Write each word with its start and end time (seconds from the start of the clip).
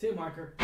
Two 0.00 0.14
marker. 0.14 0.54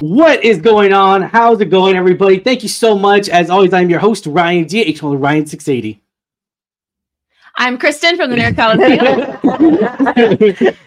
What 0.00 0.42
is 0.42 0.62
going 0.62 0.94
on? 0.94 1.20
How's 1.20 1.60
it 1.60 1.66
going, 1.66 1.94
everybody? 1.94 2.38
Thank 2.38 2.62
you 2.62 2.70
so 2.70 2.98
much. 2.98 3.28
As 3.28 3.50
always, 3.50 3.74
I'm 3.74 3.90
your 3.90 3.98
host, 3.98 4.24
Ryan 4.24 4.64
D. 4.64 4.80
H. 4.80 5.02
Ryan 5.02 5.44
680. 5.44 6.02
I'm 7.56 7.76
Kristen 7.76 8.16
from 8.16 8.30
the 8.30 8.36
Nerd 8.36 8.56
Coliseum. 8.56 9.36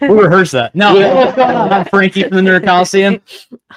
we 0.00 0.08
rehearsed 0.08 0.50
that. 0.50 0.74
No, 0.74 0.98
I'm 1.36 1.84
Frankie 1.84 2.24
from 2.24 2.44
the 2.44 2.50
Nerd 2.50 2.64
Coliseum. 2.64 3.20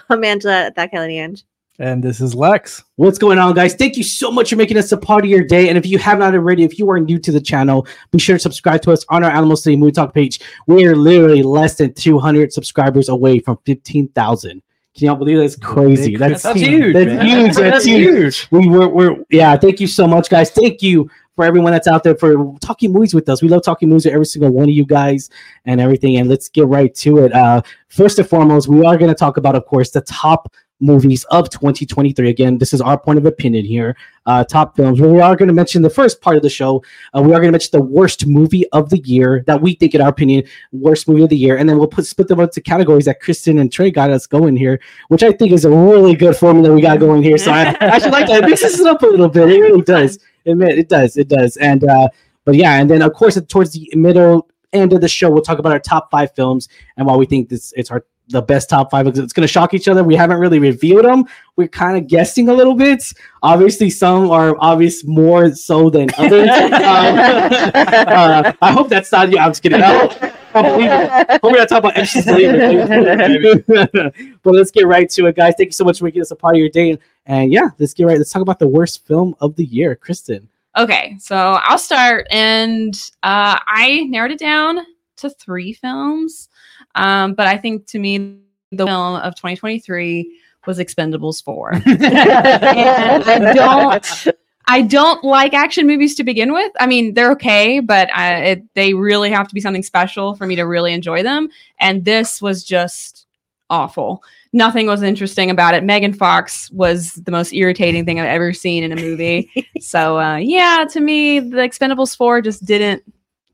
I'm 0.09 0.23
Angela, 0.23 0.71
that 0.75 0.89
Kelly 0.89 1.19
Ange. 1.19 1.43
And 1.79 2.03
this 2.03 2.21
is 2.21 2.33
Lex. 2.33 2.83
What's 2.95 3.19
going 3.19 3.37
on, 3.37 3.53
guys? 3.53 3.75
Thank 3.75 3.97
you 3.97 4.03
so 4.03 4.31
much 4.31 4.49
for 4.49 4.55
making 4.55 4.77
us 4.77 4.91
a 4.91 4.97
part 4.97 5.23
of 5.23 5.29
your 5.29 5.43
day. 5.43 5.69
And 5.69 5.77
if 5.77 5.85
you 5.85 5.99
have 5.99 6.17
not 6.17 6.33
already, 6.33 6.63
if 6.63 6.79
you 6.79 6.89
are 6.89 6.99
new 6.99 7.19
to 7.19 7.31
the 7.31 7.39
channel, 7.39 7.85
be 8.11 8.17
sure 8.17 8.35
to 8.35 8.39
subscribe 8.39 8.81
to 8.83 8.91
us 8.91 9.05
on 9.09 9.23
our 9.23 9.29
Alamo 9.29 9.53
City 9.53 9.75
Movie 9.75 9.91
Talk 9.91 10.11
page. 10.11 10.39
We 10.65 10.87
are 10.87 10.95
literally 10.95 11.43
less 11.43 11.75
than 11.75 11.93
200 11.93 12.51
subscribers 12.51 13.09
away 13.09 13.39
from 13.39 13.59
15,000. 13.65 14.63
Can 14.97 15.05
y'all 15.05 15.15
believe 15.15 15.37
that's 15.37 15.55
crazy? 15.55 16.11
Big 16.13 16.19
That's, 16.19 16.41
That's 16.41 16.59
15. 16.59 16.81
huge. 16.81 16.93
That's 16.93 17.05
man. 17.05 17.25
huge. 17.27 17.55
That's 17.55 17.85
huge. 17.85 18.47
We 18.49 18.67
were, 18.67 18.87
we're, 18.87 19.15
yeah. 19.29 19.55
Thank 19.55 19.79
you 19.79 19.85
so 19.85 20.07
much, 20.07 20.31
guys. 20.31 20.49
Thank 20.49 20.81
you 20.81 21.07
for 21.35 21.45
everyone 21.45 21.71
that's 21.71 21.87
out 21.87 22.03
there 22.03 22.15
for 22.15 22.55
talking 22.61 22.91
movies 22.91 23.13
with 23.13 23.29
us. 23.29 23.43
We 23.43 23.49
love 23.49 23.61
talking 23.61 23.89
movies 23.89 24.05
with 24.05 24.15
every 24.15 24.25
single 24.25 24.49
one 24.49 24.63
of 24.63 24.73
you 24.73 24.87
guys 24.87 25.29
and 25.65 25.79
everything. 25.79 26.17
And 26.17 26.27
let's 26.27 26.49
get 26.49 26.65
right 26.65 26.93
to 26.95 27.19
it. 27.19 27.31
Uh, 27.31 27.61
first 27.89 28.17
and 28.17 28.27
foremost, 28.27 28.67
we 28.67 28.83
are 28.83 28.97
going 28.97 29.09
to 29.09 29.15
talk 29.15 29.37
about, 29.37 29.53
of 29.53 29.67
course, 29.67 29.91
the 29.91 30.01
top 30.01 30.51
movies 30.79 31.23
of 31.25 31.49
2023. 31.49 32.29
Again, 32.29 32.57
this 32.57 32.73
is 32.73 32.81
our 32.81 32.97
point 32.97 33.17
of 33.17 33.25
opinion 33.25 33.65
here. 33.65 33.95
Uh, 34.25 34.43
top 34.43 34.75
films. 34.75 34.99
We 34.99 35.19
are 35.19 35.35
going 35.35 35.47
to 35.47 35.53
mention 35.53 35.81
the 35.81 35.89
first 35.89 36.21
part 36.21 36.35
of 36.35 36.43
the 36.43 36.49
show. 36.49 36.83
Uh, 37.15 37.21
we 37.21 37.31
are 37.31 37.39
going 37.39 37.47
to 37.47 37.51
mention 37.51 37.71
the 37.71 37.81
worst 37.81 38.27
movie 38.27 38.67
of 38.71 38.89
the 38.89 38.99
year 38.99 39.43
that 39.47 39.61
we 39.61 39.73
think, 39.73 39.95
in 39.95 40.01
our 40.01 40.09
opinion, 40.09 40.43
worst 40.71 41.07
movie 41.07 41.23
of 41.23 41.29
the 41.29 41.37
year, 41.37 41.57
and 41.57 41.67
then 41.67 41.77
we'll 41.77 41.87
put 41.87 42.05
split 42.05 42.27
them 42.27 42.39
into 42.39 42.61
categories 42.61 43.05
that 43.05 43.21
Kristen 43.21 43.59
and 43.59 43.71
Trey 43.71 43.89
got 43.89 44.09
us 44.09 44.27
going 44.27 44.55
here, 44.55 44.79
which 45.07 45.23
I 45.23 45.31
think 45.31 45.51
is 45.51 45.65
a 45.65 45.69
really 45.69 46.15
good 46.15 46.35
formula 46.35 46.73
we 46.73 46.81
got 46.81 46.99
going 46.99 47.23
here. 47.23 47.37
So 47.37 47.51
I 47.51 47.61
actually 47.79 48.11
like 48.11 48.27
that. 48.27 48.43
It 48.43 48.49
mixes 48.49 48.79
it 48.79 48.87
up 48.87 49.01
a 49.01 49.07
little 49.07 49.29
bit. 49.29 49.49
It 49.49 49.59
really 49.59 49.81
does. 49.81 50.19
It, 50.45 50.61
it 50.61 50.89
does. 50.89 51.17
It 51.17 51.27
does. 51.27 51.57
And 51.57 51.83
uh, 51.83 52.09
but 52.45 52.55
yeah, 52.55 52.79
and 52.79 52.89
then 52.89 53.01
of 53.01 53.13
course 53.13 53.39
towards 53.47 53.71
the 53.71 53.89
middle 53.95 54.49
end 54.73 54.93
of 54.93 55.01
the 55.01 55.07
show, 55.07 55.29
we'll 55.29 55.41
talk 55.41 55.59
about 55.59 55.71
our 55.71 55.79
top 55.79 56.11
five 56.11 56.33
films 56.35 56.67
and 56.97 57.07
why 57.07 57.15
we 57.15 57.25
think 57.25 57.49
this 57.49 57.73
it's 57.75 57.91
our 57.91 58.05
the 58.29 58.41
best 58.41 58.69
top 58.69 58.91
five 58.91 59.07
it's 59.07 59.31
going 59.33 59.43
to 59.43 59.47
shock 59.47 59.73
each 59.73 59.87
other. 59.87 60.03
We 60.03 60.15
haven't 60.15 60.39
really 60.39 60.59
revealed 60.59 61.05
them. 61.05 61.25
We're 61.55 61.67
kind 61.69 61.97
of 61.97 62.07
guessing 62.07 62.49
a 62.49 62.53
little 62.53 62.75
bit. 62.75 63.03
Obviously, 63.41 63.89
some 63.89 64.29
are 64.31 64.55
obvious 64.59 65.05
more 65.05 65.53
so 65.55 65.89
than 65.89 66.09
others. 66.17 66.49
um, 66.49 66.73
uh, 67.19 68.53
I 68.61 68.71
hope 68.71 68.89
that's 68.89 69.11
not 69.11 69.31
you. 69.31 69.37
I'm 69.37 69.51
just 69.51 69.63
kidding. 69.63 69.81
I 69.81 69.97
hope- 69.97 70.33
I 70.53 70.61
believe 70.61 70.89
it. 70.91 71.43
We're 71.43 71.53
gonna 71.53 71.65
talk 71.67 71.79
about 71.79 71.97
MC 71.97 72.21
but 74.43 74.53
let's 74.53 74.71
get 74.71 74.87
right 74.87 75.07
to 75.11 75.27
it, 75.27 75.35
guys. 75.35 75.53
Thank 75.57 75.67
you 75.67 75.73
so 75.73 75.83
much 75.83 75.99
for 75.99 76.05
making 76.05 76.21
us 76.21 76.31
a 76.31 76.35
part 76.35 76.55
of 76.55 76.59
your 76.59 76.69
day. 76.69 76.97
And 77.27 77.51
yeah, 77.51 77.69
let's 77.77 77.93
get 77.93 78.05
right. 78.05 78.17
Let's 78.17 78.31
talk 78.31 78.41
about 78.41 78.57
the 78.57 78.67
worst 78.67 79.05
film 79.05 79.35
of 79.39 79.55
the 79.55 79.65
year, 79.65 79.95
Kristen. 79.95 80.47
okay, 80.75 81.15
so 81.19 81.59
I'll 81.63 81.77
start, 81.77 82.25
and 82.31 82.95
uh, 83.23 83.59
I 83.67 84.05
narrowed 84.09 84.31
it 84.31 84.39
down 84.39 84.79
to 85.17 85.29
three 85.29 85.73
films. 85.73 86.49
Um, 86.97 87.33
but 87.33 87.47
I 87.47 87.57
think 87.57 87.87
to 87.87 87.99
me, 87.99 88.39
the 88.71 88.85
film 88.85 89.15
of 89.15 89.35
2023 89.35 90.39
was 90.65 90.79
Expendables 90.79 91.43
4. 91.43 91.73
and 91.85 93.23
I 93.23 93.53
don't. 93.53 94.27
I 94.69 94.81
don't 94.81 95.23
like 95.23 95.53
action 95.53 95.87
movies 95.87 96.13
to 96.15 96.25
begin 96.25 96.51
with. 96.51 96.73
I 96.77 96.87
mean, 96.87 97.13
they're 97.13 97.31
okay, 97.31 97.79
but 97.79 98.13
I, 98.13 98.35
it, 98.43 98.73
they 98.73 98.93
really 98.93 99.29
have 99.29 99.47
to 99.47 99.55
be 99.55 99.61
something 99.61 99.81
special 99.81 100.35
for 100.35 100.45
me 100.45 100.57
to 100.57 100.63
really 100.63 100.91
enjoy 100.91 101.23
them. 101.23 101.47
And 101.79 102.03
this 102.03 102.41
was 102.41 102.65
just 102.65 103.27
awful. 103.69 104.23
Nothing 104.51 104.87
was 104.87 105.03
interesting 105.03 105.49
about 105.49 105.73
it. 105.73 105.85
Megan 105.85 106.13
Fox 106.13 106.69
was 106.71 107.13
the 107.13 107.31
most 107.31 107.53
irritating 107.53 108.05
thing 108.05 108.19
I've 108.19 108.27
ever 108.27 108.51
seen 108.51 108.83
in 108.83 108.91
a 108.91 108.97
movie. 108.97 109.49
so 109.79 110.19
uh, 110.19 110.35
yeah, 110.35 110.85
to 110.91 110.99
me, 110.99 111.39
the 111.39 111.57
Expendables 111.57 112.15
four 112.15 112.41
just 112.41 112.65
didn't 112.65 113.03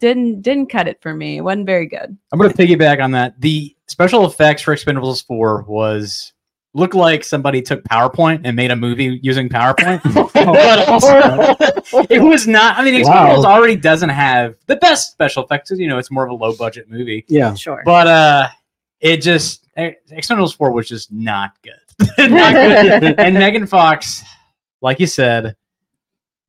didn't 0.03 0.41
didn't 0.41 0.65
cut 0.67 0.87
it 0.89 1.01
for 1.01 1.13
me. 1.13 1.37
It 1.37 1.41
wasn't 1.41 1.65
very 1.65 1.87
good. 1.87 2.17
I'm 2.33 2.37
going 2.39 2.51
to 2.51 2.57
piggyback 2.57 3.01
on 3.01 3.11
that. 3.11 3.39
The 3.39 3.73
special 3.87 4.25
effects 4.25 4.61
for 4.61 4.75
Expendables 4.75 5.25
4 5.25 5.63
was 5.63 6.33
looked 6.73 6.93
like 6.93 7.23
somebody 7.23 7.61
took 7.61 7.81
PowerPoint 7.85 8.41
and 8.43 8.53
made 8.55 8.69
a 8.71 8.75
movie 8.75 9.19
using 9.23 9.47
PowerPoint. 9.49 10.01
But 10.43 10.89
also, 10.89 11.07
it 12.09 12.21
was 12.21 12.47
not. 12.47 12.77
I 12.77 12.83
mean, 12.83 12.95
Expendables 12.95 13.43
Wow. 13.45 13.55
already 13.55 13.77
doesn't 13.77 14.09
have 14.09 14.55
the 14.67 14.75
best 14.75 15.13
special 15.13 15.45
effects. 15.45 15.69
'cause, 15.69 15.79
You 15.79 15.87
know, 15.87 15.97
it's 15.97 16.11
more 16.11 16.25
of 16.25 16.31
a 16.31 16.33
low 16.35 16.53
budget 16.53 16.89
movie. 16.89 17.23
Yeah. 17.29 17.53
Sure. 17.53 17.81
But 17.85 18.07
uh, 18.07 18.47
it 18.99 19.21
just 19.21 19.69
Expendables 19.77 20.53
4 20.57 20.73
was 20.73 20.89
just 20.89 21.13
not 21.13 21.51
good. 21.63 22.09
not 22.29 22.53
good. 22.53 23.17
And 23.19 23.35
Megan 23.35 23.65
Fox, 23.67 24.21
like 24.81 24.99
you 24.99 25.07
said, 25.07 25.55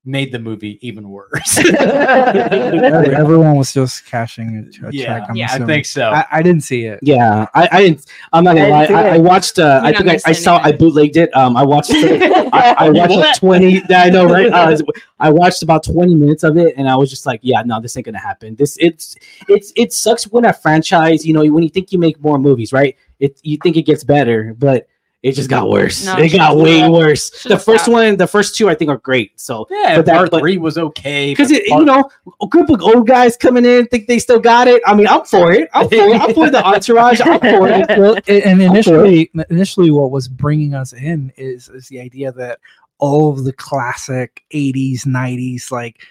made 0.04 0.32
the 0.32 0.38
movie 0.38 0.78
even 0.86 1.08
worse. 1.08 1.58
Everyone 1.80 3.56
was 3.56 3.72
just 3.72 4.04
cashing 4.06 4.56
a 4.56 4.70
ch- 4.70 4.94
yeah, 4.94 5.20
check. 5.20 5.30
I'm 5.30 5.36
yeah, 5.36 5.48
I 5.50 5.58
think 5.64 5.86
so. 5.86 6.10
I, 6.10 6.26
I 6.30 6.42
didn't 6.42 6.62
see 6.62 6.84
it. 6.84 7.00
Yeah, 7.02 7.46
I, 7.54 7.68
I 7.72 7.82
didn't. 7.82 8.06
I'm 8.32 8.44
not 8.44 8.56
gonna 8.56 8.68
I 8.68 8.70
lie. 8.70 8.84
I, 8.84 9.14
I 9.14 9.18
watched. 9.18 9.58
Uh, 9.58 9.80
I 9.82 9.92
think 9.92 10.08
I, 10.08 10.18
I 10.26 10.32
saw. 10.32 10.58
I 10.62 10.72
bootlegged 10.72 11.16
it. 11.16 11.34
Um, 11.34 11.56
I 11.56 11.62
watched. 11.62 11.92
I, 11.92 12.74
I 12.78 12.90
watched 12.90 13.14
like 13.14 13.36
20. 13.36 13.84
Yeah, 13.88 14.02
I 14.02 14.10
know, 14.10 14.26
right? 14.26 14.44
Uh, 14.54 14.76
I 15.18 15.30
watched 15.30 15.62
about 15.62 15.82
20 15.84 16.14
minutes 16.14 16.44
of 16.44 16.56
it, 16.56 16.74
and 16.76 16.88
I 16.88 16.96
was 16.96 17.10
just 17.10 17.26
like, 17.26 17.40
"Yeah, 17.42 17.62
no, 17.62 17.80
this 17.80 17.96
ain't 17.96 18.06
gonna 18.06 18.18
happen." 18.18 18.54
This 18.54 18.76
it's 18.80 19.16
it's 19.48 19.72
it 19.74 19.92
sucks 19.92 20.24
when 20.28 20.44
a 20.44 20.52
franchise. 20.52 21.26
You 21.26 21.32
know, 21.34 21.44
when 21.52 21.62
you 21.62 21.68
think 21.68 21.92
you 21.92 21.98
make 21.98 22.20
more 22.20 22.38
movies, 22.38 22.72
right? 22.72 22.96
It 23.18 23.40
you 23.42 23.58
think 23.62 23.76
it 23.76 23.82
gets 23.82 24.04
better, 24.04 24.54
but 24.56 24.86
it 25.24 25.32
just 25.32 25.48
got 25.48 25.70
worse. 25.70 26.04
No, 26.04 26.18
it 26.18 26.30
got 26.32 26.54
way 26.56 26.80
stopped. 26.80 26.92
worse. 26.92 27.30
The 27.30 27.38
Should've 27.38 27.64
first 27.64 27.84
stopped. 27.84 27.92
one, 27.94 28.16
the 28.18 28.26
first 28.26 28.56
two, 28.56 28.68
I 28.68 28.74
think 28.74 28.90
are 28.90 28.98
great. 28.98 29.32
So 29.40 29.66
yeah, 29.70 29.96
but 29.96 30.04
that- 30.06 30.16
part 30.16 30.30
but- 30.30 30.40
three 30.40 30.58
was 30.58 30.76
okay 30.76 31.32
because 31.32 31.50
but 31.50 31.66
you 31.66 31.84
know 31.86 32.10
a 32.42 32.46
group 32.46 32.68
of 32.68 32.82
old 32.82 33.06
guys 33.06 33.34
coming 33.36 33.64
in 33.64 33.86
think 33.86 34.06
they 34.06 34.18
still 34.18 34.38
got 34.38 34.68
it. 34.68 34.82
I 34.86 34.94
mean, 34.94 35.08
I'm 35.08 35.24
for 35.24 35.50
it. 35.52 35.70
I'm 35.72 35.88
for 35.88 35.94
it. 35.94 36.20
I'm 36.20 36.34
for 36.34 36.50
the 36.50 36.62
entourage. 36.62 37.20
I'm 37.22 37.40
for 37.40 37.68
it. 37.68 37.86
Well, 37.98 38.16
and 38.28 38.44
I'm 38.44 38.60
initially, 38.60 39.30
initially, 39.50 39.90
what 39.90 40.10
was 40.10 40.28
bringing 40.28 40.74
us 40.74 40.92
in 40.92 41.32
is 41.38 41.68
is 41.70 41.88
the 41.88 42.00
idea 42.00 42.30
that 42.32 42.58
all 42.98 43.30
of 43.32 43.44
the 43.44 43.52
classic 43.54 44.42
'80s, 44.52 45.06
'90s, 45.06 45.70
like 45.70 46.02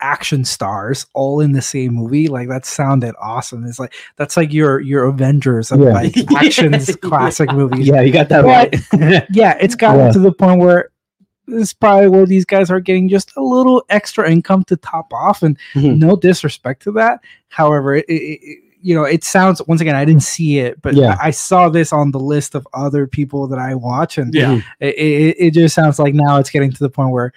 action 0.00 0.44
stars 0.44 1.06
all 1.14 1.40
in 1.40 1.52
the 1.52 1.62
same 1.62 1.94
movie 1.94 2.28
like 2.28 2.48
that 2.48 2.66
sounded 2.66 3.14
awesome 3.20 3.64
it's 3.64 3.78
like 3.78 3.94
that's 4.16 4.36
like 4.36 4.52
your 4.52 4.78
your 4.80 5.04
avengers 5.06 5.72
of 5.72 5.80
Yeah. 5.80 5.92
like 5.92 6.14
actions 6.36 6.94
classic 7.02 7.50
movies 7.52 7.86
Yeah, 7.86 8.02
you 8.02 8.12
got 8.12 8.28
that 8.28 8.42
But- 8.42 9.00
right. 9.00 9.26
yeah, 9.30 9.56
it's 9.60 9.74
gotten 9.74 10.06
Yeah. 10.06 10.12
to 10.12 10.18
the 10.18 10.32
point 10.32 10.60
where 10.60 10.90
this 11.46 11.62
is 11.62 11.72
probably 11.72 12.08
where 12.08 12.26
these 12.26 12.44
guys 12.44 12.70
are 12.70 12.80
getting 12.80 13.08
just 13.08 13.30
a 13.36 13.40
little 13.42 13.84
extra 13.88 14.28
income 14.30 14.64
to 14.64 14.76
top 14.76 15.12
off, 15.12 15.42
and 15.44 15.56
Mhm. 15.74 15.98
no 15.98 16.16
disrespect 16.16 16.82
to 16.82 16.92
that. 16.92 17.20
However, 17.48 17.94
it, 17.96 18.04
it, 18.08 18.12
it- 18.42 18.58
you 18.82 18.94
know, 18.94 19.04
it 19.04 19.24
sounds 19.24 19.60
once 19.66 19.80
again, 19.80 19.96
I 19.96 20.04
didn't 20.04 20.22
see 20.22 20.58
it, 20.58 20.80
but 20.82 20.94
Yeah. 20.94 21.16
I 21.20 21.30
saw 21.30 21.68
this 21.68 21.92
on 21.92 22.10
the 22.10 22.20
list 22.20 22.54
of 22.54 22.66
other 22.74 23.06
people 23.06 23.46
that 23.48 23.58
I 23.58 23.74
watch, 23.74 24.18
and 24.18 24.32
Yeah. 24.34 24.60
it, 24.80 24.94
it, 24.96 25.36
it 25.38 25.50
just 25.54 25.74
sounds 25.74 25.98
like 25.98 26.14
now 26.14 26.38
it's 26.38 26.50
getting 26.50 26.70
to 26.72 26.78
the 26.78 26.90
point 26.90 27.10
where 27.10 27.32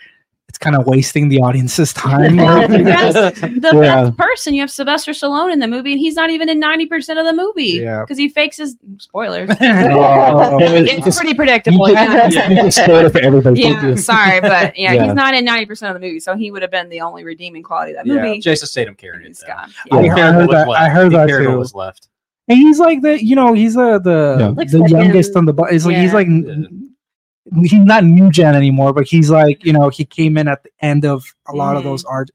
it's 0.49 0.57
kind 0.57 0.75
of 0.75 0.85
wasting 0.87 1.29
the 1.29 1.39
audience's 1.39 1.93
time. 2.05 2.35
Yeah, 2.35 2.67
the 2.67 2.79
best, 2.83 3.41
the 3.41 3.69
Yeah. 3.73 4.03
best 4.05 4.17
person 4.17 4.53
you 4.55 4.61
have 4.61 4.71
Sylvester 4.71 5.11
Stallone 5.11 5.53
in 5.53 5.59
the 5.59 5.67
movie, 5.67 5.91
and 5.93 5.99
he's 5.99 6.15
not 6.15 6.31
even 6.31 6.49
in 6.49 6.59
ninety 6.59 6.85
percent 6.87 7.19
of 7.19 7.25
the 7.25 7.33
movie 7.33 7.79
Yeah. 7.83 8.01
because 8.01 8.17
he 8.17 8.27
fakes 8.29 8.57
his 8.57 8.75
spoilers. 8.97 9.49
Oh, 9.61 10.57
it's 10.59 11.17
pretty 11.19 11.33
predictable. 11.35 11.87
You 11.87 11.93
yeah. 11.93 12.29
just, 12.29 12.49
you 12.49 12.55
just 12.55 12.77
spoiled 12.83 13.05
it 13.05 13.09
for 13.11 13.19
everybody. 13.19 13.61
Yeah, 13.61 13.95
sorry, 13.95 14.41
but 14.41 14.77
yeah, 14.77 14.93
Yeah. 14.93 15.05
he's 15.05 15.13
not 15.13 15.33
in 15.33 15.45
ninety 15.45 15.65
percent 15.65 15.95
of 15.95 16.01
the 16.01 16.05
movie, 16.05 16.19
so 16.19 16.35
he 16.35 16.51
would 16.51 16.61
have 16.61 16.71
been 16.71 16.89
the 16.89 17.01
only 17.01 17.23
redeeming 17.23 17.63
quality 17.63 17.91
of 17.93 17.97
that 17.97 18.05
Yeah. 18.07 18.21
movie. 18.23 18.39
Jason 18.39 18.67
Statham 18.67 18.95
carried 18.95 19.21
it. 19.21 19.27
He's 19.27 19.39
though. 19.39 19.47
gone. 19.53 19.71
I 19.91 20.01
Yeah. 20.03 20.31
heard 20.33 20.49
that- 20.49 20.67
was 20.67 20.75
I 20.77 20.81
left. 20.83 20.93
heard 20.95 21.11
He 21.11 21.17
that 21.17 21.27
too. 21.27 21.57
was 21.57 21.73
left. 21.75 22.07
and 22.47 22.57
he's 22.57 22.79
like 22.79 23.01
the, 23.01 23.23
you 23.23 23.35
know, 23.35 23.53
he's 23.53 23.77
uh, 23.77 23.99
the 23.99 24.53
Yeah. 24.57 24.65
The 24.65 24.89
youngest 24.89 25.31
him. 25.31 25.37
on 25.37 25.45
the. 25.45 25.53
Bu- 25.53 25.67
he's 25.71 25.85
like 25.85 25.97
he's 25.97 26.13
like 26.13 26.27
n- 26.27 26.88
he's 27.63 27.73
not 27.73 28.03
new 28.03 28.29
gen 28.31 28.55
anymore, 28.55 28.93
but 28.93 29.05
he's 29.07 29.29
like 29.29 29.63
you 29.65 29.73
know 29.73 29.89
he 29.89 30.05
came 30.05 30.37
in 30.37 30.47
at 30.47 30.63
the 30.63 30.69
end 30.81 31.05
of 31.05 31.23
a 31.47 31.53
lot 31.55 31.75
of 31.75 31.81
Mhm. 31.83 31.85
those 31.85 32.05
art. 32.05 32.29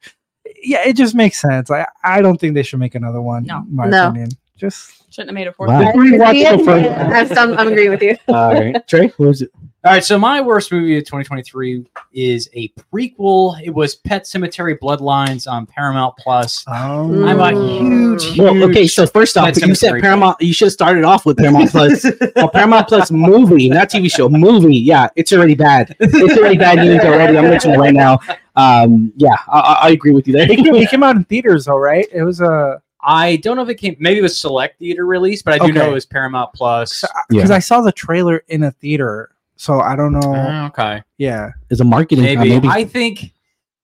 Yeah, 0.62 0.82
it 0.87 0.94
just 0.96 1.14
makes 1.14 1.40
sense. 1.40 1.70
I 1.70 1.87
I 2.02 2.20
don't 2.22 2.38
think 2.38 2.55
they 2.55 2.62
should 2.62 2.78
make 2.81 2.94
another 2.94 3.20
one. 3.22 3.44
No. 3.44 3.58
in 3.58 3.75
my 3.75 3.87
No. 3.88 4.08
opinion. 4.08 4.31
Just 4.56 5.12
Shouldn't 5.12 5.31
have 5.31 5.34
made 5.34 5.46
a 5.49 5.52
fourth. 5.52 5.69
Wow. 5.69 5.78
one. 5.78 5.87
I 5.87 5.93
Before 5.93 6.05
you 6.06 6.19
watch 6.19 6.37
agree. 6.37 6.56
the 6.58 6.64
first- 6.64 7.38
I'm, 7.38 7.58
I'm 7.58 7.69
agreeing 7.69 7.90
with 7.90 8.02
you. 8.02 8.16
All 8.28 8.52
right, 8.55 8.88
Trey, 8.88 9.08
what 9.16 9.28
was 9.28 9.43
it? 9.43 9.50
All 9.84 9.92
right, 9.92 10.02
so 10.02 10.19
my 10.19 10.40
worst 10.40 10.72
movie 10.72 10.96
of 10.96 11.04
2023 11.04 11.84
is 12.14 12.48
a 12.54 12.69
prequel. 12.90 13.60
It 13.62 13.69
was 13.69 13.96
Pet 13.96 14.25
Sematary 14.25 14.78
Bloodlines 14.78 15.46
on 15.46 15.66
Paramount 15.66 16.16
Plus. 16.16 16.64
um, 16.69 17.22
I'm 17.22 17.38
a 17.38 17.50
huge, 17.52 18.25
huge. 18.25 18.38
Well, 18.38 18.64
okay, 18.70 18.86
so 18.86 19.06
first 19.06 19.36
off, 19.36 19.48
you 19.48 19.54
said 19.54 19.76
Cemetery 19.76 20.00
Paramount. 20.00 20.40
You 20.40 20.54
should 20.54 20.66
have 20.69 20.72
started 20.72 21.04
off 21.04 21.26
with 21.26 21.36
Paramount 21.36 21.70
Plus. 21.70 22.02
a 22.36 22.48
Paramount 22.48 22.88
Plus 22.88 23.10
movie, 23.10 23.69
not 23.69 23.90
TV 23.90 24.10
show, 24.10 24.26
movie. 24.31 24.75
Yeah, 24.75 25.08
it's 25.16 25.34
already 25.34 25.54
bad. 25.54 25.94
It's 26.00 26.38
already 26.38 26.56
bad 26.56 26.78
news 26.78 27.00
already. 27.00 27.37
I'm 27.37 27.44
mentioning 27.44 27.78
right 27.78 27.92
now. 27.92 28.20
Um, 28.56 29.12
yeah, 29.16 29.37
I, 29.48 29.58
I, 29.60 29.72
I 29.82 29.88
agree 29.90 30.12
with 30.12 30.26
you 30.26 30.32
there. 30.32 30.50
it, 30.50 30.56
came, 30.56 30.75
it 30.76 30.88
came 30.88 31.02
out 31.02 31.16
in 31.16 31.25
theaters, 31.25 31.69
all 31.69 31.78
right. 31.80 32.06
It 32.10 32.22
was 32.22 32.40
a. 32.40 32.80
I 33.02 33.37
don't 33.37 33.56
know 33.56 33.62
if 33.62 33.69
it 33.69 33.75
came. 33.75 33.96
Maybe 33.98 34.20
it 34.20 34.22
was 34.22 34.38
select 34.38 34.78
theater 34.78 35.04
release, 35.04 35.42
but 35.42 35.60
I 35.60 35.66
do 35.66 35.75
know 35.75 35.90
it 35.90 35.92
was 35.92 36.06
Paramount 36.06 36.54
Plus. 36.54 37.04
because 37.28 37.50
Yeah. 37.50 37.56
I 37.56 37.58
saw 37.58 37.82
the 37.82 37.92
trailer 37.92 38.42
in 38.48 38.62
a 38.62 38.70
theater, 38.70 39.33
so 39.56 39.80
I 39.80 39.94
don't 39.96 40.12
know. 40.12 40.34
Uh, 40.34 40.66
okay, 40.68 41.02
yeah, 41.18 41.50
It's 41.70 41.80
a 41.80 41.84
marketing. 41.84 42.24
maybe. 42.24 42.48
maybe. 42.50 42.68
I 42.68 42.84
think. 42.84 43.32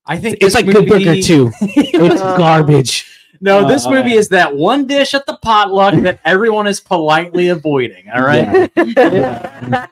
I 0.06 0.16
think 0.18 0.36
it's 0.40 0.46
this 0.46 0.54
like 0.54 0.66
Good 0.66 0.88
movie- 0.88 1.04
Burger 1.04 1.22
too. 1.22 1.50
It's 1.60 2.20
Uh, 2.22 2.36
garbage. 2.36 3.06
No, 3.42 3.66
this 3.66 3.86
Uh, 3.86 3.90
movie 3.92 4.14
is 4.14 4.28
that 4.30 4.54
one 4.54 4.86
dish 4.86 5.14
at 5.14 5.24
the 5.24 5.36
potluck 5.40 5.94
that 6.02 6.20
everyone 6.26 6.66
is 6.66 6.78
politely 6.80 7.48
avoiding. 7.48 8.04
All 8.12 8.22
right. 8.22 8.70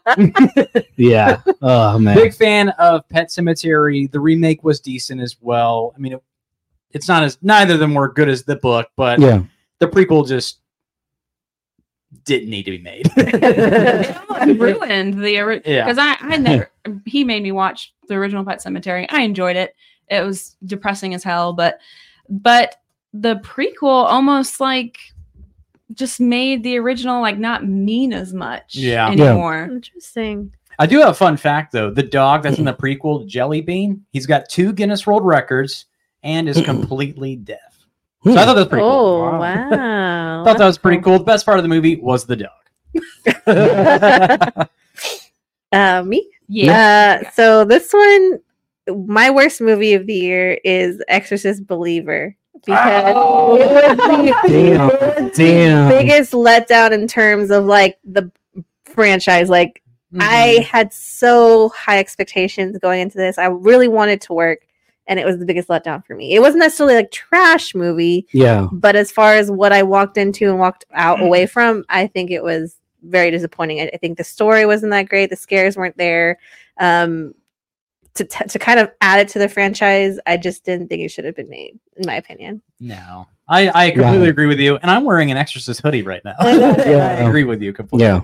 Yeah. 0.97 1.41
Oh 1.63 1.99
man. 1.99 2.17
Big 2.17 2.35
fan 2.35 2.71
of 2.71 3.09
Pet 3.09 3.29
Sematary. 3.29 4.11
The 4.11 4.21
remake 4.21 4.65
was 4.65 4.81
decent 4.81 5.21
as 5.21 5.37
well. 5.41 5.93
I 5.97 5.99
mean, 5.99 6.15
it, 6.15 6.23
it's 6.91 7.09
not 7.09 7.23
as 7.23 7.39
neither 7.43 7.75
of 7.75 7.81
them 7.81 7.95
were 7.95 8.13
good 8.13 8.29
as 8.29 8.43
the 8.45 8.57
book, 8.57 8.89
but 8.97 9.21
Yeah. 9.21 9.43
the 9.79 9.87
prequel 9.87 10.27
just 10.27 10.59
didn't 12.25 12.51
need 12.51 12.65
to 12.65 12.71
be 12.73 12.79
made. 12.79 13.11
It 13.17 14.17
almost 14.31 14.61
ruined 14.61 15.23
the 15.23 15.39
original 15.39 15.75
Yeah. 15.75 15.85
because 15.85 15.99
I, 15.99 16.17
I 16.21 16.37
never 16.39 16.71
he 17.07 17.25
made 17.25 17.43
me 17.43 17.53
watch 17.53 17.93
the 18.09 18.15
original 18.15 18.45
Pet 18.45 18.63
Sematary. 18.65 19.07
I 19.11 19.23
enjoyed 19.23 19.57
it. 19.57 19.75
It 20.09 20.25
was 20.25 20.57
depressing 20.65 21.13
as 21.15 21.23
hell, 21.23 21.53
but 21.53 21.79
but 22.31 22.77
the 23.13 23.37
prequel 23.37 24.05
almost 24.07 24.61
like 24.61 24.97
just 25.95 26.21
made 26.21 26.63
the 26.63 26.77
original 26.79 27.21
like 27.21 27.39
not 27.39 27.67
mean 27.67 28.13
as 28.13 28.33
much 28.33 28.75
Yeah. 28.75 29.11
Yeah. 29.11 29.25
anymore. 29.25 29.65
Interesting. 29.65 30.55
I 30.79 30.87
do 30.87 30.99
have 31.01 31.09
a 31.09 31.15
fun 31.15 31.37
fact 31.37 31.73
though. 31.73 31.91
The 31.91 32.03
dog 32.03 32.43
that's 32.45 32.59
in 32.59 32.65
the 32.65 32.75
prequel, 32.75 33.27
Jelly 33.27 33.61
Bean, 33.61 34.05
he's 34.13 34.27
got 34.27 34.49
two 34.49 34.73
Guinness 34.73 35.07
World 35.07 35.25
Records 35.27 35.87
and 36.23 36.49
is 36.49 36.61
completely 36.65 37.37
deaf. 37.37 37.59
Hmm. 38.23 38.33
So 38.33 38.37
I 38.39 38.45
thought 38.45 38.55
that 38.55 38.61
was 38.61 38.69
pretty 38.69 38.83
cool. 38.83 38.91
Oh 38.91 39.21
Wow. 39.39 39.41
wow! 39.41 39.69
I 40.49 40.53
thought 40.53 40.59
that 40.59 40.67
was 40.67 40.79
pretty 40.79 41.03
cool. 41.03 41.19
The 41.19 41.25
best 41.25 41.45
part 41.45 41.59
of 41.59 41.63
the 41.65 41.69
movie 41.69 41.97
was 41.97 42.25
the 42.27 42.37
dog. 42.37 42.51
Uh, 45.71 46.03
me? 46.03 46.27
Yeah. 46.49 47.21
Uh, 47.27 47.31
so 47.33 47.65
this 47.67 47.93
one, 47.93 48.39
my 49.07 49.29
worst 49.31 49.61
movie 49.61 49.93
of 49.93 50.07
the 50.07 50.15
year 50.15 50.59
is 50.65 51.03
Exorcist 51.09 51.67
Believer 51.67 52.35
because 52.65 53.13
Oh. 53.15 53.57
it 53.57 53.69
was 53.69 53.97
the- 53.99 54.49
Damn. 54.49 54.89
the 54.89 55.31
Damn. 55.35 55.89
biggest 55.91 56.33
letdown 56.33 56.93
in 56.93 57.07
terms 57.07 57.51
of 57.51 57.67
like 57.67 57.99
the 58.05 58.31
franchise. 58.87 59.49
Like 59.51 59.83
Mm-hmm. 60.11 60.23
I 60.23 60.67
had 60.67 60.91
so 60.91 61.69
high 61.69 61.99
expectations 61.99 62.79
going 62.81 63.03
into 63.03 63.19
this. 63.19 63.37
I 63.37 63.45
really 63.49 63.89
wanted 63.89 64.23
to 64.23 64.33
work, 64.33 64.61
and 65.09 65.19
it 65.19 65.27
was 65.27 65.39
the 65.39 65.45
biggest 65.47 65.69
letdown 65.69 66.05
for 66.05 66.15
me. 66.15 66.35
It 66.35 66.41
wasn't 66.41 66.61
necessarily 66.61 66.95
like 66.95 67.11
trash 67.11 67.75
movie, 67.75 68.27
Yeah. 68.33 68.69
but 68.71 68.95
as 68.95 69.11
far 69.11 69.35
as 69.35 69.51
what 69.51 69.73
I 69.73 69.83
walked 69.83 70.17
into 70.17 70.49
and 70.49 70.59
walked 70.61 70.85
out 70.95 71.21
away 71.21 71.47
from, 71.47 71.85
I 71.89 72.07
think 72.07 72.31
it 72.31 72.45
was 72.45 72.77
very 73.03 73.31
disappointing. 73.31 73.81
I, 73.81 73.91
I 73.95 73.97
think 73.97 74.19
the 74.19 74.25
story 74.25 74.67
wasn't 74.67 74.93
that 74.93 75.09
great. 75.09 75.31
The 75.31 75.37
scares 75.37 75.77
weren't 75.77 75.97
there. 75.97 76.39
Um, 76.79 77.35
to, 78.15 78.25
t- 78.25 78.45
to 78.49 78.59
kind 78.59 78.81
of 78.81 78.91
add 79.01 79.21
it 79.21 79.29
to 79.29 79.39
the 79.39 79.49
franchise, 79.49 80.19
I 80.27 80.37
just 80.37 80.65
didn't 80.65 80.89
think 80.89 81.03
it 81.03 81.09
should 81.11 81.25
have 81.25 81.37
been 81.37 81.49
made, 81.49 81.79
in 81.97 82.07
my 82.07 82.17
opinion. 82.17 82.61
No, 82.81 83.27
I, 83.49 83.71
I 83.71 83.91
completely 83.93 84.25
Yeah. 84.25 84.31
agree 84.31 84.47
with 84.47 84.59
you, 84.61 84.77
and 84.77 84.91
I'm 84.91 85.05
wearing 85.05 85.31
an 85.31 85.37
Exorcist 85.37 85.81
hoodie 85.81 86.03
right 86.03 86.23
now. 86.25 86.35
Yeah. 86.41 87.17
I 87.19 87.29
agree 87.29 87.45
with 87.45 87.63
you 87.63 87.73
completely. 87.73 88.07
Yeah. 88.07 88.23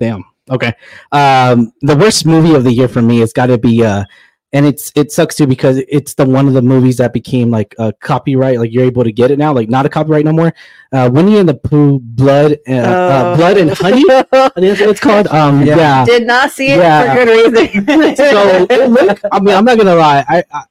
Damn. 0.00 0.24
Okay. 0.50 0.72
Um, 1.12 1.72
the 1.82 1.96
worst 1.96 2.26
movie 2.26 2.54
of 2.54 2.64
the 2.64 2.72
year 2.72 2.88
for 2.88 3.02
me 3.02 3.18
has 3.20 3.32
got 3.32 3.46
to 3.46 3.58
be 3.58 3.84
uh, 3.84 4.04
and 4.52 4.64
it's 4.64 4.90
it 4.94 5.12
sucks 5.12 5.36
too 5.36 5.46
because 5.46 5.76
it's 5.88 6.14
the 6.14 6.24
one 6.24 6.48
of 6.48 6.54
the 6.54 6.62
movies 6.62 6.96
that 6.96 7.12
became 7.12 7.50
like 7.50 7.74
a 7.78 7.92
copyright, 7.92 8.58
like 8.58 8.72
you're 8.72 8.84
able 8.84 9.04
to 9.04 9.12
get 9.12 9.30
it 9.30 9.38
now, 9.38 9.52
like 9.52 9.68
not 9.68 9.84
a 9.84 9.88
copyright 9.88 10.24
no 10.24 10.32
more. 10.32 10.54
Uh, 10.90 11.10
Winnie 11.12 11.38
and 11.38 11.48
the 11.48 11.54
Pooh, 11.54 11.98
Blood, 12.00 12.52
uh, 12.66 12.72
uh, 12.72 13.32
Oh. 13.34 13.36
Blood 13.36 13.58
and 13.58 13.70
Honey. 13.70 14.04
I 14.10 14.22
think 14.22 14.54
that's 14.54 14.80
what 14.80 14.88
it's 14.90 15.00
called. 15.00 15.26
Um, 15.28 15.66
Yeah. 15.66 15.76
yeah. 15.76 16.04
Did 16.06 16.26
not 16.26 16.50
see 16.50 16.68
it 16.68 16.78
Yeah. 16.78 17.14
for 17.14 17.24
good 17.24 17.52
reason. 17.54 18.16
so 18.16 18.66
look, 18.88 19.20
I 19.30 19.40
mean, 19.40 19.54
I'm 19.54 19.64
not 19.66 19.76
gonna 19.76 19.94
lie. 19.94 20.24
I, 20.28 20.42
I 20.50 20.62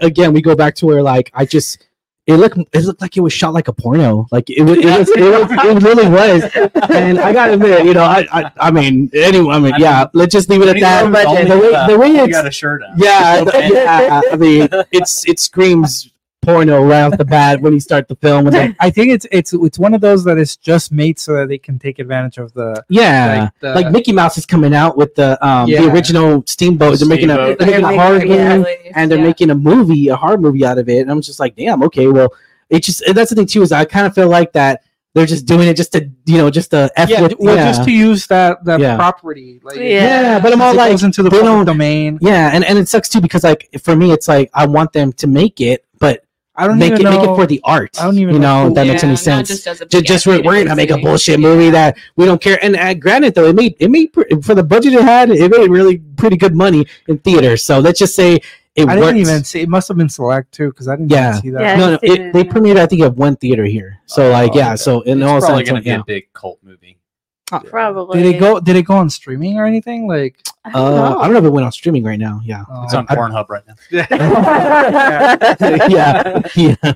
again, 0.00 0.32
we 0.32 0.40
go 0.40 0.54
back 0.56 0.74
to 0.76 0.86
where 0.86 1.02
like 1.02 1.30
I 1.34 1.44
just 1.44 1.85
it 2.26 2.36
looked 2.36 2.58
it 2.58 2.84
looked 2.84 3.00
like 3.00 3.16
it 3.16 3.20
was 3.20 3.32
shot 3.32 3.54
like 3.54 3.68
a 3.68 3.72
porno. 3.72 4.26
Like 4.32 4.50
it 4.50 4.62
was 4.62 4.78
it 4.78 4.84
was 4.84 5.08
it, 5.10 5.20
was, 5.20 5.48
it 5.64 5.82
really 5.82 6.08
was. 6.08 6.42
And 6.90 7.20
I 7.20 7.32
gotta 7.32 7.52
admit, 7.54 7.84
you 7.86 7.94
know, 7.94 8.02
I 8.02 8.26
I, 8.32 8.50
I 8.58 8.70
mean, 8.70 9.10
anyway, 9.14 9.54
I 9.54 9.58
mean, 9.60 9.74
yeah, 9.78 10.06
let's 10.12 10.32
just 10.32 10.48
leave 10.50 10.62
it 10.62 10.68
at 10.68 10.80
that. 10.80 11.12
budget. 11.12 11.48
The 11.48 11.58
way, 11.58 11.86
the 11.86 11.98
way 11.98 12.08
you 12.08 12.24
it's 12.24 12.32
got 12.32 12.46
a 12.46 12.50
shirt 12.50 12.82
on. 12.82 12.98
yeah, 12.98 13.44
the- 13.44 13.70
yeah, 13.72 14.20
I 14.32 14.36
mean, 14.36 14.68
it's 14.90 15.26
it 15.28 15.38
screams 15.38 16.10
porno 16.46 16.82
right 16.84 17.02
off 17.02 17.18
the 17.18 17.24
bat 17.24 17.60
when 17.60 17.72
you 17.72 17.80
start 17.80 18.08
the 18.08 18.16
film. 18.16 18.46
And 18.46 18.76
I 18.80 18.88
think 18.90 19.10
it's 19.12 19.26
it's 19.32 19.52
it's 19.52 19.78
one 19.78 19.92
of 19.94 20.00
those 20.00 20.24
that 20.24 20.38
is 20.38 20.56
just 20.56 20.92
made 20.92 21.18
so 21.18 21.34
that 21.34 21.48
they 21.48 21.58
can 21.58 21.78
take 21.78 21.98
advantage 21.98 22.38
of 22.38 22.52
the 22.54 22.82
yeah, 22.88 23.42
like, 23.42 23.60
the, 23.60 23.74
like 23.74 23.92
Mickey 23.92 24.12
Mouse 24.12 24.38
is 24.38 24.46
coming 24.46 24.74
out 24.74 24.96
with 24.96 25.14
the 25.16 25.30
um 25.46 25.68
the 25.68 25.90
original 25.92 26.42
Steamboat. 26.46 26.98
They're 26.98 27.08
making 27.08 27.30
a, 27.30 27.36
they're 27.56 27.66
making 27.66 27.84
a 27.84 27.88
horror 28.00 28.18
making- 28.18 28.32
yeah. 28.32 28.56
game. 28.62 28.92
and 28.94 29.10
they're 29.10 29.18
making 29.22 29.50
a 29.50 29.54
movie, 29.54 30.08
a 30.08 30.16
horror 30.16 30.38
movie 30.38 30.64
out 30.64 30.78
of 30.78 30.88
it. 30.88 31.00
And 31.00 31.10
I'm 31.10 31.20
just 31.20 31.40
like, 31.40 31.56
damn, 31.56 31.82
okay, 31.82 32.06
well, 32.06 32.32
it 32.70 32.82
just 32.82 33.02
and 33.02 33.16
that's 33.16 33.30
the 33.30 33.36
thing 33.36 33.46
too 33.46 33.62
is 33.62 33.72
I 33.72 33.84
kind 33.84 34.06
of 34.06 34.14
feel 34.14 34.28
like 34.28 34.52
that 34.52 34.82
they're 35.14 35.24
just 35.24 35.46
doing 35.46 35.66
it 35.66 35.76
just 35.78 35.92
to 35.92 36.10
you 36.26 36.36
know 36.36 36.50
just 36.50 36.72
to 36.72 36.90
f 36.94 37.08
yeah, 37.08 37.22
with 37.22 37.34
well, 37.38 37.56
yeah. 37.56 37.70
just 37.72 37.84
to 37.84 37.90
use 37.90 38.26
that 38.26 38.62
that 38.66 38.80
Yeah. 38.80 38.96
property. 38.96 39.60
Like, 39.62 39.76
Yeah. 39.76 39.82
yeah, 40.20 40.38
but 40.40 40.52
I'm 40.52 40.60
all 40.60 40.72
it 40.74 40.76
like, 40.76 40.90
goes 40.90 41.04
into 41.04 41.22
the 41.22 41.30
they 41.30 41.40
domain. 41.64 42.18
yeah, 42.20 42.50
and 42.52 42.62
and 42.64 42.76
it 42.78 42.86
sucks 42.86 43.08
too 43.08 43.20
because 43.22 43.42
like 43.42 43.68
for 43.82 43.96
me 43.96 44.12
it's 44.12 44.28
like 44.28 44.50
I 44.52 44.66
want 44.66 44.92
them 44.92 45.12
to 45.14 45.26
make 45.26 45.60
it, 45.60 45.84
but 45.98 46.25
I 46.58 46.66
don't 46.66 46.78
make 46.78 46.92
it 46.92 47.00
even 47.00 47.12
make 47.12 47.22
it 47.22 47.34
for 47.34 47.46
the 47.46 47.60
art. 47.64 48.00
I 48.00 48.04
don't 48.04 48.18
even 48.18 48.34
you 48.36 48.40
know 48.40 48.62
know 48.64 48.68
who- 48.68 48.74
that 48.74 48.86
makes 48.86 49.02
any 49.04 49.12
not 49.12 49.18
sense. 49.18 49.48
Just, 49.62 49.90
Just, 49.90 50.04
just 50.06 50.26
we're, 50.26 50.42
we're 50.42 50.64
gonna 50.64 50.74
make 50.76 50.90
a 50.90 50.94
movie. 50.94 51.04
bullshit 51.04 51.38
movie 51.40 51.70
that 51.70 51.98
we 52.16 52.24
don't 52.24 52.40
care. 52.40 52.58
And 52.64 52.76
uh, 52.76 52.94
granted, 52.94 53.34
though, 53.34 53.46
it 53.46 53.54
made 53.56 53.76
it 53.78 53.90
made 53.90 54.12
for 54.42 54.54
the 54.54 54.62
budget 54.62 54.94
it 54.94 55.02
had, 55.02 55.30
it 55.30 55.50
made 55.50 55.68
really 55.70 55.98
pretty 56.16 56.36
good 56.36 56.54
money 56.54 56.86
in 57.08 57.18
theaters. 57.18 57.62
So 57.64 57.78
let's 57.78 57.98
just 57.98 58.14
say 58.14 58.40
it 58.74 58.88
I 58.88 58.96
worked. 58.96 59.00
didn't 59.06 59.16
even 59.18 59.44
see. 59.44 59.60
It 59.62 59.68
must 59.68 59.88
have 59.88 59.96
been 59.96 60.08
select 60.08 60.52
too 60.52 60.68
because 60.68 60.88
I 60.88 60.96
didn't 60.96 61.10
Yeah. 61.10 61.30
even 61.30 61.42
see 61.42 61.50
that. 61.50 61.60
Yeah. 61.62 61.76
no, 61.76 61.90
no, 61.90 61.94
I 61.94 61.98
it, 62.02 62.32
they 62.32 62.44
premiered 62.44 62.76
I 62.78 62.86
think 62.86 63.02
at 63.02 63.14
one 63.16 63.36
theater 63.36 63.64
here. 63.64 64.00
So 64.06 64.28
Oh, 64.28 64.30
like 64.32 64.54
yeah, 64.54 64.68
okay. 64.68 64.76
so 64.76 65.00
in 65.02 65.22
It's 65.22 65.30
all 65.30 65.40
probably 65.40 65.64
sense, 65.64 65.68
going 65.70 65.80
to 65.82 65.84
be 65.84 65.90
yeah. 65.90 66.00
a 66.00 66.04
big 66.04 66.32
cult 66.32 66.58
movie. 66.62 66.98
Probably. 67.46 68.22
Did 68.22 68.34
it 68.34 68.38
go? 68.40 68.58
Did 68.60 68.74
it 68.76 68.82
go 68.82 68.94
on 68.94 69.08
streaming 69.08 69.56
or 69.56 69.66
anything? 69.66 70.08
Like, 70.08 70.36
I 70.64 70.72
don't 70.72 70.82
Uh, 70.82 71.10
know. 71.10 71.18
I 71.18 71.24
don't 71.24 71.32
know 71.34 71.38
if 71.38 71.44
it 71.44 71.50
went 71.50 71.64
on 71.64 71.70
streaming 71.72 72.02
right 72.02 72.18
now. 72.18 72.40
Yeah, 72.44 72.64
It's 72.82 72.92
on 72.94 73.06
I- 73.08 73.14
Pornhub 73.14 73.48
right 73.48 73.62
now. 73.66 73.74
yeah, 75.88 76.40
yeah. 76.56 76.92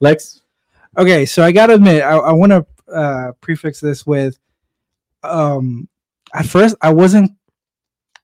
Lex, 0.00 0.40
okay, 0.98 1.24
so 1.26 1.42
I 1.44 1.52
gotta 1.52 1.74
admit, 1.74 2.02
I, 2.02 2.16
I 2.16 2.32
want 2.32 2.50
to 2.52 2.66
uh, 2.92 3.32
prefix 3.40 3.80
this 3.80 4.04
with, 4.06 4.38
um, 5.22 5.88
at 6.34 6.46
first 6.46 6.74
I 6.82 6.92
wasn't 6.92 7.30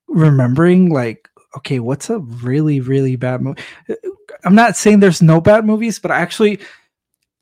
remembering 0.09 0.91
like, 0.93 1.29
okay, 1.57 1.79
what's 1.79 2.11
a 2.11 2.19
really 2.19 2.81
really 2.81 3.17
bad 3.17 3.41
movie? 3.43 3.61
I'm 4.45 4.55
not 4.55 4.77
saying 4.77 5.01
there's 5.01 5.23
no 5.23 5.41
bad 5.41 5.65
movies, 5.65 5.99
but 5.99 6.11
I 6.11 6.21
actually 6.21 6.59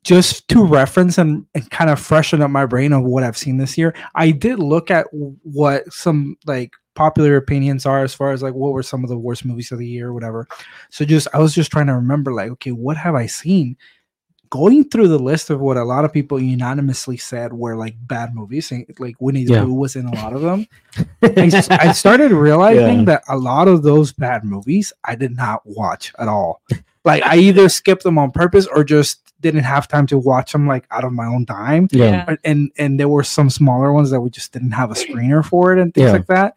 just 0.05 0.49
to 0.49 0.65
reference 0.65 1.19
and, 1.19 1.45
and 1.55 1.71
kind 1.71 1.91
of 1.91 2.01
freshen 2.01 2.41
up 2.43 2.51
my 2.51 2.65
brain 2.67 2.93
of 2.93 3.03
what 3.05 3.23
I've 3.25 3.37
seen 3.37 3.59
this 3.59 3.77
year, 3.77 3.95
I 4.15 4.31
did 4.31 4.59
look 4.59 4.91
at 4.91 5.07
what 5.13 5.93
some 5.93 6.37
like 6.47 6.73
popular 6.95 7.37
opinions 7.37 7.87
are 7.87 8.03
as 8.03 8.15
far 8.15 8.33
as 8.33 8.43
like 8.43 8.55
what 8.55 8.73
were 8.73 8.83
some 8.83 9.05
of 9.05 9.11
the 9.11 9.19
worst 9.19 9.45
movies 9.45 9.71
of 9.71 9.79
the 9.79 9.87
year 9.87 10.09
or 10.09 10.13
whatever. 10.15 10.47
So 10.91 11.05
just 11.05 11.29
I 11.35 11.39
was 11.39 11.55
just 11.55 11.71
trying 11.71 11.87
to 11.89 11.95
remember 11.95 12.33
like, 12.33 12.51
okay, 12.53 12.73
what 12.73 12.97
have 12.97 13.15
I 13.15 13.27
seen? 13.27 13.77
Going 14.51 14.89
through 14.89 15.09
the 15.09 15.19
list 15.19 15.51
of 15.51 15.61
what 15.61 15.77
a 15.77 15.85
lot 15.85 16.07
of 16.07 16.13
people 16.13 16.41
unanimously 16.41 17.19
said 17.19 17.53
were 17.53 17.77
like 17.77 17.95
bad 18.07 18.35
movies, 18.35 18.73
and, 18.73 18.87
like 18.99 19.15
Winnie 19.21 19.45
the 19.45 19.53
Yeah. 19.55 19.65
Pooh 19.65 19.75
was 19.75 19.95
in 19.95 20.07
a 20.07 20.15
lot 20.15 20.33
of 20.33 20.41
them. 20.41 20.67
I 21.23 21.93
started 21.93 22.31
realizing 22.33 23.01
Yeah. 23.01 23.05
that 23.05 23.25
a 23.29 23.37
lot 23.37 23.69
of 23.69 23.83
those 23.83 24.11
bad 24.13 24.45
movies 24.45 24.91
I 25.05 25.17
did 25.17 25.37
not 25.37 25.61
watch 25.67 26.15
at 26.19 26.29
all. 26.29 26.63
Like 27.09 27.23
I 27.25 27.37
either 27.39 27.69
skipped 27.69 28.03
them 28.05 28.19
on 28.19 28.31
purpose 28.31 28.67
or 28.67 28.85
just 28.85 29.33
didn't 29.41 29.63
have 29.65 29.87
time 29.89 30.07
to 30.09 30.19
watch 30.19 30.53
them 30.53 30.67
like 30.67 30.85
out 30.91 31.05
of 31.05 31.13
my 31.13 31.27
own 31.27 31.47
time. 31.47 31.89
yeah, 31.93 32.25
And- 32.29 32.39
And 32.45 32.71
and 32.79 33.01
there 33.01 33.09
were 33.09 33.23
some 33.25 33.51
smaller 33.51 33.93
ones 33.93 34.11
that 34.11 34.21
we 34.21 34.31
just 34.31 34.53
didn't 34.53 34.73
have 34.73 34.91
a 34.91 34.95
screener 34.95 35.45
for 35.45 35.73
it 35.73 35.81
and 35.81 35.93
things 35.95 36.07
Yeah. 36.07 36.13
like 36.13 36.27
that. 36.27 36.55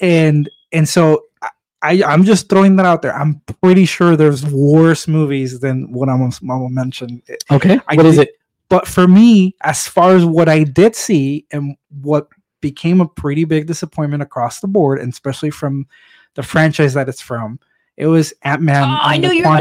And 0.00 0.48
and 0.72 0.88
so 0.88 1.24
I- 1.42 1.48
I 1.82 2.02
I'm 2.04 2.24
just 2.24 2.48
throwing 2.48 2.76
that 2.76 2.86
out 2.86 3.02
there. 3.02 3.14
I'm 3.14 3.40
pretty 3.62 3.84
sure 3.84 4.16
there's 4.16 4.44
worse 4.46 5.06
movies 5.08 5.60
than 5.60 5.92
what 5.92 6.08
I'm, 6.08 6.22
I'm 6.22 6.30
gonna 6.48 6.68
mention. 6.70 7.22
okay. 7.50 7.80
I 7.88 7.94
what 7.96 8.06
is 8.06 8.16
did- 8.16 8.28
it? 8.28 8.34
But 8.68 8.86
for 8.86 9.08
me, 9.08 9.54
as 9.62 9.88
far 9.88 10.14
as 10.14 10.24
what 10.26 10.48
I 10.48 10.62
did 10.64 10.94
see 10.94 11.46
and 11.52 11.74
what 12.02 12.28
became 12.60 13.00
a 13.00 13.06
pretty 13.08 13.44
big 13.44 13.66
disappointment 13.66 14.22
across 14.22 14.60
the 14.60 14.66
board, 14.68 14.98
and 15.00 15.10
especially 15.12 15.50
from 15.50 15.86
the 16.34 16.42
franchise 16.42 16.92
that 16.94 17.08
it's 17.08 17.20
from, 17.22 17.58
it 17.98 18.06
was 18.06 18.32
Ant 18.42 18.62
Man. 18.62 18.84
Oh, 18.84 18.98
I 19.00 19.16
knew 19.18 19.32
you 19.32 19.42
were 19.48 19.58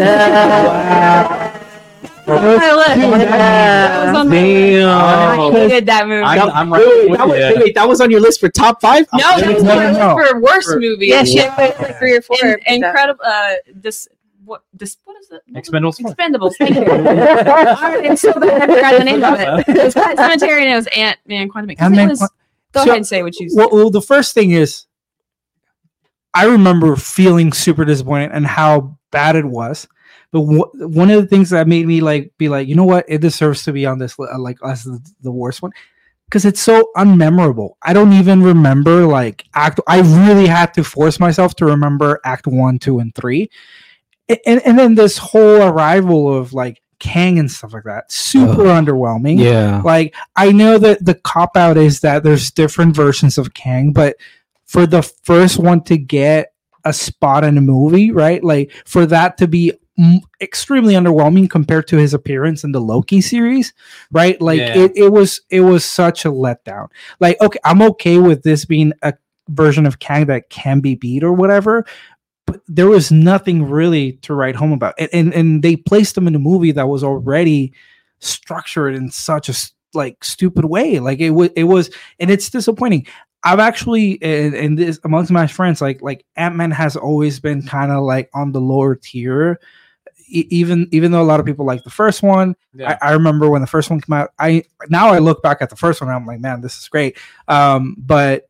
That 2.28 4.08
was 4.08 4.18
on 4.18 4.30
Damn. 4.30 4.90
I 4.90 5.52
hated 5.52 5.86
that 5.88 6.08
movie. 6.08 6.24
I'm, 6.24 6.50
I'm 6.52 6.72
right 6.74 6.86
wait, 6.86 7.18
that 7.18 7.28
was, 7.28 7.38
wait, 7.38 7.58
wait, 7.58 7.76
that 7.76 7.88
was 7.88 8.02
on 8.02 8.12
your 8.12 8.20
list 8.22 8.40
for 8.40 8.50
top 8.50 8.82
five. 8.82 9.06
No, 9.14 9.20
that 9.40 9.54
was 9.56 9.64
no, 9.64 9.76
no, 9.80 9.92
no. 9.92 10.16
for 10.16 10.40
worst 10.42 10.68
For- 10.70 10.80
movie. 10.80 11.08
Yeah, 11.08 11.24
she 11.24 11.38
had 11.40 11.58
like 11.58 11.98
three 12.00 12.16
or 12.16 12.22
four. 12.22 12.38
In- 12.44 12.60
incredible. 12.84 13.22
Uh, 13.26 13.54
this 13.74 14.08
what 14.46 14.64
this 14.74 14.98
what 15.06 15.18
is 15.22 15.30
it? 15.32 15.42
Expendables. 15.54 16.00
Expendables. 16.00 16.54
Thank 16.58 16.76
you. 16.76 16.86
I'm 18.10 18.18
so 18.18 18.34
bad. 18.34 18.70
I 18.70 18.76
forgot 18.76 18.98
the 19.00 19.04
name 19.04 19.24
of 19.24 19.40
it. 19.40 19.68
It 19.78 19.84
was 19.86 19.94
Pet 19.94 20.18
Sematary 20.18 20.62
and 20.62 20.70
it 20.70 20.76
was 20.76 20.88
Ant 20.96 21.18
Man 21.26 21.50
Quantum. 21.50 21.76
'cause 21.76 21.86
Ant-Man 21.86 22.12
it 22.12 22.20
Go 22.74 22.82
So- 22.82 22.82
ahead 22.84 22.96
and 22.98 23.08
say 23.08 23.24
what 23.24 23.40
you. 23.40 23.50
well, 23.54 23.70
well, 23.72 23.90
the 23.90 24.02
first 24.02 24.34
thing 24.34 24.52
is, 24.52 24.86
I 26.38 26.46
remember 26.46 26.96
feeling 26.96 27.52
super 27.52 27.84
disappointed 27.84 28.30
and 28.32 28.46
how 28.46 29.00
bad 29.12 29.36
it 29.36 29.46
was. 29.46 29.88
But 30.32 30.42
one 30.42 31.10
of 31.10 31.20
the 31.20 31.28
things 31.28 31.50
that 31.50 31.68
made 31.68 31.88
me 31.88 32.02
like 32.02 32.32
be 32.38 32.48
like, 32.48 32.68
you 32.68 32.76
know 32.76 32.84
what, 32.84 33.06
it 33.08 33.22
deserves 33.22 33.64
to 33.64 33.72
be 33.72 33.88
on 33.88 33.98
this 33.98 34.20
li- 34.20 34.28
uh, 34.32 34.38
like 34.38 34.60
as 34.64 34.84
the, 34.84 35.00
the 35.22 35.32
worst 35.32 35.64
one 35.64 35.72
because 36.26 36.46
it's 36.46 36.62
so 36.62 36.92
unmemorable. 36.96 37.72
I 37.82 37.94
don't 37.94 38.14
even 38.14 38.44
remember 38.44 39.08
like 39.08 39.46
act. 39.56 39.80
I 39.88 40.02
really 40.02 40.46
had 40.46 40.76
to 40.76 40.84
force 40.84 41.20
myself 41.20 41.56
to 41.56 41.66
remember 41.66 42.20
Act 42.24 42.46
One, 42.46 42.78
Two, 42.78 43.00
and 43.00 43.16
Three, 43.16 43.50
and 44.30 44.62
and 44.64 44.78
then 44.78 44.94
this 44.94 45.18
whole 45.18 45.64
arrival 45.64 46.32
of 46.32 46.54
like 46.54 46.82
Kang 47.00 47.40
and 47.40 47.50
stuff 47.50 47.74
like 47.74 47.86
that, 47.86 48.12
super 48.12 48.66
underwhelming. 48.66 49.40
Yeah. 49.40 49.82
Like 49.84 50.14
I 50.36 50.52
know 50.52 50.78
that 50.78 51.04
the 51.04 51.16
cop 51.16 51.56
out 51.56 51.78
is 51.78 52.02
that 52.02 52.24
there's 52.24 52.52
different 52.52 52.96
versions 52.96 53.38
of 53.38 53.54
Kang, 53.54 53.92
but 53.94 54.18
for 54.68 54.86
the 54.86 55.02
first 55.02 55.58
one 55.60 55.84
to 55.86 55.98
get 55.98 56.54
a 56.86 56.94
spot 56.94 57.44
in 57.44 57.58
a 57.58 57.62
movie, 57.62 58.12
right? 58.12 58.44
Like 58.44 58.72
for 58.86 59.06
that 59.08 59.38
to 59.40 59.48
be 59.48 59.74
mm, 60.00 60.20
extremely 60.42 60.94
underwhelming 60.94 61.50
compared 61.50 61.88
to 61.88 61.98
his 61.98 62.14
appearance 62.14 62.64
in 62.64 62.72
the 62.72 62.80
Loki 62.82 63.20
series, 63.22 63.74
right? 64.12 64.40
Like 64.42 64.60
Yeah. 64.60 64.78
it, 64.78 64.92
it 64.96 65.10
was 65.10 65.42
it 65.50 65.62
was 65.62 65.84
such 65.84 66.26
a 66.26 66.30
letdown. 66.32 66.88
Like 67.20 67.40
okay, 67.42 67.60
I'm 67.66 67.82
okay 67.82 68.20
with 68.20 68.44
this 68.44 68.66
being 68.66 68.94
a 69.02 69.14
version 69.50 69.86
of 69.86 70.00
Kang 70.00 70.26
that 70.28 70.50
can 70.50 70.80
be 70.82 70.96
beat 70.96 71.24
or 71.24 71.34
whatever, 71.34 71.86
but 72.46 72.62
there 72.68 72.88
was 72.88 73.12
nothing 73.12 73.70
really 73.70 74.14
to 74.24 74.34
write 74.34 74.56
home 74.56 74.72
about. 74.72 74.94
And 75.00 75.10
and, 75.14 75.34
and 75.34 75.64
they 75.64 75.76
placed 75.76 76.18
him 76.18 76.28
in 76.28 76.36
a 76.36 76.40
movie 76.40 76.72
that 76.74 76.88
was 76.88 77.04
already 77.04 77.74
structured 78.20 78.96
in 78.96 79.10
such 79.12 79.50
a 79.50 79.54
like 79.94 80.24
stupid 80.24 80.66
way. 80.66 81.00
Like 81.00 81.20
it 81.20 81.32
was 81.32 81.50
it 81.56 81.64
was 81.66 81.90
and 82.20 82.30
it's 82.30 82.50
disappointing. 82.50 83.08
I've 83.44 83.60
actually 83.60 84.22
and, 84.22 84.54
and 84.56 84.78
this 84.78 85.00
amongst 85.04 85.32
my 85.32 85.48
friends 85.48 85.82
like 85.82 86.02
like 86.02 86.26
Ant-Man 86.36 86.72
has 86.72 86.96
always 86.96 87.40
been 87.40 87.62
kind 87.62 87.92
of 87.92 88.04
like 88.04 88.30
on 88.34 88.52
the 88.52 88.62
lower 88.62 88.96
tier. 88.96 89.60
E- 90.30 90.48
even 90.50 90.90
even 90.92 91.12
though 91.12 91.22
a 91.22 91.24
lot 91.24 91.40
of 91.40 91.46
people 91.46 91.66
like 91.66 91.84
the 91.84 91.90
first 91.90 92.22
one, 92.22 92.56
Yeah. 92.74 92.98
I, 93.02 93.10
I 93.10 93.14
remember 93.14 93.50
when 93.50 93.62
the 93.62 93.68
first 93.68 93.90
one 93.90 94.02
came 94.02 94.14
out. 94.14 94.32
I 94.40 94.64
now 94.90 95.08
I 95.10 95.20
look 95.20 95.42
back 95.42 95.62
at 95.62 95.70
the 95.70 95.76
first 95.76 96.02
one, 96.02 96.10
and 96.10 96.18
I'm 96.18 96.26
like, 96.26 96.42
man, 96.42 96.62
this 96.62 96.78
is 96.78 96.88
great. 96.90 97.18
Um, 97.48 97.96
but 97.98 98.50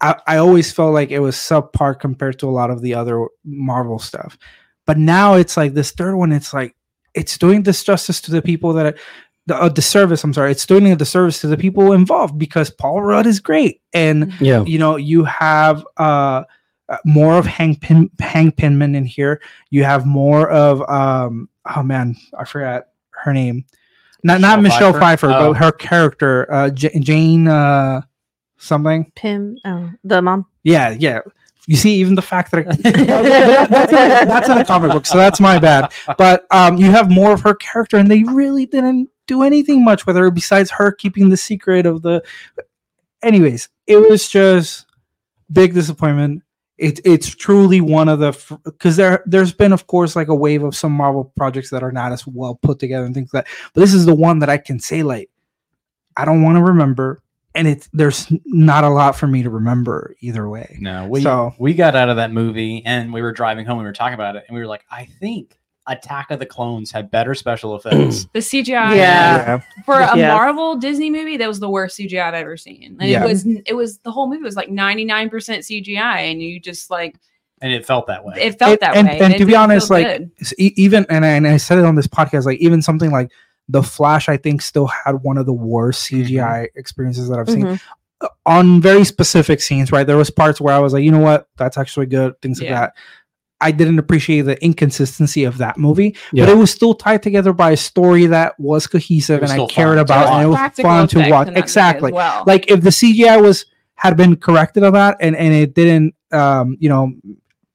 I, 0.00 0.16
I 0.26 0.36
always 0.38 0.72
felt 0.72 0.94
like 0.94 1.10
it 1.10 1.18
was 1.20 1.36
subpar 1.36 1.98
compared 1.98 2.38
to 2.40 2.48
a 2.48 2.50
lot 2.50 2.70
of 2.70 2.80
the 2.80 2.94
other 2.94 3.26
Marvel 3.44 3.98
stuff. 3.98 4.38
But 4.86 4.98
now 4.98 5.34
it's 5.34 5.56
like 5.56 5.74
this 5.74 5.92
third 5.92 6.16
one. 6.16 6.32
It's 6.32 6.54
like 6.54 6.74
it's 7.14 7.36
doing 7.36 7.62
this 7.62 7.84
justice 7.84 8.20
to 8.22 8.30
the 8.30 8.40
people 8.42 8.72
that 8.72 8.96
the 9.46 9.56
uh, 9.56 9.68
disservice. 9.68 10.22
I'm 10.24 10.32
sorry, 10.32 10.52
it's 10.52 10.66
doing 10.66 10.90
a 10.90 10.96
disservice 10.96 11.40
to 11.40 11.46
the 11.48 11.56
people 11.56 11.92
involved 11.92 12.38
because 12.38 12.70
Paul 12.70 13.02
Rudd 13.02 13.26
is 13.26 13.40
great, 13.40 13.80
and 13.92 14.32
Yeah. 14.40 14.62
you 14.64 14.78
know 14.78 14.96
you 14.96 15.24
have 15.24 15.84
uh 15.96 16.44
uh, 16.88 16.98
more 17.04 17.38
of 17.38 17.46
Hank 17.46 17.80
Pym 17.80 18.10
Hank 18.20 18.56
Pinman 18.56 18.94
in 18.94 19.04
here. 19.04 19.40
You 19.70 19.84
have 19.84 20.04
more 20.06 20.48
of 20.50 20.80
um 20.88 21.48
oh 21.74 21.82
man, 21.82 22.16
I 22.38 22.44
forgot 22.44 22.84
her 23.10 23.32
name. 23.32 23.64
Not 24.24 24.40
not 24.40 24.60
Michelle 24.62 24.90
Michelle 24.90 24.92
Pfeiffer, 25.00 25.28
Pfeiffer? 25.28 25.44
Oh. 25.44 25.52
but 25.52 25.58
her 25.58 25.72
character, 25.72 26.52
uh 26.52 26.70
J- 26.70 26.98
Jane 27.00 27.48
uh 27.48 28.02
something. 28.58 29.10
Pym, 29.16 29.58
oh, 29.64 29.90
the 30.04 30.22
mom. 30.22 30.46
Yeah, 30.62 30.90
yeah. 30.90 31.20
You 31.68 31.76
see, 31.76 31.94
even 31.96 32.16
the 32.16 32.22
fact 32.22 32.50
that 32.50 32.66
I, 32.66 32.74
that's, 33.66 33.92
in, 33.92 34.28
that's 34.28 34.48
in 34.48 34.58
the 34.58 34.64
comic 34.64 34.90
book, 34.90 35.06
so 35.06 35.16
that's 35.16 35.38
my 35.40 35.58
bad. 35.60 35.92
But 36.18 36.44
um, 36.50 36.76
you 36.76 36.90
have 36.90 37.08
more 37.10 37.32
of 37.32 37.40
her 37.42 37.54
character, 37.54 37.96
and 37.98 38.10
they 38.10 38.24
really 38.24 38.66
didn't 38.66 39.08
do 39.26 39.42
anything 39.42 39.84
much 39.84 40.06
with 40.06 40.16
her 40.16 40.30
besides 40.30 40.70
her 40.70 40.92
keeping 40.92 41.28
the 41.28 41.36
secret 41.36 41.86
of 41.86 42.02
the. 42.02 42.22
Anyways, 43.22 43.68
it 43.86 43.96
was 43.96 44.28
just 44.28 44.86
big 45.52 45.74
disappointment. 45.74 46.42
It, 46.78 47.00
it's 47.04 47.28
truly 47.28 47.80
one 47.80 48.08
of 48.08 48.18
the 48.18 48.58
because 48.64 48.96
there 48.96 49.22
there's 49.26 49.52
been 49.52 49.72
of 49.72 49.86
course 49.86 50.16
like 50.16 50.28
a 50.28 50.34
wave 50.34 50.64
of 50.64 50.74
some 50.74 50.90
Marvel 50.92 51.24
projects 51.36 51.70
that 51.70 51.82
are 51.82 51.92
not 51.92 52.10
as 52.10 52.26
well 52.26 52.56
put 52.62 52.80
together 52.80 53.04
and 53.04 53.14
things 53.14 53.32
like 53.32 53.44
that. 53.44 53.52
But 53.74 53.80
this 53.82 53.94
is 53.94 54.04
the 54.06 54.14
one 54.14 54.40
that 54.40 54.48
I 54.48 54.58
can 54.58 54.80
say 54.80 55.02
like 55.04 55.30
I 56.16 56.24
don't 56.24 56.42
want 56.42 56.56
to 56.56 56.62
remember, 56.62 57.22
and 57.54 57.68
it's 57.68 57.88
there's 57.92 58.26
not 58.46 58.82
a 58.82 58.88
lot 58.88 59.14
for 59.14 59.28
me 59.28 59.44
to 59.44 59.50
remember 59.50 60.16
either 60.20 60.48
way. 60.48 60.76
No, 60.80 61.06
we 61.06 61.22
So- 61.22 61.54
we 61.58 61.74
got 61.74 61.94
out 61.94 62.08
of 62.08 62.16
that 62.16 62.32
movie 62.32 62.82
and 62.84 63.12
we 63.12 63.22
were 63.22 63.32
driving 63.32 63.64
home. 63.64 63.78
We 63.78 63.84
were 63.84 63.92
talking 63.92 64.14
about 64.14 64.34
it, 64.34 64.44
and 64.48 64.54
we 64.56 64.60
were 64.60 64.66
like, 64.66 64.84
I 64.90 65.04
think 65.20 65.56
Attack 65.88 66.30
of 66.30 66.38
the 66.38 66.46
Clones 66.46 66.92
had 66.92 67.10
better 67.10 67.34
special 67.34 67.74
effects. 67.76 68.26
The 68.32 68.38
CGI 68.40 68.96
Yeah. 68.96 69.60
for 69.84 69.94
a 70.00 70.16
Yeah. 70.16 70.34
Marvel 70.34 70.76
Disney 70.76 71.10
movie, 71.10 71.36
that 71.38 71.48
was 71.48 71.58
the 71.60 71.68
worst 71.68 71.98
CGI 71.98 72.22
I've 72.28 72.34
ever 72.34 72.56
seen. 72.56 72.96
And 73.00 73.10
Yeah. 73.10 73.24
it 73.24 73.28
was 73.28 73.46
it 73.66 73.74
was 73.74 73.98
the 73.98 74.10
whole 74.12 74.28
movie 74.28 74.42
was 74.44 74.56
like 74.56 74.68
99% 74.68 75.30
CGI 75.64 76.30
and 76.30 76.40
you 76.40 76.60
just 76.60 76.90
like 76.90 77.16
and 77.60 77.72
it 77.72 77.86
felt 77.86 78.06
that 78.08 78.24
way. 78.24 78.34
it 78.40 78.58
felt 78.58 78.72
And- 78.72 78.80
that 78.80 78.96
and- 78.96 79.08
way. 79.08 79.18
and 79.20 79.34
It 79.34 79.38
to 79.38 79.46
be 79.46 79.54
honest, 79.54 79.88
like, 79.90 80.06
good. 80.06 80.30
s- 80.40 80.52
e- 80.58 80.72
even 80.76 81.06
and 81.08 81.24
I, 81.24 81.28
and 81.28 81.46
I 81.46 81.56
said 81.58 81.78
it 81.78 81.84
on 81.84 81.94
this 81.94 82.08
podcast, 82.08 82.44
like 82.44 82.58
even 82.58 82.82
something 82.82 83.10
like 83.12 83.30
the 83.68 83.82
Flash, 83.84 84.28
I 84.28 84.36
think 84.36 84.62
still 84.62 84.86
had 84.88 85.22
one 85.22 85.38
of 85.38 85.46
the 85.46 85.52
worst 85.52 86.08
CGI 86.10 86.66
experiences 86.74 87.28
that 87.28 87.38
I've 87.38 87.48
seen 87.48 87.62
Mhm. 87.64 87.80
Uh, 88.20 88.28
on 88.46 88.80
very 88.80 89.04
specific 89.04 89.60
scenes. 89.60 89.90
Right, 89.92 90.06
there 90.06 90.16
was 90.16 90.30
parts 90.30 90.60
where 90.60 90.74
I 90.74 90.78
was 90.78 90.92
like, 90.92 91.02
you 91.04 91.10
know 91.10 91.18
what, 91.20 91.46
that's 91.56 91.76
actually 91.78 92.06
good. 92.06 92.40
Things 92.42 92.60
like 92.60 92.68
Yeah. 92.70 92.80
that. 92.80 92.92
I 93.62 93.70
didn't 93.70 93.98
appreciate 93.98 94.42
the 94.42 94.62
inconsistency 94.62 95.44
of 95.44 95.58
that 95.58 95.78
movie, 95.78 96.16
Yeah. 96.32 96.44
but 96.46 96.52
it 96.52 96.56
was 96.56 96.70
still 96.70 96.94
tied 96.94 97.22
together 97.22 97.52
by 97.52 97.70
a 97.70 97.76
story 97.76 98.26
that 98.26 98.58
was 98.58 98.86
cohesive 98.86 99.40
was 99.40 99.50
and 99.52 99.62
I 99.62 99.66
cared 99.66 99.98
about, 99.98 100.26
watch. 100.26 100.32
and 100.34 100.42
it 100.42 100.48
was 100.48 100.58
fun 100.80 101.08
to 101.08 101.18
watch. 101.18 101.24
in 101.24 101.30
that 101.30 101.46
movie 101.46 101.56
as 101.58 101.62
Exactly. 101.62 102.12
well. 102.12 102.44
Like 102.46 102.70
if 102.70 102.80
the 102.82 102.90
CGI 102.90 103.40
was 103.40 103.64
had 103.94 104.16
been 104.16 104.36
corrected 104.36 104.82
on 104.82 104.92
that, 104.94 105.16
and 105.20 105.36
and 105.36 105.54
it 105.54 105.74
didn't, 105.74 106.14
um, 106.32 106.76
you 106.80 106.88
know, 106.88 107.12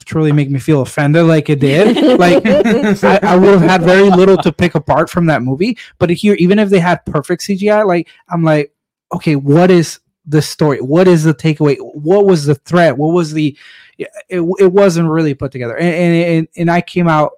truly 0.06 0.32
make 0.32 0.50
me 0.50 0.60
feel 0.60 0.82
offended 0.82 1.26
like 1.26 1.50
it 1.50 1.60
did. 1.60 2.20
like 2.20 2.46
I, 2.46 3.20
I 3.24 3.36
would 3.38 3.60
have 3.60 3.62
had 3.62 3.82
very 3.84 4.10
little 4.10 4.38
to 4.38 4.52
pick 4.52 4.76
apart 4.76 5.10
from 5.10 5.26
that 5.28 5.42
movie. 5.42 5.78
But 6.00 6.10
here, 6.10 6.34
even 6.36 6.60
if 6.60 6.70
they 6.70 6.80
had 6.80 7.06
perfect 7.06 7.44
CGI, 7.44 7.86
like 7.86 8.10
I'm 8.30 8.44
like, 8.44 8.74
okay, 9.14 9.36
what 9.36 9.72
is 9.72 10.00
the 10.28 10.42
story? 10.42 10.82
What 10.82 11.08
is 11.08 11.24
the 11.24 11.34
takeaway? 11.34 11.78
What 11.80 12.26
was 12.26 12.46
the 12.46 12.56
threat? 12.56 12.98
What 12.98 13.14
was 13.14 13.32
the? 13.34 13.58
It, 13.98 14.10
it 14.30 14.72
wasn't 14.72 15.10
really 15.10 15.34
put 15.34 15.52
together, 15.52 15.76
and 15.78 15.88
and 15.88 16.16
and, 16.16 16.48
and 16.58 16.72
I 16.72 16.82
came 16.82 17.08
out. 17.08 17.32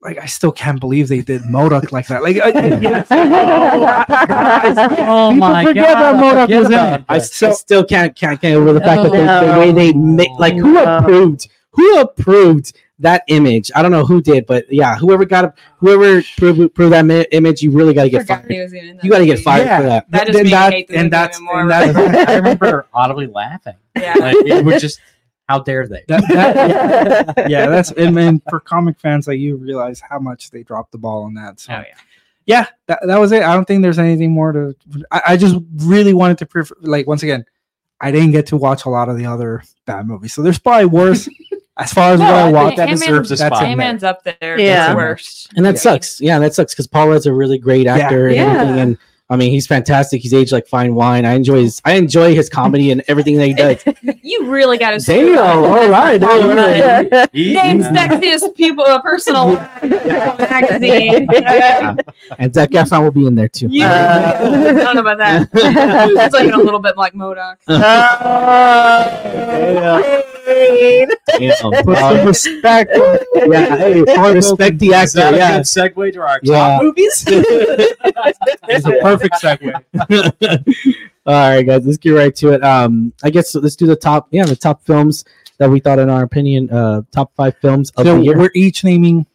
Like 0.00 0.18
I 0.18 0.26
still 0.26 0.52
can't 0.52 0.78
believe 0.78 1.08
they 1.08 1.22
did 1.22 1.42
MODOK 1.44 1.90
like 1.90 2.06
that. 2.08 2.22
Like, 2.22 2.36
uh, 2.36 2.42
oh 5.08 5.30
People 5.32 5.62
forget 5.62 5.94
that 5.94 6.16
MODOK 6.16 6.58
was 6.58 6.66
in. 6.66 7.04
I, 7.08 7.18
So- 7.18 7.48
I 7.48 7.52
still 7.52 7.84
can't 7.84 8.14
can't 8.14 8.38
get 8.38 8.54
over 8.54 8.74
the 8.74 8.80
fact 8.80 9.02
that 9.02 9.12
they, 9.12 9.24
the 9.24 9.58
way 9.58 9.72
they 9.72 9.94
make 9.94 10.28
like 10.38 10.54
who 10.54 10.78
approved 10.78 11.48
who 11.70 12.00
approved 12.00 12.76
that 13.00 13.24
image. 13.28 13.70
I 13.74 13.82
don't 13.82 13.90
know 13.90 14.04
who 14.06 14.20
did, 14.22 14.46
but 14.46 14.72
yeah, 14.72 14.96
whoever 14.96 15.24
got 15.24 15.58
whoever 15.78 16.18
approved, 16.20 16.60
approved 16.60 16.92
that 16.92 17.04
mi- 17.04 17.26
image, 17.32 17.60
you 17.62 17.70
really 17.72 17.92
got 17.94 18.04
to 18.04 18.10
get 18.10 18.26
fired. 18.26 18.50
he 18.50 18.60
was 18.60 18.74
even 18.74 18.90
in 18.90 18.96
that 18.96 19.04
You 19.04 19.10
got 19.10 19.18
to 19.18 19.26
get 19.26 19.40
fired 19.40 19.64
Yeah. 19.66 19.76
for 19.78 19.82
that. 19.84 20.10
That 20.10 20.26
just 20.26 20.32
Then 20.36 20.44
made 20.44 20.52
that- 20.52 20.72
hate 20.72 20.90
and 20.90 21.12
that's 21.12 21.36
even 21.38 21.44
more. 21.46 21.60
and 21.62 21.70
that- 21.70 22.28
I 22.28 22.36
remember 22.36 22.86
audibly 22.94 23.26
laughing. 23.26 23.74
Yeah. 23.96 24.14
Like, 24.18 24.36
it 24.46 24.64
was 24.64 24.80
just 24.80 25.00
how 25.48 25.58
dare 25.58 25.86
they? 25.88 26.04
that, 26.08 26.22
that- 27.36 27.50
yeah, 27.50 27.66
that's 27.66 27.90
and, 27.92 28.18
and 28.18 28.40
for 28.48 28.60
comic 28.60 28.98
fans, 29.00 29.26
like 29.26 29.38
you 29.38 29.56
realize 29.56 30.00
how 30.00 30.18
much 30.18 30.50
they 30.50 30.62
dropped 30.62 30.92
the 30.92 30.98
ball 30.98 31.24
on 31.24 31.34
that. 31.34 31.58
So 31.60 31.72
Oh, 31.74 31.78
yeah. 31.78 31.84
yeah, 32.46 32.66
that, 32.86 33.00
that 33.06 33.18
was 33.18 33.32
it. 33.32 33.42
I 33.42 33.54
don't 33.54 33.64
think 33.64 33.82
there's 33.82 33.98
anything 33.98 34.30
more 34.32 34.52
to. 34.52 34.76
I, 35.10 35.22
I 35.28 35.36
just 35.36 35.56
really 35.78 36.14
wanted 36.14 36.38
to 36.38 36.46
prefer, 36.46 36.74
like 36.82 37.06
once 37.06 37.22
again, 37.24 37.44
I 38.00 38.10
didn't 38.12 38.30
get 38.32 38.46
to 38.48 38.56
watch 38.56 38.84
a 38.84 38.88
lot 38.88 39.08
of 39.08 39.16
the 39.16 39.26
other 39.26 39.62
bad 39.86 40.06
movies, 40.06 40.32
so 40.34 40.42
there's 40.42 40.58
probably 40.58 40.86
worse 40.86 41.28
as 41.76 41.92
far 41.92 42.12
as 42.14 42.20
No, 42.20 42.26
what 42.26 42.34
I 42.34 42.38
I 42.40 42.44
think 42.44 42.54
watched. 42.56 42.76
that 42.78 42.88
deserves 42.88 43.30
a 43.32 43.36
that's 43.36 43.54
spot. 43.56 43.64
in. 43.64 43.70
Ant-Man's 43.70 44.04
up 44.04 44.22
there. 44.24 44.36
Yeah. 44.58 44.88
Yeah. 44.88 44.94
worst. 44.94 45.50
And 45.56 45.64
that 45.66 45.74
Yeah. 45.74 45.80
sucks. 45.80 46.20
Yeah, 46.20 46.38
that 46.38 46.54
sucks 46.54 46.72
because 46.72 46.86
Paul 46.86 47.08
Rudd's 47.08 47.26
a 47.26 47.32
really 47.32 47.58
great 47.58 47.86
actor 47.86 48.28
and 48.28 48.36
Yeah. 48.36 48.42
everything. 48.52 48.78
And 48.80 48.98
I 49.30 49.36
mean, 49.36 49.50
he's 49.52 49.66
fantastic. 49.66 50.20
He's 50.20 50.34
aged 50.34 50.52
like 50.52 50.66
fine 50.66 50.94
wine. 50.94 51.24
I 51.24 51.32
enjoy 51.32 51.62
his. 51.62 51.80
I 51.84 51.94
enjoy 51.94 52.34
his 52.34 52.50
comedy 52.50 52.90
and 52.90 53.02
everything 53.08 53.36
that 53.38 53.46
he 53.46 53.54
does. 53.54 53.82
You 54.26 54.46
really 54.50 54.78
got 54.78 54.98
to 54.98 55.04
Damn! 55.04 55.38
All 55.38 55.86
right. 55.88 56.20
all 56.22 56.48
right. 56.48 57.10
Name 57.34 57.82
sexiest 57.82 58.54
people, 58.56 58.82
uh, 58.84 59.00
personal 59.02 59.52
magazine. 59.82 61.28
And 62.38 62.54
Zac 62.54 62.70
Efron 62.70 63.02
will 63.04 63.10
be 63.10 63.26
in 63.26 63.34
there 63.34 63.48
too. 63.48 63.68
You, 63.68 63.84
Uh. 63.84 64.38
I 64.40 64.72
don't 64.82 64.94
know 64.94 65.02
about 65.02 65.18
that. 65.18 65.48
It's 65.54 66.32
like 66.34 66.50
a 66.52 66.56
little 66.56 66.80
bit 66.80 66.96
like 66.96 67.12
MODOK. 67.12 67.56
Yeah. 67.68 67.76
Put 71.84 71.98
some 71.98 72.26
respect. 72.26 72.90
Yeah, 72.94 73.76
hey, 73.76 74.32
respect 74.32 74.78
the 74.78 74.88
Is 74.88 75.16
actor. 75.16 75.36
Yeah. 75.36 75.56
good 75.58 75.66
segue 75.66 76.12
to 76.14 76.20
our 76.22 76.40
Yeah. 76.42 76.78
top 76.78 76.82
movies? 76.82 77.24
It's 79.22 79.42
a 79.44 79.56
perfect 79.56 79.84
segue. 80.18 81.04
All 81.26 81.32
right, 81.32 81.62
guys, 81.62 81.86
let's 81.86 81.98
get 81.98 82.10
right 82.10 82.34
to 82.36 82.52
it. 82.52 82.62
Um, 82.62 83.12
I 83.22 83.30
guess 83.30 83.54
let's 83.54 83.76
do 83.76 83.86
the 83.86 83.96
top. 83.96 84.28
Yeah, 84.30 84.44
the 84.44 84.56
top 84.56 84.84
films 84.84 85.24
that 85.58 85.70
we 85.70 85.80
thought, 85.80 85.98
in 85.98 86.10
our 86.10 86.22
opinion, 86.22 86.68
uh, 86.70 87.02
top 87.12 87.32
five 87.34 87.56
films 87.62 87.90
of 87.96 88.04
So 88.06 88.16
the 88.18 88.24
year. 88.24 88.36
we're 88.38 88.50
each 88.54 88.84
naming 88.84 89.26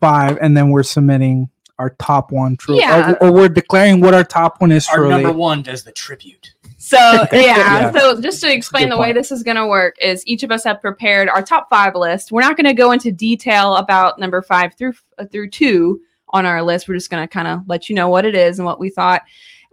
five, 0.00 0.36
and 0.42 0.54
then 0.56 0.70
we're 0.70 0.82
submitting 0.82 1.48
our 1.78 1.90
top 1.98 2.30
one. 2.30 2.56
True, 2.58 2.76
Yeah. 2.78 3.12
or, 3.20 3.24
or 3.28 3.32
we're 3.32 3.48
declaring 3.48 4.00
what 4.00 4.12
our 4.14 4.22
top 4.24 4.60
one 4.60 4.70
is. 4.70 4.86
Our 4.88 4.96
truly. 4.98 5.10
number 5.22 5.32
one 5.32 5.62
does 5.62 5.82
the 5.82 5.92
tribute. 5.92 6.52
So 6.76 6.98
yeah, 6.98 7.26
Yeah. 7.32 7.92
so 7.92 8.20
just 8.20 8.42
to 8.42 8.52
explain 8.52 8.84
Good 8.84 8.92
the 8.92 8.98
way 8.98 9.06
point. 9.06 9.16
this 9.16 9.32
is 9.32 9.42
going 9.42 9.56
to 9.56 9.66
work 9.66 9.96
is 10.02 10.22
each 10.26 10.42
of 10.42 10.50
us 10.52 10.62
have 10.64 10.82
prepared 10.82 11.30
our 11.30 11.42
top 11.42 11.68
five 11.70 11.94
list. 11.96 12.30
We're 12.30 12.42
not 12.42 12.56
going 12.58 12.66
to 12.66 12.74
go 12.74 12.92
into 12.92 13.10
detail 13.10 13.76
about 13.76 14.18
number 14.18 14.42
five 14.42 14.74
through 14.76 14.92
uh, 15.18 15.24
through 15.24 15.48
two 15.50 16.00
on 16.34 16.44
our 16.44 16.62
list. 16.62 16.88
We're 16.88 16.94
just 16.94 17.10
going 17.10 17.26
to 17.26 17.32
kind 17.32 17.48
of 17.48 17.60
let 17.66 17.88
you 17.88 17.94
know 17.94 18.10
what 18.10 18.26
it 18.26 18.34
is 18.34 18.58
and 18.58 18.66
what 18.66 18.80
we 18.80 18.90
thought. 18.90 19.22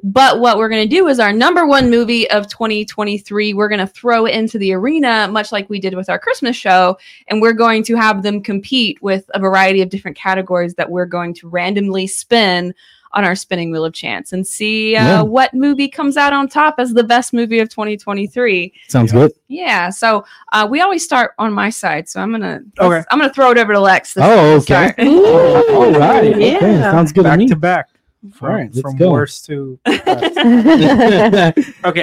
But 0.03 0.39
what 0.39 0.57
we're 0.57 0.69
going 0.69 0.87
to 0.87 0.95
do 0.95 1.07
is 1.09 1.19
our 1.19 1.33
number 1.33 1.67
one 1.67 1.89
movie 1.89 2.29
of 2.31 2.47
2023, 2.47 3.53
we're 3.53 3.69
going 3.69 3.79
to 3.79 3.87
throw 3.87 4.25
into 4.25 4.57
the 4.57 4.73
arena, 4.73 5.27
much 5.29 5.51
like 5.51 5.69
we 5.69 5.79
did 5.79 5.93
with 5.95 6.09
our 6.09 6.17
Christmas 6.17 6.55
show. 6.55 6.97
And 7.27 7.41
we're 7.41 7.53
going 7.53 7.83
to 7.83 7.95
have 7.95 8.23
them 8.23 8.41
compete 8.41 9.01
with 9.01 9.29
a 9.33 9.39
variety 9.39 9.81
of 9.81 9.89
different 9.89 10.17
categories 10.17 10.73
that 10.75 10.89
we're 10.89 11.05
going 11.05 11.35
to 11.35 11.49
randomly 11.49 12.07
spin 12.07 12.73
on 13.13 13.25
our 13.25 13.35
spinning 13.35 13.71
wheel 13.71 13.83
of 13.85 13.93
chance 13.93 14.31
and 14.33 14.45
see 14.45 14.95
uh, 14.95 15.03
Yeah. 15.05 15.21
what 15.21 15.53
movie 15.53 15.87
comes 15.89 16.17
out 16.17 16.33
on 16.33 16.47
top 16.47 16.75
as 16.77 16.93
the 16.93 17.03
best 17.03 17.33
movie 17.33 17.59
of 17.59 17.69
2023. 17.69 18.73
Sounds 18.87 19.11
Yeah. 19.13 19.19
good. 19.19 19.31
Yeah, 19.47 19.89
so 19.89 20.25
uh, 20.53 20.67
we 20.69 20.81
always 20.81 21.03
start 21.03 21.33
on 21.37 21.51
my 21.53 21.69
side, 21.69 22.07
so 22.07 22.21
I'm 22.21 22.31
gonna 22.31 22.61
Okay. 22.79 23.03
I'm 23.11 23.19
gonna 23.19 23.33
throw 23.33 23.51
it 23.51 23.57
over 23.57 23.73
to 23.73 23.79
Lex. 23.79 24.15
Oh, 24.17 24.55
okay. 24.55 24.63
start. 24.63 24.99
All 24.99 25.91
right. 25.91 26.25
Okay. 26.35 26.53
Yeah. 26.53 26.91
Sounds 26.91 27.11
good 27.11 27.23
to 27.23 27.29
back 27.29 27.39
me. 27.39 27.47
to 27.47 27.55
back. 27.55 27.87
From, 28.35 28.49
All 28.49 28.55
right, 28.55 28.69
let's 28.71 28.81
from 28.81 28.97
worst 28.97 29.45
to 29.45 29.79
okay, 29.87 29.97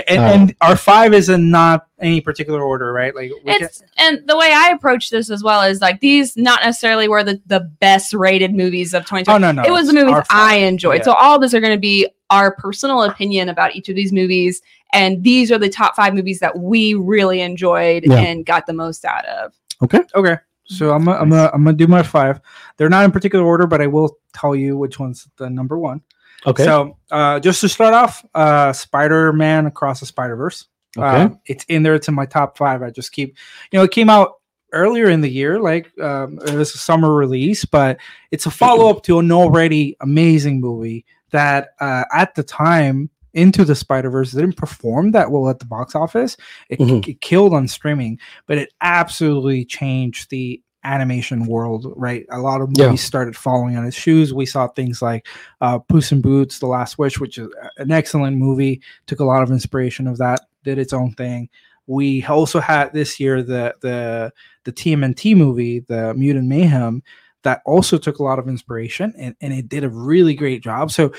and, 0.09 0.19
Uh, 0.19 0.23
and 0.23 0.55
our 0.61 0.77
five 0.77 1.15
is 1.15 1.29
in 1.29 1.49
not 1.51 1.87
any 2.01 2.21
particular 2.21 2.61
order, 2.61 2.93
right? 2.93 3.15
Like 3.15 3.31
we 3.45 3.57
can, 3.59 3.69
and 3.99 4.27
the 4.27 4.37
way 4.37 4.53
I 4.53 4.71
approach 4.71 5.11
this 5.11 5.31
as 5.31 5.45
well 5.45 5.63
is 5.63 5.81
like 5.81 6.01
these 6.01 6.37
not 6.37 6.61
necessarily 6.65 7.07
were 7.09 7.23
the, 7.23 7.41
the 7.47 7.61
best 7.61 8.15
rated 8.15 8.53
movies 8.53 8.95
of 8.95 9.03
2020. 9.05 9.33
oh 9.35 9.39
no, 9.39 9.53
no, 9.53 9.63
it 9.69 9.71
was 9.71 9.87
the 9.87 9.93
movies 9.93 10.25
I 10.31 10.57
enjoyed. 10.57 10.99
Yeah. 10.99 11.05
So 11.05 11.13
all 11.13 11.37
of 11.37 11.41
this 11.41 11.55
are 11.55 11.61
going 11.61 11.77
to 11.77 11.81
be 11.81 12.09
our 12.31 12.53
personal 12.55 13.05
opinion 13.05 13.49
about 13.49 13.77
each 13.77 13.89
of 13.89 13.95
these 13.95 14.13
movies, 14.13 14.61
and 14.93 15.23
these 15.23 15.53
are 15.53 15.59
the 15.59 15.69
top 15.71 15.95
five 15.95 16.15
movies 16.15 16.41
that 16.41 16.59
we 16.59 16.95
really 16.95 17.41
enjoyed 17.41 18.05
Yeah. 18.05 18.17
and 18.19 18.45
got 18.45 18.67
the 18.67 18.73
most 18.73 19.05
out 19.05 19.25
of. 19.27 19.55
Okay. 19.83 20.01
Okay, 20.17 20.37
so 20.69 20.93
I'm 20.93 21.05
gonna, 21.05 21.19
I'm 21.19 21.31
gonna 21.31 21.51
I'm 21.53 21.65
gonna 21.65 21.77
do 21.77 21.87
my 21.87 22.03
five. 22.03 22.41
They're 22.77 22.89
not 22.89 23.05
in 23.05 23.11
particular 23.11 23.45
order, 23.45 23.67
but 23.67 23.81
I 23.81 23.87
will 23.87 24.19
tell 24.33 24.55
you 24.55 24.77
which 24.77 24.99
one's 24.99 25.29
the 25.37 25.51
number 25.51 25.79
one. 25.79 26.03
Okay. 26.47 26.65
So 26.65 26.97
uh, 27.11 27.41
just 27.41 27.61
to 27.63 27.69
start 27.69 27.95
off, 27.95 28.25
uh, 28.35 28.73
Spider-Man 28.73 29.67
Across 29.67 30.01
the 30.01 30.07
Spider-Verse. 30.07 30.67
Okay. 30.97 31.23
Uh, 31.23 31.31
it's 31.47 31.65
in 31.65 31.83
there. 31.83 31.95
It's 31.95 32.09
in 32.09 32.15
my 32.15 32.27
top 32.27 32.57
five. 32.57 32.83
I 32.83 32.91
just 32.91 33.13
keep, 33.13 33.37
you 33.73 33.79
know, 33.79 33.85
it 33.85 33.91
came 33.91 34.09
out 34.09 34.35
earlier 34.73 35.09
in 35.09 35.21
the 35.21 35.29
year, 35.29 35.59
like 35.59 35.99
um, 36.01 36.39
it 36.47 36.55
was 36.55 36.75
a 36.75 36.79
summer 36.79 37.15
release, 37.15 37.65
but 37.65 37.99
it's 38.31 38.47
a 38.47 38.51
follow 38.51 38.89
up 38.89 39.03
to 39.05 39.19
an 39.19 39.33
already 39.33 39.97
amazing 40.01 40.61
movie 40.61 41.05
that 41.31 41.71
uh, 41.81 42.05
at 42.13 42.35
the 42.35 42.43
time 42.43 43.11
into 43.39 43.65
the 43.65 43.75
Spider 43.75 44.11
Verse 44.11 44.33
didn't 44.33 44.57
perform 44.57 45.13
that 45.13 45.31
well 45.31 45.49
at 45.49 45.59
the 45.61 45.65
box 45.67 45.95
office. 45.95 46.37
It, 46.69 46.79
Mhm. 46.79 47.07
it 47.09 47.21
killed 47.21 47.55
on 47.55 47.69
streaming, 47.69 48.19
but 48.47 48.59
it 48.59 48.71
absolutely 48.83 49.65
changed 49.65 50.31
the 50.31 50.61
animation 50.85 51.47
world. 51.47 51.93
Right, 51.97 52.25
a 52.31 52.39
lot 52.41 52.61
of 52.61 52.71
Yeah. 52.77 52.87
movies 52.87 53.03
started 53.03 53.37
following 53.37 53.77
on 53.77 53.87
its 53.87 53.97
shoes. 53.97 54.33
We 54.33 54.47
saw 54.47 54.69
things 54.69 55.03
like 55.03 55.27
uh, 55.61 55.79
Puss 55.79 56.13
in 56.13 56.21
Boots: 56.21 56.59
The 56.59 56.67
Last 56.67 56.99
Wish, 56.99 57.19
which 57.21 57.39
is 57.39 57.49
an 57.79 57.91
excellent 57.91 58.37
movie. 58.37 58.81
Took 59.07 59.21
a 59.21 59.25
lot 59.25 59.43
of 59.43 59.51
inspiration 59.51 60.07
of 60.07 60.19
that. 60.19 60.41
Did 60.65 60.79
its 60.79 60.93
own 60.93 61.13
thing. 61.15 61.49
We 61.87 62.25
also 62.25 62.61
had 62.61 62.93
this 62.93 63.19
year 63.19 63.43
the 63.43 63.75
the 63.81 64.33
the 64.65 64.73
TMNT 64.73 65.35
movie, 65.35 65.81
the 65.81 66.15
Mutant 66.15 66.47
Mayhem, 66.47 67.03
that 67.45 67.63
also 67.65 67.97
took 67.99 68.19
a 68.19 68.23
lot 68.23 68.39
of 68.39 68.49
inspiration 68.49 69.15
and, 69.17 69.35
and 69.41 69.53
it 69.55 69.69
did 69.69 69.85
a 69.85 69.89
really 69.89 70.35
great 70.35 70.63
job. 70.63 70.91
So 70.91 71.13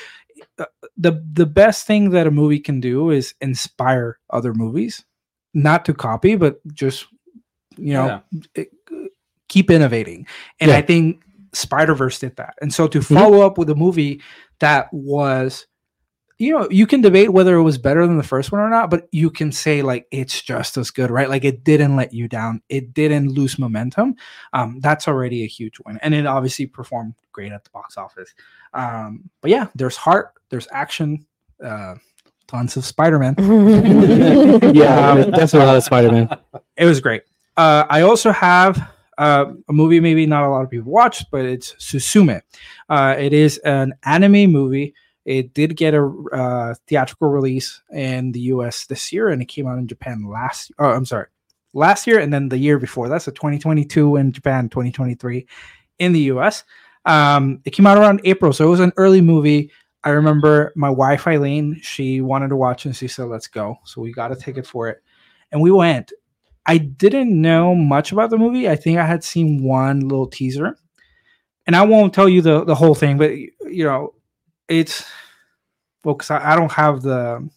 the 0.98 1.24
the 1.32 1.46
best 1.46 1.86
thing 1.88 2.10
that 2.12 2.28
a 2.28 2.32
movie 2.32 2.60
can 2.60 2.80
do 2.80 3.10
is 3.10 3.34
inspire 3.42 4.20
other 4.30 4.54
movies, 4.54 5.04
not 5.54 5.86
to 5.86 5.94
copy, 5.94 6.36
but 6.36 6.60
just 6.74 7.08
you 7.78 7.94
know 7.94 8.22
it- 8.56 8.70
keep 9.48 9.72
innovating. 9.72 10.28
And 10.60 10.70
Yeah. 10.70 10.78
I 10.78 10.82
think 10.84 11.24
Spider 11.54 11.96
Verse 11.96 12.20
did 12.20 12.36
that. 12.36 12.54
And 12.62 12.72
so 12.74 12.88
to 12.88 13.00
Mhm. 13.00 13.16
follow 13.16 13.42
up 13.46 13.58
with 13.58 13.70
a 13.72 13.76
movie 13.76 14.22
that 14.60 14.94
was 14.94 15.66
you 16.40 16.58
know, 16.58 16.70
you 16.72 16.88
can 16.88 17.02
debate 17.02 17.32
whether 17.32 17.56
it 17.56 17.64
was 17.64 17.78
better 17.78 18.08
than 18.08 18.16
the 18.16 18.24
first 18.24 18.52
one 18.52 18.62
or 18.62 18.70
not, 18.70 18.90
but 18.90 19.10
you 19.12 19.30
can 19.30 19.52
say 19.52 19.82
like 19.82 20.08
it's 20.10 20.42
just 20.42 20.78
as 20.78 20.90
good, 20.90 21.12
right? 21.12 21.30
Like 21.30 21.44
it 21.44 21.66
didn't 21.66 21.98
let 21.98 22.14
you 22.14 22.30
down, 22.30 22.62
it 22.70 22.94
didn't 22.94 23.30
lose 23.30 23.60
momentum. 23.60 24.16
Um, 24.54 24.80
that's 24.80 25.10
already 25.10 25.44
a 25.44 25.48
huge 25.48 25.80
win, 25.86 26.00
and 26.02 26.16
it 26.16 26.26
obviously 26.26 26.66
performed 26.66 27.14
great 27.34 27.52
at 27.52 27.66
the 27.66 27.70
box 27.72 27.98
office. 27.98 28.34
Um, 28.74 29.30
but 29.42 29.52
yeah, 29.52 29.68
there's 29.76 29.98
heart, 29.98 30.34
there's 30.50 30.68
action, 30.72 31.26
uh, 31.64 31.96
tons 32.48 32.78
of 32.78 32.86
Spider-Man. 32.86 33.36
yeah, 34.74 35.12
Um, 35.12 35.32
that's 35.36 35.54
a 35.54 35.60
lot 35.60 35.76
of 35.76 35.84
Spider-Man. 35.84 36.30
It 36.78 36.86
was 36.86 37.02
great. 37.02 37.24
Uh, 37.58 37.86
I 37.90 38.02
also 38.02 38.32
have 38.32 38.90
uh, 39.18 39.52
a 39.68 39.74
movie 39.74 40.00
maybe 40.00 40.26
not 40.26 40.46
a 40.46 40.50
lot 40.50 40.64
of 40.64 40.70
people 40.70 40.90
watched, 40.90 41.30
but 41.32 41.44
it's 41.44 41.74
Suzume. 41.74 42.42
Uh, 42.88 43.16
it 43.20 43.34
is 43.34 43.58
an 43.60 43.94
anime 44.06 44.50
movie. 44.50 44.94
It 45.26 45.54
did 45.54 45.76
get 45.76 45.94
a 45.94 46.06
uh, 46.34 46.76
theatrical 46.88 47.30
release 47.30 47.82
in 47.92 48.32
the 48.32 48.40
U.S. 48.42 48.86
this 48.86 49.12
year, 49.12 49.30
and 49.30 49.42
it 49.42 49.46
came 49.46 49.68
out 49.68 49.78
in 49.78 49.88
Japan 49.88 50.28
last. 50.28 50.72
Oh, 50.80 50.90
I'm 50.90 51.06
sorry, 51.06 51.28
last 51.74 52.08
year, 52.08 52.20
and 52.20 52.34
then 52.34 52.50
the 52.50 52.58
year 52.58 52.80
before. 52.80 53.10
That's 53.10 53.28
a 53.28 53.32
2022 53.32 54.16
in 54.16 54.32
Japan, 54.32 54.70
2023 54.70 55.46
in 56.00 56.14
the 56.14 56.22
U.S. 56.22 56.64
Um, 57.06 57.62
it 57.66 57.72
came 57.72 57.88
out 57.88 57.98
around 57.98 58.22
April, 58.24 58.54
so 58.54 58.66
it 58.66 58.70
was 58.70 58.80
an 58.80 58.94
early 58.98 59.22
movie. 59.22 59.72
I 60.04 60.10
remember 60.12 60.72
my 60.76 60.90
wife 60.90 61.28
Eileen. 61.28 61.80
She 61.82 62.22
wanted 62.22 62.50
to 62.50 62.56
watch, 62.56 62.86
and 62.86 62.96
she 62.96 63.08
said, 63.08 63.26
"Let's 63.26 63.48
go." 63.48 63.78
So 63.84 64.02
we 64.02 64.12
got 64.12 64.32
a 64.32 64.36
ticket 64.36 64.66
for 64.66 64.88
it, 64.88 65.04
and 65.52 65.62
we 65.62 65.72
went. 65.72 66.12
I 66.66 66.78
didn't 66.78 67.40
know 67.42 67.74
much 67.74 68.12
about 68.12 68.30
the 68.30 68.38
movie. 68.38 68.70
I 68.70 68.76
think 68.76 69.00
I 69.00 69.06
had 69.06 69.24
seen 69.24 69.64
one 69.64 70.02
little 70.02 70.28
teaser, 70.28 70.78
and 71.66 71.76
I 71.76 71.84
won't 71.84 72.14
tell 72.14 72.30
you 72.30 72.42
the 72.42 72.64
the 72.64 72.76
whole 72.76 72.96
thing, 72.96 73.18
but 73.18 73.36
you 73.36 73.84
know, 73.84 74.14
it's 74.70 75.06
well, 76.04 76.16
because 76.16 76.32
I, 76.32 76.54
I 76.54 76.56
don't 76.56 76.72
have 76.72 77.02
the 77.02 77.50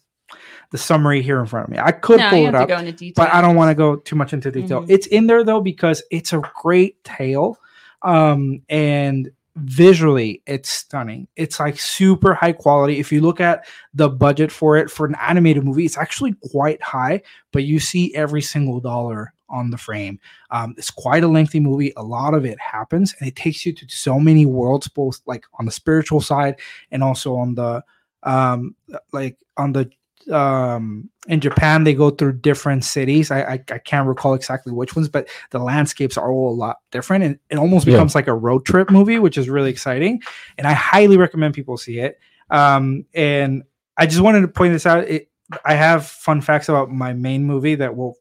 the 0.71 0.77
summary 0.77 1.21
here 1.21 1.39
in 1.39 1.45
front 1.45 1.65
of 1.67 1.71
me. 1.71 1.77
I 1.79 1.91
could 1.91 2.19
no, 2.19 2.29
pull 2.29 2.47
it 2.47 2.55
up, 2.55 2.67
to 2.67 2.73
go 2.73 2.79
into 2.79 2.91
detail. 2.91 3.13
but 3.15 3.33
I 3.33 3.41
don't 3.41 3.55
want 3.55 3.69
to 3.69 3.75
go 3.75 3.97
too 3.97 4.15
much 4.15 4.33
into 4.33 4.51
detail. 4.51 4.81
Mhm. 4.81 4.87
It's 4.89 5.07
in 5.07 5.27
there 5.27 5.43
though 5.43 5.61
because 5.61 6.01
it's 6.09 6.33
a 6.33 6.41
great 6.61 7.01
tale, 7.03 7.59
um, 8.01 8.61
and 8.69 9.31
visually 9.55 10.41
it's 10.47 10.69
stunning. 10.69 11.27
It's 11.35 11.59
like 11.59 11.79
super 11.79 12.33
high 12.33 12.53
quality. 12.53 12.99
If 12.99 13.11
you 13.11 13.21
look 13.21 13.39
at 13.39 13.67
the 13.93 14.09
budget 14.09 14.51
for 14.51 14.77
it 14.77 14.89
for 14.89 15.05
an 15.05 15.15
animated 15.21 15.63
movie, 15.63 15.85
it's 15.85 15.97
actually 15.97 16.35
quite 16.51 16.81
high, 16.81 17.21
but 17.51 17.63
you 17.63 17.79
see 17.79 18.13
every 18.15 18.41
single 18.41 18.79
dollar 18.79 19.32
on 19.53 19.69
the 19.69 19.77
frame. 19.77 20.19
Um, 20.51 20.73
it's 20.77 20.91
quite 20.91 21.23
a 21.23 21.27
lengthy 21.27 21.59
movie. 21.59 21.93
A 21.95 22.03
lot 22.03 22.33
of 22.33 22.43
it 22.45 22.59
happens, 22.59 23.15
and 23.19 23.27
it 23.27 23.35
takes 23.35 23.65
you 23.65 23.71
to 23.73 23.85
so 23.89 24.19
many 24.19 24.45
worlds, 24.45 24.87
both 24.89 25.21
like 25.25 25.45
on 25.59 25.65
the 25.65 25.71
spiritual 25.71 26.19
side 26.21 26.55
and 26.91 27.03
also 27.03 27.35
on 27.35 27.55
the 27.55 27.83
um, 28.23 28.75
like 29.11 29.37
on 29.57 29.71
the 29.73 29.89
um 30.31 31.09
in 31.27 31.41
Japan 31.41 31.83
they 31.83 31.93
go 31.93 32.09
through 32.09 32.31
different 32.31 32.85
cities. 32.85 33.29
I, 33.29 33.41
I 33.41 33.53
I 33.71 33.77
can't 33.79 34.07
recall 34.07 34.33
exactly 34.35 34.71
which 34.71 34.95
ones, 34.95 35.09
but 35.09 35.27
the 35.51 35.59
landscapes 35.59 36.17
are 36.17 36.31
all 36.31 36.49
a 36.49 36.55
lot 36.55 36.77
different 36.91 37.25
and 37.25 37.39
it 37.49 37.57
almost 37.57 37.85
Yeah. 37.85 37.93
becomes 37.95 38.15
like 38.15 38.27
a 38.29 38.33
road 38.33 38.65
trip 38.65 38.89
movie, 38.89 39.19
which 39.19 39.37
is 39.37 39.49
really 39.49 39.69
exciting. 39.69 40.21
And 40.57 40.65
I 40.65 40.71
highly 40.71 41.17
recommend 41.17 41.53
people 41.55 41.75
see 41.77 41.99
it. 41.99 42.19
Um 42.49 43.05
and 43.13 43.63
I 43.97 44.05
just 44.05 44.21
wanted 44.21 44.41
to 44.41 44.47
point 44.47 44.71
this 44.71 44.85
out. 44.85 45.03
It 45.09 45.29
I 45.65 45.73
have 45.73 46.05
fun 46.07 46.39
facts 46.39 46.69
about 46.69 46.89
my 46.89 47.11
main 47.11 47.43
movie 47.43 47.75
that 47.75 47.93
we'll 47.97 48.15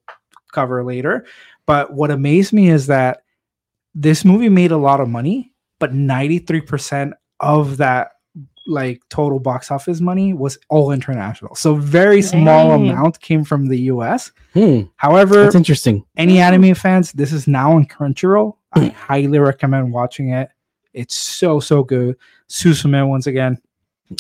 cover 0.53 0.85
later. 0.85 1.25
But 1.67 1.93
what 1.93 2.11
amazed 2.11 2.53
me 2.53 2.69
is 2.71 2.87
that 2.87 3.23
this 3.95 4.25
movie 4.25 4.49
made 4.49 4.71
a 4.73 4.77
lot 4.77 5.01
of 5.01 5.09
money, 5.09 5.53
but 5.79 5.93
93% 5.93 7.13
of 7.41 7.77
that 7.79 8.13
like 8.67 9.03
total 9.09 9.41
box 9.41 9.71
office 9.73 10.01
money 10.01 10.33
was 10.33 10.57
all 10.69 10.93
international. 10.93 11.55
So 11.57 11.75
very 11.75 12.23
small 12.23 12.69
Dang. 12.79 12.91
amount 12.91 13.21
came 13.21 13.43
from 13.45 13.67
the 13.67 13.79
US. 13.93 14.31
Hmm, 14.55 14.83
However, 14.97 15.43
that's 15.45 15.57
interesting. 15.57 16.05
any 16.17 16.39
anime 16.39 16.75
fans, 16.75 17.13
this 17.13 17.33
is 17.33 17.49
now 17.49 17.73
on 17.73 17.87
Crunchyroll. 17.87 18.57
I 18.75 18.87
highly 18.87 19.39
recommend 19.41 19.93
watching 19.93 20.31
it. 20.31 20.49
It's 20.95 21.15
so 21.17 21.59
so 21.59 21.83
good. 21.83 22.17
Suzume 22.49 23.09
once 23.09 23.27
again, 23.27 23.59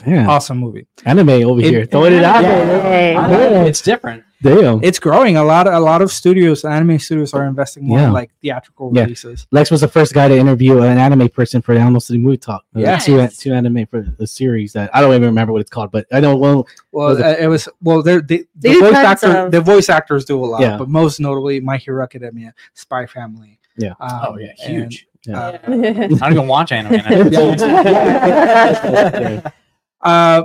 Yeah, 0.06 0.28
awesome 0.28 0.58
movie. 0.58 0.86
anime 1.04 1.28
over 1.30 1.60
It- 1.60 1.66
here, 1.70 1.84
throwing 1.86 2.14
it 2.14 2.24
out 2.24 2.42
Yeah. 2.42 2.64
there. 2.64 3.12
Yeah. 3.12 3.64
It's 3.64 3.80
different. 3.82 4.24
Damn. 4.42 4.82
it's 4.82 4.98
growing. 4.98 5.36
A 5.36 5.44
lot 5.44 5.68
of 5.68 5.74
a 5.74 5.78
lot 5.78 6.02
of 6.02 6.10
studios, 6.10 6.64
anime 6.64 6.98
studios, 6.98 7.32
are 7.32 7.44
investing 7.46 7.86
more 7.86 8.00
Yeah. 8.00 8.06
in 8.08 8.12
like 8.12 8.32
theatrical 8.42 8.90
Yeah. 8.92 9.02
releases. 9.04 9.46
Lex 9.52 9.70
was 9.70 9.82
the 9.82 9.88
first 9.88 10.12
guy 10.14 10.26
to 10.26 10.36
interview 10.36 10.80
an 10.82 10.98
anime 10.98 11.28
person 11.28 11.62
for 11.62 11.74
the 11.74 11.80
Alamo 11.80 12.00
City 12.00 12.18
Movie 12.18 12.38
Talk. 12.38 12.64
Uh, 12.74 12.80
Yeah. 12.80 12.98
two, 12.98 13.18
Nice. 13.18 13.36
two 13.36 13.52
anime 13.54 13.86
for 13.86 14.04
the 14.18 14.26
series 14.26 14.72
that 14.72 14.90
I 14.92 15.00
don't 15.00 15.14
even 15.14 15.26
remember 15.28 15.52
what 15.52 15.60
it's 15.60 15.70
called, 15.70 15.92
but 15.92 16.06
I 16.12 16.18
know 16.18 16.34
well, 16.36 16.66
Well, 16.90 17.10
Was 17.10 17.20
it- 17.20 17.24
uh, 17.24 17.36
it 17.38 17.46
was 17.46 17.68
well. 17.82 18.02
they're- 18.02 18.20
They, 18.20 18.42
They 18.60 18.74
the 18.74 18.80
voice 18.80 18.94
actor, 18.96 19.36
of- 19.46 19.52
the 19.52 19.60
voice 19.60 19.88
actors 19.88 20.24
do 20.24 20.36
a 20.36 20.44
lot, 20.44 20.60
Yeah. 20.60 20.76
but 20.76 20.88
most 20.88 21.20
notably, 21.20 21.60
My 21.60 21.76
Hero 21.76 22.02
Academia, 22.02 22.52
Spy 22.74 23.06
Family. 23.06 23.60
Yeah. 23.78 23.92
Um, 24.00 24.10
Oh 24.28 24.36
yeah, 24.38 24.48
huge. 24.58 25.06
Yeah. 25.24 25.38
uh, 25.38 25.58
I 25.68 25.70
don't 25.70 26.32
even 26.32 26.48
watch 26.48 26.72
anime. 26.72 26.94
Uh, 30.02 30.44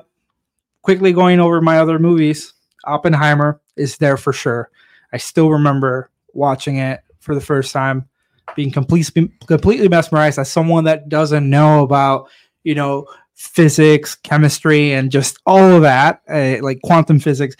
quickly 0.81 1.13
going 1.13 1.39
over 1.39 1.61
my 1.61 1.79
other 1.79 1.99
movies, 1.99 2.53
Oppenheimer 2.85 3.59
is 3.75 3.97
there 3.97 4.17
for 4.17 4.33
sure. 4.33 4.69
I 5.11 5.17
still 5.17 5.49
remember 5.49 6.09
watching 6.33 6.77
it 6.77 7.01
for 7.19 7.35
the 7.35 7.41
first 7.41 7.73
time, 7.73 8.07
being 8.55 8.71
completely 8.71 9.31
completely 9.47 9.89
mesmerized 9.89 10.39
as 10.39 10.51
someone 10.51 10.85
that 10.85 11.09
doesn't 11.09 11.49
know 11.49 11.83
about 11.83 12.29
you 12.63 12.75
know 12.75 13.05
physics, 13.35 14.15
chemistry, 14.15 14.93
and 14.93 15.11
just 15.11 15.39
all 15.45 15.75
of 15.75 15.81
that, 15.83 16.21
uh, 16.29 16.57
like 16.61 16.81
quantum 16.81 17.19
physics. 17.19 17.55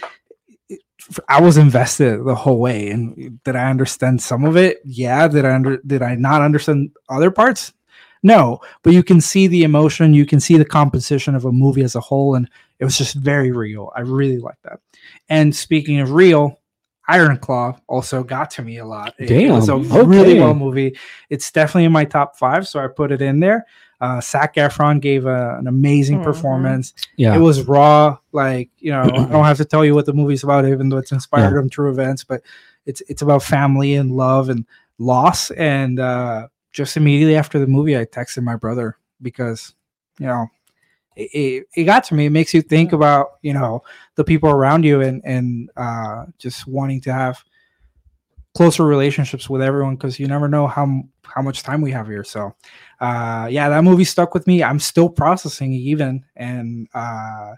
I 1.30 1.40
was 1.42 1.56
invested 1.58 2.26
the 2.26 2.36
whole 2.36 2.60
way, 2.60 2.90
and 2.90 3.42
did 3.44 3.56
I 3.56 3.70
understand 3.70 4.22
some 4.22 4.44
of 4.44 4.58
it? 4.58 4.80
Yeah. 4.84 5.28
Did 5.28 5.46
I 5.46 5.56
under 5.56 5.78
did 5.78 6.02
I 6.02 6.16
not 6.16 6.42
understand 6.42 6.92
other 7.10 7.32
parts? 7.32 7.74
No, 8.24 8.60
but 8.84 8.94
you 8.94 9.04
can 9.04 9.22
see 9.22 9.48
the 9.48 9.64
emotion, 9.64 10.14
you 10.14 10.26
can 10.26 10.40
see 10.40 10.58
the 10.58 10.66
composition 10.66 11.36
of 11.36 11.46
a 11.46 11.52
movie 11.52 11.84
as 11.84 11.96
a 11.96 12.00
whole, 12.02 12.36
and 12.36 12.50
it 12.80 12.86
was 12.86 12.98
just 12.98 13.16
very 13.16 13.52
real. 13.52 13.92
I 13.96 14.02
really 14.02 14.38
like 14.40 14.58
that. 14.64 14.80
And 15.30 15.56
speaking 15.56 16.00
of 16.00 16.12
real, 16.12 16.60
Iron 17.08 17.38
Claw 17.38 17.78
also 17.88 18.24
got 18.24 18.52
to 18.52 18.62
me 18.62 18.78
a 18.78 18.86
lot. 18.86 19.14
It, 19.18 19.32
it 19.32 19.52
was 19.52 19.70
a 19.70 19.80
Damn, 19.80 20.10
really 20.10 20.40
well 20.40 20.54
movie. 20.54 20.98
It's 21.30 21.52
definitely 21.52 21.86
in 21.86 21.92
my 21.94 22.04
top 22.06 22.38
five, 22.38 22.68
so 22.68 22.80
I 22.80 22.88
put 22.88 23.12
it 23.12 23.22
in 23.22 23.40
there. 23.40 23.66
Uh, 24.02 24.20
Zac 24.22 24.56
Efron 24.56 25.00
gave 25.02 25.26
a, 25.26 25.58
an 25.58 25.68
amazing 25.68 26.20
Mhm. 26.20 26.24
performance. 26.24 26.94
yeah, 27.16 27.36
It 27.36 27.40
was 27.40 27.64
raw, 27.64 28.18
like 28.32 28.70
you 28.78 28.92
know. 28.92 29.02
I 29.04 29.08
don't 29.08 29.32
have 29.46 29.58
to 29.58 29.66
tell 29.66 29.84
you 29.86 29.96
what 29.96 30.06
the 30.06 30.14
movie's 30.14 30.44
about, 30.44 30.68
even 30.68 30.90
though 30.90 30.98
it's 30.98 31.12
inspired 31.12 31.54
Yeah. 31.54 31.60
on 31.60 31.70
true 31.70 31.90
events. 31.90 32.24
But 32.24 32.42
it's 32.86 33.02
it's 33.08 33.22
about 33.22 33.42
family 33.42 33.96
and 33.96 34.12
love 34.12 34.50
and 34.50 34.66
loss. 35.00 35.50
And 35.52 36.00
uh, 36.00 36.50
just 36.72 36.98
immediately 36.98 37.36
after 37.36 37.60
the 37.60 37.68
movie, 37.68 37.98
I 37.98 38.06
texted 38.06 38.44
my 38.44 38.56
brother 38.56 38.98
because 39.22 39.74
you 40.20 40.28
know 40.28 40.48
it, 41.16 41.30
it, 41.34 41.68
it 41.76 41.84
got 41.86 42.04
to 42.06 42.16
me. 42.16 42.28
It 42.28 42.32
makes 42.32 42.54
you 42.54 42.62
think 42.62 42.94
about 42.94 43.38
you 43.42 43.54
know 43.54 43.84
the 44.16 44.24
people 44.24 44.50
around 44.50 44.84
you 44.84 45.02
and 45.02 45.22
and 45.26 45.70
uh, 45.78 46.26
just 46.38 46.68
wanting 46.68 47.02
to 47.02 47.14
have 47.14 47.44
closer 48.56 48.86
relationships 48.86 49.50
with 49.50 49.62
everyone 49.62 49.96
because 49.96 50.20
you 50.20 50.28
never 50.28 50.48
know 50.48 50.68
how 50.68 51.04
how 51.24 51.42
much 51.42 51.62
time 51.62 51.82
we 51.82 51.92
have 51.92 52.08
here. 52.08 52.24
So 52.24 52.56
uh 53.00 53.48
yeah 53.50 53.70
that 53.70 53.84
movie 53.84 54.04
stuck 54.04 54.34
with 54.34 54.48
me 54.48 54.64
i'm 54.64 54.80
still 54.80 55.08
processing 55.08 55.72
even 55.72 56.24
and 56.36 56.88
uh 56.96 57.54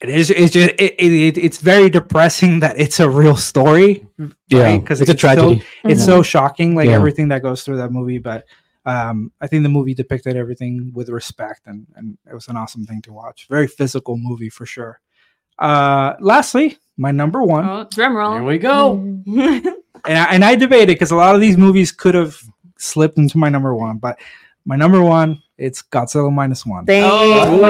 it 0.00 0.08
is 0.10 0.30
it's 0.30 0.52
just 0.52 0.70
it, 0.78 0.94
it, 0.98 1.12
it- 1.12 1.38
it's 1.38 1.58
very 1.58 1.88
depressing 1.90 2.60
that 2.60 2.78
it's 2.78 3.00
a 3.00 3.08
real 3.08 3.36
story 3.36 4.06
yeah, 4.48 4.62
right? 4.62 4.86
'Cause 4.86 5.00
it's 5.00 5.08
a 5.10 5.12
it's 5.14 5.22
so- 5.22 5.28
tragedy. 5.28 5.62
it's 5.84 6.00
Yeah. 6.00 6.06
so 6.06 6.22
shocking 6.22 6.74
like 6.74 6.86
Yeah. 6.88 6.94
everything 6.96 7.28
that 7.28 7.42
goes 7.42 7.62
through 7.62 7.78
that 7.78 7.92
movie 7.92 8.18
but 8.18 8.44
um 8.84 9.32
i 9.40 9.46
think 9.46 9.62
the 9.62 9.68
movie 9.68 9.94
depicted 9.94 10.36
everything 10.36 10.92
with 10.94 11.08
respect 11.08 11.62
and 11.66 11.86
and 11.96 12.18
it 12.30 12.34
was 12.34 12.48
an 12.48 12.56
awesome 12.56 12.84
thing 12.84 13.00
to 13.02 13.12
watch 13.12 13.46
very 13.48 13.66
physical 13.66 14.16
movie 14.16 14.50
for 14.50 14.66
sure 14.66 15.00
uh 15.58 16.14
lastly 16.20 16.76
my 16.98 17.10
number 17.10 17.42
one 17.42 17.64
Oh, 17.68 17.86
drum 17.90 18.16
roll. 18.16 18.34
Here 18.34 18.42
we 18.42 18.58
go. 18.58 18.92
and 19.26 20.18
I, 20.18 20.24
and 20.34 20.44
I 20.44 20.54
debated 20.54 20.94
because 20.94 21.10
a 21.10 21.16
lot 21.16 21.34
of 21.34 21.40
these 21.42 21.56
movies 21.58 21.92
could 21.92 22.14
have 22.14 22.38
slipped 22.78 23.18
into 23.18 23.36
my 23.38 23.48
number 23.50 23.74
one, 23.74 23.98
but 23.98 24.18
my 24.64 24.76
number 24.76 25.02
one 25.02 25.42
it's 25.58 25.82
Godzilla 25.82 26.32
minus 26.32 26.66
one. 26.66 26.86
Thank 26.86 27.04
oh, 27.08 27.60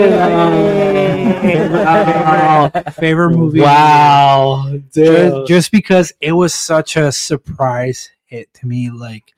Wow. 1.70 2.70
Uh, 2.74 2.90
favorite 2.90 3.30
movie. 3.30 3.60
Wow, 3.60 4.72
Just, 4.92 5.48
just 5.48 5.72
because 5.72 6.12
it 6.20 6.32
was 6.32 6.52
such 6.54 6.96
a 6.96 7.12
surprise 7.12 8.10
hit 8.24 8.52
to 8.54 8.66
me. 8.66 8.90
Like 8.90 9.34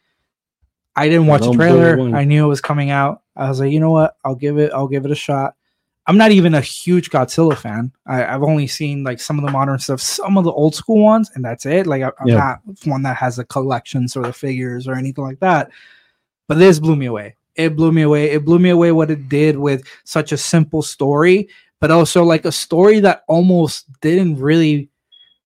I 0.97 1.09
didn't 1.09 1.27
watch 1.27 1.43
the 1.43 1.53
trailer. 1.53 2.01
I 2.15 2.25
knew 2.25 2.45
it 2.45 2.49
was 2.49 2.61
coming 2.61 2.91
out. 2.91 3.23
I 3.37 3.49
was 3.49 3.61
like, 3.61 3.71
you 3.71 3.81
know 3.81 3.91
what? 3.91 4.17
I'll 4.25 4.35
give 4.35 4.59
it. 4.59 4.73
I'll 4.73 4.89
give 4.89 5.05
it 5.05 5.11
a 5.11 5.17
shot. 5.17 5.55
I'm 6.07 6.17
not 6.17 6.31
even 6.31 6.55
a 6.55 6.61
huge 6.63 7.11
Godzilla 7.11 7.55
fan. 7.57 7.93
I, 8.07 8.25
I've 8.25 8.43
only 8.43 8.67
seen 8.67 9.05
like 9.05 9.21
some 9.21 9.39
of 9.39 9.45
the 9.45 9.51
modern 9.53 9.79
stuff, 9.79 10.01
some 10.01 10.39
of 10.39 10.45
the 10.45 10.53
old 10.53 10.75
school 10.75 11.05
ones, 11.05 11.31
and 11.35 11.45
that's 11.45 11.67
it. 11.67 11.87
Like 11.87 12.03
I, 12.03 12.11
I'm 12.19 12.29
Yeah. 12.29 12.35
not 12.37 12.61
one 12.87 13.03
that 13.03 13.17
has 13.19 13.37
the 13.37 13.45
collections 13.45 14.17
or 14.17 14.23
the 14.23 14.33
figures 14.33 14.89
or 14.89 14.95
anything 14.95 15.23
like 15.23 15.39
that. 15.41 15.71
But 16.47 16.57
this 16.59 16.81
blew 16.81 16.97
me 16.97 17.07
away. 17.07 17.37
It 17.59 17.77
blew 17.77 17.91
me 17.93 18.03
away. 18.03 18.31
It 18.31 18.45
blew 18.45 18.61
me 18.61 18.71
away 18.71 18.93
what 18.93 19.11
it 19.11 19.29
did 19.29 19.59
with 19.59 19.87
such 20.05 20.31
a 20.31 20.37
simple 20.37 20.81
story, 20.81 21.49
but 21.81 21.91
also 21.91 22.23
like 22.23 22.45
a 22.45 22.53
story 22.53 23.01
that 23.01 23.25
almost 23.27 23.87
didn't 24.01 24.37
really 24.37 24.89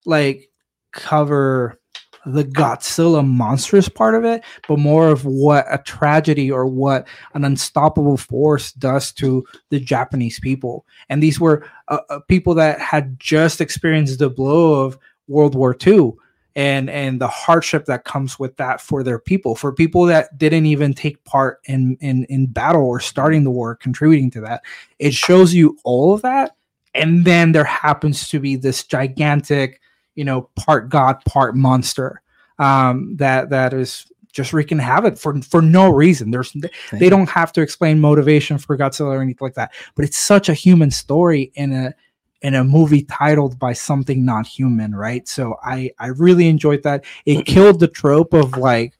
like 0.05 0.51
cover 0.92 1.81
the 2.27 2.44
Godzilla 2.44 3.27
monstrous 3.27 3.88
part 3.88 4.14
of 4.14 4.25
it, 4.25 4.44
but 4.68 4.79
more 4.79 5.09
of 5.09 5.25
what 5.25 5.66
a 5.70 5.79
tragedy 5.79 6.53
or 6.53 6.66
what 6.66 7.09
an 7.35 7.44
unstoppable 7.44 8.16
force 8.16 8.72
does 8.72 9.11
to 9.14 9.44
the 9.70 9.81
Japanese 9.81 10.38
people. 10.38 10.87
And 11.09 11.22
these 11.22 11.40
were 11.40 11.66
uh, 11.88 11.98
uh, 12.11 12.20
people 12.29 12.55
that 12.55 12.79
had 12.79 13.18
just 13.18 13.61
experienced 13.61 14.18
the 14.18 14.31
blow 14.31 14.85
of 14.85 14.98
World 15.27 15.55
War 15.55 15.77
II 15.85 16.12
and 16.54 16.90
and 16.90 17.20
the 17.20 17.28
hardship 17.28 17.86
that 17.86 18.04
comes 18.04 18.38
with 18.38 18.56
that 18.56 18.80
for 18.80 19.02
their 19.02 19.18
people 19.18 19.54
for 19.54 19.72
people 19.72 20.04
that 20.04 20.36
didn't 20.36 20.66
even 20.66 20.92
take 20.92 21.22
part 21.24 21.60
in 21.64 21.96
in 22.00 22.24
in 22.24 22.46
battle 22.46 22.82
or 22.82 23.00
starting 23.00 23.44
the 23.44 23.50
war 23.50 23.74
contributing 23.74 24.30
to 24.30 24.40
that. 24.40 24.62
It 24.98 25.14
shows 25.14 25.54
you 25.54 25.78
all 25.84 26.12
of 26.12 26.22
that 26.22 26.56
and 26.94 27.24
then 27.24 27.52
there 27.52 27.64
happens 27.64 28.28
to 28.28 28.38
be 28.38 28.56
this 28.56 28.84
gigantic 28.84 29.80
you 30.14 30.24
know 30.24 30.50
part 30.56 30.88
god 30.90 31.24
part 31.24 31.56
monster 31.56 32.20
um 32.58 33.16
that 33.16 33.48
that 33.50 33.72
is 33.72 34.06
just 34.32 34.52
wreaking 34.52 34.78
havoc 34.78 35.18
for 35.18 35.40
for 35.42 35.60
no 35.60 35.90
reason. 35.90 36.30
There's 36.30 36.54
they 36.92 37.08
don't 37.10 37.28
have 37.28 37.52
to 37.52 37.60
explain 37.60 38.00
motivation 38.00 38.58
for 38.58 38.76
godzilla 38.76 39.16
or 39.16 39.22
anything 39.22 39.44
like 39.44 39.54
that 39.54 39.72
but 39.94 40.04
it's 40.04 40.18
such 40.18 40.48
a 40.48 40.54
human 40.54 40.90
story 40.90 41.52
in 41.54 41.72
a 41.72 41.94
in 42.42 42.55
a 42.55 42.64
movie 42.64 43.02
titled 43.02 43.59
by 43.59 43.72
something 43.72 44.24
not 44.24 44.46
human 44.46 44.94
right? 44.94 45.26
So 45.28 45.57
i 45.62 45.90
i 45.98 46.09
really 46.09 46.48
enjoyed 46.48 46.83
that. 46.83 47.05
It 47.26 47.38
mm-hmm. 47.38 47.42
killed 47.42 47.81
the 47.81 47.88
trope 47.88 48.33
of 48.33 48.57
like 48.57 48.94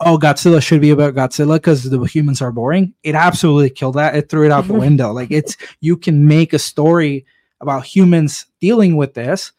oh 0.00 0.18
godzilla 0.18 0.62
should 0.62 0.80
be 0.80 0.90
about 0.90 1.14
godzilla 1.14 1.56
because 1.56 1.84
the 1.84 2.02
humans 2.04 2.42
are 2.42 2.52
boring. 2.52 2.94
It 3.02 3.14
absolutely 3.14 3.70
killed 3.70 3.94
that. 3.94 4.16
It 4.16 4.28
threw 4.28 4.44
it 4.46 4.52
out 4.52 4.66
the 4.66 4.72
mm-hmm. 4.72 4.80
window. 4.80 5.12
Like 5.12 5.30
it's 5.30 5.56
you 5.80 5.96
can 5.96 6.26
make 6.26 6.52
a 6.52 6.58
story 6.58 7.26
about 7.60 7.84
humans 7.84 8.46
dealing 8.60 8.96
with 8.96 9.14
this 9.14 9.52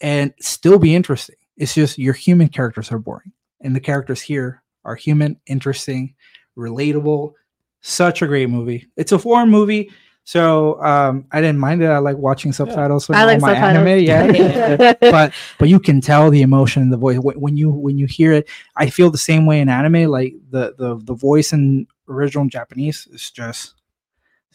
and 0.00 0.32
still 0.40 0.78
be 0.78 0.94
interesting. 0.94 1.36
It's 1.56 1.74
just 1.74 1.98
your 1.98 2.14
human 2.14 2.48
characters 2.48 2.92
are 2.92 2.98
boring. 2.98 3.32
And 3.60 3.74
the 3.74 3.80
characters 3.80 4.20
here 4.20 4.62
are 4.84 4.94
human 4.94 5.40
interesting 5.46 6.14
relatable. 6.56 7.32
Such 7.80 8.22
a 8.22 8.26
great 8.26 8.50
movie. 8.50 8.88
It's 8.96 9.12
a 9.12 9.18
foreign 9.18 9.50
movie 9.50 9.90
so 10.26 10.82
um 10.82 11.24
i 11.32 11.40
didn't 11.40 11.58
mind 11.58 11.82
it. 11.82 11.86
I 11.86 11.98
like 11.98 12.18
watching 12.18 12.52
subtitles 12.52 13.08
when 13.08 13.16
I 13.16 13.24
like 13.24 13.36
all 13.36 13.48
my 13.48 13.54
subtitles. 13.54 13.86
anime 13.86 14.04
yeah. 14.04 14.92
But 15.00 15.32
but 15.58 15.68
you 15.70 15.80
can 15.80 16.02
tell 16.02 16.30
the 16.30 16.42
emotion 16.42 16.82
in 16.82 16.90
the 16.90 16.98
voice. 16.98 17.18
When 17.22 17.56
you 17.56 17.70
when 17.70 17.96
you 17.96 18.06
hear 18.06 18.32
it 18.32 18.48
i 18.76 18.90
feel 18.90 19.10
the 19.10 19.16
same 19.18 19.46
way 19.46 19.60
in 19.60 19.68
anime 19.68 20.10
like 20.10 20.34
the 20.50 20.74
the 20.76 20.96
the 21.02 21.14
voice 21.14 21.52
in 21.52 21.86
original 22.08 22.46
japanese 22.48 23.08
is 23.12 23.30
just 23.30 23.76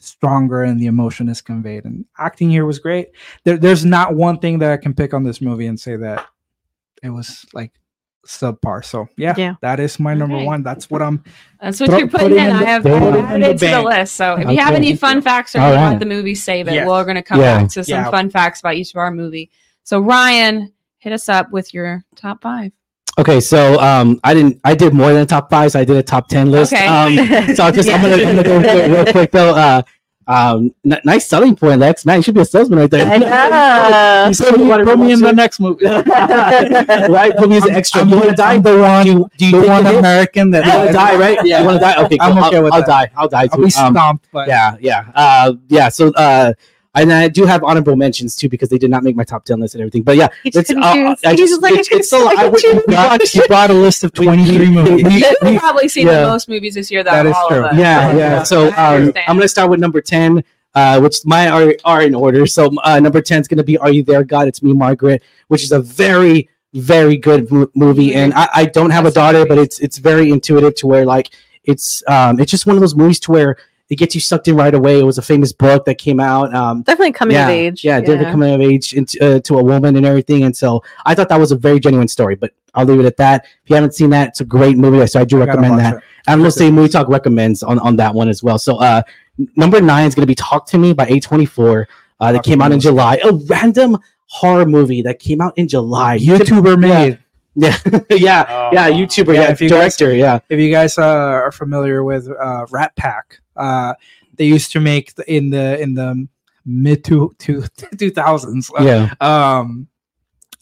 stronger 0.02 0.64
and 0.64 0.80
the 0.80 0.88
emotion 0.88 1.30
is 1.30 1.42
conveyed. 1.42 1.86
And 1.86 2.06
acting 2.18 2.50
here 2.50 2.66
was 2.66 2.80
great. 2.80 3.10
There, 3.44 3.58
there's 3.58 3.86
not 3.86 4.16
one 4.16 4.40
thing 4.40 4.60
that 4.60 4.72
i 4.72 4.78
can 4.78 4.94
pick 4.94 5.14
on 5.14 5.24
this 5.24 5.42
movie 5.42 5.68
and 5.68 5.80
say 5.80 5.96
that 5.96 6.28
it 7.04 7.10
was 7.10 7.46
like 7.54 7.72
subpar 8.28 8.84
so 8.86 9.08
yeah, 9.18 9.34
Yeah. 9.38 9.56
that 9.62 9.80
is 9.80 10.00
my 10.00 10.14
number 10.14 10.36
Okay. 10.36 10.46
one 10.46 10.62
that's 10.64 10.90
what 10.90 11.02
i'm 11.02 11.24
That's 11.60 11.80
what 11.80 11.90
Throw- 11.90 11.98
you're 12.00 12.08
put 12.08 12.22
putting 12.22 12.38
it 12.38 12.42
in. 12.42 12.50
in 12.50 12.56
I 12.56 12.64
have 12.66 12.84
throw 12.84 12.96
added 12.96 13.44
the 13.44 13.50
it 13.52 13.58
to 13.60 13.66
the 13.68 13.82
list. 13.82 14.16
So 14.16 14.34
if 14.36 14.40
Okay. 14.46 14.54
you 14.54 14.60
have 14.60 14.74
any 14.76 14.96
fun 14.96 15.22
facts 15.22 15.56
or 15.56 15.60
All 15.62 15.70
you 15.70 15.76
right. 15.76 15.82
want 15.90 16.00
the 16.00 16.06
movie, 16.06 16.34
save 16.36 16.68
it. 16.68 16.74
Yes. 16.74 16.88
We're 16.88 17.04
going 17.04 17.16
to 17.18 17.22
come 17.24 17.40
Yeah. 17.40 17.60
back 17.62 17.70
to 17.72 17.84
some 17.84 18.04
Yeah. 18.04 18.10
fun 18.12 18.30
facts 18.32 18.60
about 18.62 18.76
each 18.76 18.92
of 18.94 18.98
our 18.98 19.12
movie. 19.12 19.52
So 19.84 20.00
Ryan, 20.00 20.72
hit 20.98 21.14
us 21.14 21.30
up 21.30 21.52
with 21.52 21.74
your 21.74 22.04
top 22.16 22.42
five. 22.42 22.72
Okay, 23.20 23.40
so 23.42 23.80
um, 23.80 24.20
I 24.24 24.34
didn't. 24.34 24.60
I 24.64 24.74
did 24.74 24.94
more 24.94 25.12
than 25.14 25.22
a 25.24 25.26
top 25.26 25.50
five. 25.52 25.72
So 25.74 25.80
I 25.82 25.84
did 25.86 25.98
a 25.98 26.04
top 26.04 26.28
ten 26.30 26.50
list. 26.50 26.74
Okay. 26.74 26.88
Um, 26.88 27.56
so 27.56 27.64
I'll 27.66 27.72
just 27.72 27.90
I'm 27.90 28.02
gonna, 28.02 28.16
I'm 28.24 28.36
gonna 28.38 28.44
go 28.44 28.60
through 28.62 28.80
it 28.82 28.90
real 28.92 29.06
quick 29.12 29.32
though. 29.32 29.54
Uh, 29.56 29.82
um, 30.28 30.74
n- 30.86 31.02
nice 31.04 31.28
selling 31.28 31.56
point, 31.56 31.80
Lex. 31.80 32.06
Man, 32.06 32.18
you 32.18 32.24
should 32.24 32.36
be 32.36 32.42
a 32.42 32.46
salesman 32.46 32.80
right 32.80 32.90
there. 32.90 33.06
I 33.12 33.18
know. 33.18 34.28
You 34.28 34.34
said 34.34 34.58
you 34.58 34.66
wanted 34.66 34.86
put 34.86 35.00
me 35.00 35.12
in 35.12 35.20
the 35.20 35.34
next 35.34 35.60
movie 35.60 35.86
right? 35.86 37.36
Put 37.38 37.50
me 37.50 37.58
as 37.58 37.66
an 37.66 37.76
extra. 37.76 38.02
I'm, 38.02 38.10
you 38.10 38.16
want 38.18 38.30
to 38.30 38.36
die? 38.36 38.58
the 38.60 38.80
one 38.80 39.06
Do 39.06 39.12
you, 39.12 39.30
do 39.38 39.46
you 39.46 39.62
the 39.62 39.68
one 39.68 39.86
american 39.88 40.52
that 40.52 40.66
You 40.66 40.72
want 40.74 40.88
to 40.88 40.94
die, 40.94 41.16
right? 41.18 41.38
Yeah. 41.46 41.60
You 41.62 41.66
want 41.66 41.78
to 41.78 41.82
die? 41.82 42.04
Okay, 42.06 42.18
I'm 42.20 42.38
okay 42.38 42.58
I'll, 42.58 42.64
with 42.64 42.74
I'll 42.74 42.82
that. 42.82 42.88
die. 42.88 43.12
I'll 43.16 43.28
die 43.28 43.42
I'll 43.44 43.50
too. 43.50 43.58
be 43.58 43.64
Um, 43.66 43.70
stomped 43.94 44.28
but 44.32 44.48
yeah, 44.48 44.78
yeah, 44.80 45.12
uh, 45.16 45.54
yeah. 45.68 45.90
So, 45.90 46.10
uh, 46.14 46.54
and 46.96 47.12
I 47.14 47.28
do 47.30 47.46
have 47.46 47.64
honorable 47.64 47.96
mentions 47.96 48.36
too 48.36 48.50
because 48.50 48.70
they 48.70 48.78
did 48.78 48.90
not 48.92 49.04
make 49.04 49.16
my 49.16 49.24
top 49.24 49.46
ten 49.46 49.60
list 49.60 49.76
and 49.76 49.82
everything. 49.82 50.04
But 50.04 50.18
yeah, 50.18 50.28
He 50.44 50.50
just 50.52 50.70
let's- 50.74 50.86
uh. 51.24 51.28
I 51.28 51.32
He 51.32 51.38
just- 51.38 51.52
just 51.54 51.62
like, 51.62 51.74
it's- 51.74 51.88
couldn't- 51.88 52.00
it's 52.02 52.10
so- 52.10 52.28
I 52.28 52.44
I 52.44 52.48
would- 52.50 52.62
You 52.64 52.82
brought, 52.88 53.34
you 53.36 53.48
brought 53.48 53.70
a 53.70 53.74
list 53.74 54.04
of 54.04 54.12
23 54.14 54.70
movies. 54.70 55.04
we- 55.06 55.14
You've 55.16 55.34
we- 55.42 55.58
probably 55.60 55.88
seen 55.88 56.08
yeah. 56.08 56.22
the 56.22 56.28
most 56.28 56.50
movies 56.50 56.76
this 56.76 56.92
year. 56.92 57.04
That, 57.04 57.24
That 57.24 57.26
is 57.28 57.36
all 57.36 57.48
true. 57.50 57.60
Of 57.60 57.66
us. 57.74 57.78
yeah, 57.78 58.16
yeah. 58.16 58.44
So 58.44 58.70
I 58.70 58.96
um, 58.96 58.96
understand. 59.02 59.26
I'm 59.28 59.36
gonna 59.38 59.48
start 59.48 59.70
with 59.70 59.80
number 59.80 60.02
ten, 60.02 60.44
uh, 60.76 61.00
which 61.00 61.18
mine 61.26 61.48
are, 61.50 61.74
are 61.86 62.02
in 62.02 62.14
order. 62.16 62.46
So 62.46 62.72
uh, 62.84 63.00
number 63.00 63.22
ten 63.22 63.42
is 63.42 63.48
gonna 63.48 63.64
be 63.64 63.78
"Are 63.78 63.92
You 63.92 64.04
There, 64.04 64.24
God?" 64.24 64.48
It's 64.48 64.62
me, 64.64 64.74
Margaret, 64.74 65.24
which 65.48 65.64
is 65.64 65.72
a 65.72 65.80
very 65.82 66.50
very 66.74 67.18
good 67.18 67.52
mo- 67.52 67.70
movie. 67.76 68.16
And 68.16 68.34
I, 68.34 68.48
I 68.56 68.66
don't 68.66 68.92
have 68.92 69.04
a 69.04 69.08
That's 69.08 69.16
a 69.18 69.20
daughter, 69.20 69.38
movie. 69.40 69.50
but 69.50 69.58
it's 69.58 69.80
it's 69.80 69.98
very 69.98 70.30
intuitive 70.32 70.76
to 70.76 70.88
where 70.88 71.06
like 71.06 71.30
it's 71.66 72.02
um 72.08 72.40
it's 72.40 72.50
just 72.52 72.66
one 72.66 72.76
of 72.78 72.82
those 72.82 72.96
movies 72.96 73.20
to 73.22 73.32
where 73.32 73.58
it 73.92 73.98
gets 73.98 74.16
you 74.16 74.22
sucked 74.22 74.48
in 74.48 74.56
right 74.56 74.74
away. 74.74 75.00
It 75.00 75.04
was 75.04 75.18
a 75.18 75.22
famous 75.22 75.52
book 75.52 75.84
that 75.86 75.96
came 76.00 76.20
out. 76.20 76.54
Um, 76.56 76.82
Definitely 76.82 77.12
coming 77.12 77.36
yeah, 77.36 77.44
of 77.44 77.50
age. 77.50 77.84
Yeah, 77.84 78.00
definitely 78.00 78.26
coming 78.32 78.54
of 78.54 78.62
age 78.62 78.94
into, 78.94 79.20
uh, 79.36 79.40
to 79.42 79.60
a 79.60 79.64
woman 79.64 79.98
and 79.98 80.06
everything. 80.06 80.44
And 80.44 80.56
so 80.56 80.82
I 81.06 81.14
thought 81.14 81.28
that 81.30 81.40
was 81.40 81.52
a 81.52 81.58
very 81.58 81.80
genuine 81.80 82.08
story. 82.08 82.36
But 82.36 82.54
I'll 82.74 82.86
leave 82.86 83.02
it 83.02 83.06
at 83.06 83.18
that. 83.18 83.44
If 83.64 83.70
you 83.70 83.76
haven't 83.76 83.94
seen 83.94 84.10
that, 84.12 84.30
it's 84.30 84.40
a 84.42 84.46
great 84.46 84.78
movie. 84.78 85.06
So 85.08 85.20
I 85.20 85.26
do 85.26 85.42
I 85.42 85.46
recommend 85.46 85.78
that. 85.80 85.96
it. 85.98 86.04
I'm 86.28 86.40
gonna 86.40 86.52
say 86.52 86.72
Movie 86.72 86.88
Talk 86.90 87.10
recommends 87.10 87.64
on, 87.64 87.80
on 87.80 87.98
that 87.98 88.16
one 88.16 88.30
as 88.30 88.42
well. 88.42 88.58
So 88.58 88.78
uh 88.78 89.02
number 89.58 89.82
nine 89.82 90.08
is 90.08 90.16
gonna 90.16 90.26
be 90.26 90.36
Talk 90.36 90.68
to 90.68 90.78
Me 90.78 90.94
by 90.94 91.06
A24. 91.08 91.86
Uh, 92.22 92.32
that 92.32 92.38
Talk 92.38 92.46
came 92.46 92.62
out 92.62 92.72
in 92.72 92.80
July. 92.80 93.20
A 93.26 93.34
random 93.34 93.98
horror 94.28 94.66
movie 94.66 95.02
that 95.02 95.20
came 95.20 95.42
out 95.42 95.58
in 95.58 95.68
July. 95.68 96.18
YouTuber 96.18 96.80
made. 96.80 97.20
Yeah, 97.54 97.76
yeah, 98.10 98.46
Oh, 98.48 98.70
yeah. 98.72 98.90
YouTuber, 98.90 99.34
Yeah, 99.36 99.42
yeah, 99.42 99.52
if 99.52 99.60
you 99.60 99.68
guys- 99.70 99.98
director, 99.98 100.16
yeah, 100.16 100.40
If 100.48 100.58
you 100.58 100.72
guys 100.72 100.98
uh, 100.98 101.04
are 101.04 101.52
familiar 101.52 102.02
with 102.02 102.30
uh, 102.30 102.66
RackaRacka, 102.72 103.40
uh, 103.58 103.94
they 104.36 104.46
used 104.46 104.72
to 104.74 104.80
make 104.80 105.14
in 105.28 105.50
the 105.50 105.80
in 105.82 105.94
the 105.94 106.28
mid 106.66 107.04
two 107.04 107.36
two 107.40 107.64
two 107.98 108.12
thousands. 108.12 108.70
uh, 108.80 108.84
yeah. 108.84 109.14
um 109.22 109.88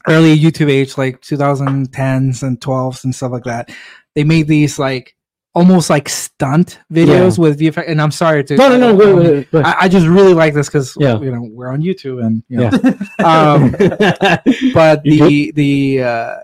early 0.07 0.37
YouTube 0.37 0.71
age, 0.71 0.97
like 0.97 1.21
2010s 1.21 2.41
and 2.41 2.59
12s 2.61 3.03
and 3.03 3.13
stuff 3.13 3.31
like 3.33 3.43
that. 3.43 3.69
They 4.15 4.23
made 4.23 4.47
these 4.47 4.79
like 4.79 5.15
almost 5.53 5.89
like 5.89 6.07
stunt 6.07 6.79
videos 6.91 7.37
with 7.37 7.59
VFX. 7.59 7.89
And 7.89 8.01
I'm 8.01 8.11
sorry 8.11 8.43
to 8.45 8.55
No, 8.55 8.69
no, 8.69 8.77
no. 8.77 8.95
Wait, 8.95 9.13
wait, 9.13 9.51
wait. 9.51 9.65
I, 9.65 9.75
I 9.81 9.87
just 9.89 10.07
really 10.07 10.33
like 10.33 10.53
this 10.53 10.67
because 10.67 10.95
Yeah. 10.99 11.19
you 11.19 11.31
know 11.31 11.41
we're 11.51 11.67
on 11.71 11.81
YouTube 11.81 12.25
and 12.25 12.43
you 12.47 12.57
know, 12.59 12.69
um, 13.25 13.71
but 14.73 15.03
the 15.03 15.51
the 15.53 16.03
uh, 16.03 16.35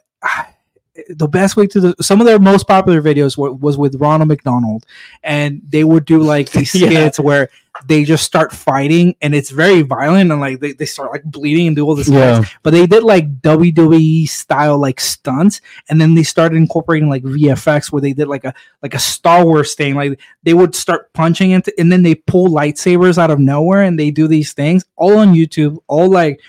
the 1.10 1.28
best 1.28 1.58
way 1.58 1.68
to 1.68 1.80
the 1.80 1.96
some 2.02 2.22
of 2.22 2.26
their 2.28 2.40
most 2.40 2.68
popular 2.68 3.02
videos 3.02 3.38
were, 3.38 3.52
was 3.52 3.78
with 3.78 3.96
Ronald 3.96 4.30
McDonald, 4.30 4.86
and 5.24 5.62
they 5.68 5.84
would 5.84 6.06
do 6.06 6.22
like 6.22 6.52
these 6.52 6.74
Yeah. 6.76 6.90
skits 6.90 7.20
where 7.20 7.50
they 7.88 8.06
just 8.06 8.24
start 8.24 8.54
fighting 8.54 9.14
and 9.22 9.36
it's 9.36 9.50
very 9.50 9.82
violent 9.82 10.32
and 10.32 10.40
like 10.40 10.62
they, 10.62 10.72
they 10.72 10.86
start 10.86 11.12
like 11.12 11.24
bleeding 11.26 11.68
and 11.68 11.76
do 11.76 11.86
all 11.86 11.94
this 11.94 12.08
yeah, 12.08 12.42
but 12.64 12.72
they 12.72 12.88
did 12.88 13.04
like 13.04 13.42
WWE 13.42 14.30
style 14.30 14.78
like 14.78 15.02
stunts, 15.02 15.60
and 15.90 16.00
then 16.00 16.16
they 16.16 16.24
started 16.24 16.56
incorporating 16.56 17.10
like 17.10 17.24
VFX 17.24 17.92
where 17.92 18.02
they 18.02 18.14
did 18.14 18.28
like 18.30 18.46
a 18.46 18.54
like 18.82 18.94
a 18.94 19.00
Star 19.00 19.44
Wars 19.46 19.76
thing. 19.76 19.96
Like 19.96 20.20
they 20.44 20.54
would 20.54 20.74
start 20.76 21.12
punching 21.14 21.52
into, 21.52 21.74
and 21.78 21.92
then 21.92 22.04
they 22.04 22.16
pull 22.16 22.48
lightsabers 22.48 23.18
out 23.18 23.32
of 23.32 23.40
nowhere, 23.40 23.84
and 23.84 24.00
they 24.00 24.12
do 24.12 24.28
these 24.28 24.54
things 24.54 24.86
all 24.96 25.18
on 25.18 25.34
YouTube, 25.34 25.78
all 25.88 26.10
like 26.10 26.40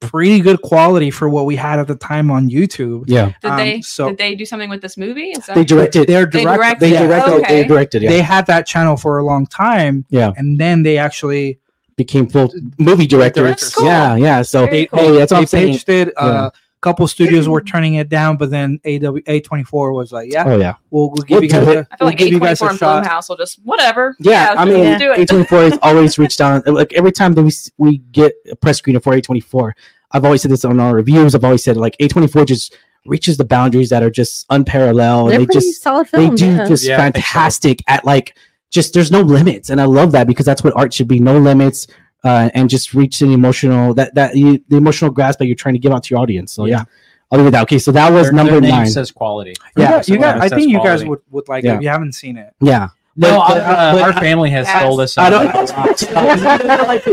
pretty 0.00 0.40
good 0.40 0.60
quality 0.62 1.10
for 1.10 1.28
what 1.28 1.46
we 1.46 1.56
had 1.56 1.78
at 1.78 1.86
the 1.86 1.94
time 1.94 2.30
on 2.30 2.50
YouTube. 2.50 3.04
yeah. 3.06 3.32
Did 3.40 3.50
Um, 3.50 3.56
they 3.56 3.80
so- 3.80 4.08
did 4.08 4.18
they 4.18 4.34
do 4.34 4.44
something 4.44 4.68
with 4.68 4.82
this 4.82 4.96
movie? 4.98 5.30
Is 5.30 5.46
that- 5.46 5.54
They 5.56 5.64
directed. 5.64 6.06
They're 6.08 6.26
They 6.26 6.42
direct. 6.42 6.58
directed 6.58 6.80
They 6.80 6.92
yeah. 6.92 7.06
directed. 7.06 7.32
Okay. 7.34 7.62
They 7.62 7.68
directed. 7.68 8.02
Yeah, 8.02 8.10
They 8.10 8.20
had 8.20 8.46
that 8.46 8.66
channel 8.66 8.96
for 8.96 9.18
a 9.18 9.24
long 9.24 9.46
time, 9.46 10.04
yeah. 10.10 10.32
and 10.36 10.58
then 10.58 10.82
they 10.82 10.98
actually 10.98 11.58
Became 11.96 12.26
full 12.26 12.52
movie 12.78 13.06
directors. 13.06 13.42
Directors. 13.44 13.74
Cool. 13.76 13.86
Yeah, 13.86 14.16
yeah. 14.16 14.42
So 14.42 14.64
Very 14.66 14.78
hey, 14.78 14.86
cool. 14.86 15.12
that's 15.14 15.30
what 15.32 15.36
they 15.38 15.42
I'm 15.42 15.46
saying. 15.46 15.72
pitched 15.74 15.88
it. 15.88 16.12
Uh, 16.16 16.50
a 16.52 16.52
couple 16.84 17.08
studios 17.08 17.48
were 17.48 17.62
mm. 17.62 17.66
turning 17.66 17.94
it 17.94 18.08
down, 18.08 18.36
but 18.36 18.50
then 18.50 18.78
AW 18.84 19.18
A24 19.26 19.94
was 19.94 20.12
like, 20.12 20.30
"Yeah, 20.30 20.44
Oh 20.46 20.58
yeah. 20.58 20.74
we'll, 20.90 21.10
we'll 21.10 21.22
give 21.24 21.36
We'll 21.36 21.42
you 21.44 21.48
do 21.48 21.56
guys 21.56 21.68
it. 21.68 21.76
a, 21.76 21.80
I 21.80 21.82
feel 21.82 21.96
we'll 22.00 22.08
like 22.10 22.18
give 22.18 22.28
you 22.28 22.40
guys 22.40 22.60
A24 22.60 22.66
a 22.66 22.70
and 22.70 22.78
shot." 22.78 23.04
Blumhouse 23.04 23.28
will 23.28 23.36
just 23.36 23.58
whatever. 23.64 24.14
Yeah, 24.20 24.54
I 24.56 24.64
mean, 24.64 24.84
Yeah. 24.84 25.16
A24 25.16 25.70
has 25.70 25.78
always 25.82 26.18
reached 26.18 26.38
down. 26.38 26.62
Like 26.66 26.92
every 26.92 27.10
time 27.12 27.32
that 27.32 27.42
we 27.42 27.52
we 27.78 27.98
get 28.12 28.34
a 28.50 28.56
press 28.56 28.80
screener 28.80 29.02
for 29.02 29.14
A24, 29.16 29.72
I've 30.12 30.24
always 30.24 30.42
said 30.42 30.50
this 30.50 30.64
on 30.64 30.78
our 30.78 30.94
reviews. 30.94 31.34
I've 31.34 31.44
always 31.44 31.64
said 31.64 31.76
like 31.76 31.96
A24 31.98 32.46
just 32.46 32.76
reaches 33.06 33.36
the 33.36 33.44
boundaries 33.44 33.90
that 33.90 34.02
are 34.02 34.10
just 34.10 34.46
unparalleled. 34.50 35.30
They're 35.30 35.40
and 35.40 35.48
they 35.48 35.54
just 35.54 35.82
solid 35.82 36.08
they 36.12 36.30
do 36.30 36.46
yeah. 36.52 36.68
just 36.68 36.84
Yeah, 36.84 36.96
I 37.00 37.10
think 37.10 37.16
so. 37.16 37.20
fantastic 37.22 37.82
at 37.88 38.04
like 38.04 38.36
just 38.70 38.92
there's 38.92 39.10
no 39.10 39.22
limits, 39.22 39.70
and 39.70 39.80
I 39.80 39.84
love 39.84 40.12
that 40.12 40.26
because 40.26 40.46
that's 40.46 40.62
what 40.62 40.76
art 40.76 40.92
should 40.92 41.08
be. 41.08 41.20
No 41.20 41.38
limits. 41.38 41.86
Uh, 42.24 42.48
and 42.54 42.70
just 42.70 42.94
reach 42.94 43.20
an 43.20 43.30
emotional 43.32 43.92
that 43.94 44.14
that 44.14 44.34
you, 44.34 44.58
the 44.68 44.76
emotional 44.78 45.10
grasp 45.10 45.38
that 45.38 45.46
you're 45.46 45.54
trying 45.54 45.74
to 45.74 45.78
give 45.78 45.92
out 45.92 46.02
to 46.04 46.10
your 46.14 46.20
audience. 46.20 46.52
So 46.52 46.64
yeah, 46.64 46.78
Yeah. 46.78 46.84
I'll 47.30 47.38
leave 47.38 47.48
it 47.48 47.50
that. 47.52 47.62
Okay, 47.64 47.78
so 47.78 47.92
that 47.92 48.10
was 48.10 48.24
Their- 48.28 48.32
number 48.32 48.52
their 48.52 48.60
name 48.62 48.70
nine. 48.70 48.86
says 48.86 49.10
quality. 49.10 49.54
You 49.76 49.82
Yeah, 49.82 49.96
you 49.98 50.02
so 50.02 50.16
guys, 50.16 50.40
I 50.40 50.48
says 50.48 50.56
think 50.58 50.70
you 50.70 50.78
guys 50.82 51.04
would, 51.04 51.20
would 51.30 51.48
like 51.48 51.64
Yeah. 51.64 51.74
it 51.74 51.76
if 51.76 51.82
you 51.82 51.88
haven't 51.90 52.12
seen 52.14 52.36
it. 52.38 52.54
yeah, 52.60 52.88
No, 53.16 53.44
But- 53.46 53.58
uh, 53.58 53.92
but- 53.92 54.02
our 54.02 54.12
family 54.14 54.50
has 54.50 54.66
Yes. 54.66 54.80
stole 54.80 54.96
this. 54.96 55.18
I 55.18 55.30
don't. 55.30 55.46
uh, 55.48 55.66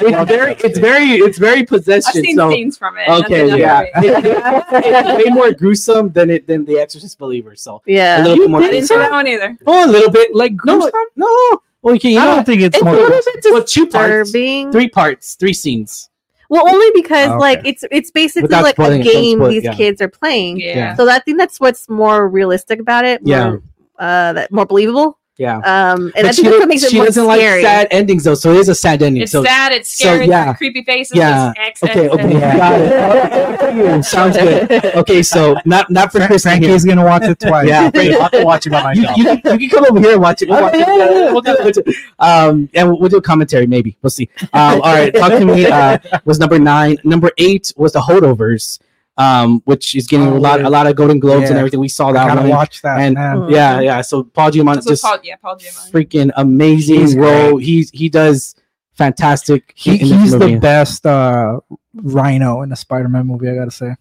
it's 0.00 0.28
very, 0.30 0.52
it's 0.54 0.78
very, 0.78 1.04
it's 1.26 1.38
very 1.38 1.60
I've 1.60 1.66
possession. 1.68 2.22
seen 2.24 2.36
so 2.36 2.50
scenes 2.50 2.76
from 2.78 2.96
it. 2.98 3.08
okay, 3.08 3.58
yeah, 3.58 3.82
enough 4.02 4.68
for 4.68 4.80
it's 4.84 5.24
way 5.24 5.30
more 5.32 5.52
gruesome 5.52 6.10
than 6.10 6.30
it 6.30 6.46
than 6.46 6.64
the 6.64 6.78
Exorcist 6.80 7.18
believer. 7.18 7.54
So 7.56 7.82
yeah, 7.86 8.16
a 8.16 8.18
Yeah. 8.18 8.24
little 8.24 8.38
bit 8.44 8.50
more. 8.50 8.62
I 8.62 8.70
didn't 8.70 8.88
see 8.88 8.96
that 8.96 9.10
one 9.12 9.26
either. 9.26 9.56
Oh, 9.66 9.88
a 9.88 9.90
little 9.90 10.10
bit. 10.10 10.34
Like 10.34 10.52
No, 10.64 10.78
gruesome? 10.80 10.92
no. 11.16 11.60
Well, 11.84 11.92
you 11.94 12.00
can. 12.00 12.12
You 12.12 12.18
I 12.18 12.24
know, 12.24 12.34
don't 12.36 12.44
think 12.46 12.62
it's, 12.62 12.74
It's 12.76 12.82
a 12.82 12.84
more. 12.84 12.94
little 12.94 13.10
bit 13.10 13.44
well, 13.52 13.62
two 13.62 13.86
parts, 13.86 14.30
three 14.32 14.88
parts, 14.88 15.34
three 15.34 15.52
scenes. 15.52 16.08
Well, 16.48 16.66
only 16.68 16.90
because 16.94 17.28
Okay. 17.28 17.38
like 17.38 17.60
it's 17.64 17.84
it's 17.90 18.10
basically 18.10 18.42
Without 18.42 18.62
like 18.64 18.74
spoiling 18.74 19.02
a 19.02 19.04
it, 19.04 19.12
game 19.12 19.38
spoil 19.38 19.48
these 19.50 19.64
yeah. 19.64 19.74
kids 19.74 20.00
are 20.00 20.08
playing. 20.08 20.60
Yeah. 20.60 20.94
So 20.96 21.08
I 21.08 21.18
think 21.18 21.38
that's 21.38 21.60
what's 21.60 21.88
more 21.88 22.26
realistic 22.28 22.80
about 22.80 23.04
it. 23.04 23.22
More, 23.22 23.30
Yeah. 23.36 23.56
Uh, 23.98 24.32
that 24.32 24.50
more 24.50 24.64
believable. 24.66 25.18
Yeah. 25.36 25.56
Um, 25.58 26.12
and 26.14 26.26
But 26.26 26.34
she, 26.36 26.42
think 26.42 26.52
that's 26.52 26.60
what 26.60 26.68
makes 26.68 26.82
it 26.84 26.90
she 26.90 26.96
more 26.96 27.06
doesn't 27.06 27.24
scary. 27.24 27.62
like 27.62 27.68
sad 27.68 27.88
endings 27.90 28.22
though, 28.22 28.34
so 28.36 28.52
it 28.52 28.58
is 28.58 28.68
a 28.68 28.74
sad 28.74 29.02
ending. 29.02 29.22
It's 29.24 29.32
so 29.32 29.42
sad. 29.42 29.72
It's 29.72 29.90
so, 29.90 30.04
scary. 30.04 30.26
yeah. 30.28 30.54
Creepy 30.54 30.84
faces. 30.84 31.16
Yeah. 31.16 31.52
It's 31.56 31.82
okay, 31.82 32.08
okay, 32.08 32.32
Yeah. 32.34 32.56
got 32.56 32.80
it. 32.80 33.60
Okay, 33.62 34.02
Sounds 34.02 34.36
good. 34.36 34.70
Okay, 34.96 35.22
so 35.24 35.56
not 35.64 35.90
not 35.90 36.12
for 36.12 36.18
Frank, 36.18 36.30
Chris 36.30 36.44
here. 36.44 36.52
Frankie's 36.52 36.84
gonna 36.84 37.04
watch 37.04 37.24
it 37.24 37.40
twice. 37.40 37.66
Yeah. 37.66 37.90
Great, 37.90 38.14
I'll 38.14 38.22
have 38.22 38.30
to 38.30 38.44
watch 38.44 38.66
it 38.68 38.70
by 38.70 38.82
myself. 38.94 39.16
you, 39.16 39.24
can- 39.24 39.60
you 39.60 39.68
can 39.68 39.70
come 39.70 39.84
over 39.90 39.98
here 40.00 40.12
and 40.12 40.22
watch 40.22 40.42
it. 40.42 40.48
We'll 40.48 40.62
watch 40.62 40.74
it. 40.76 40.84
We'll 41.34 41.40
do, 41.42 41.56
we'll 41.60 41.72
do- 41.72 41.92
um, 42.20 42.68
and 42.74 42.88
we'll, 42.88 43.00
we'll 43.00 43.08
do 43.10 43.16
a 43.16 43.22
commentary 43.22 43.66
maybe. 43.66 43.96
We'll 44.02 44.10
see. 44.10 44.28
Um, 44.52 44.80
all 44.82 44.94
right, 44.94 45.12
talk 45.12 45.30
to 45.32 45.44
me. 45.44 45.66
Uh, 45.66 45.98
was 46.24 46.38
number 46.38 46.60
nine. 46.60 46.96
Number 47.02 47.32
eight 47.38 47.72
was 47.76 47.92
the 47.92 48.00
Holdovers, 48.00 48.78
um, 49.16 49.60
which 49.64 49.94
is 49.94 50.06
getting 50.06 50.26
Oh, 50.28 50.36
a 50.36 50.38
lot 50.38 50.60
yeah. 50.60 50.68
a 50.68 50.70
lot 50.70 50.86
of 50.86 50.96
Golden 50.96 51.20
Globes 51.20 51.48
and 51.50 51.58
everything. 51.58 51.80
We 51.80 51.88
saw 51.88 52.10
that 52.12 52.26
gotta 52.28 52.40
one. 52.42 52.50
watch 52.50 52.82
that. 52.82 53.00
And- 53.00 53.14
man. 53.14 53.48
Yeah, 53.48 53.80
yeah. 53.80 54.00
So 54.00 54.24
Paul 54.24 54.50
Giamatti 54.50 54.76
This 54.76 54.86
just 54.86 55.02
Paul, 55.04 55.18
yeah, 55.22 55.36
Paul 55.36 55.56
Giamatti. 55.56 55.90
freaking 55.92 56.30
amazing 56.36 57.00
He's 57.00 57.14
role. 57.16 57.56
He's 57.58 57.90
he 57.90 58.08
does 58.08 58.54
fantastic. 58.94 59.72
He, 59.76 59.92
in 59.92 59.98
this 59.98 60.10
he's 60.10 60.32
movie. 60.34 60.54
the 60.54 60.60
best 60.60 61.04
uh, 61.06 61.60
Rhino 61.94 62.62
in 62.62 62.72
a 62.72 62.76
Spider-Man 62.76 63.26
movie. 63.26 63.48
I 63.48 63.54
gotta 63.54 63.70
say. 63.70 63.94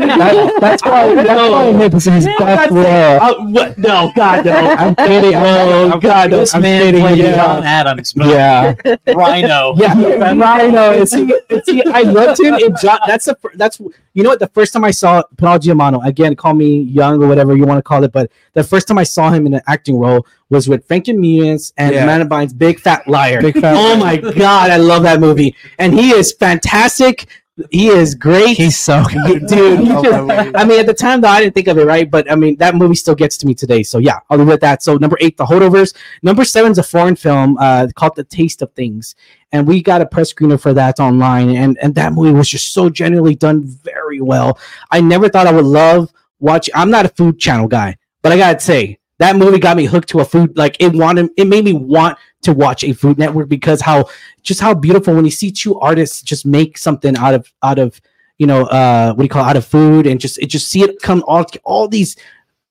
That- 0.00 0.60
that's 0.60 0.84
why. 0.84 1.14
That's 1.28 1.50
why 1.50 1.84
it's 1.84 2.04
his 2.04 2.26
best 2.38 2.70
role. 2.70 2.86
Uh, 2.86 3.34
what? 3.50 3.78
No, 3.78 4.12
God, 4.14 4.44
no. 4.44 4.52
I'm 4.56 4.94
kidding. 4.96 5.34
Oh, 5.34 5.98
God, 6.00 6.30
no. 6.30 6.38
this 6.38 6.54
I'm 6.54 6.62
man 6.62 6.82
kidding. 6.82 7.00
played 7.00 7.18
Yeah. 7.18 7.36
John 7.36 7.62
Adams, 7.64 8.12
but 8.12 8.26
Yeah, 8.28 8.74
Rhino. 9.14 9.74
yeah, 9.76 10.32
Rhino. 10.34 10.92
Is 10.92 11.12
he? 11.12 11.22
Is 11.50 11.62
he? 11.66 11.82
I 11.84 12.02
loved 12.02 12.40
him 12.40 12.54
in 12.54 12.74
John. 12.80 12.98
That's 13.06 13.24
the. 13.26 13.36
That's 13.54 13.80
you 14.14 14.22
know 14.24 14.30
what? 14.30 14.40
The 14.40 14.48
first 14.48 14.72
time 14.72 14.84
I 14.84 14.90
saw 14.90 15.22
Paul 15.36 15.58
Giamatti, 15.58 16.04
again, 16.04 16.34
call 16.34 16.54
me 16.54 16.80
young 16.82 17.22
or 17.22 17.28
whatever 17.28 17.56
you 17.56 17.64
want 17.64 17.78
to 17.78 17.82
call 17.82 18.02
it, 18.04 18.12
but 18.12 18.30
the 18.54 18.64
first 18.64 18.88
time 18.88 18.98
I 18.98 19.04
saw 19.04 19.30
him 19.30 19.46
in 19.46 19.54
an 19.54 19.60
acting 19.68 19.96
role 19.98 20.26
was 20.50 20.68
with 20.68 20.86
Frankie 20.88 21.12
Muniz 21.12 21.72
and 21.76 21.94
Yeah. 21.94 22.02
Amanda 22.04 22.24
Bynes' 22.26 22.56
Big 22.56 22.80
Fat 22.80 23.06
Liar. 23.06 23.40
Big 23.40 23.60
fat. 23.60 23.76
oh 23.76 23.96
my 23.96 24.16
God, 24.16 24.70
I 24.70 24.76
love 24.78 25.02
that 25.04 25.20
movie, 25.20 25.54
and 25.78 25.92
he 25.94 26.10
is 26.10 26.32
fantastic. 26.32 27.26
He 27.70 27.88
is 27.88 28.14
great. 28.14 28.56
He's 28.56 28.78
so 28.78 29.04
good, 29.04 29.46
dude. 29.46 29.88
I 29.88 30.20
love. 30.20 30.52
I 30.54 30.64
mean, 30.64 30.78
at 30.80 30.86
the 30.86 30.94
time 30.94 31.20
though, 31.20 31.28
I 31.28 31.40
didn't 31.40 31.54
think 31.54 31.66
of 31.68 31.78
it 31.78 31.84
right, 31.84 32.10
but 32.10 32.30
I 32.30 32.34
mean, 32.34 32.56
that 32.56 32.74
movie 32.74 32.94
still 32.94 33.14
gets 33.14 33.36
to 33.38 33.46
me 33.46 33.54
today. 33.54 33.82
So 33.82 33.98
yeah, 33.98 34.18
I'll 34.30 34.38
leave 34.38 34.48
it 34.48 34.52
at 34.52 34.60
that. 34.60 34.82
So 34.82 34.96
number 34.96 35.16
eight, 35.20 35.36
The 35.36 35.44
Holdovers. 35.44 35.94
Number 36.22 36.44
seven 36.44 36.72
is 36.72 36.78
a 36.78 36.82
foreign 36.82 37.16
film 37.16 37.56
uh, 37.58 37.88
called 37.94 38.16
The 38.16 38.24
Taste 38.24 38.62
of 38.62 38.72
Things, 38.72 39.14
and 39.52 39.66
we 39.66 39.82
got 39.82 40.00
a 40.00 40.06
press 40.06 40.32
screener 40.32 40.60
for 40.60 40.72
that 40.74 41.00
online, 41.00 41.50
and 41.50 41.78
and 41.78 41.94
that 41.96 42.12
movie 42.12 42.32
was 42.32 42.48
just 42.48 42.72
so 42.72 42.88
genuinely 42.88 43.34
done 43.34 43.64
very 43.64 44.20
well. 44.20 44.58
I 44.90 45.00
never 45.00 45.28
thought 45.28 45.46
I 45.46 45.52
would 45.52 45.64
love 45.64 46.12
watch. 46.38 46.70
I'm 46.74 46.90
not 46.90 47.06
a 47.06 47.10
food 47.10 47.38
channel 47.38 47.66
guy, 47.66 47.96
but 48.22 48.32
I 48.32 48.36
gotta 48.36 48.60
say 48.60 48.98
that 49.18 49.36
movie 49.36 49.58
got 49.58 49.76
me 49.76 49.84
hooked 49.84 50.08
to 50.10 50.20
a 50.20 50.24
food. 50.24 50.56
Like 50.56 50.76
it 50.80 50.94
wanted, 50.94 51.30
it 51.36 51.46
made 51.46 51.64
me 51.64 51.72
want 51.72 52.18
to 52.42 52.52
watch 52.52 52.84
a 52.84 52.92
Food 52.92 53.18
Network 53.18 53.48
because 53.48 53.80
how 53.80 54.08
just 54.42 54.60
how 54.60 54.74
beautiful 54.74 55.14
when 55.14 55.24
you 55.24 55.30
see 55.30 55.50
two 55.50 55.78
artists 55.80 56.22
just 56.22 56.46
make 56.46 56.78
something 56.78 57.16
out 57.16 57.34
of 57.34 57.52
out 57.62 57.78
of 57.78 58.00
you 58.38 58.46
know 58.46 58.66
uh 58.66 59.12
what 59.12 59.18
do 59.18 59.24
you 59.24 59.28
call 59.28 59.44
it, 59.44 59.50
out 59.50 59.56
of 59.56 59.66
food 59.66 60.06
and 60.06 60.20
just 60.20 60.38
it 60.38 60.46
just 60.46 60.68
see 60.68 60.82
it 60.82 61.02
come 61.02 61.24
all 61.26 61.44
all 61.64 61.88
these 61.88 62.16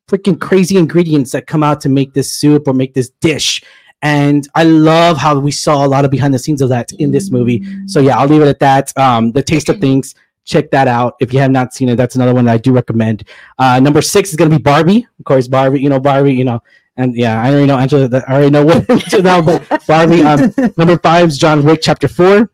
freaking 0.07 0.39
crazy 0.39 0.77
ingredients 0.77 1.31
that 1.33 1.47
come 1.47 1.63
out 1.63 1.81
to 1.81 1.89
make 1.89 2.13
this 2.13 2.31
soup 2.31 2.67
or 2.67 2.73
make 2.73 2.93
this 2.93 3.09
dish 3.19 3.61
and 4.01 4.47
I 4.55 4.63
love 4.63 5.17
how 5.17 5.39
we 5.39 5.51
saw 5.51 5.85
a 5.85 5.87
lot 5.87 6.05
of 6.05 6.11
behind 6.11 6.33
the 6.33 6.39
scenes 6.39 6.61
of 6.61 6.69
that 6.69 6.91
in 6.93 7.11
this 7.11 7.31
movie. 7.31 7.63
So 7.87 7.99
yeah, 7.99 8.17
I'll 8.17 8.27
leave 8.27 8.41
it 8.41 8.47
at 8.47 8.59
that. 8.59 8.95
Um, 8.97 9.31
the 9.31 9.41
taste 9.41 9.69
of 9.69 9.79
things. 9.79 10.15
Check 10.45 10.71
that 10.71 10.87
out 10.87 11.15
if 11.19 11.33
you 11.33 11.39
have 11.39 11.51
not 11.51 11.73
seen 11.73 11.89
it. 11.89 11.97
That's 11.97 12.15
another 12.15 12.33
one 12.33 12.45
that 12.45 12.53
I 12.53 12.57
do 12.57 12.71
recommend. 12.71 13.27
Uh, 13.57 13.79
number 13.81 14.01
six 14.01 14.29
is 14.29 14.37
gonna 14.37 14.49
be 14.49 14.61
Barbie. 14.61 15.05
Of 15.19 15.25
course, 15.25 15.47
Barbie. 15.47 15.81
You 15.81 15.89
know 15.89 15.99
Barbie. 15.99 16.35
You 16.35 16.45
know, 16.45 16.63
and 16.97 17.15
yeah, 17.15 17.41
I 17.41 17.49
already 17.49 17.67
know 17.67 17.77
Angela. 17.77 18.09
I 18.27 18.33
already 18.33 18.49
know 18.49 18.65
what 18.65 18.87
now, 19.23 19.41
but 19.41 19.85
Barbie. 19.87 20.23
Um, 20.23 20.53
number 20.77 20.97
five 20.97 21.29
is 21.29 21.37
John 21.37 21.63
Wick 21.63 21.79
Chapter 21.81 22.07
Four, 22.07 22.51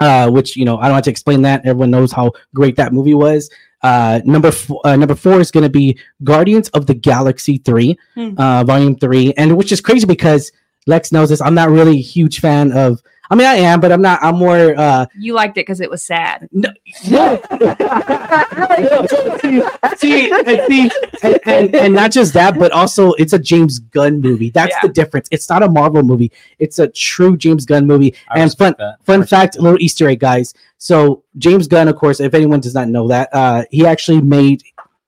uh, 0.00 0.30
which 0.30 0.56
you 0.56 0.64
know 0.64 0.78
I 0.78 0.86
don't 0.86 0.96
have 0.96 1.04
to 1.04 1.10
explain 1.10 1.42
that. 1.42 1.64
Everyone 1.64 1.90
knows 1.90 2.12
how 2.12 2.32
great 2.54 2.76
that 2.76 2.92
movie 2.92 3.14
was. 3.14 3.50
Uh, 3.82 4.20
number 4.24 4.48
f- 4.48 4.70
uh, 4.84 4.96
number 4.96 5.14
four 5.14 5.40
is 5.40 5.50
going 5.50 5.62
to 5.62 5.70
be 5.70 5.98
Guardians 6.24 6.68
of 6.70 6.86
the 6.86 6.94
Galaxy 6.94 7.58
Three, 7.58 7.96
uh, 8.16 8.64
Volume 8.64 8.96
Three, 8.96 9.32
and 9.36 9.56
which 9.56 9.72
is 9.72 9.80
crazy 9.80 10.06
because 10.06 10.50
Lex 10.86 11.12
knows 11.12 11.28
this. 11.28 11.40
I'm 11.40 11.54
not 11.54 11.70
really 11.70 11.98
a 11.98 12.02
huge 12.02 12.40
fan 12.40 12.72
of. 12.72 13.00
I 13.30 13.34
mean, 13.34 13.46
I 13.46 13.54
am, 13.56 13.80
but 13.80 13.92
I'm 13.92 14.00
not. 14.02 14.20
I'm 14.22 14.36
more. 14.36 14.74
Uh, 14.78 15.06
You 15.18 15.34
liked 15.34 15.58
it 15.58 15.62
because 15.66 15.80
it 15.80 15.90
was 15.90 16.02
sad. 16.02 16.48
no, 16.52 16.70
no. 17.10 17.40
see, 19.38 19.62
see, 19.96 20.30
and, 20.32 20.60
see 20.66 20.90
and, 21.22 21.38
and, 21.46 21.74
and 21.74 21.94
not 21.94 22.10
just 22.10 22.32
that, 22.34 22.58
but 22.58 22.72
also 22.72 23.12
it's 23.14 23.32
a 23.32 23.38
James 23.38 23.78
Gunn 23.78 24.20
movie. 24.20 24.50
That's 24.50 24.74
Yeah. 24.76 24.86
the 24.88 24.92
difference. 24.92 25.28
It's 25.30 25.48
not 25.48 25.62
a 25.62 25.68
Marvel 25.68 26.02
movie. 26.02 26.32
It's 26.58 26.78
a 26.78 26.88
true 26.88 27.36
James 27.36 27.64
Gunn 27.66 27.86
movie. 27.86 28.14
I 28.30 28.40
and 28.40 28.52
fun, 28.56 28.74
that. 28.78 28.96
fun 29.04 29.24
fact, 29.26 29.56
a 29.56 29.62
little 29.62 29.80
Easter 29.80 30.08
egg, 30.08 30.20
guys. 30.20 30.54
So 30.78 31.22
James 31.36 31.66
Gunn, 31.68 31.88
of 31.88 31.96
course, 31.96 32.20
if 32.20 32.34
anyone 32.34 32.60
does 32.60 32.74
not 32.74 32.88
know 32.88 33.08
that, 33.08 33.28
uh, 33.32 33.64
he 33.70 33.84
actually 33.86 34.20
made, 34.20 34.62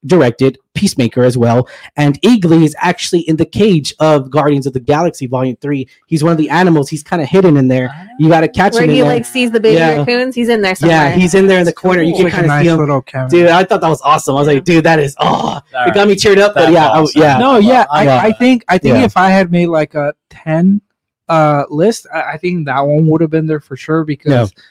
directed 0.07 0.59
Peacemaker 0.75 1.23
as 1.25 1.37
well. 1.37 1.69
And 1.97 2.19
Eagly 2.23 2.65
is 2.65 2.75
actually 2.79 3.21
in 3.23 3.37
the 3.37 3.45
cage 3.45 3.93
of 4.01 4.31
Guardians 4.31 4.67
of 4.67 4.73
the 4.73 4.81
Galaxy 4.81 5.27
Volume 5.27 5.57
Three. 5.57 5.87
He's 6.07 6.23
one 6.25 6.33
of 6.33 6.39
the 6.39 6.49
animals. 6.49 6.89
He's 6.89 7.03
kind 7.03 7.21
of 7.21 7.29
hidden 7.29 7.57
in 7.57 7.69
there. 7.69 7.93
You 8.19 8.29
got 8.29 8.41
to 8.41 8.49
catch 8.49 8.73
Where 8.75 8.85
him. 8.85 8.91
in 8.91 8.97
he 8.97 9.03
there. 9.03 9.11
like 9.11 9.27
sees 9.27 9.51
the 9.51 9.61
baby 9.61 9.77
Yeah. 9.77 9.97
raccoons, 9.99 10.35
he's 10.35 10.49
in 10.49 10.63
there 10.63 10.75
somewhere. 10.75 10.97
yeah, 10.97 11.11
he's 11.11 11.35
in 11.35 11.47
there 11.47 11.59
in 11.59 11.67
the 11.67 11.73
corner. 11.73 12.03
You 12.03 12.15
can 12.15 12.25
like 12.25 12.33
kind 12.33 12.45
of 12.47 12.49
nice 12.49 12.65
see 12.65 12.71
him. 12.71 12.79
little 12.79 13.03
cameo. 13.03 13.29
Dude, 13.29 13.49
I 13.49 13.65
thought 13.65 13.81
that 13.83 13.89
was 13.89 14.01
awesome. 14.03 14.37
I 14.37 14.39
was 14.39 14.49
like, 14.49 14.65
dude, 14.65 14.85
that 14.85 14.99
is 14.99 15.15
oh, 15.19 15.61
All 15.75 15.87
it 15.89 15.93
got 15.95 16.09
me 16.09 16.17
cheered 16.17 16.39
up. 16.39 16.55
But 16.55 16.61
That's 16.63 16.73
yeah, 16.73 16.89
I, 16.89 16.99
awesome. 17.01 17.21
yeah, 17.23 17.39
no, 17.39 17.57
yeah, 17.59 17.85
I, 17.91 18.05
Yeah. 18.05 18.21
I 18.23 18.33
think 18.33 18.65
I 18.69 18.79
think 18.79 18.97
Yeah. 18.97 19.05
if 19.05 19.17
I 19.17 19.29
had 19.31 19.51
made 19.53 19.67
like 19.67 19.95
a 19.95 20.15
ten 20.31 20.81
uh 21.29 21.65
list, 21.69 22.07
I, 22.13 22.23
I 22.33 22.37
think 22.39 22.67
that 22.67 22.81
one 22.81 23.07
would 23.09 23.21
have 23.21 23.31
been 23.31 23.47
there 23.47 23.61
for 23.61 23.77
sure 23.77 24.05
because 24.05 24.51
I- 24.51 24.63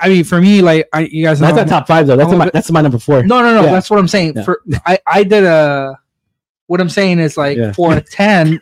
I 0.00 0.08
mean 0.08 0.24
for 0.24 0.40
me, 0.40 0.62
like 0.62 0.88
I 0.92 1.00
you 1.00 1.24
guys 1.24 1.40
know 1.40 1.46
that's 1.52 1.56
not 1.70 1.78
top 1.80 1.86
five 1.86 2.06
though. 2.06 2.16
That's 2.16 2.32
a 2.32 2.36
my 2.36 2.50
that's 2.52 2.70
my 2.70 2.80
number 2.80 2.98
four. 2.98 3.22
No, 3.22 3.40
no, 3.42 3.54
no. 3.54 3.64
Yeah. 3.64 3.72
That's 3.72 3.90
what 3.90 3.98
I'm 3.98 4.08
saying. 4.08 4.34
Yeah. 4.36 4.42
For 4.44 4.60
I, 4.86 4.98
I 5.06 5.24
did 5.24 5.44
a. 5.44 5.98
What 6.66 6.80
I'm 6.80 6.88
saying 6.88 7.18
is 7.18 7.36
like 7.36 7.58
Yeah. 7.58 7.72
for 7.72 7.92
a 7.94 8.00
ten, 8.00 8.60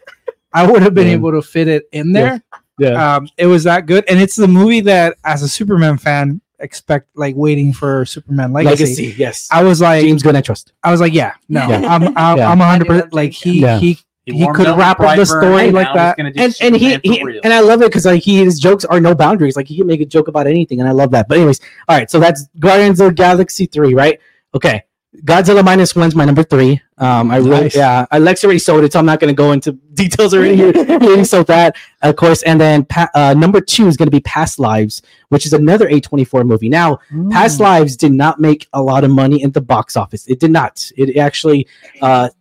I 0.52 0.70
would 0.70 0.82
have 0.82 0.94
been 0.94 1.06
Yeah. 1.06 1.14
able 1.14 1.32
to 1.32 1.42
fit 1.42 1.68
it 1.68 1.84
in 1.92 2.12
there. 2.12 2.42
Yeah, 2.78 3.16
Um, 3.16 3.28
it 3.36 3.46
was 3.46 3.64
that 3.64 3.86
good, 3.86 4.04
and 4.08 4.18
it's 4.18 4.34
the 4.34 4.48
movie 4.48 4.80
that, 4.80 5.16
as 5.24 5.42
a 5.42 5.48
Superman 5.48 5.98
fan, 5.98 6.40
expect 6.58 7.08
like 7.14 7.36
waiting 7.36 7.72
for 7.72 8.04
Superman 8.06 8.52
Legacy. 8.52 8.84
Legacy. 8.84 9.14
Yes, 9.18 9.46
I 9.52 9.62
was 9.62 9.80
like, 9.80 10.02
James 10.02 10.22
Gunn, 10.22 10.34
I 10.34 10.40
trust. 10.40 10.72
I 10.82 10.90
was 10.90 11.00
like, 11.00 11.12
yeah, 11.12 11.34
no, 11.48 11.68
Yeah. 11.68 11.76
I'm, 11.94 12.16
I'm, 12.16 12.38
Yeah. 12.38 12.50
I'm 12.50 12.58
100 12.58 12.84
I 12.84 12.88
percent 12.88 13.12
like 13.12 13.32
he, 13.32 13.60
Yeah. 13.60 13.78
He, 14.24 14.32
He 14.38 14.46
could 14.54 14.66
wrap 14.78 15.00
up 15.00 15.16
the 15.16 15.26
story 15.26 15.64
and 15.66 15.74
like 15.74 15.92
that. 15.94 16.16
he's 16.16 16.22
gonna 16.22 16.32
do 16.32 16.42
And 16.42 16.56
and 16.60 16.76
he, 16.76 16.98
he 17.02 17.40
and 17.44 17.52
I 17.52 17.60
love 17.60 17.82
it 17.82 17.86
because 17.88 18.04
like 18.06 18.22
he 18.22 18.44
his 18.44 18.58
jokes 18.60 18.84
are 18.84 19.00
no 19.00 19.14
boundaries. 19.14 19.56
Like 19.56 19.66
he 19.68 19.76
can 19.76 19.86
make 19.86 20.00
a 20.00 20.06
joke 20.06 20.28
about 20.28 20.46
anything, 20.46 20.80
and 20.80 20.88
I 20.88 20.92
love 20.92 21.10
that. 21.10 21.28
But 21.28 21.38
anyways, 21.38 21.60
all 21.88 21.96
right. 21.96 22.10
So 22.10 22.20
that's 22.20 22.46
Guardians 22.58 23.00
of 23.00 23.08
the 23.08 23.14
Galaxy 23.14 23.66
three, 23.66 23.94
right? 23.94 24.20
Okay. 24.54 24.84
Godzilla 25.24 25.62
minus 25.62 25.94
one's 25.94 26.14
my 26.14 26.24
number 26.24 26.42
three. 26.42 26.80
Um, 26.96 27.30
I 27.30 27.36
really, 27.36 27.50
Nice. 27.64 27.76
yeah, 27.76 28.06
Alex 28.10 28.44
already 28.44 28.58
sold 28.58 28.82
it, 28.82 28.94
so 28.94 28.98
I'm 28.98 29.04
not 29.04 29.20
going 29.20 29.28
to 29.28 29.36
go 29.36 29.52
into 29.52 29.72
details 29.92 30.32
already. 30.32 30.56
Here, 30.56 30.72
He 30.72 30.80
already 30.90 31.24
sold 31.24 31.48
that, 31.48 31.76
of 32.00 32.16
course. 32.16 32.42
And 32.44 32.58
then 32.58 32.86
pa- 32.86 33.10
uh, 33.14 33.34
number 33.34 33.60
two 33.60 33.88
is 33.88 33.98
going 33.98 34.06
to 34.06 34.10
be 34.10 34.20
Past 34.20 34.58
Lives, 34.58 35.02
which 35.28 35.44
is 35.44 35.52
another 35.52 35.86
A24 35.90 36.46
movie. 36.46 36.70
Now, 36.70 36.98
Past 37.30 37.60
Lives 37.60 37.94
did 37.94 38.12
not 38.12 38.40
make 38.40 38.68
a 38.72 38.80
lot 38.80 39.04
of 39.04 39.10
money 39.10 39.44
at 39.44 39.52
the 39.52 39.60
box 39.60 39.98
office. 39.98 40.26
It 40.28 40.40
did 40.40 40.50
not. 40.50 40.90
It 40.96 41.18
actually, 41.18 41.66
uh, 42.00 42.30
s- 42.30 42.34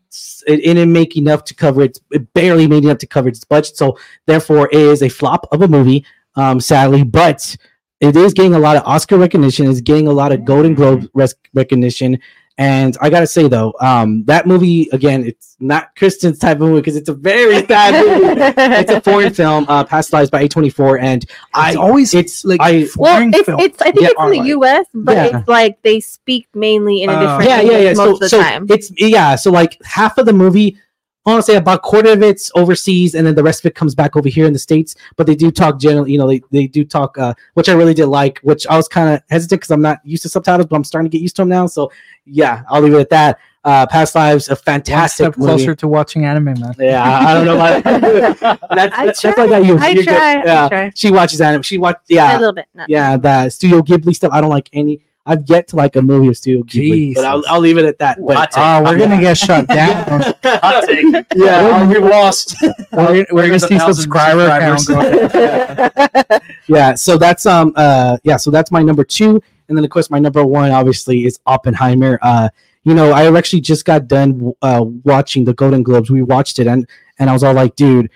it, 0.47 0.57
didn't 0.57 0.91
make 0.91 1.17
enough 1.17 1.43
to 1.45 1.55
cover 1.55 1.81
it. 1.83 1.99
It 2.11 2.33
barely 2.33 2.67
made 2.67 2.83
enough 2.83 2.99
to 2.99 3.07
cover 3.07 3.29
its 3.29 3.43
budget. 3.43 3.77
So 3.77 3.97
therefore, 4.25 4.69
it 4.71 4.79
is 4.79 5.03
a 5.03 5.09
flop 5.09 5.47
of 5.51 5.61
a 5.61 5.67
movie. 5.67 6.05
Um, 6.35 6.59
sadly, 6.61 7.03
but 7.03 7.55
it 7.99 8.15
is 8.15 8.33
getting 8.33 8.55
a 8.55 8.59
lot 8.59 8.77
of 8.77 8.83
Oscar 8.85 9.17
recognition. 9.17 9.69
It's 9.69 9.81
getting 9.81 10.07
a 10.07 10.11
lot 10.11 10.31
of 10.31 10.45
Golden 10.45 10.73
Globe 10.73 11.09
res- 11.13 11.35
recognition. 11.53 12.19
And 12.61 12.95
I 13.01 13.09
gotta 13.09 13.25
say 13.25 13.47
though, 13.47 13.73
um, 13.81 14.23
that 14.25 14.45
movie 14.45 14.87
again, 14.91 15.25
it's 15.25 15.55
not 15.59 15.95
Kristen's 15.95 16.37
type 16.37 16.57
of 16.57 16.61
movie 16.69 16.81
because 16.81 16.95
it's 16.95 17.09
a 17.09 17.13
very 17.13 17.65
sad 17.67 18.05
movie. 18.05 18.53
It's 18.79 18.91
a 18.91 19.01
foreign 19.01 19.33
film, 19.33 19.65
uh, 19.67 19.83
Past 19.83 20.13
Lives 20.13 20.29
by 20.29 20.47
A24, 20.47 21.01
and 21.01 21.25
I 21.55 21.73
always 21.73 22.13
it's 22.13 22.45
like 22.45 22.61
I 22.61 22.87
well, 22.95 23.15
foreign 23.15 23.33
it's, 23.33 23.45
film. 23.47 23.59
it's 23.61 23.81
I 23.81 23.85
think 23.85 24.01
Yeah, 24.01 24.09
it's 24.09 24.21
in 24.21 24.29
the 24.31 24.37
like- 24.37 24.47
U.S., 24.49 24.85
but 24.93 25.15
Yeah. 25.15 25.39
it's 25.39 25.47
like 25.47 25.81
they 25.81 25.99
speak 26.01 26.47
mainly 26.53 27.01
in 27.01 27.09
a 27.09 27.13
Uh, 27.13 27.19
different 27.39 27.49
yeah, 27.49 27.61
yeah, 27.71 27.77
yeah. 27.79 27.93
most 27.93 27.97
So, 27.97 28.13
of 28.13 28.19
the 28.19 28.29
so 28.29 28.41
time. 28.43 28.65
it's 28.69 28.91
yeah. 28.95 29.35
So 29.35 29.49
like 29.49 29.81
half 29.83 30.19
of 30.19 30.27
the 30.27 30.33
movie, 30.33 30.77
I 31.25 31.29
want 31.31 31.45
to 31.45 31.51
say 31.51 31.55
about 31.57 31.77
a 31.77 31.81
quarter 31.81 32.13
of 32.13 32.23
it's 32.23 32.51
overseas, 32.55 33.13
and 33.13 33.27
then 33.27 33.35
the 33.35 33.43
rest 33.43 33.59
of 33.63 33.67
it 33.69 33.75
comes 33.75 33.93
back 33.93 34.15
over 34.15 34.27
here 34.27 34.47
in 34.47 34.53
the 34.53 34.59
states. 34.59 34.95
But 35.17 35.27
they 35.27 35.35
do 35.35 35.51
talk 35.51 35.79
generally, 35.79 36.11
you 36.13 36.17
know, 36.17 36.27
they, 36.27 36.41
they 36.49 36.65
do 36.65 36.83
talk, 36.83 37.15
uh, 37.19 37.35
which 37.53 37.69
I 37.69 37.73
really 37.73 37.93
did 37.93 38.07
like. 38.07 38.39
Which 38.39 38.65
I 38.65 38.75
was 38.75 38.87
kind 38.87 39.13
of 39.13 39.21
hesitant 39.29 39.61
because 39.61 39.69
I'm 39.71 39.81
not 39.83 39.99
used 40.03 40.23
to 40.23 40.29
subtitles, 40.29 40.65
but 40.67 40.75
I'm 40.75 40.83
starting 40.83 41.11
to 41.11 41.15
get 41.15 41.21
used 41.21 41.35
to 41.35 41.43
them 41.43 41.49
now. 41.49 41.67
So 41.67 41.91
yeah, 42.25 42.63
I'll 42.69 42.81
leave 42.81 42.93
it 42.95 42.99
at 43.01 43.09
that. 43.11 43.39
Uh, 43.63 43.85
Past 43.85 44.15
Lives, 44.15 44.47
a 44.49 44.53
one 44.53 44.57
fantastic 44.63 45.25
step 45.25 45.37
movie. 45.37 45.51
closer 45.51 45.75
to 45.75 45.87
watching 45.87 46.25
anime, 46.25 46.45
man. 46.45 46.73
Yeah, 46.79 47.03
I, 47.03 47.29
I 47.29 47.33
don't 47.35 47.45
know. 47.45 47.55
About 47.55 47.83
that's 48.71 48.97
I 48.97 49.05
that's, 49.05 49.21
that's 49.21 49.37
like 49.37 49.63
you. 49.65 49.77
I 49.77 49.89
You're 49.89 50.03
good. 50.03 50.05
try, 50.07 50.33
I 50.39 50.43
Yeah, 50.43 50.67
try. 50.69 50.91
she 50.95 51.11
watches 51.11 51.39
anime. 51.41 51.61
She 51.61 51.77
watch. 51.77 51.97
Yeah, 52.09 52.35
a 52.35 52.39
little 52.39 52.53
bit. 52.53 52.65
Not 52.73 52.89
yeah. 52.89 53.17
The 53.17 53.49
Studio 53.51 53.81
Ghibli 53.83 54.15
stuff. 54.15 54.31
I 54.33 54.41
don't 54.41 54.49
like 54.49 54.67
any. 54.73 55.01
I've 55.25 55.47
yet 55.47 55.67
to 55.69 55.75
like 55.75 55.95
a 55.95 56.01
movie 56.01 56.29
of 56.29 56.37
Studio 56.37 56.63
Ghibli, 56.63 57.13
but 57.13 57.25
I'll, 57.25 57.43
I'll 57.47 57.59
leave 57.59 57.77
it 57.77 57.85
at 57.85 57.99
that. 57.99 58.17
But 58.25 58.37
Hot. 58.37 58.53
Oh, 58.57 58.83
we're 58.83 58.97
gonna 58.97 59.21
get 59.21 59.37
shut 59.37 59.67
down. 59.67 60.33
Hot 60.43 60.83
take. 60.85 61.25
yeah, 61.35 61.87
we 61.87 61.99
lost. 61.99 62.55
we're, 62.91 63.25
we're 63.31 63.47
gonna 63.47 63.59
There's 63.59 63.67
see 63.67 63.79
subscriber 63.79 64.47
count 64.47 64.79
subscribers. 64.79 65.31
go. 66.29 66.39
yeah. 66.67 66.95
So 66.95 67.17
that's 67.17 67.45
um 67.45 67.73
uh 67.75 68.17
yeah. 68.23 68.37
So 68.37 68.49
that's 68.49 68.71
my 68.71 68.81
number 68.81 69.03
two, 69.03 69.41
and 69.69 69.77
then 69.77 69.83
of 69.85 69.91
course 69.91 70.09
my 70.09 70.17
number 70.19 70.43
one 70.43 70.71
obviously 70.71 71.25
is 71.25 71.39
Oppenheimer. 71.45 72.17
Uh, 72.23 72.49
you 72.83 72.95
know 72.95 73.11
I 73.11 73.31
actually 73.37 73.61
just 73.61 73.85
got 73.85 74.07
done 74.07 74.53
uh 74.63 74.83
watching 75.03 75.45
the 75.45 75.53
Golden 75.53 75.83
Globes. 75.83 76.09
We 76.09 76.23
watched 76.23 76.57
it, 76.57 76.65
and 76.65 76.89
and 77.19 77.29
I 77.29 77.33
was 77.33 77.43
all 77.43 77.53
like, 77.53 77.75
dude. 77.75 78.09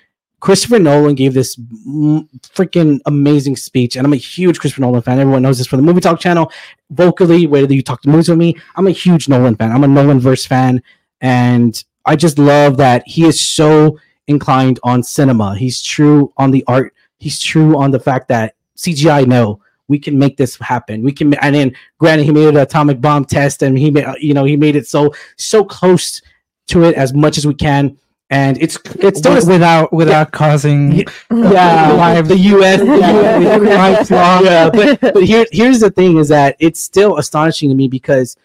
Christopher 0.46 0.78
Nolan 0.78 1.16
gave 1.16 1.34
this 1.34 1.56
mm, 1.56 2.30
freaking 2.40 3.00
amazing 3.08 3.56
speech, 3.56 3.96
and 3.96 4.06
I'm 4.06 4.14
a 4.14 4.18
huge 4.18 4.60
Christopher 4.60 4.82
Nolan 4.82 5.02
fan. 5.02 5.20
Everyone 5.20 5.42
knows 5.42 5.58
this 5.58 5.66
from 5.66 5.78
the 5.78 5.84
Movie 5.84 6.02
Talk 6.02 6.20
channel. 6.20 6.52
Vocally, 6.92 7.48
whether 7.48 7.74
you 7.74 7.82
talk 7.82 8.04
to 8.04 8.10
movies 8.10 8.30
with 8.30 8.38
me, 8.38 8.56
I'm 8.76 8.86
a 8.86 8.92
huge 8.92 9.28
Nolan 9.28 9.56
fan. 9.56 9.72
I'm 9.72 9.84
a 9.84 9.88
Nolan 9.88 10.20
verse 10.20 10.46
fan, 10.46 10.84
and 11.20 11.84
I 12.06 12.16
just 12.16 12.38
love 12.38 12.78
that 12.78 13.02
he 13.08 13.26
is 13.26 13.44
so 13.44 13.98
inclined 14.28 14.80
on 14.84 15.02
cinema. 15.02 15.56
He's 15.56 15.82
true 15.82 16.32
on 16.38 16.52
the 16.52 16.64
art. 16.68 16.94
He's 17.18 17.42
true 17.42 17.76
on 17.76 17.90
the 17.90 18.00
fact 18.00 18.28
that 18.28 18.54
CGI. 18.78 19.26
No, 19.26 19.60
we 19.88 19.98
can 19.98 20.16
make 20.16 20.38
this 20.38 20.58
happen. 20.58 21.02
We 21.02 21.12
can. 21.12 21.34
And 21.40 21.56
then, 21.56 21.76
granted, 21.98 22.26
he 22.26 22.32
made 22.32 22.50
an 22.50 22.58
atomic 22.58 23.02
bomb 23.02 23.26
test, 23.26 23.64
and 23.64 23.76
he 23.80 23.90
made 23.90 24.06
you 24.20 24.36
know 24.36 24.44
he 24.44 24.58
made 24.58 24.76
it 24.76 24.86
so 24.86 25.12
so 25.38 25.66
close 25.66 26.22
to 26.68 26.84
it 26.84 26.94
as 26.94 27.16
much 27.16 27.40
as 27.40 27.48
we 27.48 27.56
can. 27.56 27.98
And 28.32 28.58
it's 28.60 28.78
it's 29.00 29.20
still 29.20 29.34
Wi- 29.36 29.54
without 29.54 29.94
without 29.94 30.32
causing 30.32 31.00
yeah, 31.32 31.92
Lives. 31.92 32.28
the 32.28 32.38
U.S. 32.38 32.82
Yeah, 32.84 33.38
Yeah, 33.38 33.58
lives 33.58 34.10
yeah, 34.10 34.70
but 34.72 35.00
but 35.14 35.24
here 35.24 35.46
here's 35.52 35.80
the 35.80 35.92
thing 35.92 36.18
is 36.18 36.30
that 36.30 36.56
it's 36.60 36.80
still 36.82 37.18
astonishing 37.18 37.70
to 37.70 37.76
me 37.76 37.88
because 37.88 38.36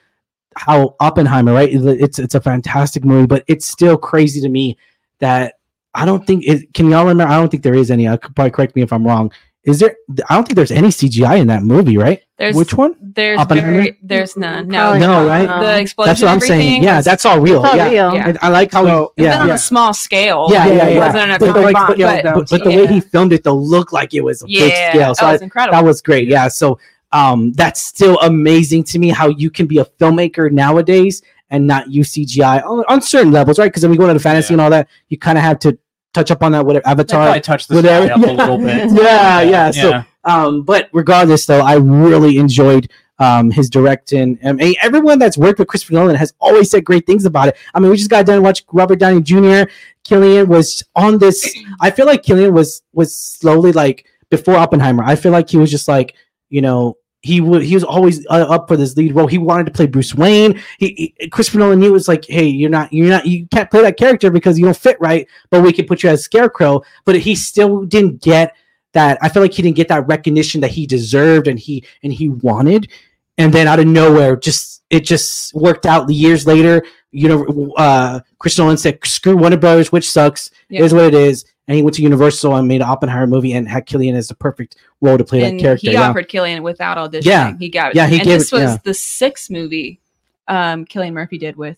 how 0.57 0.97
Oppenheimer, 1.01 1.55
right? 1.55 1.71
It's 1.73 2.19
it's 2.19 2.35
a 2.35 2.41
fantastic 2.41 3.05
movie, 3.05 3.27
but 3.27 3.45
it's 3.47 3.67
still 3.67 3.97
crazy 3.97 4.41
to 4.43 4.49
me 4.51 4.77
that 5.21 5.55
I 5.95 6.05
don't 6.05 6.27
think 6.27 6.45
it. 6.47 6.75
Can 6.75 6.91
y'all 6.91 7.07
remember? 7.07 7.33
I 7.33 7.39
don't 7.39 7.49
think 7.49 7.63
there 7.63 7.75
is 7.75 7.91
any. 7.91 8.07
I 8.09 8.17
could 8.19 8.37
probably 8.37 8.51
correct 8.51 8.77
me 8.77 8.83
if 8.83 8.93
I'm 8.93 9.07
wrong. 9.07 9.33
Is 9.71 9.79
there? 9.81 9.97
I 10.29 10.35
don't 10.35 10.45
think 10.45 10.57
there's 10.57 10.71
any 10.71 10.89
CGI 10.89 11.39
in 11.41 11.47
that 11.49 11.63
movie, 11.63 11.97
right? 11.97 12.23
There's 12.39 12.57
Which 12.57 12.75
one? 12.75 12.95
There's 13.01 13.39
Oppenheimer? 13.39 13.73
very, 13.73 13.99
there's 14.03 14.37
none. 14.37 14.69
No, 14.69 14.99
No, 14.99 15.27
right? 15.27 15.47
no. 15.47 15.61
the 15.63 15.79
explosion. 15.81 16.09
That's 16.11 16.23
what 16.23 16.31
I'm 16.31 16.41
saying. 16.41 16.83
Yeah, 16.83 17.01
that's 17.03 17.27
all 17.27 17.39
real. 17.39 17.63
It's 17.65 17.73
all 17.73 17.77
yeah, 17.77 17.89
real. 17.91 18.15
Yeah. 18.15 18.29
And 18.29 18.39
I 18.41 18.49
like 18.49 18.73
how. 18.73 18.85
So- 18.85 19.13
he, 19.17 19.25
It's 19.25 19.35
yeah, 19.35 19.43
on 19.43 19.51
a 19.51 19.59
small 19.59 19.93
scale. 19.93 20.49
Yeah, 20.51 20.67
yeah, 20.67 20.87
It 20.87 20.95
yeah. 20.95 21.13
But, 21.13 21.43
atomic 21.43 21.65
like, 21.65 21.75
bomb, 21.75 21.87
but, 21.89 21.99
but, 21.99 22.35
but, 22.35 22.51
but 22.51 22.65
the 22.65 22.71
way 22.71 22.87
he 22.87 23.01
filmed 23.01 23.33
it, 23.33 23.45
though, 23.45 23.55
looked 23.57 23.93
like 23.93 24.15
it 24.15 24.23
was 24.23 24.43
a 24.43 24.47
big 24.47 24.73
scale. 24.73 25.15
So 25.15 25.25
that 25.25 25.29
I, 25.29 25.33
was 25.33 25.43
incredible. 25.43 25.77
that 25.79 25.85
was 25.85 26.01
great. 26.03 26.29
Yeah. 26.29 26.49
So 26.49 26.79
um, 27.13 27.53
that's 27.53 27.83
still 27.83 28.19
amazing 28.21 28.85
to 28.85 28.99
me 28.99 29.09
how 29.09 29.29
you 29.29 29.51
can 29.51 29.67
be 29.67 29.79
a 29.79 29.85
filmmaker 29.85 30.51
nowadays 30.51 31.23
and 31.51 31.67
not 31.67 31.91
use 31.91 32.13
CGI 32.13 32.65
on, 32.65 32.85
on 32.89 33.03
certain 33.03 33.33
levels, 33.33 33.59
right? 33.59 33.67
Because 33.67 33.83
when 33.83 33.91
we 33.91 33.97
go 33.99 34.09
into 34.09 34.21
fantasy 34.21 34.53
Yeah. 34.53 34.55
and 34.55 34.61
all 34.63 34.71
that, 34.71 34.89
you 35.09 35.19
kind 35.19 35.37
of 35.37 35.45
have 35.45 35.59
to 35.61 35.77
touch 36.13 36.31
up 36.31 36.43
on 36.43 36.53
that. 36.53 36.65
Whatever 36.65 36.87
Avatar. 36.89 37.25
probably 37.25 37.41
touched 37.41 37.69
the 37.69 37.77
Whatever. 37.77 38.07
sky 38.07 38.15
up 38.15 38.23
a 38.23 38.33
little 38.33 38.59
bit. 38.67 38.91
Yeah, 38.93 39.41
yeah. 39.43 39.71
So 39.71 40.05
um, 40.25 40.63
but 40.63 40.89
regardless, 40.93 41.47
though, 41.47 41.61
I 41.61 41.75
really 41.77 42.39
enjoyed 42.39 42.91
um, 43.19 43.51
his 43.51 43.69
directing. 43.71 44.39
I 44.45 44.53
mean, 44.53 44.75
everyone 44.83 45.19
that's 45.19 45.39
worked 45.39 45.59
with 45.59 45.69
Christopher 45.69 45.95
Nolan 45.95 46.17
has 46.17 46.33
always 46.41 46.71
said 46.71 46.85
great 46.85 47.07
things 47.07 47.25
about 47.25 47.49
it. 47.49 47.57
I 47.75 47.81
mean, 47.81 47.91
we 47.91 47.97
just 47.97 48.11
got 48.11 48.27
done 48.27 48.43
watching 48.43 48.67
Robert 48.73 48.99
Downey 48.99 49.21
Jr. 49.23 49.71
Cillian 50.05 50.47
was 50.49 50.83
on 50.97 51.19
this. 51.19 51.55
I 51.81 51.91
feel 51.91 52.07
like 52.07 52.23
Cillian 52.23 52.53
was 52.53 52.83
was 52.93 53.15
slowly 53.15 53.73
like 53.73 54.07
before 54.31 54.57
Oppenheimer. 54.57 55.05
I 55.05 55.17
feel 55.17 55.33
like 55.33 55.49
he 55.51 55.59
was 55.59 55.71
just 55.71 55.89
like 55.89 56.15
you 56.49 56.63
know 56.63 56.97
he 57.23 57.41
would 57.41 57.63
he 57.63 57.75
was 57.75 57.85
always 57.85 58.27
uh, 58.29 58.47
up 58.49 58.67
for 58.67 58.77
this 58.77 58.97
lead 58.97 59.15
role. 59.15 59.27
He 59.27 59.39
wanted 59.39 59.67
to 59.67 59.73
play 59.73 59.87
Bruce 59.87 60.15
Wayne. 60.15 60.61
He, 60.79 61.15
he 61.19 61.29
Christopher 61.29 61.59
Nolan 61.59 61.79
knew 61.79 61.89
it 61.89 61.93
was 61.93 62.09
like, 62.09 62.25
hey, 62.25 62.47
you're 62.47 62.71
not 62.71 62.93
you're 62.93 63.09
not 63.09 63.27
you 63.27 63.47
can't 63.49 63.71
play 63.71 63.83
that 63.83 63.99
character 63.99 64.31
because 64.31 64.59
you 64.59 64.65
don't 64.65 64.77
fit 64.77 64.97
right. 65.01 65.29
But 65.51 65.63
we 65.63 65.73
can 65.73 65.87
put 65.87 66.03
you 66.03 66.09
as 66.09 66.25
Scarecrow. 66.25 66.83
But 67.05 67.17
he 67.17 67.35
still 67.35 67.85
didn't 67.85 68.23
get 68.23 68.57
that. 68.93 69.19
I 69.21 69.29
feel 69.29 69.43
like 69.43 69.53
he 69.53 69.63
didn't 69.63 69.77
get 69.77 69.89
that 69.89 70.09
recognition 70.09 70.63
that 70.63 70.71
he 70.71 70.87
deserved 70.87 71.47
and 71.47 71.59
he 71.59 71.85
and 72.03 72.13
he 72.13 72.31
wanted. 72.31 72.91
And 73.37 73.53
then 73.53 73.69
out 73.69 73.81
of 73.81 73.87
nowhere, 73.87 74.37
just 74.37 74.83
it 74.89 75.01
just 75.01 75.55
worked 75.55 75.85
out. 75.85 76.11
Years 76.11 76.47
later, 76.47 76.83
you 77.11 77.29
know, 77.29 77.73
uh, 77.77 78.21
Chris 78.39 78.59
Nolan 78.59 78.79
said, 78.79 78.99
"Screw 79.05 79.37
Warner 79.37 79.57
Brothers, 79.59 79.93
which 79.93 80.11
sucks. 80.11 80.51
Yeah. 80.69 80.81
It 80.81 80.85
is 80.87 80.95
what 80.95 81.05
it 81.05 81.15
is." 81.15 81.45
And 81.71 81.77
he 81.77 81.83
went 81.85 81.95
to 81.95 82.03
Universal 82.03 82.57
and 82.57 82.67
made 82.67 82.81
an 82.83 82.89
Oppenheimer 82.89 83.29
movie 83.29 83.53
and 83.53 83.69
had 83.69 83.87
Cillian 83.87 84.15
as 84.15 84.27
the 84.27 84.35
perfect 84.35 84.75
role 85.01 85.17
to 85.17 85.23
play 85.23 85.45
and 85.45 85.57
that 85.57 85.63
character. 85.63 85.87
he 85.87 85.93
yeah. 85.93 86.09
offered 86.11 86.29
Cillian 86.29 86.63
without 86.65 86.97
auditioning. 86.99 87.27
Yeah. 87.27 87.57
he 87.59 87.69
got 87.69 87.91
it. 87.93 87.95
Yeah, 87.97 88.09
he 88.09 88.17
and 88.17 88.25
gave 88.25 88.41
this 88.41 88.53
it- 88.53 88.57
was 88.57 88.63
yeah. 88.73 88.77
the 88.83 88.93
sixth 88.93 89.51
movie 89.51 90.01
um, 90.49 90.85
Cillian 90.85 91.13
Murphy 91.13 91.39
did 91.39 91.55
with 91.55 91.77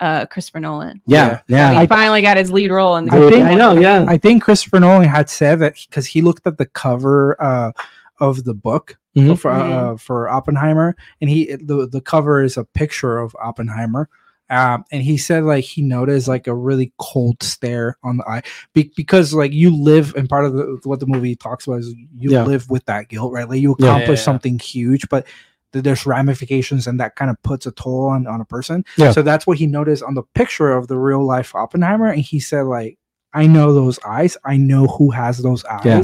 uh, 0.00 0.24
Christopher 0.24 0.60
Nolan. 0.60 1.02
yeah, 1.06 1.40
Yeah, 1.48 1.72
yeah. 1.72 1.80
he 1.82 1.86
finally 1.86 2.22
got 2.22 2.38
his 2.38 2.50
lead 2.50 2.70
role 2.70 2.96
in 2.96 3.04
the 3.04 3.12
I 3.12 3.26
I, 3.26 3.30
think- 3.30 3.44
I 3.44 3.54
know, 3.54 3.72
yeah. 3.78 4.06
I 4.08 4.16
think 4.16 4.42
Christopher 4.42 4.80
Nolan 4.80 5.06
had 5.06 5.28
said 5.28 5.58
that 5.60 5.74
because 5.86 6.06
he 6.06 6.22
looked 6.22 6.46
at 6.46 6.56
the 6.56 6.64
cover 6.64 7.36
uh, 7.38 7.72
of 8.18 8.44
the 8.44 8.54
book 8.54 8.96
Mhm. 9.14 9.38
for 9.38 9.50
uh, 9.50 9.96
for 9.98 10.28
Oppenheimer, 10.30 10.96
and 11.20 11.28
he 11.28 11.54
the 11.56 11.86
the 11.86 12.00
cover 12.02 12.42
is 12.42 12.56
a 12.56 12.64
picture 12.64 13.18
of 13.18 13.34
Oppenheimer. 13.38 14.08
Um, 14.48 14.84
and 14.92 15.02
he 15.02 15.16
said 15.18 15.42
like 15.42 15.64
he 15.64 15.82
noticed 15.82 16.28
like 16.28 16.46
a 16.46 16.54
really 16.54 16.92
cold 16.98 17.42
stare 17.42 17.96
on 18.04 18.18
the 18.18 18.24
eye 18.28 18.42
Be- 18.74 18.92
because 18.96 19.34
like 19.34 19.52
you 19.52 19.74
live 19.76 20.14
and 20.14 20.28
part 20.28 20.44
of 20.44 20.52
the, 20.52 20.78
what 20.84 21.00
the 21.00 21.06
movie 21.06 21.34
talks 21.34 21.66
about 21.66 21.80
is 21.80 21.88
you 22.16 22.30
Yeah. 22.30 22.44
live 22.44 22.70
with 22.70 22.84
that 22.84 23.08
guilt 23.08 23.32
right 23.32 23.48
like 23.48 23.60
you 23.60 23.74
Yeah. 23.78 23.86
accomplish 23.88 24.20
Yeah. 24.20 24.24
something 24.24 24.58
huge 24.60 25.08
but 25.08 25.26
th- 25.72 25.82
there's 25.82 26.06
ramifications 26.06 26.86
and 26.86 27.00
that 27.00 27.16
kind 27.16 27.28
of 27.28 27.42
puts 27.42 27.66
a 27.66 27.72
toll 27.72 28.06
on, 28.06 28.28
on 28.28 28.40
a 28.40 28.44
person 28.44 28.84
Yeah. 28.96 29.10
so 29.10 29.22
that's 29.22 29.48
what 29.48 29.58
he 29.58 29.66
noticed 29.66 30.04
on 30.04 30.14
the 30.14 30.22
picture 30.36 30.70
of 30.70 30.86
the 30.86 30.96
real 30.96 31.24
life 31.26 31.52
oppenheimer 31.56 32.06
and 32.06 32.20
he 32.22 32.38
said 32.38 32.66
like 32.66 32.98
i 33.34 33.48
know 33.48 33.74
those 33.74 33.98
eyes 34.06 34.36
i 34.44 34.56
know 34.56 34.86
who 34.86 35.10
has 35.10 35.38
those 35.38 35.64
eyes 35.64 35.84
Yeah. 35.84 36.02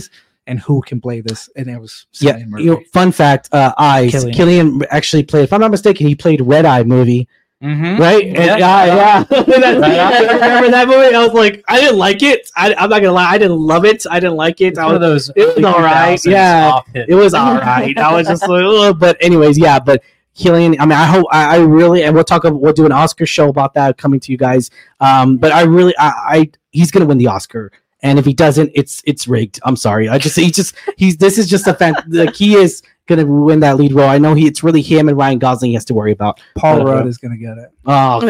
and 0.48 0.58
who 0.58 0.82
can 0.82 1.00
play 1.00 1.20
this 1.20 1.48
and 1.54 1.68
it 1.68 1.80
was 1.80 2.06
Yeah, 2.18 2.38
you 2.38 2.46
know, 2.74 2.80
fun 2.92 3.12
fact: 3.12 3.50
uh, 3.52 3.72
Eyes. 3.78 4.12
Cillian. 4.12 4.34
Cillian. 4.34 4.86
actually 4.90 5.22
played. 5.22 5.44
If 5.44 5.52
I'm 5.52 5.60
not 5.60 5.70
mistaken, 5.70 6.08
he 6.08 6.16
played 6.16 6.40
Red 6.40 6.64
Eye 6.64 6.82
movie, 6.82 7.28
Mhm. 7.62 7.98
right? 7.98 8.26
Yeah. 8.26 8.40
And- 8.40 8.58
yeah, 8.60 8.84
yeah. 8.86 9.22
That- 9.22 9.46
Red 9.48 9.64
Eye. 9.64 10.34
remember 10.34 10.70
that 10.70 10.88
movie? 10.88 11.14
I 11.14 11.24
was 11.24 11.32
like, 11.32 11.64
I 11.68 11.80
didn't 11.80 11.98
like 11.98 12.22
it. 12.22 12.50
I, 12.56 12.74
I'm 12.74 12.90
not 12.90 13.00
gonna 13.00 13.12
lie, 13.12 13.30
I 13.30 13.38
didn't 13.38 13.58
love 13.58 13.84
it. 13.84 14.04
I 14.10 14.18
didn't 14.20 14.36
like 14.36 14.60
it. 14.60 14.66
It's 14.68 14.78
I 14.78 14.86
one 14.86 14.96
of 14.96 15.00
was, 15.02 15.28
those. 15.28 15.36
it 15.36 15.56
was 15.56 15.64
alright, 15.64 16.24
yeah. 16.26 16.80
it 16.94 17.14
was 17.14 17.34
all 17.34 17.54
right. 17.54 17.96
I 17.96 18.12
was 18.14 18.26
just 18.26 18.48
like, 18.48 18.64
Ugh. 18.64 18.98
but 18.98 19.16
anyways, 19.20 19.58
yeah. 19.58 19.78
But 19.78 20.02
Cillian, 20.36 20.76
I 20.80 20.86
mean, 20.86 20.92
I 20.98 21.04
hope 21.04 21.26
I, 21.30 21.56
I 21.56 21.58
really, 21.60 22.02
and 22.04 22.14
we'll 22.14 22.24
talk. 22.24 22.44
About, 22.44 22.60
we'll 22.60 22.72
do 22.72 22.86
an 22.86 22.92
Oscar 22.92 23.26
show 23.26 23.48
about 23.50 23.74
that 23.74 23.98
coming 23.98 24.18
to 24.20 24.32
you 24.32 24.38
guys. 24.38 24.70
Um, 24.98 25.36
but 25.36 25.52
I 25.52 25.62
really, 25.62 25.94
I, 25.98 26.08
I 26.08 26.50
he's 26.70 26.90
gonna 26.90 27.04
win 27.06 27.18
the 27.18 27.26
Oscar. 27.26 27.70
And 28.02 28.18
if 28.18 28.24
he 28.24 28.32
doesn't, 28.34 28.70
it's 28.74 29.02
it's 29.06 29.28
rigged. 29.28 29.60
I'm 29.62 29.76
sorry. 29.76 30.08
I 30.08 30.18
just 30.18 30.36
he 30.36 30.50
just 30.50 30.74
he's 30.96 31.16
this 31.16 31.38
is 31.38 31.48
just 31.48 31.66
a 31.68 31.74
fan. 31.74 31.94
Like 32.08 32.34
he 32.34 32.56
is 32.56 32.82
gonna 33.06 33.24
win 33.26 33.60
that 33.60 33.76
lead 33.76 33.92
role. 33.92 34.08
I 34.08 34.18
know 34.18 34.34
he 34.34 34.46
it's 34.46 34.62
really 34.64 34.82
him 34.82 35.08
and 35.08 35.16
Ryan 35.16 35.38
Gosling 35.38 35.70
he 35.70 35.74
has 35.74 35.84
to 35.86 35.94
worry 35.94 36.12
about. 36.12 36.40
paul 36.56 36.78
But, 36.78 36.86
uh, 36.86 36.92
rudd 36.94 37.06
is 37.06 37.18
gonna 37.18 37.36
get 37.36 37.58
it 37.58 37.70
Oh 37.84 38.20
God. 38.20 38.28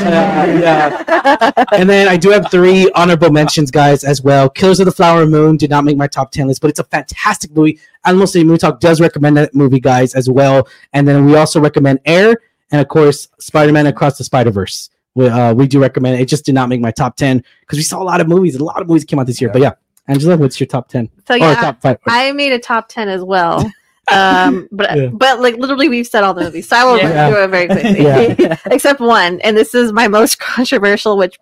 yeah. 0.00 1.52
And 1.72 1.88
then 1.88 2.08
I 2.08 2.16
do 2.16 2.30
have 2.30 2.50
three 2.50 2.90
honorable 2.94 3.30
mentions, 3.30 3.70
guys, 3.70 4.04
as 4.04 4.22
well. 4.22 4.48
Killers 4.50 4.78
of 4.80 4.86
the 4.86 4.92
Flower 4.92 5.26
Moon 5.26 5.56
did 5.56 5.70
not 5.70 5.84
make 5.84 5.96
my 5.96 6.06
top 6.06 6.30
ten 6.30 6.46
list, 6.46 6.60
but 6.60 6.68
it's 6.70 6.80
a 6.80 6.84
fantastic 6.84 7.54
movie. 7.54 7.78
Alamo 8.04 8.26
City 8.26 8.44
Movie 8.44 8.58
Talk 8.58 8.80
does 8.80 9.00
recommend 9.00 9.36
that 9.38 9.54
movie, 9.54 9.80
guys, 9.80 10.14
as 10.14 10.28
well. 10.28 10.68
And 10.92 11.06
then 11.08 11.24
we 11.24 11.36
also 11.36 11.60
recommend 11.60 12.00
Air, 12.04 12.36
and 12.70 12.80
of 12.80 12.88
course, 12.88 13.28
Spider 13.38 13.72
Man 13.72 13.86
Across 13.86 14.18
the 14.18 14.24
Spider 14.24 14.50
Verse. 14.50 14.90
We, 15.14 15.28
uh, 15.28 15.54
we 15.54 15.66
do 15.66 15.80
recommend 15.80 16.16
it. 16.16 16.22
It 16.22 16.28
just 16.28 16.44
did 16.44 16.54
not 16.54 16.68
make 16.68 16.80
my 16.80 16.90
top 16.90 17.16
ten 17.16 17.42
because 17.60 17.78
we 17.78 17.82
saw 17.84 18.02
a 18.02 18.04
lot 18.04 18.20
of 18.20 18.28
movies. 18.28 18.56
A 18.56 18.64
lot 18.64 18.80
of 18.82 18.88
movies 18.88 19.04
came 19.04 19.18
out 19.18 19.26
this 19.26 19.40
year. 19.40 19.50
But 19.50 19.62
yeah, 19.62 19.72
Angela, 20.08 20.36
what's 20.36 20.58
your 20.58 20.66
top 20.66 20.88
ten 20.88 21.08
So 21.28 21.34
or 21.34 21.38
yeah, 21.38 21.54
top 21.54 21.80
five? 21.80 21.98
I 22.06 22.32
made 22.32 22.52
a 22.52 22.58
top 22.58 22.88
ten 22.88 23.08
as 23.08 23.22
well. 23.22 23.70
Um, 24.12 24.68
but 24.70 24.94
Yeah. 24.94 25.08
but 25.14 25.40
like 25.40 25.56
literally, 25.56 25.88
we've 25.88 26.06
said 26.06 26.24
all 26.24 26.34
the 26.34 26.42
movies, 26.42 26.68
so 26.68 26.76
I 26.76 26.84
will 26.84 26.98
Yeah. 26.98 27.30
do 27.30 27.36
it 27.38 27.48
very 27.48 27.66
quickly. 27.74 28.02
Yeah. 28.04 28.58
Except 28.70 29.00
one, 29.00 29.40
and 29.40 29.56
this 29.56 29.74
is 29.74 29.94
my 29.94 30.08
most 30.08 30.38
controversial, 30.38 31.16
which 31.16 31.38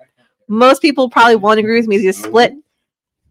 most 0.47 0.81
people 0.81 1.11
probably 1.11 1.35
won't 1.35 1.59
agree 1.59 1.81
with 1.81 1.89
me. 1.89 1.97
Is 2.07 2.23
split, 2.23 2.55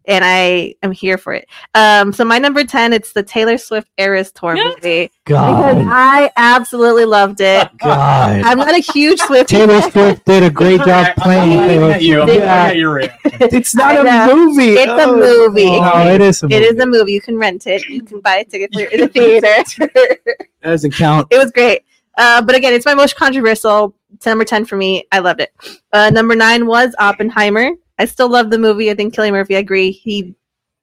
and 0.06 0.24
I 0.24 0.74
am 0.82 0.92
here 0.92 1.16
for 1.18 1.32
it. 1.34 1.48
Um, 1.74 2.12
so 2.12 2.24
my 2.24 2.38
number 2.38 2.64
ten, 2.64 2.92
it's 2.92 3.12
the 3.12 3.22
Taylor 3.22 3.58
Swift 3.58 3.88
Eras 3.98 4.32
Tour 4.32 4.56
Yeah. 4.56 4.68
movie 4.74 5.10
because 5.24 5.86
I 5.88 6.30
absolutely 6.36 7.04
loved 7.04 7.40
it. 7.40 7.68
God. 7.78 8.42
I'm 8.44 8.58
not 8.58 8.74
a 8.74 8.78
huge 8.92 9.20
Swift. 9.26 9.48
taylor 9.50 9.80
swift 9.90 10.24
did 10.24 10.42
a 10.42 10.50
great 10.50 10.80
job 10.82 11.14
playing 11.18 11.56
Look 11.58 11.66
Taylor 11.68 11.90
at 11.92 12.02
you. 12.02 12.14
Swift. 12.16 12.28
Look 12.32 12.38
Yeah. 12.40 12.64
at 12.64 12.76
your 12.76 12.98
it's 13.24 13.74
not 13.74 13.94
I 13.96 14.00
a 14.00 14.04
know. 14.26 14.36
movie 14.36 14.72
It's 14.74 14.86
a 14.90 15.04
Oh. 15.04 15.16
movie. 15.16 15.80
no 15.80 16.06
it 16.14 16.20
is 16.20 16.42
a 16.42 16.46
movie. 16.48 16.54
It 16.56 16.62
is 16.74 16.80
a 16.80 16.86
movie. 16.86 17.12
You 17.12 17.20
can 17.20 17.36
rent 17.38 17.66
it. 17.66 17.86
You 17.88 18.02
can 18.02 18.20
buy 18.20 18.36
a 18.36 18.44
ticket 18.44 18.72
for 18.74 18.80
in 18.80 19.00
the 19.00 19.08
theater. 19.08 19.46
That 19.78 20.36
doesn't 20.62 20.94
count. 20.94 21.28
it 21.30 21.38
was 21.38 21.50
great. 21.52 21.82
Uh, 22.18 22.42
but 22.42 22.54
again, 22.54 22.74
it's 22.74 22.84
my 22.84 22.94
most 22.94 23.16
controversial. 23.16 23.94
It's 24.14 24.26
number 24.26 24.44
10 24.44 24.66
for 24.66 24.76
me. 24.76 25.04
I 25.10 25.20
loved 25.20 25.40
it. 25.40 25.50
Uh, 25.92 26.10
number 26.10 26.36
nine 26.36 26.66
was 26.66 26.94
Oppenheimer. 26.98 27.70
I 27.98 28.04
still 28.06 28.28
love 28.28 28.50
the 28.50 28.58
movie. 28.58 28.90
I 28.90 28.94
think 28.94 29.14
Kelly 29.14 29.30
Murphy, 29.30 29.56
I 29.56 29.60
agree. 29.60 29.90
He 29.90 30.34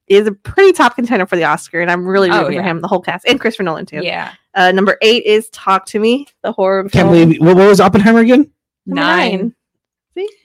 is 0.08 0.28
a 0.28 0.32
pretty 0.32 0.72
top 0.74 0.96
contender 0.96 1.26
for 1.26 1.36
the 1.36 1.44
Oscar, 1.44 1.82
and 1.82 1.92
I'm 1.92 2.06
really 2.08 2.30
Oh, 2.32 2.40
rooting 2.42 2.54
yeah. 2.56 2.62
for 2.62 2.68
him, 2.68 2.82
the 2.82 2.88
whole 2.88 3.02
cast, 3.02 3.26
and 3.28 3.40
Christopher 3.40 3.64
Nolan, 3.64 3.86
too. 3.86 4.02
Yeah, 4.04 4.32
Uh, 4.56 4.72
number 4.72 4.98
eight 5.02 5.24
is 5.26 5.50
Talk 5.50 5.86
to 5.88 6.00
Me, 6.00 6.28
the 6.44 6.52
horror 6.52 6.84
Can't 6.84 7.10
film. 7.10 7.10
believe 7.10 7.42
what, 7.42 7.56
what 7.56 7.68
was 7.68 7.80
Oppenheimer 7.80 8.20
again? 8.22 8.50
Number 8.86 9.02
nine. 9.02 9.56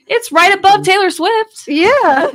It's 0.07 0.31
right 0.31 0.53
above 0.57 0.85
Taylor 0.85 1.09
Swift. 1.09 1.67
Yeah. 1.67 1.89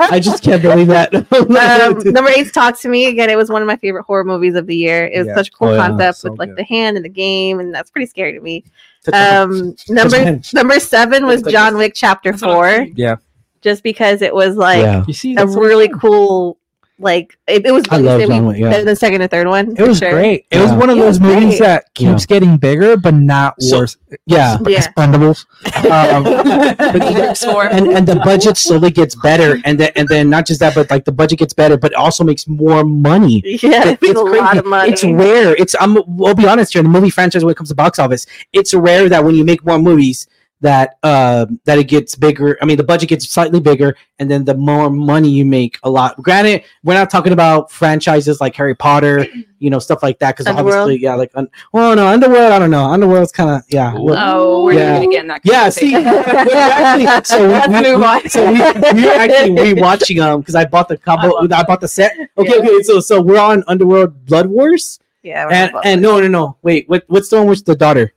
I 0.00 0.18
just 0.20 0.42
can't 0.42 0.60
believe 0.60 0.88
that. 0.88 1.14
um, 2.04 2.12
number 2.12 2.30
eight's 2.30 2.50
Talk 2.50 2.78
to 2.80 2.88
Me. 2.88 3.06
Again, 3.06 3.30
it 3.30 3.36
was 3.36 3.48
one 3.48 3.62
of 3.62 3.68
my 3.68 3.76
favorite 3.76 4.02
horror 4.02 4.24
movies 4.24 4.56
of 4.56 4.66
the 4.66 4.74
year. 4.76 5.06
It 5.06 5.18
was 5.20 5.28
Yeah. 5.28 5.34
such 5.36 5.48
a 5.48 5.50
cool 5.52 5.68
Oh, 5.68 5.74
yeah. 5.74 5.86
concept 5.86 6.18
So 6.18 6.30
with 6.30 6.38
like 6.40 6.48
good. 6.50 6.58
the 6.58 6.64
hand 6.64 6.96
and 6.96 7.04
the 7.04 7.08
game, 7.10 7.60
and 7.60 7.72
that's 7.72 7.90
pretty 7.90 8.06
scary 8.06 8.32
to 8.32 8.40
me. 8.40 8.64
Touch 9.04 9.12
my- 9.12 9.36
Um, 9.38 9.76
number 9.88 10.40
number 10.52 10.80
seven 10.80 11.26
was 11.26 11.42
John 11.42 11.76
Wick 11.76 11.92
Chapter 11.94 12.30
That's 12.30 12.42
what 12.42 12.50
I'm 12.50 12.86
Four, 12.86 12.92
yeah. 12.96 13.16
Just 13.60 13.82
because 13.82 14.22
it 14.22 14.34
was 14.34 14.56
like 14.56 14.82
yeah. 14.82 15.04
you 15.06 15.14
see 15.14 15.32
a 15.32 15.36
that's 15.36 15.54
really 15.56 15.88
cool, 15.88 16.58
like 17.02 17.36
it, 17.46 17.66
it 17.66 17.72
was. 17.72 17.84
I 17.90 17.98
love 17.98 18.20
John 18.22 18.46
Wick, 18.46 18.58
yeah. 18.58 18.70
better 18.70 18.84
than 18.84 18.96
second 18.96 19.20
and 19.20 19.30
third 19.30 19.46
one. 19.48 19.74
It 19.76 19.86
was 19.86 19.98
sure. 19.98 20.12
great. 20.12 20.46
It 20.50 20.58
was 20.58 20.72
one 20.72 20.88
of 20.90 20.96
It 20.96 21.00
those 21.00 21.20
movies 21.20 21.58
great. 21.58 21.60
that 21.60 21.94
keeps 21.94 22.24
getting 22.26 22.56
bigger, 22.56 22.96
but 22.96 23.14
not 23.14 23.60
So- 23.62 23.78
worse. 23.80 23.96
Yeah. 24.26 24.58
Yeah. 24.66 24.80
Expendables. 24.80 25.44
Um, 25.90 26.24
But 26.24 27.72
and 27.72 27.88
and 27.88 28.06
the 28.06 28.20
budget 28.24 28.56
slowly 28.56 28.90
gets 28.90 29.14
better, 29.16 29.58
and 29.64 29.78
then 29.80 29.90
and 29.96 30.08
then 30.08 30.30
not 30.30 30.46
just 30.46 30.60
that, 30.60 30.74
but 30.74 30.90
like 30.90 31.04
the 31.04 31.12
budget 31.12 31.38
gets 31.38 31.52
better, 31.52 31.76
but 31.76 31.92
it 31.92 31.96
also 31.96 32.24
makes 32.24 32.46
more 32.46 32.84
money. 32.84 33.42
Yeah, 33.44 33.88
It- 33.90 33.98
it's, 34.02 34.18
a 34.18 34.22
lot 34.22 34.50
crazy. 34.50 34.58
of 34.58 34.66
money. 34.66 34.92
It's 34.92 35.04
rare. 35.04 35.54
It's 35.56 35.74
I'm. 35.80 35.98
We'll 36.06 36.34
be 36.34 36.46
honest 36.46 36.72
here. 36.72 36.80
In 36.80 36.84
the 36.84 36.90
movie 36.98 37.10
franchise, 37.10 37.44
when 37.44 37.52
it 37.52 37.56
comes 37.56 37.68
to 37.70 37.74
box 37.74 37.98
office, 37.98 38.26
it's 38.52 38.72
rare 38.74 39.08
that 39.08 39.24
when 39.24 39.34
you 39.34 39.44
make 39.44 39.64
more 39.64 39.78
movies, 39.78 40.26
that 40.62 40.96
uh, 41.02 41.46
that 41.64 41.78
it 41.78 41.88
gets 41.88 42.14
bigger. 42.14 42.56
I 42.62 42.64
mean, 42.64 42.76
the 42.76 42.84
budget 42.84 43.08
gets 43.08 43.28
slightly 43.28 43.60
bigger, 43.60 43.96
and 44.18 44.30
then 44.30 44.44
the 44.44 44.54
more 44.54 44.88
money 44.90 45.28
you 45.28 45.44
make, 45.44 45.78
a 45.82 45.90
lot. 45.90 46.16
Granted, 46.22 46.64
we're 46.84 46.94
not 46.94 47.10
talking 47.10 47.32
about 47.32 47.70
franchises 47.70 48.40
like 48.40 48.54
Harry 48.56 48.74
Potter, 48.74 49.26
you 49.58 49.70
know, 49.70 49.78
stuff 49.80 50.02
like 50.02 50.18
that, 50.20 50.36
because 50.36 50.46
obviously, 50.46 50.96
yeah, 50.98 51.14
like, 51.14 51.30
un- 51.34 51.50
well, 51.72 51.94
no, 51.96 52.06
Underworld, 52.06 52.52
I 52.52 52.58
don't 52.58 52.70
know. 52.70 52.84
Underworld's 52.84 53.32
kind 53.32 53.50
of, 53.50 53.62
yeah. 53.68 53.92
well- 53.92 54.16
Oh, 54.18 54.64
we're 54.64 54.74
Yeah. 54.74 54.94
gonna 55.00 55.10
get 55.10 55.20
in 55.22 55.26
that. 55.28 55.40
Yeah, 55.44 55.68
see, 55.68 55.92
we're 55.92 56.06
actually, 56.54 57.06
so 57.24 57.42
we, 57.46 57.52
Let's 57.52 57.68
we, 57.68 57.92
move 57.92 58.02
on. 58.02 58.28
so 58.28 58.46
we, 58.46 58.58
we're 59.02 59.12
actually 59.12 59.56
rewatching 59.74 60.16
them 60.18 60.40
because 60.40 60.54
I 60.54 60.64
bought 60.64 60.88
the 60.88 60.96
combo. 60.96 61.34
I 61.36 61.58
I, 61.60 61.62
bought 61.64 61.80
the 61.80 61.88
set. 61.88 62.12
Okay, 62.38 62.48
Yeah. 62.56 62.56
okay. 62.70 62.82
So 62.82 63.00
so 63.00 63.20
we're 63.20 63.38
on 63.40 63.62
Underworld 63.66 64.24
Blood 64.26 64.46
Wars, 64.46 65.00
yeah, 65.24 65.48
and 65.50 65.72
and 65.84 66.00
no 66.00 66.20
no 66.20 66.28
no 66.28 66.56
wait 66.62 66.88
what 66.88 67.04
what's 67.08 67.28
the 67.28 67.36
one 67.38 67.46
with 67.48 67.64
the 67.64 67.74
daughter? 67.76 68.14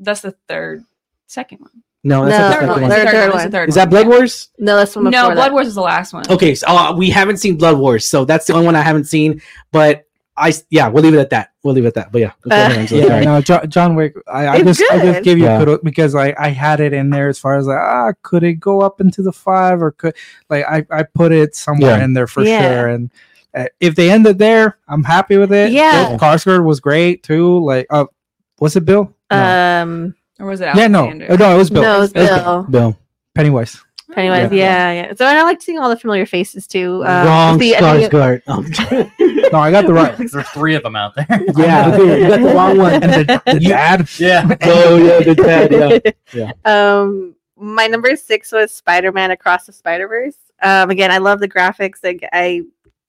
That's 0.00 0.20
the 0.22 0.32
third, 0.48 0.84
second 1.34 1.58
one. 1.60 1.70
No, 2.06 2.24
that's 2.26 2.38
No, 2.38 2.48
not 2.48 2.52
Third 2.52 2.62
the 2.62 2.66
one. 2.68 2.74
second 2.74 2.82
one. 2.82 2.90
Third- 2.90 3.04
third 3.04 3.12
third 3.12 3.32
one. 3.32 3.46
It's 3.46 3.54
one. 3.54 3.68
Is 3.70 3.74
that 3.76 3.90
Blood 3.90 4.06
yeah. 4.06 4.12
Wars? 4.16 4.48
no, 4.58 4.76
that's 4.76 4.94
one 4.96 5.04
No, 5.04 5.10
Blood 5.10 5.36
that. 5.36 5.52
Wars 5.52 5.66
is 5.68 5.74
the 5.74 5.80
last 5.80 6.12
one. 6.12 6.24
Okay, 6.30 6.54
so 6.54 6.66
uh, 6.68 6.94
we 6.94 7.08
haven't 7.10 7.38
seen 7.38 7.56
Blood 7.56 7.78
Wars, 7.78 8.06
so 8.06 8.24
that's 8.24 8.46
the 8.46 8.52
only 8.52 8.66
one 8.66 8.76
I 8.76 8.82
haven't 8.82 9.04
seen. 9.04 9.40
But 9.72 10.04
I 10.36 10.52
yeah, 10.68 10.88
we'll 10.88 11.02
leave 11.02 11.14
it 11.14 11.18
at 11.20 11.30
that. 11.30 11.52
We'll 11.62 11.74
leave 11.74 11.84
it 11.84 11.88
at 11.88 11.94
that. 11.94 12.12
But 12.12 12.20
yeah, 12.20 12.32
Uh, 12.50 12.74
yeah, 12.76 12.86
sorry. 12.86 13.24
no, 13.24 13.40
John, 13.40 13.70
John 13.70 13.94
Wick. 13.94 14.14
I, 14.26 14.46
I 14.48 14.56
It's 14.56 14.78
just, 14.78 14.92
I 14.92 14.98
just 14.98 15.22
give 15.22 15.38
you 15.38 15.44
Yeah. 15.44 15.58
kudos 15.60 15.80
because 15.82 16.14
I, 16.14 16.34
I 16.38 16.48
had 16.48 16.80
it 16.80 16.92
in 16.92 17.08
there 17.10 17.28
as 17.28 17.38
far 17.38 17.56
as 17.56 17.66
like 17.66 17.78
ah, 17.78 18.12
could 18.22 18.42
it 18.42 18.54
go 18.54 18.80
up 18.82 19.00
into 19.00 19.22
the 19.22 19.32
five 19.32 19.80
or 19.80 19.92
could 19.92 20.14
like 20.50 20.64
I, 20.68 20.84
I 20.90 21.02
put 21.04 21.30
it 21.32 21.54
somewhere 21.54 21.96
Yeah. 21.98 22.04
in 22.04 22.12
there 22.14 22.26
for 22.26 22.42
Yeah. 22.44 22.60
sure. 22.80 22.88
And 22.88 23.10
uh, 23.54 23.66
if 23.80 23.94
they 23.94 24.10
ended 24.10 24.38
there, 24.38 24.76
I'm 24.88 25.04
happy 25.04 25.38
with 25.38 25.52
it. 25.52 25.70
Yeah. 25.72 26.08
Bill 26.10 26.18
Skarsgård 26.18 26.64
was 26.64 26.80
great 26.80 27.22
too. 27.22 27.64
Like, 27.64 27.86
uh, 27.88 28.06
was 28.58 28.74
it 28.76 28.84
Bill? 28.84 29.14
No. 29.30 29.82
Um, 29.82 30.14
Or 30.40 30.46
was 30.46 30.60
it 30.60 30.68
yeah, 30.76 30.86
no, 30.88 31.00
Alexander? 31.04 31.32
Uh, 31.32 31.36
no, 31.36 31.54
it 31.54 31.58
was 31.58 31.70
Bill. 31.70 31.82
no, 31.82 32.02
it's 32.02 32.12
It 32.12 32.18
was 32.20 32.28
Bill. 32.30 32.62
Bill. 32.64 32.98
Pennywise. 33.34 33.80
Pennywise, 34.12 34.52
yeah. 34.52 34.92
yeah, 34.92 35.12
So 35.14 35.26
and 35.26 35.36
I 35.38 35.42
like 35.42 35.60
seeing 35.60 35.78
all 35.78 35.88
the 35.88 35.96
familiar 35.98 36.26
faces 36.26 36.66
too. 36.68 37.02
Uh, 37.04 37.24
Wrong 37.26 37.58
the- 37.58 37.74
and 37.74 37.84
then 37.84 38.10
Skarsgård. 38.10 38.42
Oh, 38.46 39.48
No, 39.52 39.58
I 39.58 39.70
got 39.70 39.86
the 39.86 39.92
right. 39.94 40.16
There's 40.16 40.48
three 40.50 40.74
of 40.74 40.82
them 40.82 40.94
out 40.94 41.14
there. 41.16 41.26
yeah, 41.56 41.96
you 41.96 42.28
got 42.28 42.40
the 42.40 42.52
wrong 42.54 42.78
one. 42.78 42.94
And 42.94 43.12
the, 43.12 43.42
the 43.46 43.60
dad. 43.60 44.08
yeah. 44.18 44.56
Oh 44.62 44.96
yeah, 44.96 45.20
the 45.20 45.34
dad. 45.34 46.14
Yeah. 46.32 46.52
Um, 46.64 47.34
my 47.56 47.86
number 47.86 48.14
six 48.16 48.50
was 48.52 48.72
Spider-Man 48.72 49.30
Across 49.30 49.66
the 49.66 49.72
Spider-Verse. 49.72 50.36
Um, 50.62 50.90
again, 50.90 51.10
I 51.10 51.18
love 51.18 51.40
the 51.40 51.48
graphics. 51.48 52.02
Like, 52.02 52.26
I 52.32 52.62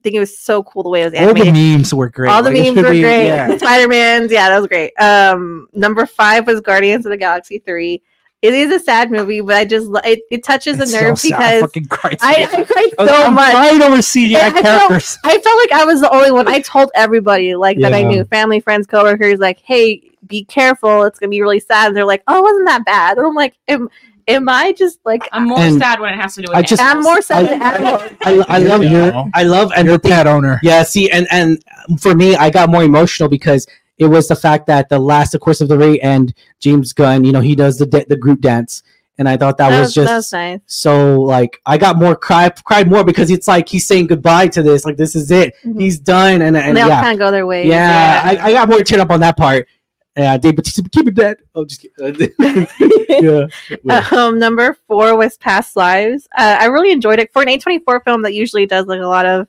think 0.05 0.15
it 0.15 0.19
was 0.21 0.37
so 0.39 0.63
cool 0.63 0.83
the 0.83 0.89
way 0.89 1.01
it 1.01 1.11
was 1.11 1.19
All 1.19 1.33
the 1.33 1.51
memes 1.51 1.93
were 1.93 2.09
great. 2.09 2.29
All 2.29 2.41
the 2.41 2.51
Like, 2.51 2.63
memes 2.75 2.77
were 2.77 2.91
be- 2.93 3.01
great. 3.01 3.25
yeah. 3.25 3.57
Spider-Man's, 3.57 4.31
yeah, 4.31 4.47
that 4.49 4.57
was 4.59 4.67
great. 4.67 4.93
Um, 4.99 5.67
number 5.73 6.05
five 6.05 6.47
was 6.47 6.61
Guardians 6.61 7.05
of 7.05 7.09
the 7.09 7.17
Galaxy 7.17 7.59
three. 7.59 8.01
It 8.41 8.53
is 8.53 8.71
a 8.71 8.79
sad 8.79 9.09
movie, 9.09 9.41
but 9.41 9.55
I 9.55 9.65
just 9.65 9.87
it, 10.05 10.19
it 10.29 10.43
touches 10.43 10.79
It's 10.79 10.91
so 10.91 10.99
nerve 11.01 11.17
sad. 11.17 11.63
I 11.63 11.67
because 11.67 11.87
cried. 11.89 12.17
I, 12.21 12.43
I 12.43 12.63
cried 12.63 13.07
so 13.07 13.15
I'm 13.25 13.33
much. 13.33 13.51
crying 13.51 13.81
over 13.81 13.95
CGI 13.97 14.29
Yeah, 14.29 14.45
I 14.47 14.51
felt- 14.51 14.63
characters. 14.65 15.17
I 15.23 15.37
felt 15.39 15.57
like 15.61 15.71
I 15.71 15.83
was 15.85 15.99
the 16.01 16.13
only 16.13 16.31
one. 16.31 16.47
I 16.47 16.59
told 16.59 16.91
everybody 16.93 17.55
like 17.55 17.79
that 17.79 17.93
I 17.93 18.03
knew, 18.03 18.23
family, 18.25 18.59
friends, 18.59 18.85
coworkers, 18.85 19.39
like, 19.39 19.59
"Hey, 19.63 20.11
be 20.27 20.45
careful. 20.45 21.03
It's 21.03 21.17
gonna 21.17 21.31
be 21.31 21.41
really 21.41 21.59
sad." 21.59 21.87
And 21.87 21.97
they're 21.97 22.05
like, 22.05 22.21
"Oh, 22.27 22.37
it 22.37 22.43
wasn't 22.43 22.67
that 22.67 22.85
bad?" 22.85 23.17
And 23.17 23.25
I'm 23.25 23.33
like, 23.33 23.55
"Am, 23.67 23.89
am 24.27 24.49
I 24.49 24.71
just 24.73 24.99
like?" 25.05 25.27
I'm 25.31 25.45
more 25.47 25.59
And 25.59 25.79
sad 25.79 25.99
when 25.99 26.13
it 26.13 26.17
has 26.19 26.35
to 26.35 26.41
do 26.41 26.47
with 26.49 26.57
I 26.57 26.61
just- 26.61 26.81
I'm 26.81 27.01
more 27.01 27.21
sad. 27.21 27.45
I- 27.45 27.47
than 27.49 27.61
animals. 27.61 28.11
I, 28.21 28.45
I 28.55 28.57
love 28.59 28.83
Yeah. 28.83 29.23
I 29.33 29.43
love 29.43 29.71
and 29.75 29.87
You're 29.87 29.97
the 29.97 30.07
a 30.07 30.11
pet 30.11 30.27
owner. 30.27 30.59
Yeah, 30.63 30.83
see, 30.83 31.09
and 31.11 31.27
and 31.31 31.63
for 31.99 32.13
me, 32.15 32.35
I 32.35 32.49
got 32.49 32.69
more 32.69 32.83
emotional 32.83 33.29
because 33.29 33.67
it 33.97 34.05
was 34.07 34.27
the 34.27 34.35
fact 34.35 34.67
that 34.67 34.89
the 34.89 34.99
last, 34.99 35.33
of 35.35 35.41
course, 35.41 35.61
of 35.61 35.69
the 35.69 35.77
Ray 35.77 35.99
and 35.99 36.33
James 36.59 36.91
Gunn, 36.93 37.23
you 37.23 37.31
know, 37.31 37.39
he 37.41 37.55
does 37.55 37.77
the 37.77 37.85
da- 37.85 38.05
the 38.09 38.17
group 38.17 38.41
dance, 38.41 38.83
and 39.17 39.29
I 39.29 39.37
thought 39.37 39.57
that, 39.59 39.69
That 39.69 39.79
was 39.79 39.87
was, 39.89 39.93
just 39.95 40.07
that 40.09 40.15
was 40.17 40.33
nice. 40.33 40.59
so 40.65 41.21
like 41.21 41.61
I 41.65 41.77
got 41.77 41.97
more 41.97 42.15
cry 42.15 42.49
cried 42.65 42.89
more 42.89 43.03
because 43.05 43.31
it's 43.31 43.47
like 43.47 43.69
he's 43.69 43.87
saying 43.87 44.07
goodbye 44.07 44.47
to 44.49 44.61
this, 44.61 44.83
like 44.85 44.97
this 44.97 45.15
is 45.15 45.31
it, 45.31 45.53
Mhm. 45.65 45.79
he's 45.79 45.97
done, 45.97 46.41
and 46.41 46.57
And 46.57 46.57
and 46.57 46.75
they 46.77 46.81
all 46.81 46.89
yeah, 46.89 47.01
kind 47.01 47.13
of 47.13 47.19
go 47.19 47.31
their 47.31 47.45
ways. 47.47 47.67
yeah, 47.67 48.21
I, 48.25 48.49
I 48.49 48.51
got 48.51 48.67
more 48.67 48.81
chin 48.83 48.99
up 48.99 49.11
on 49.11 49.21
that 49.21 49.37
part. 49.37 49.67
Yeah, 50.17 50.37
Dave 50.37 50.55
Bautista, 50.55 50.81
keep 50.89 51.07
it 51.07 51.15
dead. 51.15 51.37
Oh, 51.55 51.65
just 51.65 51.81
kidding. 51.81 52.33
yeah. 53.09 53.47
yeah. 53.83 54.07
um, 54.11 54.39
number 54.39 54.77
four 54.87 55.17
was 55.17 55.37
Past 55.37 55.75
Lives. 55.75 56.27
Uh, 56.37 56.57
I 56.59 56.65
really 56.67 56.91
enjoyed 56.91 57.19
it 57.19 57.33
for 57.33 57.41
an 57.41 57.49
A24 57.49 58.03
film 58.03 58.21
that 58.21 58.33
usually 58.33 58.65
does 58.65 58.85
like 58.85 59.01
a 59.01 59.07
lot 59.07 59.25
of 59.25 59.47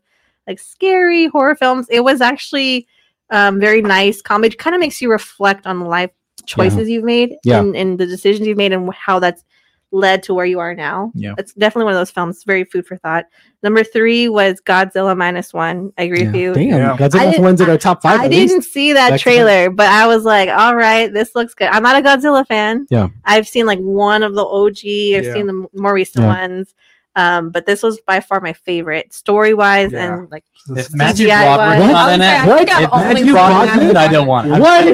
like 0.48 0.58
scary 0.58 1.26
horror 1.26 1.54
films. 1.54 1.86
It 1.88 2.00
was 2.00 2.20
actually 2.20 2.88
um, 3.30 3.60
very 3.60 3.80
nice 3.80 4.20
comedy. 4.20 4.56
Kind 4.56 4.74
of 4.74 4.80
makes 4.80 5.00
you 5.00 5.10
reflect 5.10 5.66
on 5.66 5.78
the 5.78 5.86
life 5.86 6.10
choices 6.46 6.88
you've 6.88 7.04
made 7.04 7.36
Yeah. 7.44 7.60
and, 7.60 7.76
and 7.76 7.98
the 7.98 8.06
decisions 8.06 8.46
you've 8.46 8.58
made 8.58 8.72
and 8.72 8.92
how 8.92 9.18
that's 9.18 9.44
led 9.92 10.22
to 10.24 10.34
where 10.34 10.44
you 10.44 10.58
are 10.58 10.74
now. 10.74 11.12
Yeah. 11.14 11.34
it's 11.38 11.52
definitely 11.54 11.84
one 11.84 11.94
of 11.94 12.00
those 12.00 12.10
films. 12.10 12.42
Very 12.44 12.64
food 12.64 12.86
for 12.86 12.96
thought. 12.96 13.24
Number 13.62 13.82
three 13.84 14.28
was 14.28 14.60
Godzilla 14.64 15.16
minus 15.16 15.54
one. 15.54 15.92
I 15.96 16.02
agree 16.02 16.26
with 16.26 16.34
you. 16.34 16.54
Damn, 16.54 16.64
Yeah. 16.68 16.96
Godzilla's 16.96 17.14
I 17.14 17.30
didn't- 17.30 17.44
ones 17.44 17.58
that 17.60 17.68
are 17.68 17.78
top 17.78 18.02
five. 18.02 18.20
I 18.20 18.24
at 18.24 18.30
didn't 18.30 18.62
see 18.62 18.92
that 18.92 19.10
Back 19.10 19.20
trailer, 19.20 19.70
but 19.70 19.86
I 19.88 20.06
was 20.06 20.24
like, 20.24 20.48
all 20.48 20.74
right, 20.76 21.12
this 21.12 21.34
looks 21.34 21.54
good. 21.54 21.68
I'm 21.68 21.82
not 21.82 21.96
a 21.96 22.02
Godzilla 22.06 22.46
fan. 22.46 22.86
Yeah. 22.90 23.08
I've 23.24 23.46
seen 23.48 23.64
like 23.66 23.78
one 23.78 24.22
of 24.22 24.34
the 24.34 24.44
OG, 24.44 25.14
I've 25.16 25.24
Yeah. 25.24 25.32
seen 25.32 25.46
the 25.46 25.66
more 25.74 25.94
recent 25.94 26.24
Yeah. 26.24 26.40
ones. 26.40 26.74
Um, 27.16 27.48
but 27.50 27.64
this 27.64 27.82
was 27.82 27.98
by 28.02 28.20
far 28.20 28.40
my 28.40 28.52
favorite 28.52 29.12
story 29.14 29.54
wise 29.54 29.90
Yeah. 29.90 30.14
and 30.18 30.30
like 30.30 30.44
If 30.68 30.94
Matthew 30.94 31.28
CGI 31.28 31.56
Broderick's 31.56 31.80
wise. 31.82 31.92
not 31.92 32.12
in 32.12 32.20
it, 32.20 32.46
was 32.46 32.46
What? 32.46 32.60
if 32.62 32.68
Matthew 32.68 32.88
only 32.92 33.32
Broderick's 33.32 33.72
one. 33.76 33.80
in 33.82 33.90
it, 33.90 33.96
I 33.96 34.08
don't 34.08 34.26
want 34.26 34.46
it. 34.48 34.60
What? 34.60 34.84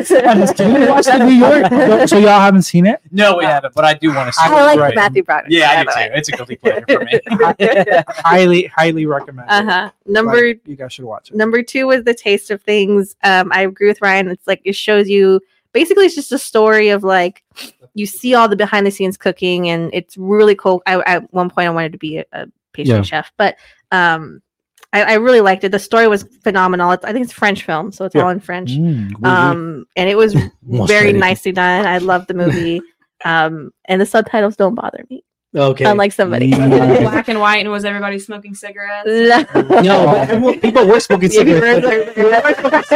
Did 0.57 0.83
you 0.83 0.89
watch 0.89 1.05
the 1.07 1.19
New 1.19 1.33
York? 1.33 1.67
so, 1.71 2.07
so 2.07 2.19
y'all 2.19 2.41
haven't 2.41 2.63
seen 2.63 2.87
it? 2.87 3.01
No, 3.11 3.37
we 3.39 3.45
haven't, 3.45 3.75
but 3.75 3.85
I 3.85 3.95
do 3.95 4.15
want 4.15 4.29
to 4.29 4.33
see 4.33 4.41
I 4.43 4.53
it. 4.53 4.57
I 4.57 4.65
like 4.67 4.79
Right. 4.79 4.95
Matthew 4.95 5.25
Broderick. 5.25 5.53
Yeah, 5.53 5.71
I 5.71 5.83
do 5.83 5.87
by 5.87 6.07
too. 6.09 6.13
It's 6.15 6.29
a 6.29 6.33
guilty 6.33 6.57
pleasure 6.63 6.85
for 6.89 7.05
me. 7.05 7.21
highly, 8.09 8.65
highly 8.67 9.07
recommend. 9.07 9.49
Uh 9.51 9.65
huh. 9.65 9.91
Number 10.07 10.49
Like, 10.49 10.61
you 10.67 10.77
guys 10.77 10.93
should 10.93 11.05
watch 11.05 11.31
it. 11.31 11.37
number 11.37 11.63
two 11.63 11.87
was 11.89 12.05
the 12.05 12.15
taste 12.15 12.51
of 12.51 12.63
things. 12.63 13.17
Um, 13.25 13.51
I 13.53 13.63
agree 13.63 13.89
with 13.89 14.01
Ryan. 14.01 14.29
It's 14.29 14.47
like 14.47 14.61
it 14.65 14.77
shows 14.77 15.09
you 15.09 15.41
basically 15.73 16.07
it's 16.07 16.15
just 16.15 16.31
a 16.33 16.39
story 16.39 16.91
of 16.91 17.03
like 17.03 17.43
you 17.95 18.07
see 18.07 18.35
all 18.35 18.49
the 18.49 18.57
behind 18.57 18.87
the 18.87 18.91
scenes 18.91 19.17
cooking 19.17 19.69
and 19.69 19.91
it's 19.93 20.17
really 20.17 20.55
cool. 20.55 20.83
I 20.87 21.01
at 21.03 21.33
one 21.33 21.51
point 21.51 21.67
I 21.67 21.71
wanted 21.71 21.93
to 21.93 21.99
be 21.99 22.19
a, 22.19 22.25
a 22.33 22.47
pastry 22.73 22.97
Yeah. 22.97 23.03
chef, 23.03 23.33
but 23.37 23.57
um, 23.91 24.41
I, 24.93 25.03
I 25.03 25.15
really 25.15 25.41
liked 25.41 25.65
it. 25.65 25.73
The 25.73 25.79
story 25.79 26.09
was 26.09 26.25
phenomenal. 26.43 26.91
It's, 26.93 27.05
I 27.05 27.13
think 27.13 27.25
it's 27.25 27.33
a 27.33 27.37
French 27.37 27.65
film, 27.65 27.93
so 27.93 28.05
it's 28.05 28.15
Yeah. 28.15 28.23
all 28.23 28.31
in 28.31 28.41
French. 28.41 28.73
Mm. 28.73 29.25
Um, 29.27 29.87
and 29.97 30.09
it 30.09 30.17
was 30.17 30.35
very 30.63 31.13
nicely 31.13 31.53
done. 31.53 31.87
I 31.87 31.99
loved 31.99 32.29
the 32.29 32.35
movie. 32.35 32.81
Um, 33.25 33.71
and 33.85 34.01
the 34.01 34.05
subtitles 34.07 34.57
don't 34.57 34.75
bother 34.75 35.05
me, 35.09 35.23
Okay. 35.55 35.85
unlike 35.85 36.13
somebody. 36.13 36.51
Black 36.55 37.29
and 37.29 37.39
white, 37.39 37.59
and 37.59 37.71
was 37.71 37.85
everybody 37.85 38.19
smoking 38.19 38.55
cigarettes? 38.55 39.07
no, 39.55 40.07
but 40.07 40.31
everyone- 40.31 40.61
people 40.61 40.87
were 40.87 40.99
smoking 41.01 41.29
If 41.33 41.47
you 41.47 41.55
were 41.55 41.61
cigarettes. 41.61 42.89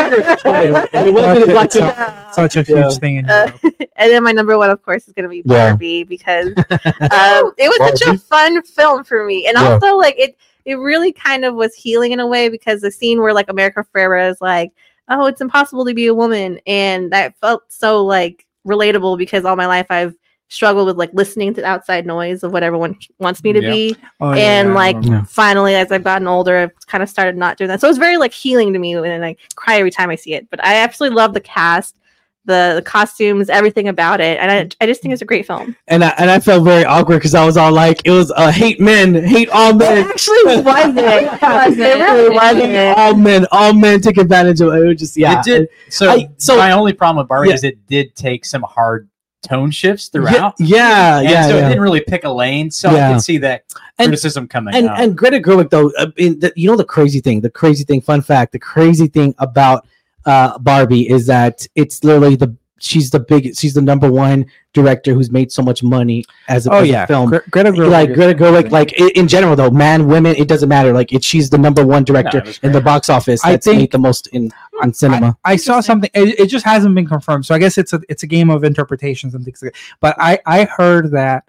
it 0.95 1.13
wasn't 1.15 1.47
black 1.51 1.71
Such 1.73 1.95
chick. 1.97 2.33
Such 2.33 2.57
a 2.57 2.63
huge 2.63 2.79
Yeah. 2.79 2.89
thing 2.91 3.17
in 3.17 3.29
Uh, 3.31 3.51
and 3.97 4.11
then 4.11 4.23
my 4.23 4.33
number 4.33 4.57
one, 4.59 4.71
of 4.71 4.83
course, 4.83 5.07
is 5.07 5.13
going 5.15 5.25
to 5.25 5.29
be 5.29 5.43
Yeah. 5.45 5.71
Barbie 5.71 6.05
because 6.05 6.49
um, 6.57 7.53
it 7.59 7.69
was 7.69 7.99
such 8.01 8.15
a 8.15 8.19
fun 8.19 8.63
film 8.63 9.05
for 9.05 9.25
me, 9.25 9.47
and 9.47 9.57
Yeah. 9.59 9.73
also 9.75 9.97
like 9.97 10.15
it, 10.19 10.37
it 10.65 10.77
really 10.77 11.13
kind 11.13 11.45
of 11.45 11.55
was 11.55 11.75
healing 11.75 12.13
in 12.13 12.21
a 12.21 12.27
way 12.27 12.49
because 12.49 12.81
the 12.81 12.91
scene 12.91 13.21
where 13.21 13.35
like 13.35 13.49
America 13.51 13.85
Ferrera 13.95 14.31
is 14.31 14.41
like, 14.41 14.73
"Oh, 15.09 15.27
it's 15.27 15.41
impossible 15.41 15.85
to 15.87 15.95
be 15.95 16.07
a 16.07 16.15
woman," 16.15 16.59
and 16.67 17.13
that 17.13 17.37
felt 17.39 17.63
so 17.69 18.05
like 18.05 18.47
relatable 18.67 19.17
because 19.19 19.45
all 19.45 19.57
my 19.57 19.67
life 19.67 19.87
I've 19.91 20.15
struggled 20.49 20.87
with 20.87 20.97
like 20.97 21.11
listening 21.13 21.53
to 21.55 21.61
the 21.61 21.67
outside 21.67 22.07
noise 22.07 22.43
of 22.45 22.53
what 22.53 22.63
everyone 22.63 22.97
wants 23.19 23.43
me 23.43 23.53
to 23.53 23.61
Yeah. 23.63 23.71
be 23.71 23.97
Oh, 24.21 24.33
and 24.33 24.69
yeah, 24.69 24.75
like. 24.75 24.97
Yeah. 25.03 25.25
finally 25.25 25.75
as 25.75 25.91
i've 25.91 26.05
gotten 26.05 26.29
older 26.29 26.57
i've 26.59 26.87
kind 26.87 27.03
of 27.03 27.09
started 27.09 27.37
not 27.37 27.57
doing 27.59 27.67
that 27.69 27.81
so 27.81 27.89
it's 27.89 27.99
very 27.99 28.17
like 28.17 28.33
healing 28.33 28.73
to 28.73 28.79
me 28.79 28.95
and 28.95 29.25
i 29.25 29.35
cry 29.57 29.77
every 29.79 29.91
time 29.91 30.09
i 30.09 30.15
see 30.15 30.35
it 30.35 30.49
but 30.51 30.65
i 30.65 30.77
absolutely 30.77 31.17
love 31.17 31.35
the 31.35 31.41
cast 31.41 31.97
the, 32.45 32.75
the 32.77 32.83
costumes 32.83 33.51
everything 33.51 33.89
about 33.89 34.21
it 34.21 34.39
and 34.39 34.53
I, 34.53 34.69
I 34.81 34.87
just 34.87 35.03
think 35.03 35.13
it's 35.13 35.21
a 35.21 35.25
great 35.25 35.49
film 35.49 35.75
And 35.89 36.05
I, 36.05 36.11
and 36.17 36.31
I 36.31 36.39
felt 36.39 36.63
very 36.63 36.85
awkward 36.85 37.17
because 37.17 37.35
I 37.35 37.45
was 37.45 37.57
all 37.57 37.73
like, 37.73 38.03
it 38.05 38.13
was 38.13 38.31
uh, 38.37 38.53
hate 38.53 38.81
men, 38.81 39.17
hate 39.17 39.49
all 39.49 39.71
it 39.71 39.79
men. 39.79 40.07
actually 40.07 40.45
wasn't 40.63 40.97
it 40.97 41.99
really 41.99 42.31
wasn't 42.37 42.99
all 42.99 43.15
men, 43.17 43.47
all 43.51 43.73
men 43.73 44.01
take 44.01 44.17
advantage 44.19 44.61
of 44.61 44.73
it. 44.75 44.83
It 44.83 44.87
was 44.87 44.97
just 45.01 45.17
yeah. 45.17 45.41
It 45.41 45.45
did. 45.45 45.69
So, 45.89 46.09
I- 46.11 46.29
so- 46.37 46.57
my 46.57 46.71
only 46.71 46.93
problem 46.93 47.17
with 47.21 47.27
Barbie 47.29 47.49
Yeah. 47.49 47.55
is 47.57 47.65
it 47.65 47.85
did 47.89 48.15
take 48.15 48.45
some 48.45 48.63
hard 48.63 49.09
tone 49.43 49.71
shifts 49.71 50.09
throughout. 50.09 50.55
yeah, 50.59 51.19
and 51.19 51.29
yeah. 51.31 51.49
so 51.49 51.57
yeah. 51.57 51.67
it 51.67 51.69
didn't 51.69 51.83
really 51.83 52.01
pick 52.01 52.25
a 52.25 52.31
lane. 52.31 52.71
So 52.71 52.91
I 52.91 52.95
can 52.95 53.21
see 53.21 53.39
that 53.39 53.65
And- 53.99 54.09
criticism 54.09 54.49
coming 54.49 54.75
and 54.75 54.89
out. 54.89 55.01
and 55.01 55.17
Greta 55.17 55.39
Gerwig 55.39 55.71
though, 55.71 55.93
uh, 55.99 56.11
in 56.17 56.39
the, 56.41 56.53
you 56.57 56.69
know 56.69 56.77
the 56.77 56.85
crazy 56.85 57.21
thing, 57.21 57.41
the 57.41 57.51
crazy 57.51 57.85
thing, 57.85 58.01
fun 58.01 58.23
fact, 58.23 58.53
the 58.53 58.59
crazy 58.59 59.07
thing 59.07 59.35
about 59.39 59.87
uh, 60.25 60.59
Barbie 60.59 61.09
is 61.09 61.27
that 61.27 61.67
it's 61.75 62.03
literally 62.03 62.37
the 62.37 62.55
she's 62.79 63.11
the 63.11 63.21
big, 63.21 63.57
she's 63.57 63.75
the 63.75 63.81
number 63.83 64.11
one 64.11 64.47
director 64.75 65.15
who's 65.15 65.31
made 65.31 65.51
so 65.51 65.63
much 65.63 65.83
money 65.83 66.25
as 66.49 66.67
a, 66.67 66.71
Oh 66.73 66.77
as 66.79 66.83
a 66.83 66.87
yeah, 66.89 67.07
film. 67.07 67.31
Gre- 67.31 67.39
Greta 67.51 67.71
Gerwig 67.73 67.91
like 67.91 68.13
Greta 68.15 68.39
Gerwig, 68.39 68.71
like 68.71 68.93
i- 69.01 69.11
in 69.15 69.27
general 69.29 69.57
though, 69.57 69.71
man, 69.71 70.07
women, 70.07 70.37
it 70.37 70.49
doesn't 70.49 70.69
matter. 70.69 70.93
Like 70.93 71.13
it, 71.13 71.25
she's 71.25 71.49
the 71.51 71.59
number 71.59 71.85
one 71.87 72.05
director 72.05 72.39
it 72.39 72.47
was 72.47 72.59
in 72.63 72.73
the 72.73 72.81
box 72.81 73.09
office. 73.09 73.45
I 73.45 73.53
That's 73.53 73.65
think- 73.67 73.79
made 73.79 73.93
the 73.93 73.99
most 73.99 74.27
in 74.29 74.53
on 74.83 74.93
cinema. 74.93 75.37
I 75.45 75.57
saw 75.57 75.81
something. 75.81 76.11
It, 76.15 76.39
it 76.41 76.47
just 76.49 76.67
hasn't 76.67 76.95
been 76.95 77.07
confirmed, 77.07 77.47
so 77.47 77.55
I 77.55 77.59
guess 77.59 77.79
it's 77.79 77.93
a 77.95 78.01
it's 78.09 78.23
a 78.23 78.27
game 78.27 78.51
of 78.51 78.65
interpretations 78.65 79.35
and 79.35 79.45
things 79.45 79.63
like 79.63 79.73
that. 79.73 79.81
But 80.01 80.17
I 80.19 80.39
I 80.45 80.65
heard 80.65 81.13
that 81.13 81.45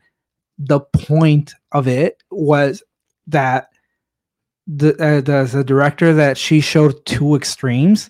the 0.57 0.79
point 0.79 1.53
of 1.73 1.87
it 1.87 2.23
was 2.31 2.81
that 3.27 3.69
the 4.65 4.91
uh, 5.01 5.21
the 5.21 5.43
the 5.51 5.63
director 5.63 6.13
that 6.13 6.37
she 6.37 6.61
showed 6.61 7.05
two 7.05 7.35
extremes, 7.35 8.09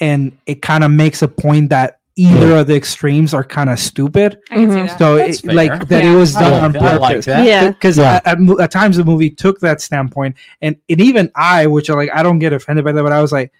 and 0.00 0.36
it 0.46 0.62
kind 0.62 0.84
of 0.84 0.90
makes 0.90 1.22
a 1.22 1.28
point 1.28 1.70
that 1.70 1.98
either 2.16 2.56
of 2.58 2.66
the 2.66 2.76
extremes 2.76 3.32
are 3.32 3.42
kind 3.44 3.70
of 3.70 3.78
stupid. 3.78 4.38
I 4.50 4.54
can 4.56 4.70
see 4.70 4.76
Mhm. 4.94 4.98
So 4.98 5.16
That's 5.16 5.40
it, 5.44 5.52
like 5.54 5.88
that 5.88 6.04
Yeah. 6.04 6.12
it 6.12 6.16
was 6.16 6.34
done 6.34 6.52
on 6.64 6.72
that. 6.72 6.82
I 6.82 6.96
like 6.96 7.10
purpose. 7.12 7.24
that. 7.26 7.46
yeah 7.46 7.68
because 7.70 7.96
Yeah. 7.96 8.20
at, 8.24 8.38
at, 8.60 8.70
times 8.70 8.96
the 8.98 9.04
movie 9.04 9.30
took 9.30 9.60
that 9.60 9.80
standpoint 9.80 10.36
and 10.60 10.76
and 10.90 11.00
even 11.00 11.30
i 11.36 11.66
which 11.66 11.88
are 11.88 11.96
like 11.96 12.10
i 12.14 12.22
don't 12.22 12.38
get 12.38 12.52
offended 12.52 12.84
by 12.84 12.92
that 12.92 13.02
but 13.02 13.12
i 13.12 13.22
was 13.22 13.32
like 13.32 13.50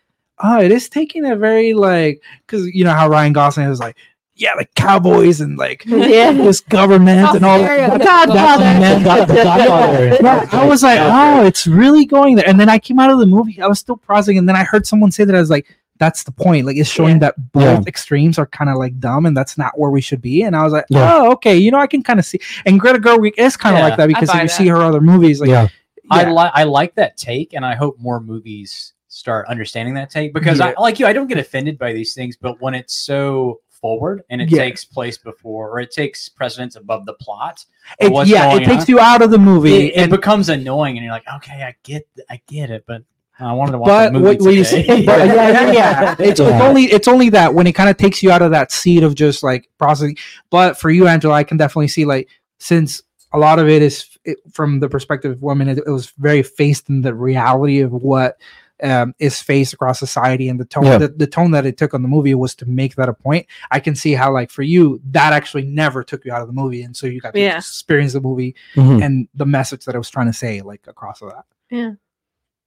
oh 0.43 0.61
it 0.61 0.71
is 0.71 0.89
taking 0.91 1.25
a 1.25 1.35
very 1.37 1.73
like 1.73 2.23
because 2.47 2.67
you 2.75 2.85
know 2.85 2.93
how 2.93 3.09
ryan 3.09 3.33
gosling 3.33 3.69
is 3.71 3.81
like 3.81 3.97
yeah 4.35 4.53
like 4.55 4.73
cowboys 4.75 5.41
and 5.41 5.57
like 5.57 5.83
yeah 5.87 6.33
this 6.33 6.61
government 6.61 7.35
and 7.35 7.45
all 7.47 7.59
that. 7.59 7.91
good. 7.93 8.03
Godfather. 8.03 8.65
man 8.65 9.03
got 9.03 9.29
the 9.29 9.35
Godfather. 9.35 10.57
I 10.57 10.67
was 10.67 10.83
like, 10.83 10.99
oh, 11.01 11.45
it's 11.47 11.67
really 11.67 12.05
going 12.07 12.37
there. 12.37 12.49
And 12.49 12.59
then 12.59 12.69
I 12.69 12.79
came 12.79 12.99
out 12.99 13.11
of 13.11 13.19
the 13.19 13.27
movie, 13.27 13.61
I 13.61 13.67
was 13.67 13.79
still 13.79 13.97
processing, 13.97 14.39
and 14.39 14.49
then 14.49 14.57
I 14.57 14.65
heard 14.65 14.87
someone 14.87 15.11
say 15.13 15.25
that 15.25 15.35
I 15.37 15.39
was 15.41 15.51
like, 15.51 15.67
that's 15.99 16.25
the 16.25 16.33
point. 16.33 16.67
Like 16.67 16.77
it's 16.77 16.89
showing 16.91 17.15
Yeah. 17.17 17.21
that 17.21 17.53
both 17.53 17.63
Yeah. 17.63 17.81
extremes 17.87 18.39
are 18.39 18.47
kind 18.47 18.71
of 18.71 18.77
like 18.77 18.99
dumb, 18.99 19.27
and 19.27 19.37
that's 19.37 19.57
not 19.57 19.79
where 19.79 19.91
we 19.91 20.01
should 20.01 20.21
be. 20.21 20.43
And 20.43 20.57
I 20.57 20.65
was 20.65 20.73
like, 20.73 20.87
Yeah. 20.89 21.13
oh, 21.15 21.33
okay, 21.33 21.57
you 21.57 21.71
know, 21.71 21.79
I 21.79 21.87
can 21.87 22.03
kind 22.03 22.19
of 22.19 22.25
see. 22.27 22.41
And 22.67 22.81
Greta 22.81 22.99
Gerwig 22.99 23.35
is 23.39 23.57
kind 23.57 23.77
of 23.77 23.83
like 23.83 23.97
that 23.97 24.09
because 24.09 24.29
if 24.31 24.35
you 24.35 24.41
that. 24.41 24.51
see 24.51 24.69
her 24.69 24.79
other 24.79 25.01
movies, 25.01 25.41
like 25.41 25.51
yeah, 25.51 25.69
I 26.11 26.25
like 26.25 26.53
I 26.55 26.65
like 26.65 26.95
that 26.97 27.17
take, 27.17 27.53
and 27.55 27.65
I 27.65 27.75
hope 27.75 27.99
more 27.99 28.21
movies 28.21 28.95
start 29.09 29.47
understanding 29.49 29.95
that 29.95 30.11
take 30.11 30.33
because 30.33 30.61
I 30.61 30.75
like 30.79 30.99
you. 30.99 31.07
I 31.07 31.13
don't 31.13 31.27
get 31.29 31.39
offended 31.39 31.79
by 31.79 31.93
these 31.93 32.15
things, 32.15 32.37
but 32.37 32.61
when 32.61 32.75
it's 32.75 32.95
so 32.95 33.61
forward 33.83 34.23
and 34.31 34.41
it 34.41 34.49
Yeah. 34.49 34.59
takes 34.59 34.85
place 34.85 35.19
before 35.19 35.69
or 35.71 35.81
it 35.81 35.91
takes 35.91 36.29
precedence 36.29 36.77
above 36.77 37.05
the 37.05 37.15
plot. 37.15 37.65
It, 37.99 38.13
yeah, 38.29 38.55
it 38.55 38.65
takes 38.65 38.85
on. 38.85 38.87
you 38.89 39.01
out 39.01 39.23
of 39.23 39.33
the 39.33 39.39
movie. 39.39 39.89
It, 39.89 40.05
it 40.05 40.11
becomes 40.11 40.49
annoying, 40.49 40.97
and 40.97 41.05
you're 41.05 41.13
like, 41.13 41.27
okay, 41.37 41.65
I 41.65 41.75
get, 41.83 42.07
I 42.31 42.41
get 42.47 42.71
it, 42.71 42.85
but 42.87 43.03
I 43.41 43.53
wanted 43.55 43.73
to 43.73 43.79
watch 43.79 43.89
but 43.89 44.09
a 44.09 44.13
movie 44.13 44.25
what, 44.25 44.41
what 44.43 44.55
you 44.55 44.65
today. 44.65 44.87
see, 45.01 45.07
but 45.07 45.27
yeah, 45.27 45.35
yeah, 45.35 45.73
yeah. 45.73 46.13
It's, 46.13 46.21
it's 46.31 46.41
Yeah. 46.41 46.63
only 46.63 46.85
it's 46.85 47.09
only 47.09 47.29
that 47.31 47.55
when 47.55 47.67
it 47.67 47.73
kind 47.73 47.89
of 47.91 47.97
takes 47.97 48.23
you 48.23 48.31
out 48.31 48.43
of 48.43 48.51
that 48.53 48.71
seat 48.71 49.03
of 49.03 49.15
just 49.15 49.43
like 49.43 49.69
processing. 49.79 50.17
But 50.51 50.79
for 50.79 50.91
you, 50.91 51.09
Angela, 51.09 51.35
I 51.35 51.45
can 51.45 51.57
definitely 51.57 51.89
see 51.89 52.05
like 52.05 52.29
since 52.59 53.03
a 53.33 53.39
lot 53.39 53.59
of 53.59 53.69
it 53.69 53.83
is 53.83 54.17
it, 54.25 54.39
from 54.53 54.79
the 54.81 54.89
perspective 54.89 55.33
of 55.33 55.43
women, 55.43 55.69
it, 55.69 55.79
it 55.79 55.89
was 55.91 56.11
very 56.19 56.43
faced 56.43 56.89
in 56.89 57.01
the 57.03 57.15
reality 57.15 57.81
of 57.81 57.91
what 57.93 58.37
um, 58.83 59.15
is 59.19 59.41
faced 59.41 59.73
across 59.73 59.99
society 59.99 60.49
and 60.49 60.59
the 60.61 60.65
tone 60.65 60.85
Yeah. 60.85 60.99
the, 60.99 61.09
the 61.09 61.27
tone 61.27 61.53
that 61.53 61.65
it 61.67 61.77
took 61.77 61.95
on 61.95 62.03
the 62.03 62.09
movie 62.09 62.35
was 62.35 62.55
to 62.57 62.67
make 62.67 62.97
that 62.97 63.09
a 63.09 63.15
point. 63.15 63.47
I 63.71 63.81
can 63.81 63.95
see 63.95 64.13
how 64.13 64.33
like 64.33 64.51
for 64.51 64.63
you 64.63 65.01
that 65.11 65.33
actually 65.33 65.65
never 65.65 66.05
took 66.05 66.25
you 66.25 66.33
out 66.33 66.43
of 66.43 66.47
the 66.49 66.53
movie, 66.53 66.83
and 66.83 66.97
so 66.97 67.07
you 67.07 67.21
got 67.21 67.33
to 67.35 67.41
Yeah. 67.41 67.57
experience 67.59 68.13
the 68.13 68.21
movie 68.21 68.55
Mhm. 68.77 69.03
and 69.03 69.29
the 69.35 69.47
message 69.47 69.85
that 69.87 69.95
I 69.95 69.99
was 69.99 70.11
trying 70.11 70.27
to 70.27 70.33
say 70.33 70.61
like 70.61 70.83
across 70.87 71.23
of 71.23 71.31
that. 71.31 71.45
Yeah. 71.71 71.93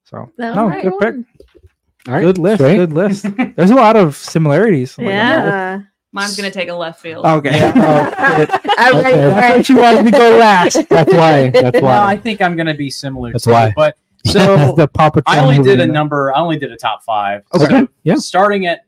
So 0.06 0.32
That 0.38 0.56
no, 0.56 0.68
was 0.68 0.82
good 0.84 1.00
pick. 1.00 1.16
All 2.08 2.14
right, 2.14 2.22
Good 2.22 2.38
list. 2.38 2.60
great. 2.60 2.78
Good 2.78 2.94
list. 2.94 3.26
There's 3.56 3.72
a 3.72 3.76
lot 3.76 3.96
of 3.96 4.16
similarities. 4.16 4.98
Like, 4.98 5.08
Yeah. 5.08 5.82
Mine's 6.12 6.38
gonna 6.38 6.52
take 6.52 6.70
a 6.70 6.74
left 6.74 7.02
field. 7.02 7.26
Oh, 7.28 7.38
okay. 7.38 7.58
Yeah. 7.58 7.74
Oh, 7.76 8.36
shit. 8.38 8.50
All 8.52 8.58
right, 8.58 8.96
Okay. 8.96 9.24
all 9.26 9.32
I 9.32 9.40
right. 9.42 9.56
thought 9.56 9.70
you 9.70 9.78
wanted 9.78 10.04
to 10.06 10.12
go 10.12 10.38
last. 10.38 10.78
That's 10.90 11.12
why. 11.14 11.50
That's 11.50 11.82
well, 11.82 12.04
I 12.08 12.16
think 12.16 12.42
I'm 12.42 12.56
going 12.56 12.68
to 12.68 12.74
be 12.74 12.90
similar. 12.90 13.32
That's 13.34 13.44
too, 13.44 13.52
why. 13.52 13.74
But 13.76 13.98
So 14.26 14.40
so 14.40 14.72
the 14.76 14.88
Paw 14.88 15.10
Patrol 15.10 15.36
I 15.36 15.40
only 15.44 15.62
did 15.62 15.82
a 15.82 15.88
number. 15.88 16.34
I 16.34 16.40
only 16.40 16.58
did 16.58 16.72
a 16.72 16.78
top 16.78 17.04
five. 17.04 17.42
Okay. 17.54 17.66
So 17.66 17.88
Yeah. 18.04 18.16
Starting 18.16 18.66
at 18.68 18.85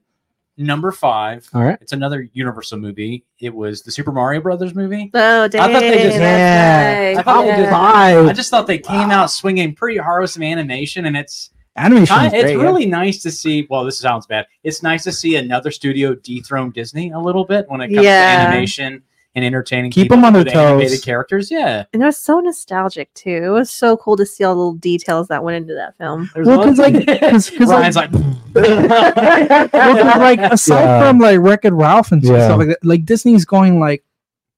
number 0.57 0.91
five, 0.91 1.47
All 1.53 1.63
right. 1.63 1.77
it's 1.81 1.91
another 1.93 2.27
Universal 2.33 2.79
movie. 2.79 3.25
It 3.39 3.53
was 3.53 3.83
the 3.83 3.91
Super 3.91 4.11
Mario 4.11 4.41
Brothers 4.41 4.73
movie. 4.75 5.11
Oh, 5.13 5.47
dang. 5.47 5.71
thought 5.71 5.79
they 5.81 6.03
just- 6.03 6.17
Yeah. 6.17 7.07
right. 7.09 7.17
I 7.17 7.21
thought 7.21 7.41
they 7.43 7.49
just- 7.51 7.61
Yeah. 7.71 8.27
I 8.29 8.33
just 8.33 8.49
thought 8.49 8.67
they 8.67 8.77
came 8.79 9.11
out 9.11 9.29
swinging 9.31 9.75
pretty 9.75 9.97
hard 9.99 10.21
with 10.21 10.31
some 10.31 10.43
animation, 10.43 11.05
and 11.05 11.15
it's 11.15 11.51
Animation. 11.75 12.07
kind, 12.15 12.27
is 12.27 12.33
it's 12.33 12.43
great, 12.43 12.57
yeah. 12.57 12.63
really 12.63 12.85
nice 12.87 13.21
to 13.21 13.29
see. 13.31 13.67
Well, 13.69 13.83
this 13.85 13.99
sounds 13.99 14.25
bad. 14.25 14.47
It's 14.63 14.81
nice 14.81 15.03
to 15.03 15.11
see 15.11 15.35
another 15.35 15.69
studio 15.69 16.15
dethrone 16.15 16.71
Disney 16.71 17.11
a 17.11 17.19
little 17.19 17.45
bit 17.45 17.65
when 17.69 17.81
it 17.81 17.89
comes 17.93 18.03
Yeah. 18.03 18.37
to 18.37 18.49
animation 18.49 19.03
and 19.37 19.45
entertaining. 19.45 19.91
Keep 19.91 20.09
them 20.09 20.25
on 20.25 20.33
their 20.33 20.43
toes. 20.43 20.55
animated 20.55 21.03
characters. 21.03 21.51
Yeah, 21.51 21.85
And 21.93 22.01
it 22.01 22.05
was 22.05 22.17
so 22.17 22.39
nostalgic 22.39 23.13
too. 23.13 23.29
It 23.45 23.49
was 23.49 23.69
so 23.69 23.95
cool 23.95 24.17
to 24.17 24.25
see 24.25 24.43
all 24.43 24.55
the 24.55 24.59
little 24.59 24.73
details 24.73 25.27
that 25.27 25.43
went 25.43 25.57
into 25.57 25.75
that 25.75 25.95
film. 25.99 26.29
There's 26.33 26.47
Well, 26.47 26.63
'cause, 26.63 26.79
like- 26.79 27.05
'cause- 27.05 27.49
'cause, 27.51 27.69
Ryan's 27.69 27.95
like, 27.95 28.11
Well, 28.55 29.69
'cause, 29.69 30.17
like 30.19 30.39
aside 30.39 30.79
Yeah. 30.81 31.07
from 31.07 31.19
like 31.19 31.39
Wreck-It 31.39 31.73
Ralph 31.73 32.11
and 32.11 32.23
Yeah. 32.23 32.45
stuff 32.47 32.57
like 32.57 32.67
that, 32.69 32.79
like 32.83 33.05
Disney's 33.05 33.45
going 33.45 33.79
like 33.79 34.03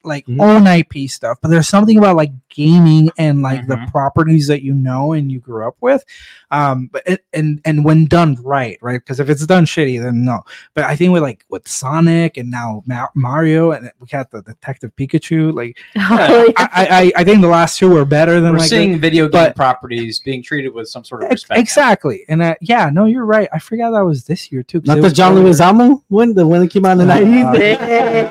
like 0.04 0.26
Mhm. 0.28 0.42
own 0.42 0.68
IP 0.68 1.10
stuff, 1.10 1.38
but 1.42 1.50
there's 1.50 1.68
something 1.68 1.98
about 1.98 2.16
like 2.16 2.32
gaming 2.50 3.10
and 3.18 3.42
like 3.42 3.68
the 3.68 3.76
Mhm. 3.76 3.92
properties 3.92 4.48
that 4.48 4.64
you 4.64 4.74
know 4.74 5.14
and 5.14 5.32
you 5.32 5.40
grew 5.40 5.68
up 5.68 5.76
with. 5.82 6.04
Um, 6.52 6.90
but 6.92 7.04
it, 7.06 7.24
and 7.34 7.60
and 7.66 7.84
when 7.86 8.06
done 8.06 8.38
right, 8.42 8.78
right? 8.82 9.00
Because 9.00 9.20
if 9.20 9.30
it's 9.30 9.46
done 9.46 9.66
shitty, 9.66 10.02
then 10.02 10.24
no. 10.24 10.42
But 10.74 10.86
I 10.86 10.96
think 10.96 11.14
with 11.14 11.22
like 11.22 11.46
with 11.50 11.68
Sonic 11.68 12.38
and 12.38 12.50
now 12.50 12.84
Ma- 12.88 13.08
Mario 13.14 13.72
and 13.72 13.92
we 14.00 14.08
got 14.08 14.32
the 14.32 14.42
Detective 14.42 14.92
Pikachu, 14.98 15.54
like 15.54 15.78
Oh, 15.98 16.52
I, 16.58 17.12
I 17.18 17.22
I 17.22 17.24
think 17.24 17.42
the 17.42 17.48
last 17.48 17.78
two 17.78 17.90
were 17.90 18.06
better 18.06 18.40
than 18.42 18.54
we're 18.54 18.60
like 18.60 18.70
the- 18.70 18.76
seeing 18.78 19.00
video 19.00 19.26
game 19.26 19.32
but- 19.32 19.56
properties 19.56 20.20
being 20.20 20.42
treated 20.42 20.74
with 20.74 20.88
some 20.88 21.04
sort 21.04 21.24
of 21.24 21.30
respect. 21.30 21.60
Exactly, 21.60 22.24
and 22.30 22.42
uh, 22.42 22.56
yeah, 22.62 22.90
no, 22.92 23.06
you're 23.06 23.26
right. 23.26 23.50
I 23.54 23.60
forgot 23.60 23.92
that 23.92 24.06
was 24.06 24.24
this 24.24 24.52
year 24.52 24.64
too. 24.64 24.82
Not 24.86 25.02
the 25.02 25.12
John 25.12 25.34
earlier. 25.34 25.50
Leguizamo 25.54 26.02
one, 26.08 26.34
the 26.34 26.48
one 26.48 26.62
that 26.62 26.72
came 26.72 26.86
out 26.86 27.00
in 27.00 27.08
the 27.08 27.14
Uh, 27.14 27.20
nineties. 27.20 28.30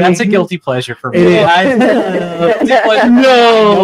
That's 0.00 0.20
a 0.20 0.26
guilty 0.26 0.58
pleasure 0.64 0.94
for 0.94 1.10
me. 1.10 1.18
It 1.20 1.26
is. 1.28 1.44
I- 1.46 1.76
pleasure. 2.84 3.10
No. 3.10 3.20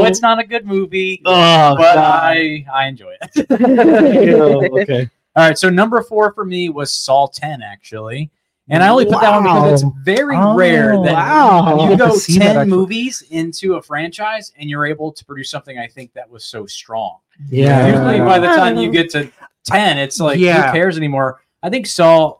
no, 0.00 0.04
it's 0.04 0.22
not 0.22 0.38
a 0.38 0.44
good 0.44 0.66
movie, 0.66 1.20
Oh, 1.24 1.76
but 1.76 1.94
God. 1.94 1.96
I 2.24 2.64
I 2.72 2.86
enjoy 2.88 3.14
it. 3.20 3.46
Oh, 4.40 4.80
okay. 4.80 5.08
All 5.36 5.46
right, 5.46 5.56
so 5.56 5.70
number 5.70 6.02
four 6.02 6.32
for 6.32 6.44
me 6.44 6.68
was 6.70 6.92
Saw 6.92 7.28
10, 7.28 7.62
actually. 7.62 8.30
And 8.68 8.82
I 8.82 8.88
only 8.88 9.04
put 9.04 9.20
that 9.20 9.32
one 9.32 9.42
because 9.44 9.82
it's 9.82 9.92
very 10.04 10.36
Oh, 10.36 10.54
rare 10.54 10.92
that 11.02 11.12
wow. 11.12 11.88
you 11.90 11.96
go 11.96 12.10
can 12.10 12.16
see 12.18 12.38
that 12.38 12.52
10 12.54 12.68
movies 12.68 13.22
into 13.30 13.74
a 13.74 13.82
franchise 13.82 14.52
and 14.58 14.68
you're 14.70 14.86
able 14.86 15.10
to 15.12 15.24
produce 15.24 15.50
something 15.50 15.76
I 15.78 15.86
think 15.88 16.12
that 16.14 16.28
was 16.30 16.44
so 16.44 16.66
strong. 16.66 17.18
Yeah. 17.48 17.86
Usually 17.88 18.18
by 18.20 18.38
the 18.38 18.46
time 18.48 18.76
you 18.76 18.90
get 18.92 19.10
to 19.10 19.30
10, 19.66 19.98
it's 19.98 20.20
like, 20.20 20.38
Yeah. 20.38 20.66
who 20.68 20.72
cares 20.72 20.96
anymore? 20.96 21.40
I 21.62 21.68
think 21.70 21.86
Saw, 21.86 22.36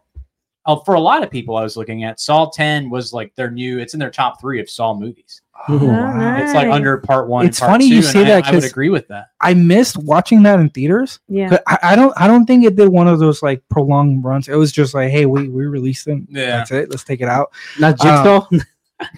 for 0.79 0.95
a 0.95 1.01
lot 1.01 1.23
of 1.23 1.31
people 1.31 1.57
I 1.57 1.63
was 1.63 1.77
looking 1.77 2.05
at, 2.05 2.21
Saw 2.21 2.49
10 2.51 2.91
was 2.91 3.13
like 3.13 3.35
their 3.37 3.51
new, 3.51 3.79
it's 3.79 3.95
in 3.95 4.01
their 4.01 4.11
top 4.11 4.41
three 4.41 4.61
of 4.61 4.69
Saw 4.71 4.95
movies. 4.95 5.43
Oh, 5.69 5.79
Mhm. 5.79 5.89
wow. 5.89 6.37
It's 6.43 6.55
like 6.55 6.69
under 6.69 6.97
part 6.99 7.29
one 7.29 7.45
It's 7.47 7.61
part 7.61 7.73
funny 7.73 7.89
two. 7.89 7.95
you 7.97 8.01
and 8.01 8.07
say 8.07 8.21
I, 8.21 8.25
that 8.25 8.47
I 8.47 8.51
would 8.53 8.63
'cause- 8.63 8.71
agree 8.71 8.89
with 8.89 9.09
that. 9.09 9.27
I 9.43 9.53
missed 9.55 9.99
watching 9.99 10.43
that 10.45 10.59
in 10.59 10.71
theaters. 10.71 11.21
yeah. 11.29 11.51
But 11.51 11.63
I, 11.67 11.79
I 11.83 11.97
don't 11.97 12.15
I 12.17 12.27
don't 12.27 12.47
think 12.47 12.65
it 12.65 12.77
did 12.77 12.89
one 12.89 13.09
of 13.09 13.19
those 13.19 13.43
like 13.43 13.63
prolonged 13.69 14.25
runs. 14.25 14.49
It 14.49 14.55
was 14.55 14.73
just 14.73 14.95
like, 14.95 15.11
hey, 15.11 15.27
we 15.27 15.49
we 15.51 15.67
released 15.67 16.07
them. 16.07 16.27
Yeah. 16.31 16.59
That's 16.59 16.71
it. 16.71 16.89
Let's 16.91 17.05
take 17.05 17.21
it 17.21 17.29
out. 17.29 17.51
Not 17.79 17.99
Jigsaw. 17.99 18.47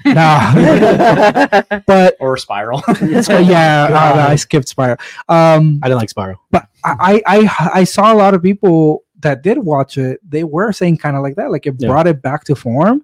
No. 0.05 1.61
but 1.87 2.17
Or 2.21 2.37
Spiral. 2.37 2.83
so, 3.23 3.39
yeah, 3.39 3.89
uh, 3.91 4.27
I 4.29 4.37
skipped 4.37 4.69
Spiral. 4.69 4.97
Um, 5.29 5.81
I 5.83 5.89
didn't 5.89 5.99
like 5.99 6.09
Spiral. 6.11 6.39
but 6.53 6.67
I, 6.85 7.21
I 7.27 7.47
I 7.49 7.71
I 7.81 7.85
saw 7.85 8.13
a 8.13 8.17
lot 8.17 8.35
of 8.35 8.43
people 8.43 9.03
that 9.23 9.43
did 9.43 9.59
watch 9.59 9.99
it. 9.99 10.21
They 10.29 10.45
were 10.45 10.73
saying 10.73 10.99
kind 10.99 11.17
of 11.17 11.23
like 11.23 11.37
that, 11.37 11.51
like 11.51 11.67
it 11.67 11.75
Yeah. 11.79 11.89
brought 11.89 12.07
it 12.07 12.23
back 12.23 12.45
to 12.45 12.55
form. 12.55 13.03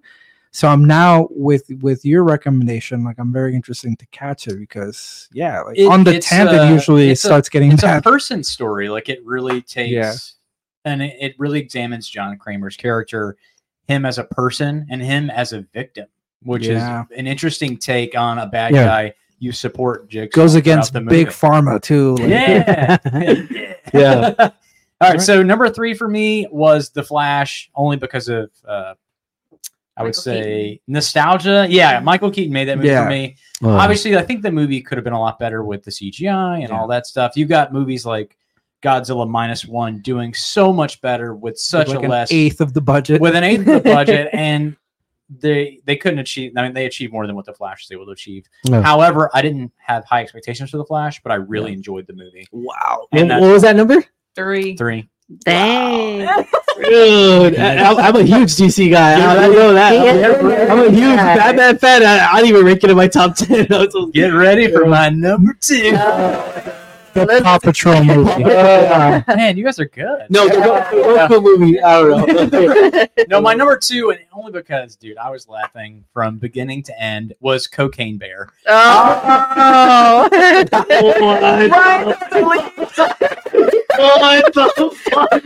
So 0.51 0.66
I'm 0.69 0.85
now 0.85 1.29
with 1.31 1.64
with 1.83 2.05
your 2.05 2.25
recommendation. 2.25 3.05
Like 3.05 3.19
I'm 3.19 3.33
very 3.33 3.55
interested 3.55 3.99
to 3.99 4.07
catch 4.07 4.47
it 4.49 4.59
because 4.59 5.29
yeah, 5.33 5.61
like 5.61 5.79
It- 5.79 5.87
on 5.87 6.05
the 6.05 6.19
tenth, 6.19 6.51
uh, 6.51 6.62
it 6.64 6.71
usually 6.73 7.11
it's 7.11 7.23
a- 7.25 7.29
starts 7.29 7.49
getting 7.49 7.73
it's 7.73 7.83
a 7.83 7.87
bad. 7.87 8.03
person 8.03 8.43
story. 8.43 8.89
Like 8.89 9.09
it 9.09 9.25
really 9.27 9.61
takes 9.62 9.91
Yeah. 9.93 10.14
and 10.91 11.03
it, 11.03 11.16
it 11.21 11.35
really 11.39 11.61
examines 11.61 12.09
John 12.09 12.39
Kramer's 12.39 12.77
character, 12.77 13.37
him 13.87 14.07
as 14.07 14.16
a 14.19 14.25
person 14.25 14.87
and 14.91 15.03
him 15.03 15.29
as 15.31 15.53
a 15.53 15.61
victim, 15.75 16.07
which 16.43 16.66
Yeah. 16.66 17.03
is 17.11 17.19
an 17.19 17.27
interesting 17.27 17.77
take 17.77 18.16
on 18.16 18.39
a 18.39 18.47
bad 18.47 18.75
Yeah. 18.75 18.85
guy. 18.87 19.14
You 19.41 19.53
support 19.53 20.09
Jigsaw 20.09 20.35
Goes 20.41 20.55
against 20.57 20.95
the 20.95 21.01
big 21.03 21.29
pharma 21.29 21.81
too. 21.81 22.16
like- 22.16 22.29
Yeah. 22.31 22.97
Yeah. 23.95 24.51
All 25.01 25.11
right. 25.11 25.21
So 25.21 25.43
number 25.43 25.69
three 25.69 25.95
for 25.95 26.09
me 26.09 26.47
was 26.51 26.91
The 26.91 27.03
Flash, 27.03 27.71
only 27.75 27.97
because 27.97 28.29
of 28.29 28.51
uh, 28.67 28.95
I 29.97 30.03
would 30.03 30.09
Michael 30.09 30.23
say 30.23 30.81
nostalgia. 30.87 31.67
Yeah, 31.69 32.01
Michael 32.01 32.31
Keaton 32.31 32.53
made 32.53 32.67
that 32.69 32.77
movie 32.79 32.89
Yeah. 32.89 33.05
for 33.05 33.11
me. 33.11 33.37
Oh. 33.63 33.71
Obviously, 33.71 34.17
I 34.17 34.23
think 34.23 34.43
the 34.43 34.51
movie 34.53 34.81
could 34.81 34.97
have 34.99 35.05
been 35.05 35.13
a 35.13 35.21
lot 35.21 35.39
better 35.39 35.65
with 35.65 35.83
the 35.85 35.91
CGI 35.91 36.61
and 36.61 36.69
Yeah. 36.69 36.79
all 36.79 36.87
that 36.89 37.07
stuff. 37.07 37.33
You've 37.37 37.49
got 37.49 37.73
movies 37.73 38.07
like 38.07 38.37
Godzilla 38.83 39.29
minus 39.29 39.65
one 39.67 40.01
doing 40.03 40.33
so 40.35 40.73
much 40.73 41.01
better 41.01 41.35
with 41.35 41.59
such 41.59 41.89
like 41.89 41.99
a 41.99 42.03
an 42.03 42.09
less 42.11 42.33
eighth 42.33 42.61
of 42.61 42.75
the 42.75 42.81
budget. 42.81 43.21
with 43.21 43.35
an 43.35 43.43
eighth 43.43 43.67
of 43.67 43.83
the 43.83 43.91
budget, 43.91 44.29
and 44.33 44.77
they 45.41 45.81
they 45.85 45.97
couldn't 45.97 46.21
achieve. 46.21 46.53
I 46.57 46.63
mean, 46.63 46.75
they 46.75 46.87
achieved 46.87 47.13
more 47.13 47.27
than 47.27 47.35
what 47.35 47.45
the 47.45 47.53
Flash 47.55 47.85
was 47.85 47.91
able 47.93 48.07
to 48.07 48.13
achieve. 48.13 48.47
Yeah. 48.65 48.81
However, 48.83 49.31
I 49.35 49.43
didn't 49.43 49.73
have 49.79 50.05
high 50.05 50.23
expectations 50.23 50.71
for 50.71 50.77
the 50.79 50.85
Flash, 50.85 51.21
but 51.23 51.33
I 51.33 51.37
really 51.37 51.73
enjoyed 51.73 52.07
the 52.07 52.13
movie. 52.15 52.47
wow. 52.53 53.07
What, 53.11 53.21
And 53.21 53.31
what 53.31 53.53
was 53.53 53.63
that 53.63 53.75
number? 53.77 54.05
Three. 54.39 54.76
three. 54.76 55.09
Dang. 55.45 56.20
Dude, 56.82 57.57
I, 57.59 57.93
I'm 57.93 58.14
a 58.16 58.22
huge 58.22 58.51
DC 58.55 58.91
guy. 58.91 59.14
I, 59.20 59.45
I 59.45 59.49
know 59.49 59.74
that. 59.74 59.93
Yeah. 59.93 60.72
I'm 60.72 60.78
a 60.78 60.91
huge 60.91 61.16
Batman 61.16 61.76
fan. 61.78 62.03
I, 62.05 62.28
I 62.32 62.36
didn't 62.36 62.51
even 62.51 62.64
rank 62.64 62.84
it 62.84 62.91
in 62.91 62.97
my 62.97 63.09
top 63.09 63.34
ten. 63.34 63.66
I 63.72 63.78
was 63.84 63.93
so- 63.93 64.07
Get 64.07 64.28
ready 64.28 64.70
for 64.72 64.86
my 64.86 65.09
number 65.11 65.55
two. 65.61 65.91
The 67.14 67.24
Let's- 67.26 67.43
Paw 67.43 67.59
Patrol 67.59 68.05
movie. 68.14 68.45
Uh, 68.45 69.22
Man, 69.28 69.57
you 69.57 69.64
guys 69.64 69.80
are 69.80 69.86
good. 69.86 70.26
no, 70.30 70.47
the 70.49 70.55
Go- 70.55 71.28
Goku 71.28 71.43
movie. 71.59 71.80
I 71.82 72.01
don't 72.01 72.53
know. 72.53 73.07
No, 73.28 73.41
my 73.41 73.55
number 73.55 73.76
two, 73.76 74.11
and 74.11 74.20
only 74.32 74.53
because, 74.53 74.95
dude, 74.95 75.18
I 75.18 75.28
was 75.30 75.49
laughing 75.49 76.05
from 76.14 76.39
beginning 76.39 76.84
to 76.84 76.99
end, 77.03 77.34
was 77.41 77.66
Cocaine 77.66 78.18
Bear. 78.18 78.49
Oh. 78.66 80.28
What 83.97 84.53
the 84.55 84.91
fuck? 85.11 85.43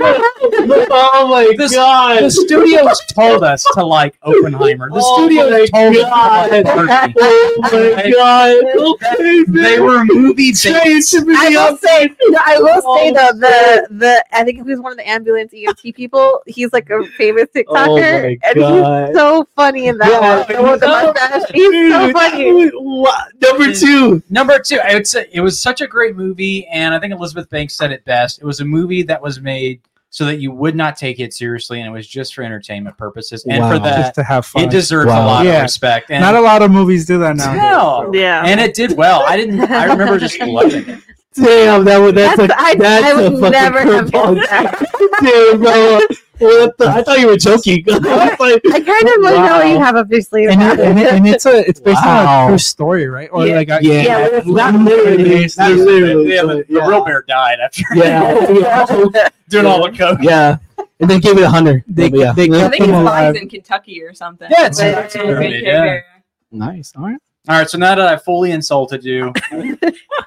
Oh 0.91 1.29
my 1.29 1.55
This- 1.57 1.75
god! 1.75 2.25
The 2.25 2.31
studios 2.31 3.01
told 3.15 3.45
us 3.45 3.65
to 3.75 3.85
like 3.85 4.17
Oppenheimer. 4.23 4.91
The 4.91 4.97
Oh 5.03 5.17
studios 5.29 5.71
told 5.71 5.95
God. 5.95 6.51
us 6.53 6.65
to 6.65 6.83
like 6.83 7.15
Oh 7.19 7.59
my 7.73 8.11
god! 8.11 8.57
Okay, 8.77 9.45
They 9.49 9.81
were 9.81 10.05
movie 10.05 10.53
dates. 10.53 11.15
I 11.15 11.49
will 11.51 11.77
say, 11.79 12.11
no, 12.29 12.39
I 12.45 12.59
will 12.59 12.83
oh 12.85 12.97
say 12.99 13.11
Oh, 13.11 13.15
though, 13.15 13.39
the 13.39 13.87
the 13.91 14.25
I 14.33 14.45
think 14.45 14.57
he 14.59 14.63
was 14.63 14.81
one 14.81 14.93
of 14.93 14.99
the 14.99 15.09
ambulance 15.09 15.53
EMT 15.53 15.95
people. 15.95 16.43
He's 16.47 16.73
like 16.73 16.91
a 16.91 17.05
famous 17.17 17.47
oh 17.55 17.59
TikToker, 17.59 17.67
Oh 17.89 17.97
my 17.99 18.39
and 18.43 18.57
God. 18.57 19.07
he's 19.09 19.17
so 19.17 19.47
funny 19.57 19.87
in 19.87 19.99
that 19.99 20.09
Yeah. 20.11 20.39
one. 20.39 20.47
The 20.57 20.63
one 20.63 20.71
with 20.73 20.81
the 20.81 20.87
mustache. 20.89 21.43
He's 21.55 21.93
so 21.93 22.13
funny. 22.13 22.69
What? 22.71 23.29
Number 23.41 23.73
two. 23.73 24.23
Number 24.31 24.59
two, 24.59 24.79
I 24.83 24.95
would 24.95 25.07
say 25.07 25.27
it 25.33 25.41
was 25.41 25.61
such 25.61 25.81
a 25.81 25.87
great 25.87 26.17
movie, 26.17 26.67
and 26.67 26.95
I 26.95 26.99
think 26.99 27.13
Elizabeth 27.13 27.49
Banks 27.51 27.77
said 27.77 27.93
it 27.93 28.05
best. 28.05 28.32
It 28.39 28.45
was 28.45 28.61
a 28.61 28.65
movie 28.65 29.03
that 29.05 29.21
was 29.23 29.41
made 29.41 29.81
so 30.11 30.27
that 30.27 30.37
you 30.41 30.53
would 30.53 30.77
not 30.77 30.97
take 30.97 31.21
it 31.21 31.33
seriously 31.33 31.81
and 31.81 31.89
it 31.89 31.91
was 31.91 32.07
just 32.07 32.35
for 32.35 32.43
entertainment 32.43 32.99
purposes. 32.99 33.45
And 33.47 33.63
for 33.65 33.79
that, 33.79 33.97
just 34.03 34.15
to 34.17 34.23
have 34.25 34.45
fun. 34.45 34.65
it 34.65 34.71
deserves 34.71 35.09
Wow. 35.09 35.25
a 35.25 35.27
lot 35.27 35.47
Yeah. 35.47 35.57
of 35.57 35.63
respect. 35.63 36.11
And 36.11 36.21
Not 36.21 36.35
a 36.35 36.41
lot 36.41 36.61
of 36.61 36.71
movies 36.71 37.07
do 37.07 37.19
that 37.21 37.37
now. 37.37 37.55
No. 37.55 38.11
Yeah. 38.15 38.43
and 38.45 38.61
it 38.61 38.75
did 38.75 38.95
well. 38.97 39.25
I 39.27 39.37
didn't. 39.39 39.61
I 39.71 39.85
remember 39.87 40.19
just 40.19 40.39
loving 40.41 40.87
it. 40.89 41.01
Damn, 41.35 41.87
that 41.87 41.97
would 41.99 42.15
that's, 42.15 42.37
That's- 42.37 42.61
a, 42.61 42.63
I- 42.63 42.75
that's 42.75 43.05
I 43.07 43.11
a 43.11 43.31
would 43.31 43.41
fucking 43.41 43.53
never 43.53 43.81
have 43.81 44.11
curveball. 44.11 44.35
guessed 44.35 44.51
that. 44.51 44.79
Dude, 45.23 45.61
bro, 45.63 45.93
what 45.95 46.09
the, 46.11 46.17
I 46.41 47.03
thought 47.03 47.19
you 47.21 47.27
were 47.29 47.37
joking. 47.37 47.85
I 47.89 48.37
like, 48.41 48.63
I 48.67 48.81
kind 48.81 49.09
of 49.09 49.23
want 49.23 49.35
to 49.37 49.43
know 49.43 49.57
what 49.59 49.69
you 49.69 49.79
have 49.79 49.97
up 49.97 50.11
your 50.11 50.21
sleeve. 50.23 50.49
And, 50.51 50.63
it, 50.63 50.81
and, 50.81 50.99
it, 50.99 51.13
and 51.13 51.27
it's 51.27 51.47
a 51.47 51.69
it's 51.69 51.79
based 51.81 52.03
on 52.05 52.47
a 52.47 52.49
true 52.49 52.59
story, 52.59 53.07
right? 53.07 53.29
Or 53.33 53.47
Yeah. 53.47 53.57
like 53.57 53.69
a, 53.69 53.79
yeah, 53.83 54.03
Yeah, 54.03 54.41
not 54.47 54.75
literally, 54.75 55.49
not 55.57 55.71
literally, 55.73 56.35
Yeah, 56.35 56.43
but 56.43 56.57
the, 56.69 56.75
the 56.75 56.81
yeah. 56.81 56.87
real 56.89 57.05
bear 57.05 57.23
died 57.29 57.59
after 57.61 57.83
Yeah, 57.95 58.49
yeah, 59.15 59.29
doing 59.49 59.67
all 59.67 59.89
the 59.89 59.97
coke. 59.97 60.19
yeah, 60.23 60.57
and 61.01 61.09
then 61.11 61.21
give 61.21 61.37
it 61.39 61.43
a 61.45 61.51
hundred. 61.51 61.85
They- 61.87 62.09
yeah, 62.09 62.33
they 62.33 62.45
I 62.51 62.69
think 62.69 62.87
them 62.87 62.95
it's 62.95 63.05
lies 63.05 63.37
in 63.37 63.49
Kentucky 63.49 64.03
or 64.03 64.15
something. 64.15 64.49
Yeah, 64.51 64.67
it's- 64.67 64.79
But- 64.81 65.05
it's 65.05 65.15
good, 65.15 65.63
yeah. 65.63 66.01
nice. 66.51 66.93
All 66.97 67.05
right. 67.05 67.19
All 67.49 67.59
right, 67.59 67.69
so 67.69 67.77
now 67.77 67.97
that 67.97 68.07
I 68.07 68.17
fully 68.17 68.53
insulted 68.53 69.03
you, 69.03 69.33
I'm 69.51 69.77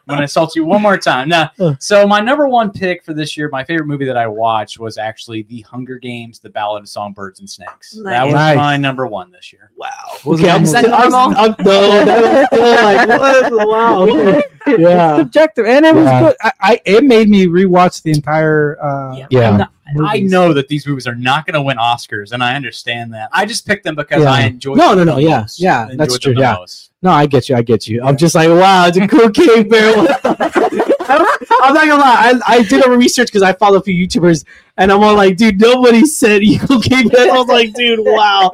gonna 0.09 0.23
insult 0.23 0.53
you 0.53 0.65
one 0.65 0.81
more 0.81 0.97
time. 0.97 1.29
Now, 1.29 1.49
so 1.79 2.05
my 2.05 2.19
number 2.19 2.45
one 2.45 2.71
pick 2.71 3.05
for 3.05 3.13
this 3.13 3.37
year, 3.37 3.47
my 3.53 3.63
favorite 3.63 3.85
movie 3.85 4.03
that 4.03 4.17
I 4.17 4.27
watched 4.27 4.79
was 4.79 4.97
actually 4.97 5.43
The 5.43 5.61
Hunger 5.61 5.97
Games: 5.97 6.39
The 6.39 6.49
Ballad 6.49 6.83
of 6.83 6.89
Songbirds 6.89 7.39
and 7.39 7.49
Snakes. 7.49 7.97
That 8.03 8.25
was 8.25 8.33
Nice. 8.33 8.57
my 8.57 8.75
number 8.75 9.07
one 9.07 9.31
this 9.31 9.53
year. 9.53 9.71
Wow. 9.77 9.89
Was 10.25 10.41
Okay, 10.41 10.49
I'm 10.49 10.63
normal? 10.63 10.81
still, 10.81 10.93
I'm, 10.93 11.09
normal? 11.09 11.37
I'm, 11.39 11.55
no, 11.59 12.05
that 12.05 12.51
was 12.51 13.45
still 13.47 13.55
like, 13.55 13.61
what? 13.61 13.67
Wow. 13.67 14.41
Yeah. 14.67 15.17
subjective, 15.17 15.67
and 15.67 15.85
it 15.85 15.93
was 15.93 16.05
Yeah. 16.05 16.19
good. 16.21 16.35
I, 16.41 16.51
I 16.59 16.81
it 16.85 17.03
made 17.03 17.29
me 17.29 17.45
rewatch 17.45 18.01
the 18.01 18.09
entire. 18.11 18.77
Uh, 18.83 19.25
Yeah. 19.29 19.51
I'm 19.51 19.57
not- 19.59 19.71
I 20.03 20.21
know 20.21 20.51
that 20.51 20.67
these 20.67 20.87
movies 20.87 21.05
are 21.05 21.13
not 21.13 21.45
going 21.45 21.53
to 21.53 21.61
win 21.61 21.77
Oscars, 21.77 22.31
and 22.31 22.43
I 22.43 22.55
understand 22.55 23.13
that. 23.13 23.29
I 23.31 23.45
just 23.45 23.67
picked 23.67 23.83
them 23.83 23.93
because 23.93 24.23
Yeah. 24.23 24.31
I 24.31 24.41
enjoy. 24.41 24.73
No, 24.73 24.95
them 24.95 25.05
no, 25.05 25.13
no, 25.13 25.15
the 25.17 25.21
yeah, 25.21 25.39
most. 25.41 25.59
yeah, 25.61 25.83
Enjoyed 25.83 25.97
that's 25.99 26.17
true, 26.17 26.33
yeah. 26.35 26.53
most. 26.59 26.89
No, 27.05 27.11
I 27.11 27.27
get 27.27 27.49
you. 27.49 27.55
I 27.55 27.61
get 27.61 27.87
you. 27.87 28.01
I'm 28.01 28.17
just 28.17 28.33
like, 28.33 28.49
wow, 28.49 28.87
it's 28.87 28.97
a 28.97 29.07
cool 29.07 29.29
cave 29.29 29.69
bear. 29.69 30.17
What 31.19 31.39
the- 31.39 31.59
I'm 31.63 31.73
not 31.73 31.87
gonna 31.87 32.01
lie. 32.01 32.33
I, 32.47 32.55
I 32.57 32.63
did 32.63 32.85
a 32.85 32.89
research 32.91 33.27
because 33.27 33.41
I 33.43 33.53
follow 33.53 33.77
a 33.77 33.81
few 33.81 33.93
YouTubers, 34.07 34.45
and 34.77 34.91
I'm 34.91 35.03
all 35.03 35.15
like, 35.15 35.37
dude, 35.37 35.59
nobody 35.59 36.05
said 36.05 36.43
Eagle 36.43 36.81
Cave 36.81 37.11
Bear. 37.11 37.31
I 37.33 37.37
was 37.37 37.47
like, 37.47 37.73
dude, 37.73 37.99
wow, 38.01 38.51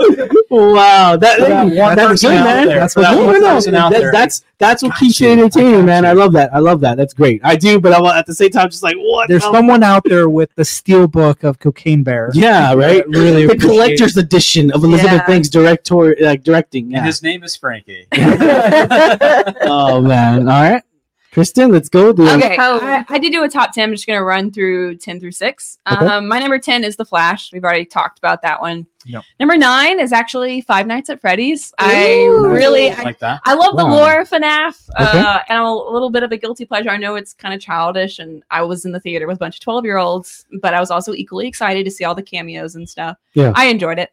wow, 0.49 1.15
that, 1.17 1.39
Yeah, 1.39 1.65
that- 1.65 1.95
that's 1.95 1.95
that's 1.95 2.21
good, 2.21 2.33
out 2.37 2.43
man. 2.45 2.67
there. 2.67 2.79
That's 2.79 2.93
For 2.93 3.01
that 3.01 3.15
what 3.15 3.25
one 3.25 3.33
no, 3.35 3.47
no, 3.49 3.55
person 3.55 3.75
out 3.75 3.91
that- 3.91 3.99
there. 4.01 4.11
That's 4.11 4.43
that's 4.59 4.83
what 4.83 4.95
keeps 4.97 5.19
you 5.19 5.25
you. 5.27 5.33
entertaining, 5.33 5.85
man. 5.85 6.05
I 6.05 6.11
love 6.11 6.33
that. 6.33 6.53
I 6.53 6.59
love 6.59 6.81
that. 6.81 6.95
That's 6.95 7.15
great. 7.15 7.41
I 7.43 7.55
do, 7.55 7.79
but 7.79 7.93
I'm 7.93 8.05
at 8.05 8.27
the 8.27 8.35
same 8.35 8.51
time 8.51 8.69
just 8.69 8.83
like, 8.83 8.95
what? 8.95 9.27
There's 9.27 9.41
the- 9.41 9.51
someone 9.51 9.81
out 9.81 10.03
there 10.05 10.29
with 10.29 10.53
the 10.55 10.63
steel 10.65 11.07
book 11.07 11.43
of 11.43 11.57
Cocaine 11.57 12.03
Bear. 12.03 12.29
Yeah, 12.35 12.73
right. 12.75 13.07
Really 13.07 13.47
the 13.47 13.53
appreciate 13.53 13.69
collector's 13.71 14.17
edition 14.17 14.69
of 14.71 14.83
Elizabeth 14.83 15.13
Yeah. 15.13 15.25
Banks 15.27 15.49
director 15.49 16.15
like 16.21 16.43
directing. 16.43 16.93
And 16.95 17.03
his 17.05 17.23
name 17.23 17.43
is 17.43 17.55
Frankie. 17.55 18.05
oh 18.13 20.01
man. 20.01 20.47
All 20.47 20.61
right, 20.61 20.83
Kristen, 21.31 21.71
let's 21.71 21.87
go. 21.87 22.11
Do 22.11 22.27
Okay, 22.29 22.57
Oh. 22.59 22.79
I, 22.81 23.05
I 23.07 23.17
did 23.17 23.31
do 23.31 23.43
a 23.43 23.47
top 23.49 23.71
10. 23.71 23.89
I'm 23.89 23.95
just 23.95 24.05
going 24.05 24.19
to 24.19 24.23
run 24.23 24.51
through 24.51 24.97
10 24.97 25.19
through 25.21 25.31
6. 25.31 25.77
Okay. 25.89 26.05
Um, 26.05 26.27
my 26.27 26.39
number 26.39 26.59
10 26.59 26.83
is 26.83 26.97
The 26.97 27.05
Flash. 27.05 27.53
We've 27.53 27.63
already 27.63 27.85
talked 27.85 28.17
about 28.19 28.41
that 28.41 28.59
one. 28.59 28.85
Yep. 29.05 29.23
Number 29.39 29.55
9 29.57 29.99
is 30.01 30.11
actually 30.11 30.59
Five 30.61 30.87
Nights 30.87 31.09
at 31.09 31.21
Freddy's. 31.21 31.73
I 31.79 32.25
really, 32.25 32.91
I, 32.91 33.01
like 33.03 33.19
that. 33.19 33.39
I 33.45 33.53
love 33.53 33.77
the 33.77 33.85
Wow. 33.85 33.95
lore 33.95 34.19
of 34.21 34.29
FNAF, 34.29 34.89
Okay. 34.99 35.19
uh, 35.19 35.39
and 35.47 35.57
I'm 35.57 35.65
a 35.65 35.73
little 35.73 36.09
bit 36.09 36.23
of 36.23 36.31
a 36.33 36.37
guilty 36.37 36.65
pleasure. 36.65 36.89
I 36.89 36.97
know 36.97 37.15
it's 37.15 37.33
kind 37.33 37.53
of 37.53 37.61
childish, 37.61 38.19
and 38.19 38.43
I 38.51 38.61
was 38.63 38.83
in 38.83 38.91
the 38.91 38.99
theater 38.99 39.25
with 39.25 39.37
a 39.37 39.39
bunch 39.39 39.55
of 39.55 39.61
12 39.61 39.85
year 39.85 39.97
olds, 39.97 40.45
but 40.61 40.73
I 40.73 40.79
was 40.81 40.91
also 40.91 41.13
equally 41.13 41.47
excited 41.47 41.85
to 41.85 41.91
see 41.91 42.03
all 42.03 42.13
the 42.13 42.21
cameos 42.21 42.75
and 42.75 42.87
stuff. 42.87 43.17
Yeah. 43.33 43.53
I 43.55 43.67
enjoyed 43.67 43.99
it. 43.99 44.11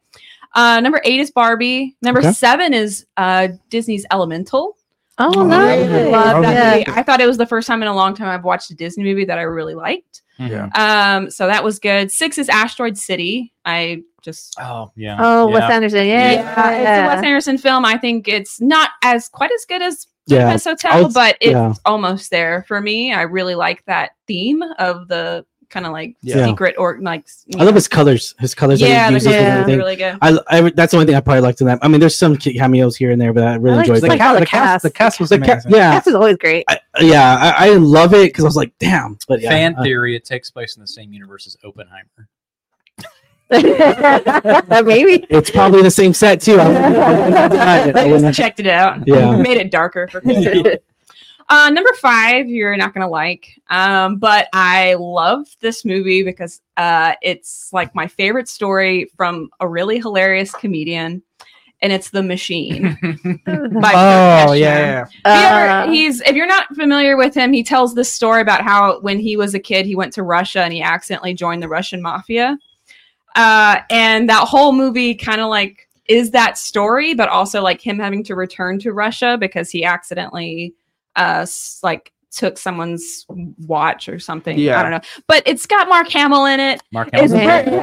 Uh, 0.55 0.81
number 0.81 1.01
eight 1.05 1.21
is 1.21 1.31
Barbie. 1.33 1.97
Number 2.01 2.21
Okay. 2.21 2.33
seven 2.33 2.73
is 2.73 3.05
uh, 3.19 3.49
Disney's 3.69 4.07
Elemental. 4.11 4.78
Oh, 5.19 5.33
Oh, 5.37 5.47
nice. 5.47 5.89
yeah. 5.91 5.97
Love 6.07 6.43
that 6.43 6.55
Yeah. 6.55 6.73
movie. 6.79 6.99
I 6.99 7.03
thought 7.03 7.21
it 7.21 7.27
was 7.27 7.39
the 7.39 7.47
first 7.47 7.67
time 7.67 7.83
in 7.83 7.89
a 7.89 7.95
long 7.95 8.15
time 8.15 8.29
I've 8.29 8.45
watched 8.45 8.71
a 8.71 8.75
Disney 8.75 9.05
movie 9.05 9.25
that 9.25 9.39
I 9.39 9.43
really 9.43 9.75
liked. 9.75 10.23
Mhm. 10.39 10.77
Um, 10.79 11.31
so 11.31 11.47
that 11.49 11.65
was 11.65 11.79
good. 11.81 12.13
Six 12.13 12.39
is 12.39 12.49
Asteroid 12.49 12.97
City. 12.97 13.53
I 13.65 14.03
just 14.23 14.55
Oh 14.61 14.93
yeah. 14.95 15.17
Oh, 15.19 15.49
Wes 15.49 15.63
yeah. 15.69 15.75
Anderson. 15.75 16.07
Yeah. 16.07 16.33
yeah, 16.33 16.71
it's 16.71 17.05
a 17.13 17.17
Wes 17.17 17.25
Anderson 17.25 17.59
film. 17.59 17.85
I 17.85 17.97
think 17.99 18.29
it's 18.29 18.61
not 18.61 18.91
as 19.03 19.29
quite 19.29 19.51
as 19.53 19.65
good 19.65 19.83
as 19.83 20.07
Yeah, 20.27 20.57
Hotel, 20.57 21.05
would- 21.05 21.15
but 21.15 21.37
it's 21.41 21.53
yeah. 21.53 21.73
almost 21.85 22.31
there 22.31 22.65
for 22.69 22.81
me. 22.81 23.13
I 23.13 23.23
really 23.23 23.55
like 23.57 23.83
that 23.87 24.11
theme 24.29 24.63
of 24.79 25.09
the 25.09 25.45
kind 25.71 25.85
of 25.87 25.93
like 25.93 26.17
Yeah. 26.23 26.47
secret 26.47 26.75
or 26.79 26.99
like 27.01 27.27
I 27.59 27.65
love 27.65 27.75
his 27.75 27.89
colors. 27.89 28.35
His 28.39 28.55
colors. 28.55 28.81
yeah, 28.81 28.89
that 28.89 29.09
he 29.09 29.15
uses 29.15 29.29
they're 29.29 29.39
and 29.39 29.47
yeah. 29.47 29.55
everything. 29.61 29.79
really 29.79 29.97
good. 29.97 30.19
I, 30.23 30.39
I 30.49 30.71
that's 30.71 30.93
the 30.93 30.97
only 30.97 31.07
thing 31.07 31.15
I 31.15 31.21
probably 31.21 31.43
liked 31.43 31.61
in 31.61 31.67
that. 31.67 31.79
I 31.83 31.89
mean, 31.89 32.01
there's 32.01 32.17
some 32.17 32.37
cameos 32.37 32.97
here 32.97 33.11
and 33.11 33.21
there, 33.21 33.33
but 33.33 33.45
I 33.45 33.55
really 33.57 33.75
I 33.75 33.77
like 33.79 33.89
enjoyed 33.89 34.03
The, 34.03 34.09
Like 34.09 34.19
cast, 34.19 34.35
the 34.35 34.41
the, 34.41 34.47
cast, 34.47 34.63
cast. 34.65 34.83
the 34.85 34.91
cast 34.91 35.21
was 35.21 35.29
The 35.31 35.39
ca- 35.39 35.53
amazing. 35.53 35.71
yeah, 35.73 35.91
Cast 35.93 36.07
is 36.07 36.15
always 36.15 36.37
great. 36.39 36.65
I, 36.69 36.79
yeah, 37.01 37.37
I, 37.59 37.69
I 37.69 37.75
love 37.75 38.15
it 38.15 38.29
because 38.33 38.45
I 38.45 38.49
was 38.49 38.57
like, 38.57 38.73
damn. 38.79 39.19
But 39.29 39.41
yeah, 39.41 39.51
Fan 39.51 39.75
uh, 39.77 39.83
theory: 39.83 40.17
it 40.17 40.25
takes 40.25 40.51
place 40.51 40.77
in 40.77 40.81
the 40.81 40.87
same 40.89 41.13
universe 41.13 41.47
as 41.47 41.57
Oppenheimer. 41.65 42.29
Maybe. 44.85 45.27
it's 45.31 45.51
probably 45.51 45.83
the 45.83 45.91
same 45.91 46.13
set 46.13 46.41
too. 46.41 46.59
I 46.61 46.67
wouldn't- 46.69 46.85
I 46.85 46.99
wouldn't 47.09 47.53
deny. 47.53 48.03
I 48.03 48.05
I 48.05 48.19
just 48.21 48.37
checked 48.39 48.61
it 48.61 48.67
out. 48.67 49.07
Yeah. 49.07 49.37
made 49.37 49.57
it 49.57 49.71
darker 49.71 50.07
for 50.09 50.21
Christine. 50.23 50.65
Uh, 51.51 51.71
number 51.71 51.93
five, 51.95 52.49
you're 52.49 52.77
not 52.77 52.93
gonna 52.93 53.09
like, 53.09 53.59
um, 53.71 54.19
but 54.19 54.49
I 54.53 54.95
love 54.95 55.47
this 55.61 55.85
movie 55.85 56.23
because 56.23 56.61
uh, 56.77 57.15
it's 57.23 57.73
like 57.73 57.95
my 57.95 58.07
favorite 58.07 58.49
story 58.49 59.11
from 59.17 59.49
a 59.61 59.67
really 59.67 59.99
hilarious 59.99 60.53
comedian, 60.53 61.23
and 61.81 61.91
it's 61.93 62.11
The 62.11 62.23
Machine. 62.23 62.99
by 63.47 63.93
Oh 63.95 64.53
yeah, 64.53 64.55
yeah. 64.55 65.03
If 65.05 65.11
you're- 65.25 65.69
Uh, 65.71 65.91
he's 65.91 66.21
if 66.23 66.37
you're 66.37 66.47
not 66.47 66.75
familiar 66.75 67.17
with 67.17 67.35
him, 67.35 67.53
he 67.55 67.63
tells 67.63 67.95
this 67.95 68.13
story 68.13 68.43
about 68.43 68.61
how 68.63 69.01
when 69.01 69.19
he 69.19 69.37
was 69.39 69.55
a 69.55 69.61
kid, 69.61 69.87
he 69.87 69.97
went 69.97 70.13
to 70.15 70.23
Russia 70.23 70.61
and 70.61 70.73
he 70.73 70.83
accidentally 70.83 71.33
joined 71.33 71.63
the 71.63 71.69
Russian 71.69 72.03
mafia. 72.03 72.59
Uh, 73.37 73.79
and 73.89 74.29
that 74.29 74.47
whole 74.49 74.73
movie 74.73 75.15
kind 75.15 75.41
of 75.41 75.49
like 75.49 75.89
is 76.09 76.31
that 76.33 76.59
story, 76.59 77.15
but 77.15 77.29
also 77.31 77.63
like 77.63 77.81
him 77.81 77.99
having 77.99 78.23
to 78.25 78.35
return 78.35 78.79
to 78.81 78.93
Russia 78.93 79.39
because 79.39 79.71
he 79.71 79.85
accidentally 79.85 80.75
uh 81.19 81.47
like 81.83 82.13
took 82.31 82.59
someone's 82.59 83.25
watch 83.67 84.07
or 84.09 84.19
something. 84.19 84.59
Yeah. 84.59 84.79
I 84.79 84.83
don't 84.83 84.93
know. 84.93 85.01
But 85.27 85.43
it's 85.47 85.67
got 85.67 85.89
Mark 85.89 86.09
Hamill 86.11 86.45
in 86.45 86.61
it. 86.61 86.81
Mark 86.93 87.09
Hamill. 87.13 87.29
very, 87.37 87.65
Dang. 87.65 87.75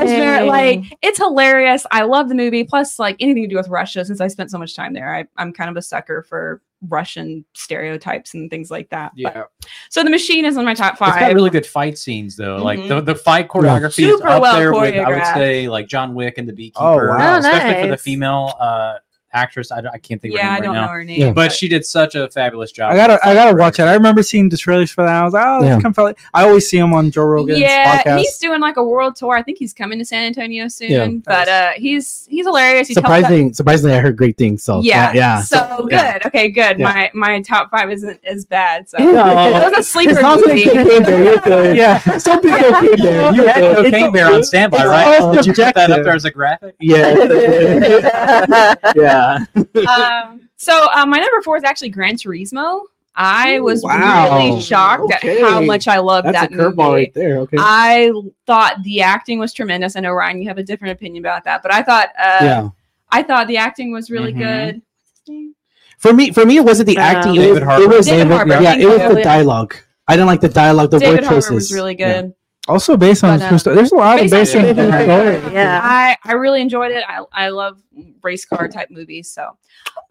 it's 0.44 0.48
like 0.48 0.98
it's 1.02 1.18
hilarious. 1.18 1.86
I 1.92 2.04
love 2.04 2.30
the 2.30 2.36
movie. 2.36 2.64
Plus, 2.64 3.00
like 3.00 3.16
anything 3.20 3.44
to 3.44 3.50
do 3.50 3.56
with 3.58 3.68
Russia, 3.70 4.06
since 4.06 4.22
I 4.22 4.28
spent 4.28 4.52
so 4.52 4.58
much 4.60 4.76
time 4.76 4.94
there, 4.94 5.14
I, 5.14 5.26
I'm 5.38 5.52
kind 5.52 5.70
of 5.70 5.76
a 5.78 5.82
sucker 5.82 6.22
for 6.30 6.62
Russian 6.88 7.44
stereotypes 7.54 8.36
and 8.36 8.50
things 8.52 8.70
like 8.70 8.90
that. 8.92 9.14
But- 9.22 9.36
Yeah. 9.36 9.44
so 9.90 10.04
the 10.04 10.12
machine 10.12 10.46
is 10.46 10.56
on 10.58 10.64
my 10.66 10.76
top 10.76 10.94
It's 10.94 11.00
got 11.00 11.20
five. 11.20 11.36
really 11.36 11.50
good 11.50 11.66
fight 11.66 11.98
scenes 11.98 12.36
though. 12.36 12.58
Like 12.58 12.80
Mhm. 12.80 12.88
the, 12.90 13.02
the 13.02 13.16
fight 13.16 13.48
choreography 13.48 14.04
is 14.08 14.18
Super 14.18 14.28
up 14.30 14.42
well 14.44 14.56
there 14.60 14.72
with 14.74 14.96
I 14.96 15.10
would 15.10 15.26
say 15.34 15.68
like 15.68 15.88
John 15.88 16.14
Wick 16.14 16.38
and 16.38 16.48
the 16.48 16.54
Beekeeper. 16.54 16.84
Oh, 16.84 17.18
wow. 17.18 17.36
Oh, 17.36 17.40
Especially 17.40 17.82
for 17.82 17.88
the 17.90 17.98
female 17.98 18.54
uh, 18.60 18.96
actress. 19.36 19.72
I, 19.72 19.80
I 19.80 19.98
can't 19.98 20.22
think 20.22 20.34
of 20.34 20.40
it. 20.40 20.44
yeah, 20.44 20.52
I 20.52 20.54
name 20.56 20.64
don't 20.64 20.76
right 20.76 20.82
know 20.82 20.88
her 20.88 21.04
name. 21.04 21.20
Yeah. 21.20 21.32
But 21.34 21.52
she 21.52 21.68
did 21.68 21.86
such 21.86 22.16
a 22.16 22.30
fabulous 22.30 22.72
job. 22.72 22.92
I 22.92 22.96
gotta, 22.96 23.20
I 23.28 23.34
gotta 23.34 23.56
watch 23.56 23.80
it. 23.80 23.84
I 23.84 23.94
remember 23.94 24.24
seeing 24.24 24.50
the 24.50 24.58
trailers 24.58 24.92
for 24.92 25.04
that. 25.04 25.14
I 25.14 25.24
was 25.24 25.34
like, 25.34 25.46
oh, 25.46 25.64
Yeah. 25.64 25.76
this 25.76 25.84
yeah. 25.98 26.04
like, 26.04 26.20
I 26.34 26.44
always 26.44 26.70
see 26.70 26.78
him 26.78 26.94
on 26.94 27.12
Joe 27.12 27.24
Rogan's 27.26 27.60
yeah, 27.60 28.02
podcast. 28.02 28.20
he's 28.20 28.38
doing 28.38 28.62
like 28.62 28.78
a 28.78 28.84
world 28.84 29.16
tour. 29.16 29.36
I 29.36 29.44
think 29.44 29.58
he's 29.58 29.74
coming 29.74 30.00
to 30.00 30.06
San 30.06 30.24
Antonio 30.26 30.68
soon. 30.68 30.92
Yeah. 30.92 31.08
But 31.26 31.48
uh, 31.48 31.72
he's 31.76 32.26
he's 32.30 32.46
hilarious. 32.46 32.88
He 32.88 32.94
tells 32.94 33.04
that- 33.04 33.16
surprising, 33.22 33.54
surprisingly, 33.54 33.96
I 33.96 34.00
heard 34.00 34.16
great 34.18 34.38
things. 34.38 34.64
So 34.64 34.82
yeah, 34.82 35.12
yeah. 35.14 35.42
So, 35.42 35.80
good. 35.84 35.92
yeah. 35.92 36.20
Okay, 36.26 36.50
good. 36.50 36.80
Yeah. 36.80 36.86
My 36.86 37.12
my 37.14 37.42
top 37.42 37.70
five 37.72 37.92
isn't 37.92 38.20
as 38.26 38.46
bad. 38.46 38.90
So 38.90 38.98
No. 38.98 39.48
it 39.58 39.72
was 39.72 39.74
a 39.80 39.84
sleeper 39.84 40.20
As 40.20 40.40
movie. 40.46 40.62
it's 40.64 40.74
cocaine 40.74 41.04
bear, 41.04 41.24
you're 41.24 41.38
good. 41.40 41.78
Yeah. 41.86 42.18
Some 42.18 42.42
big 42.42 42.54
cocaine 42.64 42.96
bear. 42.98 43.34
You 43.34 43.44
You're 43.44 43.52
had. 43.52 43.76
Cocaine 43.76 44.12
Bear 44.12 44.34
on 44.34 44.44
standby, 44.44 44.86
right? 44.86 45.34
Did 45.36 45.46
you 45.46 45.54
put 45.54 45.76
that 45.76 45.92
up 45.92 46.04
there 46.04 46.14
as 46.16 46.26
a 46.26 46.32
graphic? 46.32 46.76
Yeah. 46.80 47.14
yeah. 48.96 49.25
um, 49.56 50.50
so 50.58 50.88
um, 50.94 51.10
my 51.10 51.18
number 51.20 51.42
four 51.44 51.58
is 51.58 51.64
actually 51.64 51.90
Gran 51.90 52.16
Turismo. 52.16 52.82
I 53.18 53.60
was 53.62 53.82
Wow. 53.82 54.38
really 54.38 54.62
shocked 54.62 55.04
Okay. 55.04 55.42
at 55.42 55.50
how 55.50 55.62
much 55.62 55.88
I 55.88 56.00
loved 56.00 56.28
That's 56.28 56.38
a 56.38 56.50
that 56.50 56.52
curveball 56.52 56.76
movie. 56.76 56.92
right 57.04 57.14
there. 57.14 57.38
Okay. 57.40 57.58
I 57.60 58.12
thought 58.46 58.84
the 58.84 59.02
acting 59.02 59.40
was 59.40 59.54
tremendous. 59.54 59.96
I 59.96 60.02
know 60.02 60.12
Ryan, 60.12 60.42
you 60.42 60.48
have 60.50 60.58
a 60.58 60.64
different 60.64 60.92
opinion 60.94 61.24
about 61.24 61.46
that, 61.46 61.64
but 61.64 61.74
I 61.74 61.82
thought 61.82 62.10
uh, 62.20 62.40
yeah. 62.42 62.70
I 63.12 63.24
thought 63.24 63.48
the 63.48 63.56
acting 63.58 63.94
was 63.94 64.12
really 64.12 64.34
Mhm. 64.34 64.82
good. 65.26 65.52
For 65.98 66.12
me, 66.14 66.32
for 66.32 66.46
me, 66.46 66.58
it 66.58 66.66
wasn't 66.66 66.88
the 66.88 66.98
Uh, 66.98 67.02
acting. 67.02 67.36
It 67.36 67.40
David 67.40 67.54
was, 67.54 67.64
Harbour. 67.64 67.84
it 67.84 67.90
was 67.98 68.06
David 68.06 68.28
Harbour. 68.28 68.62
yeah, 68.62 68.76
it 68.76 68.86
was 68.86 69.16
the 69.16 69.22
dialogue. 69.24 69.76
I 70.08 70.16
didn't 70.16 70.28
like 70.28 70.42
the 70.42 70.50
dialogue, 70.50 70.92
the 70.92 71.00
David 71.00 71.22
word 71.22 71.24
Harbour 71.24 71.36
choices. 71.42 71.52
was 71.52 71.74
really 71.74 71.96
Yeah. 71.98 72.24
Good. 72.66 72.72
Also 72.72 72.98
based 72.98 73.24
on 73.24 73.40
But, 73.40 73.46
a 73.46 73.48
true 73.48 73.56
uh, 73.56 73.60
story. 73.60 73.76
There's 73.76 73.92
a 73.92 73.96
lot 73.96 74.20
of 74.20 74.30
based 74.30 74.34
on 74.34 74.40
based 74.40 74.52
true 74.54 74.74
true 74.74 75.04
story. 75.04 75.40
story. 75.40 75.54
Yeah. 75.54 75.80
I 75.84 76.18
I 76.24 76.34
really 76.34 76.62
enjoyed 76.62 76.92
it. 76.92 77.04
I 77.08 77.24
I 77.32 77.50
love 77.50 77.82
race 78.22 78.46
car 78.46 78.68
type 78.68 78.90
movies. 78.90 79.30
So, 79.30 79.58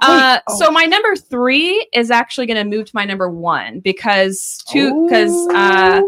uh, 0.01 0.39
oh. 0.47 0.59
so 0.59 0.71
my 0.71 0.85
number 0.85 1.17
three 1.17 1.87
is 1.93 2.11
actually 2.11 2.47
going 2.47 2.57
to 2.57 2.77
move 2.77 2.87
to 2.87 2.93
my 2.95 3.05
number 3.05 3.29
one 3.29 3.81
because 3.81 4.63
two 4.69 5.07
because 5.07 5.33
uh, 5.55 6.03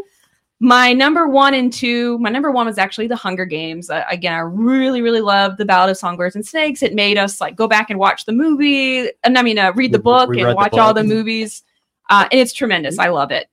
my 0.58 0.92
number 0.92 1.28
one 1.28 1.52
and 1.52 1.72
two, 1.72 2.18
my 2.18 2.30
number 2.30 2.50
one 2.50 2.66
was 2.66 2.78
actually 2.78 3.08
The 3.08 3.16
Hunger 3.16 3.44
Games. 3.44 3.90
Uh, 3.90 4.04
again, 4.10 4.32
I 4.32 4.38
really, 4.38 5.02
really 5.02 5.20
loved 5.20 5.58
The 5.58 5.66
Ballad 5.66 5.90
of 5.90 5.98
Songbirds 5.98 6.34
and 6.34 6.46
Snakes. 6.46 6.82
It 6.82 6.94
made 6.94 7.18
us 7.18 7.40
like 7.40 7.56
go 7.56 7.68
back 7.68 7.90
and 7.90 7.98
watch 7.98 8.24
the 8.24 8.32
movie, 8.32 9.10
and 9.22 9.36
I 9.36 9.42
mean, 9.42 9.58
uh, 9.58 9.72
read 9.74 9.92
the 9.92 9.98
book 9.98 10.30
we 10.30 10.38
and 10.38 10.46
read 10.46 10.52
the 10.52 10.56
watch 10.56 10.72
all 10.74 10.94
the 10.94 11.04
movies. 11.04 11.62
Uh, 12.08 12.26
and 12.30 12.40
it's 12.40 12.52
tremendous. 12.52 12.98
I 12.98 13.08
love 13.08 13.32
it. 13.32 13.48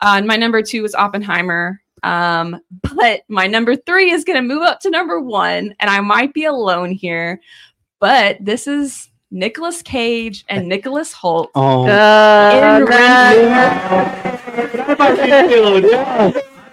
Uh, 0.00 0.14
and 0.16 0.26
my 0.26 0.36
number 0.36 0.62
two 0.62 0.82
was 0.82 0.94
Oppenheimer. 0.94 1.80
Um, 2.02 2.60
but 2.94 3.22
my 3.28 3.46
number 3.46 3.76
three 3.76 4.10
is 4.10 4.24
going 4.24 4.36
to 4.36 4.54
move 4.54 4.62
up 4.62 4.80
to 4.80 4.90
number 4.90 5.20
one, 5.20 5.74
and 5.80 5.90
I 5.90 6.00
might 6.00 6.34
be 6.34 6.44
alone 6.44 6.90
here, 6.90 7.40
but 8.00 8.36
this 8.40 8.66
is 8.66 9.08
Nicolas 9.30 9.82
Cage 9.82 10.44
and 10.48 10.68
Nicholas 10.68 11.12
Hoult. 11.14 11.50
Oh, 11.54 11.86
Oh, 11.86 12.78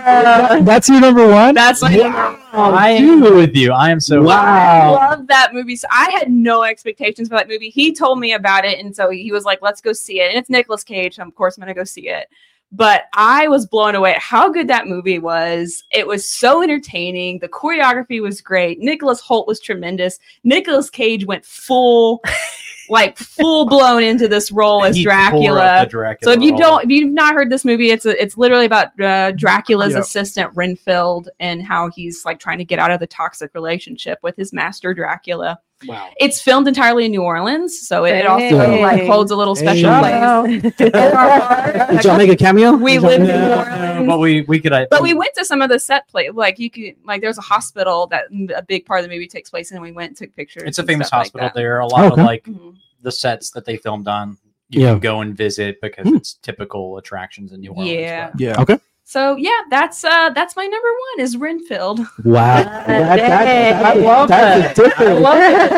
In 0.05 0.65
That's 0.65 0.87
your 0.87 1.01
number 1.01 1.27
one. 1.27 1.55
That's 1.55 1.81
my 1.81 1.95
number 1.95 2.39
I 2.53 2.89
agree 2.91 3.31
with 3.31 3.55
you. 3.55 3.71
I 3.71 3.89
am 3.89 3.99
so 3.99 4.21
I 4.21 4.23
wow. 4.23 4.93
love 4.93 5.27
that 5.27 5.53
movie. 5.53 5.75
So 5.75 5.87
I 5.91 6.09
had 6.11 6.31
no 6.31 6.63
expectations 6.63 7.27
for 7.27 7.35
that 7.35 7.49
movie. 7.49 7.69
He 7.69 7.93
told 7.93 8.19
me 8.19 8.33
about 8.33 8.65
it, 8.65 8.79
and 8.79 8.95
so 8.95 9.09
he 9.09 9.31
was 9.31 9.45
like, 9.45 9.61
"Let's 9.61 9.81
go 9.81 9.93
see 9.93 10.21
it." 10.21 10.29
And 10.29 10.37
it's 10.37 10.49
Nicolas 10.49 10.83
Cage, 10.83 11.15
so 11.15 11.23
of 11.23 11.35
course 11.35 11.57
I'm 11.57 11.61
gonna 11.61 11.73
go 11.73 11.83
see 11.83 12.07
it. 12.07 12.29
But 12.71 13.03
I 13.13 13.47
was 13.47 13.65
blown 13.65 13.95
away 13.95 14.15
at 14.15 14.19
how 14.21 14.49
good 14.49 14.67
that 14.67 14.87
movie 14.87 15.19
was. 15.19 15.83
It 15.91 16.05
was 16.05 16.27
so 16.29 16.61
entertaining. 16.61 17.39
The 17.39 17.47
choreography 17.47 18.21
was 18.21 18.41
great. 18.41 18.79
Nicholas 18.79 19.21
Hoult 19.21 19.47
was 19.47 19.61
tremendous. 19.61 20.19
Nicolas 20.43 20.89
Cage 20.89 21.25
went 21.25 21.45
full, 21.45 22.21
like 22.89 23.17
full 23.17 23.65
blown 23.65 24.03
into 24.03 24.27
this 24.27 24.51
role 24.51 24.83
as 24.83 24.97
He 24.97 25.03
tore 25.05 25.13
up 25.13 25.29
Dracula. 25.31 25.87
Dracula 25.89 26.17
So 26.33 26.37
if 26.37 26.43
you 26.43 26.51
role. 26.51 26.59
don't, 26.59 26.83
if 26.85 26.89
you've 26.89 27.13
not 27.13 27.33
heard 27.33 27.49
this 27.49 27.63
movie, 27.63 27.91
it's 27.91 28.05
a, 28.05 28.21
it's 28.21 28.35
literally 28.37 28.65
about 28.65 28.99
uh, 28.99 29.31
Dracula's 29.31 29.93
Yep. 29.93 30.01
assistant 30.01 30.51
Renfield 30.53 31.29
and 31.39 31.63
how 31.63 31.89
he's 31.91 32.25
like 32.25 32.39
trying 32.39 32.57
to 32.57 32.65
get 32.65 32.79
out 32.79 32.91
of 32.91 32.99
the 32.99 33.07
toxic 33.07 33.51
relationship 33.53 34.19
with 34.21 34.35
his 34.35 34.51
master 34.51 34.93
Dracula. 34.93 35.59
Wow. 35.85 36.09
It's 36.19 36.41
filmed 36.41 36.67
entirely 36.67 37.05
in 37.05 37.11
New 37.11 37.21
Orleans, 37.23 37.85
so 37.87 38.05
it, 38.05 38.15
it 38.15 38.25
also 38.25 38.45
Hey. 38.57 38.81
like 38.81 39.03
holds 39.03 39.29
a 39.31 39.35
little 39.35 39.55
special 39.55 39.91
Hey. 39.93 40.59
place. 40.61 40.73
Did 40.77 42.03
y'all 42.05 42.17
make 42.17 42.29
a 42.31 42.35
cameo? 42.37 42.73
We 42.73 42.93
Did 42.93 43.01
y'all- 43.01 43.09
live 43.11 43.21
in 43.21 43.27
No, 43.27 43.47
New 43.47 43.53
Orleans. 43.55 44.07
but 44.07 44.19
we 44.19 44.41
we 44.43 44.59
could. 44.59 44.71
uh, 44.73 44.85
But 44.89 45.01
we 45.03 45.13
went 45.13 45.31
to 45.35 45.43
some 45.45 45.61
of 45.61 45.69
the 45.69 45.77
set 45.77 46.07
play, 46.07 46.29
like 46.29 46.59
you 46.59 46.69
could, 46.69 46.95
like 47.05 47.21
there's 47.21 47.37
a 47.37 47.41
hospital 47.41 48.07
that 48.07 48.25
a 48.55 48.61
big 48.63 48.85
part 48.85 49.01
of 49.01 49.05
the 49.09 49.13
movie 49.13 49.27
takes 49.27 49.49
place 49.49 49.71
in. 49.71 49.77
and 49.77 49.83
We 49.83 49.91
went 49.91 50.09
and 50.11 50.17
took 50.17 50.33
pictures. 50.35 50.63
It's 50.65 50.79
a 50.79 50.83
famous 50.83 51.07
stuff 51.07 51.17
like 51.17 51.25
hospital 51.25 51.47
that. 51.47 51.53
there. 51.55 51.79
A 51.79 51.87
lot 51.87 52.11
Okay. 52.11 52.21
of 52.21 52.25
like 52.25 52.45
Mhm. 52.45 52.75
the 53.01 53.11
sets 53.11 53.51
that 53.51 53.65
they 53.65 53.75
filmed 53.77 54.07
on. 54.07 54.37
You 54.69 54.81
Yeah. 54.81 54.91
can 54.91 54.99
go 54.99 55.21
and 55.21 55.35
visit 55.37 55.79
because 55.81 56.07
Hmm. 56.07 56.15
it's 56.15 56.35
typical 56.35 56.97
attractions 56.97 57.51
in 57.51 57.59
New 57.59 57.71
Orleans. 57.71 57.91
Yeah. 57.91 58.29
but- 58.31 58.39
Yeah. 58.41 58.61
Okay. 58.61 58.79
So 59.07 59.35
yeah, 59.35 59.51
that's 59.69 60.03
uh 60.03 60.31
that's 60.31 60.55
my 60.55 60.65
number 60.65 60.87
one 60.89 61.23
is 61.23 61.37
Renfield. 61.37 61.99
Wow. 62.25 62.63
That- 62.63 62.87
that- 62.87 63.17
that- 63.17 63.85
I 63.85 63.93
love 63.99 64.27
that's 64.29 64.79
a 64.79 64.83
different. 64.83 65.21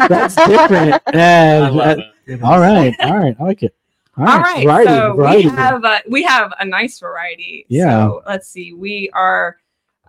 That's 0.09 0.35
different. 0.35 0.93
I 1.07 1.11
Yeah. 1.13 1.69
love 1.69 1.97
that- 1.97 1.99
it. 2.25 2.41
all 2.41 2.59
right. 2.59 2.95
All 3.01 3.17
right. 3.17 3.35
I 3.39 3.43
like 3.43 3.63
it. 3.63 3.75
All 4.17 4.25
right, 4.25 4.63
Variety, 4.65 4.87
so 4.89 5.13
variety. 5.13 5.43
we 5.49 5.55
have 5.55 5.83
a, 5.85 6.01
we 6.09 6.23
have 6.23 6.51
a 6.59 6.65
nice 6.65 6.99
variety. 6.99 7.65
Yeah. 7.69 8.07
So 8.07 8.23
let's 8.25 8.47
see. 8.49 8.73
We 8.73 9.11
are 9.13 9.57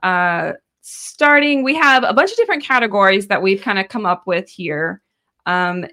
uh, 0.02 0.52
starting. 0.80 1.62
We 1.62 1.74
have 1.74 2.04
a 2.04 2.14
bunch 2.14 2.30
of 2.30 2.36
different 2.38 2.64
categories 2.64 3.26
that 3.26 3.42
we've 3.42 3.60
kind 3.60 3.78
of 3.78 3.88
come 3.88 4.06
up 4.06 4.26
with 4.26 4.48
here. 4.48 5.02
Um, 5.44 5.84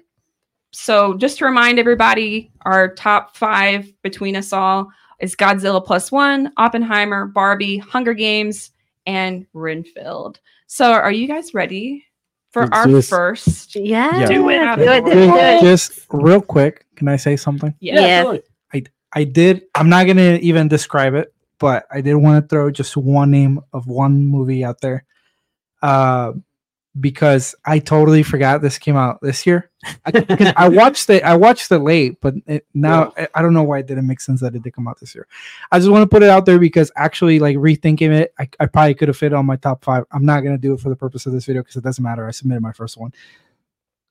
so 0.70 1.12
just 1.14 1.36
to 1.38 1.44
remind 1.44 1.78
everybody, 1.78 2.50
our 2.62 2.94
top 2.94 3.36
five 3.36 3.92
between 4.02 4.34
us 4.34 4.50
all 4.52 4.88
is 5.18 5.36
Godzilla 5.36 5.84
plus 5.84 6.12
one, 6.12 6.52
Oppenheimer, 6.56 7.26
Barbie, 7.26 7.78
Hunger 7.78 8.14
Games, 8.14 8.72
and 9.06 9.46
Renfield. 9.52 10.40
So 10.66 10.92
are 10.92 11.12
you 11.12 11.28
guys 11.28 11.54
ready 11.54 12.04
for 12.50 12.62
Let's 12.62 12.76
our 12.76 12.86
do 12.86 12.92
this. 12.92 13.08
first? 13.08 13.76
Yeah. 13.76 14.20
Yeah. 14.20 14.26
Do 14.26 14.48
it. 14.50 14.58
Do 14.76 14.82
it. 14.82 15.04
Do 15.04 15.10
it. 15.10 15.14
Do 15.14 15.36
it. 15.36 15.60
Just 15.62 16.06
real 16.10 16.40
quick, 16.40 16.84
can 16.96 17.08
I 17.08 17.16
say 17.16 17.36
something? 17.36 17.74
Yeah. 17.80 17.94
Yeah. 17.94 18.06
absolutely. 18.18 18.42
I 19.16 19.24
did. 19.24 19.62
I'm 19.74 19.88
not 19.88 20.06
gonna 20.06 20.38
even 20.42 20.68
describe 20.68 21.14
it, 21.14 21.32
but 21.58 21.86
I 21.90 22.02
did 22.02 22.16
want 22.16 22.44
to 22.44 22.48
throw 22.48 22.70
just 22.70 22.98
one 22.98 23.30
name 23.30 23.60
of 23.72 23.86
one 23.86 24.26
movie 24.26 24.62
out 24.62 24.82
there, 24.82 25.06
uh, 25.80 26.32
because 26.98 27.54
I 27.64 27.78
totally 27.78 28.22
forgot 28.22 28.62
this 28.62 28.78
came 28.78 28.96
out 28.96 29.20
this 29.20 29.46
year. 29.46 29.70
I, 30.04 30.10
'cause 30.12 30.52
I 30.56 30.68
watched 30.68 31.08
it. 31.10 31.22
I 31.22 31.36
watched 31.36 31.70
it 31.70 31.78
late, 31.78 32.20
but 32.20 32.34
it, 32.46 32.66
now 32.74 33.12
I, 33.16 33.28
I 33.34 33.42
don't 33.42 33.52
know 33.54 33.62
why 33.62 33.78
it 33.78 33.86
didn't 33.86 34.06
make 34.06 34.20
sense 34.20 34.40
that 34.40 34.54
it 34.54 34.62
did 34.62 34.72
come 34.72 34.88
out 34.88 34.98
this 34.98 35.14
year. 35.14 35.26
I 35.70 35.78
just 35.78 35.90
want 35.90 36.02
to 36.02 36.06
put 36.08 36.22
it 36.22 36.30
out 36.30 36.46
there 36.46 36.58
because 36.58 36.90
actually, 36.96 37.38
like 37.38 37.56
rethinking 37.56 38.10
it, 38.12 38.32
I, 38.38 38.48
I 38.58 38.66
probably 38.66 38.94
could 38.94 39.08
have 39.08 39.16
fit 39.16 39.32
on 39.32 39.46
my 39.46 39.56
top 39.56 39.84
five. 39.84 40.04
I'm 40.12 40.24
not 40.24 40.40
gonna 40.40 40.58
do 40.58 40.72
it 40.74 40.80
for 40.80 40.88
the 40.88 40.96
purpose 40.96 41.26
of 41.26 41.32
this 41.32 41.44
video 41.44 41.62
because 41.62 41.76
it 41.76 41.84
doesn't 41.84 42.02
matter. 42.02 42.26
I 42.26 42.30
submitted 42.30 42.62
my 42.62 42.72
first 42.72 42.96
one. 42.96 43.12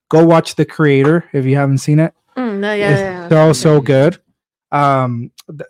Go 0.09 0.25
watch 0.25 0.55
The 0.55 0.65
Creator 0.65 1.25
if 1.33 1.45
you 1.45 1.55
haven't 1.55 1.79
seen 1.79 1.99
it 1.99 2.13
Mm, 2.37 2.59
no, 2.59 2.73
yeah, 2.73 2.89
it's 2.91 3.01
yeah. 3.01 3.29
so 3.29 3.53
so 3.53 3.81
good. 3.81 4.19
Um, 4.71 5.31
th- 5.47 5.69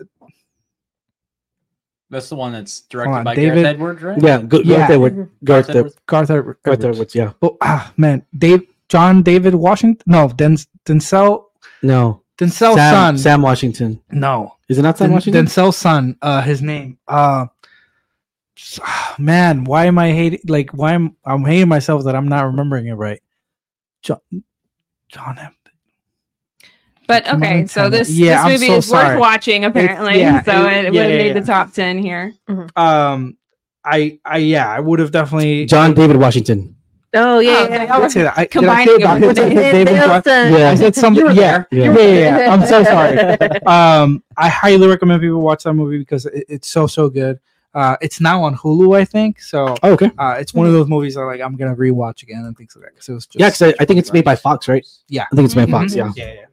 That's 2.10 2.30
the 2.30 2.36
one 2.36 2.52
that's 2.54 2.82
directed 2.82 3.12
on, 3.14 3.24
by 3.24 3.36
David- 3.36 3.56
Gareth 3.56 3.66
Edwards, 3.66 4.02
right? 4.04 4.22
Yeah. 4.22 4.42
Go, 4.44 4.60
Yeah. 4.60 4.76
Gareth 4.78 4.90
Edwards. 4.92 5.16
Mhm. 5.16 5.18
Gareth 5.18 5.30
Gareth 5.46 5.70
Edwards. 5.70 5.76
Edwards? 5.78 6.00
Garth 6.06 6.30
Edwards. 6.30 6.60
Gareth 6.64 6.84
Edwards. 6.86 7.16
Yeah. 7.16 7.32
Oh, 7.42 7.58
ah, 7.62 7.94
man, 7.98 8.24
Dave, 8.38 8.62
John 8.90 9.24
David 9.24 9.56
Washington. 9.56 10.04
No, 10.06 10.30
Den, 10.30 10.58
Denzel, 10.86 11.46
No. 11.82 12.22
Denzel's 12.38 12.76
Sam, 12.76 12.94
son. 12.94 13.18
Sam 13.18 13.42
Washington. 13.42 14.00
No, 14.12 14.56
Is 14.70 14.78
it 14.78 14.82
not 14.84 14.98
Sam 14.98 15.08
Den, 15.08 15.14
Washington? 15.16 15.46
Denzel's 15.46 15.78
son. 15.78 16.16
Uh, 16.22 16.42
his 16.42 16.62
name. 16.62 16.98
Uh, 17.08 17.48
ah, 18.82 19.16
man, 19.18 19.64
why 19.64 19.86
am 19.86 19.98
I 19.98 20.12
hating? 20.12 20.42
Like, 20.48 20.70
why 20.72 20.94
am 20.94 21.16
I'm 21.26 21.44
hating 21.44 21.68
myself 21.70 22.04
that 22.04 22.16
I'm 22.16 22.28
not 22.28 22.46
remembering 22.46 22.88
it 22.88 22.94
right? 22.94 23.22
John, 24.02 24.20
John. 25.10 25.38
M- 25.40 25.56
But 27.08 27.26
Come 27.26 27.44
okay, 27.44 27.66
so 27.68 27.90
this 27.90 28.10
Yeah, 28.10 28.48
this 28.48 28.60
movie 28.62 28.72
so 28.72 28.78
is 28.78 28.86
sorry. 28.88 29.10
worth 29.16 29.20
watching 29.20 29.66
apparently. 29.66 30.20
yeah, 30.20 30.42
so 30.44 30.52
it- 30.68 30.86
it, 30.86 30.86
would 30.86 30.86
have 30.86 30.94
yeah, 30.96 31.08
made 31.08 31.28
yeah. 31.28 31.34
the 31.40 31.42
top 31.46 31.74
ten 31.74 31.98
here. 31.98 32.34
Um, 32.76 33.38
I, 33.84 34.20
I, 34.26 34.38
yeah, 34.38 34.68
I 34.70 34.80
would 34.80 35.00
have 35.00 35.12
definitely. 35.12 35.66
John 35.66 35.94
David 35.94 36.18
Washington. 36.18 36.76
Oh 37.14 37.40
yeah. 37.40 37.52
Oh, 37.52 37.60
yeah. 37.60 37.66
okay. 37.84 37.88
I 37.88 37.98
would 38.00 38.12
say 38.12 38.24
that. 38.24 38.34
I, 38.38 38.42
did 38.42 38.50
I 38.58 38.60
Combining 38.60 38.88
say 38.88 38.94
it 38.96 39.00
Dr. 39.02 39.28
with 39.28 39.36
David 39.38 39.56
David 39.56 39.96
John- 39.96 40.10
Wilson. 40.10 40.54
Yeah. 40.54 40.70
I 40.72 40.76
said 40.76 40.96
something. 40.96 41.20
You 41.22 41.28
were 41.28 41.32
Yeah, 41.34 41.64
there. 41.72 41.94
yeah, 41.94 42.00
yeah, 42.00 42.38
yeah. 42.40 42.54
I'm 42.54 42.66
so 42.66 42.84
sorry. 42.84 43.18
um, 43.68 44.24
I 44.36 44.50
highly 44.50 44.88
recommend 44.88 45.22
people 45.22 45.40
watch 45.42 45.64
that 45.64 45.74
movie 45.74 45.98
because 46.00 46.26
it, 46.26 46.46
it's 46.50 46.68
so 46.68 46.88
so 46.88 47.08
good. 47.10 47.40
Uh, 47.74 47.96
it's 48.02 48.20
now 48.22 48.42
on 48.44 48.56
Hulu, 48.56 48.98
I 48.98 49.06
think. 49.06 49.40
So 49.42 49.76
Oh, 49.84 49.92
okay. 49.92 50.10
uh, 50.18 50.36
it's 50.40 50.54
one 50.54 50.66
of 50.66 50.74
those 50.74 50.88
movies 50.88 51.16
that 51.16 51.22
like 51.26 51.40
I'm 51.42 51.56
gonna 51.56 51.76
rewatch 51.76 52.24
again 52.24 52.44
and 52.46 52.58
things 52.58 52.76
like 52.76 52.86
that. 52.86 52.94
Because 52.96 53.10
it 53.10 53.14
was 53.14 53.26
just 53.28 53.40
Yeah, 53.40 53.48
because 53.50 53.62
I, 53.62 53.74
I 53.82 53.86
think 53.86 54.00
it's 54.00 54.12
made 54.12 54.26
by 54.26 54.36
Fox, 54.36 54.68
right? 54.68 54.86
Yeah. 55.08 55.26
I 55.32 55.36
think 55.36 55.46
it's 55.46 55.56
made 55.56 55.72
by. 55.72 55.82
Fox. 55.82 55.96
Yeah. 55.96 56.12
yeah, 56.18 56.34
yeah. 56.34 56.46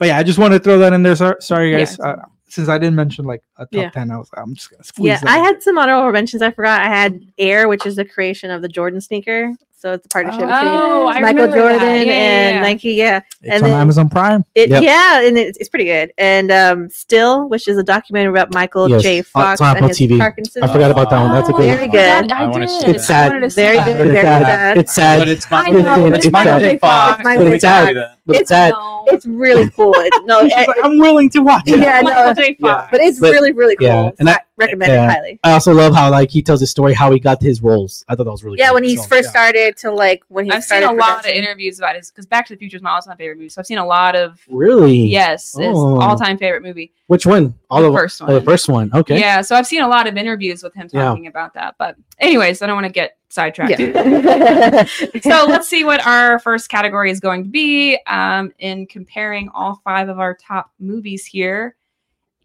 But 0.00 0.08
yeah, 0.08 0.18
I 0.18 0.22
just 0.24 0.38
want 0.38 0.52
to 0.54 0.58
throw 0.58 0.78
that 0.78 0.92
in 0.94 1.02
there. 1.04 1.14
Sorry, 1.14 1.36
sorry 1.40 1.70
guys. 1.72 2.00
Uh, 2.00 2.16
since 2.48 2.68
I 2.68 2.78
didn't 2.78 2.96
mention 2.96 3.26
like 3.26 3.42
a 3.58 3.66
top 3.66 3.68
Yeah. 3.70 3.90
ten, 3.90 4.10
I 4.10 4.16
was 4.16 4.28
I'm 4.36 4.54
just 4.54 4.70
gonna 4.70 4.82
squeeze. 4.82 5.06
Yeah, 5.06 5.20
that 5.20 5.28
I 5.28 5.38
in. 5.38 5.44
had 5.44 5.62
some 5.62 5.78
honorable 5.78 6.10
mentions. 6.10 6.42
I 6.42 6.50
forgot. 6.50 6.80
I 6.80 6.86
had 6.88 7.20
Air, 7.38 7.68
which 7.68 7.86
is 7.86 7.94
the 7.96 8.04
creation 8.04 8.50
of 8.50 8.62
the 8.62 8.68
Jordan 8.68 9.00
sneaker. 9.00 9.52
So 9.76 9.94
it's 9.94 10.04
a 10.04 10.08
partnership 10.10 10.40
between 10.40 10.52
Oh, 10.54 11.08
I 11.08 11.20
Michael 11.20 11.46
Jordan. 11.46 11.80
Yeah, 11.80 11.86
and 11.88 12.06
yeah, 12.06 12.50
yeah. 12.50 12.60
Nike. 12.60 12.90
Yeah, 12.92 13.16
It's 13.40 13.54
and 13.54 13.62
on 13.62 13.70
then- 13.70 13.80
Amazon 13.80 14.08
Prime. 14.10 14.44
it, 14.54 14.68
Yep. 14.68 14.82
yeah, 14.82 15.22
and 15.22 15.38
it's, 15.38 15.56
it's 15.56 15.70
pretty 15.70 15.86
good. 15.86 16.12
And 16.18 16.50
um, 16.52 16.90
Still, 16.90 17.48
which 17.48 17.66
is 17.66 17.78
a 17.78 17.82
documentary 17.82 18.30
about 18.30 18.52
Michael 18.52 18.90
Yes, 18.90 19.02
J. 19.02 19.22
Fox 19.22 19.52
it's 19.54 19.60
on 19.62 19.78
and 19.78 19.86
his 19.86 19.98
TV. 19.98 20.18
Parkinson's. 20.18 20.64
I 20.64 20.70
forgot 20.70 20.90
about 20.90 21.08
that 21.08 21.18
one. 21.22 21.32
That's 21.32 21.48
a 21.48 21.52
good 21.52 21.64
Very 21.64 21.80
one. 21.88 21.90
good. 21.92 22.30
I, 22.32 22.50
I 22.50 22.52
did. 22.52 22.94
It's 22.94 23.06
sad. 23.06 23.30
I 23.30 23.34
wanted 23.36 23.40
to 23.46 23.50
see 23.52 23.62
Very 23.62 23.76
good. 23.78 23.88
It's 23.88 24.10
Very 24.10 24.22
sad. 24.22 24.42
sad. 24.44 24.78
It's 24.78 24.94
sad. 24.94 25.18
But 25.20 25.28
it's 25.28 25.46
I 25.50 25.62
Michael, 25.70 26.12
it's 26.14 26.26
it's 26.26 26.32
Michael. 26.32 26.60
J. 26.60 26.76
Fox. 26.78 27.24
Michael 27.24 27.44
But 27.44 27.48
J. 27.48 27.54
it's 27.54 27.62
sad. 27.62 27.96
Fox. 28.30 28.38
But 28.38 28.40
it's 28.40 28.40
It's 28.42 28.48
sad. 28.50 28.70
No. 28.72 29.04
It's 29.08 29.26
really 29.26 29.70
cool. 29.70 29.94
It- 29.96 30.12
no, 30.26 30.40
it- 30.40 30.52
like, 30.68 30.76
I'm 30.84 30.98
willing 30.98 31.30
to 31.30 31.40
watch 31.40 31.62
it. 31.66 31.80
yeah, 31.80 32.00
no, 32.02 32.32
J. 32.34 32.54
Fox. 32.60 32.88
but 32.90 33.00
it's 33.00 33.18
But- 33.18 33.32
really, 33.32 33.52
really 33.52 33.76
cool. 33.76 33.86
yeah, 33.88 34.10
and 34.18 34.28
So 34.28 34.34
I- 34.34 34.36
I 34.36 34.40
recommend 34.66 34.92
yeah. 34.92 35.04
it 35.04 35.10
highly. 35.10 35.40
I 35.42 35.52
also 35.52 35.72
love 35.72 35.94
how 35.94 36.10
like 36.10 36.30
he 36.30 36.42
tells 36.42 36.60
his 36.60 36.70
story 36.70 36.92
how 36.92 37.10
he 37.10 37.18
got 37.18 37.40
his 37.42 37.62
roles. 37.62 38.04
I 38.08 38.14
thought 38.14 38.24
that 38.24 38.30
was 38.30 38.44
really 38.44 38.58
Yeah, 38.58 38.68
good. 38.68 38.74
when 38.74 38.84
he 38.84 38.96
So, 38.96 39.04
first 39.04 39.28
yeah. 39.28 39.30
started 39.30 39.76
to 39.78 39.90
like 39.90 40.22
when 40.28 40.44
he 40.44 40.50
I've 40.50 40.62
seen 40.62 40.82
started 40.82 40.90
a 40.90 41.00
lot 41.00 41.20
of 41.24 41.32
interviews 41.32 41.78
about 41.78 41.96
his 41.96 42.10
because 42.10 42.26
Back 42.26 42.46
to 42.48 42.52
the 42.54 42.58
Future 42.58 42.76
is 42.76 42.82
my 42.82 42.90
also 42.90 43.08
my 43.10 43.16
favorite 43.16 43.38
movie. 43.38 43.48
So 43.48 43.60
I've 43.60 43.66
seen 43.66 43.78
a 43.78 43.86
lot 43.86 44.16
of 44.16 44.38
Really? 44.50 44.98
yes, 45.06 45.56
it's 45.58 45.76
Oh. 45.78 45.98
all 45.98 46.16
time 46.16 46.36
favorite 46.36 46.62
movie. 46.62 46.92
Which 47.10 47.26
one? 47.26 47.54
All 47.68 47.82
the 47.82 47.88
of 47.88 47.94
first 47.94 48.22
Oh, 48.22 48.26
one. 48.26 48.34
the 48.36 48.40
first 48.42 48.68
one. 48.68 48.88
Okay. 48.94 49.18
Yeah, 49.18 49.40
so 49.40 49.56
I've 49.56 49.66
seen 49.66 49.82
a 49.82 49.88
lot 49.88 50.06
of 50.06 50.16
interviews 50.16 50.62
with 50.62 50.72
him 50.74 50.88
Yeah. 50.92 51.06
talking 51.06 51.26
about 51.26 51.54
that. 51.54 51.74
But 51.76 51.96
anyways, 52.20 52.62
I 52.62 52.68
don't 52.68 52.76
want 52.76 52.86
to 52.86 52.92
get 52.92 53.18
sidetracked. 53.30 53.80
Yeah. 53.80 54.84
so 55.20 55.44
let's 55.48 55.66
see 55.66 55.82
what 55.82 56.06
our 56.06 56.38
first 56.38 56.68
category 56.68 57.10
is 57.10 57.18
going 57.18 57.42
to 57.42 57.50
be 57.50 57.98
um, 58.06 58.52
in 58.60 58.86
comparing 58.86 59.48
all 59.52 59.80
five 59.82 60.08
of 60.08 60.20
our 60.20 60.36
top 60.36 60.70
movies 60.78 61.26
here. 61.26 61.74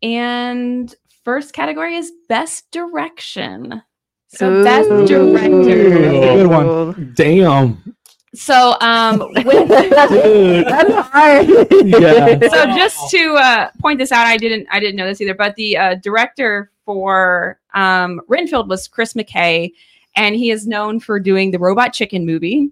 And 0.02 0.92
first 1.24 1.54
category 1.54 1.98
is 1.98 2.12
best 2.28 2.72
direction. 2.72 3.84
So 4.30 4.64
best 4.64 4.90
Ooh. 4.90 5.06
director. 5.06 5.62
Good 5.62 6.48
one. 6.48 7.14
Damn. 7.16 7.95
So 8.36 8.76
um 8.82 9.20
with 9.34 9.46
Dude. 10.10 10.66
That's 10.68 11.10
hard. 11.10 11.48
Yeah. 11.86 12.40
so 12.50 12.66
just 12.78 13.10
to 13.12 13.36
uh, 13.36 13.70
point 13.80 14.00
this 14.00 14.12
out, 14.12 14.28
I 14.28 14.38
didn't 14.38 14.68
I 14.72 14.80
didn't 14.80 14.96
know 14.98 15.08
this 15.08 15.22
either, 15.22 15.34
but 15.36 15.56
the 15.56 15.78
uh, 15.78 15.96
director 15.96 16.72
for 16.86 17.60
um, 17.74 18.22
Renfield 18.28 18.70
was 18.70 18.88
Chris 18.88 19.14
McKay, 19.14 19.72
and 20.16 20.36
he 20.36 20.52
is 20.52 20.68
known 20.68 21.00
for 21.00 21.20
doing 21.20 21.52
the 21.52 21.60
Robot 21.60 21.94
Chicken 21.94 22.26
movie 22.26 22.72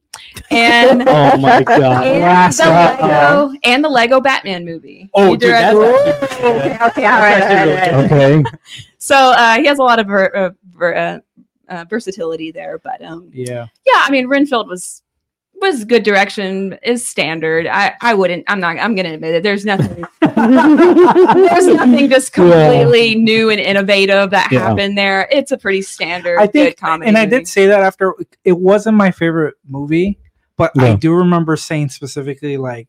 and, 0.52 1.02
Oh 1.08 1.38
my 1.38 1.62
god. 1.64 2.06
and 2.06 2.22
Last 2.22 2.58
the 2.58 2.66
up, 2.66 3.02
Lego 3.02 3.54
and 3.64 3.84
the 3.84 3.90
Lego 3.90 4.22
Batman 4.22 4.66
movie. 4.66 5.10
Oh, 5.14 5.32
dude, 5.36 5.42
directed- 5.50 6.16
that's 6.22 6.34
okay, 6.34 6.78
okay, 6.86 7.06
all 7.06 7.20
right, 7.20 7.42
all 7.42 7.50
right, 7.50 7.94
all 7.94 8.02
right. 8.02 8.12
Okay. 8.12 8.44
so 8.98 9.16
uh, 9.16 9.56
he 9.56 9.66
has 9.66 9.80
a 9.80 9.84
lot 9.84 10.00
of 10.00 10.08
ver- 10.08 10.36
uh, 10.36 10.50
ver- 10.76 10.96
uh, 10.96 11.20
uh, 11.70 11.86
versatility 11.90 12.52
there. 12.52 12.78
But 12.80 13.02
um, 13.04 13.30
Yeah. 13.34 13.68
yeah, 13.86 14.02
I 14.04 14.12
mean, 14.12 14.28
Renfield 14.28 14.68
was 14.68 15.02
was 15.64 15.84
good 15.86 16.04
direction 16.04 16.78
is 16.84 17.06
standard. 17.08 17.66
I 17.68 17.96
I 18.02 18.14
wouldn't. 18.14 18.44
I'm 18.48 18.60
not. 18.60 18.78
I'm 18.78 18.94
gonna 18.96 19.14
admit 19.14 19.34
it. 19.36 19.44
There's 19.44 19.66
nothing. 19.66 20.04
there's 20.22 21.68
nothing 21.68 22.10
just 22.10 22.34
completely 22.34 23.16
new 23.16 23.50
and 23.50 23.60
innovative 23.60 24.30
that 24.32 24.52
Yeah. 24.52 24.60
happened 24.60 24.98
there. 24.98 25.28
It's 25.32 25.52
a 25.52 25.58
pretty 25.58 25.82
standard 25.82 26.38
I 26.40 26.46
good 26.46 26.52
think, 26.54 26.78
comedy. 26.78 27.08
and 27.10 27.18
I 27.18 27.26
movie. 27.26 27.38
did 27.38 27.48
say 27.48 27.68
that 27.68 27.82
after 27.82 28.14
it 28.44 28.54
wasn't 28.60 28.98
my 28.98 29.12
favorite 29.12 29.56
movie, 29.68 30.20
but 30.58 30.72
I 30.80 30.96
do 30.96 31.14
remember 31.14 31.56
saying 31.56 31.90
specifically 31.90 32.58
like 32.58 32.88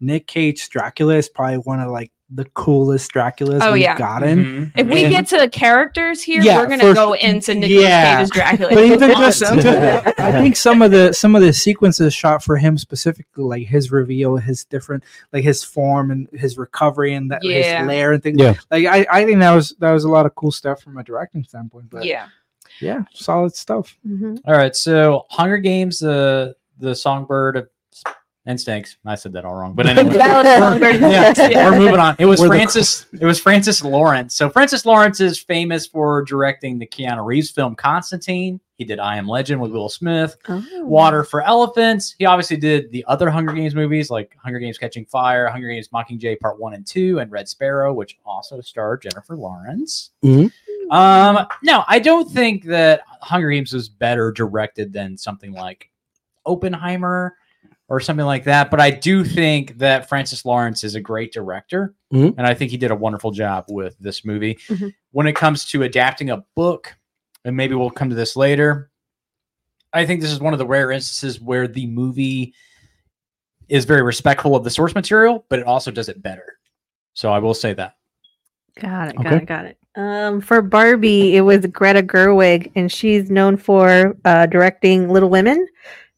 Nick 0.00 0.26
Cage 0.26 0.68
Dracula 0.70 1.14
is 1.16 1.28
probably 1.28 1.58
one 1.58 1.80
of 1.80 1.90
like 1.90 2.10
the 2.30 2.44
coolest 2.46 3.12
Draculas 3.12 3.60
Oh, 3.62 3.72
we've 3.74 3.82
yeah. 3.82 3.98
gotten. 3.98 4.44
Mhm. 4.44 4.72
If 4.80 4.86
we 4.88 5.04
And- 5.04 5.12
get 5.12 5.26
to 5.28 5.38
the 5.38 5.48
characters 5.48 6.22
here, 6.22 6.40
Yeah, 6.42 6.56
we're 6.58 6.66
gonna 6.68 6.82
for- 6.84 6.94
go 6.94 7.12
into 7.12 7.54
Nicolas 7.54 7.82
yeah. 7.82 8.16
Cage's 8.16 8.30
Dracula. 8.30 8.70
But 8.74 8.84
even 8.84 9.10
just, 9.10 9.42
awesome. 9.42 9.58
I 10.18 10.32
think 10.32 10.56
some 10.56 10.80
of 10.82 10.90
the 10.90 11.12
some 11.12 11.36
of 11.36 11.42
the 11.42 11.52
sequences 11.52 12.14
shot 12.14 12.42
for 12.42 12.56
him 12.56 12.78
specifically, 12.78 13.44
like 13.44 13.66
his 13.66 13.92
reveal, 13.92 14.36
his 14.36 14.64
different, 14.64 15.04
like 15.32 15.44
his 15.44 15.62
form 15.62 16.10
and 16.10 16.26
his 16.32 16.56
recovery 16.56 17.12
and 17.14 17.30
that 17.30 17.44
Yeah. 17.44 17.80
his 17.80 17.86
lair 17.88 18.12
and 18.12 18.22
things. 18.22 18.40
Yeah. 18.40 18.54
Like 18.70 18.86
I, 18.86 19.06
I 19.10 19.24
think 19.26 19.38
that 19.40 19.54
was 19.54 19.74
that 19.80 19.92
was 19.92 20.04
a 20.04 20.08
lot 20.10 20.24
of 20.26 20.34
cool 20.34 20.50
stuff 20.50 20.80
from 20.82 20.96
a 20.96 21.04
directing 21.04 21.44
standpoint. 21.44 21.90
But 21.90 22.04
yeah. 22.06 22.26
yeah, 22.80 23.02
solid 23.12 23.54
stuff. 23.54 23.96
Mhm. 24.08 24.38
All 24.46 24.54
right, 24.54 24.74
so 24.74 25.26
Hunger 25.30 25.58
Games, 25.58 25.98
the 25.98 26.56
the 26.80 26.94
songbird 26.96 27.56
of 27.58 27.68
and 28.46 28.60
stinks. 28.60 28.96
I 29.06 29.14
said 29.14 29.32
that 29.32 29.44
all 29.44 29.54
wrong, 29.54 29.72
but 29.74 29.86
anyway. 29.88 30.14
Valid 30.16 30.46
songbird. 30.58 31.00
yeah, 31.00 31.32
Yeah. 31.48 31.70
we're 31.70 31.78
moving 31.78 31.98
on. 32.00 32.16
It 32.18 32.26
was 32.26 32.40
We're 32.40 32.46
the- 32.48 32.54
Francis. 32.54 33.06
It 33.18 33.24
was 33.24 33.40
Francis 33.40 33.82
Lawrence. 33.82 34.34
So 34.34 34.50
Francis 34.50 34.84
Lawrence 34.84 35.20
is 35.20 35.38
famous 35.40 35.86
for 35.86 36.22
directing 36.24 36.78
the 36.78 36.86
Keanu 36.86 37.24
Reeves 37.24 37.50
film 37.50 37.74
Constantine. 37.74 38.60
He 38.76 38.84
did 38.84 38.98
I 38.98 39.16
Am 39.16 39.28
Legend 39.28 39.60
with 39.60 39.70
Will 39.70 39.88
Smith, 39.88 40.36
Oh. 40.48 40.64
Water 40.82 41.22
for 41.22 41.42
Elephants. 41.42 42.16
He 42.18 42.24
obviously 42.26 42.56
did 42.56 42.90
the 42.90 43.04
other 43.06 43.30
Hunger 43.30 43.52
Games 43.52 43.72
movies 43.74 44.10
like 44.10 44.36
Hunger 44.42 44.58
Games 44.58 44.78
Catching 44.78 45.04
Fire, 45.06 45.46
Hunger 45.48 45.68
Games 45.68 45.88
Mockingjay 45.88 46.40
Part 46.40 46.58
One 46.58 46.74
and 46.74 46.84
Two, 46.84 47.20
and 47.20 47.30
Red 47.30 47.48
Sparrow, 47.48 47.94
which 47.94 48.18
also 48.26 48.60
starred 48.60 49.02
Jennifer 49.02 49.36
Lawrence. 49.36 50.10
Mhm. 50.24 50.50
Um, 50.90 51.46
no, 51.62 51.84
I 51.86 51.98
don't 52.00 52.28
think 52.30 52.64
that 52.64 53.02
Hunger 53.22 53.48
Games 53.50 53.72
was 53.72 53.88
better 53.88 54.32
directed 54.32 54.92
than 54.92 55.16
something 55.16 55.52
like 55.52 55.88
Oppenheimer 56.44 57.36
or 57.88 58.00
something 58.00 58.24
like 58.26 58.44
that. 58.44 58.70
But 58.70 58.80
I 58.80 58.90
do 58.90 59.24
think 59.24 59.78
that 59.78 60.08
Francis 60.08 60.44
Lawrence 60.44 60.84
is 60.84 60.94
a 60.94 61.00
great 61.00 61.32
director, 61.32 61.94
Mhm. 62.12 62.34
and 62.38 62.46
I 62.46 62.54
think 62.54 62.70
he 62.70 62.76
did 62.76 62.90
a 62.90 62.96
wonderful 62.96 63.30
job 63.30 63.66
with 63.68 63.96
this 63.98 64.24
movie. 64.24 64.54
Mhm. 64.68 64.94
When 65.12 65.26
it 65.26 65.36
comes 65.36 65.64
to 65.66 65.82
adapting 65.82 66.30
a 66.30 66.44
book, 66.56 66.94
and 67.44 67.56
maybe 67.56 67.74
we'll 67.74 67.90
come 67.90 68.08
to 68.08 68.14
this 68.16 68.36
later, 68.36 68.90
I 69.92 70.06
think 70.06 70.20
this 70.22 70.32
is 70.32 70.40
one 70.40 70.52
of 70.54 70.58
the 70.58 70.66
rare 70.66 70.90
instances 70.90 71.40
where 71.40 71.68
the 71.68 71.86
movie 71.86 72.54
is 73.68 73.84
very 73.84 74.02
respectful 74.02 74.56
of 74.56 74.64
the 74.64 74.70
source 74.70 74.94
material, 74.94 75.44
but 75.48 75.58
it 75.58 75.66
also 75.66 75.90
does 75.90 76.08
it 76.08 76.22
better. 76.22 76.58
So 77.14 77.32
I 77.32 77.38
will 77.38 77.54
say 77.54 77.74
that. 77.74 77.94
Got 78.80 79.10
it. 79.10 79.16
Got 79.16 79.26
Okay. 79.26 79.36
it. 79.36 79.46
Got 79.46 79.64
it. 79.66 79.78
Um, 79.96 80.40
for 80.40 80.60
Barbie, 80.60 81.36
it 81.36 81.42
was 81.42 81.64
Greta 81.66 82.02
Gerwig, 82.02 82.72
and 82.74 82.90
she's 82.90 83.30
known 83.30 83.56
for 83.56 84.16
uh, 84.24 84.46
directing 84.46 85.08
Little 85.08 85.30
Women, 85.30 85.64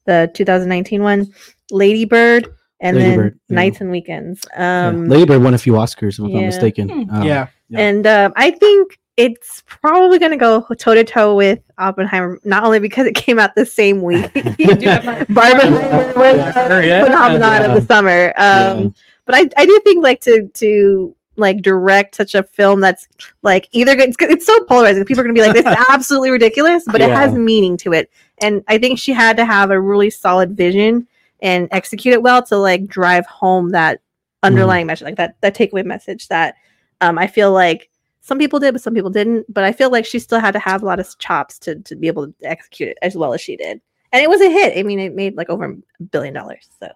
the 0.07 0.31
2019 0.35 1.03
one, 1.03 1.33
Lady 1.71 2.05
Bird, 2.05 2.49
and 2.81 2.97
Lady 2.97 3.09
then 3.09 3.19
Bird, 3.19 3.41
yeah. 3.49 3.55
Nights 3.55 3.81
and 3.81 3.91
Weekends. 3.91 4.47
Yeah. 4.57 4.89
Um, 4.89 5.09
Lady 5.09 5.25
Bird 5.25 5.43
won 5.43 5.55
a 5.55 5.59
few 5.59 5.75
Oscars, 5.75 6.15
if 6.15 6.21
I'm 6.21 6.29
yeah. 6.29 6.41
not 6.41 6.47
mistaken. 6.47 6.89
Hmm. 6.89 7.15
Um, 7.15 7.23
yeah. 7.23 7.47
Yeah. 7.69 7.81
And 7.81 8.07
um, 8.07 8.33
I 8.37 8.53
think 8.53 8.99
it's 9.17 9.63
probably 9.67 10.19
going 10.19 10.31
to 10.31 10.37
go 10.37 10.63
toe 10.79 10.95
to 10.95 11.05
toe 11.05 11.35
with 11.35 11.61
Oppenheimer, 11.79 12.39
not 12.45 12.65
only 12.65 12.79
because 12.79 13.07
it 13.07 13.15
came 13.15 13.39
out 13.39 13.55
the 13.55 13.67
same 13.67 14.03
week. 14.03 14.27
Barbenheimer 14.35 16.17
was 16.17 16.37
Yeah, 16.87 17.03
a 17.03 17.05
phenomenon 17.07 17.71
of 17.71 17.75
the 17.75 17.87
summer. 17.87 18.33
Um, 18.37 18.79
Yeah. 18.79 18.89
But 19.25 19.35
I, 19.35 19.49
I 19.57 19.67
do 19.67 19.81
think 19.83 20.05
like 20.05 20.21
to 20.21 20.49
to 20.55 21.17
like 21.37 21.63
direct 21.63 22.15
such 22.15 22.35
a 22.35 22.43
film 22.43 22.81
that's 22.81 23.09
like 23.43 23.69
either 23.73 23.95
good, 23.95 24.09
it's, 24.09 24.17
it's 24.21 24.47
so 24.47 24.65
polarizing. 24.65 25.05
People 25.05 25.21
are 25.21 25.25
going 25.25 25.35
to 25.35 25.41
be 25.41 25.47
like, 25.47 25.55
this 25.55 25.67
is 25.67 25.87
absolutely 25.89 26.31
ridiculous, 26.31 26.85
but 26.87 27.01
it 27.01 27.11
has 27.11 27.33
meaning 27.35 27.77
to 27.79 27.93
it. 27.93 28.11
And 28.39 28.63
I 28.69 28.79
think 28.79 28.99
she 28.99 29.13
had 29.13 29.37
to 29.37 29.45
have 29.45 29.71
a 29.71 29.81
really 29.81 30.11
solid 30.11 30.57
vision 30.57 31.07
and 31.41 31.69
execute 31.71 32.15
it 32.15 32.23
well 32.23 32.43
to 32.45 32.57
like 32.57 32.87
drive 32.87 33.27
home 33.27 33.71
that 33.71 34.01
underlying 34.43 34.87
message, 34.87 35.05
like 35.05 35.17
that 35.17 35.37
that 35.41 35.55
takeaway 35.55 35.85
message 35.85 36.29
that 36.29 36.57
um, 37.01 37.19
I 37.19 37.27
feel 37.27 37.53
like 37.53 37.91
some 38.21 38.39
people 38.39 38.59
did, 38.59 38.73
but 38.73 38.83
some 38.83 38.95
people 38.95 39.11
didn't. 39.11 39.53
But 39.53 39.65
I 39.65 39.73
feel 39.73 39.91
like 39.91 40.07
she 40.07 40.19
still 40.19 40.41
had 40.41 40.53
to 40.53 40.59
have 40.59 40.83
a 40.83 40.87
lot 40.87 41.01
of 41.01 41.19
chops 41.19 41.59
to 41.61 41.77
to 41.77 41.97
be 41.97 42.07
able 42.07 42.27
to 42.27 42.35
execute 42.43 42.91
it 42.91 42.99
as 43.03 43.17
well 43.17 43.35
as 43.35 43.41
she 43.41 43.57
did. 43.57 43.81
And 44.13 44.23
it 44.23 44.29
was 44.31 44.41
a 44.41 44.49
hit. 44.51 44.79
I 44.79 44.83
mean, 44.83 44.99
it 44.99 45.15
made 45.15 45.37
like 45.37 45.49
over 45.51 45.65
a 45.65 46.03
billion 46.03 46.35
dollars. 46.35 46.69
So 46.81 46.89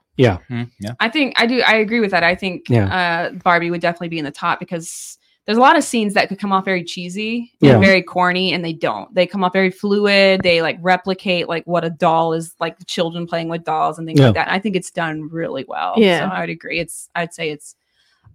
Hmm, 0.49 0.63
yeah. 0.81 0.93
I 1.01 1.09
think 1.09 1.33
I 1.37 1.47
do. 1.47 1.61
I 1.63 1.77
agree 1.77 2.01
with 2.01 2.11
that. 2.11 2.23
I 2.23 2.35
think 2.35 2.69
Yeah. 2.69 2.87
uh, 2.95 3.31
Barbie 3.43 3.71
would 3.71 3.81
definitely 3.81 4.09
be 4.09 4.19
in 4.19 4.25
the 4.25 4.31
top 4.31 4.59
because 4.61 5.17
there's 5.47 5.57
a 5.57 5.61
lot 5.61 5.77
of 5.77 5.83
scenes 5.83 6.15
that 6.15 6.29
could 6.29 6.39
come 6.39 6.53
off 6.53 6.65
very 6.65 6.85
cheesy 6.85 7.51
Yeah. 7.61 7.73
and 7.73 7.83
very 7.85 8.03
corny, 8.03 8.53
and 8.53 8.65
they 8.65 8.75
don't. 8.75 9.13
They 9.15 9.27
come 9.27 9.43
off 9.43 9.53
very 9.55 9.71
fluid. 9.71 10.43
They 10.43 10.61
like 10.63 10.79
replicate 10.83 11.49
like 11.49 11.65
what 11.67 11.85
a 11.85 11.91
doll 11.91 12.35
is 12.35 12.55
like 12.61 12.77
children 12.87 13.27
playing 13.27 13.49
with 13.49 13.65
dolls 13.65 13.99
and 13.99 14.07
things 14.07 14.21
Yeah. 14.21 14.27
like 14.27 14.35
that. 14.35 14.49
And 14.49 14.55
I 14.55 14.59
think 14.61 14.77
it's 14.77 14.91
done 14.91 15.29
really 15.31 15.65
well. 15.67 15.95
Yeah. 15.97 16.29
so 16.29 16.35
I 16.35 16.41
would 16.41 16.51
agree. 16.51 16.79
It's 16.79 17.09
I'd 17.15 17.33
say 17.35 17.51
it's 17.51 17.75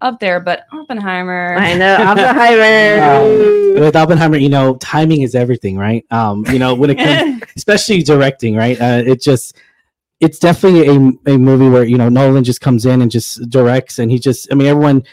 up 0.01 0.19
there, 0.19 0.39
but 0.39 0.65
Oppenheimer. 0.71 1.55
I 1.57 1.75
know 1.75 1.95
Oppenheimer. 1.95 3.75
With 3.79 3.95
Oppenheimer, 3.95 4.37
you 4.37 4.49
know, 4.49 4.75
timing 4.77 5.21
is 5.21 5.35
everything, 5.35 5.77
right? 5.77 6.05
Um, 6.11 6.45
you 6.47 6.59
know, 6.59 6.73
when 6.73 6.91
it 6.91 6.95
comes, 6.95 7.43
especially 7.57 8.03
directing, 8.03 8.55
right? 8.55 8.79
Uh, 8.79 9.03
it 9.05 9.21
just, 9.21 9.57
it's 10.19 10.39
definitely 10.39 10.87
a, 10.87 11.33
a 11.33 11.37
movie 11.37 11.67
where 11.67 11.83
you 11.83 11.97
know 11.97 12.07
Nolan 12.07 12.43
just 12.43 12.61
comes 12.61 12.85
in 12.85 13.01
and 13.01 13.11
just 13.11 13.49
directs, 13.49 13.99
and 13.99 14.09
he 14.09 14.17
just, 14.17 14.47
I 14.51 14.55
mean, 14.55 14.67
everyone 14.67 15.03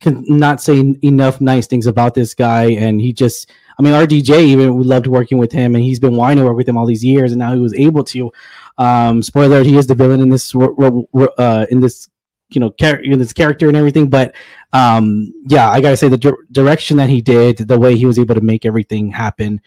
can 0.00 0.24
not 0.28 0.60
say 0.60 0.94
enough 1.02 1.40
nice 1.40 1.66
things 1.66 1.86
about 1.86 2.14
this 2.14 2.34
guy, 2.34 2.70
and 2.72 3.00
he 3.00 3.12
just, 3.12 3.50
I 3.78 3.82
mean, 3.82 3.92
RDJ 3.92 4.38
even 4.40 4.74
we 4.76 4.84
loved 4.84 5.06
working 5.06 5.38
with 5.38 5.52
him, 5.52 5.74
and 5.74 5.84
he's 5.84 6.00
been 6.00 6.16
wanting 6.16 6.38
to 6.38 6.44
work 6.44 6.56
with 6.56 6.68
him 6.68 6.76
all 6.76 6.86
these 6.86 7.04
years, 7.04 7.32
and 7.32 7.38
now 7.38 7.54
he 7.54 7.60
was 7.60 7.74
able 7.74 8.04
to. 8.04 8.32
Um, 8.76 9.22
spoiler: 9.22 9.62
he 9.62 9.76
is 9.76 9.86
the 9.86 9.94
villain 9.94 10.20
in 10.20 10.28
this, 10.28 10.54
uh, 10.54 11.66
in 11.70 11.80
this, 11.80 12.08
you 12.50 12.60
know, 12.60 12.70
char- 12.70 13.00
in 13.00 13.18
this 13.18 13.32
character 13.32 13.68
and 13.68 13.76
everything, 13.76 14.08
but 14.08 14.34
um 14.72 15.32
yeah 15.46 15.70
i 15.70 15.80
gotta 15.80 15.96
say 15.96 16.08
the 16.08 16.18
dir- 16.18 16.46
direction 16.52 16.96
that 16.98 17.08
he 17.08 17.20
did 17.22 17.56
the 17.56 17.78
way 17.78 17.96
he 17.96 18.04
was 18.04 18.18
able 18.18 18.34
to 18.34 18.40
make 18.42 18.66
everything 18.66 19.10
happen 19.10 19.60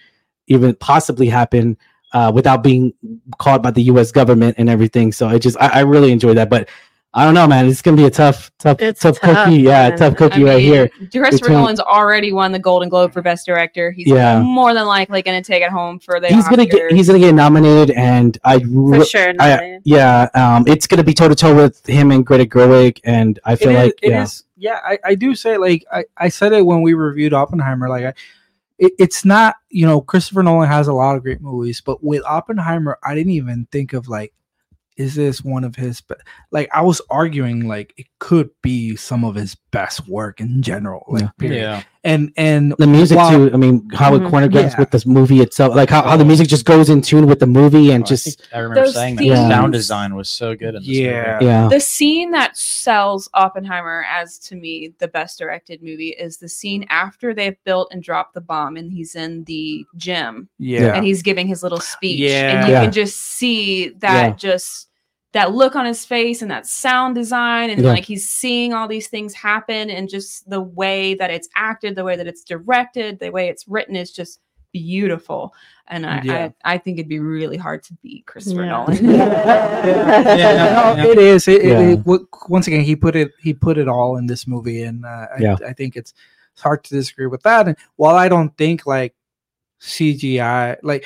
even 0.47 0.75
possibly 0.75 1.27
happen 1.27 1.75
uh 2.13 2.31
without 2.33 2.61
being 2.61 2.93
caught 3.39 3.63
by 3.63 3.71
the 3.71 3.81
us 3.83 4.11
government 4.11 4.55
and 4.59 4.69
everything 4.69 5.11
so 5.11 5.27
i 5.27 5.39
just 5.39 5.57
i, 5.59 5.67
I 5.67 5.79
really 5.79 6.11
enjoyed 6.11 6.37
that 6.37 6.49
but 6.51 6.69
i 7.13 7.25
don't 7.25 7.33
know 7.33 7.45
man 7.47 7.67
it's 7.67 7.81
gonna 7.81 7.97
be 7.97 8.05
a 8.05 8.09
tough 8.09 8.49
tough 8.57 8.79
It's 8.81 9.01
tough, 9.01 9.19
tough, 9.19 9.45
cookie 9.47 9.57
yeah 9.57 9.89
man. 9.89 9.97
tough 9.97 10.13
I 10.13 10.15
cookie 10.15 10.43
right 10.43 10.61
here 10.61 10.87
Christopher 10.89 11.29
Between- 11.31 11.57
Nolan's 11.59 11.79
already 11.81 12.31
won 12.31 12.51
the 12.51 12.59
Golden 12.59 12.87
Globe 12.89 13.11
for 13.11 13.21
Best 13.21 13.45
Director. 13.45 13.91
He's 13.91 14.07
Yeah. 14.07 14.39
more 14.41 14.73
than 14.73 14.85
likely 14.85 15.21
going 15.21 15.41
to 15.41 15.45
take 15.45 15.61
it 15.61 15.69
home 15.71 15.99
for 15.99 16.19
the. 16.21 16.27
he's 16.27 16.47
gonna 16.47 16.65
get 16.65 16.91
he's 16.93 17.07
gonna 17.07 17.19
get 17.19 17.33
nominated 17.35 17.91
and 17.97 18.37
i 18.43 18.59
For 18.59 19.03
sure. 19.05 19.33
I- 19.39 19.79
yeah 19.83 20.29
um 20.35 20.63
it's 20.67 20.87
gonna 20.87 21.03
be 21.03 21.13
toe 21.13 21.27
to 21.27 21.35
toe 21.35 21.53
with 21.55 21.85
him 21.87 22.11
and 22.11 22.25
greta 22.25 22.45
gerwig 22.45 22.99
and 23.03 23.39
i 23.45 23.55
feel 23.55 23.71
is- 23.71 23.75
like 23.77 23.99
it 24.01 24.09
yeah 24.11 24.23
is- 24.23 24.43
yeah 24.57 24.79
I, 24.83 24.97
I 25.03 25.15
do 25.15 25.35
say 25.35 25.57
like 25.57 25.83
I, 25.91 26.05
I 26.17 26.29
said 26.29 26.53
it 26.53 26.65
when 26.65 26.81
we 26.81 26.93
reviewed 26.93 27.33
oppenheimer 27.33 27.89
like 27.89 28.05
I, 28.05 28.13
it, 28.79 28.93
it's 28.99 29.25
not 29.25 29.55
you 29.69 29.85
know 29.85 29.99
christopher 30.01 30.43
nolan 30.43 30.67
has 30.69 30.87
a 30.87 30.93
lot 30.93 31.15
of 31.17 31.23
great 31.23 31.41
movies 31.41 31.81
but 31.81 32.03
with 32.03 32.23
oppenheimer 32.25 32.97
i 33.03 33.13
didn't 33.15 33.33
even 33.33 33.67
think 33.71 33.93
of 33.93 34.07
like 34.07 34.33
is 35.01 35.15
this 35.15 35.43
one 35.43 35.63
of 35.63 35.75
his 35.75 36.01
be- 36.01 36.15
like 36.51 36.69
i 36.73 36.81
was 36.81 37.01
arguing 37.09 37.67
like 37.67 37.93
it 37.97 38.05
could 38.19 38.49
be 38.61 38.95
some 38.95 39.23
of 39.23 39.35
his 39.35 39.55
best 39.71 40.07
work 40.07 40.39
in 40.39 40.61
general 40.61 41.03
like 41.07 41.29
Yeah. 41.39 41.49
Yeah. 41.51 41.83
and 42.03 42.31
and 42.37 42.73
the 42.77 42.87
music 42.87 43.17
while- 43.17 43.31
too 43.31 43.51
i 43.53 43.57
mean 43.57 43.87
how 43.93 44.13
it 44.15 44.21
Mhm. 44.21 44.29
choreographs 44.29 44.73
Yeah. 44.73 44.79
with 44.79 44.91
this 44.91 45.05
movie 45.05 45.39
itself 45.41 45.75
like 45.75 45.89
how, 45.89 46.01
how 46.03 46.17
the 46.17 46.25
music 46.25 46.47
just 46.49 46.65
goes 46.65 46.89
in 46.89 47.01
tune 47.01 47.25
with 47.25 47.39
the 47.39 47.47
movie 47.47 47.91
and 47.91 48.03
Oh, 48.03 48.07
just 48.07 48.25
think 48.25 48.37
I 48.53 48.59
remember 48.59 48.85
Those 48.85 48.93
saying 48.95 49.15
that 49.15 49.23
scenes- 49.23 49.39
the 49.39 49.49
sound 49.49 49.73
design 49.73 50.15
was 50.15 50.29
so 50.29 50.55
good. 50.55 50.75
In 50.75 50.81
this 50.81 50.87
Yeah. 50.87 51.33
movie. 51.33 51.45
yeah 51.45 51.67
the 51.69 51.79
scene 51.79 52.31
that 52.31 52.57
sells 52.57 53.29
Oppenheimer 53.33 54.05
as 54.11 54.37
to 54.39 54.55
me 54.55 54.93
the 54.99 55.07
best 55.07 55.39
directed 55.39 55.81
movie 55.81 56.09
is 56.09 56.37
the 56.37 56.49
scene 56.49 56.85
after 56.89 57.33
they've 57.33 57.57
built 57.65 57.87
and 57.91 58.03
dropped 58.03 58.33
the 58.33 58.41
bomb 58.41 58.75
and 58.77 58.91
he's 58.91 59.15
in 59.15 59.43
the 59.45 59.85
gym 59.95 60.49
yeah 60.59 60.93
and 60.95 61.05
he's 61.05 61.21
giving 61.23 61.47
his 61.47 61.63
little 61.63 61.79
speech 61.79 62.19
Yeah. 62.19 62.51
and 62.59 62.67
you 62.67 62.73
Yeah. 62.73 62.83
can 62.83 62.91
just 62.91 63.17
see 63.21 63.89
that 63.99 64.29
Yeah. 64.29 64.35
just 64.35 64.87
that 65.33 65.53
look 65.53 65.75
on 65.75 65.85
his 65.85 66.03
face 66.05 66.41
and 66.41 66.51
that 66.51 66.67
sound 66.67 67.15
design 67.15 67.69
and 67.69 67.81
Yeah. 67.81 67.91
like 67.91 68.03
he's 68.05 68.27
seeing 68.27 68.73
all 68.73 68.87
these 68.87 69.07
things 69.07 69.33
happen 69.33 69.89
and 69.89 70.09
just 70.09 70.49
the 70.49 70.61
way 70.61 71.13
that 71.15 71.31
it's 71.31 71.47
acted 71.55 71.95
the 71.95 72.03
way 72.03 72.15
that 72.17 72.27
it's 72.27 72.43
directed 72.43 73.19
the 73.19 73.29
way 73.31 73.47
it's 73.47 73.67
written 73.67 73.95
is 73.95 74.11
just 74.11 74.39
beautiful 74.73 75.53
and 75.87 76.05
i 76.05 76.21
Yeah. 76.23 76.49
I, 76.63 76.75
I 76.75 76.77
think 76.77 76.97
it'd 76.97 77.09
be 77.09 77.19
really 77.19 77.57
hard 77.57 77.83
to 77.83 77.93
beat 78.01 78.25
christopher 78.25 78.63
Yeah. 78.63 78.69
nolan 78.69 79.05
Yeah, 79.05 80.35
yeah, 80.37 80.93
No, 81.03 81.09
it 81.09 81.17
is. 81.17 81.47
It, 81.47 81.61
it- 81.61 81.67
Yeah. 81.67 81.79
it- 81.91 82.03
w- 82.05 82.27
once 82.49 82.67
again, 82.67 82.81
he 82.81 82.95
put 82.95 83.15
it. 83.15 83.31
He 83.41 83.53
put 83.53 83.77
it 83.77 83.87
all 83.87 84.15
in 84.17 84.27
this 84.27 84.47
movie, 84.47 84.83
and 84.83 85.03
uh, 85.05 85.27
I, 85.35 85.39
Yeah. 85.39 85.55
I 85.67 85.73
think 85.73 85.95
it's 85.95 86.13
it's 86.53 86.61
hard 86.61 86.83
to 86.85 86.93
disagree 86.93 87.27
with 87.27 87.41
that. 87.43 87.67
And 87.67 87.75
while 87.95 88.15
I 88.15 88.29
don't 88.29 88.55
think 88.57 88.85
like 88.85 89.13
CGI, 89.81 90.77
like 90.83 91.05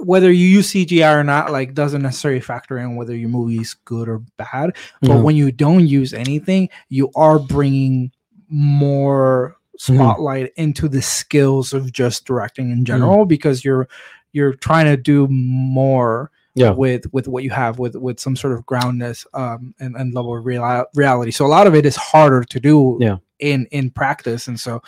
whether 0.00 0.30
you 0.32 0.46
use 0.46 0.72
CGI 0.72 1.14
or 1.18 1.24
not, 1.24 1.50
like 1.52 1.74
doesn't 1.74 2.02
necessarily 2.02 2.40
factor 2.40 2.78
in 2.78 2.96
whether 2.96 3.14
your 3.16 3.28
movie 3.28 3.58
is 3.60 3.74
good 3.84 4.08
or 4.08 4.20
bad. 4.36 4.76
But 5.00 5.08
No. 5.08 5.22
when 5.22 5.36
you 5.36 5.50
don't 5.52 5.86
use 5.86 6.12
anything, 6.14 6.68
you 6.88 7.10
are 7.14 7.38
bringing 7.38 8.10
more 8.48 9.56
Mhm. 9.80 9.96
spotlight 9.96 10.52
into 10.56 10.88
the 10.88 11.02
skills 11.02 11.72
of 11.72 11.92
just 11.92 12.24
directing 12.24 12.70
in 12.70 12.84
general 12.84 13.24
because 13.26 13.64
you're 13.64 13.88
you're 14.32 14.54
trying 14.54 14.86
to 14.86 14.96
do 14.96 15.26
more 15.28 16.30
Yeah. 16.54 16.70
with 16.70 17.12
with 17.12 17.26
what 17.28 17.42
you 17.42 17.50
have 17.50 17.78
with 17.80 17.96
with 17.96 18.18
some 18.20 18.36
sort 18.36 18.52
of 18.52 18.64
groundness 18.66 19.26
um 19.34 19.74
and, 19.80 19.96
and 19.96 20.14
level 20.14 20.36
of 20.36 20.44
real, 20.46 20.84
reality 20.94 21.30
so 21.32 21.44
a 21.44 21.48
lot 21.48 21.66
of 21.66 21.74
it 21.74 21.84
is 21.86 21.96
harder 21.96 22.44
to 22.44 22.60
do 22.60 22.96
Yeah. 23.00 23.16
in 23.40 23.66
in 23.72 23.90
practice 23.90 24.46
and 24.46 24.58
so 24.60 24.80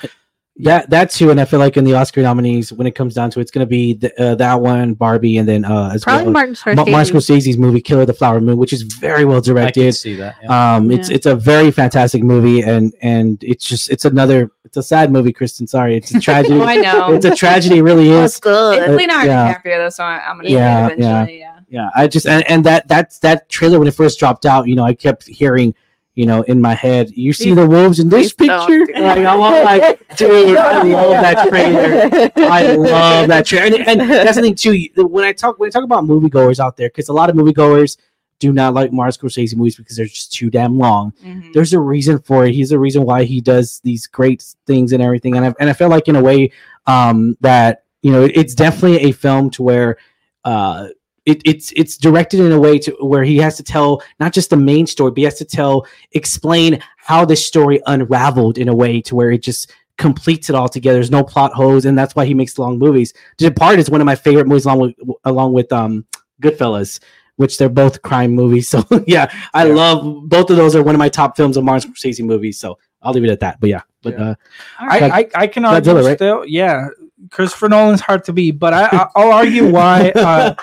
that 0.60 0.88
that 0.90 1.10
too, 1.10 1.30
and 1.30 1.38
I 1.40 1.44
feel 1.44 1.58
like 1.60 1.76
in 1.76 1.84
the 1.84 1.94
Oscar 1.94 2.22
nominees, 2.22 2.72
when 2.72 2.86
it 2.86 2.92
comes 2.94 3.14
down 3.14 3.30
to 3.30 3.38
it, 3.40 3.42
it's 3.42 3.50
gonna 3.50 3.66
be 3.66 3.92
the, 3.94 4.18
uh, 4.22 4.34
that 4.36 4.54
one, 4.60 4.94
Barbie, 4.94 5.36
and 5.36 5.46
then 5.46 5.64
uh, 5.64 5.90
as 5.94 6.02
Probably 6.04 6.24
well, 6.24 6.32
Martin 6.32 6.52
Ma- 6.76 6.84
Scorsese. 6.84 6.90
Martin 6.90 7.16
Scorsese's 7.16 7.58
movie 7.58 7.80
Killer 7.82 8.00
of 8.02 8.06
the 8.06 8.14
Flower 8.14 8.40
Moon, 8.40 8.56
which 8.56 8.72
is 8.72 8.82
very 8.82 9.24
well 9.26 9.40
directed. 9.42 9.68
I 9.68 9.72
can 9.72 9.80
directed. 9.82 9.92
see 9.98 10.14
that. 10.16 10.36
Yeah. 10.42 10.74
Um, 10.76 10.90
it's 10.90 11.10
Yeah. 11.10 11.16
it's 11.16 11.26
a 11.26 11.36
very 11.36 11.70
fantastic 11.70 12.22
movie, 12.22 12.62
and 12.62 12.94
and 13.02 13.42
it's 13.44 13.66
just 13.68 13.90
it's 13.90 14.04
another 14.06 14.50
it's 14.64 14.76
a 14.78 14.82
sad 14.82 15.12
movie, 15.12 15.32
Kristen. 15.32 15.66
Sorry, 15.66 15.96
it's 15.96 16.14
a 16.14 16.20
tragedy. 16.26 16.54
oh 16.58 16.64
i 16.64 16.76
know 16.76 17.12
it's 17.12 17.26
a 17.26 17.34
tragedy, 17.34 17.78
it 17.78 17.82
really 17.82 18.08
That's 18.08 18.34
is. 18.34 18.40
good. 18.40 18.78
it's 18.78 18.88
leonardo 18.96 19.26
yeah. 19.26 19.54
DiCaprio 19.54 19.76
though 19.78 19.88
so 19.90 20.04
I, 20.04 20.26
i'm 20.26 20.36
gonna 20.38 20.48
Yeah, 20.48 20.58
yeah, 20.58 20.86
eventually 20.86 21.38
yeah. 21.40 21.52
Yeah, 21.68 21.90
I 21.96 22.06
just 22.06 22.26
and, 22.26 22.48
and 22.48 22.64
that 22.64 22.86
that's 22.88 23.18
that 23.18 23.48
trailer 23.48 23.78
when 23.80 23.88
it 23.88 23.94
first 23.94 24.18
dropped 24.20 24.46
out. 24.46 24.68
You 24.68 24.76
know, 24.76 24.84
I 24.84 24.94
kept 24.94 25.26
hearing. 25.26 25.74
You 26.16 26.24
know, 26.24 26.42
in 26.42 26.62
my 26.62 26.74
head, 26.74 27.10
you 27.10 27.34
see 27.34 27.52
the 27.52 27.66
wolves 27.66 28.00
in 28.00 28.08
this 28.08 28.32
picture. 28.32 28.86
Like, 28.96 29.18
I'm 29.18 29.38
all 29.40 29.62
like, 29.62 30.00
dude, 30.16 30.56
I 30.56 30.82
love 30.82 31.10
that 31.22 31.48
trailer. 31.48 32.30
I 32.50 32.74
love 32.74 33.28
that 33.28 33.44
trailer. 33.44 33.78
And, 33.82 34.00
and 34.00 34.10
that's 34.10 34.36
the 34.36 34.42
thing 34.42 34.54
too. 34.54 35.06
When 35.06 35.24
I 35.24 35.32
talk 35.32 35.58
when 35.58 35.68
I 35.68 35.70
talk 35.70 35.84
about 35.84 36.04
moviegoers 36.04 36.58
out 36.58 36.78
there, 36.78 36.88
because 36.88 37.10
a 37.10 37.12
lot 37.12 37.28
of 37.28 37.36
moviegoers 37.36 37.98
do 38.38 38.50
not 38.52 38.72
like 38.72 38.92
Martin 38.92 39.28
Scorsese 39.28 39.54
movies 39.54 39.76
because 39.76 39.96
they're 39.96 40.06
just 40.06 40.32
too 40.32 40.48
damn 40.50 40.78
long. 40.78 41.12
Mhm. 41.24 41.52
There's 41.52 41.74
a 41.74 41.80
reason 41.80 42.18
for 42.20 42.46
it. 42.46 42.54
He's 42.54 42.70
the 42.70 42.78
reason 42.78 43.04
why 43.04 43.24
he 43.24 43.42
does 43.42 43.80
these 43.84 44.06
great 44.06 44.42
things 44.66 44.92
and 44.92 45.02
everything. 45.02 45.36
And 45.36 45.44
I 45.44 45.54
and 45.60 45.68
I 45.68 45.74
feel 45.74 45.90
like 45.90 46.08
in 46.08 46.16
a 46.16 46.22
way 46.22 46.50
um, 46.86 47.36
that 47.42 47.84
you 48.00 48.10
know 48.10 48.24
it, 48.24 48.32
it's 48.34 48.54
definitely 48.54 49.08
a 49.08 49.12
film 49.12 49.50
to 49.50 49.62
where. 49.62 49.98
Uh, 50.44 50.88
it, 51.26 51.42
it's 51.44 51.72
it's 51.76 51.96
directed 51.96 52.40
in 52.40 52.52
a 52.52 52.58
way 52.58 52.78
to 52.78 52.92
where 53.00 53.24
he 53.24 53.36
has 53.38 53.56
to 53.56 53.62
tell 53.62 54.02
not 54.20 54.32
just 54.32 54.50
the 54.50 54.56
main 54.56 54.86
story, 54.86 55.10
but 55.10 55.18
he 55.18 55.24
has 55.24 55.38
to 55.38 55.44
tell 55.44 55.86
explain 56.12 56.80
how 56.96 57.24
this 57.24 57.44
story 57.44 57.80
unraveled 57.86 58.58
in 58.58 58.68
a 58.68 58.74
way 58.74 59.00
to 59.02 59.14
where 59.16 59.32
it 59.32 59.42
just 59.42 59.72
completes 59.98 60.48
it 60.50 60.54
all 60.54 60.68
together. 60.68 60.96
There's 60.98 61.10
no 61.10 61.24
plot 61.24 61.52
holes, 61.52 61.84
and 61.84 61.98
that's 61.98 62.14
why 62.14 62.24
he 62.26 62.34
makes 62.34 62.58
long 62.58 62.78
movies. 62.78 63.12
The 63.38 63.48
Depart 63.50 63.78
is 63.78 63.90
one 63.90 64.00
of 64.00 64.04
my 64.06 64.14
favorite 64.14 64.46
movies, 64.46 64.66
along 64.66 64.80
with 64.80 64.94
along 65.24 65.52
with 65.52 65.72
um 65.72 66.06
Goodfellas, 66.40 67.00
which 67.36 67.58
they're 67.58 67.68
both 67.68 68.02
crime 68.02 68.30
movies. 68.32 68.68
So 68.70 68.84
yeah, 69.06 69.30
I 69.52 69.66
Yeah. 69.66 69.74
love 69.74 70.28
both 70.28 70.48
of 70.50 70.56
those 70.56 70.76
are 70.76 70.82
one 70.82 70.94
of 70.94 71.00
my 71.00 71.08
top 71.08 71.36
films 71.36 71.56
of 71.56 71.64
Martin 71.64 71.92
Scorsese 71.92 72.24
movies. 72.24 72.60
So 72.60 72.78
I'll 73.02 73.12
leave 73.12 73.24
it 73.24 73.30
at 73.30 73.40
that. 73.40 73.58
But 73.60 73.70
yeah, 73.70 73.82
but 74.02 74.14
Yeah. 74.16 74.30
uh. 74.30 74.34
I, 74.78 75.00
I 75.20 75.28
i 75.34 75.46
can 75.48 75.64
argue 75.64 75.92
Godzilla, 75.92 76.04
right? 76.04 76.16
still 76.18 76.44
yeah 76.46 76.86
christopher 77.30 77.68
nolan's 77.68 78.00
hard 78.00 78.24
to 78.24 78.32
beat 78.32 78.52
but 78.52 78.72
i 78.72 78.86
I- 78.86 79.08
i'll 79.16 79.32
argue 79.32 79.70
why 79.70 80.10
uh 80.10 80.54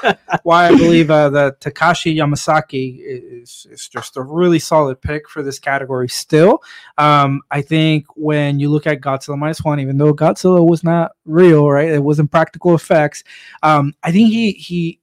why 0.44 0.68
I 0.68 0.76
believe 0.76 1.10
uh, 1.10 1.30
that 1.30 1.60
Takashi 1.62 2.16
Yamazaki 2.16 3.00
is, 3.04 3.66
is 3.72 3.88
just 3.88 4.18
a 4.18 4.22
really 4.22 4.60
solid 4.60 5.02
pick 5.02 5.30
for 5.30 5.42
this 5.42 5.60
category 5.60 6.10
still. 6.10 6.62
Um, 6.98 7.42
I 7.52 7.62
think 7.62 8.06
when 8.16 8.60
you 8.60 8.70
look 8.70 8.88
at 8.88 9.02
Godzilla 9.02 9.38
minus 9.38 9.64
one, 9.64 9.80
even 9.80 9.98
though 9.98 10.14
Godzilla 10.14 10.68
was 10.68 10.84
not 10.84 11.12
real, 11.26 11.70
right? 11.70 11.90
It 11.90 12.04
wasn't 12.04 12.32
practical 12.32 12.76
effects. 12.76 13.24
Um, 13.62 13.94
I 14.04 14.12
think 14.12 14.30
he 14.30 14.52
he 14.54 15.00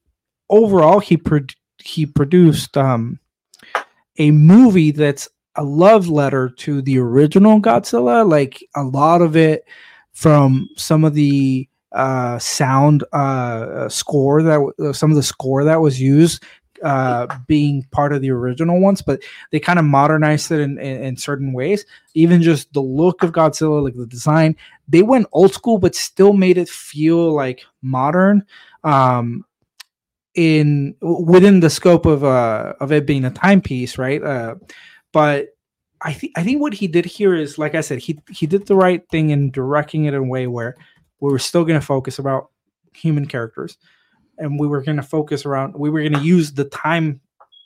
overall 0.48 1.00
he 1.00 1.16
pro- 1.16 1.40
he 1.78 2.06
produced 2.06 2.76
um, 2.76 3.18
a 4.18 4.30
movie 4.30 4.90
that's 4.90 5.28
a 5.56 5.64
love 5.64 6.08
letter 6.08 6.48
to 6.48 6.82
the 6.82 6.98
original 6.98 7.60
Godzilla. 7.60 8.28
Like 8.28 8.62
a 8.74 8.82
lot 8.82 9.22
of 9.22 9.36
it 9.36 9.64
from 10.12 10.68
some 10.76 11.04
of 11.04 11.14
the 11.14 11.68
uh 11.92 12.38
sound 12.38 13.02
uh 13.12 13.88
score 13.88 14.42
that 14.42 14.60
uh, 14.78 14.92
some 14.92 15.10
of 15.10 15.16
the 15.16 15.22
score 15.22 15.64
that 15.64 15.80
was 15.80 16.00
used 16.00 16.44
uh 16.84 17.26
being 17.48 17.82
part 17.90 18.12
of 18.12 18.22
the 18.22 18.30
original 18.30 18.80
ones 18.80 19.02
but 19.02 19.20
they 19.50 19.58
kind 19.58 19.78
of 19.78 19.84
modernized 19.84 20.52
it 20.52 20.60
in, 20.60 20.78
in, 20.78 21.02
in 21.02 21.16
certain 21.16 21.52
ways. 21.52 21.84
Even 22.14 22.40
just 22.42 22.72
the 22.72 22.80
look 22.80 23.22
of 23.22 23.32
godzilla 23.32 23.82
like 23.82 23.96
the 23.96 24.06
design 24.06 24.56
they 24.88 25.02
went 25.02 25.26
old 25.32 25.52
school 25.52 25.78
but 25.78 25.94
still 25.94 26.32
made 26.32 26.58
it 26.58 26.68
feel 26.68 27.34
like 27.34 27.62
modern 27.82 28.44
um 28.84 29.44
in 30.34 30.94
within 31.02 31.60
the 31.60 31.68
scope 31.70 32.06
of 32.06 32.22
uh 32.24 32.72
of 32.80 32.92
it 32.92 33.04
being 33.06 33.24
a 33.24 33.30
timepiece 33.30 33.98
right? 33.98 34.22
Uh 34.22 34.54
but 35.12 35.48
I 36.02 36.12
think 36.12 36.32
I 36.36 36.42
think 36.42 36.60
what 36.60 36.72
he 36.74 36.86
did 36.86 37.04
here 37.04 37.34
is, 37.34 37.58
like 37.58 37.74
I 37.74 37.80
said, 37.80 37.98
he 37.98 38.18
he 38.30 38.46
did 38.46 38.66
the 38.66 38.76
right 38.76 39.06
thing 39.10 39.30
in 39.30 39.50
directing 39.50 40.04
it 40.06 40.14
in 40.14 40.20
a 40.20 40.22
way 40.22 40.46
where 40.46 40.76
we 41.20 41.30
were 41.30 41.38
still 41.38 41.64
going 41.64 41.78
to 41.78 41.84
focus 41.86 42.18
about 42.18 42.50
human 42.94 43.26
characters, 43.26 43.76
and 44.38 44.58
we 44.58 44.66
were 44.66 44.82
going 44.82 44.96
to 44.96 45.02
focus 45.02 45.44
around. 45.44 45.74
We 45.74 45.90
were 45.90 46.00
going 46.00 46.14
to 46.14 46.20
use 46.20 46.52
the 46.52 46.64
time 46.64 47.20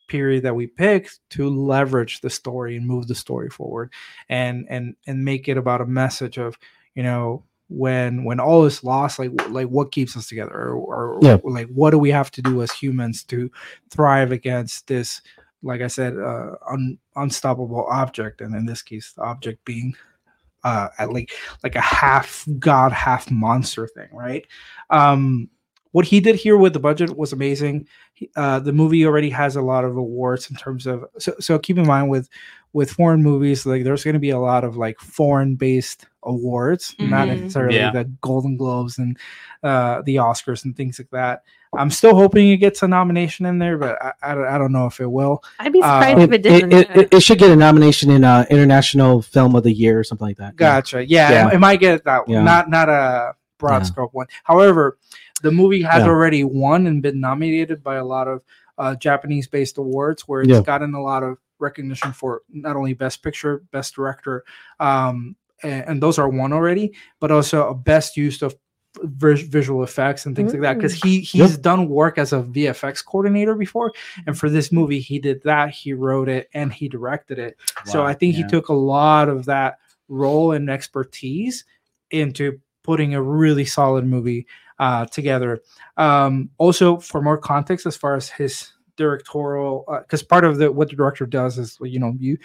period 0.09 0.43
that 0.43 0.55
we 0.55 0.66
picked 0.66 1.20
to 1.30 1.49
leverage 1.49 2.20
the 2.20 2.28
story 2.30 2.76
and 2.76 2.87
move 2.87 3.07
the 3.09 3.14
story 3.14 3.51
forward, 3.51 3.93
and 4.28 4.66
and 4.68 4.97
and 5.07 5.24
make 5.24 5.49
it 5.49 5.57
about 5.57 5.80
a 5.80 5.87
message 5.87 6.37
of 6.39 6.59
you 6.95 7.03
know 7.03 7.45
when 7.68 8.24
when 8.24 8.41
all 8.41 8.64
is 8.66 8.85
lost 8.85 9.18
like 9.18 9.30
like 9.49 9.68
what 9.68 9.91
keeps 9.91 10.16
us 10.16 10.28
together 10.28 10.53
or, 10.53 11.14
or 11.14 11.18
Yeah. 11.22 11.39
like 11.45 11.68
what 11.68 11.91
do 11.91 11.99
we 11.99 12.11
have 12.11 12.30
to 12.32 12.43
do 12.43 12.62
as 12.62 12.70
humans 12.70 13.24
to 13.24 13.51
thrive 13.91 14.32
against 14.32 14.87
this 14.87 15.22
like 15.65 15.81
I 15.81 15.89
said, 15.89 16.17
uh, 16.17 16.53
un, 16.71 16.99
unstoppable 17.17 17.87
object, 17.91 18.41
and 18.41 18.55
in 18.55 18.67
this 18.67 18.83
case, 18.83 19.12
the 19.12 19.23
object 19.23 19.65
being 19.65 19.95
uh, 20.62 20.89
at 20.99 21.12
like 21.12 21.33
like 21.62 21.75
a 21.75 21.81
half 21.81 22.47
god, 22.59 22.93
half 22.93 23.31
monster 23.31 23.87
thing, 23.89 24.09
right? 24.12 24.47
Um, 24.91 25.49
what 25.93 26.07
he 26.07 26.19
did 26.21 26.35
here 26.35 26.57
with 26.57 26.73
the 26.73 26.81
budget 26.81 27.17
was 27.17 27.33
amazing. 27.33 27.87
Uh, 28.37 28.59
the 28.59 28.73
movie 28.73 29.07
already 29.07 29.31
has 29.31 29.55
a 29.55 29.62
lot 29.62 29.85
of 29.85 29.97
awards 29.97 30.51
in 30.51 30.57
terms 30.57 30.87
of 30.87 31.05
so. 31.19 31.35
So 31.41 31.59
keep 31.59 31.79
in 31.79 31.87
mind 31.87 32.11
with 32.11 32.29
with 32.73 32.91
foreign 32.91 33.23
movies, 33.23 33.65
like 33.65 33.85
there's 33.85 34.05
going 34.05 34.15
to 34.15 34.21
be 34.21 34.31
a 34.31 34.39
lot 34.39 34.65
of 34.65 34.77
like 34.77 34.99
foreign 34.99 35.55
based 35.55 36.07
awards, 36.27 36.95
not 36.99 37.29
Mhm. 37.29 37.41
necessarily 37.43 37.77
Yeah. 37.77 37.91
the 37.93 38.05
Golden 38.20 38.57
Globes 38.57 38.99
and 38.99 39.16
uh, 39.62 40.03
the 40.05 40.16
Oscars 40.16 40.64
and 40.64 40.77
things 40.77 40.99
like 40.99 41.11
that. 41.11 41.43
I'm 41.77 41.91
still 41.91 42.14
hoping 42.14 42.51
it 42.51 42.59
gets 42.59 42.83
a 42.85 42.89
nomination 42.89 43.47
in 43.47 43.59
there, 43.59 43.77
but 43.79 44.01
I, 44.01 44.12
I, 44.22 44.35
don't- 44.35 44.47
I 44.47 44.59
don't 44.59 44.70
know 44.72 44.87
if 44.87 45.01
it 45.01 45.11
will. 45.11 45.43
I'd 45.59 45.72
be 45.72 45.83
Uh, 45.83 45.87
surprised 46.01 46.18
if 46.20 46.31
it, 46.31 46.35
it 46.35 46.43
didn't. 46.43 46.72
it, 46.72 46.91
it, 46.97 47.14
it 47.14 47.20
should 47.20 47.39
get 47.39 47.51
a 47.51 47.57
nomination 47.57 48.11
in 48.11 48.22
uh, 48.25 48.45
International 48.51 49.22
Film 49.22 49.55
of 49.57 49.62
the 49.64 49.72
Year 49.72 49.99
or 49.99 50.05
something 50.05 50.27
like 50.29 50.37
that. 50.37 50.55
Gotcha. 50.57 51.05
Yeah, 51.05 51.31
Yeah. 51.31 51.49
It, 51.49 51.55
it 51.55 51.59
might 51.59 51.81
get 51.81 52.05
that 52.05 52.29
one, 52.29 52.37
Yeah. 52.37 52.43
not 52.43 52.70
not 52.70 52.89
a 52.89 53.35
broad 53.59 53.79
Yeah. 53.79 53.83
scope 53.85 54.11
one. 54.14 54.27
However, 54.45 54.99
the 55.43 55.51
movie 55.51 55.83
has 55.83 56.03
Yeah. 56.05 56.09
already 56.11 56.45
won 56.45 56.87
and 56.87 57.03
been 57.03 57.20
nominated 57.20 57.83
by 57.83 57.97
a 57.97 58.05
lot 58.05 58.29
of 58.29 58.43
uh, 58.77 58.95
Japanese-based 58.97 59.79
awards, 59.79 60.22
where 60.26 60.41
it's 60.42 60.51
Yeah. 60.51 60.61
gotten 60.63 60.95
a 60.95 61.01
lot 61.03 61.22
of 61.22 61.38
recognition 61.61 62.13
for 62.13 62.42
not 62.53 62.75
only 62.76 62.92
Best 62.92 63.22
Picture, 63.22 63.63
Best 63.72 63.95
Director, 63.95 64.42
um, 64.80 65.37
and, 65.64 66.03
those 66.03 66.18
are 66.18 66.28
one 66.28 66.53
already, 66.53 66.92
but 67.20 67.30
also 67.30 67.68
a 67.68 67.74
Best 67.74 68.16
Use 68.16 68.42
of 68.42 68.54
visual 69.03 69.82
effects 69.82 70.24
and 70.24 70.36
things 70.36 70.53
like 70.53 70.62
that. 70.62 70.74
Because 70.74 70.95
he 70.95 71.20
he's 71.20 71.58
done 71.58 71.88
work 71.88 72.16
as 72.16 72.32
a 72.32 72.42
VFX 72.42 73.04
coordinator 73.04 73.54
before 73.54 73.92
and 74.26 74.38
for 74.38 74.49
this 74.49 74.70
movie 74.70 75.00
he 75.00 75.18
did 75.18 75.42
that 75.42 75.70
he 75.70 75.92
wrote 75.92 76.28
it 76.28 76.49
and 76.54 76.72
he 76.72 76.88
directed 76.88 77.41
it. 77.41 77.57
So 77.86 78.04
I 78.04 78.14
think 78.14 78.36
he 78.36 78.45
took 78.45 78.68
a 78.68 78.74
lot 78.74 79.28
of 79.28 79.46
that 79.46 79.78
role 80.08 80.53
and 80.53 80.70
expertise 80.70 81.64
into 82.11 82.61
putting 82.84 83.14
a 83.14 83.22
really 83.22 83.64
solid 83.64 84.07
movie 84.07 84.46
uh, 84.78 85.07
together. 85.07 85.61
Um, 85.96 86.50
also, 86.58 86.99
for 86.99 87.22
more 87.22 87.38
context, 87.38 87.86
as 87.86 87.96
far 87.96 88.14
as 88.14 88.28
his 88.28 88.72
directorial, 88.96 89.84
because 90.03 90.22
part 90.22 90.45
of 90.45 90.58
the 90.58 90.70
what 90.70 90.91
the 90.91 90.96
director 90.96 91.26
does 91.26 91.58
is 91.58 91.78
you 91.82 91.99
know 91.99 92.14
you 92.18 92.38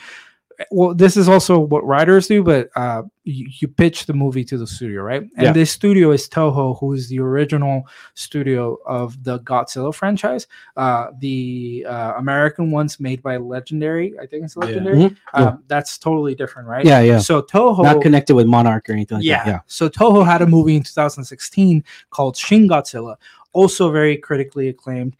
well, 0.71 0.93
this 0.93 1.15
is 1.15 1.29
also 1.29 1.57
what 1.59 1.85
writers 1.85 2.27
do, 2.27 2.43
but 2.43 2.69
uh, 2.75 3.03
you, 3.23 3.47
you 3.59 3.67
pitch 3.67 4.05
the 4.05 4.13
movie 4.13 4.43
to 4.43 4.57
the 4.57 4.67
studio, 4.67 5.01
right? 5.01 5.21
And 5.21 5.31
Yeah. 5.37 5.51
this 5.53 5.71
studio 5.71 6.11
is 6.11 6.27
Toho, 6.27 6.77
who 6.79 6.93
is 6.93 7.07
the 7.07 7.19
original 7.19 7.87
studio 8.13 8.77
of 8.85 9.23
the 9.23 9.39
Godzilla 9.39 9.93
franchise. 9.93 10.47
Uh, 10.75 11.11
the 11.19 11.85
uh, 11.87 12.13
American 12.17 12.71
ones 12.71 12.99
made 12.99 13.21
by 13.23 13.37
Legendary, 13.37 14.13
I 14.19 14.25
think 14.25 14.43
it's 14.45 14.55
Yeah. 14.59 14.65
Legendary. 14.65 15.01
Yeah. 15.01 15.09
Um, 15.33 15.63
that's 15.67 15.97
totally 15.97 16.35
different, 16.35 16.67
right? 16.67 16.85
Yeah, 16.85 16.99
yeah. 16.99 17.19
So 17.19 17.41
Toho, 17.41 17.83
Not 17.83 18.01
connected 18.01 18.35
with 18.35 18.47
Monarch 18.47 18.89
or 18.89 18.93
anything 18.93 19.19
like 19.19 19.25
yeah. 19.25 19.43
that. 19.45 19.49
Yeah. 19.49 19.59
So 19.67 19.87
Toho 19.89 20.25
had 20.25 20.41
a 20.41 20.47
movie 20.47 20.75
in 20.75 20.83
2016 20.83 21.83
called 22.09 22.35
Shin 22.35 22.67
Godzilla, 22.67 23.15
also 23.53 23.91
very 23.91 24.17
critically 24.17 24.67
acclaimed. 24.67 25.15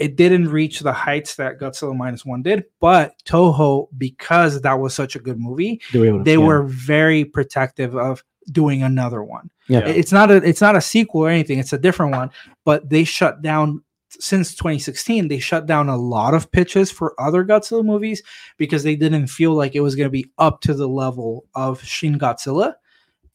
It 0.00 0.16
didn't 0.16 0.48
reach 0.48 0.80
the 0.80 0.94
heights 0.94 1.36
that 1.36 1.60
Godzilla 1.60 1.94
minus 1.94 2.24
one 2.24 2.42
did, 2.42 2.64
but 2.80 3.12
Toho, 3.26 3.88
because 3.98 4.62
that 4.62 4.80
was 4.80 4.94
such 4.94 5.14
a 5.14 5.20
good 5.20 5.38
movie, 5.38 5.80
They 5.92 5.98
were, 5.98 6.06
able 6.06 6.24
they 6.24 6.32
yeah. 6.32 6.38
were 6.38 6.62
very 6.64 7.24
protective 7.24 7.94
of 7.94 8.24
doing 8.50 8.82
another 8.82 9.22
one. 9.22 9.50
Yeah. 9.68 9.80
It's 9.80 10.10
not 10.10 10.30
a 10.30 10.36
it's 10.36 10.62
not 10.62 10.74
a 10.74 10.80
sequel 10.80 11.20
or 11.22 11.28
anything, 11.28 11.58
it's 11.58 11.74
a 11.74 11.78
different 11.78 12.12
one, 12.12 12.30
but 12.64 12.88
they 12.88 13.04
shut 13.04 13.42
down 13.42 13.82
since 14.08 14.56
2016 14.56 15.28
they 15.28 15.38
shut 15.38 15.66
down 15.66 15.88
a 15.88 15.96
lot 15.96 16.34
of 16.34 16.50
pitches 16.50 16.90
for 16.90 17.14
other 17.20 17.44
Godzilla 17.44 17.84
movies 17.84 18.22
because 18.56 18.82
they 18.82 18.96
didn't 18.96 19.28
feel 19.28 19.52
like 19.52 19.76
it 19.76 19.80
was 19.80 19.94
going 19.94 20.06
to 20.06 20.10
be 20.10 20.28
up 20.38 20.60
to 20.62 20.74
the 20.74 20.88
level 20.88 21.44
of 21.54 21.80
Shin 21.84 22.18
Godzilla 22.18 22.74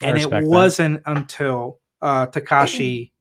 and 0.01 0.17
it 0.17 0.29
wasn't 0.29 1.01
until 1.05 1.79
uh, 2.01 2.27
Takashi 2.27 3.11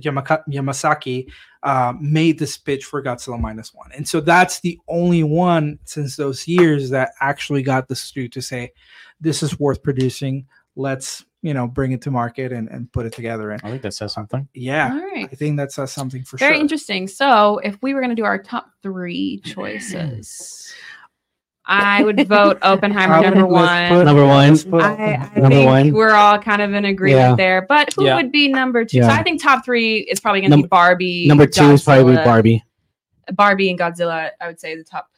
Yamaka- 0.00 0.42
Yamazaki 0.48 1.30
uh, 1.64 1.94
made 1.98 2.38
this 2.38 2.56
pitch 2.56 2.84
for 2.84 3.02
Godzilla 3.02 3.40
minus 3.40 3.72
one, 3.74 3.90
and 3.92 4.06
so 4.06 4.20
that's 4.20 4.60
the 4.60 4.78
only 4.86 5.22
one 5.22 5.78
since 5.84 6.16
those 6.16 6.46
years 6.46 6.90
that 6.90 7.12
actually 7.20 7.62
got 7.62 7.88
the 7.88 7.96
studio 7.96 8.28
to 8.28 8.42
say, 8.42 8.72
"This 9.20 9.42
is 9.42 9.58
worth 9.58 9.82
producing. 9.82 10.46
Let's 10.76 11.24
you 11.42 11.54
know 11.54 11.66
bring 11.66 11.92
it 11.92 12.02
to 12.02 12.10
market 12.10 12.52
and, 12.52 12.68
and 12.68 12.92
put 12.92 13.06
it 13.06 13.12
together." 13.14 13.50
And 13.50 13.62
I 13.64 13.70
think 13.70 13.82
that 13.82 13.94
says 13.94 14.12
something. 14.12 14.46
yeah, 14.52 14.92
All 14.92 15.00
right. 15.00 15.28
I 15.32 15.34
think 15.34 15.56
that 15.56 15.72
says 15.72 15.90
something 15.90 16.22
for 16.22 16.36
Very 16.36 16.50
sure. 16.50 16.54
Very 16.54 16.60
interesting. 16.60 17.08
So, 17.08 17.58
if 17.58 17.78
we 17.82 17.94
were 17.94 18.00
going 18.00 18.14
to 18.14 18.16
do 18.16 18.24
our 18.24 18.42
top 18.42 18.70
three 18.82 19.40
choices, 19.44 20.74
I 21.66 22.02
would 22.04 22.28
vote 22.28 22.58
Oppenheimer 22.62 23.14
Um, 23.14 23.22
number 23.24 23.46
one. 23.46 23.88
put- 23.88 24.04
Number 24.04 24.26
one. 24.26 24.54
I, 24.82 25.14
I 25.14 25.30
Number 25.40 25.48
think 25.48 25.66
one. 25.66 25.92
we're 25.92 26.12
all 26.14 26.38
kind 26.38 26.60
of 26.60 26.74
in 26.74 26.84
agreement 26.84 27.20
Yeah. 27.30 27.34
there. 27.36 27.66
But 27.66 27.92
who 27.94 28.04
Yeah. 28.04 28.16
would 28.16 28.30
be 28.30 28.48
number 28.48 28.84
two? 28.84 29.02
So 29.02 29.08
I 29.08 29.22
think 29.22 29.42
top 29.42 29.64
three 29.64 29.98
is 30.00 30.20
probably 30.20 30.40
going 30.42 30.50
to 30.50 30.56
Number- 30.56 30.66
be 30.66 30.70
Barbie. 30.70 31.26
Number 31.26 31.46
two 31.46 31.70
is 31.72 31.82
probably 31.84 32.16
Barbie. 32.16 32.62
Barbie 33.32 33.70
and 33.70 33.78
Godzilla. 33.78 34.30
I 34.40 34.46
would 34.46 34.60
say 34.60 34.76
the 34.76 34.84
top 34.84 35.08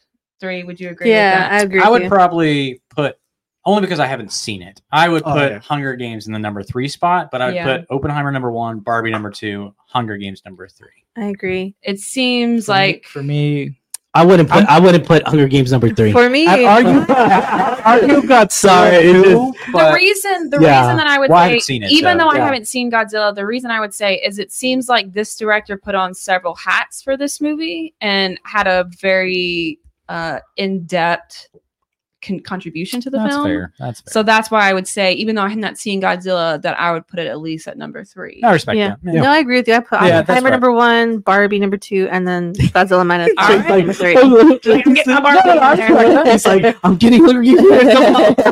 three. 0.40 0.62
Would 0.62 0.78
you 0.78 0.90
agree? 0.90 1.10
Yeah, 1.10 1.48
I 1.51 1.60
agree. 1.62 1.81
I 1.81 1.85
with 1.85 1.90
would 1.93 2.02
you. 2.05 2.09
probably 2.09 2.81
put 2.94 3.16
only 3.64 3.81
because 3.81 3.98
I 3.98 4.06
haven't 4.06 4.31
seen 4.31 4.62
it. 4.62 4.81
I 4.93 5.09
would 5.09 5.24
Oh, 5.27 5.32
put 5.32 5.51
yeah. 5.51 5.59
Hunger 5.59 5.97
Games 5.97 6.28
in 6.28 6.32
the 6.32 6.39
number 6.39 6.62
three 6.62 6.86
spot, 6.86 7.31
but 7.32 7.43
I 7.43 7.47
would 7.47 7.55
Yeah. 7.56 7.78
put 7.78 7.86
Oppenheimer 7.90 8.31
number 8.31 8.52
one, 8.52 8.78
Barbie 8.78 9.10
number 9.10 9.31
two, 9.31 9.74
Hunger 9.89 10.16
Games 10.16 10.43
number 10.44 10.68
three. 10.68 10.90
I 11.16 11.24
agree. 11.24 11.74
It 11.82 11.98
seems 11.98 12.66
For 12.66 12.73
me- 12.73 12.78
like 12.78 13.05
for 13.06 13.23
me, 13.24 13.81
I 14.16 14.24
wouldn't 14.24 14.48
put. 14.48 14.56
I'm- 14.59 14.66
I 14.68 14.80
wouldn't 14.80 15.05
put 15.06 15.26
Hunger 15.28 15.47
Games 15.48 15.70
number 15.72 15.90
three. 15.90 16.12
For 16.12 16.28
me, 16.30 16.47
I- 16.47 16.64
are 16.64 16.82
you 16.82 17.05
are 17.09 18.05
you 18.05 18.26
got 18.26 18.52
Sorry, 18.52 18.97
it 18.97 19.12
too, 19.12 19.52
the 19.72 19.93
reason. 19.94 20.51
The 20.51 20.59
Yeah. 20.60 20.80
reason 20.82 20.97
that 20.97 21.06
I 21.06 21.18
would 21.18 21.30
Well, 21.30 21.40
say, 21.40 21.48
haven't 21.48 21.60
seen 21.62 21.82
it, 21.82 21.90
even 21.90 22.18
so- 22.18 22.24
though 22.24 22.30
I 22.30 22.38
haven't 22.38 22.66
seen 22.66 22.90
Godzilla, 22.90 23.34
the 23.34 23.47
reason 23.47 23.70
I 23.70 23.80
would 23.80 23.94
say 23.94 24.16
is 24.16 24.38
it 24.38 24.52
seems 24.52 24.88
like 24.88 25.12
this 25.12 25.36
director 25.36 25.76
put 25.76 25.94
on 25.94 26.14
several 26.14 26.55
hats 26.55 27.02
for 27.02 27.16
this 27.16 27.40
movie 27.40 27.94
and 28.01 28.38
had 28.44 28.66
a 28.66 28.86
very 29.01 29.78
uh, 30.09 30.38
in-depth 30.56 31.48
con- 32.22 32.40
contribution 32.40 33.01
to 33.01 33.10
the 33.10 33.18
That's 33.18 33.34
film. 33.34 33.44
fair. 33.47 33.72
That's 33.78 34.01
fair. 34.01 34.12
So 34.12 34.22
that's 34.22 34.51
why 34.51 34.68
I 34.68 34.72
would 34.72 34.86
say, 34.88 35.12
even 35.14 35.34
though 35.36 35.43
I 35.43 35.48
have 35.48 35.59
not 35.59 35.76
seen 35.78 36.01
Godzilla, 36.01 36.60
that 36.62 36.78
I 36.78 36.93
would 36.93 37.06
put 37.06 37.18
it 37.20 37.26
at 37.26 37.40
least 37.40 37.68
at 37.68 37.76
number 37.78 38.05
three. 38.05 38.40
I 38.44 38.52
respect 38.52 38.76
Yeah. 38.78 38.97
that. 39.02 39.14
Yeah. 39.14 39.22
no, 39.22 39.30
I 39.30 39.38
agree 39.38 39.56
with 39.59 39.68
you. 39.68 39.74
I 39.74 39.80
put 39.80 40.01
Yeah, 40.02 40.09
that's 40.09 40.22
Oppenheimer 40.30 40.44
right. 40.47 40.51
number 40.52 40.72
one, 40.72 41.18
Barbie 41.18 41.59
number 41.59 41.76
two, 41.76 42.09
and 42.10 42.26
then 42.26 42.52
Godzilla 42.55 43.06
minus 43.06 43.30
right. 43.38 43.68
number 43.68 43.93
three. 43.93 44.16
I'm 44.16 44.59
getting 44.94 45.14
my 45.14 45.20
Barbie 45.20 45.51
in 45.51 45.56
there. 45.56 46.26
It's 46.34 46.47
like 46.47 46.76
I'm 46.84 46.97
getting 46.97 47.24
Hunger 47.24 47.43
Games. 47.43 47.60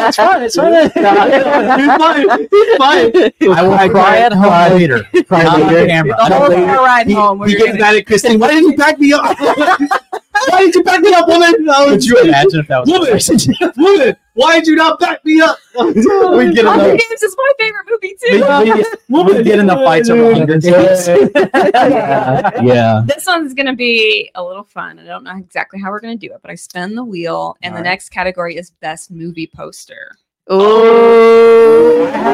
It's 0.00 0.16
fine. 0.16 0.42
It's 0.42 0.56
fine. 0.56 0.72
It's 0.74 0.94
fine. 0.94 2.26
It's 2.50 2.76
fine. 2.78 3.52
I 3.52 3.62
will 3.62 3.90
cry 3.90 4.18
at 4.18 4.32
home 4.32 4.78
later. 4.78 5.02
Cry 5.26 5.42
Not 5.42 5.60
on 5.62 5.66
later. 5.68 5.86
camera. 5.86 6.16
The 6.28 6.34
whole 6.34 6.48
later. 6.48 6.64
car 6.66 6.76
ride 6.84 7.10
home. 7.10 7.38
he 7.46 7.54
we're 7.54 7.66
gets 7.66 7.78
mad 7.78 7.96
at 7.96 8.06
Christine. 8.06 8.38
Why 8.38 8.48
didn't 8.48 8.70
you 8.70 8.76
back 8.76 8.98
me 8.98 9.12
up? 9.12 9.36
Why 10.48 10.60
did 10.64 10.74
you 10.74 10.82
back 10.82 11.00
me 11.00 11.12
up, 11.14 11.26
woman? 11.28 11.52
Could 11.88 12.04
you 12.04 12.20
imagine 12.22 12.60
if 12.60 12.68
that 12.68 12.80
was 12.80 12.90
Woman, 12.90 13.72
woman, 13.76 14.16
why 14.34 14.58
did 14.58 14.66
you 14.68 14.76
not 14.76 15.00
back 15.00 15.24
me 15.24 15.40
up? 15.40 15.58
we 15.76 15.92
get 15.94 16.04
Hunger 16.04 16.60
another. 16.60 16.90
Games 16.90 17.22
is 17.22 17.36
my 17.36 17.52
favorite 17.58 17.86
movie 17.88 18.16
too. 18.20 19.04
we, 19.08 19.22
we 19.22 19.42
get 19.42 19.58
in 19.58 19.66
the 19.66 19.74
fights 19.76 20.10
over 20.10 20.32
Hunger 20.34 20.58
Games. 20.58 21.08
yeah. 22.64 23.02
This 23.06 23.26
one's 23.26 23.54
gonna 23.54 23.74
be 23.74 24.30
a 24.34 24.42
little 24.42 24.64
fun. 24.64 24.98
I 24.98 25.04
don't 25.04 25.24
know 25.24 25.36
exactly 25.36 25.80
how 25.80 25.90
we're 25.90 26.00
gonna 26.00 26.16
do 26.16 26.32
it, 26.32 26.38
but 26.40 26.50
I 26.50 26.54
spin 26.54 26.94
the 26.94 27.04
wheel, 27.04 27.56
and 27.62 27.72
the 27.74 27.78
All 27.78 27.82
right. 27.82 27.90
next 27.90 28.10
category 28.10 28.56
is 28.56 28.70
best 28.70 29.10
movie 29.10 29.50
poster. 29.54 30.12
Oh. 30.48 31.27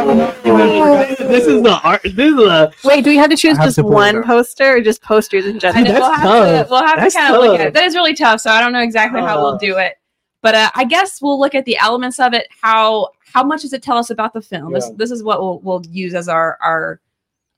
This 0.04 1.46
is 1.46 1.62
the 1.62 1.80
art. 1.82 2.02
This 2.02 2.12
is 2.30 2.36
the. 2.36 2.72
Wait, 2.84 3.04
do 3.04 3.10
we 3.10 3.16
have 3.16 3.30
to 3.30 3.36
choose 3.36 3.56
have 3.56 3.66
just 3.66 3.76
to 3.76 3.82
one 3.84 4.22
poster 4.22 4.76
or 4.76 4.80
just 4.80 5.02
posters 5.02 5.46
in 5.46 5.58
general? 5.58 5.84
know 5.84 5.92
that's 5.92 6.00
we'll 6.00 6.12
have 6.12 6.22
tough. 6.22 6.66
to, 6.66 6.70
we'll 6.70 6.86
have 6.86 6.98
That's 6.98 7.14
to 7.14 7.20
kind 7.20 7.34
of 7.34 7.40
look 7.42 7.60
at 7.60 7.66
it. 7.68 7.74
That 7.74 7.84
is 7.84 7.94
really 7.94 8.14
tough. 8.14 8.40
So 8.40 8.50
I 8.50 8.60
don't 8.60 8.72
know 8.72 8.80
exactly 8.82 9.20
how 9.20 9.38
we'll 9.42 9.54
Uh. 9.54 9.58
do 9.58 9.78
it, 9.78 9.94
but 10.42 10.54
uh, 10.54 10.70
I 10.74 10.84
guess 10.84 11.20
we'll 11.20 11.38
look 11.40 11.54
at 11.54 11.64
the 11.64 11.76
elements 11.78 12.18
of 12.20 12.34
it. 12.34 12.46
How 12.62 13.08
how 13.32 13.42
much 13.42 13.62
does 13.62 13.72
it 13.72 13.82
tell 13.82 13.96
us 13.98 14.10
about 14.10 14.32
the 14.32 14.42
film? 14.42 14.72
This 14.72 14.86
Yeah. 14.88 14.94
this 14.96 15.10
is 15.10 15.22
what 15.22 15.40
we'll 15.40 15.58
we'll 15.60 15.82
use 15.90 16.14
as 16.14 16.28
our 16.28 16.56
our 16.62 17.00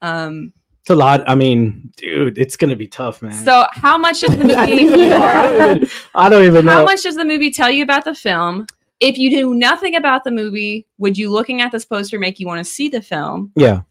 um. 0.02 0.52
It's 0.80 0.90
a 0.90 0.94
lot. 0.94 1.28
I 1.28 1.34
mean, 1.34 1.92
dude, 1.96 2.38
it's 2.38 2.56
gonna 2.56 2.76
be 2.76 2.86
tough, 2.86 3.20
man. 3.20 3.32
So 3.44 3.66
how 3.72 3.98
much 3.98 4.20
does 4.20 4.36
the 4.36 4.44
movie? 4.44 5.12
I 6.14 6.28
don't 6.28 6.44
even 6.44 6.64
know. 6.64 6.72
How 6.72 6.84
much 6.84 7.02
does 7.02 7.16
the 7.16 7.24
movie 7.24 7.50
tell 7.50 7.70
you 7.70 7.82
about 7.82 8.04
the 8.04 8.14
film? 8.14 8.66
If 9.00 9.18
you 9.18 9.30
knew 9.30 9.54
nothing 9.54 9.94
about 9.96 10.24
the 10.24 10.30
movie, 10.30 10.86
would 10.98 11.18
you 11.18 11.30
looking 11.30 11.60
at 11.60 11.70
this 11.72 11.84
poster 11.84 12.18
make 12.18 12.40
you 12.40 12.46
want 12.46 12.64
to 12.64 12.70
see 12.70 12.88
the 12.88 13.02
film? 13.02 13.52
Yeah, 13.56 13.82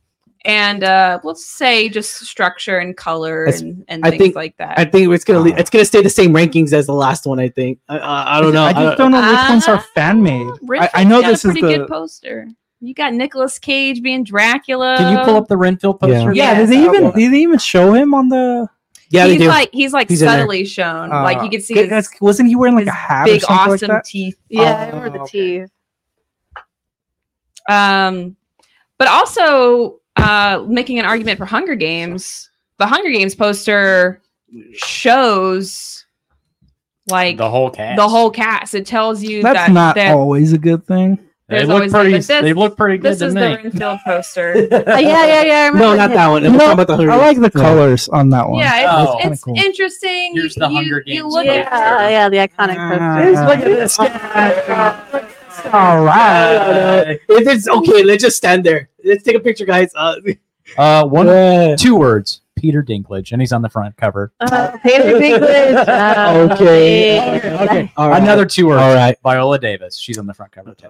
And 0.45 0.83
uh, 0.83 1.19
let's 1.23 1.45
say 1.45 1.89
just 1.89 2.13
structure 2.25 2.77
and 2.79 2.95
color 2.97 3.45
It's- 3.45 3.61
and, 3.61 3.85
and 3.87 4.05
I 4.05 4.09
things 4.11 4.21
think- 4.21 4.35
like 4.35 4.57
that. 4.57 4.79
I 4.79 4.85
think 4.85 5.11
it's 5.13 5.23
gonna 5.25 5.39
le- 5.39 5.55
it's 5.55 5.69
gonna 5.69 5.85
stay 5.85 6.01
the 6.01 6.09
same 6.09 6.31
rankings 6.33 6.73
as 6.73 6.85
the 6.87 6.93
last 6.93 7.25
one. 7.27 7.39
I 7.39 7.49
think. 7.49 7.79
I, 7.89 7.97
I, 7.99 8.37
I 8.37 8.41
don't 8.41 8.53
know. 8.53 8.63
I 8.63 8.73
just 8.73 8.97
don't 8.97 9.11
know 9.11 9.21
which 9.21 9.49
ones 9.49 9.67
are 9.67 9.75
Uh, 9.77 9.83
fan 9.93 10.23
made. 10.23 10.47
I, 10.79 10.89
I 10.93 11.03
know 11.03 11.21
got 11.21 11.29
this 11.29 11.45
a 11.45 11.49
is 11.49 11.53
pretty 11.53 11.61
the 11.61 11.77
good 11.79 11.87
poster. 11.87 12.47
You 12.81 12.93
got 12.93 13.13
Nicolas 13.13 13.57
Cage 13.57 14.03
being 14.03 14.23
Dracula. 14.23 14.95
Can 14.97 15.17
you 15.17 15.23
pull 15.23 15.35
up 15.37 15.47
the 15.47 15.57
Renfield 15.57 15.99
poster? 15.99 16.33
Yeah. 16.33 16.51
yeah. 16.51 16.59
Did 16.59 16.69
they 16.69 16.83
even 16.83 17.11
did 17.11 17.31
they 17.31 17.39
even 17.39 17.57
show 17.59 17.93
him 17.93 18.13
on 18.13 18.29
the? 18.29 18.67
Yeah, 19.09 19.27
he's 19.27 19.41
like 19.47 19.69
he's 19.71 19.93
like 19.93 20.09
He's 20.09 20.19
subtly 20.19 20.65
shown. 20.65 21.09
like 21.09 21.37
you 21.37 21.43
uh, 21.43 21.49
can 21.49 21.61
see 21.61 21.73
g- 21.75 21.87
his 21.87 22.09
wasn't 22.21 22.49
he 22.49 22.55
wearing 22.55 22.75
like 22.75 22.87
a 22.87 22.91
hat 22.91 23.25
big 23.25 23.41
something 23.41 23.57
awesome 23.73 23.87
like 23.89 23.97
that? 24.03 24.05
teeth. 24.05 24.37
Yeah, 24.49 24.61
I 24.75 24.85
remember 24.87 25.07
Oh, 25.07 25.11
the 25.11 25.19
okay. 25.21 25.59
teeth. 25.59 25.69
Um, 27.69 28.35
but 28.97 29.07
also 29.07 29.99
uh, 30.15 30.63
making 30.67 30.99
an 30.99 31.05
argument 31.05 31.37
for 31.37 31.45
Hunger 31.45 31.75
Games. 31.75 32.49
The 32.77 32.85
Hunger 32.87 33.09
Games 33.11 33.35
poster 33.35 34.21
shows 34.73 36.05
like 37.07 37.37
The 37.37 37.49
whole 37.49 37.69
cast. 37.69 37.97
the 37.97 38.07
whole 38.09 38.29
cast. 38.31 38.73
It 38.75 38.85
tells 38.85 39.23
you 39.23 39.41
That's 39.43 39.55
that 39.67 39.71
not 39.71 39.95
that 39.95 40.13
always 40.15 40.53
a 40.53 40.57
good 40.57 40.85
thing. 40.85 41.19
They 41.47 41.63
look 41.63 41.91
pretty. 41.91 42.11
like 42.11 42.25
this- 42.25 42.27
they 42.27 42.53
look 42.53 42.75
pretty 42.75 42.97
good 42.97 43.11
this 43.13 43.21
is 43.21 43.35
me. 43.35 43.41
the 43.41 43.47
Renfield 43.63 43.99
poster. 44.05 44.53
Uh, 44.55 44.65
yeah, 44.97 44.97
yeah, 44.97 45.41
yeah. 45.43 45.71
I 45.73 45.77
no, 45.77 45.95
not 45.95 46.09
that 46.09 46.27
one. 46.27 46.43
I'm 46.45 46.57
No, 46.57 46.71
about 46.71 46.87
the 46.87 46.93
I 46.95 47.15
like 47.17 47.37
the 47.37 47.51
Yeah. 47.53 47.61
colors 47.61 48.09
on 48.09 48.29
that 48.31 48.49
one. 48.49 48.59
yeah, 48.59 48.87
Oh. 48.89 49.03
it's, 49.03 49.21
Kinda 49.21 49.33
it's 49.33 49.43
cool. 49.43 49.55
interesting. 49.55 50.31
Here's 50.33 50.55
You- 50.55 50.59
the 50.61 50.69
you- 50.69 50.75
Hunger 50.75 51.03
You 51.05 51.21
Games 51.21 51.33
look 51.33 51.45
poster. 51.45 51.61
at 51.61 52.09
Yeah, 52.09 52.09
yeah, 52.09 52.29
the 52.29 52.37
iconic 52.37 52.89
poster. 52.89 53.31
Just 53.31 53.43
look 53.47 53.59
at 53.59 53.65
this 53.65 53.97
guy. 53.97 55.25
All 55.71 56.03
right. 56.03 57.19
If 57.29 57.47
it's 57.47 57.67
okay, 57.67 58.03
let's 58.03 58.23
just 58.23 58.37
stand 58.37 58.63
there. 58.63 58.89
Let's 59.03 59.23
take 59.23 59.35
a 59.35 59.39
picture, 59.39 59.65
guys. 59.65 59.91
Uh, 59.95 60.15
Uh, 60.77 61.05
one, 61.05 61.27
yeah. 61.27 61.75
two 61.75 61.95
words. 61.95 62.41
Peter 62.55 62.81
Dinklage, 62.81 63.31
and 63.33 63.41
he's 63.41 63.51
on 63.51 63.61
the 63.61 63.69
front 63.69 63.95
cover. 63.97 64.31
Uh, 64.39 64.71
Peter 64.81 65.03
Dinklage. 65.03 65.87
Uh, 65.87 66.53
Okay. 66.53 67.37
Okay. 67.37 67.63
Okay. 67.65 67.91
All 67.97 68.09
right. 68.09 68.21
Another 68.23 68.45
two 68.45 68.67
words. 68.67 68.81
All 68.81 68.95
right. 68.95 69.15
Viola 69.21 69.59
Davis. 69.59 69.95
She's 69.97 70.17
on 70.17 70.25
the 70.25 70.33
front 70.33 70.51
cover 70.51 70.73
too. 70.73 70.87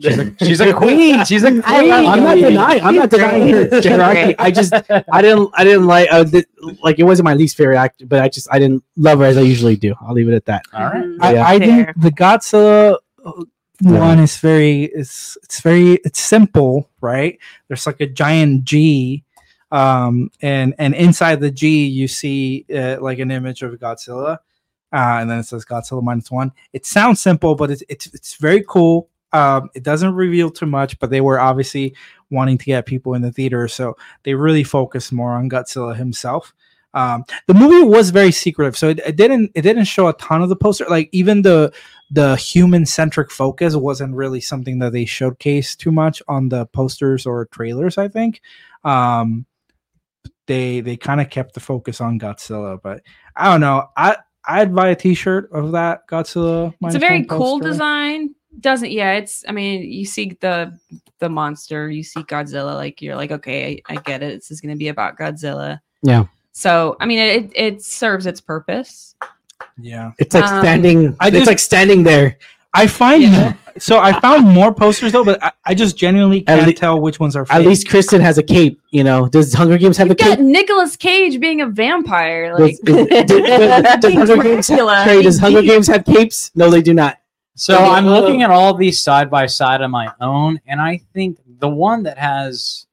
She's 0.00 0.18
a, 0.18 0.34
she's 0.44 0.60
a 0.60 0.72
queen. 0.74 1.24
She's 1.24 1.42
a 1.42 1.50
queen. 1.50 1.62
I 1.64 1.80
love 1.82 2.06
I'm 2.06 2.24
not 2.24 2.34
denying. 2.36 2.82
I'm 2.82 2.94
not 2.96 3.10
denying 3.10 3.48
her 3.48 3.70
She's 3.70 3.84
generosity. 3.84 4.34
I 4.38 4.50
just, 4.50 4.72
I 4.74 5.22
didn't, 5.22 5.50
I 5.54 5.64
didn't 5.64 5.86
like, 5.86 6.08
uh, 6.12 6.24
th- 6.24 6.44
like 6.82 6.98
it 6.98 7.04
wasn't 7.04 7.24
my 7.24 7.34
least 7.34 7.56
favorite 7.56 7.78
actor, 7.78 8.04
but 8.06 8.20
I 8.20 8.28
just, 8.28 8.46
I 8.52 8.58
didn't 8.58 8.84
love 8.96 9.20
her 9.20 9.24
as 9.24 9.38
I 9.38 9.42
usually 9.42 9.76
do. 9.76 9.94
I'll 10.02 10.12
leave 10.14 10.28
it 10.28 10.34
at 10.34 10.44
that. 10.46 10.64
All 10.72 10.84
right. 10.84 11.04
Mhm. 11.04 11.16
I, 11.20 11.32
Yeah. 11.34 11.46
I 11.46 11.58
think 11.58 11.88
the 11.96 12.10
Godzilla 12.10 12.98
uh, 13.24 13.32
one 13.82 14.18
is 14.20 14.36
very 14.38 14.84
it's 14.84 15.36
it's 15.42 15.60
very 15.60 15.92
it's 16.04 16.18
simple, 16.20 16.88
right? 17.00 17.38
There's 17.68 17.86
like 17.86 18.00
a 18.00 18.06
giant 18.06 18.64
G, 18.64 19.22
um, 19.70 20.30
and 20.40 20.74
and 20.78 20.94
inside 20.94 21.40
the 21.40 21.50
G 21.50 21.86
you 21.86 22.08
see 22.08 22.64
uh, 22.74 22.96
like 23.00 23.18
an 23.18 23.30
image 23.30 23.62
of 23.62 23.72
Godzilla. 23.74 24.38
uh, 24.92 25.18
and 25.20 25.30
then 25.30 25.40
it 25.40 25.44
says 25.44 25.64
Godzilla 25.66 26.02
minus 26.02 26.30
one. 26.30 26.52
It 26.72 26.86
sounds 26.86 27.20
simple, 27.20 27.54
but 27.54 27.70
it's 27.70 27.82
it's 27.88 28.06
it's 28.14 28.34
very 28.36 28.64
cool. 28.66 29.08
Um, 29.36 29.68
it 29.74 29.82
doesn't 29.82 30.14
reveal 30.14 30.50
too 30.50 30.64
much, 30.64 30.98
but 30.98 31.10
they 31.10 31.20
were 31.20 31.38
obviously 31.38 31.94
wanting 32.30 32.56
to 32.56 32.64
get 32.64 32.86
people 32.86 33.12
in 33.12 33.20
the 33.20 33.30
theater, 33.30 33.68
so 33.68 33.96
they 34.22 34.32
really 34.34 34.64
focused 34.64 35.12
more 35.12 35.32
on 35.32 35.50
Godzilla 35.50 35.94
himself. 35.94 36.54
Um, 36.94 37.26
the 37.46 37.52
movie 37.52 37.86
was 37.86 38.08
very 38.08 38.32
secretive, 38.32 38.78
so 38.78 38.88
it, 38.88 39.00
it 39.00 39.16
didn't 39.16 39.52
it 39.54 39.60
didn't 39.60 39.84
show 39.84 40.08
a 40.08 40.14
ton 40.14 40.40
of 40.40 40.48
the 40.48 40.56
poster. 40.56 40.86
Like 40.88 41.10
even 41.12 41.42
the 41.42 41.70
the 42.10 42.36
human 42.36 42.86
centric 42.86 43.30
focus 43.30 43.76
wasn't 43.76 44.14
really 44.14 44.40
something 44.40 44.78
that 44.78 44.92
they 44.92 45.04
showcased 45.04 45.76
too 45.76 45.92
much 45.92 46.22
on 46.28 46.48
the 46.48 46.64
posters 46.66 47.26
or 47.26 47.44
trailers. 47.46 47.98
I 47.98 48.08
think 48.08 48.40
um, 48.84 49.44
they 50.46 50.80
they 50.80 50.96
kind 50.96 51.20
of 51.20 51.28
kept 51.28 51.52
the 51.52 51.60
focus 51.60 52.00
on 52.00 52.18
Godzilla, 52.18 52.80
but 52.82 53.02
I 53.36 53.50
don't 53.50 53.60
know. 53.60 53.88
I 53.94 54.16
I'd 54.48 54.74
buy 54.74 54.88
a 54.88 54.96
T-shirt 54.96 55.50
of 55.52 55.72
that 55.72 56.08
Godzilla. 56.08 56.72
It's 56.80 56.94
a 56.94 56.98
very 56.98 57.24
cool 57.24 57.58
design. 57.58 58.34
Doesn't 58.60 58.90
yeah, 58.90 59.12
it's 59.12 59.44
I 59.48 59.52
mean, 59.52 59.82
you 59.90 60.04
see 60.06 60.36
the 60.40 60.78
the 61.18 61.28
monster, 61.28 61.90
you 61.90 62.02
see 62.02 62.20
Godzilla, 62.22 62.74
like 62.74 63.00
you're 63.02 63.16
like, 63.16 63.30
okay, 63.30 63.82
I, 63.88 63.94
I 63.94 63.96
get 63.96 64.22
it. 64.22 64.34
This 64.34 64.50
is 64.50 64.60
gonna 64.60 64.76
be 64.76 64.88
about 64.88 65.18
Godzilla. 65.18 65.80
Yeah. 66.02 66.24
So 66.52 66.96
I 67.00 67.06
mean 67.06 67.18
it 67.18 67.52
it 67.54 67.82
serves 67.82 68.26
its 68.26 68.40
purpose. 68.40 69.14
Yeah, 69.78 70.12
It's 70.18 70.34
like 70.34 70.44
Um, 70.44 70.60
standing. 70.62 71.16
I 71.20 71.28
it's 71.28 71.36
just- 71.38 71.46
like 71.46 71.58
standing 71.58 72.02
there. 72.02 72.38
I 72.74 72.86
find 72.86 73.22
Yeah. 73.22 73.54
so 73.78 73.98
I 74.00 74.18
found 74.20 74.44
more 74.46 74.72
posters 74.74 75.12
though, 75.12 75.24
but 75.24 75.42
I, 75.42 75.52
I 75.64 75.74
just 75.74 75.96
genuinely 75.96 76.42
can't 76.42 76.66
lea- 76.66 76.74
tell 76.74 77.00
which 77.00 77.18
ones 77.18 77.34
are. 77.34 77.46
At 77.48 77.62
least 77.62 77.88
Kristen 77.88 78.20
has 78.20 78.36
a 78.36 78.42
cape. 78.42 78.78
You 78.90 79.02
know, 79.02 79.28
does 79.28 79.54
Hunger 79.54 79.78
Games 79.78 79.96
have 79.96 80.08
You 80.08 80.12
a 80.12 80.16
cape? 80.16 80.28
got 80.36 80.40
Nicolas 80.40 80.94
Cage 80.96 81.40
being 81.40 81.62
a 81.62 81.66
vampire. 81.66 82.50
Does, 82.50 82.60
Like 82.60 82.72
is- 82.72 83.26
does- 83.26 83.42
does- 83.42 84.00
does 84.00 84.28
Hunger 84.28 84.42
Games 84.42 84.66
Dracula. 84.66 85.04
Trey, 85.04 85.22
does 85.22 85.38
Hunger 85.38 85.62
Games 85.62 85.86
have 85.88 86.04
capes? 86.04 86.50
No, 86.54 86.68
they 86.70 86.82
do 86.82 86.92
not. 86.92 87.18
So 87.56 87.74
Okay, 87.74 87.84
I'm 87.84 88.06
uh, 88.06 88.20
looking 88.20 88.42
at 88.42 88.50
all 88.50 88.72
of 88.72 88.78
these 88.78 89.02
side 89.02 89.30
by 89.30 89.46
side 89.46 89.80
on 89.80 89.90
my 89.90 90.12
own, 90.20 90.60
and 90.66 90.80
I 90.80 91.00
think 91.14 91.38
the 91.58 91.68
one 91.68 92.02
that 92.02 92.18
has 92.18 92.86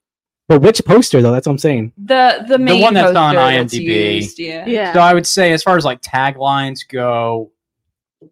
But 0.48 0.62
which 0.62 0.84
poster 0.86 1.22
though? 1.22 1.34
That's 1.34 1.46
what 1.46 1.54
I'm 1.54 1.60
saying. 1.60 1.92
the 1.98 2.46
the 2.48 2.58
main 2.58 2.82
one 2.82 2.94
that's 2.94 3.16
on 3.16 3.36
poster 3.36 3.58
that's 3.58 3.74
IMDb. 3.76 4.16
used, 4.16 4.40
yeah. 4.40 4.66
yeah. 4.66 4.94
So 4.94 5.02
I 5.02 5.14
would 5.14 5.28
say, 5.28 5.52
as 5.52 5.62
far 5.62 5.76
as 5.76 5.84
like 5.84 6.02
taglines 6.02 6.88
go, 6.88 7.52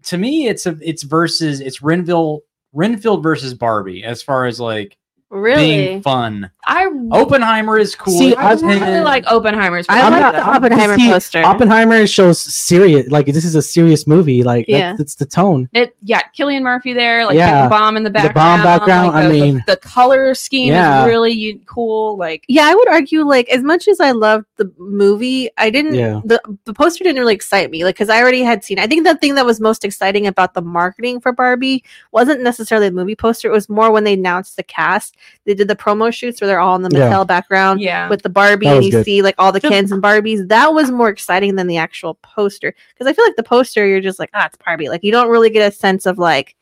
to 0.03 0.18
me, 0.18 0.48
it's 0.48 0.66
a 0.66 0.78
it's 0.82 1.03
versus 1.03 1.60
it's 1.60 1.82
Renville 1.82 2.41
Renfield 2.72 3.22
versus 3.22 3.53
Barbie. 3.53 4.06
As 4.06 4.24
far 4.24 4.45
as 4.45 4.58
like 4.58 4.98
really. 5.32 5.88
being 5.88 6.02
fun, 6.03 6.52
I 6.68 6.88
Oppenheimer 7.12 7.78
is 7.80 7.95
cool. 7.95 8.18
See, 8.18 8.36
I 8.36 8.52
I've- 8.52 8.64
really 8.66 8.99
like 8.99 9.26
Oppenheimer's. 9.28 9.86
I 9.90 10.02
I'm 10.02 10.12
like 10.14 10.34
the 10.34 10.45
Oppenheimer 10.48 10.98
see, 10.98 11.10
poster. 11.10 11.44
Oppenheimer 11.44 12.06
shows 12.06 12.40
serious. 12.40 13.10
Like 13.10 13.26
this 13.26 13.45
is 13.45 13.56
a 13.56 13.62
serious 13.62 14.06
movie. 14.06 14.44
Like 14.44 14.66
Yeah. 14.68 14.90
that's, 14.91 14.98
that's 14.98 15.16
the 15.16 15.26
tone. 15.26 15.70
It 15.74 15.95
yeah, 16.03 16.22
Cillian 16.38 16.62
Murphy 16.62 16.94
there, 16.94 17.26
like 17.26 17.36
Yeah. 17.36 17.64
the 17.64 17.70
bomb 17.70 17.98
in 17.98 18.03
the 18.03 18.10
background. 18.10 18.62
The 18.62 18.64
bomb 18.64 18.64
background, 18.64 19.08
like, 19.08 19.16
I 19.16 19.28
the, 19.28 19.34
the- 19.34 19.41
mean- 19.41 19.64
the, 19.68 19.78
color 19.78 20.34
scheme 20.36 20.68
Yeah. 20.74 21.02
is 21.03 21.08
really 21.08 21.32
u- 21.32 21.60
cool. 21.66 22.18
Like 22.18 22.45
yeah, 22.48 22.66
I 22.68 22.76
would 22.76 22.90
argue 22.90 23.24
like 23.24 23.49
as 23.49 23.64
much 23.64 23.88
as 23.88 23.99
I 23.99 24.12
loved 24.12 24.45
the 24.58 24.72
movie, 24.78 25.49
I 25.58 25.70
didn't. 25.70 25.95
Yeah. 25.95 26.22
The 26.26 26.40
the 26.66 26.74
poster 26.74 27.03
didn't 27.03 27.20
really 27.20 27.34
excite 27.36 27.72
me, 27.72 27.84
like 27.84 27.95
because 27.95 28.10
I 28.10 28.22
already 28.22 28.44
had 28.44 28.64
seen. 28.64 28.80
I 28.80 28.88
think 28.88 29.06
the 29.06 29.16
thing 29.16 29.36
that 29.36 29.45
was 29.45 29.60
most 29.60 29.84
exciting 29.86 30.28
about 30.28 30.53
the 30.53 30.62
marketing 30.62 31.20
for 31.22 31.32
Barbie 31.32 31.84
wasn't 32.12 32.41
necessarily 32.41 32.90
the 32.90 32.95
movie 32.95 33.16
poster. 33.16 33.48
It 33.48 33.52
was 33.52 33.70
more 33.70 33.91
when 33.91 34.03
they 34.03 34.14
announced 34.14 34.56
the 34.58 34.64
cast. 34.64 35.16
They 35.45 35.53
did 35.53 35.68
the 35.68 35.76
promo 35.76 36.14
shoots 36.14 36.39
where 36.41 36.48
they're 36.48 36.60
all 36.60 36.76
in 36.76 36.81
the 36.81 36.89
Yeah. 36.95 37.10
Mattel 37.11 37.26
background 37.27 37.81
yeah, 37.81 38.10
with 38.10 38.22
the 38.22 38.30
Barbie, 38.30 38.68
and 38.68 38.84
you 38.84 38.91
good. 38.91 39.06
see 39.06 39.22
like 39.22 39.35
all 39.38 39.52
the 39.52 39.60
The- 39.60 39.69
Kens 39.69 39.91
and 39.91 40.02
Barbies. 40.02 40.48
That 40.48 40.73
was 40.73 40.91
more 40.91 41.10
exciting 41.10 41.56
than 41.56 41.68
the 41.68 41.77
actual 41.77 42.15
poster 42.22 42.73
because 42.93 43.07
I 43.07 43.14
feel 43.14 43.26
like 43.26 43.35
the 43.35 43.43
poster 43.43 43.85
you're 43.88 44.02
just 44.02 44.19
like 44.19 44.30
ah 44.34 44.45
it's 44.45 44.57
Barbie. 44.64 44.89
Like 44.89 45.03
you 45.03 45.11
don't 45.11 45.30
really 45.30 45.49
get 45.49 45.72
a 45.72 45.76
sense 45.76 46.06
of 46.06 46.18
like 46.19 46.56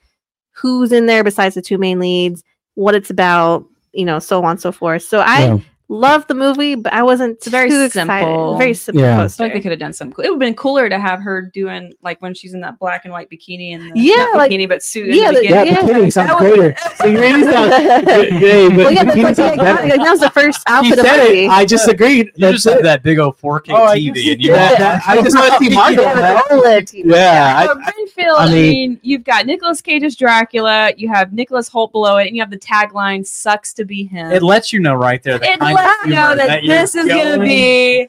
who's 0.52 0.92
in 0.92 1.06
there 1.06 1.24
besides 1.24 1.56
the 1.56 1.62
two 1.62 1.78
main 1.78 2.00
leads, 2.00 2.44
what 2.76 2.96
it's 2.96 3.10
about, 3.10 3.66
you 3.94 4.06
know, 4.06 4.20
so 4.20 4.44
on 4.44 4.52
and 4.52 4.62
so 4.62 4.72
forth. 4.72 5.04
So 5.04 5.20
I 5.22 5.40
Yeah. 5.46 5.60
Love 5.92 6.28
the 6.28 6.36
movie, 6.36 6.76
but 6.76 6.94
I 6.94 7.02
wasn't 7.02 7.38
It's 7.38 7.48
very 7.48 7.68
too 7.68 7.90
simple. 7.90 8.16
excited. 8.16 8.58
Very 8.60 8.74
simple 8.76 9.02
Yeah. 9.02 9.18
I 9.18 9.22
poster. 9.24 9.38
feel 9.38 9.46
like 9.48 9.54
they 9.54 9.60
could 9.62 9.72
have 9.72 9.80
done 9.80 9.92
something 9.94 10.14
cool. 10.14 10.24
It 10.24 10.28
would 10.30 10.36
have 10.36 10.40
been 10.40 10.54
cooler 10.54 10.88
to 10.88 11.00
have 11.00 11.20
her 11.22 11.42
doing 11.42 11.94
like 12.04 12.22
when 12.22 12.36
she's 12.36 12.54
in 12.54 12.62
that 12.62 12.78
black 12.78 13.06
and 13.06 13.12
white 13.12 13.28
bikini 13.32 13.74
and 13.74 13.92
the, 13.92 14.00
Yeah, 14.00 14.16
not 14.18 14.38
like- 14.38 14.52
bikini 14.52 14.70
but 14.70 14.84
suit. 14.84 15.14
yeah, 15.16 15.32
the 15.32 15.40
the- 15.40 15.44
Yeah. 15.46 15.64
Yeah, 15.64 15.76
bikini 15.82 16.14
sounds 16.14 16.30
that 16.30 16.40
was- 16.40 16.54
greater. 16.54 16.72
Bikini 16.74 17.52
sounds 17.52 18.40
great, 18.40 18.70
but 18.70 18.78
well, 18.78 18.92
yeah, 18.92 19.04
that's 19.04 19.18
bikini 19.18 19.36
sounds 19.36 19.40
yeah, 19.40 19.56
better. 19.56 19.88
that 19.88 19.98
was 20.00 20.20
the 20.20 20.30
first 20.30 20.58
He 20.68 20.74
outfit 20.74 21.00
of 21.00 21.06
said 21.08 21.18
Barbie. 21.18 21.46
it. 21.46 21.50
I 21.50 21.66
just 21.66 21.88
agreed. 21.88 22.26
You 22.28 22.32
That's 22.38 22.54
just 22.54 22.70
have 22.70 22.80
it. 22.80 22.84
that 22.84 23.02
big 23.02 23.18
old 23.18 23.38
4K 23.40 23.74
Oh, 23.74 23.88
TV, 23.96 24.32
and 24.34 24.42
you 24.44 24.52
Yeah, 24.52 24.76
that- 24.76 25.02
I 25.08 25.22
just 25.24 25.36
want 25.36 25.54
to 25.54 25.58
see 25.70 25.74
Margot. 25.74 26.02
Yeah, 26.04 26.14
man. 26.14 26.42
OLED 26.52 26.86
TV. 26.86 27.04
Yeah, 27.16 27.66
But 27.66 27.78
Renfield, 27.78 28.38
I 28.38 28.44
I 28.44 28.50
mean, 28.52 28.54
mean- 28.92 29.00
you've 29.02 29.24
got 29.24 29.48
Nicolas 29.48 29.82
Cage's 29.82 30.16
Dracula, 30.16 30.92
you 30.98 31.10
have 31.10 31.34
Nicholas 31.34 31.68
Hoult 31.72 31.92
below 31.92 32.18
it, 32.18 32.28
and 32.28 32.36
you 32.36 32.44
have 32.44 32.52
the 32.52 32.60
tagline 32.60 33.26
"Sucks 33.26 33.74
to 33.74 33.86
be 33.86 34.04
him." 34.04 34.32
it 34.32 34.44
lets 34.44 34.72
you 34.72 34.80
know 34.80 34.94
right 34.94 35.24
there. 35.24 35.40
the 35.40 35.46
It 35.46 35.60
kind 35.60 35.79
lets 35.88 36.06
know 36.08 36.28
humor 36.28 36.36
that 36.36 36.62
this 36.66 36.96
is 36.96 37.08
going- 37.08 37.42
be 37.42 38.08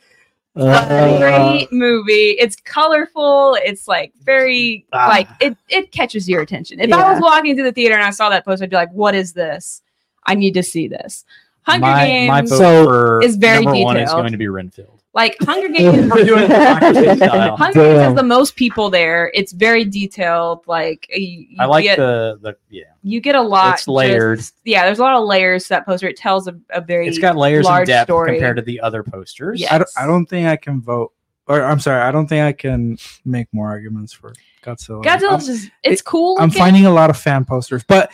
a 0.57 0.61
Uh, 0.63 1.19
great 1.19 1.69
movie. 1.73 2.31
It's 2.39 2.57
colorful. 2.57 3.57
It's 3.65 3.87
like 3.87 4.13
very 4.23 4.85
Ah. 4.93 5.07
like 5.09 5.29
it. 5.41 5.57
It 5.69 5.93
catches 5.93 6.29
your 6.29 6.43
attention. 6.43 6.81
If 6.81 6.93
I 6.93 7.13
was 7.13 7.23
walking 7.23 7.55
through 7.55 7.65
the 7.65 7.73
theater 7.73 7.95
and 7.95 8.03
I 8.05 8.11
saw 8.11 8.29
that 8.31 8.45
poster, 8.45 8.65
I'd 8.65 8.71
be 8.71 8.77
like, 8.77 8.93
"What 8.93 9.15
is 9.15 9.33
this? 9.33 9.83
I 10.27 10.35
need 10.35 10.55
to 10.55 10.63
see 10.63 10.89
this." 10.89 11.25
Hunger 11.63 11.87
my, 11.87 12.07
Games, 12.07 12.29
my 12.29 12.45
So- 12.57 13.21
is 13.21 13.37
very 13.37 13.65
number 13.65 13.81
one 13.81 13.97
is 13.99 14.11
going 14.13 14.33
to 14.33 14.39
be 14.39 14.49
Renfield. 14.49 14.99
Like 15.12 15.37
Hunger 15.41 15.69
Games. 15.77 16.11
We're 16.11 16.24
doing 16.24 16.45
it 16.45 16.49
democracy 16.49 17.16
style. 17.16 17.57
Hunger 17.57 17.81
Games 17.82 18.01
has 18.01 18.15
the 18.15 18.23
most 18.23 18.57
people 18.57 18.91
there. 18.91 19.31
It's 19.35 19.53
very 19.53 19.85
detailed. 19.85 20.66
Like 20.66 21.07
you, 21.11 21.47
you 21.51 21.57
I 21.59 21.65
like 21.66 21.85
get, 21.85 21.99
the 21.99 22.39
the 22.41 22.57
yeah. 22.69 22.85
you 23.03 23.20
get 23.20 23.35
a 23.35 23.43
lot. 23.43 23.74
It's 23.74 23.89
layered. 23.89 24.39
just- 24.39 24.55
yeah, 24.65 24.85
there's 24.87 24.99
a 24.99 25.03
lot 25.03 25.16
of 25.16 25.27
layers 25.27 25.65
to 25.65 25.69
that 25.70 25.87
poster. 25.87 26.09
It 26.09 26.16
tells 26.16 26.47
a, 26.49 26.57
a 26.70 26.81
very 26.81 27.09
It's 27.09 27.19
got 27.19 27.37
layers 27.37 27.66
of 27.66 27.70
large 27.70 27.89
depth 27.89 28.07
story. 28.09 28.32
compared 28.32 28.57
to 28.57 28.62
the 28.62 28.81
other 28.81 29.03
posters. 29.03 29.61
Yeah. 29.61 29.74
I 29.74 29.78
don't, 29.78 29.91
I 29.97 30.07
don't 30.07 30.27
think 30.27 30.47
I 30.47 30.57
can 30.57 30.81
vote. 30.81 31.12
Or 31.49 31.65
I'm 31.65 31.81
sorry, 31.81 32.01
I 32.03 32.12
don't 32.12 32.28
think 32.28 32.45
I 32.45 32.53
can 32.53 32.97
make 33.24 33.49
more 33.53 33.66
arguments 33.69 34.12
for 34.12 34.32
Godzilla. 34.62 35.03
Godzilla's 35.03 35.49
I'm, 35.49 35.55
just 35.57 35.70
it's 35.82 36.03
cool. 36.03 36.37
I'm 36.39 36.51
looking. 36.51 36.61
finding 36.62 36.87
a 36.87 36.93
lot 36.93 37.11
of 37.11 37.16
fan 37.16 37.45
posters, 37.45 37.82
but 37.89 38.12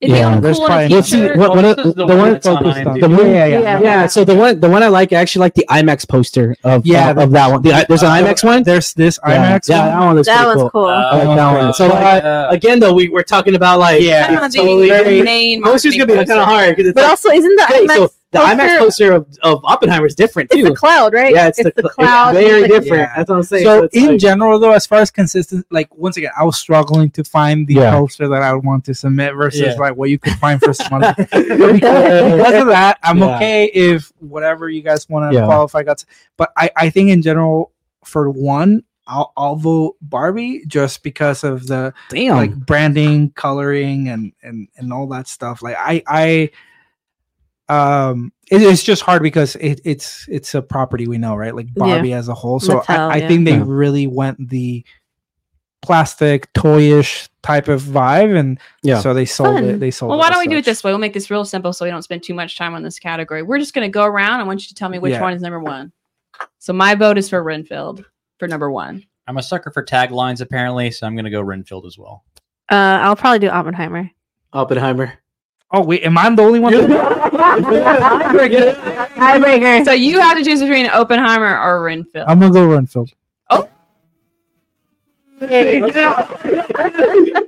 It'd 0.00 0.16
Yeah, 0.16 0.34
all 0.34 0.40
there's 0.40 0.58
cool 0.58 0.66
probably- 0.66 0.88
Let's 0.88 1.08
see, 1.08 1.16
t-shirt. 1.20 1.36
what, 1.38 1.50
what, 1.56 1.76
the, 1.76 1.82
the 1.84 1.92
the 1.94 2.06
one 2.06 2.18
one, 2.18 2.32
that's 2.32 2.46
on 2.46 2.56
on- 2.58 2.64
IMDb. 2.74 3.00
the 3.00 3.08
one- 3.08 3.18
yeah, 3.30 3.46
yeah, 3.46 3.60
Yeah. 3.60 3.80
yeah. 3.80 4.06
So 4.06 4.24
the 4.24 4.34
one, 4.34 4.60
the 4.60 4.68
one 4.68 4.82
I 4.82 4.88
like, 4.88 5.12
I 5.12 5.16
actually 5.16 5.40
like 5.40 5.54
the 5.54 5.64
IMAX 5.70 6.06
poster 6.08 6.56
of 6.64 6.84
Yeah, 6.84 7.10
of, 7.10 7.18
of 7.18 7.30
that 7.30 7.50
one. 7.50 7.62
The, 7.62 7.86
there's 7.88 8.02
an 8.02 8.08
Uh, 8.10 8.14
IMAX 8.16 8.44
one. 8.44 8.62
There's 8.64 8.92
this 8.92 9.18
yeah, 9.26 9.56
IMAX. 9.56 9.68
Yeah, 9.68 9.78
one. 9.78 9.88
that 9.88 10.06
one 10.06 10.16
looks 10.16 10.26
That 10.28 10.36
pretty 10.44 10.48
one's 10.48 10.60
cool. 10.60 10.70
cool. 10.70 10.86
I 10.88 11.22
like 11.24 11.36
that 11.36 11.62
one. 11.62 11.74
So, 11.74 11.86
like, 11.86 12.02
uh, 12.24 12.26
uh, 12.26 12.48
Again, 12.50 12.80
though, 12.80 12.92
we 12.92 13.08
we're 13.08 13.22
talking 13.22 13.54
about 13.54 13.78
like 13.78 14.02
Yeah. 14.02 14.26
Some 14.26 14.44
of 14.44 14.52
the 14.52 14.58
totally 14.58 14.88
very- 14.88 15.22
main 15.22 15.62
Poster's 15.62 15.94
gonna 15.96 16.06
be 16.06 16.14
kind 16.14 16.30
of 16.32 16.44
hard 16.44 16.76
But 16.76 16.96
like, 16.96 17.06
also, 17.08 17.30
isn't 17.30 17.56
the 17.56 17.64
hey, 17.66 17.86
IMAX 17.86 17.94
so 17.96 18.10
the 18.34 18.40
poster- 18.40 18.56
IMAX 18.62 18.78
poster 18.78 19.12
of, 19.12 19.26
of 19.42 19.64
Oppenheimer 19.64 20.06
is 20.06 20.14
different 20.14 20.50
too. 20.50 20.58
it's 20.58 20.66
too. 20.68 20.70
the 20.74 20.76
cloud, 20.76 21.14
right? 21.14 21.32
Yeah, 21.34 21.48
it's, 21.48 21.62
the, 21.62 21.72
the 21.74 21.88
cloud. 21.88 22.36
It's 22.36 22.46
very 22.46 22.60
like- 22.62 22.70
different. 22.70 23.02
Yeah. 23.02 23.12
That's 23.16 23.30
what 23.30 23.36
I'm 23.36 23.42
saying. 23.42 23.64
So 23.64 23.82
it's 23.84 23.96
in 23.96 24.06
like- 24.08 24.18
general, 24.20 24.58
though, 24.58 24.72
as 24.72 24.86
far 24.86 24.98
as 25.00 25.10
consistent, 25.10 25.66
like 25.70 25.88
once 25.96 26.16
again, 26.16 26.32
I 26.38 26.44
was 26.44 26.58
struggling 26.58 27.10
to 27.12 27.24
find 27.24 27.66
the 27.66 27.74
Yeah. 27.74 27.92
poster 27.92 28.28
that 28.28 28.42
I 28.42 28.52
would 28.52 28.64
want 28.64 28.84
to 28.84 28.94
submit 28.94 29.34
versus 29.34 29.60
Yeah. 29.60 29.74
like 29.74 29.96
what 29.96 30.10
you 30.10 30.18
could 30.18 30.34
find 30.34 30.60
for 30.60 30.72
someone. 30.74 31.04
else. 31.04 31.16
because 31.16 32.60
of 32.62 32.66
that, 32.68 32.98
I'm 33.02 33.18
Yeah. 33.18 33.36
okay 33.36 33.64
if 33.66 34.12
whatever 34.20 34.68
you 34.68 34.82
guys 34.82 35.08
want 35.08 35.32
to 35.32 35.38
Yeah. 35.38 35.46
qualify 35.46 35.82
got. 35.82 36.04
But 36.36 36.50
I, 36.56 36.70
I 36.76 36.90
think 36.90 37.10
in 37.10 37.22
general, 37.22 37.72
for 38.04 38.30
one, 38.30 38.82
I'll, 39.06 39.32
I'll 39.36 39.56
vote 39.56 39.96
Barbie 40.00 40.64
just 40.66 41.02
because 41.02 41.44
of 41.44 41.66
the 41.66 41.92
damn. 42.08 42.36
like 42.36 42.54
branding, 42.56 43.30
coloring, 43.32 44.08
and 44.08 44.32
and 44.42 44.68
and 44.78 44.92
all 44.94 45.06
that 45.08 45.28
stuff. 45.28 45.62
Like 45.62 45.76
I 45.78 46.02
I 46.06 46.50
um 47.68 48.30
it, 48.50 48.60
it's 48.62 48.82
just 48.82 49.02
hard 49.02 49.22
because 49.22 49.56
it, 49.56 49.80
it's 49.84 50.26
it's 50.28 50.54
a 50.54 50.60
property 50.60 51.08
we 51.08 51.16
know 51.18 51.34
right 51.34 51.54
like 51.54 51.66
Yeah. 51.68 51.72
barbie 51.86 52.12
as 52.12 52.28
a 52.28 52.34
whole 52.34 52.60
so 52.60 52.80
Mattel, 52.80 52.98
I, 52.98 53.14
I 53.14 53.16
yeah. 53.16 53.28
think 53.28 53.44
they 53.46 53.52
Yeah. 53.56 53.64
really 53.66 54.06
went 54.06 54.48
the 54.50 54.84
plastic 55.82 56.50
toyish 56.54 57.28
type 57.42 57.68
of 57.68 57.82
vibe 57.82 58.34
and 58.38 58.58
Yeah. 58.82 59.00
so 59.00 59.12
they 59.14 59.24
sold 59.26 59.56
Fun. 59.56 59.64
it 59.64 59.80
they 59.80 59.90
sold 59.90 60.08
it. 60.08 60.10
Well, 60.10 60.18
why 60.18 60.28
as 60.28 60.32
don't 60.32 60.40
we 60.40 60.46
do 60.48 60.56
it 60.58 60.64
this 60.64 60.82
way? 60.82 60.90
We'll 60.90 60.98
make 60.98 61.12
this 61.12 61.30
real 61.30 61.44
simple 61.44 61.72
so 61.74 61.84
we 61.84 61.90
don't 61.90 62.02
spend 62.02 62.22
too 62.22 62.32
much 62.34 62.56
time 62.56 62.74
on 62.74 62.82
this 62.82 62.98
category. 62.98 63.42
We're 63.42 63.58
just 63.58 63.74
going 63.74 63.86
to 63.86 63.92
go 63.92 64.04
around. 64.04 64.40
I 64.40 64.44
want 64.44 64.62
you 64.62 64.68
to 64.68 64.74
tell 64.74 64.88
me 64.88 64.98
which 64.98 65.12
Yeah. 65.12 65.20
one 65.20 65.34
is 65.34 65.42
number 65.42 65.60
one. 65.60 65.92
So 66.58 66.72
my 66.72 66.94
vote 66.94 67.18
is 67.18 67.28
for 67.28 67.42
Renfield 67.42 68.04
for 68.38 68.48
number 68.48 68.70
one. 68.70 69.04
I'm 69.26 69.36
a 69.36 69.42
sucker 69.42 69.70
for 69.70 69.84
taglines 69.84 70.40
apparently, 70.40 70.90
so 70.90 71.06
I'm 71.06 71.14
going 71.14 71.26
to 71.26 71.30
go 71.30 71.42
Renfield 71.42 71.84
as 71.86 71.98
well. 71.98 72.24
Uh, 72.70 73.00
I'll 73.02 73.16
probably 73.16 73.40
do 73.40 73.48
Oppenheimer. 73.48 74.10
Oppenheimer. 74.54 75.12
Oh 75.74 75.82
wait 75.82 76.02
am 76.04 76.16
i 76.16 76.28
the 76.34 76.42
only 76.42 76.60
one 76.60 76.72
Tiebreaker. 79.14 79.84
So 79.84 79.92
you 79.92 80.20
have 80.20 80.36
to 80.38 80.44
choose 80.44 80.60
between 80.60 80.86
Oppenheimer 80.88 81.58
or 81.58 81.82
Renfield. 81.82 82.26
i'm 82.28 82.38
gonna 82.40 82.52
go 82.52 82.66
renfield 82.66 83.10
Oh. 83.50 83.68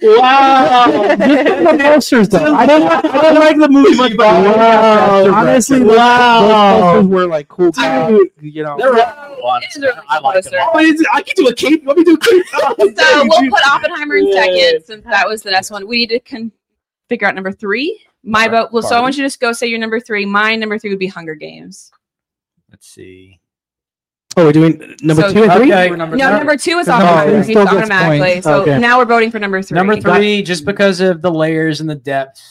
wow. 0.03 0.87
the 1.17 1.79
posters 1.81 2.29
though. 2.29 2.55
I 2.55 2.67
don't, 2.67 2.83
I 2.83 3.01
don't 3.23 3.35
like 3.37 3.57
the 3.59 3.69
movie 3.69 3.97
much, 3.97 4.17
but 4.17 4.27
Wow. 4.27 5.33
honestly, 5.35 5.81
Wow. 5.83 6.41
those 6.43 6.83
posters 6.83 7.07
were 7.11 7.27
like 7.27 7.49
cool. 7.49 7.71
Dude. 7.71 8.31
You 8.43 8.65
know, 8.65 8.77
They're 8.79 8.93
honestly, 9.43 9.89
I 10.09 10.19
like 10.21 10.45
them. 10.45 10.53
Oh, 10.75 10.79
it's- 10.81 11.03
I 11.13 11.23
can 11.23 11.35
do 11.37 11.49
a 11.49 11.55
cape. 11.55 11.85
Let 11.87 11.97
me 11.97 12.05
do 12.05 12.15
a 12.15 12.19
cape. 12.19 12.45
Oh, 12.55 12.75
So 12.79 12.91
thank 12.93 13.31
we'll 13.33 13.51
put 13.51 13.67
Oppenheimer 13.67 14.17
in 14.17 14.29
Yeah. 14.29 14.43
second 14.45 14.85
since 14.85 15.05
that 15.07 15.27
was 15.29 15.43
the 15.43 15.51
next 15.53 15.71
one. 15.71 15.87
We 15.87 15.99
need 15.99 16.11
to 16.11 16.21
con- 16.21 16.53
figure 17.09 17.29
out 17.29 17.35
number 17.35 17.53
three. 17.53 18.01
My 18.27 18.49
vote. 18.49 18.71
Well, 18.73 18.83
so 18.83 18.97
I 18.97 19.01
want 19.01 19.17
you 19.17 19.23
to 19.23 19.27
just 19.27 19.41
go 19.41 19.53
say 19.53 19.67
your 19.69 19.79
number 19.79 20.01
three. 20.01 20.27
My 20.27 20.57
number 20.57 20.79
three 20.79 20.91
would 20.91 20.99
be 20.99 21.07
Hunger 21.07 21.35
Games. 21.35 21.91
Let's 22.71 22.89
see. 22.89 23.41
Oh, 24.37 24.45
we're 24.45 24.53
doing 24.53 24.97
number 25.01 25.23
So- 25.23 25.33
two 25.33 25.45
and 25.45 25.53
three. 25.53 25.73
Okay. 25.73 25.89
No, 25.91 25.97
number 26.37 26.57
two 26.59 26.79
is 26.79 26.87
Because 26.87 27.01
number 27.03 27.25
three 27.31 27.37
He's 27.37 27.47
still 27.47 27.65
gets 27.65 27.77
automatically. 27.77 28.19
points. 28.19 28.45
So 28.45 28.63
Okay. 28.63 28.79
now 28.79 28.99
we're 28.99 29.05
voting 29.07 29.31
for 29.31 29.39
number 29.39 29.63
three. 29.63 29.77
Number 29.77 29.99
three, 29.99 30.43
just 30.43 30.65
because 30.67 31.01
of 31.01 31.23
the 31.23 31.31
layers 31.31 31.81
and 31.81 31.89
the 31.89 31.95
depth, 31.95 32.43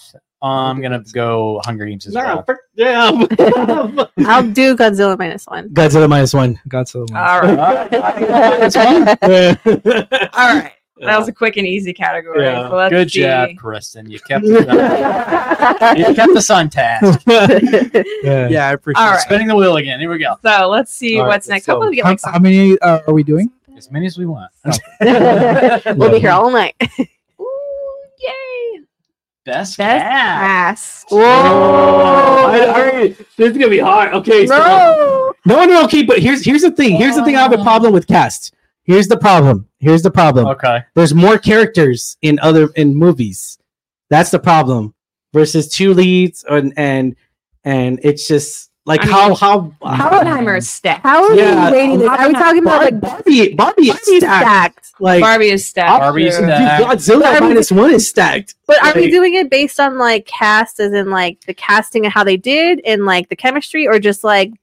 I'm 0.42 0.82
gonna 0.82 1.04
go 1.14 1.62
Hunger 1.66 1.86
Games 1.86 2.08
as 2.08 2.14
No, 2.14 2.22
well. 2.22 2.44
frick- 2.44 2.58
yeah. 2.74 3.10
I'll 4.28 4.44
do 4.52 4.76
Godzilla 4.76 5.18
minus 5.18 5.46
one. 5.46 5.70
Godzilla 5.70 6.08
minus 6.10 6.34
one. 6.34 6.60
Godzilla. 6.70 7.10
One. 7.10 7.20
All 7.20 7.42
right. 7.42 7.92
Yeah. 9.22 10.28
All 10.34 10.56
right. 10.56 10.72
That 10.98 11.20
was 11.20 11.28
a 11.28 11.34
quick 11.34 11.58
and 11.58 11.68
easy 11.68 11.94
category. 11.94 12.44
Yeah. 12.46 12.70
So 12.70 12.76
let's 12.76 12.90
Good 12.92 13.12
see. 13.12 13.22
job, 13.22 13.50
Kristen. 13.58 14.10
You 14.10 14.20
kept 14.20 14.46
us 14.46 15.82
on, 15.82 15.98
you 15.98 16.06
kept 16.16 16.32
us 16.38 16.50
on 16.50 16.70
task. 16.70 17.22
yeah. 17.28 18.48
Yeah, 18.48 18.68
I 18.70 18.74
appreciate. 18.74 19.02
All 19.04 19.10
it. 19.10 19.12
right. 19.16 19.20
Spinning 19.22 19.48
the 19.48 19.56
wheel 19.56 19.76
again. 19.76 20.00
Here 20.00 20.10
we 20.10 20.18
go. 20.20 20.36
So 20.44 20.68
let's 20.70 20.94
see 20.94 21.18
All 21.20 21.26
right, 21.26 21.34
what's 21.34 21.48
next. 21.50 21.66
so- 21.66 21.74
Hopefully 21.76 22.00
How, 22.00 22.10
like 22.12 22.20
how 22.24 22.40
many 22.40 22.80
uh, 22.80 23.02
are 23.08 23.14
we 23.14 23.24
doing? 23.24 23.52
As 23.76 23.92
many 23.92 24.06
as 24.06 24.18
we 24.18 24.26
want. 24.26 24.50
we'll 25.98 26.12
be 26.12 26.20
here 26.20 26.32
all 26.32 26.50
night. 26.50 26.76
Ooh, 27.42 27.46
yay! 28.20 28.80
Best, 29.44 29.78
Best 29.78 29.78
cast. 29.78 31.04
Ass. 31.04 31.06
Oh, 31.12 32.46
I, 32.48 32.72
I, 33.02 33.08
this 33.36 33.52
is 33.52 33.58
gonna 33.58 33.68
be 33.70 33.80
hard. 33.80 34.14
Okay, 34.14 34.48
so 34.48 34.58
No. 34.58 35.34
no, 35.46 35.66
no, 35.66 35.84
okay, 35.84 36.04
but 36.04 36.20
here's 36.20 36.46
here's 36.46 36.62
the 36.62 36.72
thing. 36.72 36.96
Here's 36.96 37.16
the 37.18 37.26
thing. 37.26 37.36
I 37.36 37.42
have 37.42 37.52
a 37.54 37.62
problem 37.64 37.92
with 37.92 38.08
cast. 38.08 38.54
Here's 38.86 39.08
the 39.08 39.18
problem. 39.18 39.68
Here's 39.80 40.02
the 40.04 40.12
problem. 40.12 40.48
Okay. 40.48 40.84
There's 40.94 41.14
more 41.14 41.38
characters 41.38 42.18
in 42.22 42.40
other 42.40 42.68
in 42.76 42.96
movies. 42.96 43.58
That's 44.10 44.32
the 44.32 44.40
problem. 44.40 44.94
Versus 45.34 45.68
two 45.68 45.94
leads 45.94 46.46
and 46.50 46.72
and 46.78 47.16
and 47.64 48.00
it's 48.04 48.28
just 48.28 48.70
like 48.86 49.02
I 49.02 49.08
how 49.08 49.28
mean, 49.30 49.38
how 49.38 49.74
Oppenheimer 49.82 50.56
is 50.58 50.70
stacked. 50.70 51.02
How 51.04 51.24
are 51.26 51.36
Yeah. 51.36 51.72
we 51.72 51.78
rating 51.78 52.00
this? 52.00 52.08
Are 52.08 52.28
we 52.28 52.34
talking 52.36 52.62
about 52.62 52.84
like 52.84 53.00
Barbie? 53.02 53.54
Barbie 53.56 53.88
is 53.90 54.00
stacked. 54.00 54.22
stacked? 54.86 54.92
Like 55.00 55.22
Barbie 55.22 55.50
is 55.50 55.66
stacked. 55.68 56.00
Barbie's 56.02 56.38
too. 56.38 56.44
stacked. 56.44 56.84
Godzilla 56.84 57.22
Barbie- 57.24 57.40
minus 57.48 57.72
one 57.72 57.92
is 57.92 58.08
stacked. 58.08 58.54
But 58.68 58.82
are 58.84 58.94
we 58.96 59.10
doing 59.10 59.34
it 59.34 59.50
based 59.50 59.80
on 59.80 59.98
like 59.98 60.28
cast, 60.28 60.80
as 60.80 60.94
in 60.94 61.10
like 61.10 61.42
the 61.48 61.54
casting 61.56 62.06
and 62.06 62.14
how 62.14 62.24
they 62.24 62.38
did, 62.38 62.80
and 62.86 63.06
like 63.06 63.28
the 63.30 63.36
chemistry, 63.36 63.88
or 63.88 63.98
just 64.00 64.24
like 64.24 64.52
br- 64.52 64.58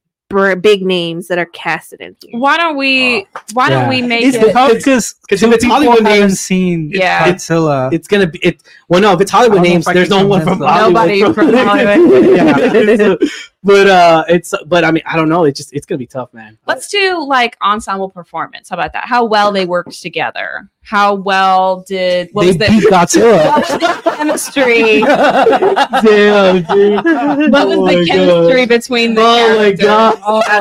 big 0.56 0.82
names 0.84 1.28
that 1.28 1.38
are 1.38 1.46
casted 1.46 2.00
in 2.00 2.16
here? 2.22 2.38
Why 2.40 2.56
don't 2.56 2.76
we? 2.76 3.26
Oh. 3.34 3.40
Why 3.52 3.68
Yeah. 3.68 3.80
don't 3.80 3.88
we 3.88 4.02
make 4.02 4.24
It's 4.24 4.36
it? 4.36 4.52
tough 4.52 4.72
because 4.72 5.14
'cause 5.28 5.42
if 5.42 5.52
it's 5.52 5.64
people 5.64 5.76
Hollywood 5.76 5.98
haven't 6.06 6.20
names, 6.20 6.40
seen 6.40 6.90
Yeah. 6.94 7.28
Godzilla. 7.28 7.92
It's 7.92 8.08
gonna 8.08 8.26
be 8.26 8.38
it. 8.40 8.62
Well, 8.88 9.00
no, 9.00 9.12
if 9.12 9.20
it's 9.20 9.30
Hollywood 9.30 9.62
names, 9.62 9.84
there's 9.84 10.10
no 10.10 10.26
one 10.26 10.42
from. 10.42 10.60
Hollywood. 10.60 10.94
Nobody 10.94 11.32
from 11.32 11.52
Hollywood. 11.54 12.24
yeah. 13.22 13.28
But 13.64 13.86
uh, 13.86 14.24
it's 14.28 14.52
but 14.66 14.84
I 14.84 14.90
mean 14.90 15.04
I 15.06 15.14
don't 15.16 15.28
know. 15.28 15.44
It's 15.44 15.56
just 15.56 15.72
it's 15.72 15.86
gonna 15.86 15.98
be 15.98 16.06
tough, 16.06 16.34
man. 16.34 16.58
Let's 16.66 16.88
do 16.88 17.24
like 17.24 17.56
ensemble 17.62 18.10
performance. 18.10 18.68
How 18.68 18.74
about 18.74 18.92
that? 18.94 19.06
How 19.06 19.24
well 19.24 19.52
they 19.52 19.66
worked 19.66 20.02
together. 20.02 20.68
How 20.82 21.14
well 21.14 21.84
did 21.86 22.30
what 22.32 22.42
they 22.42 22.48
was 22.48 22.82
the 22.82 22.88
Godzilla. 22.90 23.46
what 23.46 23.70
was 23.70 23.78
the 24.04 24.10
chemistry? 24.10 25.00
Damn, 26.02 26.62
dude. 26.64 27.04
What 27.52 27.68
was 27.68 27.78
Oh 27.78 27.86
the 27.86 27.98
my 27.98 28.04
chemistry 28.04 28.66
between 28.66 29.14
the 29.14 29.20
Oh 29.22 29.56
my 29.56 29.74
characters? 29.74 29.80
god. 29.86 30.14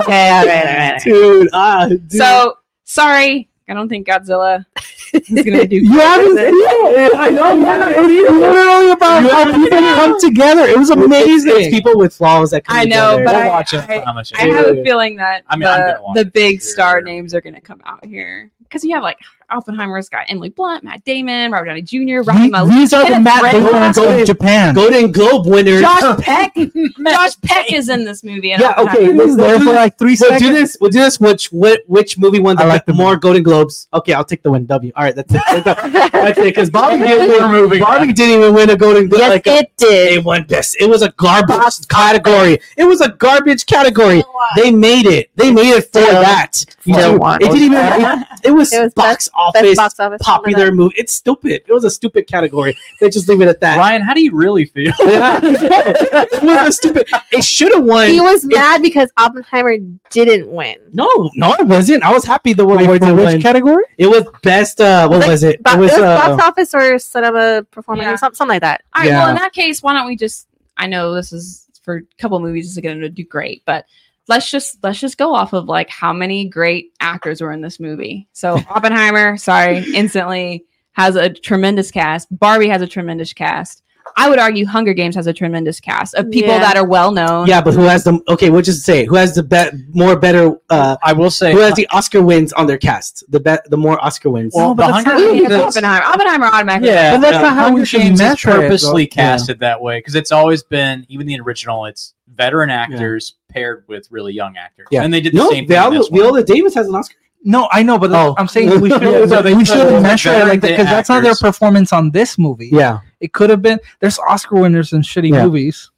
Okay, 0.04 0.30
all 0.30 0.46
right, 0.46 0.68
all 0.68 0.92
right. 0.92 1.02
dude. 1.04 1.50
Ah, 1.54 1.88
dude. 1.88 2.12
So 2.12 2.58
sorry, 2.84 3.50
I 3.72 3.74
don't 3.74 3.88
think 3.88 4.06
Godzilla 4.06 4.66
is 5.14 5.30
gonna 5.46 5.66
do. 5.76 5.78
You 5.78 5.92
haven't 6.00 6.34
great. 6.36 6.50
seen 6.50 6.56
it. 6.60 7.16
I 7.16 7.30
know. 7.30 7.56
Yeah, 7.56 7.90
it 8.04 8.12
is 8.12 8.30
literally 8.32 8.92
about 8.92 9.24
how 9.32 9.46
people 9.54 9.80
come 9.80 10.20
together. 10.20 10.62
It 10.64 10.78
was 10.78 10.90
amazing. 10.90 11.54
it's 11.56 11.70
people 11.74 11.98
with 11.98 12.14
flaws 12.14 12.52
that 12.52 12.66
come 12.66 12.76
I 12.78 12.84
know, 12.84 13.18
together. 13.18 13.24
but 13.26 13.34
We'll 13.36 13.44
I- 13.44 13.48
watch 13.48 13.74
it. 13.74 13.90
I- 13.90 13.96
I. 14.00 14.24
I 14.36 14.48
have 14.54 14.68
a 14.78 14.84
feeling 14.84 15.16
that 15.16 15.44
I 15.48 15.56
mean, 15.56 15.70
the, 15.70 16.02
the 16.16 16.22
it. 16.22 16.34
big 16.34 16.62
Sure. 16.62 16.72
star 16.72 17.02
names 17.02 17.34
are 17.34 17.40
going 17.42 17.56
to 17.56 17.62
come 17.62 17.82
out 17.86 18.04
here 18.06 18.52
because 18.64 18.84
you 18.84 18.94
have 18.94 19.04
like 19.04 19.18
Oppenheimer's 19.52 20.10
got 20.10 20.26
Emily 20.30 20.50
Blunt, 20.50 20.84
Matt 20.84 21.04
Damon, 21.06 21.52
Robert 21.52 21.66
Downey 21.68 21.82
Jr., 21.82 22.22
Rocky 22.22 22.44
The- 22.44 22.50
Malone. 22.50 22.70
These 22.70 22.94
are 22.94 23.02
the 23.04 23.08
Kenneth 23.10 23.24
Matt 23.24 23.44
Branagh. 23.44 23.72
Damons 23.72 23.98
of 23.98 24.26
Japan. 24.28 24.74
Golden 24.76 25.12
Globe 25.12 25.46
winners. 25.48 25.82
Josh 25.82 26.20
Peck. 26.24 26.54
Josh 27.06 27.40
Peck 27.42 27.72
is 27.72 27.90
in 27.90 28.06
this 28.06 28.24
movie. 28.24 28.50
Yeah, 28.50 28.72
okay, 28.78 28.82
Oppenheimer. 28.82 29.12
He 29.12 29.18
was 29.18 29.38
there 29.38 29.60
for 29.60 29.74
like 29.74 29.98
three 29.98 30.12
We'll 30.20 30.30
seconds. 30.30 30.42
do 30.42 30.54
this. 30.54 30.78
We'll 30.80 30.90
do 30.92 31.00
this. 31.00 31.20
Which 31.20 31.48
what 31.52 31.82
which 31.88 32.18
movie 32.18 32.40
won 32.40 32.56
the 32.56 32.64
I 32.64 32.68
like 32.68 32.86
the 32.86 32.94
more 32.94 33.12
movie. 33.12 33.20
Golden 33.22 33.44
Globes? 33.44 33.88
Okay, 33.94 34.14
I'll 34.14 34.26
take 34.26 34.44
the 34.44 34.52
win. 34.52 34.66
W. 34.66 34.92
All 34.96 35.04
right, 35.04 35.16
that's 35.16 35.34
it. 35.34 35.42
That's 36.22 36.38
it. 36.38 36.44
Because 36.44 36.70
Bobby 36.70 36.98
didn't 37.00 37.30
We're 37.30 37.42
win. 37.42 37.52
moving 37.52 37.80
Bobby 37.80 38.14
didn't 38.14 38.40
even 38.42 38.54
win 38.54 38.70
a 38.70 38.76
Golden 38.78 39.08
Globe. 39.10 39.20
Yes, 39.22 39.30
like 39.30 39.48
it 39.48 39.72
they 39.78 39.86
did. 40.16 40.26
won 40.26 40.44
best. 40.44 40.78
It 40.80 40.88
was 40.88 41.02
a 41.02 41.12
garbage 41.14 41.88
category. 41.90 42.60
It 42.78 42.84
was 42.84 43.02
a 43.02 43.10
garbage 43.10 43.66
category. 43.66 44.24
They 44.56 44.72
made 44.72 45.06
it. 45.08 45.30
They 45.36 45.52
made 45.52 45.72
it 45.72 45.86
for 45.86 46.00
that. 46.00 46.56
still 46.56 47.12
Dude, 47.14 47.20
won. 47.20 47.42
It 47.42 47.52
didn't 47.52 47.58
even. 47.64 47.78
It, 47.82 48.28
it 48.46 48.52
was, 48.52 48.70
box 48.96 48.96
Best 48.96 49.30
office 49.42 49.76
box 49.76 50.00
office. 50.00 50.20
popular 50.22 50.72
movie. 50.72 50.96
It's 50.98 51.14
stupid. 51.16 51.64
It 51.68 51.74
was 51.74 51.84
a 51.84 51.90
stupid 51.90 52.28
category. 52.28 52.78
They 53.00 53.10
just 53.10 53.28
leave 53.30 53.42
it 53.42 53.48
at 53.48 53.60
that. 53.62 53.78
Ryan, 53.78 54.02
how 54.02 54.14
do 54.14 54.22
you 54.22 54.34
really 54.36 54.66
feel? 54.66 54.94
it 55.00 56.44
was 56.44 56.68
a 56.68 56.72
stupid. 56.72 57.08
It 57.32 57.44
should 57.44 57.74
have 57.74 57.84
won. 57.84 58.10
He 58.10 58.20
was 58.22 58.44
mad 58.46 58.82
because 58.82 59.10
Oppenheimer 59.18 59.78
didn't 60.10 60.50
win. 60.52 60.76
no, 60.94 61.08
no, 61.36 61.54
it 61.54 61.66
wasn't. 61.68 62.04
I 62.04 62.12
was 62.12 62.24
happy 62.26 62.54
the 62.54 62.66
one 62.66 62.78
Wait, 62.78 62.88
where 62.88 63.00
didn't 63.00 63.16
which 63.18 63.26
win. 63.26 63.42
category? 63.42 63.84
It 63.98 64.08
was 64.08 64.24
best. 64.44 64.80
Uh, 64.82 65.08
what 65.08 65.20
Like, 65.22 65.30
was 65.30 65.44
it? 65.44 65.62
Bo- 65.64 65.74
It 65.74 65.80
was. 65.80 65.92
Uh, 65.92 66.18
box 66.38 66.44
office 66.44 66.74
or 66.74 67.00
cinema 67.00 67.64
performance 67.72 68.06
Yeah. 68.06 68.14
or 68.14 68.18
something, 68.18 68.36
something 68.36 68.56
like 68.56 68.62
that. 68.62 68.82
All 68.96 69.02
right. 69.02 69.10
Yeah. 69.10 69.20
Well, 69.20 69.30
in 69.30 69.36
that 69.36 69.54
case, 69.54 69.82
why 69.82 69.94
don't 69.94 70.08
we 70.08 70.16
just? 70.16 70.48
I 70.78 70.88
know 70.88 71.14
this 71.14 71.32
is 71.32 71.68
for 71.84 71.98
a 71.98 72.02
couple 72.22 72.40
movies. 72.40 72.66
This 72.66 72.78
is 72.78 72.84
going 72.84 73.00
to 73.00 73.10
do 73.10 73.24
great, 73.24 73.64
but 73.66 73.86
let's 74.28 74.50
just 74.50 74.78
let's 74.84 75.00
just 75.00 75.18
go 75.18 75.34
off 75.34 75.54
of 75.54 75.66
like 75.66 75.90
how 75.90 76.14
many 76.14 76.48
great 76.48 76.94
actors 77.00 77.42
were 77.42 77.52
in 77.52 77.62
this 77.62 77.80
movie. 77.80 78.28
So 78.34 78.56
Oppenheimer, 78.70 79.38
sorry, 79.38 79.80
instantly 79.94 80.66
has 80.94 81.16
a 81.16 81.30
tremendous 81.30 81.92
cast. 81.92 82.28
Barbie 82.32 82.68
has 82.70 82.82
a 82.82 82.88
tremendous 82.88 83.34
cast. 83.34 83.84
I 84.18 84.30
would 84.30 84.40
argue 84.40 84.66
Hunger 84.66 84.94
Games 84.94 85.16
has 85.16 85.28
a 85.28 85.34
tremendous 85.34 85.80
cast 85.80 86.16
of 86.16 86.30
people 86.30 86.50
Yeah. 86.52 86.60
that 86.60 86.76
are 86.78 86.86
well 86.86 87.12
known. 87.12 87.48
yeah, 87.48 87.62
but 87.62 87.74
who 87.74 87.82
has 87.84 88.04
the? 88.04 88.20
Okay, 88.28 88.50
we'll 88.50 88.62
just 88.62 88.84
say 88.86 89.06
who 89.06 89.16
has 89.16 89.36
the 89.36 89.44
bet 89.44 89.74
more 89.94 90.16
better. 90.18 90.56
Uh, 90.70 90.98
I 91.04 91.14
will 91.14 91.32
say, 91.32 91.54
who 91.54 91.60
has 91.60 91.76
the 91.76 91.88
Oscar 91.88 92.22
wins 92.22 92.52
on 92.54 92.68
their 92.68 92.78
cast? 92.78 93.24
The 93.30 93.40
bet, 93.40 93.70
the 93.70 93.78
more 93.78 94.04
Oscar 94.04 94.30
wins. 94.30 94.54
well, 94.56 94.76
but 94.76 94.88
the 94.88 94.94
Hunger 94.94 95.16
Games. 95.18 95.52
It's 95.52 95.78
Oppenheimer. 95.78 96.06
Oppenheimer 96.06 96.46
automatically. 96.48 96.90
Yeah, 96.90 97.16
But 97.16 97.22
that's 97.22 97.38
uh, 97.38 97.42
not 97.42 97.54
how 97.54 97.64
Hunger 97.64 97.80
we 97.82 97.86
should 97.86 98.02
Games 98.02 98.20
is 98.20 98.28
measure 98.28 98.50
it, 98.50 98.54
purposely 98.54 99.10
though. 99.16 99.22
Yeah. 99.22 99.38
that 99.60 99.82
way 99.82 100.00
because 100.00 100.16
it's 100.16 100.32
always 100.32 100.64
been 100.64 101.06
even 101.10 101.26
the 101.28 101.40
original. 101.40 101.86
It's 101.86 102.14
veteran 102.34 102.70
actors 102.70 103.36
paired 103.50 103.84
with 103.88 104.08
really 104.12 104.34
young 104.34 104.56
actors. 104.58 104.88
Yeah. 104.92 105.04
and 105.04 105.14
they 105.14 105.22
did 105.22 105.34
the 105.34 105.38
no, 105.38 105.50
same 105.50 105.68
thing. 105.68 105.76
in 105.78 105.82
Viola, 105.82 105.98
this. 105.98 106.08
Viola 106.10 106.44
Davis 106.44 106.74
has 106.76 106.88
an 106.88 106.96
Oscar. 106.96 107.16
No, 107.44 107.68
I 107.72 107.82
know, 107.84 107.98
but 107.98 108.12
Oh. 108.12 108.36
I'm 108.38 108.48
saying 108.48 108.80
we 108.82 108.90
should 108.90 109.02
So 109.30 109.42
we 109.56 109.66
should 109.66 110.02
measure 110.04 110.32
it 110.32 110.48
like 110.48 110.62
that 110.62 110.70
because 110.70 110.86
that's 110.86 111.10
not 111.10 111.24
their 111.24 111.34
performance 111.36 111.92
on 111.92 112.12
this 112.12 112.38
movie. 112.38 112.70
Yeah, 112.72 113.00
It 113.22 113.32
could 113.34 113.50
have 113.50 113.62
been. 113.62 113.80
There's 114.00 114.20
Oscar 114.20 114.56
winners 114.56 114.92
in 114.94 115.02
shitty 115.02 115.32
Yeah. 115.32 115.46
movies. 115.46 115.90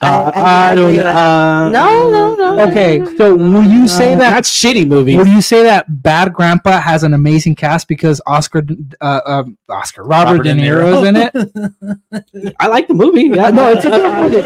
uh, 0.00 0.30
I- 0.32 0.40
I 0.40 0.70
I, 0.70 0.74
don't. 0.76 0.94
know. 0.94 1.02
Uh, 1.06 1.68
No, 1.70 2.10
no, 2.10 2.34
no. 2.36 2.68
Okay, 2.70 3.04
so 3.16 3.34
will 3.34 3.64
you 3.64 3.88
say 3.88 4.14
uh, 4.14 4.18
that? 4.18 4.30
that's 4.30 4.48
shitty 4.48 4.86
movie. 4.86 5.16
Will 5.16 5.26
you 5.26 5.42
say 5.42 5.64
that 5.64 5.86
Bad 6.04 6.32
Grandpa 6.32 6.80
has 6.80 7.02
an 7.02 7.14
amazing 7.14 7.56
cast 7.56 7.88
because 7.88 8.20
Oscar, 8.24 8.62
uh, 9.00 9.20
um, 9.26 9.58
Oscar 9.68 10.04
Robert, 10.04 10.38
Robert 10.38 10.42
De 10.44 10.54
De 10.54 10.60
Niro 10.62 11.02
is 11.02 11.08
in 11.08 11.16
it? 11.16 12.54
I 12.60 12.68
like 12.68 12.86
the 12.86 12.94
movie. 12.94 13.24
Yeah, 13.24 13.50
No, 13.50 13.72
it's 13.72 13.84
a 13.84 13.90
good 13.90 14.22
movie. 14.22 14.36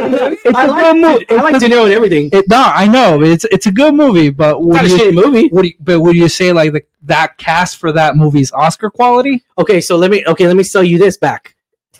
It's 0.44 0.56
I 0.56 0.64
a 0.64 0.68
like, 0.68 0.82
good 0.84 0.96
movie. 1.02 1.26
I 1.30 1.42
like 1.42 1.58
De 1.60 1.68
Niro 1.68 1.84
and 1.84 1.92
everything. 1.92 2.30
It, 2.32 2.46
no, 2.48 2.62
I 2.74 2.86
know 2.88 3.22
it's 3.22 3.44
it's 3.50 3.66
a 3.66 3.72
good 3.72 3.94
movie, 3.94 4.30
but 4.30 4.56
It's 4.56 4.64
would 4.64 4.74
not 4.74 4.84
a 4.86 4.88
you, 4.88 4.96
shitty 4.96 5.14
movie. 5.14 5.48
would 5.52 5.64
you, 5.66 5.74
but 5.80 6.00
would 6.00 6.16
you 6.16 6.28
say 6.30 6.52
like 6.52 6.72
the, 6.72 6.82
that 7.02 7.36
cast 7.36 7.76
for 7.76 7.92
that 7.92 8.16
movie's 8.16 8.52
Oscar 8.52 8.88
quality? 8.90 9.42
Okay, 9.58 9.82
so 9.82 9.96
let 9.96 10.10
me 10.10 10.24
okay, 10.26 10.46
let 10.46 10.56
me 10.56 10.62
sell 10.62 10.82
you 10.82 10.96
this 10.96 11.18
back. 11.18 11.54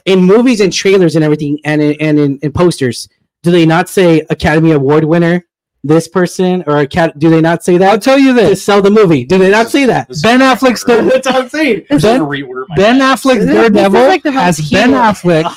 In 0.04 0.20
movies 0.24 0.60
and 0.60 0.72
trailers 0.72 1.14
and 1.16 1.24
everything, 1.24 1.58
and 1.64 1.80
in, 1.80 1.96
and 2.00 2.18
in, 2.18 2.38
in 2.42 2.52
posters, 2.52 3.08
do 3.42 3.50
they 3.50 3.66
not 3.66 3.88
say 3.88 4.26
Academy 4.30 4.72
Award 4.72 5.04
winner? 5.04 5.44
This 5.84 6.06
person 6.06 6.62
or 6.68 6.78
Acad- 6.78 7.18
do 7.18 7.28
they 7.28 7.40
not 7.40 7.64
say 7.64 7.76
that 7.76 7.90
I'll 7.90 7.98
tell 7.98 8.16
you 8.16 8.28
to 8.28 8.40
this: 8.40 8.64
sell 8.64 8.80
the 8.80 8.90
movie? 8.90 9.24
Do 9.24 9.36
they 9.36 9.50
not 9.50 9.68
say 9.68 9.84
that? 9.86 10.06
This 10.08 10.22
Ben 10.22 10.38
Affleck's 10.38 10.84
the 10.84 11.02
That's 11.02 11.26
what 11.26 11.34
I'm 11.34 11.48
saying. 11.48 11.86
Ben- 11.90 12.20
a 12.22 12.66
Ben. 12.76 13.00
Affleck's 13.00 13.46
Daredevil 13.46 14.00
like 14.02 14.22
the 14.22 14.30
has 14.30 14.70
Ben. 14.70 14.90
Affleck 14.90 15.52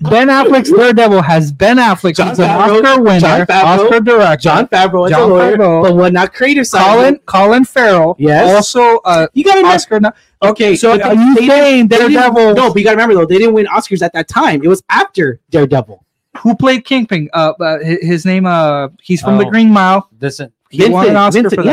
Ben 0.00 0.28
Affleck's 0.28 0.70
Daredevil 0.70 1.22
has 1.22 1.50
Ben 1.50 1.76
Affleck, 1.76 2.14
Jon 2.14 2.28
who's 2.28 2.38
an 2.38 2.48
Favreau, 2.48 2.82
Oscar 2.84 3.02
winner, 3.02 3.20
Jon 3.20 3.46
Favreau, 3.46 3.64
Oscar 3.84 4.00
director, 4.00 4.36
Jon 4.42 4.66
Favreau 4.68 5.06
as 5.10 5.16
a 5.16 5.26
lawyer, 5.26 5.56
Favreau. 5.56 5.82
but 5.82 5.96
what 5.96 6.12
not 6.12 6.32
creative 6.32 6.66
side. 6.68 6.84
Colin 6.84 7.18
Colin 7.26 7.64
Farrell, 7.64 8.14
Yes. 8.18 8.54
also 8.54 8.98
uh, 9.04 9.26
you 9.34 9.42
gotta 9.42 9.58
remember. 9.58 9.74
Oscar. 9.74 10.00
no- 10.00 10.12
Okay, 10.40 10.76
So 10.76 10.96
but 10.96 11.02
are 11.04 11.16
they- 11.16 11.20
you 11.22 11.34
they 11.34 11.46
saying 11.48 11.88
didn't- 11.88 12.12
Daredevil? 12.12 12.54
No, 12.54 12.68
but 12.72 12.76
you 12.78 12.84
gotta 12.84 12.96
remember 12.96 13.14
though, 13.16 13.26
they 13.26 13.38
didn't 13.38 13.54
win 13.54 13.66
Oscars 13.66 14.02
at 14.02 14.12
that 14.12 14.28
time. 14.28 14.62
It 14.62 14.68
was 14.68 14.84
after 14.88 15.40
Daredevil. 15.50 16.04
Who 16.42 16.54
played 16.54 16.84
Kingpin? 16.84 17.28
Uh, 17.34 17.54
uh, 17.60 17.78
his 17.80 18.24
name. 18.24 18.46
Uh, 18.46 18.88
he's 19.02 19.20
from 19.20 19.38
The 19.38 19.46
Oh. 19.46 19.50
Green 19.50 19.70
Mile. 19.72 20.08
This 20.16 20.40
He 20.70 20.88
won 20.88 21.08
an 21.08 21.16
Oscar 21.16 21.50
for 21.50 21.56
that. 21.64 21.66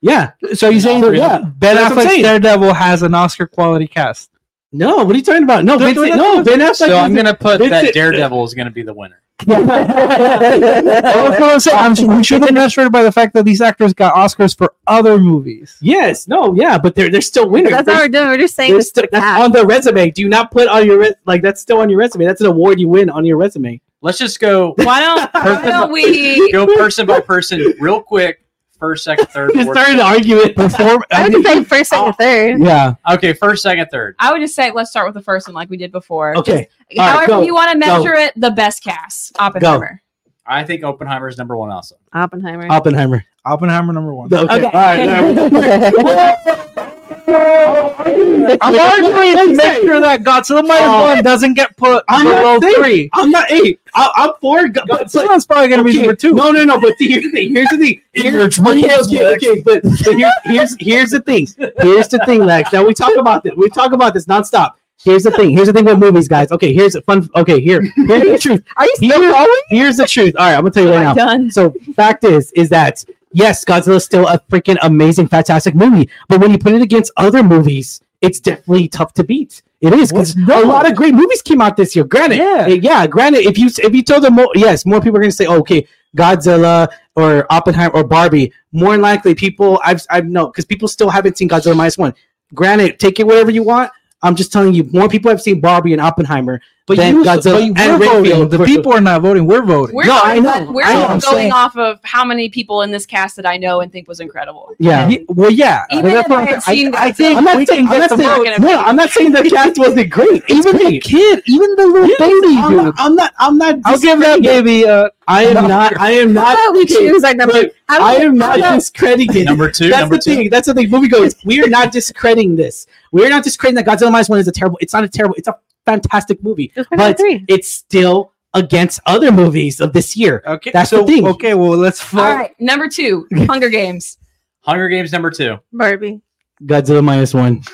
Yeah, 0.00 0.30
yeah. 0.40 0.54
So 0.54 0.70
you're 0.70 0.80
saying 0.80 1.02
So, 1.02 1.10
that 1.10 1.16
yeah, 1.18 1.38
Ben 1.44 1.76
that's 1.76 1.94
Affleck's. 1.94 2.22
Daredevil 2.22 2.72
has 2.72 3.02
an 3.02 3.12
Oscar 3.12 3.46
quality 3.46 3.86
cast? 3.86 4.30
No, 4.76 4.96
what 5.04 5.14
are 5.14 5.18
you 5.18 5.24
talking 5.24 5.42
about? 5.44 5.64
No, 5.64 5.78
Don't- 5.78 5.94
Vincent, 5.94 6.16
don't- 6.16 6.36
no, 6.38 6.44
Ben 6.44 6.60
Affleck. 6.60 6.74
So 6.74 6.96
I'm 6.96 7.14
gonna 7.14 7.34
put 7.34 7.58
that 7.70 7.92
Daredevil 7.94 8.44
is 8.44 8.54
gonna 8.54 8.70
be 8.70 8.82
the 8.82 8.94
winner. 8.94 9.20
Oh, 9.48 11.28
that's 11.28 11.40
what 11.40 11.52
I'm 11.52 11.60
saying. 11.60 12.10
I'm, 12.10 12.16
we 12.18 12.24
should 12.24 12.42
have 12.42 12.52
measured 12.54 12.90
by 12.92 13.02
the 13.02 13.12
fact 13.12 13.34
that 13.34 13.44
these 13.44 13.60
actors 13.60 13.92
got 13.94 14.14
Oscars 14.14 14.56
for 14.56 14.74
other 14.86 15.18
movies. 15.18 15.76
yes, 15.80 16.26
no, 16.28 16.54
yeah, 16.54 16.78
but 16.78 16.94
they're 16.94 17.10
they're 17.10 17.20
still 17.20 17.48
winners. 17.48 17.72
That's 17.72 17.86
what 17.86 17.96
we're 17.98 18.08
doing. 18.08 18.28
We're 18.28 18.38
just 18.38 18.54
saying 18.54 18.70
They're 18.72 18.78
the 18.78 18.84
still- 18.84 19.06
that's 19.12 19.42
on 19.42 19.52
the 19.52 19.64
resume. 19.66 20.10
Do 20.10 20.22
you 20.22 20.28
not 20.28 20.50
put 20.50 20.68
on 20.68 20.86
your 20.86 20.98
re- 20.98 21.14
like 21.26 21.42
that's 21.42 21.60
still 21.60 21.78
on 21.80 21.90
your 21.90 21.98
resume. 21.98 22.24
That's 22.24 22.40
an 22.40 22.46
award 22.46 22.80
you 22.80 22.88
win 22.88 23.10
on 23.10 23.24
your 23.24 23.36
resume. 23.36 23.80
Let's 24.02 24.18
just 24.18 24.40
go 24.40 24.74
Why 24.78 25.00
don't 25.00 25.30
why 25.44 25.62
don't 25.66 25.92
we 25.92 26.50
go 26.52 26.66
person 26.66 27.06
by 27.06 27.20
person 27.20 27.74
real 27.80 28.00
quick. 28.02 28.42
First, 28.78 29.04
second, 29.04 29.26
third, 29.26 29.50
Just 29.54 29.64
fourth. 29.64 29.78
started 29.78 29.94
an 29.94 30.00
argument. 30.00 30.54
Perform. 30.54 31.02
I 31.10 31.28
would 31.28 31.44
say 31.44 31.64
first, 31.64 31.90
second, 31.90 32.08
oh. 32.08 32.12
third. 32.12 32.60
Yeah. 32.60 32.94
Okay, 33.10 33.32
first, 33.32 33.62
second, 33.62 33.88
third. 33.90 34.16
I 34.18 34.32
would 34.32 34.40
just 34.40 34.54
say 34.54 34.70
let's 34.70 34.90
start 34.90 35.06
with 35.06 35.14
the 35.14 35.22
first 35.22 35.48
one 35.48 35.54
like 35.54 35.70
we 35.70 35.76
did 35.76 35.92
before. 35.92 36.36
Okay. 36.36 36.68
All 36.98 36.98
right, 36.98 37.12
However 37.12 37.26
go. 37.26 37.42
you 37.42 37.54
want 37.54 37.72
to 37.72 37.78
measure 37.78 38.14
it, 38.14 38.32
the 38.36 38.50
best 38.50 38.84
cast. 38.84 39.36
Oppenheimer. 39.38 40.02
I 40.46 40.62
think 40.62 40.84
Oppenheimer 40.84 41.28
is 41.28 41.38
number 41.38 41.56
one. 41.56 41.70
Also, 41.70 41.96
Oppenheimer. 42.12 42.70
Oppenheimer. 42.70 43.24
Oppenheimer 43.44 43.92
number 43.92 44.14
one. 44.14 44.32
Okay. 44.32 44.54
Okay. 44.54 44.64
All 44.64 44.72
right. 44.72 46.76
all 47.28 47.34
right. 47.34 48.58
I'm 48.60 48.78
arguing 48.78 49.48
to 49.50 49.56
make 49.56 49.82
sure 49.82 50.00
that 50.00 50.22
Godzilla 50.22 50.66
minus 50.66 50.82
Oh. 50.86 51.02
one 51.14 51.22
doesn't 51.24 51.54
get 51.54 51.76
put 51.76 52.04
I'm 52.08 52.24
below 52.24 52.56
not 52.58 52.74
three. 52.76 53.10
I'm 53.12 53.30
not. 53.30 53.48
Hey, 53.48 53.78
I, 53.94 54.10
I'm 54.16 54.32
for. 54.40 54.68
Go- 54.68 54.82
but- 54.86 55.06
Godzilla's 55.06 55.46
probably 55.46 55.68
gonna 55.68 55.84
be 55.84 55.96
number 55.96 56.14
two. 56.14 56.32
No, 56.34 56.50
no, 56.50 56.64
no. 56.64 56.80
But 56.80 56.94
here's 56.98 57.24
the 57.24 57.30
thing. 57.30 57.52
Here's 57.52 57.68
the 57.70 57.78
thing. 57.78 58.02
Here's, 58.12 58.58
okay, 58.60 59.04
okay, 59.04 59.34
okay. 59.36 59.60
But, 59.62 59.82
but 59.82 60.14
here, 60.16 60.30
here's 60.44 60.76
here's 60.78 61.10
the 61.10 61.20
thing. 61.20 61.46
Here's 61.78 62.08
the 62.08 62.22
thing, 62.26 62.44
Lex. 62.44 62.72
Now 62.72 62.84
we 62.84 62.94
talk 62.94 63.16
about 63.16 63.42
this. 63.42 63.52
We 63.56 63.68
talk 63.70 63.92
about 63.92 64.14
this 64.14 64.26
nonstop. 64.26 64.72
Here's 65.04 65.24
the 65.24 65.30
thing. 65.30 65.50
Here's 65.50 65.66
the 65.66 65.72
thing 65.72 65.84
with 65.84 65.98
movies, 65.98 66.26
guys. 66.26 66.50
Okay, 66.50 66.72
here's 66.72 66.94
a 66.94 67.02
fun. 67.02 67.28
Okay, 67.36 67.60
here. 67.60 67.82
Here's 67.82 68.22
the 68.22 68.38
truth. 68.40 68.64
Are 68.76 68.84
you 68.84 68.92
still 68.96 69.20
Here- 69.20 69.30
going? 69.30 69.60
Here's 69.68 69.96
the 69.98 70.06
truth. 70.06 70.34
All 70.36 70.46
right, 70.46 70.54
I'm 70.54 70.60
gonna 70.62 70.70
tell 70.70 70.84
you 70.84 70.90
right 70.90 71.02
now. 71.02 71.14
Done. 71.14 71.50
So 71.50 71.74
fact 71.94 72.24
is, 72.24 72.50
is 72.52 72.68
that 72.70 73.04
yes, 73.42 73.64
Godzilla 73.64 73.96
is 73.96 74.04
still 74.04 74.26
a 74.26 74.38
freaking 74.50 74.78
amazing, 74.82 75.28
fantastic 75.28 75.74
movie. 75.74 76.08
But 76.28 76.40
when 76.40 76.50
you 76.52 76.58
put 76.58 76.72
it 76.72 76.82
against 76.82 77.12
other 77.16 77.42
movies, 77.42 78.00
it's 78.20 78.40
definitely 78.40 78.88
tough 78.88 79.12
to 79.14 79.24
beat. 79.24 79.62
It 79.80 79.92
is 79.92 80.10
because 80.10 80.34
Well, 80.48 80.64
a 80.64 80.66
lot 80.66 80.88
of 80.90 80.96
great 80.96 81.14
movies 81.14 81.42
came 81.42 81.60
out 81.60 81.76
this 81.76 81.94
year. 81.94 82.04
Granted, 82.04 82.38
Yeah. 82.38 82.66
yeah. 82.66 83.06
Granted, 83.06 83.40
if 83.50 83.58
you 83.58 83.68
if 83.88 83.94
you 83.94 84.02
told 84.02 84.22
them, 84.24 84.34
more, 84.34 84.50
yes, 84.54 84.86
more 84.86 85.00
people 85.00 85.18
are 85.18 85.20
gonna 85.20 85.30
say, 85.32 85.46
oh, 85.46 85.58
okay, 85.58 85.86
Godzilla 86.16 86.88
or 87.14 87.46
Oppenheimer 87.52 87.92
or 87.94 88.02
Barbie. 88.04 88.52
More 88.72 88.92
than 88.92 89.02
likely, 89.02 89.34
people 89.34 89.78
I've 89.84 90.04
I've 90.10 90.26
no 90.26 90.46
because 90.46 90.64
people 90.64 90.88
still 90.88 91.10
haven't 91.10 91.36
seen 91.36 91.48
Godzilla 91.48 91.76
minus 91.76 91.98
one. 91.98 92.14
Granted, 92.54 92.98
take 92.98 93.20
it 93.20 93.26
whatever 93.26 93.50
you 93.50 93.62
want. 93.62 93.90
I'm 94.22 94.34
just 94.34 94.50
telling 94.52 94.72
you, 94.72 94.88
more 94.92 95.08
people 95.10 95.30
have 95.30 95.42
seen 95.42 95.60
Barbie 95.60 95.92
and 95.92 96.00
Oppenheimer. 96.00 96.60
But 96.86 96.98
than 96.98 97.16
you, 97.16 97.24
Godzilla 97.24 97.74
but 97.74 97.80
and 97.82 97.98
we're 98.00 98.06
voting. 98.06 98.30
Renfield 98.30 98.50
The 98.52 98.64
people 98.64 98.92
are 98.92 99.00
not 99.00 99.20
voting. 99.20 99.44
We're 99.44 99.64
voting. 99.64 99.96
We're 99.96 100.04
No, 100.04 100.20
going, 100.20 100.46
I 100.46 100.60
know. 100.60 100.70
We're 100.70 100.84
I 100.84 100.94
know. 100.94 101.08
going 101.08 101.20
saying- 101.20 101.52
off 101.52 101.76
of 101.76 101.98
how 102.04 102.24
many 102.24 102.48
people 102.48 102.82
in 102.82 102.92
this 102.92 103.04
cast 103.04 103.34
that 103.36 103.44
I 103.44 103.56
know 103.56 103.80
and 103.80 103.90
think 103.90 104.06
was 104.06 104.20
incredible. 104.20 104.72
Yeah. 104.78 105.08
Ye- 105.08 105.24
well, 105.28 105.50
yeah. 105.50 105.84
Even 105.90 106.12
if 106.12 106.30
I 106.30 106.44
had 106.44 106.62
seen 106.62 106.94
I, 106.94 107.06
I 107.06 107.12
think 107.12 107.36
I'm 107.38 107.42
not 107.44 107.56
we 107.56 107.66
saying, 107.66 107.88
I'm 107.88 107.98
not 107.98 108.10
saying, 108.10 108.60
no, 108.60 108.78
I'm 108.80 108.94
not 108.94 109.10
saying 109.10 109.32
the 109.32 109.42
cast 109.50 109.78
wasn't 109.80 110.10
great. 110.10 110.44
Even 110.48 110.76
the 110.76 111.00
kid, 111.00 111.42
even 111.46 111.74
the 111.74 111.86
little 111.88 112.06
Yeah, 112.08 112.14
baby 112.20 112.56
I'm 112.56 112.76
not. 112.76 112.94
I'm 112.98 113.16
not. 113.16 113.34
I'm 113.38 113.58
not. 113.58 113.78
I'll 113.84 113.98
give 113.98 114.20
that 114.20 114.36
discrediting 114.42 114.64
baby. 114.64 114.88
Uh, 114.88 115.08
I 115.26 115.42
am 115.46 115.66
not. 115.66 115.98
I 116.00 116.12
am 116.12 116.32
not. 116.32 116.54
about 116.54 116.74
we 116.74 116.86
choose 116.86 117.24
our 117.24 117.34
number? 117.34 117.52
look, 117.52 117.72
I 117.88 118.14
am 118.18 118.38
not 118.38 118.58
discrediting. 118.76 119.44
number 119.44 119.72
two. 119.72 119.88
That's 119.88 120.02
number 120.02 120.16
the 120.18 120.22
two. 120.22 120.34
thing. 120.36 120.50
That's 120.50 120.68
the 120.68 120.74
thing. 120.74 120.88
Movie 120.88 121.08
goes. 121.08 121.34
We 121.44 121.60
are 121.64 121.68
not 121.68 121.90
discrediting 121.90 122.54
this. 122.54 122.86
We 123.10 123.26
are 123.26 123.28
not 123.28 123.42
discrediting 123.42 123.84
that 123.84 123.90
Godzilla 123.90 124.12
minus 124.12 124.28
one 124.28 124.38
is 124.38 124.46
a 124.46 124.52
terrible. 124.52 124.78
It's 124.80 124.92
not 124.92 125.02
a 125.02 125.08
terrible. 125.08 125.34
It's 125.36 125.48
a 125.48 125.56
fantastic 125.86 126.42
movie, 126.42 126.72
Just 126.74 126.90
put 126.90 126.98
it 127.00 127.02
at 127.02 127.16
but 127.18 127.26
it's 127.48 127.68
still 127.68 128.32
against 128.54 129.00
other 129.06 129.30
movies 129.32 129.80
of 129.80 129.92
this 129.92 130.16
year. 130.16 130.42
okay, 130.46 130.70
That's 130.72 130.90
so 130.90 131.02
the 131.04 131.06
thing. 131.12 131.26
okay. 131.28 131.54
Well, 131.54 131.76
let's 131.76 132.02
vote. 132.02 132.20
All 132.20 132.34
right, 132.36 132.54
number 132.60 132.88
two, 132.88 133.26
Hunger 133.34 133.68
Games. 133.68 134.18
Hunger 134.60 134.88
Games 134.88 135.12
number 135.12 135.30
two. 135.30 135.58
Barbie. 135.72 136.20
Godzilla 136.62 137.02
minus 137.04 137.32
one. 137.34 137.62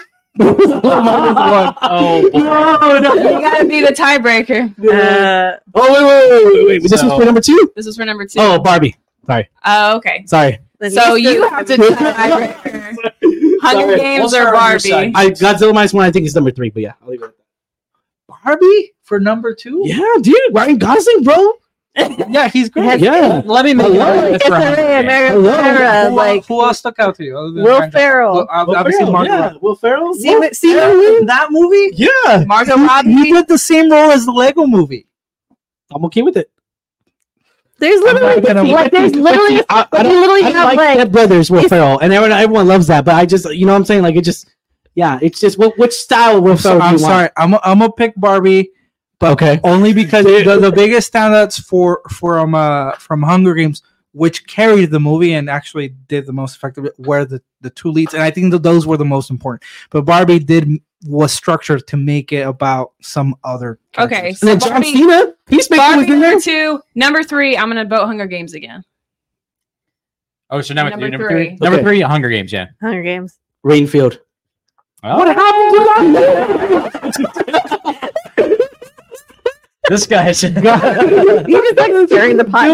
Oh, 0.85 2.31
boy. 2.33 2.39
no, 2.39 2.99
no. 2.99 3.15
You 3.15 3.41
gotta 3.41 3.65
be 3.67 3.81
the 3.83 3.89
tiebreaker. 3.93 4.71
Uh, 4.79 5.59
Oh 5.75 5.93
wait, 5.93 6.03
wait, 6.03 6.31
wait, 6.31 6.55
wait, 6.55 6.67
wait. 6.69 6.83
This 6.91 7.03
was 7.03 7.13
for 7.13 7.25
number 7.25 7.41
two. 7.41 7.71
This 7.77 7.87
is 7.87 7.97
for 7.97 8.05
number 8.05 8.25
two. 8.27 8.41
Oh, 8.41 8.59
Barbie. 8.59 8.97
Sorry. 9.27 9.49
Oh, 9.65 9.97
okay. 9.97 10.25
Sorry. 10.27 10.59
So 10.91 11.15
you 11.15 11.49
have 11.49 11.67
to 11.67 11.77
tiebreaker. 11.77 12.97
Hunger 13.63 13.83
Sorry. 13.83 14.01
Games 14.01 14.19
We'll 14.21 14.27
or 14.27 14.29
start 14.29 14.55
on 14.57 14.71
your 14.91 15.13
Barbie. 15.13 15.13
I 15.15 15.31
Godzilla 15.31 15.75
minus 15.75 15.93
one. 15.93 16.05
I 16.07 16.11
think 16.11 16.27
is 16.27 16.35
number 16.35 16.51
three. 16.51 16.71
But 16.71 16.83
yeah, 16.83 16.95
I'll 17.03 17.09
leave 17.11 17.23
it. 17.23 17.37
At 18.35 18.45
Barbie 18.45 18.93
for 19.03 19.21
number 19.21 19.55
two. 19.55 19.83
Yeah, 19.85 20.01
dude, 20.21 20.37
Ryan 20.53 20.79
Gosling, 20.79 21.25
bro. 21.25 21.53
Yeah, 22.31 22.49
he's 22.49 22.71
great. 22.71 23.01
Yeah. 23.01 23.43
Let 23.45 23.67
me 23.67 23.75
make 23.75 23.87
Hello? 23.89 24.01
an 24.01 24.09
argument 24.09 24.35
It's 24.37 24.47
for 24.47 24.55
a 24.55 24.61
Hunger 24.61 24.77
Ray 24.83 24.87
Games. 24.89 25.05
America, 25.05 25.35
Hello? 25.35 26.09
Who, 26.11 26.17
like 26.17 26.47
who 26.47 26.61
uh, 26.61 26.67
else 26.69 26.79
stuck 26.79 26.99
out 26.99 27.15
to 27.17 27.25
you? 27.25 27.35
Will 27.35 27.91
Ferrell. 27.91 28.35
Well, 28.35 28.49
ob- 28.51 28.69
Will 28.69 28.77
obviously, 28.77 29.01
Ferrell, 29.01 29.13
Margot 29.13 29.31
yeah. 29.33 29.53
Will 29.61 29.77
Ferrell. 29.77 30.15
See, 30.15 30.53
see 30.55 30.75
what 30.75 30.85
I? 30.85 31.25
That 31.27 31.49
movie. 31.51 31.91
Yeah, 31.95 32.45
Margot 32.47 32.79
He 33.03 33.33
did 33.33 33.47
the 33.47 33.59
same 33.59 33.93
role 33.93 34.11
as 34.11 34.25
the 34.25 34.33
Lego 34.33 34.67
movie. 34.67 35.07
I'm 35.95 36.03
okay 36.07 36.23
with 36.23 36.39
it. 36.39 36.51
There's 37.79 38.01
literally, 38.01 38.41
gonna- 38.41 38.63
like, 38.63 38.93
there's 38.93 39.15
literally, 39.15 39.61
I, 39.61 39.65
I 39.69 39.79
like, 39.81 39.91
don't, 39.91 40.21
literally 40.21 40.43
I 40.45 40.51
have 40.51 40.65
like 40.69 40.77
like, 40.79 40.95
Step 40.95 41.11
Brothers 41.11 41.51
Will 41.51 41.69
Ferrell, 41.69 41.99
and 41.99 42.13
everyone, 42.13 42.39
everyone 42.39 42.69
loves 42.69 42.87
that. 42.87 43.05
But 43.05 43.17
I 43.17 43.27
just, 43.27 43.45
you 43.53 43.67
know, 43.67 43.73
what 43.73 43.79
I'm 43.79 43.85
saying, 43.85 44.03
like, 44.03 44.15
it 44.15 44.23
just, 44.25 44.49
yeah, 44.95 45.19
it's 45.23 45.41
just 45.41 45.59
what 45.59 45.77
which 45.79 45.93
style 45.93 46.41
Will 46.41 46.53
I'm, 46.53 46.59
so, 46.59 46.79
I'm 46.81 46.97
you 46.97 47.03
want? 47.03 47.13
sorry. 47.13 47.29
I'm 47.37 47.55
I'm 47.63 47.79
gonna 47.79 47.93
pick 47.93 48.15
Barbie 48.17 48.71
Okay, 49.23 49.61
only 49.63 49.93
because 49.93 50.25
the, 50.45 50.59
the 50.61 50.73
biggest 50.73 51.13
standouts 51.13 51.63
for 51.63 52.03
from 52.11 52.55
uh 52.55 52.93
from 52.93 53.23
Hunger 53.23 53.55
Games, 53.55 53.83
which 54.13 54.47
carried 54.47 54.91
the 54.91 55.01
movie 55.01 55.35
and 55.35 55.49
actually 55.49 55.91
did 56.09 56.27
the 56.27 56.33
most 56.33 56.57
effective, 56.57 56.89
were 56.99 57.25
the 57.25 57.41
the 57.61 57.71
two 57.71 57.91
leads, 57.91 58.15
and 58.15 58.23
I 58.23 58.31
think 58.31 58.51
that 58.53 58.63
those 58.63 58.87
were 58.87 58.97
the 58.97 59.05
most 59.05 59.31
important. 59.31 59.63
But 59.91 60.03
Barbie 60.03 60.41
did 60.41 60.69
was 61.07 61.33
structured 61.33 61.87
to 61.89 61.97
make 61.97 62.33
it 62.33 62.47
about 62.47 62.93
some 63.01 63.35
other. 63.45 63.79
Okay, 63.99 64.33
so 64.33 64.49
and 64.49 64.61
then 64.61 64.61
John 64.61 64.83
Barbie, 64.83 64.93
Cena, 64.93 65.35
Peacemaker 65.47 65.81
was 65.81 66.07
Barbie 66.07 66.11
number 66.11 66.41
two. 66.41 66.81
Number 66.95 67.23
three, 67.23 67.57
I'm 67.57 67.69
gonna 67.69 67.85
vote 67.85 68.07
Hunger 68.07 68.27
Games 68.27 68.55
again. 68.55 68.85
Oh, 70.51 70.61
so 70.61 70.75
number, 70.75 70.91
Number 70.91 71.07
three. 71.07 71.11
Number 71.11 71.29
three. 71.29 71.49
three. 71.49 71.59
Number 71.61 71.79
Okay. 71.79 71.85
three. 71.85 72.01
Hunger 72.03 72.29
Games. 72.29 72.53
Yeah. 72.53 72.67
Hunger 72.83 73.03
Games. 73.03 73.39
Rainfield. 73.65 74.19
Oh, 75.05 75.19
What 75.19 75.29
happened 75.29 75.75
to 75.75 75.81
that? 77.13 78.69
this 79.89 80.07
guy's. 80.07 80.43
You 80.45 80.51
just 80.55 81.77
like 81.77 82.09
stirring 82.09 82.37
the 82.37 82.45
pot. 82.45 82.69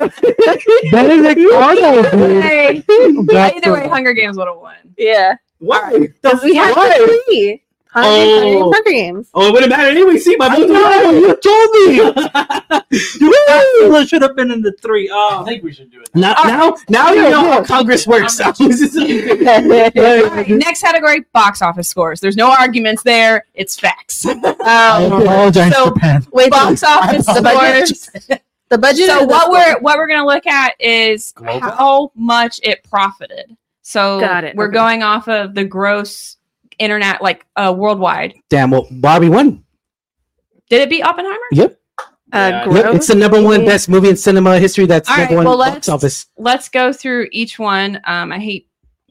Benedict 0.90 1.40
Arnold. 1.54 2.10
dude. 2.10 2.42
Hey, 2.42 2.82
That's 3.26 3.56
either 3.56 3.72
way, 3.72 3.88
Hunger 3.88 4.12
Games 4.12 4.36
would 4.36 4.46
have 4.48 4.56
won. 4.58 4.74
Yeah. 4.98 5.36
Why? 5.58 5.98
Because 5.98 6.42
we 6.42 6.54
have 6.56 6.74
Why? 6.76 6.96
to 6.98 7.22
three. 7.26 7.62
Hunger 7.92 8.08
Oh. 8.08 8.40
Games, 8.40 8.62
Hunger 8.74 8.90
Games. 8.90 9.28
Oh, 9.34 9.48
it 9.48 9.52
wouldn't 9.52 9.70
matter 9.70 9.88
anyway. 9.88 10.16
See, 10.18 10.36
my 10.36 10.46
I 10.46 10.56
vote. 10.56 10.68
know, 10.68 11.10
you 11.10 11.36
told 11.36 11.70
me. 11.72 12.80
You 12.90 14.06
should 14.06 14.22
have 14.22 14.34
been 14.36 14.50
in 14.50 14.62
the 14.62 14.72
three. 14.80 15.08
Oh, 15.12 15.42
I 15.42 15.44
think 15.44 15.62
we 15.62 15.72
should 15.72 15.90
do 15.90 16.00
it. 16.00 16.08
now, 16.14 16.34
now, 16.44 16.76
now 16.88 17.12
you 17.12 17.22
know 17.22 17.42
how 17.50 17.64
Congress 17.64 18.06
works. 18.06 18.40
All 18.40 18.52
right, 18.52 20.48
next 20.48 20.80
category: 20.80 21.24
box 21.32 21.62
office 21.62 21.88
scores. 21.88 22.20
There's 22.20 22.36
no 22.36 22.50
arguments 22.50 23.02
there. 23.02 23.44
It's 23.54 23.78
facts. 23.78 24.26
I 24.26 24.32
Um, 25.04 25.12
apologize, 25.22 25.72
so- 25.74 25.86
Japan. 25.90 26.26
Wait, 26.32 26.50
box 26.50 26.82
office 26.82 27.24
scores. 27.26 28.10
the 28.68 28.78
budget. 28.78 29.06
So 29.06 29.24
what 29.24 29.50
we're 29.50 29.78
what 29.80 29.98
we're 29.98 30.08
gonna 30.08 30.26
look 30.26 30.46
at 30.46 30.74
is 30.80 31.32
Global? 31.32 31.60
how 31.70 32.12
much 32.14 32.60
it 32.62 32.82
profited. 32.84 33.56
So 33.82 34.20
Got 34.20 34.44
it, 34.44 34.56
we're 34.56 34.66
okay. 34.68 34.74
going 34.74 35.02
off 35.02 35.28
of 35.28 35.54
the 35.54 35.64
gross 35.64 36.36
internet, 36.80 37.22
like 37.22 37.46
uh, 37.56 37.72
worldwide. 37.76 38.34
Damn, 38.48 38.70
well, 38.70 38.86
Barbie 38.90 39.28
won. 39.28 39.64
Did 40.68 40.82
it 40.82 40.90
beat 40.90 41.02
Oppenheimer? 41.02 41.36
Yep, 41.52 41.80
uh, 42.32 42.36
Yeah. 42.66 42.72
yep. 42.74 42.94
It's 42.94 43.06
the 43.08 43.14
number 43.14 43.42
one 43.42 43.64
best 43.64 43.88
movie 43.88 44.08
in 44.08 44.16
cinema 44.16 44.58
history. 44.58 44.86
That's 44.86 45.08
All 45.10 45.16
right, 45.16 45.22
number 45.30 45.36
one 45.36 45.44
well, 45.46 45.58
box 45.58 45.74
let's- 45.74 45.88
office. 45.88 46.26
Let's 46.38 46.68
go 46.68 46.92
through 46.92 47.28
each 47.32 47.58
one. 47.58 48.00
Um, 48.04 48.32
I 48.32 48.38
hate 48.38 48.66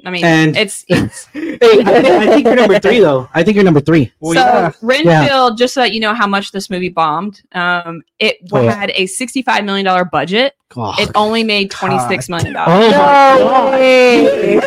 I 0.06 0.12
mean, 0.12 0.24
And- 0.24 0.56
it's 0.56 0.86
it's 0.88 1.26
Hey, 1.34 1.58
I, 1.62 1.84
think, 1.84 1.88
I 1.90 2.26
think 2.28 2.46
you're 2.46 2.56
number 2.56 2.80
three 2.80 3.00
though. 3.02 3.28
I 3.34 3.44
think 3.44 3.56
you're 3.56 3.66
number 3.66 3.82
three. 3.82 4.14
Well, 4.22 4.34
so 4.34 4.40
yeah. 4.40 4.72
Renfield. 4.82 5.58
Just 5.58 5.74
so 5.74 5.82
that 5.82 5.92
you 5.92 6.00
know 6.00 6.14
how 6.14 6.26
much 6.26 6.54
this 6.54 6.70
movie 6.70 6.88
bombed, 6.88 7.42
um, 7.52 8.02
it 8.18 8.38
Oh, 8.54 8.62
yeah. 8.62 8.74
had 8.76 8.92
a 8.96 9.08
sixty-five 9.08 9.66
million 9.66 9.84
dollar 9.84 10.06
budget. 10.06 10.54
Oh, 10.78 10.96
It 10.98 11.12
only 11.16 11.44
made 11.44 11.70
twenty-six 11.70 12.30
million 12.30 12.54
dollars. 12.54 12.70
oh 12.72 12.92
my 12.92 13.38
God. 13.38 13.80
Yay. 13.82 14.62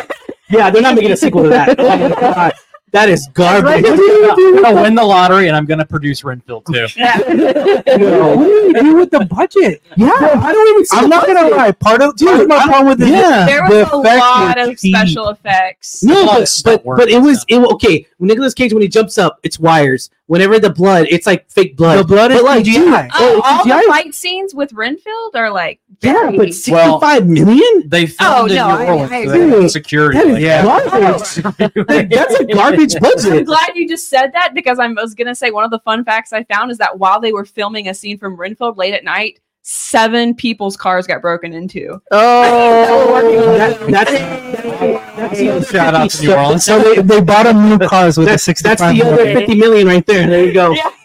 Yeah, 0.51 0.69
they're 0.69 0.83
not 0.83 0.93
making 0.93 1.11
a 1.13 1.17
sequel 1.17 1.41
to 1.43 1.49
that. 1.49 1.79
Oh 1.79 1.97
my 1.97 2.09
God. 2.09 2.53
That 2.93 3.09
is 3.09 3.27
garbage. 3.33 3.83
I'm 3.85 4.61
gonna 4.61 4.81
win 4.83 4.93
the 4.95 5.03
lottery 5.03 5.47
and 5.47 5.57
I'm 5.57 5.65
gonna 5.65 5.85
produce 5.85 6.23
Renfield 6.23 6.65
too. 6.67 6.87
What 6.95 8.43
do 8.45 8.45
you 8.49 8.73
do 8.73 8.95
with 8.95 9.09
the 9.11 9.25
budget? 9.25 9.81
Yeah, 9.97 10.11
I 10.11 10.51
don't 10.53 10.67
even. 10.75 10.85
I'm 10.91 11.09
not 11.09 11.25
gonna 11.27 11.49
lie. 11.49 11.71
Part 11.71 12.01
of, 12.01 12.15
part 12.17 12.41
of 12.41 12.47
my 12.47 12.57
I- 12.57 12.65
problem 12.65 12.87
with 12.89 12.99
this, 12.99 13.09
Yeah. 13.09 13.45
There 13.45 13.67
The 13.67 13.75
was 13.83 13.91
a 13.93 13.97
lot 13.97 14.57
of 14.59 14.77
cheap. 14.79 14.95
special 14.95 15.29
effects. 15.29 16.03
No, 16.03 16.23
A 16.23 16.25
lot 16.25 16.41
of 16.43 16.49
but, 16.63 16.83
but, 16.83 16.97
but 16.97 17.09
it 17.09 17.19
was 17.21 17.43
it 17.47 17.57
okay. 17.73 18.05
When 18.17 18.27
Nicolas 18.27 18.53
Cage 18.53 18.73
when 18.73 18.81
he 18.81 18.87
jumps 18.87 19.17
up, 19.17 19.39
it's 19.43 19.59
wires. 19.59 20.09
Whenever 20.27 20.57
the 20.57 20.69
blood, 20.69 21.05
it's 21.09 21.27
like 21.27 21.49
fake 21.51 21.75
blood. 21.75 21.99
the 21.99 22.03
blood 22.05 22.31
is 22.31 22.37
But, 22.37 22.45
like, 22.45 22.63
CGI. 22.65 22.73
dude, 22.73 22.93
Uh, 22.93 23.07
Oh, 23.15 23.41
all 23.43 23.65
CGI? 23.65 23.81
the 23.81 23.87
fight 23.89 24.15
scenes 24.15 24.55
with 24.55 24.71
Renfield 24.71 25.35
are 25.35 25.51
like 25.51 25.81
yeah, 26.01 26.13
very- 26.13 26.37
but 26.37 26.53
sixty-five 26.53 27.27
million. 27.27 27.83
They 27.89 28.05
filmed 28.05 28.33
Oh, 28.33 28.45
in 28.45 28.55
no, 28.55 28.77
New 28.77 28.85
Orleans, 28.85 29.11
I 29.11 29.25
so 29.25 29.31
they 29.31 29.61
had 29.61 29.71
security. 29.71 30.17
That 30.17 30.27
is 30.27 30.33
like, 30.33 30.41
Yeah. 30.41 30.63
garbage. 30.63 32.09
That's 32.09 32.39
a 32.39 32.45
garbage 32.45 32.95
budget. 32.99 33.33
I'm 33.33 33.43
glad 33.43 33.69
you 33.75 33.87
just 33.87 34.09
said 34.09 34.31
that 34.33 34.53
because 34.53 34.79
I 34.79 34.87
was 34.87 35.13
gonna 35.13 35.35
say 35.35 35.51
one 35.51 35.65
of 35.65 35.71
the 35.71 35.79
fun 35.79 36.03
facts 36.05 36.31
I 36.33 36.43
found 36.45 36.71
is 36.71 36.77
that 36.77 36.99
while 36.99 37.19
they 37.19 37.33
were 37.33 37.45
filming 37.45 37.87
a 37.89 37.93
scene 37.93 38.17
from 38.17 38.35
Renfield 38.37 38.77
late 38.77 38.93
at 38.93 39.03
night, 39.03 39.39
seven 39.63 40.35
people's 40.35 40.77
cars 40.77 41.07
got 41.07 41.21
broken 41.21 41.53
into. 41.53 41.99
Oh. 42.11 43.57
That, 43.57 43.79
that's, 43.89 44.11
that's 44.11 45.39
the 45.39 45.49
other 45.49 45.65
Shout 45.65 45.95
out 45.95 46.09
to 46.11 46.21
New 46.21 46.33
Orleans. 46.33 46.65
So 46.65 46.79
they, 46.79 47.01
they 47.01 47.21
bought 47.21 47.43
them 47.43 47.69
new 47.69 47.87
cars 47.87 48.17
with 48.17 48.27
That's, 48.27 48.45
the 48.45 48.51
that's 48.51 48.81
65 48.81 48.95
the 48.95 49.03
other 49.03 49.39
fifty 49.39 49.55
million 49.55 49.87
right 49.87 50.05
there. 50.05 50.27
There 50.27 50.45
you 50.45 50.53
go. 50.53 50.71
Yeah. 50.73 50.89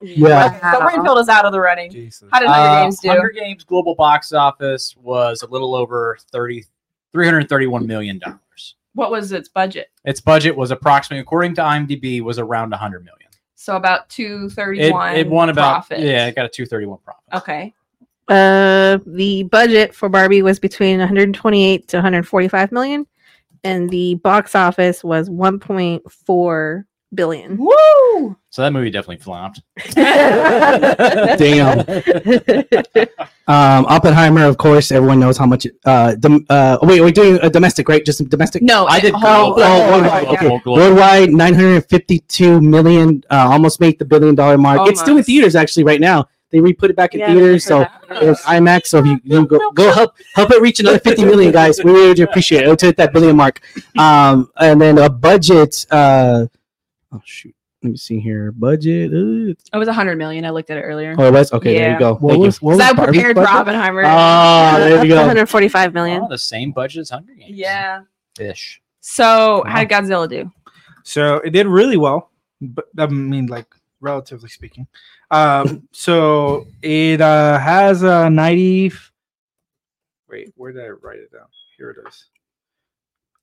Yeah. 0.00 0.72
So 0.74 0.86
Renfield 0.86 1.18
is 1.18 1.28
out 1.28 1.44
of 1.44 1.50
the 1.50 1.58
running. 1.58 1.90
Jesus. 1.90 2.28
How 2.30 2.38
did 2.38 2.46
Hunger 2.48 2.68
Uh, 2.68 2.82
Games 2.84 3.00
do? 3.00 3.08
Hunger 3.08 3.30
Games 3.30 3.64
global 3.64 3.96
box 3.96 4.32
office 4.32 4.94
was 4.96 5.42
a 5.42 5.46
little 5.48 5.74
over 5.74 6.16
30, 6.30 6.64
331 7.10 7.84
million 7.84 8.20
dollars. 8.20 8.76
What 8.94 9.10
was 9.10 9.32
its 9.32 9.48
budget? 9.48 9.90
Its 10.04 10.20
budget 10.20 10.56
was 10.56 10.70
approximately, 10.70 11.20
according 11.20 11.56
to 11.56 11.62
IMDb, 11.62 12.20
was 12.20 12.38
around 12.38 12.70
100 12.70 13.04
million. 13.04 13.28
So 13.56 13.74
about 13.74 14.08
231 14.10 15.16
It, 15.16 15.18
it 15.18 15.28
won 15.28 15.48
about 15.48 15.84
profit. 15.84 15.98
yeah, 15.98 16.28
it 16.28 16.36
got 16.36 16.44
a 16.46 16.48
231 16.48 16.98
profit. 17.04 17.24
Okay. 17.34 17.74
Uh, 18.28 18.98
the 19.06 19.44
budget 19.44 19.94
for 19.94 20.08
Barbie 20.08 20.42
was 20.42 20.58
between 20.58 20.98
128 20.98 21.88
to 21.88 21.96
145 21.96 22.72
million, 22.72 23.06
and 23.64 23.88
the 23.90 24.14
box 24.16 24.54
office 24.54 25.02
was 25.02 25.28
1.4 25.30 26.84
billion. 27.14 27.56
Woo! 27.56 28.36
So 28.50 28.62
that 28.62 28.72
movie 28.72 28.90
definitely 28.90 29.22
flopped. 29.22 29.62
Damn. 31.38 31.84
Um, 33.48 33.86
Oppenheimer, 33.86 34.44
of 34.44 34.58
course, 34.58 34.92
everyone 34.92 35.20
knows 35.20 35.38
how 35.38 35.46
much. 35.46 35.66
Uh, 35.82 36.14
dom- 36.16 36.44
uh, 36.50 36.76
wait, 36.82 37.00
we're 37.00 37.10
doing 37.10 37.38
a 37.40 37.48
domestic, 37.48 37.88
right? 37.88 38.04
Just 38.04 38.28
domestic. 38.28 38.60
No, 38.62 38.84
I 38.84 39.00
did 39.00 39.14
whole- 39.14 39.54
global. 39.54 39.62
oh, 39.62 39.90
worldwide, 39.90 40.26
oh, 40.26 40.32
okay. 40.34 40.48
Global. 40.48 40.74
Worldwide, 40.74 41.30
952 41.30 42.60
million, 42.60 43.24
uh, 43.30 43.48
almost 43.50 43.80
made 43.80 43.98
the 43.98 44.04
billion 44.04 44.34
dollar 44.34 44.58
mark. 44.58 44.86
It's 44.90 45.00
still 45.00 45.16
in 45.16 45.22
theaters, 45.22 45.56
actually, 45.56 45.84
right 45.84 45.98
now. 45.98 46.28
They 46.50 46.60
re 46.60 46.72
put 46.72 46.88
it 46.90 46.96
back 46.96 47.12
in 47.14 47.20
Yeah, 47.20 47.32
theaters, 47.34 47.64
so 47.64 47.80
heard 47.80 47.88
that. 48.08 48.20
there's 48.20 48.40
IMAX. 48.40 48.86
So 48.86 48.98
if 49.00 49.06
you, 49.06 49.20
you 49.24 49.46
go, 49.46 49.70
go 49.72 49.92
help 49.92 50.16
help 50.34 50.50
it 50.50 50.62
reach 50.62 50.80
another 50.80 50.98
50 50.98 51.24
million, 51.26 51.52
guys. 51.52 51.82
We 51.84 51.92
really 51.92 52.22
appreciate 52.22 52.60
it. 52.62 52.68
It'll 52.68 52.76
hit 52.88 52.96
that 52.96 53.12
billion 53.12 53.36
mark. 53.36 53.60
Um, 53.98 54.50
and 54.56 54.80
then 54.80 54.96
a 54.98 55.10
budget. 55.10 55.84
Uh, 55.90 56.46
oh 57.12 57.20
shoot, 57.24 57.54
let 57.82 57.90
me 57.90 57.96
see 57.98 58.18
here. 58.18 58.50
Budget. 58.52 59.12
Uh, 59.12 59.52
It 59.74 59.76
was 59.76 59.88
a 59.88 59.92
hundred 59.92 60.16
million. 60.16 60.46
I 60.46 60.50
looked 60.50 60.70
at 60.70 60.78
it 60.78 60.82
earlier. 60.82 61.14
oh, 61.18 61.24
it 61.26 61.32
was 61.34 61.52
okay. 61.52 61.74
There 61.76 61.92
you 61.92 61.98
go. 61.98 62.14
What 62.14 62.30
Thank 62.32 62.40
you. 62.40 62.46
was, 62.46 62.62
what 62.62 62.76
was 62.76 62.78
So 62.78 62.84
I 62.84 62.92
Barbie's 62.94 63.14
prepared 63.16 63.36
for 63.36 63.42
budget? 63.42 63.56
Oppenheimer. 63.56 64.02
Ah, 64.06 64.76
there 64.78 65.02
you 65.04 65.08
go. 65.10 65.16
145 65.16 65.92
million. 65.92 66.22
Oh, 66.24 66.28
the 66.28 66.38
same 66.38 66.72
budget 66.72 67.00
as 67.02 67.10
Hunger 67.10 67.34
Games. 67.34 67.50
yeah. 67.50 68.00
Ish. 68.40 68.80
So 69.00 69.64
how 69.66 69.80
did 69.80 69.90
Godzilla 69.90 70.28
do? 70.28 70.50
So 71.02 71.36
it 71.36 71.50
did 71.50 71.66
really 71.66 71.96
well, 71.98 72.30
but 72.60 72.86
I 72.98 73.06
mean, 73.06 73.46
like 73.48 73.66
relatively 74.00 74.48
speaking. 74.48 74.86
Um, 75.30 75.88
so 75.92 76.66
it 76.82 77.20
uh, 77.20 77.58
has 77.58 78.02
a 78.02 78.30
90. 78.30 78.92
Wait, 80.28 80.52
where 80.56 80.72
did 80.72 80.84
I 80.84 80.88
write 80.88 81.18
it 81.18 81.32
down? 81.32 81.46
Here 81.76 81.90
it 81.90 82.08
is. 82.08 82.26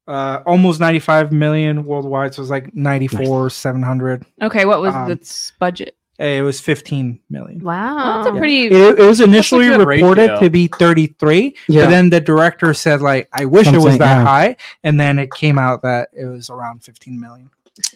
Uh, 0.07 0.41
almost 0.45 0.80
95 0.80 1.32
million 1.32 1.84
worldwide. 1.84 2.34
So 2.34 2.41
it's 2.44 2.52
like 2.52 2.76
94, 2.76 3.49
700. 3.49 4.26
Okay, 4.41 4.65
what 4.65 4.82
was 4.82 4.94
Um, 4.94 5.10
its 5.11 5.52
budget? 5.60 5.95
Hey, 6.18 6.38
it 6.38 6.44
was 6.44 6.61
15 6.61 7.19
million. 7.30 7.60
Wow. 7.60 8.22
That's 8.23 8.36
a 8.36 8.38
pretty. 8.38 8.68
It, 8.68 8.99
it 8.99 9.03
was 9.06 9.19
initially 9.19 9.68
reported 9.68 10.30
ratio. 10.30 10.40
to 10.40 10.49
be 10.49 10.68
33, 10.68 11.56
Yeah. 11.68 11.84
but 11.86 11.90
then 11.90 12.10
the 12.10 12.22
director 12.22 12.73
said, 12.73 13.02
like, 13.02 13.27
I 13.34 13.45
wish 13.45 13.68
it 13.68 13.80
was 13.80 13.98
that 13.98 14.19
yeah. 14.19 14.23
high. 14.23 14.56
And 14.84 14.98
then 14.99 15.19
it 15.19 15.32
came 15.34 15.57
out 15.60 15.82
that 15.82 16.10
it 16.14 16.26
was 16.26 16.49
around 16.49 16.84
15 16.86 17.19
million. 17.19 17.49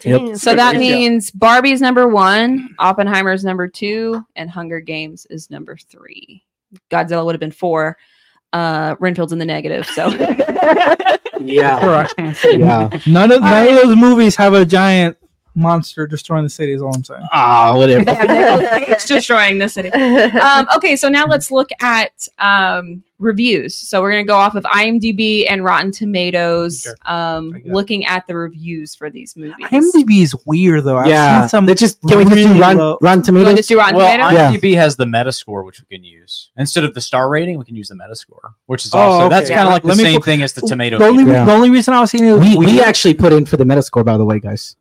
Yep. 0.03 0.35
So 0.38 0.56
that 0.56 0.72
pretty 0.72 0.89
good. 0.89 0.95
means 0.95 1.31
Barbie's 1.31 1.81
number 1.81 2.07
one, 2.07 2.76
Oppenheimer's 2.80 3.43
number 3.43 3.68
two, 3.68 4.26
and 4.35 4.49
Hunger 4.49 4.80
Games 4.80 5.26
is 5.30 5.49
number 5.49 5.77
three. 5.77 6.43
Godzilla 6.89 7.23
would 7.26 7.34
have 7.34 7.39
been 7.39 7.51
four. 7.51 7.97
Uh, 8.51 8.95
Renfield's 8.99 9.31
in 9.31 9.39
the 9.39 9.45
negative. 9.45 9.85
So 9.85 10.10
Yeah. 11.39 12.07
Yeah. 12.43 12.89
None 13.07 13.31
of 13.31 13.41
none 13.41 13.68
of 13.68 13.76
those 13.76 13.95
movies 13.95 14.35
have 14.35 14.53
a 14.53 14.65
giant 14.65 15.18
monster 15.56 16.07
destroying 16.07 16.43
the 16.43 16.49
city. 16.49 16.73
Is 16.73 16.81
all 16.81 16.93
I'm 16.93 17.03
saying. 17.03 17.26
Ah, 17.31 17.76
whatever. 17.76 18.03
it's 18.07 19.06
destroying 19.06 19.57
the 19.57 19.69
city. 19.69 19.89
um, 19.91 20.68
okay, 20.76 20.95
so 20.95 21.10
now 21.10 21.26
let's 21.26 21.51
look 21.51 21.69
at 21.81 22.27
um, 22.38 23.03
reviews. 23.20 23.76
So 23.76 24.02
we're 24.02 24.12
going 24.12 24.24
to 24.26 24.28
go 24.28 24.36
off 24.38 24.56
of 24.56 24.64
IMDb 24.64 25.46
and 25.50 25.64
Rotten 25.64 25.91
Tomatoes, 25.91 26.88
Okay. 26.88 26.96
um, 27.06 27.50
I 27.56 27.60
got 27.60 27.68
it. 27.68 27.74
looking 27.74 28.06
at 28.06 28.26
the 28.28 28.36
reviews 28.36 28.96
for 28.96 29.10
these 29.10 29.36
movies. 29.36 29.54
IMDb 29.72 30.22
is 30.24 30.36
weird 30.46 30.84
though. 30.86 30.98
I've 30.98 31.08
yeah. 31.08 31.41
seen 31.41 31.50
some. 31.50 31.66
Let's 31.66 31.82
just 31.82 32.02
can 32.02 32.18
we 32.18 32.24
just 32.24 32.36
really 32.36 32.54
do 32.54 32.60
Rotten, 32.62 32.78
low- 32.78 32.98
Rotten 33.02 33.02
You 33.02 33.08
want 33.10 33.26
Tomatoes? 33.26 33.52
to 33.52 33.56
just 33.58 33.70
do 33.70 33.78
Rotten 33.78 33.96
Well, 33.98 34.12
Tomatoes? 34.12 34.34
Yeah. 34.34 34.52
IMDb 34.58 34.76
has 34.76 34.96
the 34.96 35.06
Metascore, 35.06 35.66
which 35.66 35.82
we 35.82 35.98
can 35.98 36.04
use 36.04 36.50
instead 36.58 36.84
of 36.84 36.94
the 36.94 37.02
star 37.02 37.30
rating. 37.30 37.58
We 37.60 37.66
can 37.66 37.76
use 37.76 37.90
the 37.90 37.96
Metascore, 37.96 38.54
which 38.68 38.86
is 38.86 38.94
Oh, 38.94 38.98
also 39.00 39.26
okay. 39.26 39.36
that's 39.36 39.50
kind 39.50 39.68
of 39.68 39.74
like 39.74 39.82
the 39.84 39.90
Let 39.90 39.98
me 39.98 40.04
same 40.04 40.16
put- 40.16 40.26
thing 40.26 40.41
as 40.41 40.54
the 40.54 40.62
tomato. 40.62 40.98
the 40.98 41.06
only. 41.06 41.24
Yeah. 41.32 41.46
the 41.46 41.52
only 41.52 41.70
reason 41.70 41.94
I 41.94 42.00
was 42.00 42.12
seeing 42.12 42.26
it 42.26 42.32
was 42.34 42.41
we, 42.41 42.58
we 42.58 42.66
weird. 42.68 42.80
actually 42.86 43.14
put 43.16 43.34
in 43.34 43.46
for 43.46 43.58
the 43.58 43.66
Metascore, 43.66 44.06
by 44.06 44.18
the 44.18 44.26
way, 44.26 44.40
guys. 44.40 44.76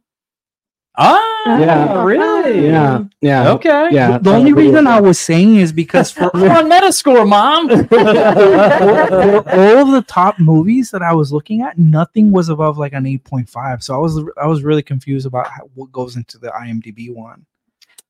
Ah, 0.98 1.58
Yeah. 1.58 2.02
really? 2.02 2.66
Yeah. 2.66 3.04
Yeah. 3.20 3.50
Okay. 3.52 3.88
Yeah. 3.92 4.18
the 4.18 4.32
only 4.32 4.52
reason 4.52 4.86
I 4.86 5.00
was 5.00 5.18
saying 5.18 5.56
is 5.56 5.72
because 5.72 6.10
for 6.10 6.30
We're 6.34 6.50
on 6.50 6.68
Metascore, 6.70 7.26
mom. 7.26 7.68
for, 7.86 7.86
for 7.86 9.50
all 9.50 9.78
of 9.78 9.90
the 9.92 10.04
top 10.06 10.38
movies 10.38 10.90
that 10.90 11.02
I 11.02 11.14
was 11.14 11.32
looking 11.32 11.62
at, 11.62 11.78
nothing 11.78 12.32
was 12.32 12.48
above 12.48 12.76
like 12.78 12.92
an 12.92 13.04
8.5. 13.04 13.82
So 13.82 13.94
I 13.94 13.98
was 13.98 14.20
I 14.40 14.46
was 14.46 14.62
really 14.62 14.82
confused 14.82 15.26
about 15.26 15.46
how, 15.48 15.70
what 15.74 15.90
goes 15.92 16.16
into 16.16 16.38
the 16.38 16.48
IMDb 16.48 17.14
one. 17.14 17.46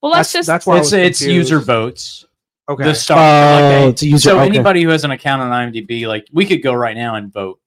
Well, 0.03 0.13
let's 0.13 0.33
That's- 0.33 0.33
just 0.33 0.47
that's 0.47 0.67
why 0.67 0.79
it's, 0.79 0.93
it's 0.93 1.21
user 1.21 1.61
votes. 1.61 2.25
Okay. 2.69 2.85
The 2.85 2.95
star. 2.95 3.19
Oh, 3.19 3.81
like, 3.81 3.93
it's 3.93 4.03
a 4.03 4.07
user- 4.09 4.19
so 4.31 4.39
okay. 4.39 4.47
anybody 4.47 4.83
who 4.83 4.91
has 4.91 5.05
an 5.05 5.11
account 5.11 5.43
on 5.43 5.51
IMDb, 5.51 6.07
like 6.07 6.27
we 6.33 6.45
could 6.45 6.63
go 6.63 6.75
right 6.75 6.97
now 6.97 7.15
and 7.15 7.33
vote 7.33 7.61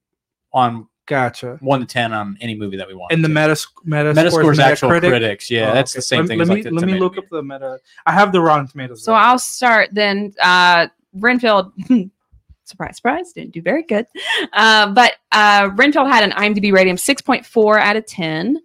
on 0.54 0.88
gotcha. 1.12 1.58
one 1.62 1.80
to 1.82 1.86
ten 1.86 2.14
on 2.14 2.38
any 2.42 2.56
movie 2.56 2.78
that 2.78 2.88
we 2.88 2.94
want. 2.96 3.12
And 3.12 3.24
the 3.24 3.28
to. 3.28 3.34
Metas 3.34 3.68
Metascore 3.86 4.14
Metascore's 4.16 4.60
actual 4.60 4.90
Metacritic. 4.90 5.10
critics. 5.10 5.52
Yeah, 5.52 5.70
Oh, 5.70 5.74
that's 5.74 5.92
okay. 5.94 5.98
the 6.00 6.02
same 6.02 6.20
let, 6.22 6.28
thing 6.30 6.38
Let 6.40 6.44
as 6.44 6.50
me 6.50 6.56
like 6.56 6.64
the 6.64 6.72
let 6.72 6.86
me 6.86 6.94
tomato 6.94 7.04
look 7.04 7.18
up 7.18 7.26
the 7.30 7.44
meta. 7.44 7.80
I 8.06 8.12
have 8.14 8.32
the 8.32 8.42
Rotten 8.42 8.68
Tomatoes. 8.68 9.04
So 9.04 9.14
I'll 9.14 9.38
start 9.40 9.90
then. 9.92 10.34
Uh, 10.42 10.88
Renfield, 11.14 11.74
surprise, 12.64 12.96
surprise, 12.96 13.34
didn't 13.34 13.52
do 13.52 13.62
very 13.62 13.84
good. 13.84 14.06
Uh, 14.54 14.92
but 14.94 15.14
uh, 15.34 15.70
Renfield 15.76 16.08
had 16.08 16.24
an 16.24 16.32
IMDb 16.32 16.72
rating 16.72 16.94
of 16.94 17.00
6.4 17.00 17.80
out 17.82 17.98
of 17.98 18.06
10. 18.06 18.58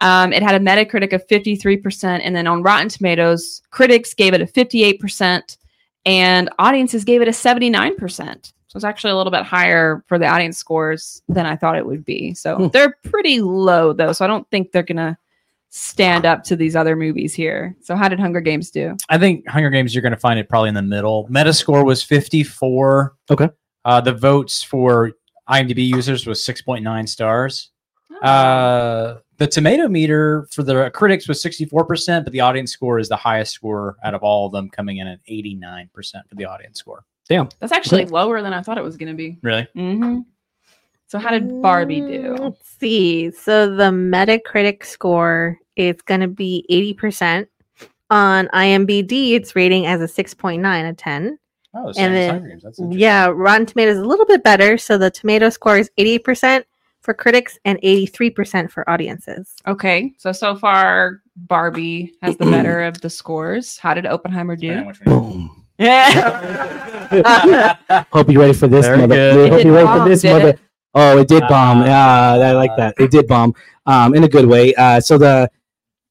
Um, 0.00 0.32
it 0.32 0.44
had 0.44 0.54
a 0.54 0.60
Metacritic 0.64 1.12
of 1.12 1.26
53%. 1.26 2.20
And 2.22 2.36
then 2.36 2.46
on 2.46 2.62
Rotten 2.62 2.88
Tomatoes, 2.88 3.62
critics 3.70 4.14
gave 4.14 4.32
it 4.32 4.40
a 4.40 4.46
58%, 4.46 5.56
and 6.06 6.48
audiences 6.60 7.02
gave 7.02 7.20
it 7.20 7.26
a 7.26 7.32
79%. 7.32 8.52
So 8.68 8.76
it's 8.76 8.84
actually 8.84 9.10
a 9.12 9.16
little 9.16 9.30
bit 9.30 9.42
higher 9.44 10.04
for 10.08 10.18
the 10.18 10.26
audience 10.26 10.58
scores 10.58 11.22
than 11.28 11.46
I 11.46 11.56
thought 11.56 11.76
it 11.76 11.86
would 11.86 12.04
be. 12.04 12.34
So 12.34 12.56
Hmm. 12.56 12.68
they're 12.68 12.96
pretty 13.04 13.40
low, 13.40 13.92
though. 13.92 14.12
So 14.12 14.24
I 14.24 14.28
don't 14.28 14.48
think 14.50 14.72
they're 14.72 14.82
going 14.82 14.96
to 14.98 15.16
stand 15.70 16.24
up 16.26 16.44
to 16.44 16.56
these 16.56 16.74
other 16.76 16.94
movies 16.96 17.34
here. 17.34 17.76
So 17.82 17.94
how 17.96 18.08
did 18.08 18.20
Hunger 18.20 18.40
Games 18.40 18.70
do? 18.70 18.96
I 19.08 19.18
think 19.18 19.46
Hunger 19.48 19.70
Games, 19.70 19.94
you're 19.94 20.02
going 20.02 20.12
to 20.12 20.18
find 20.18 20.38
it 20.38 20.48
probably 20.48 20.68
in 20.68 20.74
the 20.74 20.82
middle. 20.82 21.26
Metascore 21.28 21.84
was 21.84 22.02
54. 22.02 23.14
Okay. 23.30 23.48
Uh, 23.84 24.00
the 24.00 24.12
votes 24.14 24.62
for 24.62 25.12
IMDb 25.48 25.86
users 25.86 26.26
was 26.26 26.40
6.9 26.44 27.08
stars. 27.08 27.70
Uh, 28.22 29.16
the 29.38 29.46
tomato 29.46 29.88
meter 29.88 30.46
for 30.50 30.62
the 30.62 30.90
critics 30.90 31.28
was 31.28 31.42
64%, 31.42 32.24
but 32.24 32.32
the 32.32 32.40
audience 32.40 32.72
score 32.72 32.98
is 32.98 33.08
the 33.08 33.16
highest 33.16 33.52
score 33.52 33.96
out 34.02 34.14
of 34.14 34.22
all 34.22 34.46
of 34.46 34.52
them, 34.52 34.68
coming 34.68 34.98
in 34.98 35.06
at 35.06 35.20
89% 35.30 35.88
for 36.28 36.34
the 36.34 36.44
audience 36.44 36.78
score. 36.80 37.04
That's 37.28 37.72
actually 37.72 38.06
lower 38.06 38.42
than 38.42 38.52
I 38.52 38.62
thought 38.62 38.78
it 38.78 38.84
was 38.84 38.96
going 38.96 39.08
to 39.10 39.14
be. 39.16 39.38
Really? 39.42 39.66
hmm 39.74 40.20
So 41.06 41.18
how 41.18 41.30
did 41.30 41.62
Barbie 41.62 42.00
Mm, 42.00 42.36
do? 42.36 42.42
Let's 42.42 42.68
see. 42.78 43.30
So 43.30 43.74
the 43.74 43.90
Metacritic 43.90 44.84
score 44.84 45.58
is 45.76 45.96
going 46.02 46.20
to 46.20 46.28
be 46.28 46.64
80%. 47.00 47.46
On 48.10 48.48
IMBD, 48.54 49.32
it's 49.32 49.54
rating 49.54 49.84
as 49.86 50.00
a 50.00 50.06
6.9 50.08 50.64
out 50.64 50.88
of 50.90 50.96
10. 50.96 51.38
Oh, 51.74 51.92
And 51.98 52.14
then- 52.14 52.60
That's. 52.62 52.80
Yeah, 52.90 53.26
Rotten 53.26 53.66
Tomatoes 53.66 53.96
is 53.96 54.02
a 54.02 54.06
little 54.06 54.24
bit 54.26 54.42
better. 54.42 54.78
So 54.78 54.96
the 54.96 55.10
tomato 55.10 55.50
score 55.50 55.76
is 55.78 55.90
80% 55.98 56.64
for 57.02 57.12
critics 57.14 57.58
and 57.66 57.78
83% 57.82 58.70
for 58.70 58.88
audiences. 58.88 59.54
Okay, 59.66 60.12
so 60.18 60.32
so 60.32 60.56
far 60.56 61.20
Barbie 61.36 62.14
has 62.22 62.36
the 62.38 62.46
better 62.46 62.82
of 62.82 63.00
the 63.02 63.10
scores. 63.10 63.76
How 63.78 63.92
did 63.94 64.06
Oppenheimer 64.06 64.56
do? 64.56 64.72
on 64.72 64.86
which 64.86 65.00
one. 65.04 65.20
Boom. 65.20 65.57
Yeah. 65.78 67.76
Hope 68.12 68.30
you're 68.30 68.40
ready 68.42 68.52
for 68.52 68.66
this, 68.68 68.86
Very 68.86 68.98
mother. 68.98 69.14
good. 69.14 69.52
Hope 69.52 69.64
you're 69.64 69.74
ready 69.74 69.86
bombed, 69.86 70.02
for 70.02 70.08
this, 70.08 70.24
mother. 70.24 70.48
it? 70.48 70.58
Oh, 70.94 71.18
it 71.18 71.28
did 71.28 71.42
bomb. 71.48 71.82
Uh, 71.82 71.84
I 71.86 72.52
like 72.52 72.76
that. 72.76 72.94
It 72.98 73.10
did 73.10 73.26
bomb. 73.26 73.54
Um, 73.86 74.14
in 74.14 74.24
a 74.24 74.28
good 74.28 74.46
way. 74.46 74.74
Uh, 74.74 75.00
so 75.00 75.16
the 75.18 75.50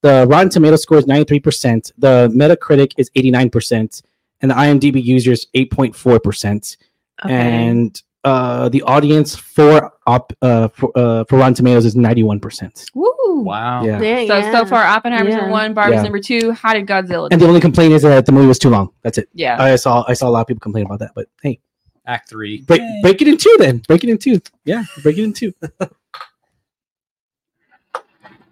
the 0.03 0.25
Rotten 0.27 0.49
Tomato 0.49 0.75
score 0.75 0.97
is 0.99 1.05
93%. 1.05 1.91
The 1.97 2.29
Metacritic 2.33 2.93
is 2.97 3.09
89%, 3.11 4.01
and 4.41 4.51
the 4.51 4.55
IMDb 4.55 5.03
users 5.03 5.47
8.4%. 5.55 6.77
And 7.23 8.01
uh, 8.27 8.67
the 8.69 8.81
audience 8.83 9.35
for 9.35 9.93
op 10.05 10.33
uh, 10.41 10.67
for, 10.69 10.91
uh, 10.97 11.23
for 11.29 11.37
Rotten 11.39 11.53
Tomatoes 11.53 11.85
is 11.85 11.95
91%. 11.95 12.85
Woo. 12.93 13.07
Wow. 13.41 13.83
Yeah. 13.85 14.01
Yeah, 14.01 14.27
So 14.27 14.37
yeah. 14.37 14.51
so 14.51 14.65
far 14.65 14.83
Oppenheimer's 14.83 15.31
Yeah. 15.33 15.37
number 15.37 15.51
one, 15.51 15.73
Barbie's 15.73 15.97
Yeah. 15.97 16.03
number 16.03 16.19
two. 16.19 16.51
How 16.51 16.73
did 16.73 16.85
Godzilla 16.87 17.29
And 17.31 17.39
the 17.41 17.47
only 17.47 17.61
complaint 17.61 17.93
is 17.93 18.01
that 18.01 18.25
the 18.25 18.31
movie 18.33 18.47
was 18.47 18.59
too 18.59 18.69
long. 18.69 18.89
That's 19.03 19.17
it. 19.17 19.29
Yeah. 19.33 19.61
I 19.61 19.75
saw 19.77 20.03
I 20.07 20.13
saw 20.13 20.27
a 20.27 20.33
lot 20.35 20.41
of 20.41 20.47
people 20.47 20.59
complain 20.59 20.85
about 20.85 20.99
that, 20.99 21.11
but 21.15 21.27
hey, 21.41 21.59
Act 22.05 22.29
three. 22.29 22.61
break 22.61 22.81
break 23.01 23.21
it 23.21 23.27
in 23.27 23.37
two 23.37 23.55
then. 23.59 23.77
Break 23.87 24.03
it 24.03 24.09
in 24.09 24.17
two. 24.17 24.41
Yeah, 24.65 24.83
break 25.03 25.17
it 25.17 25.23
in 25.23 25.33
two. 25.33 25.53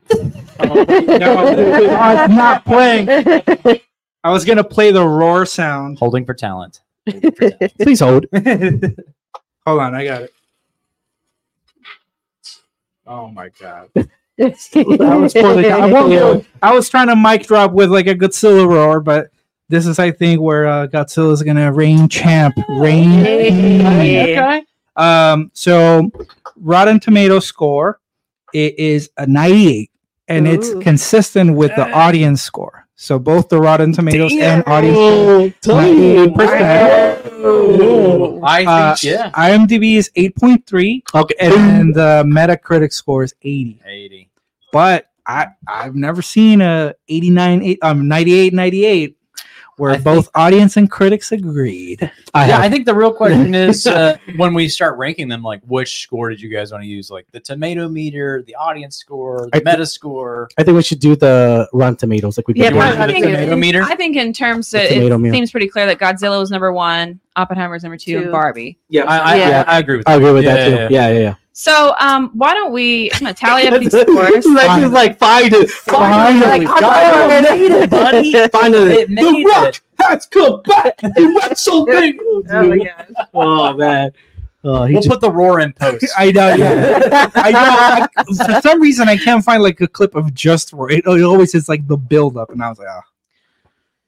I'm 0.60 2.36
not 2.36 2.64
playing. 2.66 3.10
I 4.24 4.32
was 4.32 4.46
gonna 4.46 4.64
play 4.64 4.92
the 4.92 5.06
roar 5.06 5.46
sound. 5.46 6.00
Holding 6.00 6.26
for 6.26 6.34
talent. 6.34 6.82
Please 7.82 8.00
hold. 8.00 8.26
Hold 9.66 9.82
on, 9.82 9.96
I 9.96 10.04
got 10.04 10.22
it. 10.24 10.34
Oh 13.08 13.28
my 13.28 13.50
god. 13.60 13.90
I 13.96 14.06
was 15.16 15.34
poorly 15.34 15.72
I, 15.72 16.46
I 16.62 16.74
was 16.74 16.90
trying 16.90 17.08
to 17.08 17.16
mic 17.16 17.48
drop 17.48 17.72
with 17.72 17.90
like 17.90 18.08
a 18.08 18.16
Godzilla 18.16 18.68
roar, 18.68 19.00
but 19.00 19.30
this 19.70 19.88
is 19.88 19.98
I 20.00 20.12
think 20.12 20.42
where 20.42 20.68
uh, 20.68 20.88
Godzilla 20.88 21.32
is 21.32 21.42
gonna 21.44 21.72
reign 21.72 22.10
champ. 22.10 22.56
Reign. 22.70 23.10
Hey. 23.10 24.38
Okay. 24.38 24.64
Um, 24.96 25.52
so 25.54 26.12
Rotten 26.58 27.00
Tomato 27.00 27.40
score 27.40 28.00
it 28.54 28.80
is 28.80 29.10
a 29.18 29.28
98, 29.28 29.92
and 30.30 30.48
it's 30.48 30.74
consistent 30.76 31.56
with 31.56 31.76
the 31.76 31.92
audience 31.92 32.42
score. 32.42 32.88
So 32.96 33.20
both 33.20 33.50
the 33.50 33.60
Rotten 33.60 33.92
Tomatoes 33.92 34.32
and 34.40 34.64
audience 34.66 34.98
Oh, 34.98 35.50
tell 35.62 35.76
me. 37.46 37.78
98%. 37.78 38.42
I 38.44 38.58
think, 38.58 38.68
Uh, 38.70 38.96
yeah. 39.02 39.32
IMDb 39.32 39.96
is 39.98 40.10
8.3, 40.16 41.04
Okay. 41.14 41.36
and 41.40 41.94
the 41.96 42.24
Metacritic 42.26 42.94
score 42.94 43.24
is 43.24 43.34
80. 43.42 43.80
80. 43.86 44.30
But 44.72 45.08
I 45.26 45.48
I've 45.68 45.96
never 45.96 46.22
seen 46.22 46.62
a 46.62 46.94
89 47.10 47.64
eight- 47.64 47.80
um 47.82 48.08
98 48.08 48.54
98 48.54 49.16
where 49.78 49.92
I 49.92 49.98
both 49.98 50.30
audience 50.36 50.78
and 50.78 50.90
critics 50.90 51.32
agreed. 51.32 52.10
I 52.34 52.48
yeah, 52.48 52.56
have. 52.56 52.62
I 52.64 52.70
think 52.70 52.86
the 52.86 52.94
real 52.94 53.12
question 53.14 53.54
is 53.56 53.86
uh, 53.88 54.18
when 54.38 54.54
we 54.54 54.68
start 54.70 54.98
ranking 54.98 55.28
them, 55.28 55.42
like 55.44 55.62
which 55.68 56.02
score 56.04 56.30
did 56.30 56.40
you 56.42 56.50
guys 56.50 56.72
want 56.72 56.84
to 56.84 56.88
use? 56.88 57.12
Like 57.12 57.28
the 57.32 57.40
tomato 57.40 57.90
meter, 57.90 58.44
the 58.48 58.56
audience 58.56 58.98
score, 58.98 59.50
the 59.52 59.58
I 59.58 59.60
thi- 59.60 59.66
meta 59.78 59.86
score. 59.86 60.50
I 60.58 60.64
think 60.64 60.76
we 60.76 60.84
should 60.84 61.00
do 61.00 61.16
the 61.16 61.68
Rotten 61.74 61.96
Tomatoes 61.98 62.38
like 62.38 62.48
we 62.48 62.54
Yeah, 62.56 62.70
did. 62.70 62.80
I, 62.80 62.96
the 62.96 63.02
I 63.04 63.08
think, 63.08 63.26
tomato 63.26 63.56
meter? 63.56 63.82
I 63.84 63.96
think 63.96 64.16
in 64.16 64.32
terms 64.34 64.72
The 64.72 64.84
of, 64.84 64.90
tomato 64.90 65.16
it 65.16 65.18
meter. 65.20 65.34
seems 65.36 65.52
pretty 65.52 65.68
clear 65.68 65.86
that 65.88 66.00
Godzilla 66.00 66.40
was 66.40 66.52
number 66.52 66.72
one, 66.72 67.20
Oppenheimer 67.36 67.66
Oppenheimer's 67.66 67.84
number 67.84 67.98
two, 67.98 68.18
Two. 68.18 68.24
and 68.24 68.32
Barbie. 68.32 68.78
Yeah, 68.90 69.04
I, 69.06 69.18
I, 69.18 69.36
Yeah. 69.36 69.64
I, 69.68 69.76
I 69.76 69.80
agree 69.80 69.98
with 69.98 70.08
I 70.08 70.12
that. 70.14 70.18
agree 70.22 70.34
with 70.34 70.44
Yeah, 70.44 70.56
that 70.56 70.66
too. 70.88 70.94
yeah, 70.94 71.08
Yeah, 71.10 71.14
yeah, 71.14 71.20
yeah. 71.20 71.36
So 71.58 71.96
um, 72.00 72.32
why 72.34 72.54
don't 72.54 72.74
we? 72.74 73.10
I'm 73.14 73.20
gonna 73.22 73.34
tally 73.34 73.66
up 73.70 73.80
these 73.80 73.90
scores. 74.02 74.46
like, 74.46 74.84
it's 74.84 74.94
like 74.94 75.18
finally, 75.18 75.66
Finally, 75.68 76.66
finally, 76.66 77.88
buddy. 77.88 78.48
finally, 78.50 78.92
It 78.96 79.10
made 79.10 79.24
the 79.24 79.46
rock 79.46 79.68
it. 79.70 79.82
has 80.00 80.26
come 80.26 80.62
back. 80.64 81.00
He 81.16 81.26
went 81.28 81.58
so 81.58 81.86
big. 81.86 82.20
Oh 82.52 82.68
my 82.68 82.78
gosh. 82.78 83.08
Oh 83.34 83.74
man, 83.78 84.12
oh, 84.66 84.84
he 84.84 84.96
We'll 84.96 85.02
just, 85.02 85.10
put 85.10 85.22
the 85.22 85.32
roar 85.32 85.62
in 85.62 85.72
post. 85.72 86.06
I 86.18 86.32
know. 86.34 86.56
Yeah. 86.56 87.32
I 87.36 87.52
know. 87.52 88.08
I, 88.18 88.24
for 88.56 88.62
some 88.62 88.82
reason, 88.82 89.08
I 89.08 89.16
can't 89.16 89.42
find 89.44 89.64
like 89.64 89.80
a 89.80 89.88
clip 89.88 90.14
of 90.16 90.34
just 90.34 90.74
Roar. 90.74 90.92
It, 90.92 91.06
it 91.08 91.24
always 91.24 91.56
is 91.56 91.70
like 91.70 91.88
the 91.88 91.96
build 91.96 92.36
up, 92.36 92.50
and 92.50 92.62
I 92.62 92.68
was 92.68 92.80
like, 92.80 92.90
oh, 92.92 93.00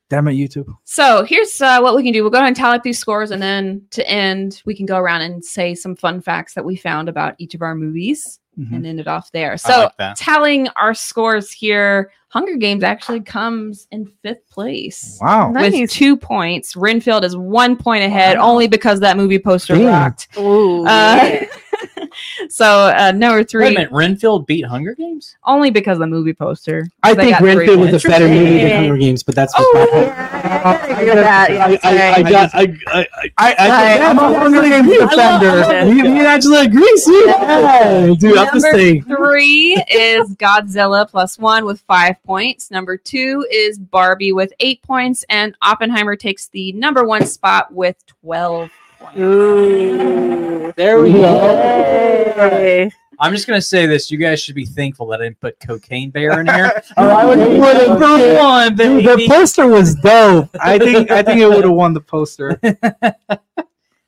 damn 0.10 0.28
it, 0.28 0.34
YouTube. 0.34 0.68
So 0.84 1.24
here's 1.24 1.60
uh, 1.62 1.80
what 1.80 1.96
we 1.96 2.04
can 2.04 2.14
do. 2.14 2.22
We'll 2.24 2.32
go 2.32 2.38
ahead 2.38 2.48
and 2.48 2.56
tally 2.56 2.78
up 2.78 2.84
these 2.84 3.00
scores, 3.00 3.32
and 3.32 3.42
then 3.42 3.82
to 3.92 4.08
end, 4.10 4.62
we 4.66 4.76
can 4.76 4.86
go 4.86 4.98
around 4.98 5.22
and 5.22 5.44
say 5.44 5.76
some 5.76 5.96
fun 5.96 6.22
facts 6.22 6.54
that 6.54 6.66
we 6.66 6.76
found 6.76 7.10
about 7.10 7.36
each 7.38 7.54
of 7.56 7.62
our 7.62 7.76
movies, 7.76 8.40
Mhm. 8.60 8.76
and 8.76 8.86
end 8.88 9.00
it 9.00 9.08
off 9.08 9.32
there. 9.32 9.56
So 9.58 9.84
like 9.84 9.98
that. 9.98 10.18
tallying 10.18 10.68
our 10.70 10.94
scores 10.96 11.52
here, 11.52 12.12
Hunger 12.30 12.56
Games 12.58 12.84
actually 12.84 13.22
comes 13.22 13.88
in 13.92 14.06
fifth 14.24 14.50
place. 14.50 15.18
Wow. 15.22 15.52
With 15.54 15.74
Nice. 15.74 15.92
two 15.94 16.18
points, 16.18 16.76
Renfield 16.76 17.24
is 17.24 17.38
one 17.38 17.76
point 17.78 18.04
ahead, 18.04 18.38
Wow. 18.38 18.50
only 18.52 18.68
because 18.68 19.00
that 19.02 19.16
movie 19.16 19.38
poster 19.40 19.76
Damn. 19.76 19.86
rocked. 19.86 20.28
Ooh. 20.38 20.86
Uh, 20.86 21.40
so 22.50 22.66
uh, 22.66 23.12
number 23.16 23.38
Wait 23.38 23.46
a 23.46 23.48
three, 23.50 23.70
minute, 23.70 23.92
Renfield 23.92 24.46
beat 24.48 24.66
Hunger 24.66 24.96
Games? 24.96 25.36
only 25.46 25.70
because 25.72 25.98
of 25.98 26.02
the 26.02 26.08
movie 26.08 26.34
poster. 26.34 26.88
I 27.04 27.14
think 27.14 27.32
got 27.32 27.42
Renfield 27.42 27.80
was 27.80 28.04
a 28.06 28.08
better 28.08 28.28
movie 28.28 28.60
than 28.60 28.84
Hunger 28.86 28.98
Games, 28.98 29.24
but 29.24 29.36
that's 29.36 29.54
Oh, 29.58 29.72
just 29.76 29.92
my 29.94 31.04
yeah, 31.04 32.14
I 32.18 32.24
got, 32.32 32.50
I, 32.54 32.62
I, 32.62 32.68
I, 32.88 33.08
I, 33.38 33.56
I- 33.58 34.10
I'm 34.10 34.18
a 34.20 34.40
Hunger 34.40 34.62
Games 34.62 34.88
defender. 34.90 35.86
Me, 35.86 36.02
me 36.02 36.10
and 36.20 36.28
Angela 36.28 36.62
agree. 36.64 36.98
See, 36.98 37.24
yeah, 37.28 38.14
dude, 38.18 38.38
I'm 38.38 38.46
just 38.54 38.64
Number 38.66 38.72
saying. 38.78 39.04
three 39.04 39.84
is 39.92 40.36
Godzilla 40.36 41.08
plus 41.10 41.38
one 41.38 41.66
with 41.66 41.82
five 41.82 42.22
points. 42.24 42.72
Number 42.72 42.98
two 42.98 43.46
is 43.52 43.78
Barbie 43.78 44.32
with 44.32 44.52
eight 44.60 44.82
points, 44.82 45.24
and 45.30 45.56
Oppenheimer 45.62 46.16
takes 46.16 46.48
the 46.48 46.72
number 46.74 47.04
one 47.06 47.26
spot 47.26 47.74
with 47.74 47.96
twelve 48.06 48.70
points. 48.70 48.74
Ooh. 49.18 50.74
There 50.76 51.02
we 51.02 51.14
go. 51.14 52.90
I'm 53.20 53.34
just 53.34 53.48
gonna 53.48 53.62
say 53.62 53.86
this: 53.86 54.12
you 54.12 54.18
guys 54.18 54.42
should 54.42 54.56
be 54.56 54.66
thankful 54.66 55.08
that 55.08 55.22
I 55.22 55.26
didn't 55.26 55.40
put 55.40 55.60
Cocaine 55.60 56.12
Bear 56.12 56.40
in 56.42 56.48
here. 56.48 56.82
Oh, 56.98 57.10
I 57.10 57.26
would 57.26 57.40
You 57.40 57.46
put 57.46 57.76
it 57.76 57.90
would've 57.90 58.00
first 58.00 58.38
won, 58.38 58.76
Dude, 58.76 59.06
the 59.06 59.28
poster 59.28 59.68
was 59.68 59.96
dope. 59.96 60.50
I 60.60 60.78
think 60.80 61.10
I 61.12 61.24
think 61.24 61.42
it 61.42 61.48
would 61.48 61.64
have 61.64 61.74
won 61.74 61.94
the 61.94 62.02
poster. 62.02 62.60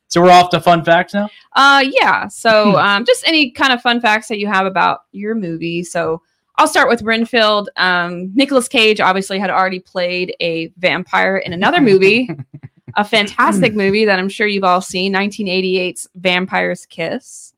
So 0.09 0.23
we're 0.23 0.31
off 0.31 0.49
to 0.49 0.59
fun 0.59 0.83
facts 0.83 1.13
now. 1.13 1.29
Uh, 1.53 1.85
yeah. 1.87 2.23
Hmm. 2.23 2.29
So, 2.29 2.77
um, 2.79 3.05
just 3.05 3.25
any 3.27 3.51
kind 3.51 3.71
of 3.71 3.79
fun 3.81 4.01
facts 4.01 4.27
that 4.29 4.39
you 4.39 4.47
have 4.47 4.65
about 4.65 5.01
your 5.11 5.35
movie. 5.35 5.83
So, 5.83 6.23
I'll 6.57 6.67
start 6.67 6.89
with 6.89 7.03
Renfield. 7.03 7.69
Um, 7.77 8.31
Nicolas 8.33 8.67
Cage 8.67 8.99
obviously 8.99 9.37
had 9.37 9.51
already 9.51 9.79
played 9.79 10.35
a 10.41 10.73
vampire 10.77 11.37
in 11.37 11.53
another 11.53 11.79
movie, 11.79 12.27
a 12.95 13.03
fantastic 13.05 13.75
movie 13.75 14.05
that 14.05 14.19
I'm 14.19 14.29
sure 14.29 14.47
you've 14.47 14.63
all 14.63 14.81
seen, 14.81 15.13
1988's 15.13 16.07
Vampire's 16.15 16.85
Kiss. 16.85 17.53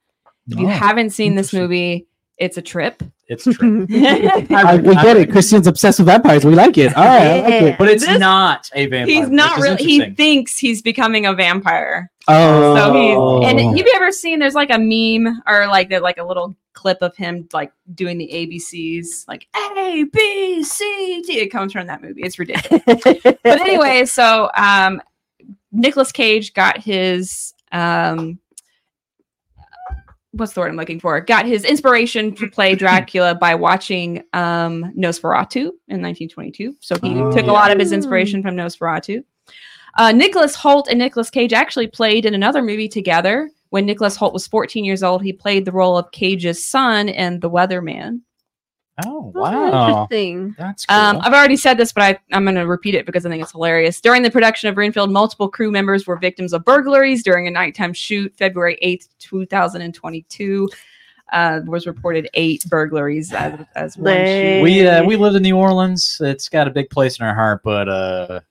If 0.49 0.59
you 0.59 0.65
Oh, 0.67 0.69
haven't 0.69 1.11
seen 1.11 1.35
this 1.35 1.53
movie, 1.53 2.07
it's 2.37 2.57
a 2.57 2.61
trip. 2.61 3.03
It's 3.27 3.43
true, 3.45 3.85
I, 3.91 4.81
we 4.83 4.93
get 4.95 5.15
it. 5.15 5.31
Christian's 5.31 5.67
obsessed 5.67 5.99
with 5.99 6.07
vampires. 6.07 6.43
We 6.43 6.53
like 6.53 6.77
it. 6.77 6.93
All 6.97 7.05
right, 7.05 7.21
I 7.21 7.39
like 7.41 7.53
it. 7.63 7.77
but 7.77 7.87
it's 7.87 8.05
This- 8.05 8.19
not 8.19 8.69
a 8.73 8.87
vampire. 8.87 9.15
he's 9.15 9.29
not 9.29 9.59
really. 9.59 9.81
He 9.83 10.09
thinks 10.15 10.57
he's 10.57 10.81
becoming 10.81 11.25
a 11.25 11.33
vampire. 11.33 12.11
Oh, 12.27 12.75
So 12.75 12.93
he's 12.93 13.49
and 13.49 13.59
have 13.77 13.87
you 13.87 13.93
ever 13.95 14.11
seen 14.11 14.39
there's 14.39 14.53
like 14.55 14.69
a 14.69 14.77
meme 14.77 15.41
or 15.47 15.67
like 15.67 15.89
the, 15.89 15.99
like 16.01 16.17
a 16.17 16.23
little 16.23 16.55
clip 16.73 16.97
of 17.01 17.15
him 17.15 17.47
like 17.53 17.71
doing 17.95 18.17
the 18.17 18.29
ABCs 18.31 19.27
like 19.27 19.47
A 19.55 20.03
B 20.11 20.61
C 20.63 21.23
D. 21.25 21.39
It 21.39 21.47
comes 21.49 21.71
from 21.73 21.87
that 21.87 22.01
movie. 22.01 22.21
It's 22.21 22.37
ridiculous. 22.37 22.83
but 23.23 23.45
anyway, 23.45 24.05
so 24.05 24.49
um 24.55 25.01
Nicolas 25.71 26.11
Cage 26.11 26.53
got 26.53 26.77
his 26.79 27.53
um 27.71 28.39
what's 30.33 30.53
the 30.53 30.61
word 30.61 30.69
I'm 30.69 30.77
looking 30.77 30.99
for? 30.99 31.19
Got 31.19 31.45
his 31.45 31.65
inspiration 31.65 32.33
to 32.35 32.49
play 32.49 32.75
Dracula 32.83 33.35
by 33.35 33.55
watching 33.55 34.23
um 34.33 34.91
Nosferatu 34.97 35.71
in 35.87 36.01
1922. 36.01 36.75
So 36.79 36.95
he 37.01 37.15
Oh, 37.15 37.31
took 37.31 37.47
a 37.47 37.51
lot 37.51 37.71
of 37.71 37.79
his 37.79 37.91
inspiration 37.91 38.41
from 38.41 38.55
Nosferatu. 38.55 39.23
Uh, 39.97 40.11
Nicholas 40.13 40.55
Hoult 40.55 40.87
and 40.89 40.99
Nicolas 40.99 41.29
Cage 41.29 41.51
actually 41.51 41.87
played 41.87 42.25
in 42.25 42.33
another 42.33 42.61
movie 42.61 42.87
together. 42.87 43.49
When 43.71 43.85
Nicholas 43.85 44.17
Hoult 44.17 44.31
was 44.33 44.47
14 44.47 44.85
years 44.85 45.03
old, 45.03 45.21
he 45.21 45.33
played 45.33 45.65
the 45.65 45.71
role 45.71 45.97
of 45.97 46.11
Cage's 46.11 46.65
son 46.65 47.09
in 47.09 47.39
The 47.41 47.49
Weatherman. 47.49 48.21
Oh 49.05 49.31
Oh, 49.35 49.39
wow, 49.39 50.03
Interesting. 50.03 50.55
that's 50.57 50.85
cool. 50.85 50.97
Um, 50.97 51.19
I've 51.21 51.33
already 51.33 51.55
said 51.55 51.77
this, 51.77 51.93
but 51.93 52.03
I, 52.03 52.19
I'm 52.33 52.43
going 52.43 52.55
to 52.55 52.67
repeat 52.67 52.93
it 52.93 53.05
because 53.05 53.25
I 53.25 53.29
think 53.29 53.41
it's 53.41 53.51
hilarious. 53.53 54.01
During 54.01 54.21
the 54.21 54.29
production 54.29 54.69
of 54.69 54.77
Renfield, 54.77 55.11
multiple 55.11 55.49
crew 55.49 55.71
members 55.71 56.05
were 56.05 56.17
victims 56.17 56.53
of 56.53 56.65
burglaries 56.65 57.23
during 57.23 57.47
a 57.47 57.51
nighttime 57.51 57.93
shoot, 57.93 58.33
February 58.37 58.77
8th, 58.83 59.07
2022. 59.19 60.69
Uh, 61.31 61.61
was 61.65 61.87
reported 61.87 62.29
eight 62.33 62.65
burglaries 62.67 63.31
as, 63.31 63.57
as 63.75 63.97
one 63.97 64.13
shoot. 64.25 64.61
we 64.63 64.85
uh, 64.85 65.01
we 65.05 65.15
live 65.15 65.33
in 65.33 65.41
New 65.43 65.55
Orleans. 65.55 66.17
It's 66.19 66.49
got 66.49 66.67
a 66.67 66.69
big 66.71 66.89
place 66.89 67.19
in 67.21 67.25
our 67.25 67.33
heart, 67.33 67.61
but 67.63 67.87
uh, 67.87 68.41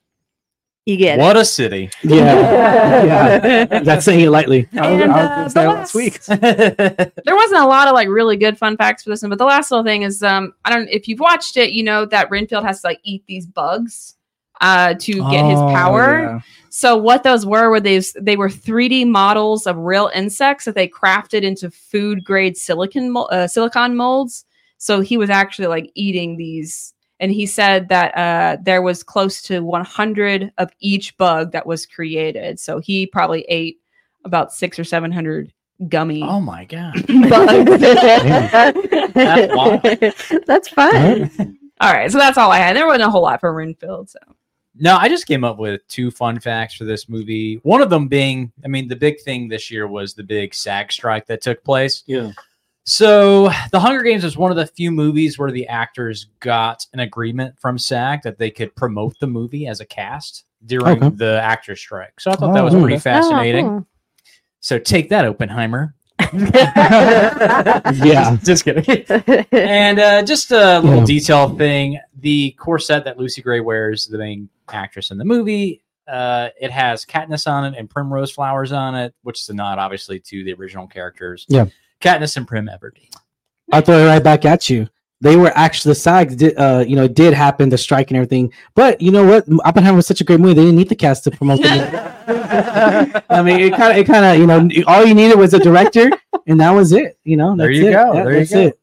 You 0.87 0.97
get 0.97 1.19
what 1.19 1.37
a 1.37 1.45
city! 1.45 1.91
Yeah, 2.03 3.05
yeah. 3.05 3.65
That's 3.83 4.05
saying 4.05 4.21
it 4.21 4.31
lightly. 4.31 4.67
And, 4.73 5.13
I 5.13 5.21
uh, 5.45 5.49
the 5.49 5.63
last- 5.65 5.95
last 5.95 5.95
week. 5.95 6.23
there 6.25 7.37
wasn't 7.37 7.61
a 7.61 7.67
lot 7.67 7.87
of 7.87 7.95
like 7.95 8.09
really 8.09 8.37
good 8.37 8.57
fun 8.59 8.77
facts 8.77 9.03
for 9.05 9.11
this 9.11 9.23
one, 9.23 9.29
but 9.31 9.39
the 9.39 9.45
last 9.45 9.71
little 9.71 9.85
thing 9.85 10.03
is 10.03 10.23
um 10.23 10.55
I 10.65 10.71
don't 10.75 10.89
if 10.89 11.07
you've 11.07 11.21
watched 11.21 11.57
it, 11.59 11.73
you 11.73 11.83
know 11.85 12.07
that 12.07 12.31
Renfield 12.31 12.65
has 12.65 12.81
to 12.81 12.89
like 12.89 13.01
eat 13.05 13.23
these 13.27 13.47
bugs 13.47 14.17
uh 14.63 14.95
to 14.95 15.13
get 15.31 15.45
his 15.45 15.59
Oh, 15.59 15.69
power. 15.73 16.23
yeah. 16.23 16.41
So 16.71 16.97
what 16.97 17.25
those 17.25 17.45
were 17.45 17.69
were 17.71 17.81
these 17.81 18.15
they 18.21 18.37
were 18.37 18.49
3D 18.49 19.07
models 19.07 19.67
of 19.67 19.77
real 19.77 20.11
insects 20.15 20.65
that 20.65 20.75
they 20.75 20.89
crafted 20.89 21.43
into 21.43 21.71
food 21.71 22.25
grade 22.25 22.57
silicon 22.57 23.15
uh, 23.31 23.47
silicon 23.47 23.97
molds. 23.97 24.45
So 24.79 25.03
he 25.03 25.19
was 25.19 25.29
actually 25.29 25.69
like 25.69 25.91
eating 25.95 26.37
these 26.39 26.95
and 27.21 27.31
he 27.31 27.47
said 27.47 27.89
that 27.91 28.17
uh, 28.17 28.57
there 28.63 28.83
was 28.83 29.03
close 29.03 29.43
to 29.43 29.61
100 29.61 30.53
of 30.59 30.71
each 30.81 31.17
bug 31.19 31.53
that 31.53 31.67
was 31.67 31.87
created. 31.87 32.59
So 32.59 32.81
he 32.81 33.07
probably 33.07 33.43
ate 33.49 33.79
about 34.25 34.53
6 34.53 34.79
or 34.79 34.85
700 34.85 35.53
gummy 35.89 36.23
oh 36.23 36.41
my 36.41 36.67
god! 36.67 36.93
bugs. 37.07 37.81
That's 39.15 39.55
wild. 39.55 39.83
That's 40.47 40.69
fun. 40.71 41.59
all 41.81 41.93
right, 41.93 42.11
so 42.11 42.19
that's 42.19 42.37
all 42.37 42.53
I 42.53 42.59
had. 42.59 42.77
There 42.77 42.87
wasn't 42.87 43.05
a 43.05 43.11
whole 43.11 43.23
lot 43.23 43.41
for 43.41 43.53
Renfield, 43.53 44.11
so 44.11 44.19
No, 44.75 44.97
I 44.97 45.09
just 45.09 45.27
came 45.27 45.43
up 45.43 45.59
with 45.59 45.87
two 45.89 46.11
fun 46.11 46.39
facts 46.39 46.75
for 46.75 46.85
this 46.85 47.09
movie. 47.09 47.61
One 47.63 47.81
of 47.81 47.89
them 47.91 48.09
being, 48.09 48.53
I 48.65 48.69
mean, 48.69 48.89
the 48.89 48.97
big 48.97 49.21
thing 49.23 49.49
this 49.49 49.71
year 49.71 49.87
was 49.87 50.15
the 50.15 50.23
big 50.23 50.55
SAG 50.55 50.93
strike 50.93 51.27
that 51.27 51.41
took 51.41 51.65
place. 51.65 52.03
Yeah. 52.07 52.33
So, 52.87 53.51
The 53.73 53.79
Hunger 53.81 54.03
Games 54.03 54.25
was 54.25 54.37
one 54.37 54.51
of 54.51 54.57
the 54.57 54.67
few 54.67 54.91
movies 54.91 55.39
where 55.39 55.51
the 55.51 55.69
actors 55.69 56.27
got 56.41 56.85
an 56.93 57.01
agreement 57.01 57.59
from 57.59 57.79
SAG 57.79 58.23
that 58.23 58.39
they 58.39 58.51
could 58.51 58.75
promote 58.75 59.19
the 59.21 59.27
movie 59.27 59.67
as 59.67 59.81
a 59.81 59.85
cast 59.87 60.45
during 60.67 61.03
Okay. 61.05 61.15
the 61.17 61.41
actor 61.43 61.77
strike. 61.77 62.19
So 62.21 62.31
I 62.31 62.35
thought 62.37 62.53
that 62.55 62.61
Oh, 62.61 62.65
was 62.65 62.75
pretty 62.75 62.95
okay. 62.95 62.99
fascinating. 63.01 63.67
Oh, 63.67 63.87
So 64.61 64.79
take 64.79 65.09
that, 65.11 65.25
Oppenheimer. 65.27 65.95
Yeah. 67.95 68.37
just 68.45 68.65
kidding. 68.65 68.85
and 69.53 69.99
uh, 69.99 70.23
just 70.23 70.51
a 70.51 70.81
little 70.81 70.99
Yeah. 71.01 71.05
detail 71.05 71.57
thing 71.57 71.99
the 72.21 72.51
corset 72.59 73.05
that 73.05 73.19
lucy 73.19 73.41
gray 73.41 73.61
wears 73.61 74.07
the 74.07 74.19
main 74.19 74.49
actress 74.69 75.11
in 75.11 75.17
the 75.19 75.25
movie 75.25 75.83
uh, 76.07 76.51
it 76.61 76.71
has 76.71 77.07
Katniss 77.07 77.47
on 77.51 77.65
it 77.73 77.79
and 77.79 77.89
primrose 77.89 78.31
flowers 78.31 78.71
on 78.71 78.95
it 78.95 79.15
which 79.23 79.41
is 79.41 79.49
a 79.49 79.55
nod 79.55 79.79
obviously 79.79 80.21
to 80.21 80.45
the 80.45 80.53
original 80.53 80.87
characters 80.87 81.47
Yeah. 81.49 81.65
Katniss 82.01 82.37
and 82.37 82.47
prim 82.49 82.67
everdeen 82.69 83.15
I'll 83.73 83.83
throw 83.83 83.99
it 83.99 84.07
right 84.07 84.23
back 84.23 84.45
at 84.45 84.69
you. 84.69 84.89
They 85.23 85.37
were 85.37 85.53
actually 85.55 85.91
the 85.91 85.95
SAG 85.97 86.37
did, 86.39 86.57
uh, 86.57 86.83
you 86.89 86.97
know, 86.97 87.07
did 87.07 87.35
happen, 87.35 87.69
the 87.69 87.77
strike 87.79 88.11
and 88.11 88.17
everything. 88.17 88.53
But 88.75 89.01
you 89.03 89.11
know 89.13 89.25
what? 89.25 89.45
Oppenheimer 89.67 89.97
was 89.97 90.07
such 90.07 90.21
a 90.23 90.25
great 90.25 90.41
movie. 90.41 90.55
They 90.55 90.63
didn't 90.63 90.77
need 90.77 90.89
the 90.89 90.97
cast 90.97 91.25
to 91.25 91.31
promote 91.31 91.61
it. 91.63 91.67
I 93.31 93.43
mean, 93.43 93.61
it 93.61 93.75
kind 93.77 93.93
of, 93.93 93.99
it 93.99 94.07
kind 94.07 94.25
of, 94.25 94.39
you 94.39 94.47
know, 94.47 94.67
all 94.87 95.05
you 95.05 95.15
needed 95.15 95.39
was 95.39 95.53
a 95.53 95.59
director, 95.59 96.11
and 96.47 96.59
that 96.61 96.71
was 96.71 96.93
it. 96.93 97.19
You 97.25 97.37
know, 97.37 97.55
There 97.55 97.71
you 97.71 97.89
it. 97.89 97.93
go, 97.93 98.15
Yeah, 98.15 98.25
there 98.25 98.41
you 98.41 98.47
go. 98.47 98.61
it. 98.61 98.79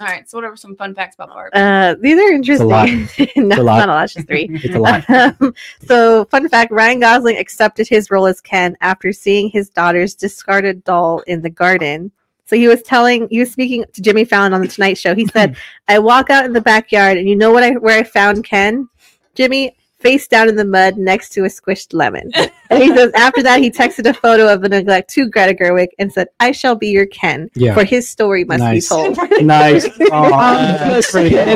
All 0.00 0.06
right. 0.06 0.28
So 0.28 0.38
what 0.38 0.44
are 0.44 0.56
some 0.56 0.76
fun 0.76 0.94
facts 0.94 1.14
about 1.14 1.30
Barb? 1.30 1.50
Uh, 1.54 1.94
these 2.00 2.18
are 2.18 2.32
interesting. 2.32 2.68
lot. 2.68 2.88
no, 3.36 3.60
a 3.60 3.62
lot. 3.62 3.78
not 3.78 3.88
a 3.88 3.92
lot, 3.92 4.04
it's 4.04 4.14
just 4.14 4.26
three. 4.26 4.48
It's 4.50 4.74
a 4.74 4.78
lot. 4.78 5.04
Um, 5.10 5.54
so, 5.86 6.24
fun 6.26 6.48
fact 6.48 6.72
Ryan 6.72 7.00
Gosling 7.00 7.36
accepted 7.36 7.88
his 7.88 8.10
role 8.10 8.26
as 8.26 8.40
Ken 8.40 8.76
after 8.80 9.12
seeing 9.12 9.50
his 9.50 9.68
daughter's 9.68 10.14
discarded 10.14 10.82
doll 10.84 11.20
in 11.20 11.42
the 11.42 11.50
garden. 11.50 12.10
So, 12.46 12.56
he 12.56 12.68
was 12.68 12.82
telling, 12.82 13.28
he 13.28 13.40
was 13.40 13.50
speaking 13.50 13.84
to 13.92 14.00
Jimmy 14.00 14.24
Fallon 14.24 14.54
on 14.54 14.60
The 14.60 14.68
Tonight 14.68 14.98
Show. 14.98 15.14
He 15.14 15.26
said, 15.26 15.56
I 15.88 15.98
walk 15.98 16.30
out 16.30 16.44
in 16.44 16.52
the 16.52 16.60
backyard, 16.60 17.18
and 17.18 17.28
you 17.28 17.36
know 17.36 17.52
what 17.52 17.62
I, 17.62 17.72
where 17.72 17.98
I 17.98 18.02
found 18.02 18.44
Ken? 18.44 18.88
Jimmy, 19.34 19.76
face 20.00 20.26
down 20.26 20.48
in 20.48 20.56
the 20.56 20.64
mud 20.64 20.96
next 20.96 21.28
to 21.30 21.44
a 21.44 21.48
squished 21.48 21.92
lemon. 21.92 22.30
and 22.70 22.82
he 22.82 22.88
says, 22.94 23.12
after 23.14 23.42
that, 23.42 23.60
he 23.60 23.70
texted 23.70 24.08
a 24.08 24.14
photo 24.14 24.52
of 24.52 24.62
the 24.62 24.68
neglect 24.68 25.10
to 25.10 25.28
Greta 25.28 25.54
Gerwig 25.54 25.88
and 25.98 26.12
said, 26.12 26.28
I 26.40 26.52
shall 26.52 26.74
be 26.74 26.88
your 26.88 27.06
Ken, 27.06 27.50
Yeah. 27.54 27.74
for 27.74 27.84
his 27.84 28.08
story 28.08 28.44
must 28.44 28.60
Nice. 28.60 28.88
be 28.88 28.94
told. 28.94 29.18
nice. 29.42 29.84
that's 29.98 31.10
pretty 31.10 31.30
Yeah. 31.34 31.54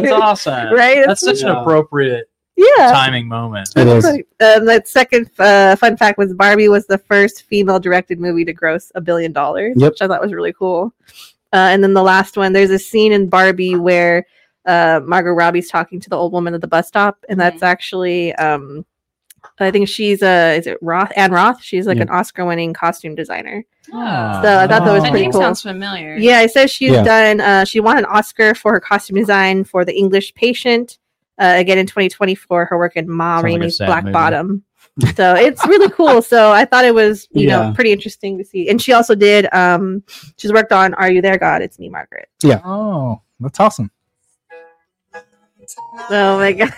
that's 0.00 0.12
awesome 0.12 0.72
Right? 0.74 1.04
that's 1.06 1.20
such 1.20 1.42
an 1.42 1.48
appropriate 1.50 2.28
Yeah. 2.56 2.92
timing 2.92 3.28
moment 3.28 3.68
It 3.76 3.86
is. 3.86 4.04
Um, 4.06 4.22
that 4.66 4.88
second 4.88 5.28
uh, 5.38 5.76
fun 5.76 5.96
fact 5.96 6.18
was 6.18 6.32
Barbie 6.34 6.68
was 6.68 6.86
the 6.86 6.98
first 6.98 7.42
female 7.42 7.78
directed 7.80 8.20
movie 8.20 8.44
to 8.44 8.52
gross 8.52 8.90
a 8.94 9.00
billion 9.00 9.32
dollars, 9.32 9.74
Yep. 9.76 9.92
which 9.92 10.02
I 10.02 10.06
thought 10.08 10.22
was 10.22 10.32
really 10.32 10.52
cool. 10.52 10.92
Uh, 11.52 11.68
and 11.70 11.82
then 11.84 11.94
the 11.94 12.02
last 12.02 12.36
one, 12.36 12.52
there's 12.52 12.70
a 12.70 12.78
scene 12.78 13.12
in 13.12 13.28
Barbie 13.28 13.76
where 13.76 14.26
uh, 14.66 15.00
Margot 15.04 15.32
Robbie's 15.32 15.68
talking 15.68 16.00
to 16.00 16.08
the 16.10 16.16
old 16.16 16.32
woman 16.32 16.54
at 16.54 16.60
the 16.60 16.66
bus 16.66 16.88
stop, 16.88 17.24
and 17.28 17.38
that's 17.38 17.62
actually, 17.62 18.34
um, 18.36 18.84
I 19.60 19.70
think 19.70 19.88
she's 19.88 20.22
a, 20.22 20.56
is 20.56 20.66
it 20.66 20.78
Roth? 20.80 21.12
Anne 21.16 21.30
Roth? 21.32 21.62
She's 21.62 21.86
like 21.86 21.96
Yeah. 21.96 22.04
an 22.04 22.08
Oscar 22.10 22.44
winning 22.46 22.72
costume 22.72 23.14
designer. 23.14 23.64
Oh. 23.92 24.42
So 24.42 24.58
I 24.58 24.66
thought 24.66 24.84
that 24.84 24.92
was 24.92 25.02
pretty 25.02 25.24
name 25.26 25.32
cool. 25.32 25.40
sounds 25.42 25.60
familiar. 25.62 26.16
Yeah, 26.16 26.40
it 26.40 26.50
says 26.50 26.70
she's 26.70 26.92
Yeah. 26.92 27.02
done. 27.02 27.40
Uh, 27.40 27.64
she 27.64 27.78
won 27.80 27.98
an 27.98 28.06
Oscar 28.06 28.54
for 28.54 28.72
her 28.72 28.80
costume 28.80 29.16
design 29.16 29.64
for 29.64 29.84
The 29.84 29.94
English 29.96 30.34
Patient. 30.34 30.98
Uh, 31.38 31.54
again 31.56 31.78
in 31.78 31.86
2024, 31.86 32.64
her 32.66 32.78
work 32.78 32.96
in 32.96 33.10
Ma 33.10 33.34
Sounds 33.36 33.42
like 33.42 33.44
Rainey's 33.52 33.76
sad 33.76 33.86
Black 33.86 34.04
movie. 34.04 34.12
Bottom. 34.12 34.64
So 35.16 35.34
it's 35.34 35.66
really 35.66 35.90
cool. 35.90 36.22
So 36.22 36.52
I 36.52 36.64
thought 36.64 36.84
it 36.84 36.94
was, 36.94 37.26
you 37.32 37.48
Yeah. 37.48 37.68
know, 37.68 37.72
pretty 37.74 37.90
interesting 37.90 38.38
to 38.38 38.44
see. 38.44 38.68
And 38.68 38.80
she 38.80 38.92
also 38.92 39.16
did. 39.16 39.52
Um, 39.52 40.04
she's 40.38 40.52
worked 40.52 40.70
on 40.72 40.94
"Are 40.94 41.10
You 41.10 41.20
There, 41.20 41.36
God?" 41.36 41.62
It's 41.62 41.80
Me, 41.80 41.88
Margaret. 41.88 42.28
Yeah. 42.44 42.60
Oh, 42.64 43.20
that's 43.40 43.58
awesome. 43.58 43.90
Oh 46.10 46.38
my 46.38 46.52
god! 46.52 46.72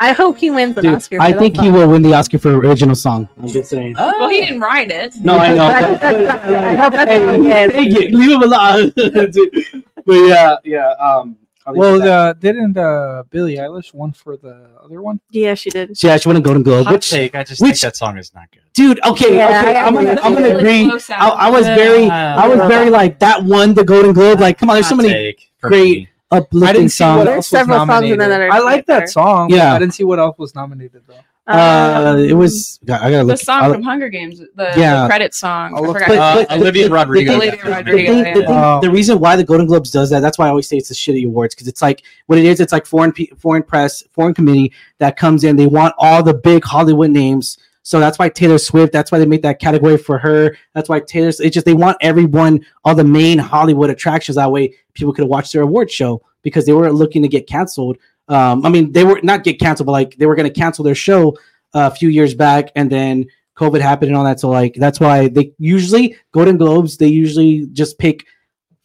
I 0.00 0.12
hope 0.12 0.38
he 0.38 0.50
wins 0.50 0.76
an 0.76 0.84
Dude, 0.84 0.94
Oscar. 0.94 1.18
I 1.20 1.32
think 1.32 1.56
that 1.56 1.64
he 1.64 1.70
will 1.72 1.88
win 1.90 2.02
the 2.02 2.14
Oscar 2.14 2.38
for 2.38 2.56
original 2.56 2.94
song. 2.94 3.28
I'm 3.40 3.48
just 3.48 3.70
saying. 3.70 3.94
Well, 3.94 4.28
he 4.28 4.40
didn't 4.42 4.60
write 4.60 4.90
it. 4.92 5.16
No, 5.20 5.36
I 5.36 5.54
know. 5.54 5.64
I 5.66 6.74
hope 6.76 6.92
that's 6.92 7.10
Hey, 7.10 7.26
what 7.26 7.40
he 7.40 7.50
is. 7.50 7.72
hey, 7.72 7.88
get- 7.88 8.12
leave 8.14 8.30
him 8.30 8.42
alone. 8.42 8.92
but 10.06 10.12
yeah, 10.14 10.56
yeah. 10.64 10.90
Um, 11.00 11.36
Well, 11.66 11.96
it 11.96 12.02
at 12.02 12.04
that. 12.04 12.12
uh, 12.12 12.32
didn't 12.34 12.76
uh, 12.78 13.24
Billie 13.28 13.56
Eilish 13.56 13.92
one 13.92 14.12
for 14.12 14.36
the 14.36 14.70
other 14.84 15.02
one? 15.02 15.18
Yeah, 15.30 15.54
she 15.54 15.68
did. 15.70 16.00
yeah, 16.00 16.16
she 16.16 16.28
won 16.28 16.36
a 16.36 16.40
Golden 16.40 16.62
Globe. 16.62 16.84
Hot 16.86 16.92
Which, 16.94 17.10
take. 17.10 17.34
I 17.34 17.42
just 17.42 17.60
which- 17.60 17.72
think 17.72 17.80
that 17.80 17.96
song 17.96 18.16
is 18.18 18.32
not 18.34 18.50
good. 18.52 18.62
dude? 18.74 19.04
Okay, 19.04 19.34
Yeah, 19.36 19.60
okay. 19.62 19.76
I- 19.76 19.84
I'm 19.86 19.94
gonna, 19.94 20.10
I'm 20.22 20.32
gonna 20.34 20.46
Really 20.54 20.58
agree. 20.60 20.88
close 20.90 21.10
I, 21.10 21.28
I 21.28 21.50
was 21.50 21.66
very, 21.66 22.04
Yeah. 22.04 22.36
I 22.36 22.46
was 22.46 22.58
very 22.68 22.88
like 22.88 23.18
that 23.18 23.42
won 23.42 23.74
the 23.74 23.84
Golden 23.84 24.12
Globe. 24.12 24.38
Like, 24.38 24.58
come 24.58 24.70
on, 24.70 24.76
there's 24.76 24.88
so 24.88 24.94
many 24.94 25.08
take 25.08 25.50
for 25.58 25.68
great 25.70 25.82
me. 25.98 26.08
Uplifting 26.30 26.88
see 26.88 27.04
what 27.04 27.14
songs. 27.14 27.24
There's 27.24 27.36
was 27.36 27.46
several 27.48 27.86
songs 27.86 28.10
in 28.10 28.18
there 28.18 28.28
that 28.28 28.50
I 28.50 28.58
like 28.60 28.86
that 28.86 29.08
song. 29.08 29.50
Yeah. 29.50 29.74
I 29.74 29.78
didn't 29.78 29.94
see 29.94 30.04
what 30.04 30.18
else 30.18 30.36
was 30.38 30.54
nominated 30.54 31.02
though. 31.06 31.14
Uh, 31.50 32.18
it 32.28 32.34
was. 32.34 32.78
I 32.84 33.10
gotta 33.10 33.22
look. 33.22 33.38
The 33.38 33.44
song 33.44 33.62
I'll- 33.62 33.72
from 33.72 33.82
Hunger 33.82 34.10
Games, 34.10 34.38
the, 34.38 34.72
Yeah. 34.76 35.02
the 35.04 35.08
credit 35.08 35.32
song. 35.34 35.72
I'll 35.74 35.88
I 35.90 35.92
forgot. 35.94 36.08
But- 36.08 36.18
Uh, 36.18 36.34
but 36.34 36.48
the- 36.50 36.54
Olivia 36.56 36.82
the- 36.82 36.88
the 36.90 36.94
Rodrigo. 36.94 37.34
Olivia 37.36 37.64
the 37.64 37.70
Rodrigo, 37.70 38.14
the, 38.16 38.22
thing- 38.34 38.44
Oh. 38.48 38.80
the 38.82 38.90
reason 38.90 39.18
why 39.18 39.34
the 39.34 39.44
Golden 39.44 39.66
Globes 39.66 39.90
does 39.90 40.10
that, 40.10 40.20
that's 40.20 40.36
why 40.38 40.44
I 40.46 40.50
always 40.50 40.68
say 40.68 40.76
it's 40.76 40.90
the 40.90 40.94
shitty 40.94 41.24
awards 41.24 41.54
because 41.54 41.66
it's 41.66 41.80
like 41.80 42.02
what 42.26 42.38
it 42.38 42.44
is. 42.44 42.60
It's 42.60 42.70
like 42.72 42.84
foreign 42.84 43.14
foreign 43.38 43.62
press, 43.62 44.02
foreign 44.12 44.34
committee 44.34 44.72
that 44.98 45.16
comes 45.16 45.42
in. 45.42 45.56
They 45.56 45.66
want 45.66 45.94
all 45.98 46.22
the 46.22 46.34
big 46.34 46.64
Hollywood 46.64 47.10
names, 47.12 47.56
so 47.88 47.98
that's 47.98 48.18
why 48.18 48.28
Taylor 48.28 48.58
Swift. 48.58 48.92
That's 48.92 49.10
why 49.10 49.18
they 49.18 49.24
make 49.24 49.40
that 49.40 49.60
category 49.60 49.96
for 49.96 50.18
her. 50.18 50.54
That's 50.74 50.90
why 50.90 51.00
Taylor. 51.00 51.28
It's 51.28 51.54
just 51.54 51.64
they 51.64 51.72
want 51.72 51.96
everyone, 52.02 52.60
all 52.84 52.94
the 52.94 53.02
main 53.02 53.38
Hollywood 53.38 53.88
attractions. 53.88 54.36
That 54.36 54.52
way, 54.52 54.74
people 54.92 55.14
could 55.14 55.26
watch 55.26 55.52
their 55.52 55.62
award 55.62 55.90
show 55.90 56.22
because 56.42 56.66
they 56.66 56.74
were 56.74 56.92
looking 56.92 57.22
to 57.22 57.28
get 57.28 57.46
canceled. 57.46 57.96
Um, 58.28 58.66
I 58.66 58.68
mean, 58.68 58.92
they 58.92 59.04
were 59.04 59.18
not 59.22 59.42
get 59.42 59.58
canceled, 59.58 59.86
but 59.86 59.92
like 59.92 60.16
they 60.18 60.26
were 60.26 60.34
going 60.34 60.52
to 60.52 60.60
cancel 60.60 60.84
their 60.84 60.94
show 60.94 61.34
a 61.72 61.90
few 61.90 62.10
years 62.10 62.34
back, 62.34 62.70
and 62.76 62.92
then 62.92 63.24
COVID 63.56 63.80
happened 63.80 64.10
and 64.10 64.18
all 64.18 64.24
that. 64.24 64.38
So 64.38 64.50
like 64.50 64.74
that's 64.74 65.00
why 65.00 65.28
they 65.28 65.54
usually 65.56 66.14
Golden 66.32 66.58
Globes. 66.58 66.98
They 66.98 67.08
usually 67.08 67.68
just 67.72 67.98
pick 67.98 68.26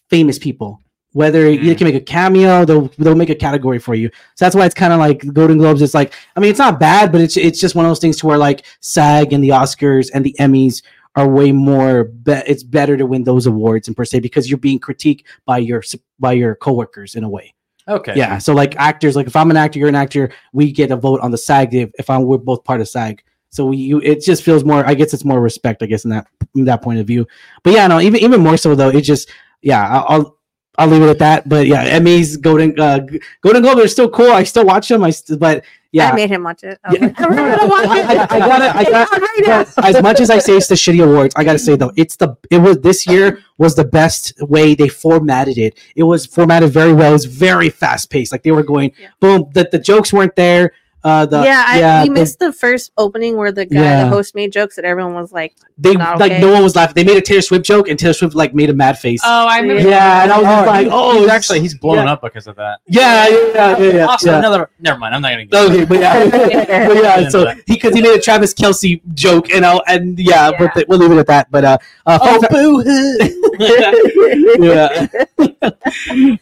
famous 0.10 0.40
people. 0.40 0.80
Whether 1.14 1.50
you 1.50 1.74
Mm. 1.74 1.78
can 1.78 1.86
make 1.86 1.96
a 1.96 2.00
cameo, 2.02 2.66
they'll 2.66 2.90
they'll 2.98 3.16
make 3.16 3.30
a 3.30 3.36
category 3.36 3.80
for 3.80 3.96
you. 3.96 4.10
So 4.36 4.46
that's 4.46 4.56
why 4.56 4.66
it's 4.66 4.76
kind 4.76 4.92
of 4.94 5.00
like 5.00 5.24
Golden 5.34 5.58
Globes. 5.58 5.82
It's 5.82 5.94
like 5.94 6.14
I 6.36 6.40
mean, 6.40 6.50
it's 6.50 6.60
not 6.60 6.80
bad, 6.80 7.12
but 7.12 7.22
it's 7.22 7.38
it's 7.38 7.60
just 7.60 7.76
one 7.76 7.86
of 7.86 7.90
those 7.90 8.00
things 8.00 8.18
to 8.18 8.28
where 8.28 8.38
like 8.38 8.66
SAG 8.82 9.32
and 9.32 9.44
the 9.44 9.50
Oscars 9.50 10.10
and 10.14 10.26
the 10.26 10.36
Emmys 10.40 10.82
are 11.16 11.28
way 11.28 11.52
more. 11.52 12.06
Be- 12.06 12.42
it's 12.48 12.64
better 12.64 12.98
to 12.98 13.06
win 13.06 13.24
those 13.24 13.46
awards 13.46 13.88
and 13.88 13.96
per 13.96 14.06
se 14.06 14.20
because 14.22 14.50
you're 14.50 14.58
being 14.58 14.80
critiqued 14.80 15.24
by 15.46 15.60
your 15.60 15.84
by 16.20 16.34
your 16.34 16.56
coworkers 16.56 17.14
in 17.16 17.24
a 17.24 17.30
way. 17.30 17.54
Okay. 17.88 18.14
Yeah. 18.16 18.38
So 18.40 18.54
like 18.54 18.76
actors, 18.78 19.16
like 19.16 19.28
if 19.28 19.36
I'm 19.36 19.52
an 19.52 19.58
actor, 19.58 19.78
you're 19.78 19.90
an 19.90 19.96
actor, 19.96 20.32
we 20.54 20.72
get 20.72 20.90
a 20.90 20.96
vote 20.96 21.20
on 21.20 21.32
the 21.32 21.38
SAG 21.38 21.76
if, 21.76 21.92
if 22.00 22.10
I'm 22.10 22.24
we're 22.24 22.38
both 22.38 22.64
part 22.64 22.82
of 22.82 22.88
SAG. 22.88 23.22
So 23.50 23.66
we 23.68 23.78
you 23.78 24.00
it 24.02 24.24
just 24.24 24.42
feels 24.42 24.64
more 24.64 24.84
I 24.88 24.96
guess 24.96 25.14
it's 25.14 25.26
more 25.26 25.40
respect, 25.40 25.84
I 25.84 25.86
guess, 25.86 26.06
in 26.06 26.10
that 26.10 26.26
in 26.56 26.66
that 26.66 26.82
point 26.82 27.00
of 27.00 27.06
view. 27.06 27.28
But 27.62 27.74
yeah, 27.74 27.86
no, 27.86 28.00
even 28.00 28.20
even 28.22 28.42
more 28.42 28.58
so 28.58 28.74
though, 28.74 28.90
it 28.90 29.02
just 29.02 29.30
yeah, 29.62 30.04
I'll. 30.08 30.40
I'll 30.78 30.88
leave 30.88 31.04
it 31.04 31.10
at 31.10 31.20
that, 31.20 31.48
but 31.48 31.68
yeah, 31.68 32.00
Emmys, 32.00 32.42
Golden, 32.42 32.80
uh, 32.80 33.00
Golden 33.42 33.62
Globe, 33.62 33.78
they're 33.78 33.88
still 33.88 34.10
cool. 34.10 34.32
I 34.32 34.44
still 34.44 34.66
watch 34.66 34.88
them. 34.88 35.04
I, 35.04 35.12
st- 35.12 35.40
but 35.40 35.64
yeah, 35.92 36.10
I 36.10 36.16
made 36.16 36.32
him 36.32 36.42
watch 36.44 36.64
it. 36.64 36.80
I 36.84 36.94
Yeah. 36.94 37.02
like, 37.06 37.22
"I'm 37.22 37.30
gonna 37.36 37.68
watch 37.68 37.86
it." 37.86 38.06
I- 38.06 38.28
I 38.32 38.40
gotta- 38.40 38.78
I 38.78 38.84
gotta- 38.84 39.22
right 39.48 39.68
but 39.76 39.86
as 39.86 40.02
much 40.02 40.20
as 40.20 40.32
I 40.32 40.40
say 40.40 40.58
it's 40.58 40.68
the 40.68 40.74
shitty 40.74 41.04
awards, 41.04 41.36
I 41.38 41.44
gotta 41.44 41.60
say 41.60 41.76
though, 41.76 41.92
it's 41.96 42.16
the 42.16 42.36
it 42.50 42.58
was 42.58 42.80
this 42.80 43.06
year 43.06 43.40
was 43.60 43.76
the 43.76 43.84
best 43.86 44.34
way 44.42 44.74
they 44.74 44.88
formatted 44.88 45.60
it. 45.60 45.78
It 45.96 46.04
was 46.04 46.26
formatted 46.26 46.72
very 46.72 46.92
well. 46.94 47.10
It 47.12 47.14
was 47.14 47.26
very 47.26 47.70
fast 47.70 48.10
paced. 48.10 48.32
Like 48.32 48.42
they 48.42 48.52
were 48.52 48.64
going 48.64 48.94
Yeah. 49.00 49.10
boom. 49.20 49.52
The 49.54 49.70
the 49.72 49.78
jokes 49.80 50.12
weren't 50.12 50.36
there. 50.36 50.72
Uh, 51.04 51.26
the 51.26 51.44
yeah, 51.44 51.66
I, 51.68 51.80
yeah, 51.80 52.02
we 52.04 52.08
the- 52.10 52.14
missed 52.14 52.40
the 52.40 52.54
first 52.54 52.92
opening 52.98 53.36
where 53.36 53.52
the 53.52 53.66
guy, 53.66 53.82
Yeah. 53.82 54.04
the 54.06 54.10
host, 54.10 54.36
made 54.36 54.54
jokes 54.54 54.78
that 54.78 54.86
everyone 54.86 55.14
was 55.16 55.32
like, 55.34 55.54
they 55.78 55.94
not 55.96 56.18
like 56.20 56.32
okay. 56.32 56.42
no 56.42 56.52
one 56.54 56.64
was 56.64 56.76
laughing. 56.76 56.94
They 56.96 57.04
made 57.04 57.18
a 57.18 57.22
Taylor 57.22 57.42
Swift 57.42 57.66
joke 57.66 57.90
and 57.90 58.00
Taylor 58.00 58.14
Swift 58.14 58.36
like 58.36 58.54
made 58.56 58.70
a 58.70 58.74
mad 58.74 58.98
face. 59.00 59.20
Oh, 59.26 59.48
I 59.48 59.60
remember. 59.60 59.82
yeah, 59.90 60.24
and 60.24 60.32
I 60.32 60.38
was 60.38 60.46
just 60.46 60.64
Oh, 60.64 60.72
like, 60.72 60.86
he- 60.86 60.92
oh, 60.94 61.12
he's 61.14 61.22
it's- 61.24 61.36
actually 61.36 61.60
he's 61.60 61.78
blown 61.78 62.06
yeah. 62.06 62.14
up 62.14 62.22
because 62.22 62.48
of 62.48 62.56
that. 62.56 62.80
yeah, 62.88 63.28
yeah, 63.28 63.38
yeah, 63.54 63.78
yeah. 63.78 63.94
yeah, 63.96 64.06
also, 64.06 64.32
yeah. 64.32 64.38
another. 64.40 64.70
Never 64.80 64.98
mind. 65.00 65.16
I'm 65.16 65.22
not 65.22 65.32
gonna. 65.32 65.46
Get 65.46 65.62
Okay, 65.72 65.86
but 65.86 66.00
yeah, 66.00 66.30
but 66.88 66.96
yeah. 66.96 67.28
So 67.30 67.44
Yeah. 67.48 67.54
he 67.68 67.74
because 67.74 67.94
he 67.96 68.02
made 68.02 68.16
a 68.18 68.22
Travis 68.22 68.54
Kelce 68.54 69.02
joke, 69.14 69.50
and 69.52 69.66
I'll, 69.66 69.82
and 69.88 70.18
yeah, 70.18 70.52
Yeah. 70.52 70.58
but 70.58 70.74
th- 70.74 70.88
we'll 70.88 71.00
leave 71.00 71.12
it 71.12 71.18
at 71.18 71.28
that. 71.28 71.52
But 71.52 71.66
uh, 71.66 71.78
uh 72.06 72.20
Oh, 72.22 72.42
fun 72.44 72.84
fa- 72.84 73.30
yeah. 74.60 75.08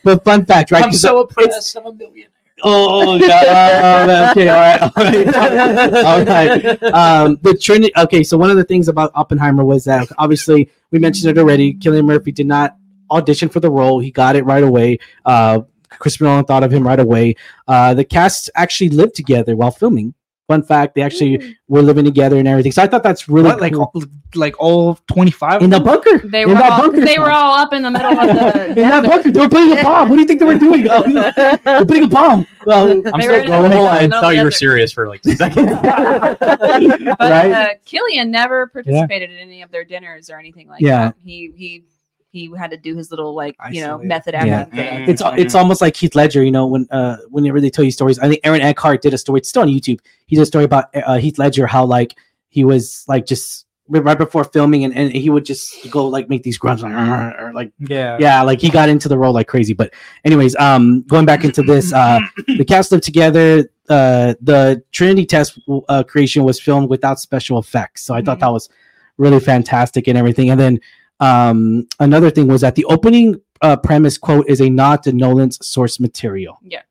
but 0.03 0.23
fun 0.23 0.45
fact, 0.45 0.71
right? 0.71 0.83
I'm 0.83 0.89
'cause 0.91 1.01
so 1.01 1.21
it's- 1.21 1.31
oppressed. 1.31 1.75
I'm 1.77 1.85
a 1.87 1.93
millionaire. 1.93 2.27
Oh, 2.63 3.15
yeah. 3.15 4.03
uh, 4.07 4.31
okay, 4.31 4.49
all 4.49 4.59
right, 4.59 6.05
all 6.05 6.25
right. 6.25 6.83
Um, 6.83 7.39
the 7.41 7.57
Trinity. 7.57 7.91
Okay, 7.97 8.23
so 8.23 8.37
one 8.37 8.49
of 8.51 8.57
the 8.57 8.63
things 8.63 8.87
about 8.87 9.11
Oppenheimer 9.15 9.63
was 9.63 9.83
that 9.85 10.07
obviously 10.17 10.69
we 10.91 10.99
mentioned 10.99 11.29
it 11.29 11.39
already. 11.39 11.73
Cillian 11.73 12.05
Murphy 12.05 12.31
did 12.31 12.47
not 12.47 12.75
audition 13.09 13.49
for 13.49 13.59
the 13.59 13.69
role; 13.69 13.99
he 13.99 14.11
got 14.11 14.35
it 14.35 14.45
right 14.45 14.63
away. 14.63 14.99
Uh, 15.25 15.61
Christopher 15.99 16.25
Nolan 16.25 16.45
thought 16.45 16.63
of 16.63 16.71
him 16.71 16.85
right 16.85 16.99
away. 16.99 17.35
Uh, 17.67 17.93
the 17.93 18.05
cast 18.05 18.49
actually 18.55 18.89
lived 18.89 19.15
together 19.15 19.55
while 19.55 19.71
filming. 19.71 20.13
Fun 20.51 20.63
fact: 20.63 20.95
they 20.95 21.01
actually 21.01 21.55
were 21.69 21.81
living 21.81 22.03
together 22.03 22.37
and 22.37 22.45
everything. 22.47 22.73
So 22.73 22.83
I 22.83 22.87
thought 22.87 23.03
that's 23.03 23.29
really 23.29 23.47
What, 23.47 23.61
like 23.61 23.73
cool. 23.73 23.89
all, 23.95 24.03
like 24.35 24.59
all 24.59 24.95
twenty 25.07 25.31
five 25.31 25.61
in 25.61 25.69
the 25.69 25.79
bunker. 25.79 26.17
They 26.27 26.45
were 26.45 26.55
all, 26.55 26.81
bunker. 26.81 27.05
they 27.05 27.17
were 27.17 27.31
all 27.31 27.53
up 27.57 27.71
in 27.71 27.81
the 27.83 27.91
middle 27.91 28.19
of 28.19 28.27
the. 28.27 28.65
in 28.69 28.75
that 28.75 29.03
bunker. 29.05 29.31
They 29.31 29.39
were 29.39 29.47
putting 29.47 29.77
a 29.77 29.81
bomb. 29.81 30.09
What 30.09 30.15
do 30.17 30.21
you 30.21 30.27
think 30.27 30.39
they 30.41 30.45
were 30.45 30.57
doing? 30.57 30.83
They're 31.63 31.85
putting 31.85 32.03
a 32.03 32.07
bomb. 32.07 32.45
Well, 32.65 32.91
I'm 32.91 33.01
They 33.03 33.21
still 33.21 33.61
were 33.61 33.69
going. 33.69 33.71
I 33.73 34.07
thought 34.09 34.35
you 34.35 34.43
were 34.43 34.51
serious 34.51 34.91
for 34.91 35.07
like 35.07 35.21
two 35.21 35.35
seconds. 35.35 35.71
But 35.81 37.19
right? 37.19 37.51
uh, 37.51 37.69
Cillian 37.85 38.29
never 38.29 38.67
participated 38.67 39.31
in 39.31 39.37
any 39.37 39.61
of 39.61 39.71
their 39.71 39.83
dinners 39.85 40.29
or 40.29 40.37
anything 40.39 40.67
like 40.67 40.81
Yeah. 40.81 41.05
that. 41.05 41.15
He 41.23 41.51
he 41.55 41.83
he 42.31 42.49
had 42.57 42.71
to 42.71 42.77
do 42.77 42.95
his 42.95 43.11
little 43.11 43.35
like 43.35 43.55
you 43.71 43.81
know 43.81 43.95
Isolated. 43.95 44.07
method 44.07 44.33
Yeah. 44.33 44.41
acting. 44.61 44.75
thing. 44.77 45.09
it's 45.09 45.21
it's 45.37 45.55
almost 45.55 45.81
like 45.81 45.95
Heath 45.95 46.15
Ledger, 46.15 46.43
you 46.43 46.51
know, 46.51 46.65
when 46.65 46.87
uh 46.91 47.17
whenever 47.29 47.59
they 47.61 47.69
tell 47.69 47.83
you 47.85 47.91
stories. 47.91 48.17
I 48.19 48.27
think 48.29 48.39
Aaron 48.43 48.61
Eckhart 48.61 49.01
did 49.01 49.13
a 49.13 49.17
story. 49.17 49.39
It's 49.39 49.49
still 49.49 49.63
on 49.63 49.67
YouTube. 49.67 49.99
He 50.27 50.35
did 50.35 50.41
a 50.41 50.45
story 50.45 50.63
about 50.63 50.85
uh, 50.95 51.17
Heath 51.17 51.37
Ledger, 51.37 51.67
how 51.67 51.85
like 51.85 52.15
he 52.49 52.63
was 52.63 53.03
like 53.07 53.25
just 53.25 53.65
right 53.89 54.17
before 54.17 54.45
filming, 54.45 54.85
and, 54.85 54.93
and 54.95 55.11
he 55.11 55.29
would 55.29 55.43
just 55.43 55.89
go 55.91 56.07
like 56.07 56.29
make 56.29 56.43
these 56.43 56.57
grunts, 56.57 56.81
like, 56.83 56.93
or 56.93 57.51
like 57.53 57.73
Yeah. 57.79 58.17
yeah, 58.21 58.41
like 58.41 58.61
he 58.61 58.69
got 58.69 58.87
into 58.87 59.09
the 59.09 59.17
role 59.17 59.33
like 59.33 59.47
crazy. 59.47 59.73
But 59.73 59.93
anyways, 60.23 60.55
um, 60.55 61.01
going 61.03 61.25
back 61.25 61.43
into 61.43 61.61
this, 61.61 61.91
uh, 61.91 62.21
the 62.47 62.63
cast 62.65 62.91
lived 62.93 63.03
together. 63.03 63.69
Uh, 63.89 64.35
the 64.41 64.81
Trinity 64.93 65.25
test 65.25 65.59
uh, 65.89 66.03
creation 66.03 66.45
was 66.45 66.61
filmed 66.61 66.89
without 66.89 67.19
special 67.19 67.59
effects, 67.59 68.03
so 68.03 68.13
I 68.13 68.21
thought 68.21 68.37
Mhm. 68.37 68.41
that 68.41 68.53
was 68.53 68.69
really 69.17 69.41
fantastic 69.41 70.07
and 70.07 70.17
everything. 70.17 70.49
And 70.49 70.57
then 70.59 70.79
um, 71.21 71.87
another 71.99 72.29
thing 72.29 72.47
was 72.47 72.61
that 72.61 72.75
the 72.75 72.85
opening 72.85 73.39
uh, 73.61 73.77
premise 73.77 74.17
quote 74.17 74.49
is 74.49 74.59
a 74.59 74.69
nod 74.69 75.03
to 75.03 75.13
Nolan's 75.13 75.65
source 75.65 75.99
material. 75.99 76.57
Yeah. 76.63 76.81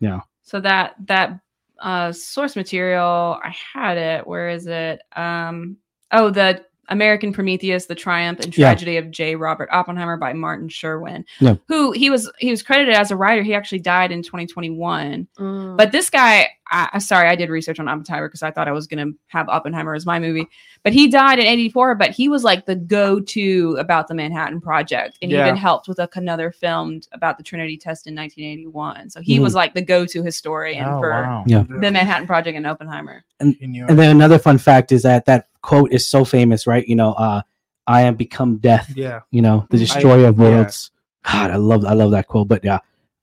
Yeah. 0.00 0.20
So 0.42 0.60
that 0.60 0.94
that 1.06 1.40
uh 1.80 2.12
source 2.12 2.54
material, 2.56 3.38
I 3.42 3.54
had 3.72 3.98
it. 3.98 4.26
Where 4.26 4.48
is 4.48 4.66
it? 4.66 5.02
Um 5.16 5.78
oh 6.12 6.30
the 6.30 6.64
American 6.88 7.32
Prometheus, 7.32 7.86
The 7.86 7.94
Triumph 7.94 8.40
and 8.40 8.56
Yeah. 8.56 8.66
Tragedy 8.68 8.96
of 8.96 9.10
J. 9.10 9.36
Robert 9.36 9.68
Oppenheimer 9.72 10.16
by 10.16 10.32
Martin 10.32 10.68
Sherwin. 10.68 11.24
Yeah. 11.40 11.54
Who 11.68 11.92
he 11.92 12.10
was 12.10 12.30
he 12.38 12.50
was 12.50 12.62
credited 12.62 12.94
as 12.94 13.10
a 13.10 13.16
writer. 13.16 13.42
He 13.42 13.54
actually 13.54 13.80
died 13.80 14.12
in 14.12 14.22
2021. 14.22 15.26
Mm. 15.38 15.76
But 15.76 15.92
this 15.92 16.10
guy, 16.10 16.48
I, 16.70 16.88
I- 16.94 16.98
sorry, 16.98 17.28
I 17.28 17.36
did 17.36 17.50
research 17.50 17.78
on 17.80 17.88
Oppenheimer 17.88 18.28
because 18.28 18.42
I 18.42 18.50
thought 18.50 18.68
I 18.68 18.72
was 18.72 18.86
gonna 18.86 19.12
have 19.28 19.48
Oppenheimer 19.48 19.94
as 19.94 20.06
my 20.06 20.18
movie. 20.18 20.46
But 20.82 20.92
he 20.92 21.08
died 21.08 21.38
in 21.38 21.46
'84. 21.46 21.94
But 21.94 22.10
he 22.10 22.28
was 22.28 22.44
like 22.44 22.66
the 22.66 22.76
go-to 22.76 23.76
about 23.78 24.08
the 24.08 24.14
Manhattan 24.14 24.60
Project, 24.60 25.18
and 25.22 25.30
he 25.30 25.36
Yeah. 25.36 25.46
even 25.46 25.56
helped 25.56 25.88
with 25.88 25.98
a, 25.98 26.08
another 26.14 26.50
film 26.52 27.00
about 27.12 27.38
the 27.38 27.42
Trinity 27.44 27.76
test 27.76 28.06
in 28.06 28.14
1981. 28.14 29.10
So 29.10 29.20
he 29.20 29.38
Mhm. 29.38 29.42
was 29.42 29.54
like 29.54 29.74
the 29.74 29.82
go-to 29.82 30.22
historian 30.22 30.84
Oh, 30.84 31.00
for 31.00 31.10
wow. 31.10 31.44
Yeah. 31.46 31.64
the 31.68 31.90
Manhattan 31.90 32.26
Project 32.26 32.56
and 32.56 32.66
Oppenheimer. 32.66 33.24
And 33.40 33.56
then 33.60 34.10
another 34.10 34.38
fun 34.38 34.58
fact 34.58 34.92
is 34.92 35.02
that 35.02 35.24
that 35.26 35.48
quote 35.64 35.90
is 35.92 36.06
so 36.08 36.24
famous, 36.24 36.66
right? 36.66 36.86
You 36.86 36.96
know, 36.96 37.12
uh, 37.14 37.40
I 37.86 38.02
am 38.02 38.14
become 38.16 38.58
death. 38.58 38.92
yeah. 38.94 39.20
You 39.30 39.42
know, 39.42 39.66
the 39.70 39.76
I- 39.78 39.80
destroyer 39.80 40.26
of 40.28 40.38
yeah. 40.38 40.42
worlds. 40.44 40.90
God, 41.30 41.50
I 41.50 41.56
love 41.56 41.84
I 41.86 41.94
love 41.94 42.10
that 42.12 42.26
quote. 42.28 42.48
But 42.48 42.62
yeah, 42.64 42.78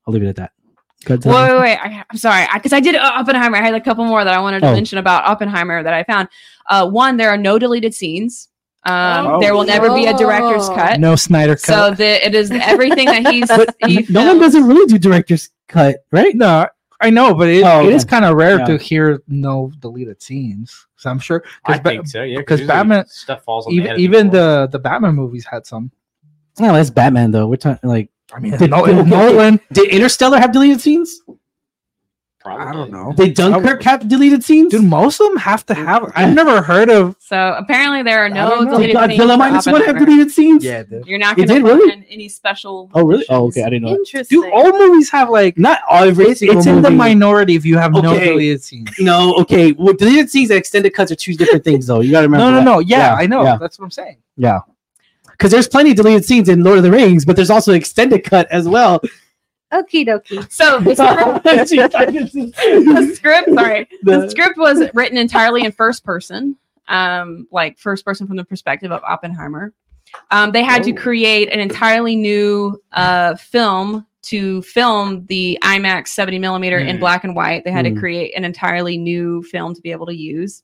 I'll 0.08 0.14
leave 0.14 0.24
it 0.24 0.30
at 0.30 0.36
that. 0.38 0.52
Good. 1.06 1.24
Wait, 1.26 1.34
wait, 1.34 1.60
wait. 1.60 1.78
I, 1.78 2.04
I'm 2.10 2.18
sorry, 2.18 2.46
because 2.54 2.74
I, 2.74 2.80
did 2.80 2.96
uh, 2.96 3.12
Oppenheimer. 3.16 3.58
I 3.58 3.62
had 3.62 3.74
a 3.74 3.82
couple 3.82 4.06
more 4.06 4.24
that 4.24 4.34
I 4.34 4.40
wanted 4.40 4.60
to 4.62 4.70
Oh. 4.70 4.74
mention 4.74 5.00
about 5.00 5.26
Oppenheimer 5.26 5.82
that 5.84 5.94
I 5.94 6.04
found. 6.04 6.28
Uh, 6.70 6.88
one, 6.90 7.18
there 7.18 7.30
are 7.30 7.38
no 7.38 7.58
deleted 7.58 7.94
scenes. 7.96 8.50
Um, 8.86 9.26
Oh. 9.28 9.40
There 9.40 9.54
will 9.56 9.64
never 9.66 9.94
be 9.96 10.06
a 10.06 10.14
director's 10.18 10.70
Oh. 10.70 10.76
cut. 10.76 11.00
No 11.00 11.16
Snyder 11.16 11.56
cut. 11.56 11.66
So 11.76 11.92
the, 11.92 12.26
it 12.26 12.36
is 12.36 12.52
everything 12.52 13.06
that 13.08 13.28
he's. 13.28 13.48
But 13.60 13.76
he 13.88 14.06
no 14.10 14.26
one 14.28 14.40
doesn't 14.40 14.68
really 14.68 14.86
do 14.86 14.98
director's 15.00 15.50
cut, 15.68 15.98
right? 16.12 16.36
no, 16.36 16.68
I 17.00 17.10
know, 17.10 17.34
but 17.34 17.50
it, 17.50 17.64
Oh, 17.64 17.88
it 17.88 17.94
is 17.94 18.04
okay. 18.04 18.10
kind 18.12 18.26
of 18.26 18.36
rare 18.36 18.60
Yeah. 18.60 18.66
to 18.66 18.78
hear 18.78 19.22
no 19.28 19.72
deleted 19.80 20.22
scenes. 20.22 20.86
So 21.02 21.10
I'm 21.10 21.18
sure 21.18 21.44
I 21.66 21.80
because 21.80 21.92
think 21.92 22.08
so. 22.08 22.22
Yeah, 22.22 22.42
'cause 22.44 22.60
usually 22.60 22.68
Batman- 22.78 23.08
stuff 23.08 23.44
falls 23.44 23.66
on 23.66 23.74
even 23.74 23.88
head 23.88 24.00
even 24.00 24.30
the 24.30 24.70
the 24.72 24.78
Batman 24.78 25.16
movies 25.16 25.46
had 25.50 25.66
some. 25.66 25.92
No, 26.60 26.74
that's 26.74 26.92
Batman 26.92 27.32
though. 27.32 27.48
We're 27.48 27.56
talking 27.56 27.90
like 27.90 28.10
I 28.34 28.40
mean, 28.40 28.56
Did- 28.56 28.70
no, 28.70 28.86
did- 28.86 29.08
Nolan. 29.16 29.60
did 29.74 29.90
Interstellar 29.90 30.38
have 30.38 30.52
deleted 30.52 30.80
scenes? 30.80 31.20
Probably. 32.44 32.66
I 32.66 32.72
don't 32.74 32.92
know. 32.92 33.14
Did 33.16 33.36
Dunkirk 33.36 33.84
have 33.84 34.08
deleted 34.08 34.44
scenes? 34.44 34.72
Dude, 34.72 34.84
most 34.84 35.20
of 35.22 35.28
them 35.28 35.38
have 35.38 35.64
to 35.68 35.76
have. 35.76 36.12
I've 36.16 36.34
never 36.34 36.62
heard 36.62 36.90
of. 36.90 37.16
So 37.20 37.54
apparently 37.56 38.02
there 38.02 38.26
are 38.26 38.30
no 38.30 38.50
don't 38.50 38.66
know. 38.66 38.80
Did 38.80 38.94
deleted 38.94 39.12
scenes. 39.12 39.22
Godzilla 39.22 39.34
for 39.34 39.38
minus 39.38 39.66
one 39.68 39.82
have 39.84 40.00
deleted 40.00 40.32
scenes? 40.32 40.64
dude. 40.64 41.04
You're 41.06 41.20
not 41.20 41.38
It 41.38 41.48
going 41.48 41.48
to 41.50 41.54
did, 41.54 41.64
really? 41.64 42.06
any 42.10 42.28
special. 42.30 42.90
Oh 42.96 43.04
really? 43.06 43.26
Oh 43.30 43.46
okay, 43.50 43.62
I 43.62 43.70
didn't 43.70 43.84
know. 43.84 43.90
That. 43.90 43.98
Interesting. 44.00 44.42
Dude, 44.42 44.52
all 44.52 44.72
movies 44.72 45.12
have 45.12 45.30
like. 45.30 45.58
Not 45.60 45.82
every 45.92 46.26
It's, 46.26 46.40
single 46.40 46.58
it's 46.58 46.66
in 46.66 46.82
the 46.82 46.90
minority 46.90 47.56
if 47.56 47.64
you 47.64 47.78
have 47.78 47.92
no 47.92 48.02
deleted 48.02 48.64
scenes. 48.64 48.90
No, 49.00 49.36
okay. 49.42 49.74
Well, 49.74 49.94
deleted 49.94 50.32
scenes 50.32 50.50
and 50.50 50.58
extended 50.58 50.96
cuts 50.96 51.12
are 51.12 51.16
two 51.16 51.36
different 51.36 51.64
things, 51.64 51.86
though. 51.86 52.00
You 52.02 52.10
gotta 52.12 52.26
remember. 52.28 52.46
No, 52.46 52.50
no, 52.52 52.58
that. 52.58 52.66
no. 52.66 52.80
Yeah, 52.80 52.98
Yeah, 52.98 53.14
I 53.16 53.28
know. 53.28 53.44
yeah. 53.44 53.58
That's 53.58 53.78
what 53.78 53.86
I'm 53.86 53.92
saying. 53.92 54.18
Yeah. 54.38 54.62
Because 55.30 55.52
there's 55.52 55.68
plenty 55.68 55.92
of 55.92 55.98
deleted 55.98 56.26
scenes 56.26 56.50
in 56.50 56.64
Lord 56.64 56.78
of 56.78 56.84
the 56.84 56.92
Rings, 56.92 57.26
but 57.26 57.36
there's 57.36 57.50
also 57.50 57.74
extended 57.74 58.24
cut 58.24 58.48
as 58.52 58.68
well. 58.68 59.00
Okie 59.74 60.06
dokie. 60.06 60.52
So 60.52 60.80
the 60.82 60.96
script, 60.96 61.44
the 61.44 63.12
script, 63.16 63.50
sorry, 63.54 63.88
the 64.04 64.30
script 64.30 64.58
was 64.58 64.84
written 64.94 65.18
entirely 65.18 65.64
in 65.64 65.72
first 65.72 66.04
person, 66.04 66.58
um, 66.88 67.48
like 67.52 67.78
first 67.80 68.04
person 68.06 68.28
from 68.28 68.36
the 68.38 68.44
perspective 68.44 68.92
of 68.92 69.02
Oppenheimer. 69.04 69.74
Um, 70.30 70.52
they 70.52 70.64
had 70.64 70.84
to 70.84 70.92
Oh. 70.92 70.96
create 71.02 71.50
an 71.54 71.60
entirely 71.62 72.18
new 72.18 72.82
uh, 72.92 73.36
film 73.36 74.06
to 74.24 74.62
film 74.64 75.26
the 75.28 75.58
IMAX 75.64 76.10
70 76.10 76.38
millimeter 76.38 76.78
in 76.78 76.98
Mm. 76.98 77.00
black 77.00 77.24
and 77.24 77.34
white. 77.36 77.64
They 77.64 77.72
had 77.72 77.86
Mm. 77.86 77.94
to 77.96 78.00
create 78.00 78.34
an 78.36 78.44
entirely 78.44 78.98
new 78.98 79.42
film 79.44 79.74
to 79.74 79.82
be 79.82 79.92
able 79.92 80.06
to 80.08 80.16
use. 80.16 80.64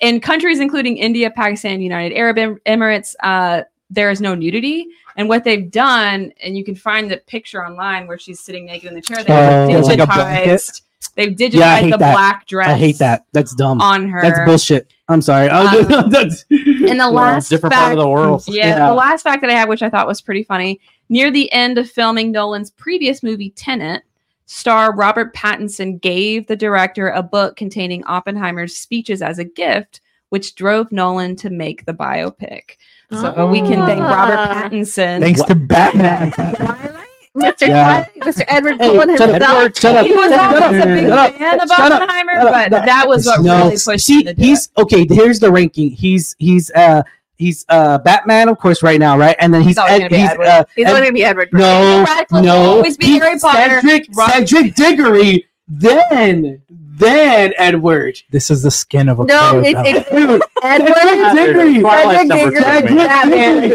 In 0.00 0.20
countries 0.20 0.60
including 0.60 0.98
India, 0.98 1.30
Pakistan, 1.30 1.80
United 1.80 2.14
Arab 2.16 2.38
Em- 2.38 2.58
Emirates, 2.64 3.14
uh, 3.22 3.62
there 3.90 4.10
is 4.10 4.20
no 4.20 4.34
nudity. 4.34 4.86
And 5.16 5.28
what 5.28 5.44
they've 5.44 5.70
done, 5.70 6.32
and 6.42 6.56
you 6.58 6.64
can 6.64 6.74
find 6.74 7.10
the 7.10 7.16
picture 7.18 7.64
online 7.64 8.06
where 8.06 8.18
she's 8.18 8.40
sitting 8.40 8.66
naked 8.66 8.88
in 8.88 8.94
the 8.94 9.00
chair. 9.00 9.18
Oh, 9.20 9.66
They've 9.66 9.82
like 9.84 9.98
a 10.00 10.06
blanket? 10.06 10.48
digitized. 10.50 10.82
They've 11.14 11.32
digitized 11.32 11.52
Yeah, 11.54 11.82
the 11.82 11.96
that. 11.96 12.12
black 12.12 12.46
dress. 12.46 12.68
I 12.68 12.74
hate 12.74 12.98
that. 12.98 13.24
That's 13.32 13.54
dumb. 13.54 13.80
on 13.80 14.08
her. 14.08 14.20
That's 14.20 14.40
bullshit. 14.44 14.92
I'm 15.08 15.22
sorry. 15.22 15.48
I 15.48 15.74
was 15.76 15.90
Um, 15.92 16.10
that's, 16.10 16.44
And 16.50 17.00
the 17.00 17.08
last 17.10 17.48
different 17.48 17.72
fact, 17.74 17.82
part 17.84 17.92
of 17.94 17.98
the 18.00 18.08
world. 18.08 18.44
yeah, 18.48 18.66
Yeah. 18.68 18.88
the 18.88 18.94
last 18.94 19.22
fact 19.22 19.40
that 19.42 19.50
I 19.50 19.54
have, 19.54 19.68
which 19.68 19.82
I 19.82 19.88
thought 19.88 20.06
was 20.06 20.20
pretty 20.20 20.42
funny, 20.42 20.80
near 21.08 21.30
the 21.30 21.50
end 21.52 21.78
of 21.78 21.88
filming 21.88 22.32
Nolan's 22.32 22.70
previous 22.72 23.22
movie 23.22 23.50
Tenet, 23.50 24.02
star 24.46 24.94
Robert 24.94 25.34
Pattinson 25.34 26.00
gave 26.00 26.46
the 26.48 26.56
director 26.56 27.08
a 27.08 27.22
book 27.22 27.56
containing 27.56 28.04
Oppenheimer's 28.04 28.76
speeches 28.76 29.22
as 29.22 29.38
a 29.38 29.44
gift, 29.44 30.00
which 30.30 30.54
drove 30.56 30.90
Nolan 30.92 31.36
to 31.36 31.50
make 31.50 31.84
the 31.86 31.94
biopic. 31.94 32.76
So 33.10 33.46
we 33.46 33.60
can 33.60 33.86
thank 33.86 34.00
Robert 34.00 34.36
Ah. 34.38 34.68
Pattinson. 34.68 35.20
Thanks 35.20 35.42
to 35.44 35.54
Batman. 35.54 36.32
Mr. 37.36 37.68
Yeah. 37.68 38.04
Twilight, 38.04 38.14
Mr. 38.20 38.44
Edward 38.48 38.76
Hey, 38.80 38.88
Cullen 38.96 39.16
shut 39.18 39.28
himself. 39.28 39.56
Edward, 39.58 39.76
shut 39.76 39.96
up. 39.96 40.06
He 40.06 40.12
was 40.14 40.30
Shut 40.30 40.40
up. 40.62 40.72
a 40.72 40.86
big 40.86 41.06
Shut 41.06 41.18
up. 41.18 41.34
fan 41.36 41.60
of 41.60 41.68
Shut. 41.68 41.92
Oppenheimer, 41.92 42.32
up. 42.32 42.50
but 42.50 42.70
No. 42.70 42.78
that 42.86 43.04
was 43.06 43.26
what 43.26 43.42
no, 43.42 43.58
really 43.58 43.70
pushed 43.72 44.06
see, 44.06 44.20
him 44.20 44.24
to 44.24 44.34
do 44.34 44.42
he's 44.42 44.70
okay. 44.78 45.06
Here's 45.08 45.38
the 45.38 45.52
ranking. 45.52 45.90
He's 45.90 46.34
he's 46.38 46.70
uh 46.70 47.02
he's 47.36 47.66
uh 47.68 47.98
Batman, 47.98 48.48
of 48.48 48.58
course, 48.58 48.82
right 48.82 48.98
now, 48.98 49.18
right? 49.18 49.36
And 49.38 49.52
then 49.52 49.60
he's, 49.60 49.76
He's 49.76 49.78
Ed, 49.78 49.98
gonna 49.98 50.08
be 50.10 50.16
he's, 50.16 50.30
Edward. 50.30 50.46
uh, 50.46 50.64
He's 50.76 50.86
Ed- 50.86 50.92
gonna 50.92 51.12
be 51.12 51.24
Edward. 51.24 51.48
no, 51.52 52.04
Radcliffe 52.08 52.42
no, 52.44 52.56
always 52.56 52.96
be 52.96 53.04
he's 53.04 53.22
Harry 53.22 53.38
Potter. 53.38 53.80
Cedric, 53.82 54.14
Cedric 54.14 54.74
Diggory, 54.74 55.46
then 55.68 56.62
then 56.98 57.52
Edward. 57.58 58.18
This 58.30 58.50
is 58.50 58.62
the 58.62 58.70
skin 58.70 59.08
of 59.08 59.20
a 59.20 59.24
No, 59.24 59.60
player, 59.60 59.62
it's, 59.66 59.74
though. 59.74 59.84
it's 59.84 60.10
Dude, 60.10 60.42
Edward. 60.62 61.34
Diggory. 61.36 61.80
Twilight's 61.80 62.28
Cedric 62.28 62.28
number 62.28 62.50
two, 62.50 62.60
Diggory, 62.60 62.94
man. 62.94 63.06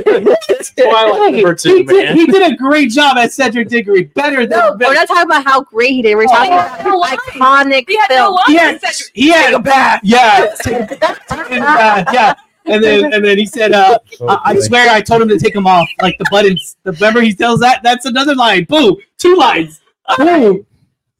Batman. 0.03 0.35
Twilight 0.77 1.33
number 1.33 1.55
two, 1.55 1.75
he, 1.77 1.83
did, 1.83 2.15
he 2.15 2.25
did 2.25 2.51
a 2.51 2.55
great 2.55 2.91
job 2.91 3.17
as 3.17 3.33
Cedric 3.35 3.67
Diggory, 3.69 4.03
better 4.03 4.45
than 4.45 4.57
No, 4.59 4.77
we're 4.79 4.93
not 4.93 5.07
talking 5.07 5.23
about 5.23 5.43
how 5.45 5.61
great 5.63 5.91
he 5.91 6.01
did. 6.01 6.15
We're 6.15 6.25
talking 6.25 6.51
Oh, 6.53 6.57
about 6.59 6.83
no 6.83 7.01
his 7.03 7.19
iconic 7.19 7.85
He 7.87 7.97
had 7.97 8.09
no 8.09 8.15
film. 8.15 8.33
lines. 8.35 8.47
he 8.47 8.55
had, 8.57 8.81
Cedric- 8.81 9.11
he 9.13 9.29
had 9.29 9.53
a 9.53 9.59
bat. 9.59 10.01
Yeah, 10.03 10.55
Take 10.63 10.91
a 10.91 10.95
bat, 10.97 12.07
yeah. 12.13 12.33
And 12.65 12.83
then 12.83 13.11
and 13.11 13.25
then 13.25 13.37
he 13.39 13.45
said, 13.47 13.71
uh, 13.71 13.97
I, 14.27 14.39
I 14.45 14.59
swear 14.59 14.89
I 14.91 15.01
told 15.01 15.21
him 15.23 15.27
to 15.29 15.39
take 15.39 15.53
them 15.53 15.65
off, 15.65 15.89
like 16.01 16.17
the 16.19 16.25
buttons. 16.29 16.77
The 16.83 16.91
remember 16.93 17.21
he 17.21 17.33
tells 17.33 17.59
that 17.61 17.81
that's 17.83 18.05
another 18.05 18.35
line. 18.35 18.65
Boom, 18.65 18.97
two 19.17 19.35
lines. 19.35 19.81
Boom, 20.17 20.27
boom. 20.27 20.65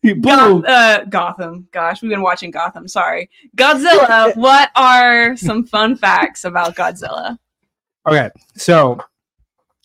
Goth- 0.04 0.66
uh, 0.66 1.06
Gotham. 1.06 1.68
Gosh, 1.72 2.02
we've 2.02 2.10
been 2.12 2.22
watching 2.22 2.52
Gotham. 2.52 2.88
Sorry. 2.88 3.30
Godzilla. 3.56 4.36
what 4.36 4.72
are 4.76 5.38
some 5.38 5.66
fun 5.66 5.96
facts 5.96 6.44
about 6.44 6.76
Godzilla? 6.76 7.38
Okay, 8.08 8.30
so 8.56 9.00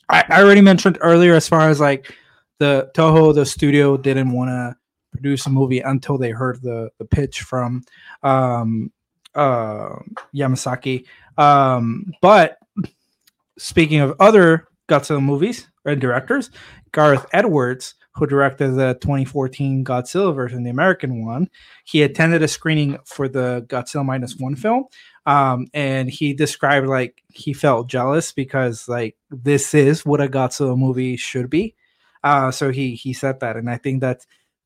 I, 0.08 0.24
I 0.28 0.42
already 0.42 0.62
mentioned 0.62 0.98
earlier, 1.00 1.34
as 1.34 1.48
far 1.48 1.68
as 1.68 1.80
like 1.80 2.10
the 2.58 2.90
Toho, 2.94 3.34
the 3.34 3.44
studio 3.44 3.96
didn't 3.96 4.30
want 4.30 4.48
to 4.48 4.76
produce 5.12 5.46
a 5.46 5.50
movie 5.50 5.80
until 5.80 6.16
they 6.16 6.30
heard 6.30 6.62
the 6.62 6.90
the 6.98 7.04
pitch 7.04 7.42
from 7.42 7.82
um, 8.22 8.90
uh, 9.34 9.96
Yamazaki. 10.34 11.04
Um, 11.36 12.12
but 12.22 12.56
speaking 13.58 14.00
of 14.00 14.14
other 14.18 14.68
Godzilla 14.88 15.22
movies 15.22 15.68
and 15.84 16.00
directors, 16.00 16.50
Gareth 16.92 17.26
Edwards, 17.32 17.95
who 18.16 18.26
directed 18.26 18.72
the 18.72 18.94
2014 19.00 19.84
Godzilla 19.84 20.34
version, 20.34 20.62
the 20.64 20.70
American 20.70 21.24
one, 21.24 21.48
he 21.84 22.02
attended 22.02 22.42
a 22.42 22.48
screening 22.48 22.98
for 23.04 23.28
the 23.28 23.64
Godzilla 23.68 24.04
minus 24.04 24.36
one 24.36 24.56
film 24.56 24.84
um 25.26 25.66
and 25.74 26.08
he 26.08 26.32
described 26.32 26.86
like 26.86 27.22
he 27.32 27.52
felt 27.52 27.88
jealous 27.88 28.30
because 28.32 28.88
like 28.88 29.16
this 29.30 29.74
is 29.74 30.06
what 30.06 30.20
a 30.20 30.28
godzilla 30.28 30.78
movie 30.78 31.16
should 31.16 31.50
be. 31.50 31.74
Uh 32.22 32.50
so 32.50 32.70
he 32.70 32.94
he 32.94 33.12
said 33.12 33.40
that 33.40 33.56
and 33.56 33.68
i 33.68 33.76
think 33.76 34.00
that 34.00 34.24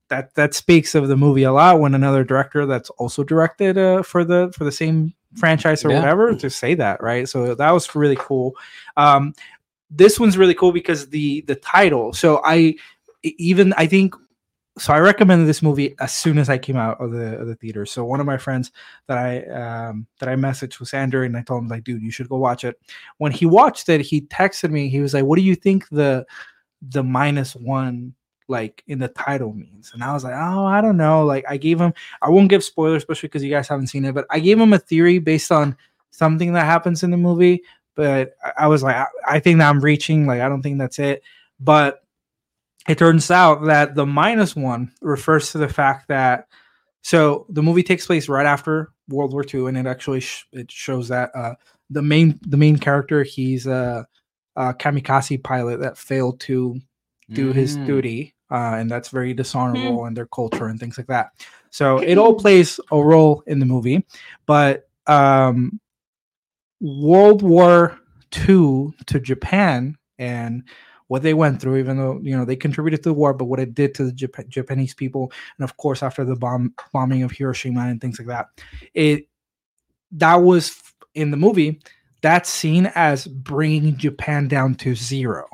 that 0.08 0.34
that 0.34 0.54
speaks 0.54 0.94
of 0.94 1.08
the 1.08 1.16
movie 1.16 1.44
a 1.44 1.52
lot 1.52 1.80
when 1.80 1.94
another 1.94 2.24
director 2.24 2.66
that's 2.66 2.90
also 2.90 3.24
directed 3.24 3.78
uh 3.78 4.02
for 4.02 4.22
the 4.22 4.52
for 4.56 4.64
the 4.64 4.72
same 4.72 5.14
franchise 5.36 5.84
or 5.84 5.90
Yeah. 5.90 6.00
whatever 6.00 6.34
to 6.34 6.50
say 6.50 6.74
that 6.74 7.02
right? 7.02 7.28
So 7.28 7.54
that 7.54 7.70
was 7.70 7.94
really 7.94 8.16
cool. 8.18 8.54
Um 8.96 9.32
this 9.90 10.20
one's 10.20 10.36
really 10.38 10.54
cool 10.54 10.72
because 10.72 11.08
the 11.08 11.40
the 11.42 11.56
title 11.56 12.12
so 12.12 12.40
i 12.44 12.74
even 13.22 13.72
i 13.76 13.86
think 13.86 14.14
so 14.78 14.94
I 14.94 14.98
recommended 15.00 15.46
this 15.46 15.62
movie 15.62 15.94
as 15.98 16.12
soon 16.12 16.38
as 16.38 16.48
I 16.48 16.56
came 16.56 16.76
out 16.76 17.00
of 17.00 17.10
the 17.10 17.38
of 17.38 17.46
the 17.46 17.54
theater. 17.54 17.84
So 17.84 18.04
one 18.04 18.20
of 18.20 18.26
my 18.26 18.38
friends 18.38 18.70
that 19.08 19.18
I 19.18 19.42
um, 19.44 20.06
that 20.20 20.28
I 20.28 20.36
messaged 20.36 20.78
was 20.78 20.94
Andrew, 20.94 21.24
and 21.24 21.36
I 21.36 21.42
told 21.42 21.62
him 21.62 21.68
like, 21.68 21.84
dude, 21.84 22.02
you 22.02 22.10
should 22.10 22.28
go 22.28 22.36
watch 22.38 22.64
it. 22.64 22.80
When 23.18 23.32
he 23.32 23.46
watched 23.46 23.88
it, 23.88 24.00
he 24.00 24.22
texted 24.22 24.70
me. 24.70 24.88
He 24.88 25.00
was 25.00 25.12
like, 25.12 25.24
"What 25.24 25.36
do 25.36 25.42
you 25.42 25.54
think 25.54 25.88
the 25.90 26.24
the 26.82 27.02
minus 27.02 27.54
one 27.54 28.14
like 28.48 28.82
in 28.86 29.00
the 29.00 29.08
title 29.08 29.52
means?" 29.52 29.90
And 29.92 30.04
I 30.04 30.12
was 30.12 30.24
like, 30.24 30.34
"Oh, 30.34 30.64
I 30.64 30.80
don't 30.80 30.96
know." 30.96 31.24
Like 31.24 31.44
I 31.48 31.56
gave 31.56 31.80
him. 31.80 31.92
I 32.22 32.30
won't 32.30 32.48
give 32.48 32.64
spoilers, 32.64 33.02
especially 33.02 33.28
because 33.28 33.44
you 33.44 33.50
guys 33.50 33.68
haven't 33.68 33.88
seen 33.88 34.04
it. 34.04 34.14
But 34.14 34.26
I 34.30 34.38
gave 34.38 34.58
him 34.58 34.72
a 34.72 34.78
theory 34.78 35.18
based 35.18 35.50
on 35.50 35.76
something 36.10 36.52
that 36.52 36.64
happens 36.64 37.02
in 37.02 37.10
the 37.10 37.16
movie. 37.16 37.62
But 37.96 38.34
I, 38.56 38.66
was 38.66 38.82
like, 38.82 38.96
I, 38.96 39.06
I 39.26 39.40
think 39.40 39.58
that 39.58 39.68
I'm 39.68 39.80
reaching. 39.80 40.26
Like 40.26 40.40
I 40.40 40.48
don't 40.48 40.62
think 40.62 40.78
that's 40.78 40.98
it. 40.98 41.22
But 41.58 42.02
it 42.88 42.98
turns 42.98 43.30
out 43.30 43.64
that 43.66 43.94
the 43.94 44.06
minus 44.06 44.56
one 44.56 44.92
refers 45.00 45.52
to 45.52 45.58
the 45.58 45.68
fact 45.68 46.08
that 46.08 46.46
so 47.02 47.46
the 47.48 47.62
movie 47.62 47.82
takes 47.82 48.06
place 48.06 48.28
right 48.28 48.46
after 48.46 48.92
World 49.08 49.32
War 49.32 49.44
II, 49.44 49.66
and 49.66 49.78
it 49.78 49.86
actually 49.86 50.20
sh- 50.20 50.46
it 50.52 50.70
shows 50.70 51.08
that 51.08 51.30
uh, 51.34 51.54
the 51.88 52.02
main 52.02 52.38
the 52.42 52.56
main 52.56 52.76
character 52.76 53.22
he's 53.22 53.66
a, 53.66 54.06
a 54.56 54.74
kamikaze 54.74 55.42
pilot 55.42 55.80
that 55.80 55.98
failed 55.98 56.40
to 56.40 56.78
do 57.32 57.52
his 57.52 57.76
Mm. 57.78 57.86
duty, 57.86 58.34
uh, 58.50 58.74
and 58.76 58.90
that's 58.90 59.08
very 59.08 59.32
dishonorable 59.34 60.06
in 60.06 60.14
their 60.14 60.26
culture 60.26 60.66
and 60.66 60.78
things 60.80 60.98
like 60.98 61.06
that. 61.06 61.30
So 61.70 61.98
it 61.98 62.18
all 62.18 62.34
plays 62.34 62.80
a 62.90 63.00
role 63.02 63.42
in 63.46 63.60
the 63.60 63.66
movie, 63.66 64.04
but 64.46 64.88
um, 65.06 65.80
World 66.80 67.42
War 67.42 67.98
II 68.48 68.92
to 69.06 69.20
Japan 69.20 69.96
and 70.18 70.64
what 71.10 71.24
they 71.24 71.34
went 71.34 71.60
through, 71.60 71.76
even 71.76 71.96
though 71.96 72.20
you 72.22 72.36
know 72.36 72.44
they 72.44 72.54
contributed 72.54 73.02
to 73.02 73.08
the 73.08 73.14
war, 73.14 73.34
but 73.34 73.46
what 73.46 73.58
it 73.58 73.74
did 73.74 73.96
to 73.96 74.04
the 74.04 74.12
Jap- 74.12 74.46
Japanese 74.48 74.94
people, 74.94 75.32
and 75.58 75.64
of 75.64 75.76
course 75.76 76.04
after 76.04 76.24
the 76.24 76.36
bomb 76.36 76.72
bombing 76.92 77.24
of 77.24 77.32
Hiroshima 77.32 77.80
and 77.80 78.00
things 78.00 78.20
like 78.20 78.28
that, 78.28 78.46
it 78.94 79.26
that 80.12 80.36
was 80.36 80.80
in 81.16 81.32
the 81.32 81.36
movie 81.36 81.82
that's 82.20 82.48
seen 82.48 82.92
as 82.94 83.26
bringing 83.26 83.96
Japan 83.96 84.46
down 84.46 84.76
to 84.76 84.94
zero. 84.94 85.48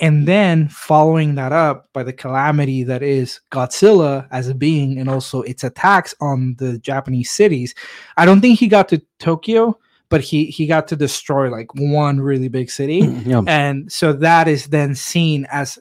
And 0.00 0.28
then 0.28 0.68
following 0.68 1.34
that 1.36 1.52
up 1.52 1.88
by 1.94 2.02
the 2.02 2.12
calamity 2.12 2.84
that 2.84 3.02
is 3.02 3.40
Godzilla 3.52 4.28
as 4.32 4.48
a 4.48 4.54
being 4.54 4.98
and 4.98 5.08
also 5.08 5.40
its 5.42 5.64
attacks 5.64 6.14
on 6.20 6.56
the 6.58 6.78
Japanese 6.80 7.30
cities. 7.30 7.74
I 8.18 8.26
don't 8.26 8.42
think 8.42 8.58
he 8.58 8.68
got 8.68 8.90
to 8.90 9.00
Tokyo, 9.18 9.78
but 10.08 10.20
he 10.20 10.46
he 10.46 10.66
got 10.66 10.88
to 10.88 10.96
destroy 10.96 11.50
like 11.50 11.74
one 11.74 12.20
really 12.20 12.48
big 12.48 12.70
city. 12.70 12.98
Yeah. 13.24 13.42
And 13.46 13.90
so 13.90 14.12
that 14.14 14.48
is 14.48 14.66
then 14.66 14.94
seen 14.94 15.46
as 15.50 15.78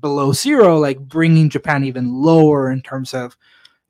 below 0.00 0.32
zero, 0.32 0.78
like 0.78 0.98
bringing 0.98 1.48
Japan 1.48 1.84
even 1.84 2.12
lower 2.12 2.70
in 2.70 2.82
terms 2.82 3.14
of 3.14 3.36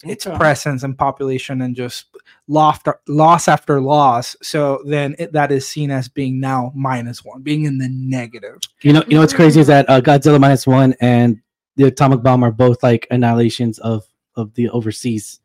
its 0.05 0.27
Okay. 0.27 0.37
presence 0.37 0.85
and 0.85 0.97
population 0.97 1.61
and 1.61 1.75
just 1.75 2.07
loss, 2.47 2.79
loss 3.09 3.49
after 3.49 3.81
loss. 3.81 4.37
So 4.43 4.81
then 4.87 5.17
it, 5.19 5.33
that 5.33 5.51
is 5.51 5.69
seen 5.69 5.91
as 5.91 6.09
being 6.09 6.39
now 6.39 6.73
minus 6.75 7.25
one, 7.25 7.43
being 7.43 7.65
in 7.65 7.79
the 7.79 7.89
negative. 7.89 8.59
You 8.83 8.93
know, 8.93 9.03
you 9.09 9.15
know 9.15 9.21
what's 9.21 9.35
crazy 9.35 9.61
is 9.61 9.67
that 9.67 9.91
uh, 9.91 10.01
Godzilla 10.01 10.39
minus 10.39 10.69
one 10.69 10.95
and 11.01 11.41
the 11.75 11.85
atomic 11.85 12.23
bomb 12.23 12.45
are 12.45 12.53
both 12.53 12.83
like 12.83 13.07
annihilations 13.11 13.79
of 13.81 14.05
of 14.37 14.55
the 14.55 14.69
overseas. 14.71 15.41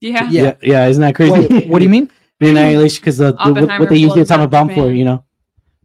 Yeah. 0.00 0.28
Yeah. 0.30 0.42
Yeah, 0.42 0.54
yeah, 0.62 0.86
isn't 0.88 1.00
that 1.02 1.14
crazy? 1.14 1.46
Wait, 1.46 1.68
what 1.68 1.78
do 1.78 1.84
you 1.84 1.90
mean? 1.90 2.10
Annihilation 2.40 3.00
because 3.00 3.18
the, 3.18 3.32
the 3.32 3.76
what- 3.78 3.88
they 3.88 3.96
use 3.96 4.14
the 4.14 4.20
atomic 4.22 4.50
bomb 4.50 4.68
for, 4.74 4.90
you 4.90 5.04
know, 5.04 5.24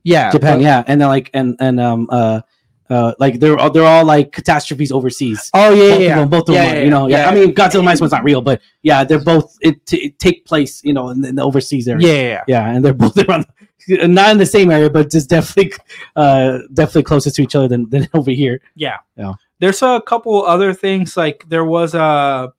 Yeah, 0.03 0.31
Japan. 0.31 0.57
but- 0.57 0.63
Yeah, 0.63 0.83
and 0.87 0.99
then 1.01 1.07
like 1.07 1.29
and 1.33 1.55
and 1.59 1.79
um 1.79 2.07
uh 2.11 2.41
uh 2.89 3.13
like 3.19 3.39
they're 3.39 3.57
all 3.57 3.69
they're 3.69 3.85
all 3.85 4.03
like 4.03 4.33
catastrophes 4.33 4.91
overseas. 4.91 5.49
Oh 5.53 5.73
yeah, 5.73 5.91
both 5.93 6.01
yeah, 6.01 6.09
of 6.13 6.19
them, 6.19 6.29
both 6.29 6.49
of 6.49 6.55
yeah, 6.55 6.65
them, 6.65 6.71
are, 6.73 6.77
yeah, 6.77 6.83
you 6.83 6.89
know. 6.89 7.07
Yeah. 7.07 7.29
I 7.29 7.33
mean 7.35 7.53
Godzilla 7.53 7.83
minus 7.85 8.01
one's 8.01 8.11
not 8.11 8.23
real, 8.25 8.41
but 8.41 8.61
yeah, 8.81 9.03
they're 9.05 9.23
both 9.23 9.55
it, 9.61 9.85
t- 9.85 10.05
it 10.07 10.19
take 10.19 10.45
place, 10.45 10.83
you 10.83 10.93
know, 10.93 11.09
in, 11.09 11.21
the- 11.21 11.29
in 11.29 11.35
the 11.35 11.43
overseas 11.43 11.87
area. 11.87 12.05
yeah, 12.07 12.21
yeah, 12.21 12.43
yeah. 12.47 12.69
and 12.75 12.83
they're 12.83 12.93
both 12.93 13.17
around, 13.29 13.45
not 13.87 14.31
in 14.31 14.37
the 14.37 14.45
same 14.45 14.69
area, 14.71 14.89
but 14.89 15.09
just 15.09 15.29
definitely, 15.29 15.71
uh, 16.17 16.59
definitely 16.73 17.03
closer 17.03 17.31
to 17.31 17.41
each 17.41 17.55
other 17.55 17.69
than, 17.69 17.89
than 17.89 18.09
over 18.13 18.31
here. 18.31 18.59
Yeah. 18.75 18.97
Yeah. 19.15 19.35
There's 19.59 19.81
a 19.83 20.01
couple 20.05 20.43
other 20.43 20.73
things 20.73 21.15
like 21.15 21.45
there 21.47 21.63
was 21.63 21.93
a 21.95 22.51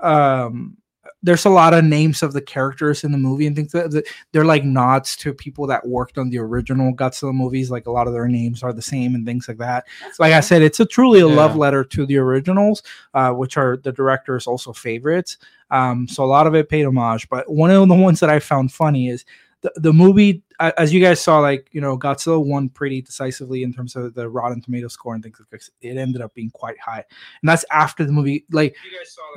um 0.00 0.76
there's 1.22 1.44
a 1.44 1.50
lot 1.50 1.72
of 1.74 1.84
names 1.84 2.22
of 2.22 2.32
the 2.32 2.40
characters 2.40 3.04
in 3.04 3.12
the 3.12 3.18
movie 3.18 3.46
and 3.46 3.54
things 3.54 3.72
that 3.72 3.90
that- 3.92 4.06
they're 4.32 4.44
like 4.44 4.64
nods 4.64 5.16
to 5.16 5.32
people 5.32 5.66
that 5.68 5.86
worked 5.86 6.18
on 6.18 6.30
the 6.30 6.38
original 6.38 6.92
Godzilla 6.92 7.32
movies. 7.32 7.70
Like 7.70 7.86
a 7.86 7.90
lot 7.92 8.06
of 8.06 8.12
their 8.12 8.28
names 8.28 8.62
are 8.62 8.72
the 8.72 8.82
same 8.82 9.14
and 9.14 9.24
things 9.24 9.46
like 9.48 9.58
that. 9.58 9.86
Like 10.18 10.32
I 10.32 10.40
said, 10.40 10.62
it's 10.62 10.80
a 10.80 10.86
truly 10.86 11.20
a 11.20 11.28
love 11.28 11.54
letter 11.56 11.84
to 11.84 12.06
the 12.06 12.16
originals, 12.18 12.82
uh, 13.14 13.32
which 13.32 13.56
are 13.56 13.76
the 13.76 13.92
director's 13.92 14.46
also 14.46 14.72
favorites. 14.72 15.36
Um, 15.70 16.06
so 16.08 16.24
a 16.24 16.26
lot 16.26 16.46
of 16.46 16.54
it 16.54 16.68
paid 16.68 16.84
homage. 16.84 17.28
But 17.28 17.50
one 17.50 17.70
of 17.70 17.88
the 17.88 17.94
ones 17.94 18.20
that 18.20 18.28
I 18.28 18.40
found 18.40 18.72
funny 18.72 19.08
is 19.08 19.24
the, 19.62 19.72
the 19.76 19.92
movie, 19.92 20.42
as 20.58 20.92
you 20.92 21.00
guys 21.00 21.20
saw, 21.20 21.38
like 21.38 21.68
you 21.72 21.80
know, 21.80 21.96
Godzilla 21.96 22.44
won 22.44 22.68
pretty 22.68 23.00
decisively 23.00 23.62
in 23.62 23.72
terms 23.72 23.94
of 23.96 24.12
the 24.14 24.28
Rotten 24.28 24.60
Tomato 24.60 24.88
score 24.88 25.14
and 25.14 25.22
things 25.22 25.38
like 25.40 25.48
that. 25.50 25.68
It 25.80 25.96
ended 25.96 26.20
up 26.20 26.34
being 26.34 26.50
quite 26.50 26.78
high, 26.80 27.04
and 27.40 27.48
that's 27.48 27.64
after 27.70 28.04
the 28.04 28.10
movie. 28.12 28.44
Like 28.50 28.74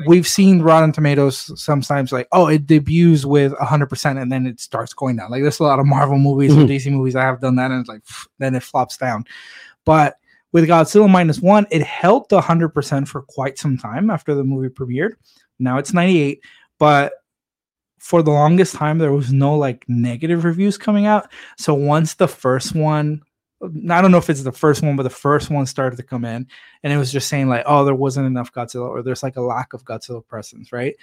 we've 0.08 0.28
seen 0.28 0.62
Rotten 0.64 0.92
Tomatoes 0.92 1.52
sometimes, 1.62 2.12
like 2.12 2.28
oh, 2.32 2.48
it 2.48 2.66
debuts 2.66 3.24
with 3.24 3.54
hundred 3.60 3.88
percent 3.88 4.18
and 4.20 4.32
then 4.32 4.48
it 4.48 4.60
starts 4.60 4.94
going 4.94 5.16
down. 5.18 5.30
Like 5.30 5.44
there's 5.44 5.60
a 5.60 5.64
lot 5.64 5.80
of 5.80 5.86
Marvel 5.86 6.18
movies 6.18 6.52
Mhm. 6.54 6.64
or 6.64 6.68
DC 6.68 6.92
movies 6.92 7.14
that 7.14 7.22
have 7.22 7.40
done 7.42 7.56
that, 7.58 7.70
and 7.72 7.80
it's 7.82 7.90
like 7.90 8.04
pff, 8.04 8.28
then 8.40 8.56
it 8.56 8.64
flops 8.64 8.98
down. 8.98 9.26
But 9.86 10.18
with 10.54 10.68
Godzilla 10.68 11.10
minus 11.10 11.40
one, 11.40 11.68
it 11.70 11.84
held 11.84 12.30
the 12.30 12.42
hundred 12.42 12.70
percent 12.70 13.08
for 13.08 13.22
quite 13.22 13.60
some 13.60 13.78
time 13.78 14.10
after 14.10 14.34
the 14.34 14.44
movie 14.44 14.70
premiered. 14.70 15.14
Now 15.60 15.78
it's 15.78 15.94
ninety 15.94 16.20
eight, 16.20 16.42
but 16.80 17.14
for 18.06 18.22
the 18.22 18.30
longest 18.30 18.76
time 18.76 19.00
there 19.00 19.12
was 19.12 19.34
no 19.34 19.58
like 19.58 19.84
negative 19.88 20.44
reviews 20.44 20.78
coming 20.78 21.08
out. 21.08 21.28
So 21.58 21.74
once 21.74 22.14
the 22.14 22.28
first 22.28 22.76
one, 22.76 23.24
I 23.64 24.00
don't 24.00 24.12
know 24.12 24.20
if 24.20 24.30
it's 24.30 24.44
the 24.44 24.52
first 24.52 24.84
one, 24.84 24.96
but 24.96 25.02
the 25.02 25.10
first 25.10 25.50
one 25.50 25.66
started 25.66 25.98
to 25.98 26.04
come 26.04 26.24
in, 26.24 26.46
and 26.84 26.94
it 26.94 26.98
was 26.98 27.12
just 27.12 27.28
saying 27.30 27.50
like, 27.50 27.64
oh, 27.66 27.84
there 27.84 27.96
wasn't 27.96 28.28
enough 28.28 28.54
Godzilla, 28.54 28.88
or 28.90 29.02
there's 29.02 29.24
like 29.24 29.38
a 29.38 29.42
lack 29.42 29.74
of 29.74 29.86
Godzilla 29.86 30.24
presence, 30.24 30.72
right? 30.72 30.96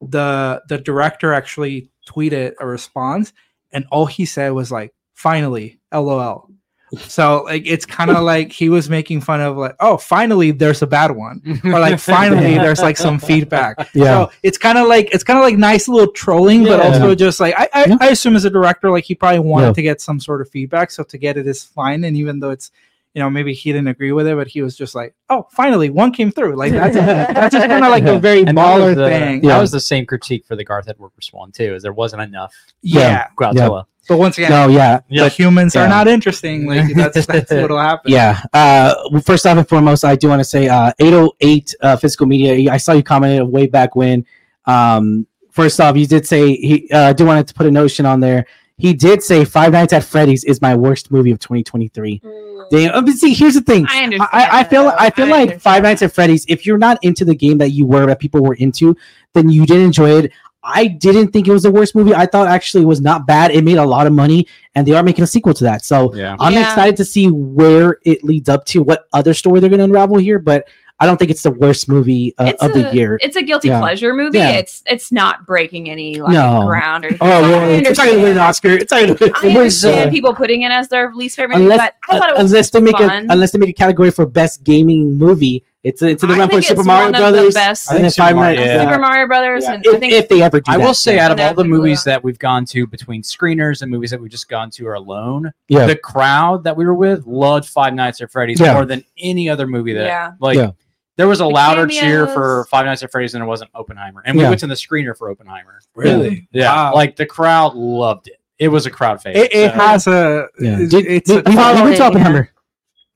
The 0.00 0.60
the 0.68 0.78
director 0.78 1.32
actually 1.32 1.88
tweeted 2.08 2.54
a 2.58 2.66
response, 2.66 3.32
and 3.70 3.86
all 3.92 4.06
he 4.06 4.24
said 4.24 4.50
was 4.50 4.72
like, 4.72 4.92
finally, 5.14 5.78
lol. 5.92 6.50
So 6.98 7.44
like 7.44 7.62
it's 7.66 7.86
kind 7.86 8.10
of 8.10 8.22
like 8.24 8.50
he 8.52 8.68
was 8.68 8.90
making 8.90 9.20
fun 9.20 9.40
of 9.40 9.56
like, 9.56 9.76
oh, 9.80 9.96
finally 9.96 10.50
there's 10.50 10.82
a 10.82 10.86
bad 10.86 11.12
one, 11.12 11.60
or 11.64 11.78
like 11.78 12.00
finally 12.16 12.54
there's 12.54 12.80
like 12.80 12.96
some 12.96 13.18
feedback. 13.18 13.76
Yeah. 13.94 14.04
So 14.26 14.32
it's 14.42 14.58
kind 14.58 14.76
of 14.78 14.88
like 14.88 15.08
it's 15.14 15.22
kind 15.24 15.38
of 15.38 15.44
like 15.44 15.56
nice 15.56 15.86
little 15.88 16.12
trolling, 16.12 16.64
but 16.64 16.80
Yeah. 16.80 16.92
also 16.92 17.14
just 17.14 17.38
like 17.40 17.54
I 17.56 17.68
I, 17.72 17.84
Yeah. 17.86 17.96
I 18.00 18.08
assume 18.08 18.34
as 18.36 18.44
a 18.44 18.50
director, 18.50 18.90
like 18.90 19.04
he 19.04 19.14
probably 19.14 19.38
wanted 19.40 19.66
Yeah. 19.68 19.72
to 19.74 19.82
get 19.82 20.00
some 20.00 20.18
sort 20.20 20.40
of 20.40 20.50
feedback. 20.50 20.90
So 20.90 21.04
to 21.04 21.18
get 21.18 21.36
it 21.36 21.46
is 21.46 21.62
fine, 21.62 22.02
and 22.04 22.16
even 22.16 22.40
though 22.40 22.50
it's 22.50 22.70
you 23.14 23.20
know 23.20 23.28
maybe 23.28 23.52
he 23.52 23.72
didn't 23.72 23.88
agree 23.88 24.12
with 24.12 24.26
it, 24.28 24.36
but 24.36 24.46
he 24.46 24.62
was 24.62 24.76
just 24.76 24.94
like, 24.94 25.14
oh, 25.28 25.46
finally 25.50 25.90
one 25.90 26.12
came 26.12 26.30
through. 26.30 26.54
Like 26.56 26.72
that's 26.72 26.94
that's 26.94 27.54
just 27.54 27.66
kind 27.68 27.84
of 27.84 27.90
like 27.90 28.04
a 28.04 28.18
very 28.20 28.42
And 28.44 28.56
baller 28.56 28.86
was 28.88 28.96
the- 28.96 29.08
thing. 29.08 29.42
Yeah. 29.44 29.54
That 29.54 29.60
was 29.60 29.70
the 29.72 29.80
same 29.80 30.06
critique 30.06 30.44
for 30.46 30.54
the 30.56 30.64
Gareth 30.64 30.88
Edwards 30.88 31.32
one 31.32 31.50
too, 31.52 31.74
is 31.74 31.82
there 31.82 31.92
wasn't 31.92 32.22
enough 32.22 32.54
Yeah. 32.82 33.26
Godzilla. 33.36 33.84
But 34.08 34.18
once 34.18 34.38
again, 34.38 34.50
No, 34.50 34.66
yeah, 34.68 35.00
the 35.08 35.28
humans 35.28 35.74
Yeah. 35.74 35.84
are 35.84 35.88
not 35.88 36.08
interesting. 36.08 36.66
Like 36.66 36.94
that's 36.96 37.26
that's 37.26 37.50
what'll 37.52 37.78
happen. 37.78 38.10
Yeah. 38.10 38.40
Uh, 38.52 38.94
first 39.20 39.46
off 39.46 39.56
and 39.56 39.68
foremost, 39.68 40.04
I 40.04 40.16
do 40.16 40.28
want 40.28 40.40
to 40.40 40.44
say 40.44 40.68
uh, 40.68 40.92
808 40.98 41.74
uh, 41.80 41.96
Physical 41.96 42.26
Media. 42.26 42.72
I 42.72 42.76
saw 42.76 42.92
you 42.92 43.02
commented 43.02 43.46
way 43.48 43.66
back 43.66 43.94
when. 43.94 44.26
Um, 44.66 45.26
first 45.50 45.80
off, 45.80 45.96
you 45.96 46.06
did 46.06 46.26
say 46.26 46.54
he. 46.56 46.88
Uh, 46.90 47.08
I 47.10 47.12
do 47.12 47.24
want 47.24 47.46
to 47.46 47.54
put 47.54 47.66
a 47.66 47.70
notion 47.70 48.04
on 48.06 48.20
there. 48.20 48.46
He 48.78 48.94
did 48.94 49.22
say 49.22 49.44
Five 49.44 49.72
Nights 49.72 49.92
at 49.92 50.02
Freddy's 50.04 50.42
is 50.44 50.62
my 50.62 50.74
worst 50.74 51.12
movie 51.12 51.30
of 51.30 51.38
2023. 51.38 52.22
Damn. 52.70 52.94
uh, 52.94 53.02
but 53.02 53.12
see, 53.14 53.34
here's 53.34 53.54
the 53.54 53.60
thing. 53.60 53.84
I 53.88 54.04
understand. 54.04 54.28
I, 54.32 54.60
I 54.60 54.64
feel 54.64 54.84
though. 54.84 54.96
I 54.98 55.10
feel 55.10 55.26
like 55.26 55.40
understand. 55.42 55.62
Five 55.62 55.82
Nights 55.82 56.02
at 56.02 56.12
Freddy's. 56.14 56.46
If 56.48 56.64
you're 56.64 56.78
not 56.78 56.98
into 57.02 57.24
the 57.26 57.34
game 57.34 57.58
that 57.58 57.70
you 57.70 57.84
were 57.86 58.06
that 58.06 58.18
people 58.20 58.42
were 58.42 58.54
into, 58.54 58.96
then 59.34 59.50
you 59.50 59.66
didn't 59.66 59.84
enjoy 59.84 60.10
it. 60.22 60.32
I 60.62 60.86
didn't 60.88 61.28
think 61.28 61.48
it 61.48 61.52
was 61.52 61.62
the 61.62 61.70
worst 61.70 61.94
movie. 61.94 62.14
I 62.14 62.26
thought 62.26 62.46
actually 62.46 62.82
it 62.82 62.86
was 62.86 63.00
not 63.00 63.26
bad. 63.26 63.50
It 63.50 63.64
made 63.64 63.78
a 63.78 63.84
lot 63.86 64.06
of 64.06 64.12
money, 64.12 64.46
and 64.74 64.86
they 64.86 64.92
are 64.92 65.02
making 65.02 65.24
a 65.24 65.26
sequel 65.26 65.54
to 65.54 65.64
that. 65.64 65.84
So 65.84 66.14
Yeah. 66.14 66.36
I'm 66.38 66.52
Yeah. 66.52 66.66
excited 66.68 66.96
to 66.98 67.04
see 67.04 67.28
where 67.30 67.98
it 68.04 68.22
leads 68.24 68.48
up 68.48 68.66
to, 68.66 68.82
what 68.82 69.06
other 69.12 69.32
story 69.34 69.60
they're 69.60 69.70
going 69.70 69.78
to 69.78 69.84
unravel 69.84 70.18
here. 70.18 70.38
But 70.38 70.66
I 71.02 71.06
don't 71.06 71.16
think 71.16 71.30
it's 71.30 71.42
the 71.42 71.50
worst 71.50 71.88
movie 71.88 72.34
uh, 72.36 72.44
It's 72.48 72.62
of 72.62 72.74
the 72.74 72.90
a- 72.90 72.92
year. 72.92 73.18
It's 73.22 73.34
a 73.36 73.42
guilty 73.42 73.68
Yeah. 73.68 73.80
pleasure 73.80 74.12
movie. 74.12 74.36
Yeah. 74.36 74.50
It's 74.50 74.82
it's 74.86 75.10
not 75.10 75.46
breaking 75.46 75.88
any 75.88 76.20
like 76.20 76.34
No. 76.34 76.66
ground 76.66 77.06
or. 77.06 77.12
Oh, 77.22 77.40
well, 77.40 77.60
I 77.60 77.68
it's 77.76 77.96
not 77.98 78.04
going 78.06 78.18
to 78.18 78.22
win 78.22 78.32
an. 78.32 78.38
Oscar. 78.38 78.68
It's 78.72 78.92
not 78.92 79.00
going 79.06 79.16
to 79.16 79.24
I 79.24 79.28
win. 79.46 79.50
It 79.52 79.58
understand 79.60 80.08
uh, 80.08 80.12
people 80.12 80.34
putting 80.34 80.60
it 80.60 80.70
as 80.72 80.88
their 80.88 81.10
least 81.14 81.36
favorite, 81.36 81.56
movie, 81.56 81.70
unless 81.72 81.78
but 82.06 82.14
I 82.14 82.18
thought 82.18 82.28
it 82.28 82.36
was 82.36 82.50
unless 82.52 82.68
they 82.70 82.80
make 82.82 82.98
fun. 82.98 83.30
a 83.30 83.32
unless 83.32 83.52
they 83.52 83.58
make 83.58 83.70
a 83.70 83.72
category 83.72 84.10
for 84.10 84.26
best 84.26 84.62
gaming 84.62 85.16
movie, 85.16 85.64
it's 85.82 86.02
it's 86.02 86.22
in 86.22 86.28
the 86.28 86.34
I 86.34 86.44
for 86.46 86.50
think 86.52 86.64
Super 86.64 86.80
it's 86.80 86.86
Mario 86.86 87.04
one 87.04 87.12
the 87.12 87.18
Brothers. 87.18 87.54
best- 87.54 87.90
I 87.90 87.94
and 87.94 87.96
think 87.96 88.02
then 88.04 88.10
Super 88.10 88.26
Five 88.26 88.36
Mario- 88.36 88.56
Nights. 88.60 88.66
yeah. 88.68 88.84
Super 88.84 88.98
Mario 88.98 89.26
Brothers, 89.26 89.64
Yeah. 89.64 89.72
and 89.74 89.84
I 89.86 89.90
If, 89.94 90.00
think 90.00 90.12
if 90.12 90.28
they 90.28 90.42
ever 90.42 90.60
do 90.60 90.70
I 90.72 90.76
that. 90.78 90.84
will 90.86 90.94
say, 90.94 91.18
out 91.18 91.30
of 91.30 91.40
all 91.40 91.48
the 91.48 91.62
Definitely 91.62 91.68
movies 91.70 92.04
will. 92.04 92.12
that 92.12 92.24
we've 92.24 92.38
gone 92.38 92.64
to 92.66 92.86
between 92.86 93.22
screeners 93.22 93.80
and 93.82 93.90
movies 93.90 94.10
that 94.10 94.20
we've 94.20 94.30
just 94.30 94.48
gone 94.48 94.70
to 94.72 94.86
are 94.88 94.94
alone, 94.94 95.52
Yeah. 95.68 95.86
the 95.86 95.96
crowd 95.96 96.64
that 96.64 96.76
we 96.76 96.84
were 96.84 96.94
with 96.94 97.26
loved 97.26 97.66
Five 97.68 97.94
Nights 97.94 98.20
at 98.20 98.30
Freddy's 98.30 98.60
Yeah. 98.60 98.74
more 98.74 98.84
than 98.84 99.02
any 99.18 99.48
other 99.48 99.66
movie 99.66 99.94
that 99.94 100.04
Yeah. 100.04 100.32
like 100.38 100.56
Yeah. 100.56 100.70
there 101.16 101.28
was 101.28 101.40
a 101.40 101.44
The 101.44 101.48
louder 101.50 101.86
cheer 101.86 102.26
cameos. 102.26 102.34
for 102.34 102.66
Five 102.70 102.84
Nights 102.84 103.02
at 103.02 103.10
Freddy's 103.10 103.32
than 103.32 103.40
there 103.40 103.48
was 103.48 103.62
in 103.62 103.68
Oppenheimer. 103.74 104.22
And 104.26 104.36
we 104.36 104.42
Yeah. 104.42 104.48
went 104.50 104.60
to 104.60 104.66
the 104.66 104.74
screener 104.74 105.16
for 105.16 105.30
Oppenheimer. 105.30 105.80
Really? 105.94 106.46
Yeah. 106.52 106.72
Wow. 106.72 106.94
Like 106.94 107.16
the 107.16 107.26
crowd 107.26 107.74
loved 107.74 108.28
it. 108.28 108.36
It 108.58 108.68
was 108.68 108.84
a 108.84 108.90
crowd 108.90 109.22
favorite. 109.22 109.44
It, 109.44 109.54
it 109.54 109.72
so- 109.72 109.78
has 109.78 110.06
a. 110.06 110.46
Yeah. 110.60 110.78
It's, 110.80 110.90
Did- 110.90 111.06
it's 111.06 111.30
we- 111.30 111.36
a- 111.36 111.42
we- 111.46 111.50
we 111.50 111.56
went 111.56 111.56
to 111.56 111.74
following, 111.74 112.00
Oppenheimer. 112.02 112.50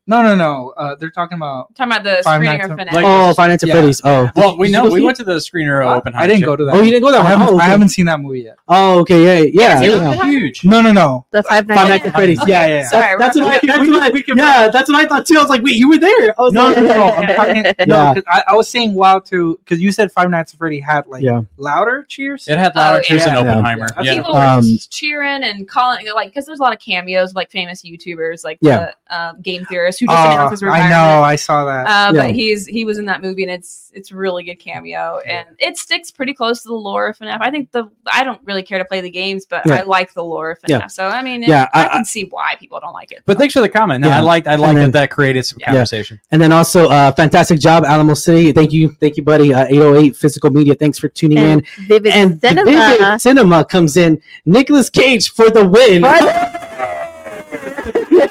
No, 0.06 0.22
no, 0.22 0.34
no. 0.34 0.74
Uh, 0.76 0.94
they're 0.96 1.10
talking 1.10 1.36
about. 1.36 1.74
talking 1.74 1.92
about 1.92 2.04
the 2.04 2.22
Five 2.22 2.36
screening 2.38 2.58
Nights 2.58 2.70
of 2.70 2.78
at- 2.80 2.88
FNAF. 2.88 2.92
Like- 2.92 3.04
Oh, 3.06 3.34
Five 3.34 3.48
Nights 3.50 3.62
at 3.62 3.68
Yeah. 3.68 3.74
Freddy's. 3.76 4.00
Oh, 4.04 4.30
well, 4.36 4.58
we 4.58 4.70
know 4.70 4.88
we 4.90 5.00
went 5.02 5.16
to 5.18 5.24
the 5.24 5.36
screener 5.36 5.82
of 5.82 5.88
Oppenheimer. 5.96 6.24
I 6.24 6.26
didn't 6.26 6.44
go 6.44 6.56
to 6.56 6.64
that. 6.66 6.74
Oh, 6.74 6.82
you 6.82 6.90
didn't 6.90 7.02
go 7.02 7.10
that 7.12 7.20
I 7.20 7.22
one. 7.24 7.32
haven't, 7.32 7.48
Oh, 7.48 7.58
I 7.58 7.62
okay. 7.62 7.70
haven't 7.70 7.88
seen 7.88 8.06
that 8.06 8.20
movie 8.20 8.40
yet. 8.42 8.56
Oh, 8.68 9.00
okay, 9.00 9.22
yeah, 9.24 9.38
yeah. 9.44 9.50
Yes, 9.80 9.82
yeah. 9.82 10.12
It 10.12 10.18
was 10.18 10.26
huge. 10.26 10.64
No, 10.64 10.80
no, 10.82 10.92
no. 10.92 11.26
The 11.30 11.42
Five 11.42 11.66
Five 11.66 11.68
Nights. 11.68 11.88
Nights 11.88 12.06
at 12.06 12.14
Freddy's. 12.14 12.40
Okay. 12.42 12.50
Yeah, 12.52 12.66
yeah. 12.66 12.88
Sorry, 12.88 13.16
that's 13.18 13.36
what 13.36 13.44
I, 13.44 13.48
we're- 13.48 13.60
that's 13.66 13.78
what 13.78 13.84
can- 13.86 13.94
I, 14.16 14.22
can- 14.22 14.38
yeah, 14.38 14.68
that's 14.68 14.88
what 14.90 15.02
I 15.04 15.06
thought 15.08 15.26
too. 15.26 15.36
I 15.38 15.40
was 15.40 15.48
like, 15.50 15.62
wait, 15.62 15.76
you 15.76 15.88
were 15.88 15.98
there? 15.98 16.38
I 16.38 16.42
was 16.42 16.52
No, 16.52 16.64
like, 16.66 16.76
no, 16.76 16.82
no. 16.82 17.04
I'm 17.10 17.26
talking, 17.36 17.62
no, 17.62 17.96
Yeah. 17.96 18.14
'cause 18.14 18.24
I, 18.28 18.42
I 18.48 18.54
was 18.54 18.68
saying 18.68 18.94
wow 18.94 19.18
too, 19.20 19.58
because 19.64 19.80
you 19.80 19.90
said 19.92 20.12
Five 20.12 20.30
Nights 20.30 20.52
at 20.52 20.58
Freddy 20.58 20.80
had 20.80 21.06
like 21.06 21.22
Yeah. 21.22 21.42
louder 21.56 22.04
cheers. 22.08 22.46
It 22.48 22.58
had 22.58 22.74
louder 22.76 22.98
Oh, 22.98 23.02
cheers 23.02 23.24
than 23.24 23.34
yeah. 23.34 23.40
Oppenheimer. 23.40 23.86
Yeah. 23.96 24.02
Yeah. 24.02 24.14
People 24.16 24.34
were 24.34 24.40
Um, 24.40 24.62
just 24.62 24.90
cheering 24.92 25.42
and 25.44 25.66
calling, 25.68 26.06
like, 26.14 26.28
because 26.28 26.46
there's 26.46 26.58
a 26.60 26.62
lot 26.62 26.72
of 26.74 26.80
cameos, 26.80 27.34
like 27.34 27.50
famous 27.50 27.82
YouTubers, 27.82 28.44
like 28.44 28.58
Yeah. 28.60 28.90
the 29.08 29.16
um, 29.18 29.40
game 29.40 29.64
theorist 29.98 30.00
who 30.00 30.06
just 30.06 30.18
Oh, 30.18 30.32
announced 30.32 30.50
his 30.52 30.62
I 30.62 30.88
know. 30.88 31.22
I 31.22 31.36
saw 31.36 31.64
that. 31.64 31.86
Uh, 31.86 32.12
Yeah. 32.14 32.22
But 32.22 32.30
he's 32.34 32.66
he 32.66 32.84
was 32.84 32.98
in 32.98 33.06
that 33.06 33.22
movie, 33.22 33.42
and 33.42 33.52
it's 33.52 33.90
it's 33.94 34.10
really 34.10 34.42
good 34.42 34.56
cameo, 34.56 35.20
and 35.26 35.46
it 35.58 35.78
sticks 35.78 36.10
pretty 36.10 36.34
close 36.34 36.62
to 36.62 36.68
the 36.68 36.74
lore 36.74 37.06
of 37.08 37.18
FNAF. 37.18 37.38
I 37.40 37.50
think 37.50 37.70
the 37.72 37.88
I 38.06 38.24
don't 38.24 38.40
really 38.44 38.62
care 38.62 38.78
to 38.78 38.84
play 38.84 39.00
the 39.00 39.10
games, 39.10 39.46
but 39.46 39.62
Yeah. 39.66 39.74
I 39.76 39.82
like 39.82 40.12
the 40.14 40.22
lore 40.24 40.50
of 40.52 40.58
FNAF. 40.60 40.68
Yeah. 40.68 40.86
So 40.88 41.06
I 41.06 41.22
mean, 41.22 41.42
Yeah, 41.42 41.68
I, 41.72 41.84
I- 41.86 41.88
can 41.88 42.04
see 42.04 42.24
why 42.30 42.56
people 42.58 42.80
don't 42.80 42.92
like 42.92 43.12
it. 43.12 43.22
But 43.26 43.38
thanks 43.38 43.54
for 43.54 43.60
the 43.60 43.68
comment. 43.68 44.00
No, 44.00 44.08
Yeah. 44.08 44.18
I 44.18 44.20
liked 44.20 44.46
I 44.48 44.56
liked 44.56 44.74
then- 44.74 44.90
that 44.90 44.98
that 45.04 45.10
created 45.10 45.44
some 45.44 45.58
Yeah. 45.60 45.66
conversation. 45.66 46.20
And 46.32 46.40
then 46.42 46.50
also, 46.52 46.88
uh, 46.88 47.12
fantastic 47.12 47.60
job, 47.60 47.84
Alamo 47.84 48.14
City. 48.14 48.50
Thank 48.52 48.72
you, 48.72 48.88
thank 49.00 49.16
you, 49.16 49.22
buddy. 49.22 49.54
Uh, 49.54 49.66
808 49.68 50.16
Physical 50.16 50.50
Media. 50.50 50.74
Thanks 50.74 50.98
for 50.98 51.08
tuning 51.08 51.38
in. 51.38 51.44
And 51.44 51.66
Vivid 51.88 52.12
And 52.12 52.40
Cinema. 52.40 52.70
Vivid 52.70 53.20
Cinema 53.20 53.64
comes 53.64 53.96
in. 53.96 54.20
Nicolas 54.44 54.90
Cage 54.90 55.30
for 55.30 55.50
the 55.50 55.64
win. 55.64 56.02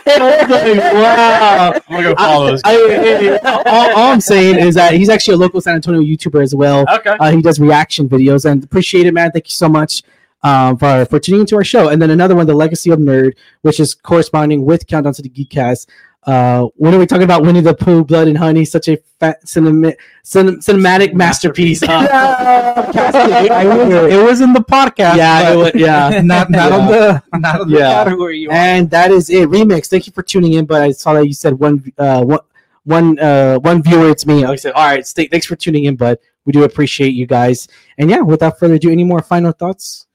Wow. 0.06 1.74
I'm 1.74 1.82
gonna 1.90 2.04
go 2.04 2.16
follow 2.16 2.48
those. 2.48 2.62
I, 2.64 2.74
I- 2.76 3.40
I- 3.44 3.64
all, 3.70 3.92
all 3.98 4.12
I'm 4.12 4.22
saying 4.22 4.60
is 4.60 4.76
that 4.76 4.94
he's 4.94 5.10
actually 5.10 5.36
a 5.36 5.38
local 5.38 5.62
San 5.62 5.76
Antonio 5.76 6.02
YouTuber 6.02 6.42
as 6.44 6.54
well. 6.56 6.86
Okay. 6.92 7.16
Uh, 7.20 7.32
he 7.32 7.42
does 7.42 7.60
reaction 7.60 8.08
videos 8.10 8.50
and 8.50 8.64
appreciate 8.64 9.06
it, 9.06 9.14
man. 9.14 9.32
Thank 9.32 9.48
you 9.48 9.52
so 9.54 9.70
much 9.70 10.04
um, 10.44 10.78
for 10.78 11.06
for 11.06 11.20
tuning 11.20 11.42
into 11.42 11.56
our 11.56 11.64
show. 11.64 11.90
And 11.90 12.02
then 12.02 12.12
another 12.12 12.36
one, 12.36 12.46
the 12.46 12.54
Legacy 12.54 12.92
of 12.92 13.00
Nerd, 13.00 13.34
which 13.62 13.80
is 13.80 13.96
corresponding 13.96 14.66
with 14.66 14.88
Countdown 14.88 15.14
to 15.14 15.22
the 15.22 15.30
Geekcast. 15.30 15.88
Uh, 16.26 16.68
when 16.78 16.94
are 16.94 17.00
we 17.00 17.06
talking 17.06 17.24
about 17.24 17.42
Winnie 17.44 17.60
the 17.60 17.74
Pooh, 17.74 18.02
Blood 18.04 18.30
and 18.30 18.38
Honey? 18.38 18.64
Such 18.64 18.88
a 18.88 18.98
fat 19.20 19.46
cinema, 19.46 19.92
cin- 20.24 20.60
cinematic 20.60 21.14
masterpiece. 21.14 21.84
Uh, 21.84 22.84
was, 22.94 24.14
it 24.14 24.24
was 24.24 24.40
in 24.42 24.54
the 24.54 24.62
podcast. 24.62 25.18
yeah, 25.18 25.52
it 25.52 25.56
was, 25.58 25.72
yeah. 25.76 26.22
not 26.24 26.50
not 26.50 26.72
on 26.72 26.88
the 26.88 27.24
not 27.38 27.62
on 27.62 27.70
the 27.70 27.78
Yeah. 27.78 27.92
category. 28.04 28.40
You 28.40 28.48
want. 28.50 28.58
And 28.58 28.90
that 28.92 29.12
is 29.12 29.30
it. 29.30 29.50
Remix. 29.50 29.88
Thank 29.88 30.08
you 30.08 30.14
for 30.14 30.24
tuning 30.24 30.54
in. 30.54 30.66
But 30.66 30.82
I 30.82 30.92
saw 30.92 31.14
that 31.14 31.28
you 31.28 31.34
said 31.34 31.60
one, 31.60 31.92
uh, 31.98 32.24
one, 32.24 32.40
one, 32.86 33.20
uh, 33.20 33.58
one 33.60 33.84
viewer. 33.84 34.10
It's 34.10 34.26
me. 34.26 34.46
I 34.46 34.56
said, 34.56 34.72
all 34.74 34.86
right. 34.86 35.06
Stay, 35.06 35.28
thanks 35.28 35.46
for 35.46 35.58
tuning 35.58 35.86
in. 35.86 35.98
But 35.98 36.22
we 36.46 36.54
do 36.54 36.64
appreciate 36.64 37.14
you 37.14 37.26
guys. 37.26 37.68
And 37.98 38.10
yeah, 38.10 38.22
without 38.22 38.60
further 38.60 38.76
ado, 38.76 38.92
any 38.92 39.04
more 39.04 39.22
final 39.22 39.52
thoughts? 39.52 40.08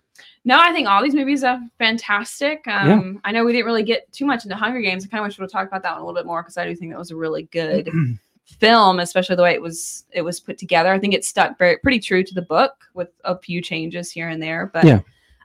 No, 0.48 0.58
I 0.58 0.72
think 0.72 0.88
all 0.88 1.02
these 1.02 1.14
movies 1.14 1.44
are 1.44 1.60
fantastic. 1.76 2.66
Um, 2.66 3.20
I 3.22 3.32
know 3.32 3.44
we 3.44 3.52
didn't 3.52 3.66
really 3.66 3.82
get 3.82 4.10
too 4.12 4.24
much 4.24 4.44
into 4.44 4.56
Hunger 4.56 4.80
Games. 4.80 5.04
I 5.04 5.08
kind 5.08 5.20
of 5.20 5.28
wish 5.28 5.38
we 5.38 5.42
would 5.42 5.50
talk 5.50 5.68
about 5.68 5.82
that 5.82 5.92
one 5.92 6.00
a 6.00 6.06
little 6.06 6.18
bit 6.18 6.24
more 6.24 6.42
because 6.42 6.56
I 6.56 6.64
do 6.64 6.74
think 6.74 6.90
that 6.90 6.98
was 6.98 7.10
a 7.10 7.16
really 7.16 7.42
good 7.52 7.90
film, 8.58 8.98
especially 8.98 9.36
the 9.36 9.42
way 9.42 9.52
it 9.52 9.60
was 9.60 10.06
it 10.10 10.22
was 10.22 10.40
put 10.40 10.56
together. 10.56 10.90
I 10.90 10.98
think 10.98 11.12
it 11.12 11.26
stuck 11.26 11.58
very 11.58 11.76
pretty 11.76 11.98
true 11.98 12.24
to 12.24 12.32
the 12.32 12.40
book 12.40 12.72
with 12.94 13.10
a 13.24 13.38
few 13.38 13.60
changes 13.60 14.10
here 14.10 14.30
and 14.30 14.42
there. 14.42 14.70
But 14.72 14.86
Yeah. 14.86 15.00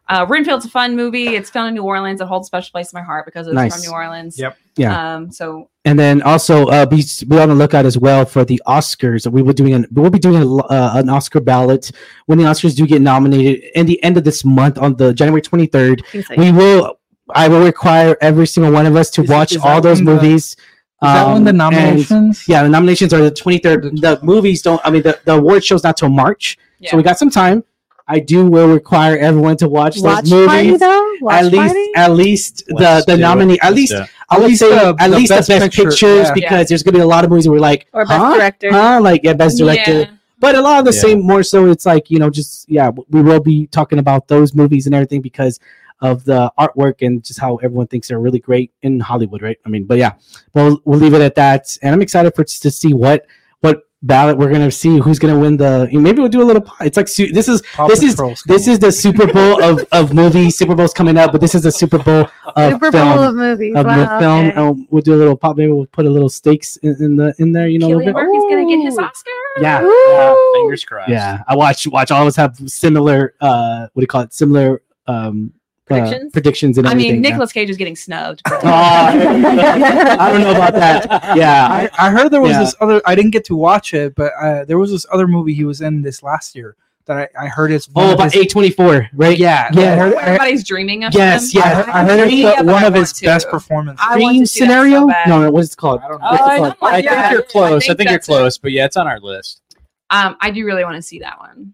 Uh, 0.10 0.26
Renfield's 0.28 0.66
a 0.66 0.70
fun 0.70 0.96
movie. 0.96 1.30
It's 1.36 1.50
filmed 1.50 1.70
in 1.70 1.74
New 1.76 1.84
Orleans. 1.84 2.20
It 2.22 2.28
holds 2.28 2.46
a 2.46 2.50
special 2.50 2.72
place 2.72 2.92
in 2.92 2.98
my 2.98 3.04
heart 3.04 3.26
because 3.26 3.48
it's 3.48 3.54
Nice. 3.56 3.74
from 3.74 3.90
New 3.92 3.96
Orleans. 3.96 4.38
Yep. 4.38 4.58
Yeah. 4.76 5.16
Um, 5.16 5.32
so 5.32 5.70
And 5.86 5.98
then 6.00 6.22
also 6.24 6.68
uh, 6.68 6.86
be 6.86 7.04
be 7.28 7.38
on 7.40 7.50
the 7.50 7.56
lookout 7.56 7.86
as 7.86 7.98
well 7.98 8.26
for 8.26 8.44
the 8.44 8.62
Oscars. 8.68 9.32
We 9.32 9.42
will 9.42 9.54
doing 9.54 9.74
an 9.74 9.86
we'll 9.92 10.10
be 10.10 10.20
doing 10.20 10.42
a, 10.42 10.56
uh, 10.58 10.92
an 10.96 11.10
Oscar 11.10 11.40
ballot 11.40 11.92
when 12.26 12.38
the 12.38 12.44
Oscars 12.46 12.76
do 12.76 12.86
get 12.88 13.02
nominated. 13.02 13.64
In 13.76 13.86
the 13.86 14.02
end 14.04 14.18
of 14.18 14.24
this 14.24 14.44
month, 14.44 14.78
on 14.78 14.96
the 14.98 15.14
January 15.14 15.42
twenty 15.42 15.68
third, 15.68 16.04
we 16.38 16.52
will. 16.52 17.00
I 17.34 17.48
will 17.48 17.64
require 17.64 18.18
every 18.20 18.46
single 18.46 18.72
one 18.74 18.86
of 18.86 18.96
us 18.98 19.10
to 19.12 19.24
Is- 19.24 19.30
watch 19.30 19.52
is 19.54 19.62
all 19.64 19.80
those 19.80 20.00
when 20.00 20.06
the- 20.06 20.14
movies. 20.16 20.44
Is 20.46 20.58
that 21.02 21.26
Um, 21.28 21.34
when 21.34 21.44
the 21.44 21.50
and- 21.50 21.58
nominations? 21.58 22.48
Yeah, 22.48 22.64
the 22.64 22.70
nominations 22.70 23.14
are 23.14 23.22
the 23.22 23.32
23rd. 23.32 24.00
The 24.02 24.20
movies 24.24 24.62
don't, 24.62 24.80
I 24.86 24.90
mean, 24.92 25.02
the, 25.04 25.20
the 25.26 25.34
award 25.36 25.64
show's 25.64 25.84
not 25.84 25.98
till 25.98 26.08
March. 26.10 26.58
yeah. 26.80 26.92
So 26.92 26.98
we 26.98 27.04
got 27.04 27.18
some 27.20 27.30
time. 27.30 27.64
I 28.08 28.20
do 28.20 28.46
will 28.48 28.68
require 28.68 29.18
everyone 29.18 29.56
to 29.58 29.70
watch, 29.70 29.98
Watch 30.00 30.26
those 30.26 30.48
party 30.48 30.66
movies. 30.68 30.80
though. 30.82 31.14
Watch 31.22 31.36
At 31.36 31.46
least, 31.46 31.56
party? 31.56 31.90
at 31.96 32.12
least 32.12 32.64
the 32.68 32.74
Let's 32.76 33.06
the 33.06 33.16
do 33.16 33.22
nominee, 33.22 33.60
at 33.62 33.74
least 33.74 33.94
do 33.94 34.02
it. 34.02 34.10
I 34.30 34.38
would 34.40 34.48
least 34.48 34.60
say 34.60 34.70
the- 34.70 34.96
at 35.00 35.10
the 35.12 35.18
least 35.18 35.30
best 35.30 35.48
the 35.48 35.54
best 35.54 35.64
picture, 35.66 35.84
pictures 35.90 36.28
yeah. 36.28 36.34
because 36.34 36.52
Yeah. 36.52 36.64
there's 36.64 36.84
gonna 36.84 36.98
be 36.98 37.02
a 37.02 37.08
lot 37.08 37.24
of 37.24 37.30
movies 37.30 37.48
where 37.48 37.54
we're 37.56 37.62
like, 37.62 37.88
or 37.94 38.06
best 38.06 38.20
huh? 38.20 38.36
director. 38.36 38.72
huh? 38.72 39.00
Like 39.02 39.22
yeah, 39.24 39.34
best 39.34 39.58
director. 39.58 40.00
Yeah. 40.02 40.06
But 40.40 40.56
a 40.56 40.62
lot 40.62 40.80
of 40.80 40.86
the 40.86 40.94
Yeah. 40.94 41.02
same, 41.02 41.22
more 41.26 41.44
so, 41.44 41.68
it's 41.68 41.86
like 41.86 42.12
you 42.12 42.20
know, 42.20 42.30
just 42.30 42.70
yeah, 42.70 42.92
we 43.10 43.22
will 43.22 43.40
be 43.40 43.68
talking 43.68 44.00
about 44.00 44.28
those 44.28 44.54
movies 44.54 44.86
and 44.86 44.94
everything 44.94 45.22
because 45.22 45.60
of 46.02 46.26
the 46.26 46.52
artwork 46.60 46.96
and 47.06 47.24
just 47.24 47.40
how 47.40 47.56
everyone 47.58 47.88
thinks 47.88 48.10
they're 48.10 48.20
really 48.20 48.40
great 48.40 48.72
in 48.82 49.00
Hollywood, 49.00 49.42
right? 49.42 49.58
I 49.66 49.70
mean, 49.70 49.86
but 49.86 49.98
yeah, 49.98 50.14
we'll 50.54 50.82
we'll 50.84 51.00
leave 51.00 51.14
it 51.14 51.22
at 51.22 51.36
that. 51.36 51.78
And 51.82 51.96
I'm 51.96 52.02
excited 52.02 52.36
for 52.36 52.44
to 52.44 52.72
see 52.72 52.94
what 52.94 53.26
what 53.62 53.84
ballot 54.04 54.38
we're 54.38 54.52
gonna 54.52 54.70
see, 54.70 55.00
who's 55.00 55.18
gonna 55.18 55.40
win 55.40 55.58
the. 55.58 55.90
Maybe 55.92 56.20
we'll 56.20 56.30
do 56.30 56.42
a 56.42 56.44
little. 56.44 56.62
Pop 56.62 56.82
it's 56.82 56.98
like 56.98 57.08
su- 57.08 57.32
this 57.32 57.48
is 57.48 57.62
Paw 57.74 57.88
this 57.88 58.04
is- 58.04 58.14
Patrol's 58.14 58.44
this 58.44 58.68
is 58.68 58.78
the 58.80 58.92
Super 58.92 59.26
Bowl 59.26 59.64
of 59.64 59.84
of 59.92 60.14
movies. 60.14 60.58
Super 60.58 60.76
Bowl's 60.76 60.94
coming 60.94 61.18
up, 61.18 61.32
but 61.32 61.42
this 61.42 61.56
is 61.56 61.64
the 61.64 61.72
Super 61.72 61.98
Bowl 61.98 62.28
of 62.56 62.74
Super 62.74 62.92
film. 62.92 63.16
Bowl 63.16 63.24
of 63.24 63.36
movies. 63.36 63.74
of 63.76 63.84
the 63.86 63.90
wow, 63.90 64.20
film, 64.20 64.46
okay. 64.48 64.62
and 64.62 64.88
we'll 64.92 65.02
do 65.02 65.16
a 65.16 65.18
little 65.18 65.38
pop. 65.38 65.58
Maybe 65.58 65.72
we'll 65.72 65.86
put 65.88 66.06
a 66.06 66.10
little 66.10 66.30
stakes 66.30 66.78
in, 66.78 66.96
in 67.00 67.16
the 67.16 67.34
in 67.40 67.52
there. 67.52 67.68
You 67.68 67.80
know, 67.80 67.88
a 67.88 67.96
little 67.96 68.14
Cillian. 68.14 68.14
Murphy's 68.14 68.44
gonna 68.44 68.68
get 68.68 68.84
his 68.86 68.98
Oscar. 68.98 69.32
Yeah. 69.62 69.82
Yeah, 69.82 70.36
fingers 70.54 70.84
crossed. 70.86 71.10
Yeah, 71.10 71.44
I 71.48 71.56
watch 71.56 71.88
watch 71.88 72.12
all 72.12 72.22
of 72.22 72.28
us 72.28 72.36
have 72.36 72.58
similar 72.68 73.34
uh 73.40 73.88
what 73.94 74.02
do 74.02 74.04
you 74.04 74.08
call 74.08 74.22
it? 74.22 74.34
Similar 74.34 74.82
um 75.08 75.54
Predictions? 75.86 76.32
predictions 76.32 76.78
and 76.78 76.88
I 76.88 76.92
everything. 76.92 77.14
mean, 77.16 77.24
yeah. 77.24 77.30
Nicolas 77.32 77.52
Cage 77.52 77.70
is 77.70 77.76
getting 77.78 77.96
snubbed. 77.96 78.42
Oh, 78.48 78.60
I 78.64 80.30
don't 80.32 80.42
know 80.42 80.52
about 80.52 80.74
that. 80.74 81.36
Yeah, 81.36 81.68
I, 81.68 81.90
I 82.00 82.10
heard 82.12 82.30
there 82.32 82.42
was 82.42 82.52
Yeah. 82.52 82.60
this 82.60 82.76
other. 82.80 83.02
I 83.06 83.16
didn't 83.16 83.32
get 83.32 83.44
to 83.46 83.56
watch 83.56 83.94
it, 83.94 84.16
but 84.16 84.32
uh, 84.42 84.64
there 84.66 84.78
was 84.78 84.92
this 84.92 85.06
other 85.12 85.28
movie 85.28 85.54
he 85.54 85.66
was 85.66 85.82
in 85.82 86.02
this 86.02 86.24
last 86.24 86.56
year 86.56 86.76
that 87.06 87.18
I, 87.18 87.46
I 87.46 87.48
heard 87.50 87.72
is 87.72 87.90
one 87.90 88.06
Oh, 88.06 88.10
of 88.10 88.14
about 88.16 88.34
A 88.36 88.46
twenty 88.46 88.70
four, 88.70 89.10
right? 89.14 89.38
Yeah, 89.38 89.70
Yeah. 89.74 89.92
I 89.94 89.96
heard, 89.98 90.16
I, 90.16 90.22
Everybody's 90.22 90.64
dreaming 90.64 91.04
of 91.04 91.14
Yes, 91.14 91.52
him. 91.54 91.60
yeah. 91.60 91.64
I 91.66 91.74
heard, 91.76 91.90
I 91.90 92.18
heard 92.18 92.32
Yeah, 92.32 92.50
it's 92.52 92.58
but 92.64 92.66
one 92.68 92.84
of 92.86 92.94
his 92.94 93.12
to. 93.14 93.26
best 93.26 93.50
performances. 93.50 94.06
I 94.08 94.16
Dream 94.16 94.42
to 94.44 94.48
see 94.48 94.60
that 94.62 94.66
so 94.68 94.72
scenario? 94.84 95.08
bad. 95.08 95.28
no, 95.28 95.42
no, 95.42 95.52
what's 95.52 95.74
it 95.74 95.78
called? 95.78 96.00
I 96.02 96.08
don't 96.08 96.22
know. 96.22 96.28
Oh, 96.32 96.34
I 96.46 96.58
called? 96.60 96.76
don't 96.80 96.84
I 96.94 96.96
think 97.02 97.10
that. 97.10 97.32
you're 97.34 97.42
close. 97.42 97.84
I 97.84 97.88
think 97.88 97.98
think, 97.98 98.10
you're 98.10 98.18
that's 98.20 98.30
it. 98.30 98.32
close, 98.32 98.58
but 98.58 98.72
yeah, 98.72 98.86
it's 98.86 98.96
on 98.96 99.08
our 99.08 99.20
list. 99.20 99.62
Um, 100.10 100.38
I 100.40 100.50
do 100.52 100.66
really 100.66 100.86
want 100.86 100.96
to 100.96 101.02
see 101.02 101.20
that 101.20 101.40
one. 101.40 101.74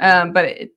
Um, 0.00 0.32
but 0.32 0.44
it, 0.46 0.72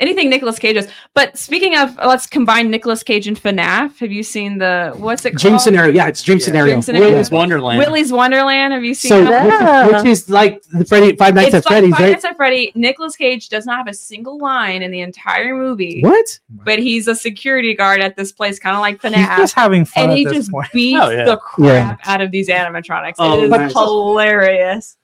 anything 0.00 0.28
Nicolas 0.30 0.58
Cage 0.58 0.76
is. 0.76 0.88
But 1.14 1.38
speaking 1.38 1.76
of, 1.76 1.96
let's 1.98 2.26
combine 2.26 2.70
Nicolas 2.70 3.02
Cage 3.02 3.28
and 3.28 3.40
FNAF. 3.40 3.98
Have 3.98 4.10
you 4.10 4.22
seen 4.22 4.58
the 4.58 4.92
what's 4.96 5.24
it 5.24 5.30
called? 5.32 5.40
Dream 5.40 5.52
called? 5.52 5.62
scenario. 5.62 5.92
Yeah, 5.92 6.08
it's 6.08 6.22
dream 6.22 6.38
Yeah. 6.38 6.44
scenario. 6.44 6.72
Dream 6.74 6.82
scenario. 6.82 7.10
Willy's 7.10 7.30
Wonderland. 7.30 7.78
Willy's 7.78 8.12
Wonderland. 8.12 8.72
Have 8.72 8.82
you 8.84 8.94
seen 8.94 9.08
So, 9.10 9.24
that? 9.24 9.46
Yeah. 9.46 9.86
which, 9.86 9.96
which 9.96 10.06
is 10.06 10.28
like 10.30 10.62
the 10.72 10.84
Freddy 10.84 11.14
Five 11.16 11.34
Nights 11.34 11.54
it's 11.54 11.66
at 11.66 11.70
like 11.70 11.72
Freddy's, 11.80 11.90
Five 11.92 12.00
right? 12.00 12.10
Nights 12.12 12.24
at 12.24 12.36
Freddy. 12.36 12.72
Nicolas 12.74 13.16
Cage 13.16 13.48
does 13.48 13.66
not 13.66 13.78
have 13.78 13.86
a 13.88 13.94
single 13.94 14.38
line 14.38 14.82
in 14.82 14.90
the 14.90 15.00
entire 15.00 15.54
movie. 15.56 16.00
What? 16.02 16.38
But 16.48 16.78
he's 16.78 17.06
a 17.06 17.14
security 17.14 17.74
guard 17.74 18.00
at 18.00 18.16
this 18.16 18.32
place, 18.32 18.58
kind 18.58 18.74
of 18.74 18.80
like 18.80 19.00
FNAF. 19.02 19.14
He's 19.14 19.36
just 19.38 19.54
having 19.54 19.84
fun 19.84 20.04
and 20.04 20.12
at 20.12 20.18
he 20.18 20.24
this 20.24 20.32
just 20.34 20.50
point. 20.50 20.72
beats 20.72 20.98
Oh, 21.02 21.10
yeah. 21.10 21.24
the 21.24 21.36
crap 21.36 22.00
Yeah. 22.04 22.12
out 22.12 22.20
of 22.20 22.30
these 22.30 22.48
animatronics. 22.48 23.14
Oh, 23.18 23.38
it 23.40 23.44
is 23.44 23.50
nice. 23.50 23.72
hilarious. 23.72 24.96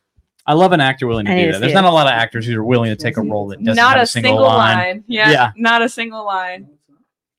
I 0.47 0.55
love 0.55 0.73
an 0.73 0.81
actor 0.81 1.07
willing 1.07 1.27
to 1.27 1.33
I 1.33 1.35
do 1.41 1.47
that. 1.47 1.55
see 1.55 1.61
There's 1.61 1.73
it. 1.73 1.75
not 1.75 1.85
a 1.85 1.91
lot 1.91 2.07
of 2.07 2.13
actors 2.13 2.47
who 2.47 2.57
are 2.59 2.65
willing 2.65 2.91
to 2.91 2.97
take 2.97 3.17
a 3.17 3.21
role 3.23 3.49
that 3.49 3.59
doesn't 3.65 3.77
Not 3.77 3.95
have 3.97 4.05
a 4.05 4.07
single, 4.07 4.37
line. 4.43 5.03
Yeah, 5.09 5.31
Yeah. 5.31 5.53
not 5.57 5.83
a 5.83 5.89
single 5.89 6.25
line. 6.25 6.69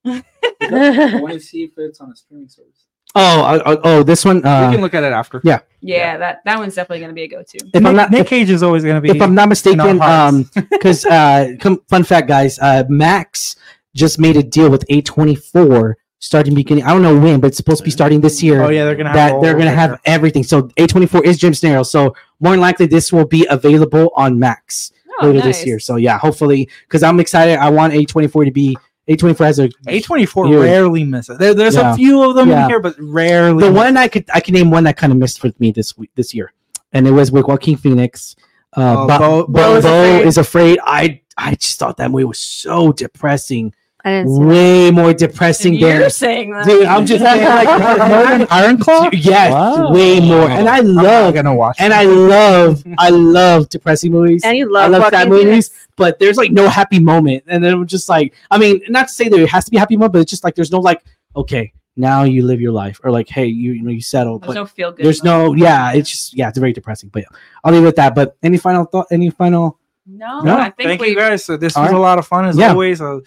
I 0.05 0.23
want 1.21 1.33
to 1.33 1.39
see 1.39 1.63
if 1.63 1.71
it's 1.77 1.99
on 2.01 2.11
a 2.11 2.15
streaming 2.15 2.49
service. 2.49 2.85
Oh, 3.15 3.41
uh, 3.41 3.77
oh, 3.83 4.03
this 4.03 4.23
one. 4.25 4.37
we 4.37 4.43
Uh, 4.43 4.71
can 4.71 4.81
look 4.81 4.93
at 4.93 5.03
it 5.03 5.11
after. 5.13 5.41
yeah. 5.43 5.59
Yeah, 5.81 6.17
that 6.17 6.41
that 6.45 6.59
one's 6.59 6.75
definitely 6.75 6.99
going 6.99 7.09
to 7.11 7.15
be 7.15 7.23
a 7.23 7.27
go-to. 7.27 7.57
if 7.57 7.75
I'm 7.75 7.83
Nick, 7.83 7.93
not, 7.95 8.11
Nick 8.11 8.21
if, 8.21 8.27
Cage 8.27 8.49
is 8.49 8.63
always 8.63 8.83
going 8.83 8.95
to 8.95 9.01
be. 9.01 9.09
if 9.11 9.21
I'm 9.21 9.33
not 9.35 9.47
mistaken, 9.47 10.01
um, 10.01 10.49
because 10.71 11.05
uh, 11.05 11.51
come, 11.59 11.81
fun 11.87 12.03
fact, 12.03 12.27
guys, 12.27 12.59
uh, 12.59 12.83
Max 12.89 13.55
just 13.95 14.19
made 14.19 14.35
a 14.37 14.43
deal 14.43 14.69
with 14.69 14.85
A24 14.87 15.93
starting 16.19 16.55
beginning. 16.55 16.83
I 16.83 16.89
don't 16.93 17.01
know 17.03 17.17
when, 17.17 17.39
but 17.39 17.47
it's 17.47 17.57
supposed 17.57 17.77
to 17.79 17.83
be 17.85 17.91
starting 17.91 18.21
this 18.21 18.41
year. 18.43 18.63
oh 18.63 18.69
yeah, 18.69 18.85
they're 18.85 18.95
gonna 18.95 19.09
have 19.09 19.33
that 19.33 19.41
they're 19.41 19.57
gonna 19.57 19.71
have 19.71 19.99
everything. 20.05 20.43
So 20.43 20.63
A24 20.63 21.23
is 21.23 21.37
Jim 21.37 21.53
Scenario. 21.53 21.83
So 21.83 22.15
more 22.39 22.51
than 22.53 22.59
likely, 22.61 22.85
this 22.85 23.11
will 23.11 23.25
be 23.25 23.45
available 23.49 24.11
on 24.15 24.37
Max 24.39 24.91
Oh, 25.21 25.27
later 25.27 25.39
nice. 25.39 25.57
this 25.59 25.65
year. 25.65 25.79
So 25.79 25.95
yeah, 25.95 26.17
hopefully, 26.19 26.69
because 26.87 27.01
I'm 27.03 27.19
excited. 27.19 27.57
I 27.57 27.69
want 27.69 27.93
A24 27.93 28.45
to 28.45 28.51
be 28.51 28.77
A24 29.09 29.45
has 29.45 29.59
a 29.59 29.69
A24 29.87 30.51
Yeah. 30.51 30.57
rarely 30.59 31.03
misses. 31.03 31.37
There, 31.37 31.53
there's 31.53 31.75
Yeah. 31.75 31.93
a 31.93 31.95
few 31.95 32.21
of 32.23 32.35
them 32.35 32.49
Yeah. 32.49 32.63
in 32.65 32.69
here, 32.69 32.79
but 32.79 32.95
rarely. 32.99 33.63
the 33.63 33.71
miss. 33.71 33.77
one 33.77 33.97
I 33.97 34.07
could 34.09 34.25
I 34.33 34.39
can 34.41 34.53
name 34.53 34.69
one 34.69 34.83
that 34.83 34.97
kind 34.97 35.11
of 35.13 35.17
missed 35.17 35.41
with 35.43 35.57
me 35.59 35.71
this 35.71 35.97
week 35.97 36.11
this 36.15 36.33
year, 36.33 36.51
and 36.93 37.07
it 37.07 37.11
was 37.11 37.31
with 37.31 37.47
Joaquin 37.47 37.77
Phoenix. 37.77 38.35
Uh, 38.75 38.95
Oh, 38.99 39.07
Beau, 39.07 39.17
Beau- 39.17 39.45
Beau, 39.47 39.53
Beau 39.53 39.75
is 39.77 39.85
Afraid. 39.85 40.27
is 40.27 40.37
afraid. 40.37 40.79
I 40.83 41.21
I 41.37 41.55
just 41.55 41.79
thought 41.79 41.97
that 41.97 42.11
movie 42.11 42.25
was 42.25 42.37
so 42.39 42.91
depressing, 42.91 43.73
I 44.07 44.11
didn't 44.11 44.33
see 44.35 44.39
that. 44.41 44.47
way 44.47 44.91
more 44.91 45.13
depressing 45.13 45.73
And 45.75 45.83
than 45.83 45.99
You're 46.01 46.09
saying 46.09 46.51
that, 46.51 46.65
dude. 46.65 46.85
I'm 46.85 47.05
just 47.05 47.23
saying, 47.23 47.43
like 47.45 47.67
More 48.09 48.25
than 48.37 48.47
Iron 48.49 48.77
Claw. 48.77 49.09
yes, 49.13 49.51
Wow. 49.51 49.91
way 49.91 50.19
more. 50.19 50.49
And 50.49 50.67
I 50.69 50.77
I'm 50.77 50.95
love 50.95 51.33
gonna 51.33 51.53
watch. 51.55 51.75
and. 51.79 51.93
I 51.93 52.03
love 52.03 52.83
I 52.97 53.09
love 53.09 53.69
depressing 53.69 54.11
movies. 54.11 54.43
And 54.45 54.57
you 54.57 54.65
I 54.77 54.87
love, 54.87 54.91
love 55.03 55.11
sad 55.11 55.29
movies, 55.29 55.69
Phoenix. 55.69 55.87
but 55.97 56.19
there's 56.19 56.37
like 56.37 56.51
no 56.51 56.69
happy 56.69 56.99
moment, 56.99 57.43
and 57.47 57.63
then 57.63 57.73
it 57.73 57.77
was 57.77 57.89
just 57.89 58.07
like 58.09 58.33
I 58.49 58.57
mean, 58.57 58.81
not 58.89 59.07
to 59.09 59.13
say 59.13 59.27
there 59.29 59.45
has 59.47 59.65
to 59.65 59.71
be 59.71 59.77
a 59.77 59.79
happy 59.81 59.97
moment, 59.97 60.13
but 60.13 60.19
it's 60.19 60.31
just 60.31 60.43
like 60.43 60.55
there's 60.55 60.71
no 60.71 60.79
like 60.79 61.03
okay, 61.35 61.73
now 61.95 62.23
you 62.23 62.43
live 62.45 62.61
your 62.61 62.71
life, 62.71 62.99
or 63.03 63.11
like 63.11 63.27
hey, 63.29 63.45
you 63.47 63.73
you 63.73 63.83
know 63.83 63.91
you 63.91 64.01
settle, 64.01 64.39
There's 64.39 64.47
but 64.47 64.53
no 64.61 64.65
feel 64.65 64.91
good. 64.91 65.05
there's 65.05 65.23
no 65.23 65.53
yeah, 65.53 65.91
it's 65.93 66.09
just 66.09 66.33
yeah, 66.37 66.49
it's 66.49 66.57
very 66.57 66.71
depressing. 66.73 67.09
But 67.09 67.23
yeah, 67.23 67.37
I'll 67.63 67.73
leave 67.73 67.83
it 67.83 67.87
at 67.89 67.95
that. 67.97 68.15
But 68.15 68.37
any 68.43 68.57
final 68.57 68.85
thought? 68.85 69.07
Any 69.11 69.29
final? 69.31 69.79
No, 70.09 70.39
No, 70.41 70.57
I 70.57 70.69
think 70.69 70.87
Thank 70.87 71.01
we. 71.01 71.09
you 71.09 71.15
guys. 71.17 71.43
So 71.43 71.57
this 71.57 71.75
All 71.75 71.83
was 71.83 71.91
right. 71.91 71.97
a 71.97 72.01
lot 72.01 72.17
of 72.17 72.25
fun 72.25 72.45
as 72.45 72.57
Yeah. 72.57 72.69
always. 72.71 73.01
I 73.01 73.17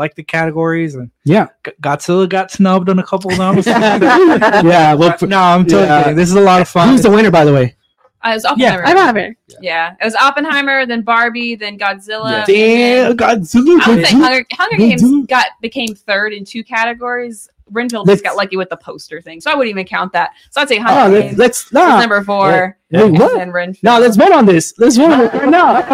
like 0.00 0.14
the 0.16 0.22
categories 0.24 0.94
and 0.96 1.10
Yeah, 1.24 1.46
G- 1.64 1.72
Godzilla 1.82 2.28
got 2.28 2.50
snubbed 2.50 2.88
on 2.88 2.98
a 2.98 3.04
couple 3.04 3.30
of 3.30 3.38
them. 3.38 3.62
yeah. 3.64 4.94
Well, 4.94 5.16
no, 5.22 5.38
I'm 5.38 5.64
totally 5.64 5.82
Yeah. 5.84 6.02
kidding. 6.02 6.16
This 6.16 6.28
is 6.30 6.34
a 6.36 6.40
lot 6.40 6.60
of 6.62 6.68
fun. 6.68 6.88
who's 6.88 7.02
the 7.02 7.10
winner, 7.10 7.30
by 7.30 7.44
the 7.44 7.52
way? 7.52 7.76
Uh, 8.24 8.30
it 8.30 8.34
was 8.34 8.44
Oppenheimer. 8.44 8.82
Yeah, 8.82 8.82
Oppenheimer. 8.82 8.98
I'm 9.00 9.06
having. 9.16 9.36
Yeah, 9.62 9.94
it 10.00 10.04
was 10.04 10.14
Oppenheimer, 10.14 10.86
then 10.86 11.02
Barbie, 11.02 11.54
then 11.54 11.78
Godzilla. 11.78 12.44
Damn, 12.46 12.46
then- 12.46 13.16
Godzilla. 13.16 13.80
I 13.82 13.94
would 13.94 14.06
say 14.06 14.12
Hunger, 14.18 14.46
Hunger 14.52 14.76
Games 14.76 15.26
got 15.26 15.46
became 15.60 15.94
third 15.94 16.32
in 16.32 16.44
two 16.46 16.64
categories. 16.64 17.48
Renfield 17.72 18.06
Let's- 18.06 18.20
just 18.20 18.24
got 18.30 18.36
lucky 18.36 18.56
with 18.56 18.68
the 18.70 18.76
poster 18.76 19.20
thing, 19.20 19.40
so 19.40 19.50
I 19.50 19.54
wouldn't 19.54 19.70
even 19.70 19.86
count 19.86 20.12
that. 20.12 20.30
So 20.50 20.60
I'd 20.60 20.68
say 20.68 20.78
Oh, 20.78 20.82
Hunger 20.82 21.16
let's, 21.18 21.26
Games 21.28 21.38
let's 21.38 21.72
nah. 21.72 22.00
number 22.00 22.22
four, 22.22 22.76
Wait, 22.90 23.02
and 23.02 23.18
what? 23.18 23.36
then 23.36 23.50
Renfield. 23.52 23.82
No, 23.82 23.98
let's 24.00 24.16
vote 24.16 24.32
on 24.32 24.46
this. 24.46 24.74
Let's 24.78 24.96
vote 24.96 25.10
on 25.12 25.20
it 25.20 25.32
right 25.32 25.48
now. 25.50 25.84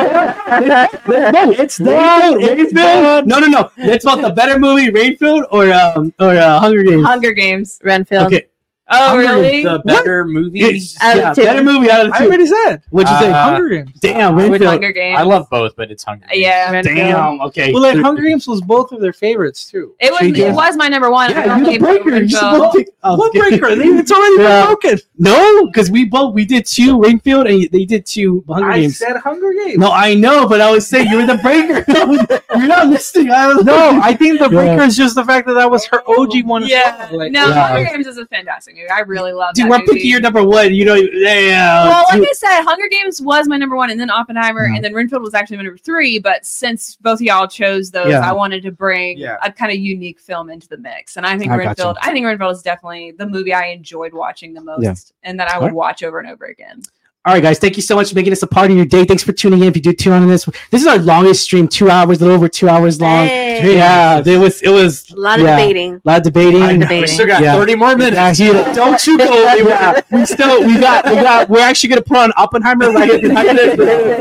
It's 1.09 1.78
done. 1.78 2.39
Renfield. 2.39 3.27
No, 3.27 3.39
no, 3.39 3.47
no. 3.47 3.70
Let's 3.78 4.05
vote 4.05 4.23
the 4.23 4.31
better 4.31 4.59
movie, 4.59 4.90
Renfield 4.90 5.44
or 5.51 5.73
um 5.73 6.12
or 6.20 6.31
uh, 6.36 6.59
Hunger 6.61 6.82
Games. 6.82 7.05
Hunger 7.07 7.32
Games. 7.32 7.81
Renfield. 7.82 8.27
Okay. 8.27 8.47
Oh, 8.88 9.08
Hunger 9.08 9.22
really? 9.42 9.64
The 9.64 9.80
better 9.84 10.24
movie. 10.24 10.60
Yes. 10.60 10.96
Yeah, 11.02 11.34
two. 11.34 11.42
better 11.42 11.64
movie 11.64 11.90
out 11.90 12.06
of 12.06 12.12
the 12.12 12.12
two. 12.12 12.14
I 12.14 12.18
two. 12.18 12.26
already 12.28 12.46
said. 12.46 12.82
What'd 12.90 13.10
you 13.10 13.18
say? 13.18 13.30
Uh, 13.32 13.44
Hunger 13.50 13.68
Games. 13.68 13.90
Damn, 14.00 14.36
With 14.36 14.48
Renfield. 14.50 14.70
Hunger 14.70 14.92
Games. 14.92 15.18
I 15.18 15.22
love 15.22 15.50
both, 15.50 15.74
but 15.74 15.90
it's 15.90 16.04
Hunger. 16.04 16.24
Games. 16.28 16.40
Yeah, 16.40 16.70
Renfield. 16.70 16.96
Damn. 16.96 17.40
Okay. 17.40 17.72
Well, 17.72 17.82
then 17.82 18.00
Hunger 18.00 18.22
Games 18.22 18.46
was 18.46 18.60
both 18.60 18.92
of 18.92 19.00
their 19.00 19.12
favorites 19.12 19.68
too. 19.68 19.94
it 19.98 20.12
was. 20.12 20.20
She 20.36 20.42
It 20.44 20.54
was 20.54 20.76
my 20.76 20.86
number 20.86 21.10
one. 21.10 21.30
Yeah, 21.30 21.54
I 21.54 21.58
you 21.58 21.64
the 21.64 21.70
gave 21.72 21.82
it 21.82 21.86
to 21.86 22.02
breaker. 22.04 22.16
You 22.22 22.28
should 22.28 22.40
Renfield. 22.42 22.62
both 22.62 22.74
pick- 22.76 22.88
oh, 23.02 23.16
What 23.16 23.32
breaker? 23.32 23.66
It's 23.70 24.12
already 24.12 24.42
Yeah. 24.42 24.60
been 24.60 24.66
broken. 24.66 24.98
No, 25.18 25.66
because 25.66 25.90
we 25.90 26.04
both 26.04 26.32
we 26.34 26.44
did 26.44 26.64
two 26.66 27.02
Renfield 27.02 27.48
and 27.48 27.68
they 27.72 27.84
did 27.86 28.06
two 28.06 28.44
Hunger 28.48 28.70
I 28.70 28.80
Games. 28.82 29.02
I 29.02 29.06
said 29.08 29.16
Hunger 29.16 29.52
Games. 29.52 29.78
No, 29.78 29.90
I 29.90 30.14
know, 30.14 30.46
but 30.48 30.60
I 30.60 30.70
was 30.70 30.86
saying 30.86 31.08
you 31.10 31.16
were 31.16 31.26
the 31.26 31.38
breaker. 31.42 31.84
You're 32.56 32.68
not 32.68 32.86
listening. 32.86 33.30
I 33.32 33.48
was 33.52 33.64
No, 33.64 34.00
I 34.00 34.14
think 34.14 34.38
the 34.38 34.44
Yeah. 34.44 34.48
breaker 34.50 34.82
is 34.84 34.96
just 34.96 35.16
the 35.16 35.24
fact 35.24 35.48
that 35.48 35.54
that 35.54 35.68
was 35.68 35.84
her 35.86 36.02
OG 36.08 36.44
one. 36.44 36.64
Yeah. 36.68 37.08
well. 37.10 37.18
Like, 37.18 37.32
no, 37.32 37.48
Yeah. 37.48 37.66
Hunger 37.68 37.90
Games 37.90 38.06
is 38.06 38.18
a 38.18 38.26
fantastic 38.26 38.76
movie. 38.77 38.89
I 38.90 39.01
really 39.01 39.32
love 39.32 39.55
Dude, 39.55 39.65
that 39.66 39.70
we're 39.70 39.78
movie. 39.78 39.93
picking 39.94 40.11
your 40.11 40.20
number 40.20 40.44
one. 40.44 40.74
You 40.74 40.85
know, 40.85 40.94
yeah. 40.94 41.85
well, 41.89 42.05
like. 42.11 42.23
I 42.23 42.32
said, 42.32 42.62
Hunger 42.62 42.89
Games 42.90 43.20
was 43.20 43.48
my 43.48 43.57
number 43.57 43.77
one, 43.77 43.90
and 43.90 43.98
then 44.01 44.11
Oppenheimer, 44.11 44.66
Yeah. 44.66 44.77
and 44.77 44.85
then 44.85 44.94
Renfield 44.94 45.23
was 45.23 45.35
actually 45.35 45.57
my 45.59 45.65
number 45.65 45.78
three. 45.78 46.19
But 46.19 46.44
since 46.44 46.97
both 46.97 47.15
of 47.20 47.23
y'all 47.23 47.47
chose 47.48 47.90
those, 47.90 48.11
Yeah. 48.11 48.20
I 48.28 48.32
wanted 48.32 48.62
to 48.65 48.70
bring 48.73 49.19
Yeah. 49.19 49.36
a 49.43 49.53
kind 49.53 49.73
of 49.73 49.78
unique 49.78 50.20
film 50.20 50.51
into 50.51 50.69
the 50.69 50.78
mix. 50.78 51.16
And 51.16 51.27
I 51.27 51.39
think 51.39 51.51
I 51.51 51.57
gotcha. 51.57 51.66
Renfield, 51.69 51.98
I 52.03 52.12
think 52.12 52.27
Renfield 52.27 52.53
is 52.53 52.62
definitely 52.62 53.12
the 53.12 53.27
movie 53.27 53.53
I 53.53 53.66
enjoyed 53.66 54.12
watching 54.12 54.55
the 54.55 54.61
most, 54.61 54.82
Yeah. 54.82 54.94
and 55.31 55.40
that 55.40 55.48
I 55.48 55.59
would 55.59 55.65
Alright. 55.65 55.74
watch 55.74 56.03
over 56.03 56.19
and 56.19 56.28
over 56.28 56.44
again. 56.47 56.82
All 57.27 57.32
right, 57.35 57.43
guys. 57.43 57.59
Thank 57.59 57.74
you 57.77 57.82
so 57.82 57.97
much 57.97 58.11
for 58.11 58.15
making 58.15 58.31
this 58.31 58.44
a 58.44 58.47
part 58.47 58.70
of 58.70 58.77
your 58.77 58.86
day. 58.86 59.05
Thanks 59.05 59.24
for 59.24 59.32
tuning 59.32 59.61
in. 59.61 59.66
If 59.66 59.74
you 59.74 59.82
do 59.82 59.93
tune 59.93 60.12
on 60.12 60.28
this, 60.28 60.44
this 60.70 60.81
is 60.81 60.86
our 60.86 60.98
longest 60.98 61.43
stream, 61.43 61.66
two 61.66 61.90
hours, 61.90 62.19
a 62.19 62.20
little 62.20 62.36
over 62.36 62.48
two 62.48 62.69
hours 62.69 63.01
long. 63.01 63.27
Hey. 63.27 63.74
Yeah, 63.77 64.23
it 64.24 64.39
was. 64.39 64.62
It 64.62 64.69
was 64.69 65.11
A 65.11 65.16
lot 65.16 65.40
of 65.40 65.47
Yeah. 65.47 65.57
debating. 65.57 65.94
a 65.94 66.01
lot 66.05 66.19
of 66.19 66.23
debating. 66.23 66.61
Lot 66.61 66.70
of 66.70 66.77
We 66.77 66.82
debating. 66.85 67.09
still 67.09 67.27
got 67.27 67.43
Yeah. 67.43 67.55
30 67.57 67.74
more 67.74 67.97
minutes. 67.97 68.39
Yeah, 68.39 68.62
he- 68.69 68.74
don't 68.74 69.05
you 69.09 69.19
go. 69.19 69.24
Yeah, 69.66 70.01
we 70.12 70.24
still 70.24 70.65
we 70.65 70.78
got 70.78 71.05
we 71.07 71.15
got. 71.16 71.48
We're 71.51 71.59
actually 71.62 71.89
gonna 71.89 72.03
put 72.03 72.16
on 72.19 72.32
Oppenheimer 72.36 72.93
right 72.93 73.11
here. 73.20 73.28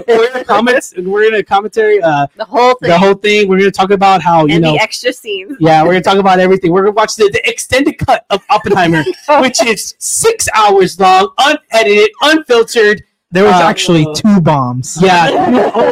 We're 0.07 0.31
gonna 0.31 0.43
comments. 0.43 0.93
We're 0.97 1.29
gonna 1.29 1.43
commentary 1.43 2.01
uh, 2.01 2.25
The 2.37 2.45
whole 2.45 2.73
thing. 2.73 2.89
the 2.89 2.97
whole 2.97 3.13
thing. 3.13 3.47
We're 3.47 3.59
gonna 3.59 3.69
talk 3.71 3.91
about 3.91 4.23
how 4.23 4.47
you 4.47 4.55
and 4.55 4.63
know. 4.63 4.71
the 4.73 4.79
extra 4.79 5.13
scenes. 5.13 5.57
Yeah, 5.59 5.83
we're 5.83 5.89
gonna 5.91 6.01
talk 6.01 6.17
about 6.17 6.39
everything. 6.39 6.71
We're 6.71 6.81
gonna 6.81 6.93
watch 6.93 7.15
the, 7.17 7.29
the 7.31 7.47
extended 7.47 7.99
cut 7.99 8.25
of 8.31 8.41
Oppenheimer, 8.49 9.03
which 9.41 9.61
is 9.63 9.93
six 9.99 10.47
hours 10.55 10.99
long, 10.99 11.29
unedited, 11.37 12.09
unfiltered. 12.23 12.94
There 13.35 13.43
was 13.43 13.53
Uh, 13.53 13.63
actually 13.65 14.07
two 14.15 14.39
bombs. 14.41 14.97
Yeah, 15.01 15.91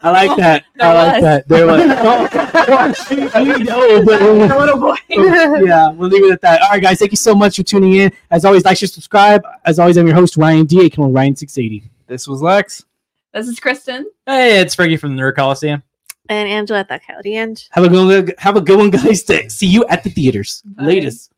Oh, 0.00 0.10
I 0.10 0.10
like 0.12 0.36
that. 0.38 0.64
I 0.80 0.92
like 0.92 1.20
that. 1.22 1.44
I 1.44 1.48
There 1.48 1.66
like 1.66 1.86
was. 1.88 1.90
that. 1.90 2.58
There 2.66 2.76
was. 2.76 3.10
we 3.58 3.64
know, 3.64 4.78
but 4.80 5.66
yeah, 5.66 5.90
we'll 5.90 6.08
leave 6.08 6.24
it 6.24 6.30
at 6.30 6.40
that. 6.42 6.62
All 6.62 6.68
right, 6.70 6.80
guys, 6.82 7.00
thank 7.00 7.10
you 7.10 7.16
so 7.16 7.34
much 7.34 7.56
for 7.56 7.64
tuning 7.64 7.94
in. 7.94 8.12
As 8.30 8.44
always, 8.44 8.64
like, 8.64 8.78
share, 8.78 8.88
subscribe. 8.88 9.42
As 9.64 9.80
always, 9.80 9.96
I'm 9.96 10.06
your 10.06 10.14
host 10.14 10.36
Ryan 10.36 10.66
D. 10.66 10.86
A. 10.86 10.90
Coming 10.90 11.12
Ryan 11.12 11.34
six 11.34 11.58
eighty. 11.58 11.82
This 12.06 12.28
was 12.28 12.40
Lex. 12.42 12.84
This 13.34 13.48
is 13.48 13.58
Kristen. 13.58 14.06
Hey, 14.24 14.60
it's 14.60 14.74
Frankie 14.76 14.96
from 14.98 15.16
the 15.16 15.22
Nerd 15.22 15.34
Coliseum. 15.34 15.82
and 16.28 16.48
Angela 16.48 16.78
at 16.78 16.88
the 16.88 17.00
Coyote 17.04 17.34
End. 17.34 17.64
Have 17.72 17.82
a 17.84 17.88
good 17.88 18.34
have 18.38 18.56
a 18.56 18.60
good 18.60 18.78
one, 18.78 18.90
guys. 18.90 19.24
See 19.52 19.66
you 19.66 19.84
at 19.86 20.04
the 20.04 20.10
theaters. 20.10 20.62
Bye. 20.64 20.84
Latest. 20.84 21.32